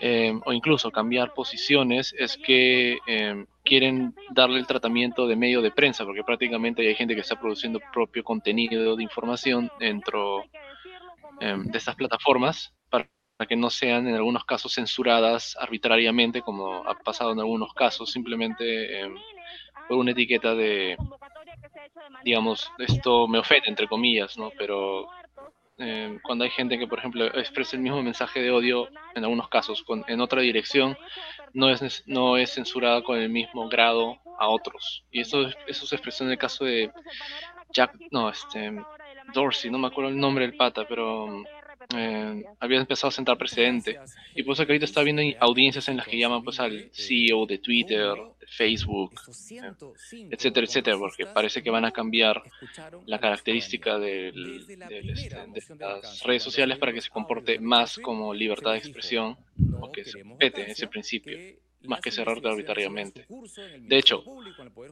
eh, 0.06 0.38
o 0.44 0.52
incluso 0.52 0.90
cambiar 0.90 1.32
posiciones, 1.32 2.14
es 2.18 2.36
que 2.36 2.98
eh, 3.06 3.46
quieren 3.64 4.14
darle 4.34 4.58
el 4.58 4.66
tratamiento 4.66 5.26
de 5.26 5.34
medio 5.34 5.62
de 5.62 5.70
prensa, 5.70 6.04
porque 6.04 6.22
prácticamente 6.22 6.86
hay 6.86 6.94
gente 6.94 7.14
que 7.14 7.22
está 7.22 7.40
produciendo 7.40 7.80
propio 7.90 8.22
contenido 8.22 8.96
de 8.96 9.02
información 9.02 9.70
dentro 9.80 10.44
eh, 11.40 11.56
de 11.56 11.78
estas 11.78 11.94
plataformas 11.94 12.74
para 12.90 13.08
que 13.48 13.56
no 13.56 13.70
sean 13.70 14.06
en 14.06 14.14
algunos 14.14 14.44
casos 14.44 14.74
censuradas 14.74 15.56
arbitrariamente, 15.58 16.42
como 16.42 16.86
ha 16.86 16.94
pasado 16.98 17.32
en 17.32 17.40
algunos 17.40 17.72
casos, 17.72 18.12
simplemente 18.12 19.08
por 19.88 19.96
una 19.96 20.10
etiqueta 20.10 20.54
de, 20.54 20.98
digamos, 22.22 22.70
esto 22.76 23.26
me 23.26 23.38
ofende, 23.38 23.68
entre 23.68 23.88
comillas, 23.88 24.36
¿no? 24.36 24.50
Pero 24.58 25.08
eh, 25.78 26.18
cuando 26.22 26.44
hay 26.44 26.50
gente 26.50 26.78
que, 26.78 26.86
por 26.86 26.98
ejemplo, 26.98 27.26
expresa 27.26 27.76
el 27.76 27.82
mismo 27.82 28.02
mensaje 28.02 28.40
de 28.40 28.50
odio, 28.50 28.88
en 29.14 29.24
algunos 29.24 29.48
casos, 29.48 29.82
con, 29.82 30.04
en 30.08 30.20
otra 30.20 30.40
dirección, 30.40 30.96
no 31.52 31.70
es, 31.70 32.04
no 32.06 32.36
es 32.36 32.54
censurada 32.54 33.02
con 33.02 33.18
el 33.18 33.28
mismo 33.30 33.68
grado 33.68 34.18
a 34.38 34.48
otros. 34.48 35.04
Y 35.10 35.20
eso, 35.20 35.42
es- 35.42 35.56
eso 35.66 35.86
se 35.86 35.96
expresó 35.96 36.24
en 36.24 36.30
el 36.32 36.38
caso 36.38 36.64
de 36.64 36.90
Jack, 37.72 37.96
no, 38.10 38.28
este, 38.30 38.72
Dorsey, 39.32 39.70
no 39.70 39.78
me 39.78 39.88
acuerdo 39.88 40.10
el 40.10 40.18
nombre 40.18 40.46
del 40.46 40.56
pata, 40.56 40.84
pero 40.88 41.42
eh, 41.96 42.44
había 42.60 42.80
empezado 42.80 43.08
a 43.08 43.12
sentar 43.12 43.36
precedente. 43.38 43.98
Y 44.34 44.42
por 44.42 44.54
eso 44.54 44.64
que 44.66 44.72
ahorita 44.72 44.84
está 44.84 45.02
viendo 45.02 45.22
audiencias 45.40 45.88
en 45.88 45.96
las 45.96 46.06
que 46.06 46.18
llaman 46.18 46.42
pues 46.44 46.60
al 46.60 46.90
CEO 46.92 47.46
de 47.46 47.58
Twitter, 47.58 48.14
de 48.40 48.46
Facebook, 48.46 49.12
eh, 49.18 50.28
etcétera, 50.30 50.66
etcétera, 50.66 50.98
porque 50.98 51.26
parece 51.26 51.62
que 51.62 51.70
van 51.70 51.84
a 51.84 51.90
cambiar 51.92 52.42
la 53.06 53.18
característica 53.18 53.98
del- 53.98 54.66
del, 54.66 55.10
este, 55.10 55.36
de 55.52 55.76
las 55.78 56.22
redes 56.22 56.42
sociales 56.42 56.78
para 56.78 56.92
que 56.92 57.00
se 57.00 57.10
comporte 57.10 57.58
más 57.58 57.98
como 57.98 58.32
libertad 58.34 58.72
de 58.72 58.78
expresión 58.78 59.36
o 59.80 59.90
que 59.92 60.04
se 60.04 60.22
respete 60.22 60.70
ese 60.70 60.86
principio, 60.88 61.38
más 61.86 62.00
que 62.00 62.10
cerrarte 62.10 62.48
arbitrariamente. 62.48 63.26
De 63.86 63.98
hecho, 63.98 64.24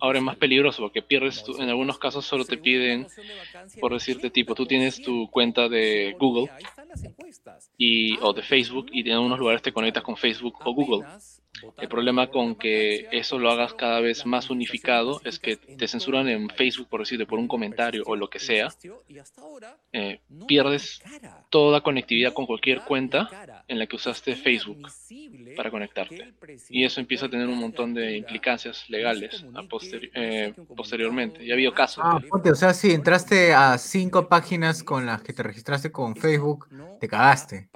ahora 0.01 0.19
es 0.19 0.25
más 0.25 0.37
peligroso 0.37 0.83
porque 0.83 1.03
pierdes, 1.03 1.43
tu- 1.43 1.61
en 1.61 1.69
algunos 1.69 1.99
casos 1.99 2.25
solo 2.25 2.45
te 2.45 2.57
piden, 2.59 3.07
por 3.81 3.93
decirte 3.93 4.31
tipo, 4.31 4.55
tú 4.55 4.67
tienes 4.67 5.01
tu 5.01 5.29
cuenta 5.31 5.69
de 5.69 6.15
Google 6.19 6.49
y, 7.79 8.19
o 8.21 8.33
de 8.33 8.43
Facebook 8.43 8.87
y 8.93 9.01
en 9.09 9.13
algunos 9.15 9.39
lugares 9.39 9.63
te 9.63 9.73
conectas 9.73 10.03
con 10.03 10.17
Facebook 10.17 10.59
o 10.65 10.73
Google. 10.75 11.05
El 11.81 11.89
problema 11.89 12.27
con 12.29 12.55
que 12.57 13.07
eso 13.11 13.39
lo 13.39 13.51
hagas 13.51 13.75
cada 13.75 14.01
vez 14.01 14.25
más 14.27 14.51
unificado 14.51 15.21
es 15.25 15.39
que 15.39 15.57
te 15.57 15.89
censuran 15.89 16.29
en 16.29 16.49
Facebook, 16.51 16.89
por 16.89 17.01
decirte, 17.01 17.27
por 17.27 17.39
un 17.39 17.49
comentario 17.49 18.03
o 18.07 18.17
lo 18.17 18.29
que 18.29 18.39
sea. 18.39 18.69
eh, 19.93 20.21
pierdes 20.47 21.01
toda 21.51 21.81
conectividad 21.83 22.33
con 22.33 22.47
cualquier 22.47 22.81
cuenta 22.83 23.29
en 23.69 23.79
la 23.79 23.87
que 23.87 23.97
usaste 23.97 24.35
Facebook 24.37 24.89
para 25.57 25.71
conectarte. 25.71 26.35
Y 26.71 26.85
eso 26.85 27.01
empieza 27.01 27.27
a 27.27 27.31
tener 27.31 27.47
un 27.49 27.59
montón 27.59 27.95
de 27.95 28.17
implicancias 28.17 28.89
legales 28.91 29.45
a 29.55 29.63
posteri- 29.63 30.11
eh, 30.15 30.55
posteriormente. 30.77 31.45
Y 31.45 31.51
ha 31.51 31.55
habido 31.55 31.73
casos. 31.75 32.03
Ah, 32.07 32.19
ponte, 32.29 32.51
o 32.51 32.55
sea, 32.55 32.75
si 32.75 32.91
entraste 32.93 33.55
a 33.55 33.79
cinco 33.79 34.29
páginas 34.29 34.83
con 34.83 35.07
las 35.07 35.23
que 35.23 35.33
te 35.33 35.43
registraste 35.43 35.91
con 35.93 36.15
Facebook, 36.17 36.69
te 37.01 37.09
cagaste. 37.09 37.69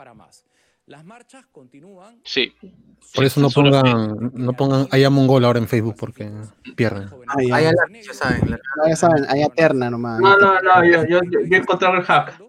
Sí. 2.25 2.53
Por 3.15 3.25
eso 3.25 3.41
no 3.41 3.51
pongan, 3.51 4.31
no 4.35 4.53
pongan 4.53 4.87
I 4.93 5.03
am 5.03 5.15
Mongol 5.15 5.45
ahora 5.45 5.59
en 5.59 5.67
Facebook 5.67 5.97
porque 5.99 6.31
pierden. 6.77 7.09
Ahí, 7.27 7.51
Ahí 7.51 7.65
alarma, 7.67 7.99
ya 8.01 8.15
saben. 8.15 8.51
la- 8.51 8.57
Ah, 8.85 8.89
ya 8.89 8.97
saben, 8.97 9.25
ahí 9.29 9.43
eterna 9.43 9.91
nomás. 9.91 10.21
No, 10.21 10.37
no, 10.39 10.61
no, 10.61 10.85
yo, 10.85 11.05
yo, 11.09 11.21
yo, 11.25 11.41
yo 11.41 11.57
he 11.57 11.59
encontrado 11.59 11.97
el 11.97 12.03
hack. 12.03 12.41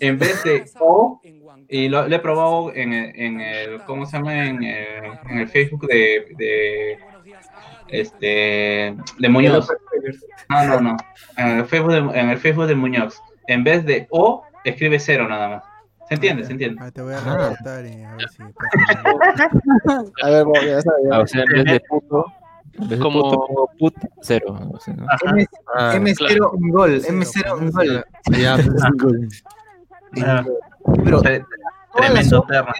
En 0.00 0.18
vez 0.18 0.44
de 0.44 0.64
O, 0.80 1.20
y 1.68 1.88
lo, 1.88 2.06
lo 2.06 2.14
he 2.16 2.18
probado 2.18 2.72
en 2.74 2.92
el, 2.92 3.16
en 3.18 3.40
el 3.40 3.82
¿cómo 3.84 4.04
se 4.06 4.16
llama? 4.18 4.46
En 4.46 4.62
el, 4.62 5.18
en 5.30 5.38
el 5.38 5.48
Facebook 5.48 5.86
de, 5.86 6.26
de, 6.36 6.98
este, 7.88 8.94
de 9.18 9.28
Muñoz. 9.28 9.68
No, 10.48 10.64
no, 10.66 10.80
no. 10.80 10.96
En 11.36 11.48
el 11.58 11.64
Facebook 11.66 11.92
de, 11.92 11.98
en 12.20 12.30
el 12.30 12.38
Facebook 12.38 12.66
de 12.66 12.74
Muñoz. 12.74 13.20
En 13.46 13.64
vez 13.64 13.84
de 13.86 14.06
O, 14.10 14.44
escribe 14.64 14.98
cero 14.98 15.26
nada 15.28 15.48
más. 15.48 15.64
¿Se 16.08 16.14
entiende? 16.16 16.44
¿Se 16.44 16.52
entiende? 16.52 16.78
Ah, 16.82 16.90
te 16.90 17.00
voy 17.00 17.14
a 17.14 17.18
Ah. 17.18 17.36
reportar 17.50 17.86
y 17.86 18.02
a 18.02 18.14
ver 18.14 18.28
si 18.28 18.42
A 20.22 20.28
ver, 20.30 20.44
bueno, 20.44 20.66
ya 20.66 20.80
sabes. 20.82 21.06
Ah, 21.10 21.20
o 21.20 21.26
sea, 21.26 21.42
en 21.42 21.52
vez 21.52 21.64
de 21.64 21.80
puto, 21.88 22.26
Como- 23.00 23.22
puto, 23.46 23.68
put, 23.78 23.94
cero. 24.20 24.58
o 24.72 24.78
sea, 24.80 24.94
¿no? 24.94 25.06
M, 25.30 25.46
Ah, 25.74 25.94
M0 25.96 26.50
un 26.54 26.70
gol, 26.70 27.00
M0 27.02 27.58
un 27.58 27.70
gol. 27.70 28.04
Ya, 28.38 28.56
Ah, 30.24 30.44
Pero 31.04 31.22
tre- 31.22 31.44
tremendo 31.94 32.44
perro. 32.46 32.72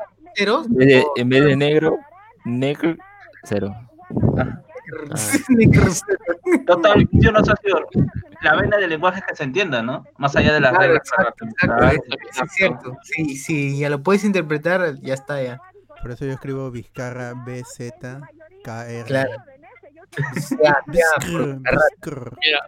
En 0.65 0.75
vez 0.75 0.89
de, 0.89 1.05
en 1.17 1.29
vez 1.29 1.45
de 1.45 1.57
negro, 1.57 1.99
negro, 2.45 2.97
cero. 3.45 3.75
Total, 6.67 7.09
yo 7.13 7.33
no 7.33 7.45
sé 7.45 7.53
si 7.63 7.71
la 8.43 8.57
vena 8.57 8.77
del 8.79 8.91
lenguaje 8.91 9.21
es 9.21 9.27
que 9.27 9.37
se 9.37 9.45
entienda, 9.45 9.83
¿no? 9.83 10.05
Más 10.19 10.35
allá 10.37 10.53
de 10.55 10.61
las 10.61 10.71
Claro, 10.73 10.87
reglas. 10.87 11.03
exacto, 11.09 11.45
exacto, 11.47 11.87
es- 11.87 12.35
sí, 12.35 12.43
es 12.45 12.53
cierto. 12.53 12.97
Sí, 13.03 13.37
sí, 13.37 13.79
ya 13.79 13.89
lo 13.91 14.03
puedes 14.03 14.25
interpretar, 14.25 14.95
ya 15.01 15.15
está 15.15 15.43
ya. 15.43 15.61
Por 16.01 16.11
eso 16.11 16.25
yo 16.25 16.33
escribo 16.33 16.71
Vizcarra 16.71 17.33
BZ 17.35 18.21
KR. 18.65 19.05
Claro. 19.07 19.31
Mira. 20.87 22.61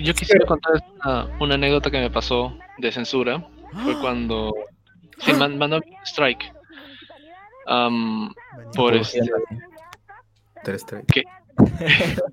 Yo 0.00 0.14
quisiera 0.14 0.44
contar 0.46 0.72
una, 1.04 1.26
una 1.40 1.54
anécdota 1.54 1.90
que 1.90 2.00
me 2.00 2.10
pasó 2.10 2.56
de 2.78 2.90
censura. 2.90 3.46
Fue 3.82 3.98
cuando 4.00 4.54
sí, 5.18 5.32
man- 5.32 5.58
mandó 5.58 5.80
strike. 6.04 6.52
Am, 7.66 8.32
por 8.76 8.94
este. 8.94 9.20
¿Qué? 11.12 11.22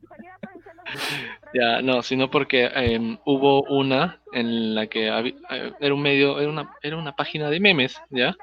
ya, 1.53 1.81
no, 1.81 2.01
sino 2.01 2.29
porque 2.29 2.65
em, 2.73 3.17
hubo 3.25 3.63
una 3.63 4.19
en 4.33 4.75
la 4.75 4.87
que 4.87 5.07
eh, 5.07 5.73
era 5.79 5.93
un 5.93 6.01
medio, 6.01 6.39
era 6.39 6.49
una, 6.49 6.71
era 6.81 6.97
una 6.97 7.15
página 7.15 7.49
de 7.49 7.59
memes, 7.59 8.01
¿ya? 8.09 8.35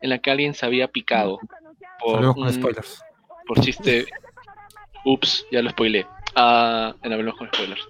En 0.00 0.10
la 0.10 0.18
que 0.18 0.30
alguien 0.30 0.54
se 0.54 0.66
había 0.66 0.88
picado 0.88 1.38
por, 2.00 2.16
Hablemos 2.16 2.34
con 2.36 2.44
un- 2.44 2.52
spoilers. 2.52 3.02
por 3.46 3.60
chiste. 3.60 4.06
Ups, 5.06 5.46
ya 5.50 5.60
lo 5.60 5.68
spoilé. 5.70 6.06
Ah, 6.34 6.94
en 7.02 7.12
Hablemos 7.12 7.36
con 7.36 7.48
spoilers. 7.48 7.86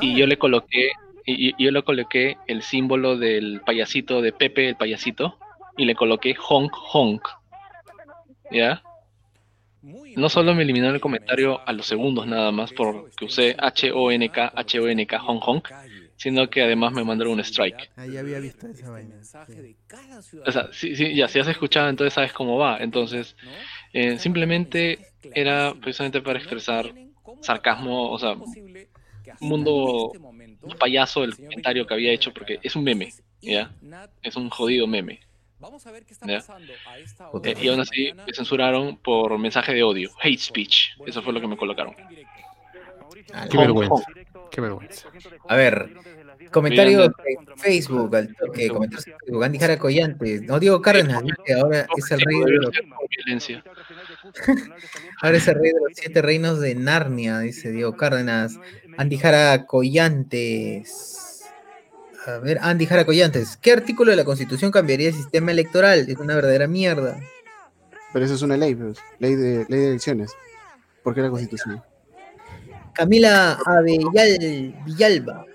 Y 0.00 0.14
yo 0.16 0.26
le 0.26 0.38
coloqué, 0.38 0.92
y, 1.28 1.54
y 1.58 1.64
yo 1.64 1.70
le 1.70 1.82
coloqué 1.82 2.38
el 2.46 2.62
símbolo 2.62 3.18
del 3.18 3.60
payasito 3.60 4.22
de 4.22 4.32
Pepe 4.32 4.68
el 4.68 4.76
payasito 4.76 5.38
y 5.76 5.84
le 5.84 5.94
coloqué 5.94 6.34
honk 6.48 6.72
honk. 6.92 7.28
¿Ya? 8.50 8.82
No 10.16 10.28
solo 10.28 10.54
me 10.54 10.62
eliminó 10.62 10.88
el 10.88 11.00
comentario 11.00 11.60
a 11.66 11.72
los 11.72 11.86
segundos 11.86 12.26
nada 12.26 12.50
más 12.50 12.72
porque 12.72 13.26
usé 13.26 13.54
H-O-N-K, 13.58 14.52
H-O-N-K, 14.56 15.22
honk 15.22 15.42
honk, 15.46 15.68
sino 16.16 16.48
que 16.48 16.62
además 16.62 16.92
me 16.92 17.04
mandaron 17.04 17.34
un 17.34 17.40
strike. 17.40 17.90
Ah, 17.96 18.06
ya 18.06 18.20
había 18.20 18.40
visto 18.40 18.66
esa 18.66 18.90
vaina. 18.90 19.14
sí. 19.22 19.76
O 20.44 20.50
sea, 20.50 20.68
sí, 20.72 20.96
sí, 20.96 21.14
ya, 21.14 21.28
si 21.28 21.38
has 21.38 21.46
escuchado, 21.46 21.88
entonces 21.90 22.14
sabes 22.14 22.32
cómo 22.32 22.58
va. 22.58 22.78
Entonces, 22.78 23.36
eh, 23.92 24.18
simplemente 24.18 24.98
era 25.34 25.74
precisamente 25.80 26.22
para 26.22 26.38
expresar 26.38 26.92
sarcasmo, 27.42 28.10
o 28.10 28.18
sea, 28.18 28.34
mundo 29.40 30.12
payaso 30.78 31.24
el 31.24 31.36
comentario 31.36 31.86
que 31.86 31.94
había 31.94 32.12
hecho, 32.12 32.32
porque 32.32 32.58
es 32.62 32.76
un 32.76 32.84
meme, 32.84 33.12
¿ya? 33.40 33.74
Es 34.22 34.36
un 34.36 34.50
jodido 34.50 34.86
meme. 34.86 35.20
¿ya? 36.26 36.44
Eh, 37.44 37.54
y 37.60 37.68
aún 37.68 37.80
así 37.80 38.12
me 38.14 38.32
censuraron 38.32 38.96
por 38.98 39.36
mensaje 39.38 39.74
de 39.74 39.82
odio, 39.82 40.10
hate 40.22 40.38
speech. 40.38 40.90
Eso 41.06 41.22
fue 41.22 41.32
lo 41.32 41.40
que 41.40 41.48
me 41.48 41.56
colocaron. 41.56 41.94
Qué 43.50 43.58
vergüenza. 43.58 44.04
Qué 44.50 44.60
vergüenza. 44.60 45.08
A 45.48 45.56
ver, 45.56 45.90
comentario 46.50 47.04
en 47.04 47.12
Facebook, 47.56 48.14
al 48.16 48.34
toque, 48.34 48.68
comentarios 48.68 49.06
en 49.06 49.14
Facebook, 49.18 49.44
Andy 49.44 49.58
Jara 49.58 49.78
Collante, 49.78 50.40
no 50.42 50.60
Diego 50.60 50.80
Cárdenas, 50.80 51.22
ahora 51.60 51.86
es 51.96 52.10
el 52.10 52.20
rey 52.20 52.38
de 52.40 52.52
los, 52.52 52.70
Violencia. 53.10 53.64
ahora 55.22 55.36
es 55.36 55.48
el 55.48 55.54
rey 55.56 55.72
de 55.72 55.80
los 55.80 55.92
siete 55.94 56.22
reinos 56.22 56.60
de 56.60 56.74
Narnia, 56.74 57.40
dice 57.40 57.70
Diego 57.70 57.96
Cárdenas, 57.96 58.58
Andy 58.98 59.16
Jara 59.16 59.64
Collantes. 59.64 61.44
A 62.26 62.38
ver, 62.38 62.58
Andy 62.60 62.84
Jara 62.84 63.06
Collantes, 63.06 63.56
¿qué 63.56 63.72
artículo 63.72 64.10
de 64.10 64.16
la 64.16 64.24
Constitución 64.24 64.72
cambiaría 64.72 65.08
el 65.08 65.14
sistema 65.14 65.52
electoral? 65.52 66.00
Es 66.08 66.18
una 66.18 66.34
verdadera 66.34 66.66
mierda. 66.66 67.16
Pero 68.12 68.24
eso 68.24 68.34
es 68.34 68.42
una 68.42 68.56
ley, 68.56 68.74
pues, 68.74 68.98
ley 69.20 69.36
de, 69.36 69.64
ley 69.68 69.80
de 69.80 69.88
elecciones. 69.90 70.32
¿Por 71.04 71.14
qué 71.14 71.20
la 71.20 71.30
constitución? 71.30 71.80
Camila 72.92 73.56
Abellal 73.64 74.74
Villalba, 74.84 75.46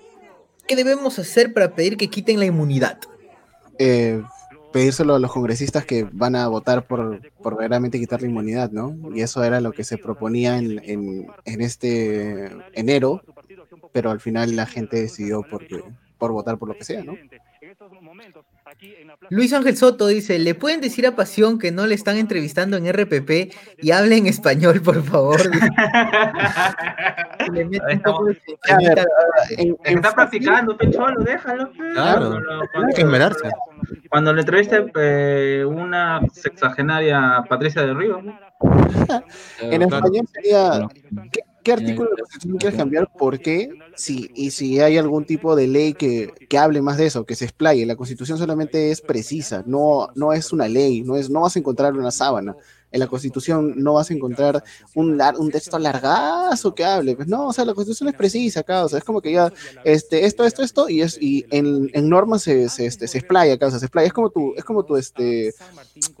¿qué 0.66 0.74
debemos 0.74 1.18
hacer 1.18 1.52
para 1.52 1.74
pedir 1.74 1.98
que 1.98 2.08
quiten 2.08 2.38
la 2.38 2.46
inmunidad? 2.46 2.98
Eh, 3.78 4.22
pedírselo 4.74 5.14
a 5.14 5.20
los 5.20 5.30
congresistas 5.30 5.84
que 5.84 6.02
van 6.10 6.34
a 6.34 6.48
votar 6.48 6.86
por, 6.86 7.20
por 7.40 7.54
verdaderamente 7.54 8.00
quitar 8.00 8.22
la 8.22 8.26
inmunidad, 8.26 8.72
¿no? 8.72 8.96
Y 9.14 9.20
eso 9.20 9.44
era 9.44 9.60
lo 9.60 9.70
que 9.70 9.84
se 9.84 9.98
proponía 9.98 10.58
en, 10.58 10.80
en, 10.82 11.28
en 11.44 11.60
este 11.60 12.50
enero, 12.72 13.22
pero 13.92 14.10
al 14.10 14.20
final 14.20 14.56
la 14.56 14.66
gente 14.66 14.96
decidió 15.00 15.42
por, 15.42 15.64
por 16.18 16.32
votar 16.32 16.58
por 16.58 16.68
lo 16.68 16.74
que 16.76 16.84
sea, 16.84 17.02
¿no? 17.04 17.16
Luis 19.30 19.52
Ángel 19.52 19.76
Soto 19.76 20.06
dice, 20.06 20.38
¿le 20.38 20.54
pueden 20.54 20.80
decir 20.80 21.06
a 21.06 21.16
Pasión 21.16 21.58
que 21.58 21.72
no 21.72 21.86
le 21.86 21.94
están 21.94 22.16
entrevistando 22.16 22.76
en 22.76 22.86
RPP 22.92 23.52
y 23.82 23.90
hable 23.90 24.16
en 24.16 24.26
español, 24.26 24.80
por 24.82 25.02
favor? 25.02 25.40
Le 27.52 27.64
mete 27.64 27.94
un 27.94 28.00
poco 28.00 28.24
de 28.26 28.38
A 28.70 28.76
ver, 28.76 28.86
censurita. 28.86 29.04
en- 29.58 29.76
en- 29.84 29.96
Está 29.98 30.14
practicando, 30.14 30.76
Pecholo, 30.76 31.22
déjalo. 31.24 31.70
Claro, 31.94 32.38
Cuando- 32.72 32.94
que. 32.94 33.04
Cuando 34.08 34.32
le 34.32 34.40
entreviste 34.40 34.86
eh, 34.96 35.64
una 35.66 36.20
sexagenaria 36.32 37.44
Patricia 37.48 37.82
del 37.82 37.96
Río. 37.96 38.22
¿no? 38.22 38.38
En 39.60 39.82
español 39.82 40.26
sería, 40.32 40.88
¿qué, 41.32 41.40
qué 41.64 41.72
artículo 41.72 42.10
de 42.10 42.16
la 42.16 42.22
Constitución 42.22 42.58
quieres 42.58 42.78
cambiar? 42.78 43.12
¿Por 43.18 43.40
qué? 43.40 43.70
Sí, 43.96 44.30
y 44.34 44.52
si 44.52 44.80
hay 44.80 44.98
algún 44.98 45.24
tipo 45.24 45.56
de 45.56 45.66
ley 45.66 45.94
que, 45.94 46.32
que 46.48 46.58
hable 46.58 46.82
más 46.82 46.98
de 46.98 47.06
eso, 47.06 47.24
que 47.24 47.34
se 47.34 47.46
explaye. 47.46 47.86
La 47.86 47.96
Constitución 47.96 48.38
solamente 48.38 48.90
es 48.90 49.00
precisa, 49.00 49.64
no, 49.66 50.08
no 50.14 50.32
es 50.32 50.52
una 50.52 50.68
ley, 50.68 51.02
no, 51.02 51.16
es, 51.16 51.30
no 51.30 51.40
vas 51.40 51.56
a 51.56 51.58
encontrar 51.58 51.94
una 51.94 52.10
sábana. 52.10 52.54
En 52.94 53.00
la 53.00 53.08
Constitución 53.08 53.74
no 53.76 53.94
vas 53.94 54.10
a 54.10 54.14
encontrar 54.14 54.62
un, 54.94 55.18
lar- 55.18 55.36
un 55.38 55.50
texto 55.50 55.78
largazo 55.78 56.74
que 56.74 56.84
hable. 56.84 57.16
Pues 57.16 57.28
no, 57.28 57.48
o 57.48 57.52
sea, 57.52 57.64
la 57.64 57.74
Constitución 57.74 58.08
es 58.08 58.14
precisa 58.14 58.60
acá, 58.60 58.84
o 58.84 58.88
sea, 58.88 58.98
es 58.98 59.04
como 59.04 59.20
que 59.20 59.32
ya, 59.32 59.52
este, 59.82 60.26
esto, 60.26 60.44
esto, 60.44 60.62
esto, 60.62 60.88
y, 60.88 61.02
es, 61.02 61.16
y 61.20 61.46
en, 61.50 61.90
en 61.92 62.08
normas 62.08 62.42
se, 62.42 62.68
se, 62.70 62.86
este, 62.86 63.08
se 63.08 63.18
explaya 63.18 63.54
acá, 63.54 63.66
o 63.68 63.70
sea, 63.70 63.78
se 63.80 63.86
explaya. 63.86 64.06
Es 64.06 64.12
como 64.12 64.30
tu, 64.30 64.54
es 64.56 64.64
como 64.64 64.84
tu, 64.84 64.96
este, 64.96 65.54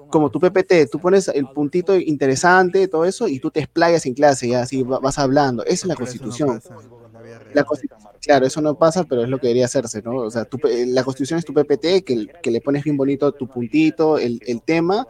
como 0.08 0.30
tu 0.30 0.40
PPT, 0.40 0.86
tú 0.90 1.00
pones 1.00 1.28
el 1.28 1.48
puntito 1.48 1.96
interesante, 1.96 2.88
todo 2.88 3.04
eso, 3.04 3.28
y 3.28 3.40
tú 3.40 3.50
te 3.50 3.60
explayas 3.60 4.06
en 4.06 4.14
clase, 4.14 4.48
ya 4.48 4.62
así 4.62 4.82
va- 4.82 5.00
vas 5.00 5.18
hablando. 5.18 5.64
Esa 5.64 5.72
es 5.74 5.84
la 5.86 5.96
constitución. 5.96 6.62
La 7.52 7.64
consti- 7.64 7.90
claro, 8.20 8.46
eso 8.46 8.60
no 8.60 8.76
pasa, 8.76 9.04
pero 9.04 9.22
es 9.22 9.28
lo 9.28 9.38
que 9.38 9.46
debería 9.48 9.66
hacerse, 9.66 10.02
¿no? 10.02 10.16
O 10.16 10.30
sea, 10.30 10.44
tu 10.44 10.58
la 10.64 11.04
constitución 11.04 11.38
es 11.38 11.44
tu 11.44 11.52
PPT, 11.54 12.02
que, 12.04 12.28
que 12.40 12.50
le 12.50 12.60
pones 12.60 12.82
bien 12.84 12.96
bonito 12.96 13.32
tu 13.32 13.48
puntito, 13.48 14.18
el, 14.18 14.40
el 14.46 14.62
tema, 14.62 15.06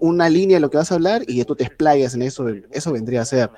una 0.00 0.28
línea 0.28 0.56
de 0.56 0.60
lo 0.60 0.70
que 0.70 0.78
vas 0.78 0.92
a 0.92 0.96
hablar, 0.96 1.22
y 1.26 1.44
tú 1.44 1.56
te 1.56 1.64
explayas 1.64 2.14
en 2.14 2.22
eso, 2.22 2.46
eso 2.70 2.92
vendría 2.92 3.22
a 3.22 3.24
ser. 3.24 3.50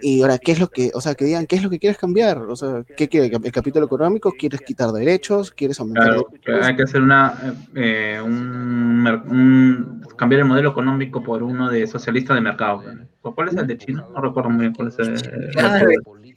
Y 0.00 0.20
ahora, 0.22 0.38
¿qué 0.38 0.52
es 0.52 0.58
lo 0.58 0.68
que, 0.68 0.90
o 0.94 1.00
sea, 1.00 1.14
que 1.14 1.24
digan, 1.24 1.46
¿qué 1.46 1.56
es 1.56 1.62
lo 1.62 1.70
que 1.70 1.78
quieres 1.78 1.96
cambiar? 1.96 2.38
O 2.38 2.56
sea, 2.56 2.82
¿qué 2.96 3.08
quiere? 3.08 3.26
¿El 3.28 3.52
capítulo 3.52 3.86
económico? 3.86 4.32
¿Quieres 4.36 4.60
quitar 4.62 4.90
derechos? 4.90 5.52
¿Quieres 5.52 5.78
aumentar 5.78 6.06
Claro, 6.06 6.28
derechos? 6.32 6.66
hay 6.66 6.76
que 6.76 6.82
hacer 6.82 7.02
una 7.02 7.54
eh, 7.76 8.20
un, 8.22 9.06
un- 9.28 10.01
cambiar 10.22 10.42
el 10.42 10.46
modelo 10.46 10.70
económico 10.70 11.20
por 11.20 11.42
uno 11.42 11.68
de 11.68 11.84
socialista 11.84 12.32
de 12.32 12.40
mercado. 12.40 12.84
¿Cuál 13.22 13.48
es 13.48 13.56
el 13.56 13.66
de 13.66 13.76
China? 13.76 14.06
No 14.14 14.20
recuerdo 14.20 14.50
muy 14.50 14.60
bien 14.60 14.72
cuál 14.72 14.86
es 14.86 14.98
el. 15.00 15.50
Ah, 15.58 15.82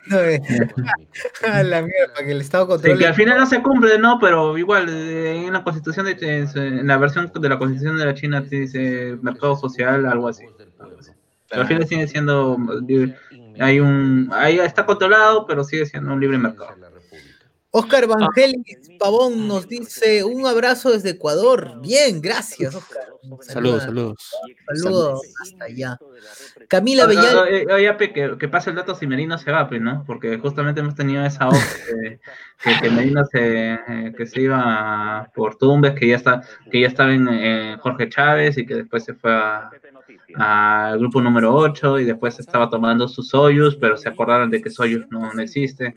no, 0.08 0.20
eh. 0.22 0.42
A 1.48 1.62
la 1.62 1.84
mierda, 1.84 2.14
para 2.16 2.26
que 2.26 2.32
el 2.32 2.42
Estado 2.42 2.80
Sí, 2.80 2.98
que 2.98 3.06
al 3.06 3.14
final 3.14 3.38
no 3.38 3.46
se 3.46 3.62
cumple, 3.62 4.00
¿no? 4.00 4.18
Pero 4.20 4.58
igual, 4.58 4.90
eh, 4.90 5.46
en 5.46 5.54
la 5.54 5.64
constitución, 5.64 6.08
de, 6.08 6.48
en 6.56 6.88
la 6.88 6.98
versión 6.98 7.32
de 7.32 7.48
la 7.48 7.60
constitución 7.60 8.00
de 8.00 8.06
la 8.06 8.16
China 8.16 8.44
te 8.44 8.62
dice 8.62 9.20
mercado 9.22 9.56
social, 9.56 10.04
algo 10.08 10.30
así. 10.30 10.46
Pero 11.48 11.62
al 11.62 11.68
final 11.68 11.88
sigue 11.88 12.08
siendo, 12.08 12.58
hay 13.60 13.80
un, 13.80 14.32
ahí 14.34 14.58
está 14.58 14.84
controlado, 14.88 15.46
pero 15.46 15.64
sigue 15.64 15.86
siendo 15.86 16.12
un 16.12 16.20
libre 16.20 16.40
mercado. 16.40 16.72
Oscar 17.78 18.08
Vangelis 18.08 18.90
Pavón 18.98 19.48
nos 19.50 19.68
dice 19.68 20.24
un 20.24 20.46
abrazo 20.48 20.92
desde 20.92 21.10
Ecuador. 21.10 21.82
Bien, 21.82 22.22
gracias, 22.22 22.74
Oscar. 22.74 23.02
Saludos, 23.42 23.84
saludos. 23.84 24.16
Saludos 24.82 25.22
hasta 25.42 25.66
allá. 25.66 25.98
Camila 26.70 27.04
Ah, 27.04 27.08
Bellal. 27.08 27.68
ah, 27.92 27.98
que, 27.98 28.38
que 28.40 28.48
pase 28.48 28.70
el 28.70 28.78
dato 28.78 28.96
si 28.96 29.08
Merino 29.08 29.38
se 29.38 29.52
va, 29.52 29.68
¿no? 29.70 30.04
Porque 30.08 30.38
justamente 30.38 30.80
hemos 30.80 30.96
tenido 30.96 31.26
esa 31.26 31.46
voz 31.48 31.58
que, 31.86 32.20
que, 32.64 32.80
que 32.82 32.90
Merino 32.90 33.26
se, 33.26 33.74
eh, 33.74 34.14
que 34.18 34.26
se 34.26 34.42
iba 34.42 35.30
por 35.36 35.58
Tumbes, 35.58 35.94
que 36.00 36.08
ya 36.08 36.16
está, 36.16 36.42
que 36.72 36.80
ya 36.82 36.88
estaba 36.88 37.14
en 37.14 37.28
eh, 37.30 37.78
Jorge 37.82 38.08
Chávez 38.10 38.58
y 38.58 38.66
que 38.66 38.76
después 38.76 39.04
se 39.04 39.14
fue 39.16 39.34
a- 39.34 39.70
al 40.36 41.00
grupo 41.00 41.22
número 41.22 41.54
8 41.56 42.00
y 42.00 42.06
después 42.06 42.38
estaba 42.40 42.70
tomando 42.70 43.08
sus 43.08 43.30
Soyuz, 43.30 43.76
pero 43.78 43.96
se 43.98 44.10
acordaron 44.10 44.50
de 44.50 44.62
que 44.62 44.70
Soyuz 44.70 45.06
no, 45.10 45.34
no 45.34 45.42
existe. 45.42 45.94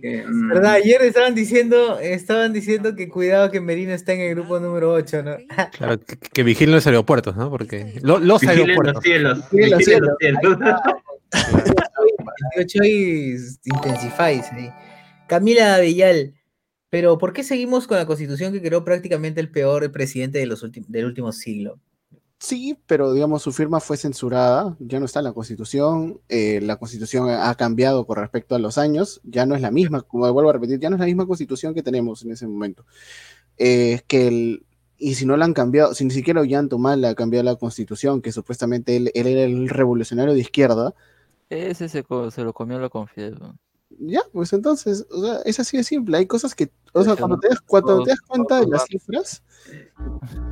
Que, 0.00 0.24
mm, 0.26 0.48
¿Verdad? 0.48 0.72
Ayer 0.74 1.02
estaban 1.02 1.34
diciendo, 1.34 1.98
estaban 2.00 2.52
diciendo 2.52 2.94
que 2.94 3.08
cuidado 3.08 3.50
que 3.50 3.60
Merino 3.60 3.92
está 3.92 4.12
en 4.12 4.20
el 4.20 4.34
grupo 4.34 4.60
número 4.60 4.92
8, 4.92 5.22
¿no? 5.22 5.36
Claro, 5.72 5.98
que, 6.00 6.16
que 6.16 6.42
vigilen 6.42 6.74
los 6.74 6.86
aeropuertos, 6.86 7.36
¿no? 7.36 7.50
Porque 7.50 7.98
lo- 8.02 8.18
los 8.18 8.40
Vigilen 8.40 8.70
aeropuertos. 8.70 8.94
los 8.94 9.02
cielos, 9.04 9.50
Vigilen 9.50 9.70
los 9.70 9.78
vigilen 9.78 10.02
los 10.04 10.16
cielos. 10.18 10.58
cielos. 10.58 10.80
28 12.56 12.84
y 12.84 13.36
intensifies 13.64 14.52
ahí. 14.52 14.70
Camila 15.28 15.78
Bellal. 15.78 16.34
Pero 16.88 17.18
¿por 17.18 17.32
qué 17.32 17.44
seguimos 17.44 17.86
con 17.86 17.98
la 17.98 18.06
constitución 18.06 18.52
que 18.52 18.60
creó 18.60 18.84
prácticamente 18.84 19.40
el 19.40 19.48
peor 19.48 19.92
presidente 19.92 20.38
de 20.40 20.46
los 20.46 20.66
del 20.88 21.04
último 21.04 21.30
siglo? 21.30 21.78
Sí, 22.42 22.78
pero 22.86 23.12
digamos 23.12 23.42
su 23.42 23.52
firma 23.52 23.80
fue 23.80 23.98
censurada, 23.98 24.74
ya 24.80 24.98
no 24.98 25.04
está 25.04 25.20
en 25.20 25.26
la 25.26 25.34
Constitución, 25.34 26.22
eh, 26.30 26.60
la 26.62 26.78
Constitución 26.78 27.28
ha 27.28 27.54
cambiado 27.54 28.06
con 28.06 28.16
respecto 28.16 28.54
a 28.54 28.58
los 28.58 28.78
años, 28.78 29.20
ya 29.24 29.44
no 29.44 29.54
es 29.54 29.60
la 29.60 29.70
misma, 29.70 30.00
como 30.00 30.32
vuelvo 30.32 30.48
a 30.48 30.54
repetir, 30.54 30.80
ya 30.80 30.88
no 30.88 30.96
es 30.96 31.00
la 31.00 31.06
misma 31.06 31.26
Constitución 31.26 31.74
que 31.74 31.82
tenemos 31.82 32.24
en 32.24 32.30
ese 32.32 32.46
momento. 32.46 32.86
Eh, 33.58 34.00
que 34.06 34.28
el, 34.28 34.64
y 34.96 35.16
si 35.16 35.26
no 35.26 35.36
la 35.36 35.44
han 35.44 35.52
cambiado, 35.52 35.92
si 35.92 36.02
ni 36.06 36.12
siquiera 36.12 36.40
Ollanta 36.40 36.76
le 36.96 37.08
ha 37.08 37.14
cambiado 37.14 37.44
la 37.44 37.56
Constitución, 37.56 38.22
que 38.22 38.32
supuestamente 38.32 38.96
él, 38.96 39.10
él 39.12 39.26
era 39.26 39.42
el 39.42 39.68
revolucionario 39.68 40.32
de 40.32 40.40
izquierda, 40.40 40.94
Ese 41.50 41.90
se, 41.90 42.04
lo 42.08 42.52
comió 42.54 42.78
la 42.78 42.88
confianza. 42.88 43.54
ya, 43.98 44.22
pues 44.32 44.54
entonces, 44.54 45.06
o 45.10 45.22
sea, 45.22 45.40
es 45.44 45.60
así 45.60 45.76
de 45.76 45.84
simple, 45.84 46.16
hay 46.16 46.26
cosas 46.26 46.54
que, 46.54 46.70
o 46.94 47.04
sea, 47.04 47.16
cuando 47.16 47.38
te 47.38 47.48
das, 47.48 47.60
cuando 47.60 48.02
te 48.02 48.10
das 48.12 48.18
todos- 48.20 48.28
cuenta 48.28 48.60
de 48.60 48.66
las 48.66 48.86
cifras, 48.86 49.42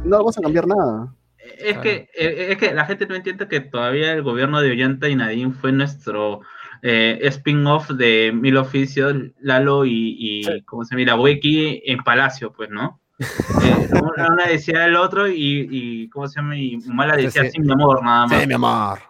no 0.04 0.22
vas 0.22 0.36
a 0.36 0.42
cambiar 0.42 0.66
nada. 0.66 1.14
Es 1.56 1.78
que, 1.78 2.08
eh, 2.14 2.48
es 2.50 2.58
que 2.58 2.72
la 2.74 2.84
gente 2.84 3.06
no 3.06 3.14
entiende 3.14 3.48
que 3.48 3.60
todavía 3.60 4.12
el 4.12 4.22
gobierno 4.22 4.60
de 4.60 4.70
Ollanta 4.70 5.08
y 5.08 5.16
Nadine 5.16 5.52
fue 5.52 5.72
nuestro 5.72 6.40
eh, 6.82 7.18
spin-off 7.22 7.90
de 7.90 8.32
Mil 8.32 8.56
Oficios, 8.56 9.14
Lalo 9.40 9.84
y, 9.84 10.16
y 10.18 10.62
¿cómo 10.62 10.84
se 10.84 10.96
llama? 10.96 11.20
Weki 11.20 11.82
en 11.86 11.98
Palacio, 11.98 12.52
pues, 12.52 12.70
¿no? 12.70 13.00
Eh, 13.64 13.88
una, 13.92 14.46
decía 14.46 14.86
el 14.86 14.94
otro 14.94 15.26
y, 15.26 15.66
y, 15.70 16.08
¿cómo 16.10 16.28
se 16.28 16.36
llama? 16.40 16.56
Y 16.56 16.76
Mala 16.86 17.16
decía 17.16 17.42
Sí. 17.44 17.50
sin 17.50 17.66
mi 17.66 17.72
amor, 17.72 18.02
nada 18.04 18.26
más. 18.26 18.40
Sí, 18.40 18.46
mi 18.46 18.54
amor. 18.54 19.00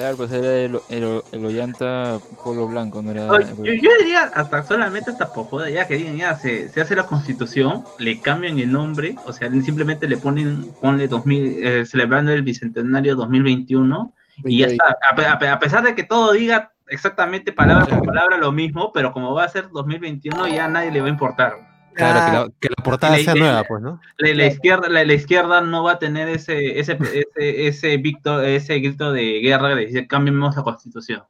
Claro, 0.00 0.16
pues 0.16 0.32
era 0.32 0.54
el, 0.54 0.80
el, 0.88 1.22
el 1.30 1.44
Ollanta 1.44 2.18
polo 2.42 2.66
blanco, 2.68 3.02
no 3.02 3.10
era... 3.10 3.30
Oye, 3.30 3.44
Yo, 3.58 3.74
yo 3.74 3.90
diría 3.98 4.30
hasta 4.34 4.62
solamente 4.62 5.10
hasta 5.10 5.30
por 5.30 5.68
ya 5.68 5.86
que 5.86 5.96
digan, 5.96 6.16
ya 6.16 6.34
se, 6.36 6.70
se 6.70 6.80
hace 6.80 6.96
la 6.96 7.04
constitución, 7.04 7.84
le 7.98 8.18
cambian 8.18 8.58
el 8.58 8.72
nombre, 8.72 9.16
o 9.26 9.32
sea, 9.34 9.50
simplemente 9.50 10.08
le 10.08 10.16
ponen, 10.16 10.72
ponle 10.80 11.06
2000, 11.06 11.66
eh, 11.66 11.84
celebrando 11.84 12.32
el 12.32 12.40
bicentenario 12.40 13.14
2021, 13.14 14.14
y 14.44 14.60
ya 14.60 14.68
está. 14.68 14.96
A, 15.10 15.52
a 15.52 15.58
pesar 15.58 15.84
de 15.84 15.94
que 15.94 16.04
todo 16.04 16.32
diga 16.32 16.72
exactamente 16.88 17.52
palabra 17.52 17.84
por 17.84 18.02
palabra 18.02 18.38
lo 18.38 18.52
mismo, 18.52 18.94
pero 18.94 19.12
como 19.12 19.34
va 19.34 19.44
a 19.44 19.48
ser 19.50 19.68
2021, 19.68 20.48
ya 20.48 20.64
a 20.64 20.68
nadie 20.68 20.92
le 20.92 21.02
va 21.02 21.08
a 21.08 21.10
importar. 21.10 21.69
Claro, 22.06 22.20
que 22.24 22.32
la, 22.32 22.52
que 22.60 22.68
la 22.76 22.84
portada 22.84 23.16
La- 23.16 23.22
sea 23.24 23.34
la- 23.34 23.40
nueva, 23.40 23.64
pues, 23.64 23.82
¿no? 23.82 24.00
La, 24.18 24.34
la 24.34 24.46
izquierda, 24.46 24.88
la, 24.88 25.04
la 25.04 25.12
izquierda 25.14 25.60
no 25.60 25.82
va 25.84 25.92
a 25.92 25.98
tener 25.98 26.28
ese, 26.28 26.78
ese, 26.80 26.98
ese, 27.02 27.66
ese, 27.68 27.96
victo- 27.98 28.40
ese 28.42 28.78
grito 28.80 29.12
de 29.12 29.40
guerra 29.40 29.68
de 29.74 29.86
decir 29.86 30.06
cambiemos 30.08 30.56
la 30.56 30.62
constitución. 30.62 31.22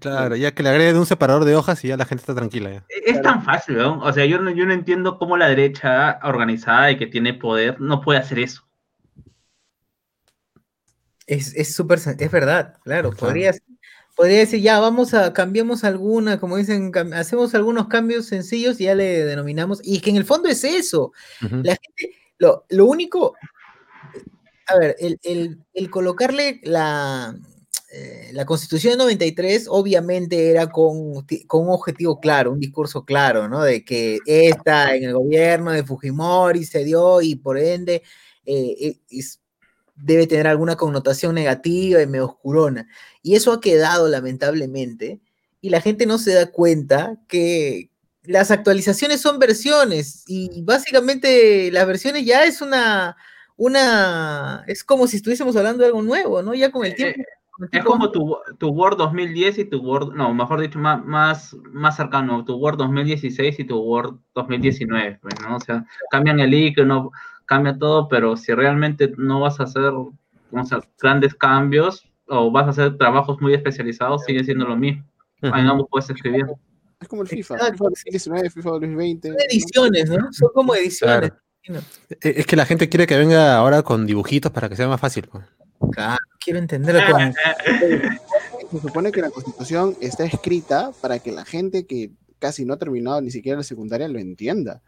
Claro, 0.00 0.36
ya 0.36 0.52
que 0.52 0.62
le 0.62 0.68
agreguen 0.68 0.98
un 0.98 1.06
separador 1.06 1.44
de 1.46 1.56
hojas 1.56 1.82
y 1.84 1.88
ya 1.88 1.96
la 1.96 2.04
gente 2.04 2.20
está 2.22 2.34
tranquila 2.34 2.70
ya. 2.70 2.84
Es 3.06 3.22
tan 3.22 3.42
fácil, 3.42 3.78
¿no? 3.78 3.98
O 4.00 4.12
sea, 4.12 4.26
yo 4.26 4.38
no, 4.38 4.50
yo 4.50 4.66
no 4.66 4.74
entiendo 4.74 5.16
cómo 5.18 5.38
la 5.38 5.48
derecha 5.48 6.18
organizada 6.22 6.90
y 6.90 6.98
que 6.98 7.06
tiene 7.06 7.32
poder 7.32 7.80
no 7.80 8.02
puede 8.02 8.18
hacer 8.18 8.38
eso. 8.40 8.62
Es 11.26 11.54
es 11.56 11.74
súper, 11.74 11.98
es 11.98 12.30
verdad, 12.30 12.74
claro, 12.84 13.10
podría, 13.10 13.52
podría 14.16 14.38
decir, 14.38 14.60
ya, 14.60 14.80
vamos 14.80 15.14
a, 15.14 15.32
cambiamos 15.32 15.84
alguna, 15.84 16.40
como 16.40 16.56
dicen, 16.56 16.90
hacemos 17.14 17.54
algunos 17.54 17.86
cambios 17.88 18.26
sencillos 18.26 18.80
y 18.80 18.84
ya 18.84 18.94
le 18.96 19.24
denominamos, 19.24 19.80
y 19.84 20.00
que 20.00 20.10
en 20.10 20.16
el 20.16 20.24
fondo 20.24 20.48
es 20.48 20.64
eso, 20.64 21.12
la 21.62 21.76
gente, 21.76 22.16
lo, 22.38 22.64
lo 22.70 22.86
único, 22.86 23.34
a 24.68 24.78
ver, 24.78 24.96
el, 24.98 25.18
el- 25.22 25.58
el 25.74 25.90
colocarle 25.90 26.60
la, 26.64 27.36
eh, 27.92 28.30
la 28.32 28.44
Constitución 28.44 28.92
de 28.94 28.98
93 28.98 29.66
obviamente 29.68 30.50
era 30.50 30.68
con, 30.70 31.24
con 31.46 31.62
un 31.64 31.70
objetivo 31.70 32.18
claro, 32.18 32.52
un 32.52 32.58
discurso 32.60 33.04
claro, 33.04 33.48
¿no? 33.48 33.62
De 33.62 33.84
que 33.84 34.18
esta 34.26 34.94
en 34.96 35.04
el 35.04 35.12
gobierno 35.14 35.70
de 35.72 35.84
Fujimori 35.84 36.64
se 36.64 36.84
dio 36.84 37.22
y 37.22 37.36
por 37.36 37.58
ende 37.58 38.02
eh, 38.44 38.74
eh, 38.80 38.98
es- 39.10 39.40
debe 39.96 40.26
tener 40.26 40.46
alguna 40.46 40.76
connotación 40.76 41.34
negativa 41.34 42.02
y 42.02 42.06
medio 42.06 42.26
oscurona. 42.26 42.86
Y 43.22 43.34
eso 43.34 43.52
ha 43.52 43.60
quedado 43.60 44.08
lamentablemente 44.08 45.20
y 45.60 45.70
la 45.70 45.80
gente 45.80 46.06
no 46.06 46.18
se 46.18 46.34
da 46.34 46.46
cuenta 46.52 47.16
que 47.28 47.90
las 48.22 48.50
actualizaciones 48.50 49.20
son 49.20 49.38
versiones 49.38 50.24
y 50.26 50.62
básicamente 50.62 51.70
las 51.72 51.86
versiones 51.86 52.24
ya 52.24 52.44
es 52.44 52.60
una, 52.60 53.16
una, 53.56 54.64
es 54.66 54.84
como 54.84 55.06
si 55.06 55.16
estuviésemos 55.16 55.56
hablando 55.56 55.80
de 55.82 55.86
algo 55.88 56.02
nuevo, 56.02 56.42
¿no? 56.42 56.54
Ya 56.54 56.70
con 56.70 56.84
el 56.84 56.94
tiempo. 56.94 57.22
con 57.52 57.64
el 57.64 57.66
Es 57.66 57.70
tiempo- 57.70 57.90
como 57.92 58.10
tu, 58.10 58.36
tu 58.58 58.68
Word 58.68 58.96
2010 58.98 59.58
y 59.58 59.64
tu 59.64 59.78
Word, 59.80 60.12
no, 60.14 60.34
mejor 60.34 60.60
dicho, 60.60 60.78
más, 60.78 61.04
más, 61.04 61.56
más 61.72 61.96
cercano, 61.96 62.44
tu 62.44 62.56
Word 62.56 62.76
2016 62.78 63.60
y 63.60 63.64
tu 63.64 63.78
Word 63.78 64.16
2019, 64.34 65.18
pues, 65.22 65.34
¿no? 65.40 65.56
O 65.56 65.60
sea, 65.60 65.84
cambian 66.10 66.38
el 66.40 66.52
icono, 66.52 67.12
cambia 67.46 67.78
todo, 67.78 68.08
pero 68.08 68.36
si 68.36 68.52
realmente 68.52 69.12
no 69.16 69.40
vas 69.40 69.60
a 69.60 69.64
hacer 69.64 69.84
o 69.84 70.12
sea, 70.64 70.80
grandes 71.00 71.34
cambios 71.34 72.06
o 72.26 72.50
vas 72.50 72.66
a 72.66 72.70
hacer 72.70 72.98
trabajos 72.98 73.40
muy 73.40 73.54
especializados, 73.54 74.24
sigue 74.24 74.44
siendo 74.44 74.66
lo 74.66 74.76
mismo. 74.76 75.04
Ahí 75.42 75.64
no 75.64 75.86
puedes 75.86 76.10
escribir. 76.10 76.46
Es 77.00 77.08
como 77.08 77.22
el 77.22 77.28
FIFA, 77.28 77.54
Exacto. 77.54 77.72
FIFA 77.72 77.84
2019, 77.90 78.50
FIFA 78.50 78.70
2020. 78.70 79.28
Son 79.28 79.36
ediciones, 79.50 80.10
¿no? 80.10 80.32
Son 80.32 80.48
como 80.54 80.74
ediciones. 80.74 81.30
Claro. 81.62 81.80
Eh, 82.08 82.34
Es 82.38 82.46
que 82.46 82.56
la 82.56 82.64
gente 82.64 82.88
quiere 82.88 83.06
que 83.06 83.16
venga 83.18 83.56
ahora 83.56 83.82
con 83.82 84.06
dibujitos 84.06 84.50
para 84.52 84.68
que 84.68 84.76
sea 84.76 84.88
más 84.88 85.00
fácil. 85.00 85.28
pues. 85.30 85.44
Claro, 85.92 86.18
quiero 86.40 86.58
entenderlo 86.58 87.00
con... 87.10 87.32
Se 88.70 88.80
supone 88.80 89.12
que 89.12 89.20
la 89.20 89.30
constitución 89.30 89.96
está 90.00 90.24
escrita 90.24 90.90
para 91.00 91.18
que 91.18 91.30
la 91.30 91.44
gente 91.44 91.86
que 91.86 92.10
casi 92.38 92.64
no 92.64 92.74
ha 92.74 92.78
terminado 92.78 93.20
ni 93.20 93.30
siquiera 93.30 93.58
la 93.58 93.64
secundaria 93.64 94.08
lo 94.08 94.18
entienda. 94.18 94.82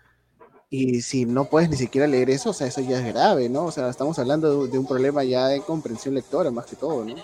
Y 0.71 1.01
si 1.01 1.25
no 1.25 1.47
puedes 1.47 1.71
ni 1.71 1.77
siquiera 1.77 2.07
leer 2.07 2.29
eso, 2.31 2.51
o 2.51 2.53
sea, 2.53 2.67
eso 2.67 2.81
ya 2.83 2.99
es 2.99 3.07
grave, 3.15 3.49
¿no? 3.49 3.65
O 3.65 3.71
sea, 3.73 3.89
estamos 3.89 4.19
hablando 4.19 4.65
de, 4.67 4.73
de 4.73 4.79
un 4.79 4.87
problema 4.87 5.25
ya 5.25 5.49
de 5.49 5.61
comprensión 5.63 6.15
lectora 6.15 6.51
más 6.51 6.67
que 6.67 6.77
todo, 6.77 7.05
¿no? 7.05 7.15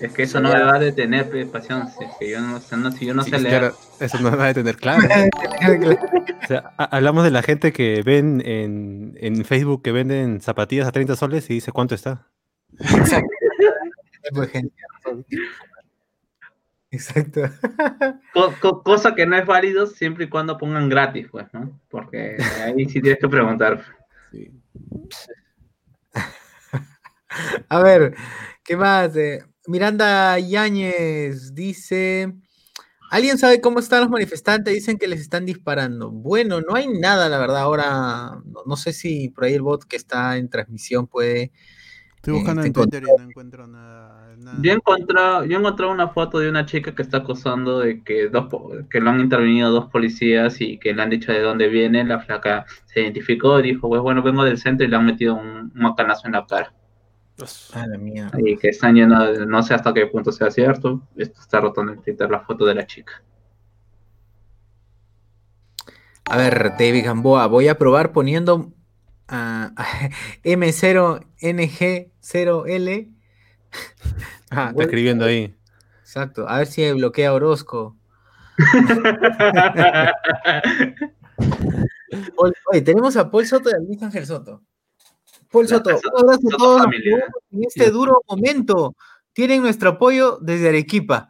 Es 0.00 0.12
que 0.12 0.24
eso 0.24 0.40
no 0.40 0.52
me 0.52 0.60
va 0.62 0.74
a 0.74 0.78
detener, 0.78 1.30
pues, 1.30 1.46
pasión. 1.48 1.88
Si, 1.88 2.04
si 2.18 2.30
yo 2.32 2.40
no, 2.40 2.60
si 2.92 3.06
yo 3.06 3.14
no 3.14 3.22
Sí, 3.24 3.30
sé 3.30 3.38
leer. 3.38 3.58
claro, 3.60 3.76
eso 4.00 4.18
no 4.20 4.36
va 4.36 4.48
a 4.48 4.54
tener 4.54 4.76
claro. 4.76 5.00
O 6.44 6.46
sea, 6.48 6.74
ha- 6.76 6.96
hablamos 6.96 7.24
de 7.24 7.30
la 7.30 7.42
gente 7.42 7.72
que 7.72 8.02
ven 8.04 8.42
en, 8.44 9.16
en 9.20 9.44
Facebook 9.44 9.82
que 9.82 9.92
venden 9.92 10.40
zapatillas 10.42 10.86
a 10.86 10.92
30 10.92 11.16
soles 11.16 11.48
y 11.50 11.54
dice 11.54 11.72
cuánto 11.72 11.94
está. 11.94 12.26
Exacto. 12.78 13.28
Exacto. 16.96 17.42
Co- 18.32 18.54
co- 18.60 18.82
cosa 18.82 19.14
que 19.14 19.26
no 19.26 19.36
es 19.36 19.46
válido 19.46 19.86
siempre 19.86 20.24
y 20.24 20.28
cuando 20.28 20.56
pongan 20.58 20.88
gratis, 20.88 21.26
pues, 21.30 21.46
¿no? 21.52 21.78
Porque 21.90 22.36
ahí 22.64 22.84
sí 22.86 23.00
tienes 23.00 23.18
que 23.18 23.28
preguntar. 23.28 23.82
A 27.68 27.82
ver, 27.82 28.14
¿Qué 28.64 28.76
más? 28.76 29.14
Eh, 29.16 29.44
Miranda 29.66 30.38
Yáñez 30.38 31.54
dice. 31.54 32.32
¿Alguien 33.10 33.38
sabe 33.38 33.60
cómo 33.60 33.78
están 33.78 34.00
los 34.00 34.10
manifestantes? 34.10 34.74
Dicen 34.74 34.98
que 34.98 35.06
les 35.06 35.20
están 35.20 35.46
disparando. 35.46 36.10
Bueno, 36.10 36.60
no 36.60 36.74
hay 36.74 36.88
nada, 36.88 37.28
la 37.28 37.38
verdad. 37.38 37.58
Ahora, 37.58 38.40
no, 38.44 38.62
no 38.66 38.76
sé 38.76 38.92
si 38.92 39.28
por 39.28 39.44
ahí 39.44 39.54
el 39.54 39.62
bot 39.62 39.84
que 39.84 39.94
está 39.96 40.36
en 40.36 40.50
transmisión 40.50 41.06
puede. 41.06 41.52
Estoy 42.26 42.34
buscando 42.40 42.62
te 42.62 42.66
en 42.68 42.72
Twitter 42.72 43.02
y 43.04 43.22
no 43.22 43.28
encuentro 43.28 43.66
nada. 43.68 44.34
nada. 44.36 44.58
Yo 44.60 44.72
he 44.72 44.74
encontrado, 44.74 45.44
yo 45.44 45.56
he 45.56 45.60
encontrado 45.60 45.92
una 45.92 46.08
foto 46.08 46.40
de 46.40 46.48
una 46.48 46.66
chica 46.66 46.92
que 46.92 47.02
está 47.02 47.18
acusando 47.18 47.78
de 47.78 48.02
que 48.02 48.28
dos 48.28 48.46
que 48.90 49.00
lo 49.00 49.10
han 49.10 49.20
intervenido 49.20 49.70
dos 49.70 49.86
policías 49.90 50.60
y 50.60 50.78
que 50.78 50.92
le 50.92 51.02
han 51.02 51.10
dicho 51.10 51.30
de 51.30 51.40
dónde 51.40 51.68
viene. 51.68 52.02
La 52.04 52.18
flaca 52.18 52.66
se 52.86 53.02
identificó 53.02 53.60
y 53.60 53.62
dijo, 53.62 53.88
pues 53.88 54.02
bueno, 54.02 54.22
vengo 54.22 54.42
del 54.42 54.58
centro 54.58 54.84
y 54.84 54.90
le 54.90 54.96
han 54.96 55.06
metido 55.06 55.36
un, 55.36 55.46
un 55.46 55.72
macanazo 55.74 56.26
en 56.26 56.32
la 56.32 56.44
cara. 56.44 56.72
Ah, 57.74 57.86
la 57.86 57.98
mía. 57.98 58.30
Y 58.38 58.56
que 58.56 58.70
están 58.70 58.94
de- 58.96 59.46
no 59.46 59.62
sé 59.62 59.74
hasta 59.74 59.94
qué 59.94 60.06
punto 60.06 60.32
sea 60.32 60.50
cierto. 60.50 61.02
Esto 61.16 61.40
está 61.40 61.60
rotando 61.60 61.92
en 61.92 62.02
Twitter 62.02 62.28
la 62.28 62.40
foto 62.40 62.64
de 62.64 62.74
la 62.74 62.86
chica. 62.86 63.22
A 66.28 66.36
ver, 66.36 66.72
David 66.76 67.04
Gamboa, 67.04 67.46
voy 67.46 67.68
a 67.68 67.78
probar 67.78 68.10
poniendo 68.10 68.72
ah, 69.28 69.72
M0NG0L. 70.44 73.12
Ah, 74.48 74.68
está 74.70 74.84
escribiendo 74.84 75.24
ahí. 75.24 75.52
Exacto, 76.02 76.48
a 76.48 76.58
ver 76.58 76.68
si 76.68 76.88
bloquea 76.92 77.34
Orozco. 77.34 77.96
Oye, 82.36 82.80
tenemos 82.82 83.16
a 83.16 83.28
Paul 83.28 83.44
Soto 83.44 83.70
y 83.70 83.72
a 83.74 83.78
Luis 83.78 84.00
Ángel 84.02 84.24
Soto. 84.24 84.62
Paul 85.50 85.66
Soto, 85.66 85.90
un 85.90 86.22
abrazo 86.22 86.48
a 86.54 86.56
todos 86.56 86.82
familia. 86.82 87.26
en 87.50 87.64
este 87.64 87.90
duro 87.90 88.22
momento. 88.28 88.94
Tienen 89.32 89.62
nuestro 89.62 89.90
apoyo 89.90 90.38
desde 90.40 90.68
Arequipa. 90.68 91.28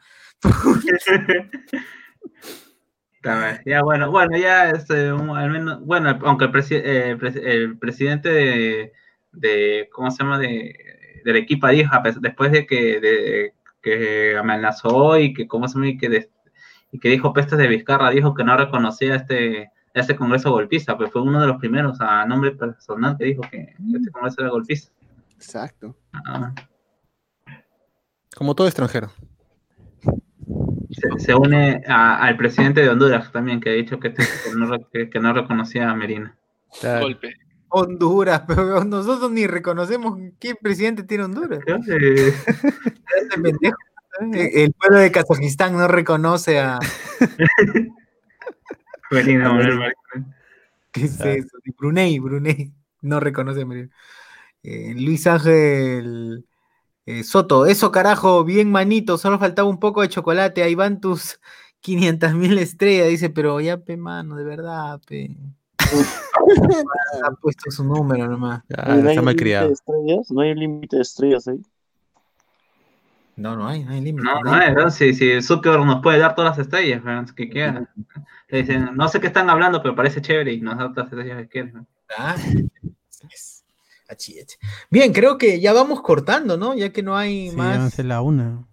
Ya 3.67 3.83
bueno, 3.83 4.11
bueno, 4.11 4.37
ya 4.39 4.71
este, 4.71 5.13
un- 5.13 5.37
al 5.37 5.51
menos, 5.51 5.85
bueno, 5.85 6.19
aunque 6.25 6.45
el, 6.47 6.53
presi- 6.53 6.83
eh, 6.85 7.17
pres- 7.19 7.41
el 7.43 7.79
presidente 7.79 8.29
de, 8.31 8.93
de, 9.33 9.89
¿cómo 9.93 10.11
se 10.11 10.23
llama? 10.23 10.39
De, 10.39 11.21
del 11.25 11.37
equipo 11.37 11.67
dijo, 11.69 11.91
después 12.21 12.53
de 12.53 12.67
que, 12.67 13.01
de, 13.01 13.55
que 13.83 14.37
amenazó 14.37 15.19
y 15.19 15.33
que, 15.35 15.47
¿cómo 15.49 15.67
se 15.69 15.75
llama? 15.75 15.89
Y 15.89 15.99
que, 15.99 16.29
y 16.93 16.99
que 17.01 17.09
dijo 17.09 17.33
pestes 17.33 17.59
de 17.59 17.67
Vizcarra, 17.69 18.11
dijo 18.11 18.35
que 18.35 18.45
no 18.45 18.57
reconocía 18.57 19.17
este, 19.17 19.71
este 19.93 20.15
congreso 20.17 20.51
golpista, 20.53 20.97
pues 20.97 21.11
fue 21.11 21.23
uno 21.23 21.41
de 21.41 21.47
los 21.49 21.57
primeros 21.59 22.01
a 22.01 22.25
nombre 22.27 22.53
personal 22.53 23.17
que 23.19 23.25
dijo 23.25 23.43
que 23.51 23.75
este 23.95 24.11
congreso 24.11 24.41
era 24.43 24.51
golpista. 24.51 24.93
Exacto. 25.35 25.97
Ah. 26.13 26.55
Como 28.37 28.55
todo 28.55 28.67
extranjero. 28.67 29.11
Se, 30.97 31.08
se 31.25 31.34
une 31.34 31.83
a- 31.86 32.18
al 32.25 32.36
presidente 32.36 32.81
de 32.81 32.89
Honduras 32.89 33.31
también, 33.31 33.60
que 33.60 33.68
ha 33.70 33.73
dicho 33.75 34.00
que, 34.00 34.15
que 34.15 34.25
no, 34.57 34.66
re- 34.70 34.86
que- 34.92 35.10
que 35.10 35.20
no 35.20 35.33
reconocía 35.33 35.91
a 35.91 35.94
Merina. 35.94 36.34
Golpe. 37.00 37.34
Honduras, 37.68 38.42
pero 38.47 38.84
nosotros 38.84 39.31
ni 39.31 39.47
reconocemos 39.47 40.18
qué 40.41 40.55
presidente 40.55 41.02
tiene 41.02 41.25
Honduras. 41.25 41.60
El 44.33 44.73
pueblo 44.73 44.99
de 44.99 45.12
Kazajistán 45.12 45.75
no 45.76 45.86
reconoce 45.89 46.58
a. 46.60 46.78
Merina, 49.10 49.52
Merina. 49.52 49.92
¿Qué 50.92 51.05
es 51.05 51.20
eso? 51.20 51.58
Brunei, 51.78 52.18
Brunei. 52.18 52.73
No 53.02 53.20
reconoce 53.20 53.62
a 53.62 53.66
Merino. 53.66 53.91
Eh, 54.62 54.94
Luis 54.97 55.26
Ángel 55.26 56.44
eh, 57.07 57.25
Soto, 57.25 57.67
eso 57.67 57.93
carajo, 57.93 58.44
bien 58.44 58.70
manito, 58.70 59.17
solo 59.17 59.39
faltaba 59.39 59.68
un 59.68 59.78
poco 59.78 60.02
de 60.02 60.09
chocolate, 60.09 60.62
ahí 60.62 60.75
van 60.75 61.01
tus 61.01 61.41
500 61.81 62.35
mil 62.35 62.59
estrellas, 62.59 63.09
dice, 63.09 63.31
pero 63.31 63.60
ya, 63.60 63.78
pe, 63.78 63.97
mano, 63.97 64.36
de 64.36 64.44
verdad, 64.44 65.01
pe. 65.07 65.36
ha 67.25 67.31
puesto 67.41 67.70
su 67.70 67.85
número 67.85 68.26
nomás. 68.26 68.62
Está 68.68 69.23
mal 69.23 69.36
criado. 69.36 69.68
de 69.68 69.75
estrellas? 69.75 70.31
¿No 70.31 70.41
hay 70.41 70.55
límite 70.55 70.97
de 70.97 71.02
estrellas 71.02 71.47
ahí? 71.47 71.60
No, 73.36 73.55
no 73.55 73.68
hay, 73.68 73.85
no 73.85 73.93
hay 73.93 74.01
límite. 74.01 74.25
No, 74.26 74.41
no, 74.41 74.73
no, 74.73 74.91
si, 74.91 75.12
si 75.12 75.41
Zuckerberg 75.43 75.85
nos 75.85 76.02
puede 76.02 76.18
dar 76.18 76.35
todas 76.35 76.57
las 76.57 76.67
estrellas, 76.67 77.05
weón, 77.05 77.26
que 77.26 77.49
quiera. 77.49 77.89
Le 78.49 78.59
dicen, 78.59 78.97
no 78.97 79.09
sé 79.09 79.20
qué 79.20 79.26
están 79.26 79.51
hablando, 79.51 79.83
pero 79.83 79.94
parece 79.94 80.23
chévere 80.23 80.55
y 80.55 80.60
nos 80.60 80.78
da 80.78 80.91
todas 80.93 81.12
las 81.12 81.12
estrellas 81.12 81.43
que 81.43 81.49
quieren. 81.49 81.75
¿no? 81.75 81.86
Ah, 82.17 82.35
Bien, 84.91 85.12
creo 85.12 85.39
que 85.39 85.60
ya 85.60 85.73
vamos 85.73 86.01
cortando, 86.02 86.57
¿no? 86.57 86.75
Ya 86.75 86.91
que 86.93 87.02
no 87.02 87.17
hay 87.17 87.51
Sí, 87.51 87.57
más. 87.57 87.78
van 87.78 87.86
a 87.86 87.91
ser 87.91 88.05
la 88.07 88.23
una. 88.23 88.65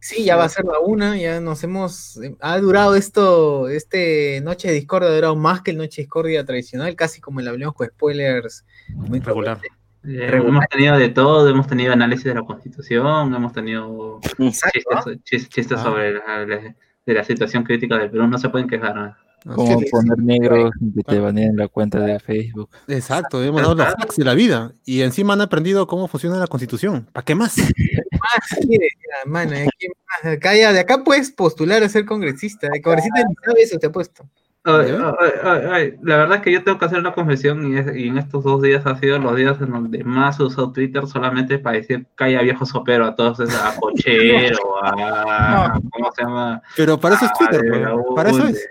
Sí, 0.00 0.24
ya 0.24 0.34
va 0.36 0.44
a 0.44 0.48
ser 0.48 0.64
la 0.64 0.80
una, 0.80 1.16
ya 1.16 1.40
nos 1.40 1.62
hemos, 1.62 2.16
eh, 2.16 2.34
ha 2.40 2.58
durado 2.58 2.96
esto, 2.96 3.68
este 3.68 4.40
Noche 4.42 4.66
de 4.68 4.74
Discordia 4.74 5.08
ha 5.10 5.14
durado 5.14 5.36
más 5.36 5.60
que 5.62 5.70
el 5.70 5.76
Noche 5.76 6.02
de 6.02 6.06
Discordia 6.06 6.44
tradicional, 6.44 6.96
casi 6.96 7.20
como 7.20 7.38
el 7.38 7.46
hablemos 7.46 7.74
con 7.76 7.86
spoilers 7.86 8.64
muy 8.96 9.20
Regular. 9.20 9.60
Eh, 10.04 10.28
hemos 10.32 10.64
tenido 10.66 10.98
de 10.98 11.08
todo, 11.10 11.48
hemos 11.48 11.68
tenido 11.68 11.92
análisis 11.92 12.24
de 12.24 12.34
la 12.34 12.42
constitución, 12.42 13.32
hemos 13.32 13.52
tenido 13.52 14.18
Exacto, 14.40 14.80
chistes, 15.04 15.22
chis- 15.22 15.48
chistes 15.48 15.78
Ah. 15.78 15.82
sobre 15.84 16.14
la, 16.14 16.44
la- 16.46 16.74
de 17.06 17.14
la 17.14 17.22
situación 17.24 17.62
crítica 17.62 17.96
del 17.96 18.10
Perú, 18.10 18.26
no 18.26 18.38
se 18.38 18.48
pueden 18.48 18.68
quejar. 18.68 18.96
¿no? 18.96 19.14
Cómo 19.44 19.80
poner 19.90 20.18
negros 20.18 20.70
sin 20.78 20.92
que 20.94 21.02
te 21.02 21.18
baneen 21.18 21.56
la 21.56 21.68
cuenta 21.68 21.98
de 22.00 22.20
Facebook. 22.20 22.70
Exacto, 22.88 23.42
hemos 23.42 23.62
dado 23.62 23.74
los 23.74 23.86
facts 23.88 24.16
de 24.16 24.24
la 24.24 24.34
vida. 24.34 24.72
Y 24.84 25.02
encima 25.02 25.32
han 25.34 25.40
aprendido 25.40 25.86
cómo 25.86 26.06
funciona 26.08 26.36
la 26.36 26.46
constitución. 26.46 27.08
¿Para 27.12 27.24
qué 27.24 27.34
más? 27.34 27.56
ya, 27.56 27.64
mano, 29.26 29.50
¿de 29.52 29.68
qué 29.78 29.88
más? 29.88 30.32
Acá, 30.34 30.54
ya, 30.56 30.72
de 30.72 30.80
acá 30.80 31.02
puedes 31.04 31.30
postular 31.30 31.82
a 31.82 31.88
ser 31.88 32.04
congresista, 32.04 32.68
de 32.72 32.80
congresista 32.80 33.20
ni 33.28 33.34
sabe 33.44 33.62
eso, 33.62 33.78
te 33.78 33.86
apuesto. 33.86 34.24
Ay, 34.64 34.92
ay, 34.96 35.30
ay, 35.42 35.60
ay, 35.72 35.94
La 36.04 36.18
verdad 36.18 36.36
es 36.36 36.42
que 36.42 36.52
yo 36.52 36.62
tengo 36.62 36.78
que 36.78 36.84
hacer 36.84 37.00
una 37.00 37.12
confesión 37.14 37.72
y, 37.74 37.78
es- 37.78 37.96
y 37.96 38.06
en 38.06 38.18
estos 38.18 38.44
dos 38.44 38.62
días 38.62 38.86
ha 38.86 38.96
sido 38.96 39.18
los 39.18 39.34
días 39.34 39.60
en 39.60 39.72
donde 39.72 40.04
más 40.04 40.38
he 40.38 40.44
usado 40.44 40.70
Twitter 40.70 41.04
solamente 41.08 41.58
para 41.58 41.78
decir 41.78 42.06
calla 42.14 42.42
viejo 42.42 42.64
sopero 42.64 43.04
a 43.06 43.16
todos, 43.16 43.40
esos- 43.40 43.60
a 43.60 43.74
Cochero, 43.80 44.84
a... 44.84 45.80
¿Cómo 45.92 46.12
se 46.12 46.22
llama? 46.22 46.62
Pero 46.76 46.96
para 47.00 47.16
eso 47.16 47.24
es 47.24 47.32
A 47.32 47.34
Twitter, 47.34 47.60
pues. 47.60 47.72
Belaúnde. 47.72 48.14
Para 48.14 48.30
eso 48.30 48.46
es. 48.46 48.68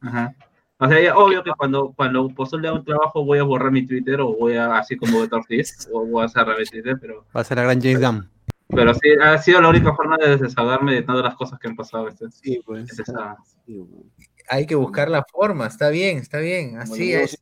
Ajá. 0.00 0.34
O 0.78 0.88
sea, 0.88 0.98
ya 1.00 1.14
obvio 1.16 1.42
que 1.44 1.50
cuando, 1.58 1.92
cuando 1.94 2.28
postule 2.30 2.68
a 2.68 2.72
un 2.72 2.84
trabajo 2.84 3.22
voy 3.24 3.38
a 3.38 3.42
borrar 3.42 3.70
mi 3.70 3.86
Twitter 3.86 4.18
o 4.20 4.34
voy 4.34 4.54
a, 4.56 4.78
así 4.78 4.96
como 4.96 5.20
Beto 5.20 5.36
Ortiz, 5.36 5.86
o 5.92 6.06
voy 6.06 6.24
a 6.24 6.28
cerrar 6.28 6.58
mi 6.58 6.64
Twitter, 6.64 6.96
pero, 6.98 7.26
Va 7.36 7.42
a 7.42 7.44
ser 7.44 7.58
la 7.58 7.64
gran 7.64 7.82
James 7.82 8.00
Gunn. 8.00 8.30
pero 8.68 8.94
sí, 8.94 9.10
ha 9.22 9.36
sido 9.36 9.60
la 9.60 9.68
única 9.68 9.94
forma 9.94 10.16
de 10.16 10.38
desahogarme 10.38 10.94
de 10.94 11.02
todas 11.02 11.22
las 11.22 11.34
cosas 11.34 11.58
que 11.58 11.68
han 11.68 11.76
pasado. 11.76 12.08
Este, 12.08 12.30
Sí, 12.30 12.62
pues. 12.64 12.88
este 12.90 13.04
sábado. 13.04 13.36
Sí, 13.66 13.76
bueno. 13.78 14.06
Hay 14.48 14.66
que 14.66 14.74
buscar 14.74 15.10
la 15.10 15.22
forma, 15.30 15.66
está 15.66 15.90
bien, 15.90 16.16
está 16.18 16.38
bien, 16.38 16.78
así 16.78 17.12
es. 17.12 17.38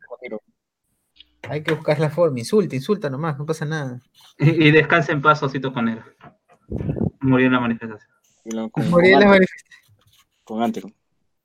Hay 1.49 1.63
que 1.63 1.73
buscar 1.75 1.99
la 2.01 2.11
forma, 2.11 2.41
insulta, 2.41 2.75
insulta 2.75 3.09
nomás, 3.09 3.39
no 3.39 3.47
pasa 3.47 3.65
nada. 3.65 4.01
Y, 4.39 4.67
y 4.69 4.71
descanse 4.73 5.13
en 5.13 5.23
paz, 5.23 5.43
Osito 5.43 5.73
Conero. 5.73 6.03
Murió 7.21 7.47
en 7.47 7.53
la 7.53 7.61
manifestación. 7.61 8.11
Murió 8.91 9.15
en 9.15 9.21
la 9.21 9.27
manifestación. 9.29 9.83
con 10.45 10.63
Antero. 10.63 10.89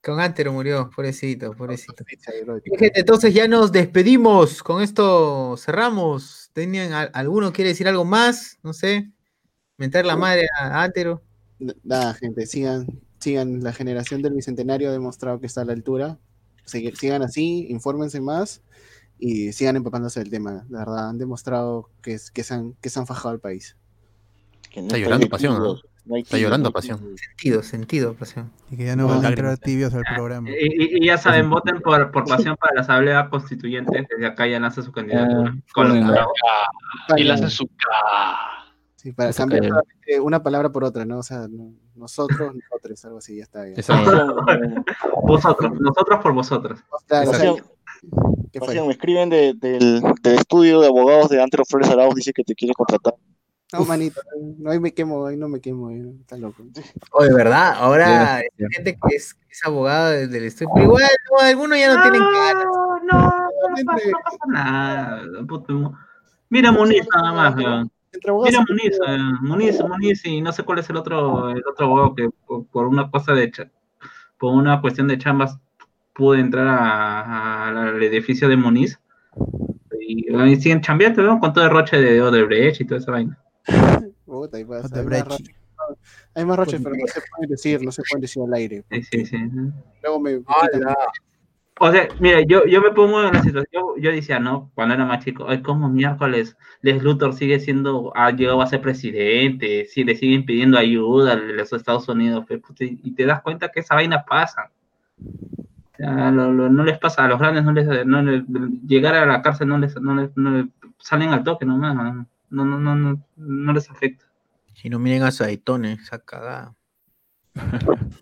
Con 0.04 0.20
Antero 0.20 0.52
murió, 0.52 0.90
pobrecito, 0.94 1.54
pobrecito. 1.54 2.04
Gente, 2.78 3.00
entonces 3.00 3.34
ya 3.34 3.48
nos 3.48 3.72
despedimos. 3.72 4.62
Con 4.62 4.82
esto 4.82 5.56
cerramos. 5.58 6.50
¿Tenían, 6.54 6.92
al- 6.92 7.10
¿Alguno 7.14 7.54
quiere 7.54 7.70
decir 7.70 7.88
algo 7.88 8.04
más? 8.04 8.60
No 8.64 8.74
sé. 8.74 9.10
Mentar 9.78 10.06
la 10.06 10.16
madre 10.18 10.48
a 10.60 10.84
Antero. 10.84 11.24
Nada, 11.84 12.14
gente, 12.16 12.46
sigan, 12.46 12.86
sigan. 13.20 13.64
La 13.64 13.72
generación 13.72 14.22
del 14.22 14.34
bicentenario 14.34 14.90
ha 14.90 14.92
demostrado 14.92 15.40
que 15.40 15.48
está 15.48 15.62
a 15.62 15.66
la 15.66 15.74
altura. 15.74 16.20
Sigan 16.66 17.22
así, 17.24 17.68
infórmense 17.70 18.20
más 18.20 18.62
y 19.20 19.54
sigan 19.54 19.78
empapándose 19.78 20.20
del 20.20 20.30
tema. 20.30 20.66
La 20.70 20.80
verdad, 20.80 21.10
han 21.10 21.18
demostrado 21.18 21.90
que, 22.02 22.16
es- 22.16 22.30
que, 22.30 22.44
se, 22.44 22.54
han, 22.56 22.74
que 22.82 22.90
se 22.90 23.00
han 23.00 23.08
fajado 23.08 23.30
al 23.30 23.40
país. 23.40 23.78
Está 24.88 24.98
llorando 24.98 25.28
pasión, 25.30 25.54
¿no? 25.64 25.76
Está 26.16 26.38
llorando 26.38 26.72
pasión. 26.72 27.00
Sentido, 27.18 27.64
sentido, 27.64 28.14
pasión. 28.14 28.52
Y 28.70 28.78
que 28.78 28.86
ya 28.86 28.96
no 28.96 29.08
van 29.08 29.24
a 29.26 29.30
entrar 29.30 29.58
tibios 29.58 29.94
al 29.94 30.04
programa. 30.16 30.50
Y, 30.50 30.54
y- 30.54 30.98
y 31.02 31.06
ya 31.06 31.18
saben, 31.18 31.50
voten 31.50 31.82
por, 31.82 32.12
por 32.12 32.26
pasión 32.26 32.58
para 32.60 32.76
la 32.76 32.82
Asamblea 32.82 33.30
Constituyente. 33.30 34.06
Desde 34.10 34.26
acá 34.28 34.46
ya 34.48 34.60
lanza 34.60 34.82
su 34.82 34.92
candidatura. 34.92 35.56
Con 35.74 35.88
los 35.90 35.98
la- 36.00 36.12
bravos. 36.12 36.34
Y 37.18 37.24
la 37.24 37.36
hace 37.36 37.50
su. 37.50 37.70
Sí, 38.96 39.12
para 39.12 39.30
Eso 39.30 39.40
cambiar 39.40 39.64
solamente 39.66 40.20
una 40.22 40.42
palabra 40.44 40.72
por 40.72 40.84
otra, 40.86 41.04
¿no? 41.06 41.20
O 41.20 41.24
sea, 41.24 41.48
no- 41.50 41.74
nosotros, 41.96 42.54
nosotros, 42.56 43.06
algo 43.06 43.18
así, 43.20 43.38
ya 43.38 43.44
está 43.44 43.64
bien. 43.64 43.76
Exacto. 43.78 44.36
Vosotros, 45.24 45.72
nosotros 45.80 46.20
por 46.22 46.34
vosotros. 46.34 46.80
Claro, 47.08 47.30
o 47.30 47.34
sea, 47.34 47.40
Pasión, 47.54 47.68
¿qué 48.52 48.60
fue? 48.60 48.68
Pasión, 48.68 48.88
me 48.88 48.94
escriben 48.94 49.30
de- 49.30 49.54
del, 49.56 50.02
del 50.22 50.36
estudio 50.36 50.80
de 50.82 50.88
abogados 50.88 51.30
de 51.30 51.42
Antero 51.42 51.64
Flores 51.66 51.90
Arauz, 51.90 52.16
dice 52.16 52.34
que 52.34 52.44
te 52.44 52.56
quiere 52.56 52.74
contratar. 52.74 53.14
No, 53.80 53.86
manito, 53.86 54.22
no, 54.60 54.72
ahí 54.72 54.80
me 54.80 54.94
quemo, 54.94 55.26
ahí 55.26 55.36
no 55.38 55.48
me 55.50 55.60
quemo, 55.60 55.88
ahí, 55.90 56.02
está 56.22 56.38
loco. 56.38 56.64
Oh, 57.12 57.24
de 57.24 57.34
verdad, 57.34 57.74
ahora 57.78 58.36
hay 58.38 58.46
gente 58.72 58.94
que 58.94 59.16
es, 59.16 59.36
es 59.50 59.66
abogada 59.66 60.12
del 60.12 60.44
estudio, 60.46 60.70
pero 60.74 60.86
igual 60.86 61.04
no, 61.32 61.46
algunos 61.46 61.78
ya 61.80 61.96
no 61.96 62.02
tienen 62.02 62.22
ganas. 62.22 62.66
No, 62.66 62.98
no, 63.04 63.86
pasa, 63.86 64.08
no 64.12 64.18
pasa 64.24 64.38
nada. 64.48 65.22
puto. 65.48 65.94
Mira 66.50 66.72
Muniz 66.72 67.06
nada 67.14 67.34
más, 67.34 67.56
weón. 67.56 67.92
Mira 68.44 68.64
Muniz, 68.70 69.00
Muniz, 69.42 69.82
Muniz 69.84 70.26
y 70.26 70.40
no 70.42 70.52
sé 70.52 70.62
cuál 70.64 70.80
es 70.80 70.90
el 70.90 70.98
otro, 70.98 71.50
el 71.50 71.64
otro 71.68 71.86
abogado 71.88 72.14
que 72.16 72.30
por, 72.46 72.66
por 72.68 72.88
una 72.88 73.10
cosa 73.10 73.34
de 73.34 73.52
por 74.38 74.54
una 74.54 74.80
cuestión 74.82 75.08
de 75.08 75.18
chambas 75.18 75.58
pudo 76.14 76.36
entrar 76.36 76.68
a- 76.68 77.22
a- 77.22 77.68
al 77.70 78.04
edificio 78.04 78.48
de 78.48 78.56
Muniz 78.58 79.00
y, 80.00 80.32
y 80.32 80.56
siguen 80.58 80.82
chambeando 80.82 81.24
¿no? 81.24 81.40
con 81.40 81.54
todo 81.54 81.64
el 81.64 81.72
roche 81.72 81.98
de 82.00 82.22
Odebrecht 82.22 82.82
y 82.82 82.86
toda 82.86 83.00
esa 83.00 83.12
vaina. 83.12 83.40
Puta, 84.26 84.60
y 84.60 84.66
pasa, 84.66 84.88
de 84.88 85.02
hay 85.02 85.06
más 85.24 85.28
roches. 85.28 85.56
Hay 86.36 86.46
más 86.46 86.58
roches, 86.58 86.82
pero 86.84 86.96
no 86.96 87.08
se 87.08 87.22
pueden 87.36 87.50
decir, 87.50 87.82
no 87.84 87.92
se 87.92 88.04
pueden 88.10 88.22
decir 88.22 88.44
al 88.44 88.54
aire. 88.54 88.84
Sí, 88.92 89.02
sí, 89.04 89.26
sí. 89.26 89.38
Luego 90.02 90.20
me, 90.20 90.40
quitan- 90.40 90.96
O 91.80 91.92
sea, 91.92 92.08
mira, 92.20 92.42
yo, 92.42 92.66
yo 92.66 92.82
me 92.82 92.92
pongo 92.92 93.24
en 93.24 93.34
la 93.34 93.42
situación, 93.42 93.84
yo 93.98 94.12
decía, 94.12 94.40
no, 94.40 94.72
cuando 94.76 94.94
era 94.96 95.06
más 95.06 95.24
chico, 95.26 95.46
ay, 95.50 95.62
como 95.62 95.90
miércoles, 95.90 96.56
Les 96.82 97.02
Luthor 97.02 97.34
sigue 97.34 97.60
siendo, 97.60 98.12
ha 98.16 98.32
llegado 98.32 98.62
a 98.62 98.68
ser 98.68 98.82
presidente, 98.82 99.86
sí, 99.88 100.04
le 100.04 100.16
siguen 100.16 100.46
pidiendo 100.46 100.78
ayuda 100.78 101.34
a 101.34 101.36
los 101.36 101.74
Estados 101.74 102.08
Unidos, 102.08 102.46
y 102.80 103.12
te 103.16 103.26
das 103.26 103.42
cuenta 103.42 103.70
que 103.70 103.80
esa 103.80 103.96
vaina 103.96 104.24
pasa. 104.24 104.70
O 105.20 105.96
sea, 105.98 106.32
lo- 106.32 106.52
lo- 106.54 106.70
no 106.70 106.84
les 106.84 106.98
pasa, 107.00 107.26
a 107.26 107.28
los 107.28 107.40
grandes 107.40 107.64
no 107.64 107.72
les, 107.74 108.06
no 108.06 108.22
les- 108.22 108.44
llegar 108.88 109.16
a 109.16 109.26
la 109.26 109.42
cárcel 109.42 109.68
no 109.68 109.78
les, 109.78 110.00
no 110.00 110.16
les, 110.16 110.30
no 110.38 110.52
les- 110.52 110.66
salen 111.00 111.30
al 111.30 111.44
toque 111.44 111.66
nomás, 111.66 111.96
no, 111.96 112.26
no, 112.54 112.66
no, 112.66 112.80
no, 112.80 112.96
no, 112.96 113.26
no 113.36 113.74
les 113.74 113.90
afecta. 113.90 114.26
Y 114.84 114.90
no 114.90 115.00
miren 115.00 115.24
a 115.24 115.32
Saitone, 115.32 115.94
esa 115.94 116.20
cagada. 116.20 116.76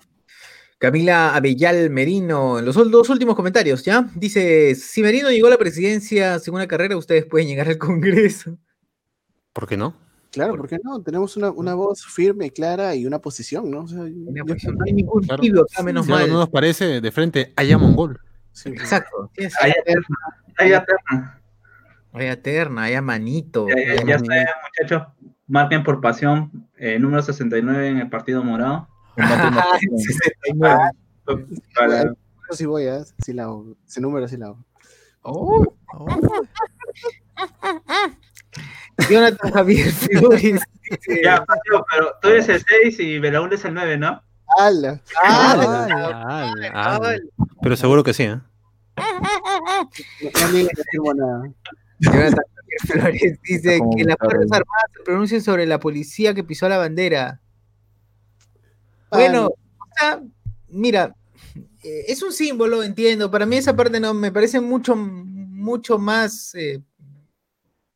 Camila 0.77 1.35
Abellal 1.35 1.89
Merino, 1.91 2.57
en 2.57 2.65
los 2.65 2.75
dos 2.75 3.09
últimos 3.09 3.35
comentarios, 3.35 3.83
¿ya? 3.83 4.09
Dice, 4.15 4.73
si 4.73 5.03
Merino 5.03 5.29
llegó 5.29 5.45
a 5.47 5.51
la 5.51 5.57
presidencia 5.57 6.39
sin 6.39 6.55
una 6.55 6.67
carrera, 6.67 6.97
ustedes 6.97 7.25
pueden 7.25 7.47
llegar 7.47 7.67
al 7.67 7.77
Congreso. 7.77 8.57
¿Por 9.53 9.67
qué 9.67 9.77
no? 9.77 9.95
Claro, 10.31 10.55
¿por 10.55 10.67
qué 10.67 10.77
no? 10.83 11.01
Tenemos 11.03 11.37
una, 11.37 11.51
una 11.51 11.75
voz 11.75 12.03
firme, 12.05 12.49
clara 12.51 12.95
y 12.95 13.05
una 13.05 13.19
posición, 13.19 13.69
¿no? 13.69 13.81
O 13.81 13.87
sea, 13.87 13.99
No 13.99 14.83
hay 14.85 14.93
ningún 14.93 15.21
Claro. 15.23 15.41
tibio 15.41 15.61
acá, 15.61 15.83
menos 15.83 16.05
Si 16.05 16.11
mal. 16.11 16.27
no 16.29 16.39
nos 16.39 16.49
parece, 16.49 16.99
de 17.01 17.11
frente, 17.11 17.53
allá 17.55 17.77
mongol. 17.77 18.19
Exacto. 18.65 19.29
tienes- 19.35 19.53
Hay 19.61 19.71
eterna, 19.71 20.17
hay 20.57 20.73
eterna. 20.73 21.40
Hay 22.13 22.27
eterna, 22.27 22.83
hay 22.83 22.95
a 22.95 23.01
manito. 23.01 23.67
Ya, 24.07 24.17
muchachos, 24.19 25.07
marquen 25.47 25.83
por 25.83 26.01
pasión, 26.01 26.67
eh, 26.77 26.99
número 26.99 27.21
69 27.21 27.87
en 27.87 27.97
el 27.99 28.09
Partido 28.09 28.43
Morado. 28.43 28.87
Ah, 29.17 29.77
69. 29.81 30.91
Para- 31.75 32.03
Yo 32.05 32.13
sí 32.55 32.65
voy, 32.65 32.83
¿eh? 32.83 32.99
Sí 33.23 33.33
la 33.33 33.43
hago. 33.43 33.75
Número 33.97 34.27
sí 34.27 34.37
la 34.37 34.47
hago. 34.47 34.65
Oh. 35.21 35.75
Jonathan 39.09 39.51
Javier 39.51 39.85
dice, 39.85 40.59
Ya, 41.23 41.43
Patio, 41.45 41.85
pero 41.91 42.13
tú 42.21 42.29
eres 42.29 42.49
el 42.49 42.61
6 42.83 42.99
y 42.99 43.19
Belaúl 43.19 43.53
es 43.53 43.63
el 43.65 43.73
9, 43.73 43.97
¿no? 43.97 44.21
¡Hala! 44.57 45.01
"Ah, 45.23 45.87
Ala, 46.53 46.67
ala. 46.73 47.17
Pero 47.61 47.75
seguro 47.77 48.03
que 48.03 48.13
sí, 48.13 48.23
¿eh? 48.23 48.39
No, 50.93 51.13
no. 51.13 51.53
Jonathan 52.01 52.43
Flores 52.87 53.39
dice 53.43 53.79
que 53.95 54.03
las. 54.03 54.17
Fuerzas 54.19 54.51
Armadas 54.51 54.91
se 54.95 55.03
pronuncien 55.03 55.41
sobre 55.41 55.65
la 55.65 55.79
policía 55.79 56.33
que 56.33 56.43
pisó 56.43 56.67
la 56.69 56.77
bandera. 56.77 57.41
Bueno, 59.11 59.47
o 59.47 59.85
sea, 59.97 60.21
mira, 60.69 61.15
eh, 61.83 62.05
es 62.07 62.23
un 62.23 62.31
símbolo, 62.31 62.81
entiendo. 62.83 63.29
Para 63.29 63.45
mí 63.45 63.57
esa 63.57 63.75
parte 63.75 63.99
no 63.99 64.13
me 64.13 64.31
parece 64.31 64.61
mucho, 64.61 64.95
mucho 64.95 65.97
más 65.99 66.55
eh, 66.55 66.81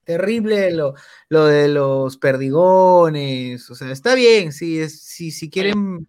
terrible 0.04 0.72
lo, 0.72 0.94
lo 1.30 1.46
de 1.46 1.68
los 1.70 2.18
perdigones. 2.18 3.70
O 3.70 3.76
sea, 3.76 3.92
está 3.92 4.14
bien, 4.14 4.52
si, 4.52 4.80
es- 4.80 5.02
si, 5.02 5.32
si 5.32 5.50
quieren 5.50 6.06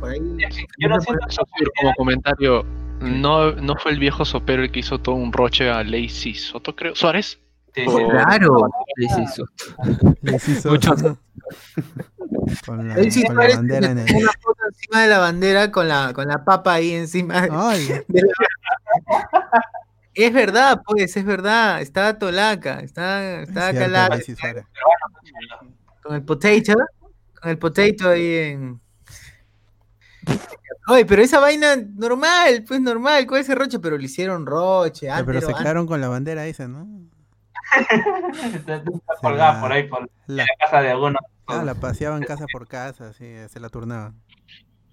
por 0.00 0.10
ahí. 0.10 0.18
Yo 0.78 0.88
no 0.88 1.00
siento 1.00 1.26
como 1.80 1.92
comentario, 1.96 2.64
no, 3.00 3.52
no 3.52 3.76
fue 3.76 3.92
el 3.92 3.98
viejo 3.98 4.24
sopero 4.24 4.62
el 4.62 4.70
que 4.70 4.80
hizo 4.80 4.98
todo 5.00 5.14
un 5.14 5.32
roche 5.32 5.70
a 5.70 5.82
Lacey 5.84 6.34
Soto, 6.34 6.74
creo. 6.76 6.94
¿Suárez? 6.94 7.38
Sí, 7.74 7.84
O- 7.86 7.96
sí. 7.98 8.04
Claro. 8.10 8.68
Les 10.22 10.48
hizo 10.48 10.70
Muchos- 10.70 11.02
con 12.64 12.88
la, 12.88 12.94
con 12.94 13.36
la 13.36 13.54
bandera 13.56 13.90
en 13.90 13.98
el. 13.98 14.14
una 14.16 14.32
foto 14.40 14.58
encima 14.68 15.02
de 15.02 15.08
la 15.08 15.18
bandera 15.18 15.70
con 15.70 15.86
la, 15.88 16.12
con 16.14 16.26
la 16.28 16.44
papa 16.44 16.74
ahí 16.74 16.92
encima. 16.92 17.42
de- 17.42 17.48
Ay, 17.52 17.86
de 18.08 18.22
la- 18.22 19.62
Es 20.14 20.32
verdad, 20.32 20.82
pues, 20.84 21.16
es 21.16 21.24
verdad. 21.24 21.80
Está 21.80 22.18
Tolaca, 22.18 22.80
está, 22.80 23.42
está 23.42 23.70
cierto, 23.70 23.96
Alexis 23.96 24.38
Suárez. 24.38 24.64
con 26.02 26.16
el 26.16 26.22
potato, 26.22 26.74
con 27.40 27.50
el 27.50 27.58
potato 27.58 28.08
ahí 28.08 28.34
en. 28.36 28.80
Oye, 30.88 31.04
pero 31.04 31.22
esa 31.22 31.38
vaina 31.40 31.76
normal, 31.76 32.64
pues 32.66 32.80
normal, 32.80 33.26
¿cuál 33.26 33.42
es 33.42 33.48
el 33.50 33.56
roche? 33.56 33.78
Pero 33.78 33.98
le 33.98 34.04
hicieron 34.06 34.46
roche, 34.46 35.08
Pero 35.26 35.40
se 35.40 35.54
quedaron 35.54 35.86
con 35.86 36.00
la 36.00 36.08
bandera 36.08 36.46
esa, 36.46 36.66
¿no? 36.66 36.86
Está 38.54 38.82
colgada 39.20 39.60
por 39.60 39.72
ahí, 39.72 39.88
por 39.88 40.08
La, 40.26 40.44
la 40.44 40.48
casa 40.58 40.80
de 40.80 40.90
algunos. 40.90 41.20
ah, 41.46 41.62
la 41.64 41.74
paseaban 41.74 42.22
casa 42.22 42.46
por 42.50 42.66
casa, 42.66 43.12
sí, 43.12 43.34
se 43.48 43.60
la 43.60 43.68
turnaban. 43.68 44.14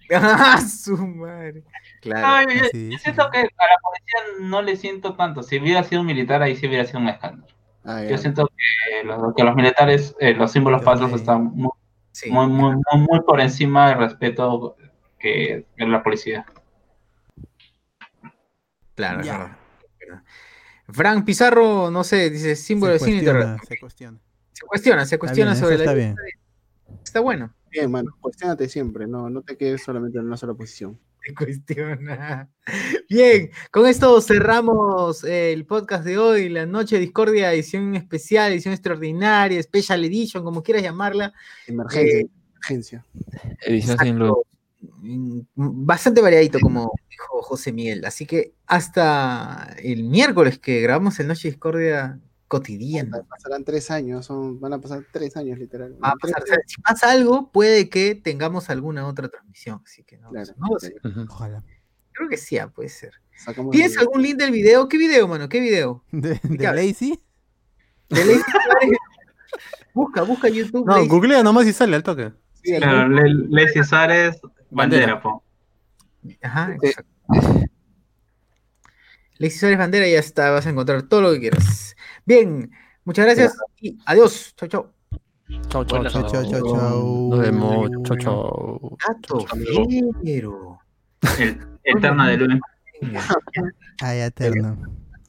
¡Ah, 0.14 0.60
su 0.62 0.96
madre! 0.98 1.64
Claro. 2.02 2.28
No, 2.46 2.54
yo, 2.54 2.60
yo 2.60 2.66
Sí, 2.72 2.92
sí. 2.92 2.98
siento 3.00 3.30
que 3.32 3.40
a 3.40 3.42
la 3.44 3.78
policía 3.82 4.48
no 4.48 4.62
le 4.62 4.76
siento 4.76 5.16
tanto. 5.16 5.42
Si 5.42 5.58
hubiera 5.60 5.84
sido 5.84 6.02
un 6.02 6.08
militar, 6.08 6.44
ahí 6.44 6.56
sí 6.56 6.68
hubiera 6.68 6.86
sido 6.86 7.00
un 7.00 7.08
escándalo. 7.10 7.52
Ah. 7.84 8.04
Yo 8.04 8.18
siento 8.18 8.48
que, 8.48 9.04
los, 9.08 9.34
que 9.36 9.44
los 9.44 9.56
militares, 9.56 10.16
eh, 10.20 10.34
los 10.34 10.52
símbolos 10.52 10.84
patrios 10.84 11.12
están 11.14 11.46
muy, 11.46 11.70
Sí. 12.12 12.30
muy, 12.32 12.48
muy, 12.48 12.76
muy, 12.76 13.02
muy 13.10 13.22
por 13.26 13.42
encima 13.42 13.90
del 13.90 13.98
respeto 14.00 14.76
que, 15.26 15.66
que 15.76 15.86
la 15.86 16.04
policía. 16.04 16.46
Claro, 18.96 19.24
Ya. 19.24 19.58
verdad. 20.00 20.24
Frank 20.90 21.26
Pizarro, 21.26 21.90
no 21.90 22.04
sé, 22.04 22.30
dice 22.30 22.56
símbolo 22.56 22.94
de 22.94 23.00
cine. 23.00 23.24
cuestiona, 23.24 23.58
se 23.68 23.80
cuestiona. 23.80 24.20
Se 24.54 24.66
cuestiona, 24.68 25.06
se 25.06 25.18
cuestiona 25.18 25.52
bien, 25.54 25.64
sobre 25.64 25.78
la 25.78 25.84
está 25.84 25.94
bien. 25.96 26.16
Está 27.04 27.20
bueno. 27.22 27.54
Bien, 27.72 27.90
mano, 27.92 28.16
cuestionate 28.22 28.70
siempre, 28.70 29.08
no, 29.08 29.30
no 29.30 29.42
te 29.42 29.58
quedes 29.58 29.84
solamente 29.84 30.20
en 30.20 30.26
una 30.26 30.38
sola 30.38 30.54
posición. 30.54 31.00
Se 31.26 31.34
cuestiona. 31.34 32.48
Bien, 33.10 33.50
con 33.72 33.88
esto 33.88 34.22
cerramos 34.22 35.24
el 35.24 35.66
podcast 35.66 36.06
de 36.06 36.20
hoy, 36.20 36.50
la 36.50 36.68
noche 36.68 36.96
de 36.98 37.02
discordia, 37.02 37.52
edición 37.52 37.96
especial, 37.96 38.52
edición 38.54 38.76
extraordinaria, 38.76 39.62
special 39.64 40.06
edition, 40.06 40.44
como 40.44 40.62
quieras 40.62 40.84
llamarla. 40.84 41.34
Emergencia, 41.66 42.20
Eh, 42.20 42.30
emergencia. 42.54 43.06
Edición 43.66 43.98
sin 43.98 44.20
luz. 44.20 44.38
Mm, 45.02 45.40
Bastante 45.56 46.22
variadito, 46.22 46.60
como 46.60 46.92
dijo 47.10 47.42
José 47.42 47.72
Miguel. 47.72 48.06
Así 48.06 48.26
que 48.26 48.54
hasta 48.68 49.76
el 49.82 50.04
miércoles 50.04 50.60
que 50.60 50.82
grabamos 50.82 51.20
el 51.20 51.28
Noche 51.28 51.48
de 51.48 51.52
Discordia 51.54 52.20
cotidiana. 52.48 53.24
Pasarán 53.28 53.64
tres 53.64 53.90
años, 53.92 54.26
son, 54.26 54.60
van 54.60 54.74
a 54.74 54.80
pasar 54.80 55.04
tres 55.12 55.36
años 55.36 55.58
literal. 55.58 55.94
Va 56.04 56.10
a 56.10 56.12
En 56.12 56.18
tres 56.20 56.34
pasar, 56.34 56.44
o 56.44 56.48
sea, 56.48 56.58
si 56.68 56.82
pasa 56.82 57.12
algo, 57.12 57.52
puede 57.52 57.90
que 57.90 58.16
tengamos 58.16 58.70
alguna 58.70 59.08
otra 59.08 59.28
transmisión. 59.30 59.82
Así 59.86 60.04
que 60.04 60.18
no, 60.18 60.30
Claro, 60.30 60.54
no 60.58 60.68
lo 60.74 60.80
sé. 60.80 60.96
Ojalá. 61.30 61.64
Creo 62.12 62.30
que 62.30 62.38
sí, 62.38 62.58
ah, 62.58 62.68
puede 62.70 62.90
ser. 62.90 63.12
sacamos 63.36 63.72
¿Tienes 63.72 63.98
algún 63.98 64.22
link 64.22 64.38
del 64.38 64.52
video? 64.52 64.88
¿Qué 64.88 64.98
video, 64.98 65.28
mano? 65.28 65.50
¿Qué 65.50 65.60
video? 65.60 66.04
¿De, 66.12 66.40
de. 66.44 66.64
Lazy? 66.74 67.20
De 68.10 68.24
Lazy 68.24 68.40
Suárez. 68.52 68.98
busca, 69.94 70.22
busca 70.22 70.48
YouTube. 70.48 70.86
No, 70.86 70.94
Lazy- 70.98 71.08
googlea 71.10 71.44
nomás 71.44 71.66
y 71.68 71.74
sale 71.74 71.96
al 71.96 72.04
toque. 72.04 72.32
Sí, 72.64 72.76
Claro, 72.78 73.14
Suárez, 73.84 74.40
bandera, 74.76 75.22
po. 75.22 75.44
Ajá, 76.42 76.76
exacto. 76.82 77.12
Lazy 79.38 79.58
Suárez 79.58 79.78
Bandera, 79.78 80.08
ya 80.08 80.20
está, 80.20 80.50
vas 80.52 80.66
a 80.66 80.70
encontrar 80.70 81.04
todo 81.04 81.22
lo 81.22 81.34
que 81.34 81.40
quieras. 81.42 81.96
Bien, 82.26 82.72
muchas 83.04 83.26
gracias 83.26 83.58
y 83.82 83.98
adiós. 84.06 84.54
Chau, 84.56 84.70
chau. 84.70 84.92
Chau, 85.70 85.86
chau, 85.86 85.98
Buenas 85.98 86.14
Chao, 86.14 86.28
chao, 86.28 86.44
chao, 86.46 86.62
chao. 86.76 87.30
Nos 87.32 87.40
vemos. 87.40 87.90
Chau, 88.04 88.18
chau. 88.18 88.98
Gato 89.08 89.46
eterna 91.84 92.28
de. 92.30 92.60
Venga. 93.02 93.22
Ay, 94.02 94.20
eterno. 94.22 94.78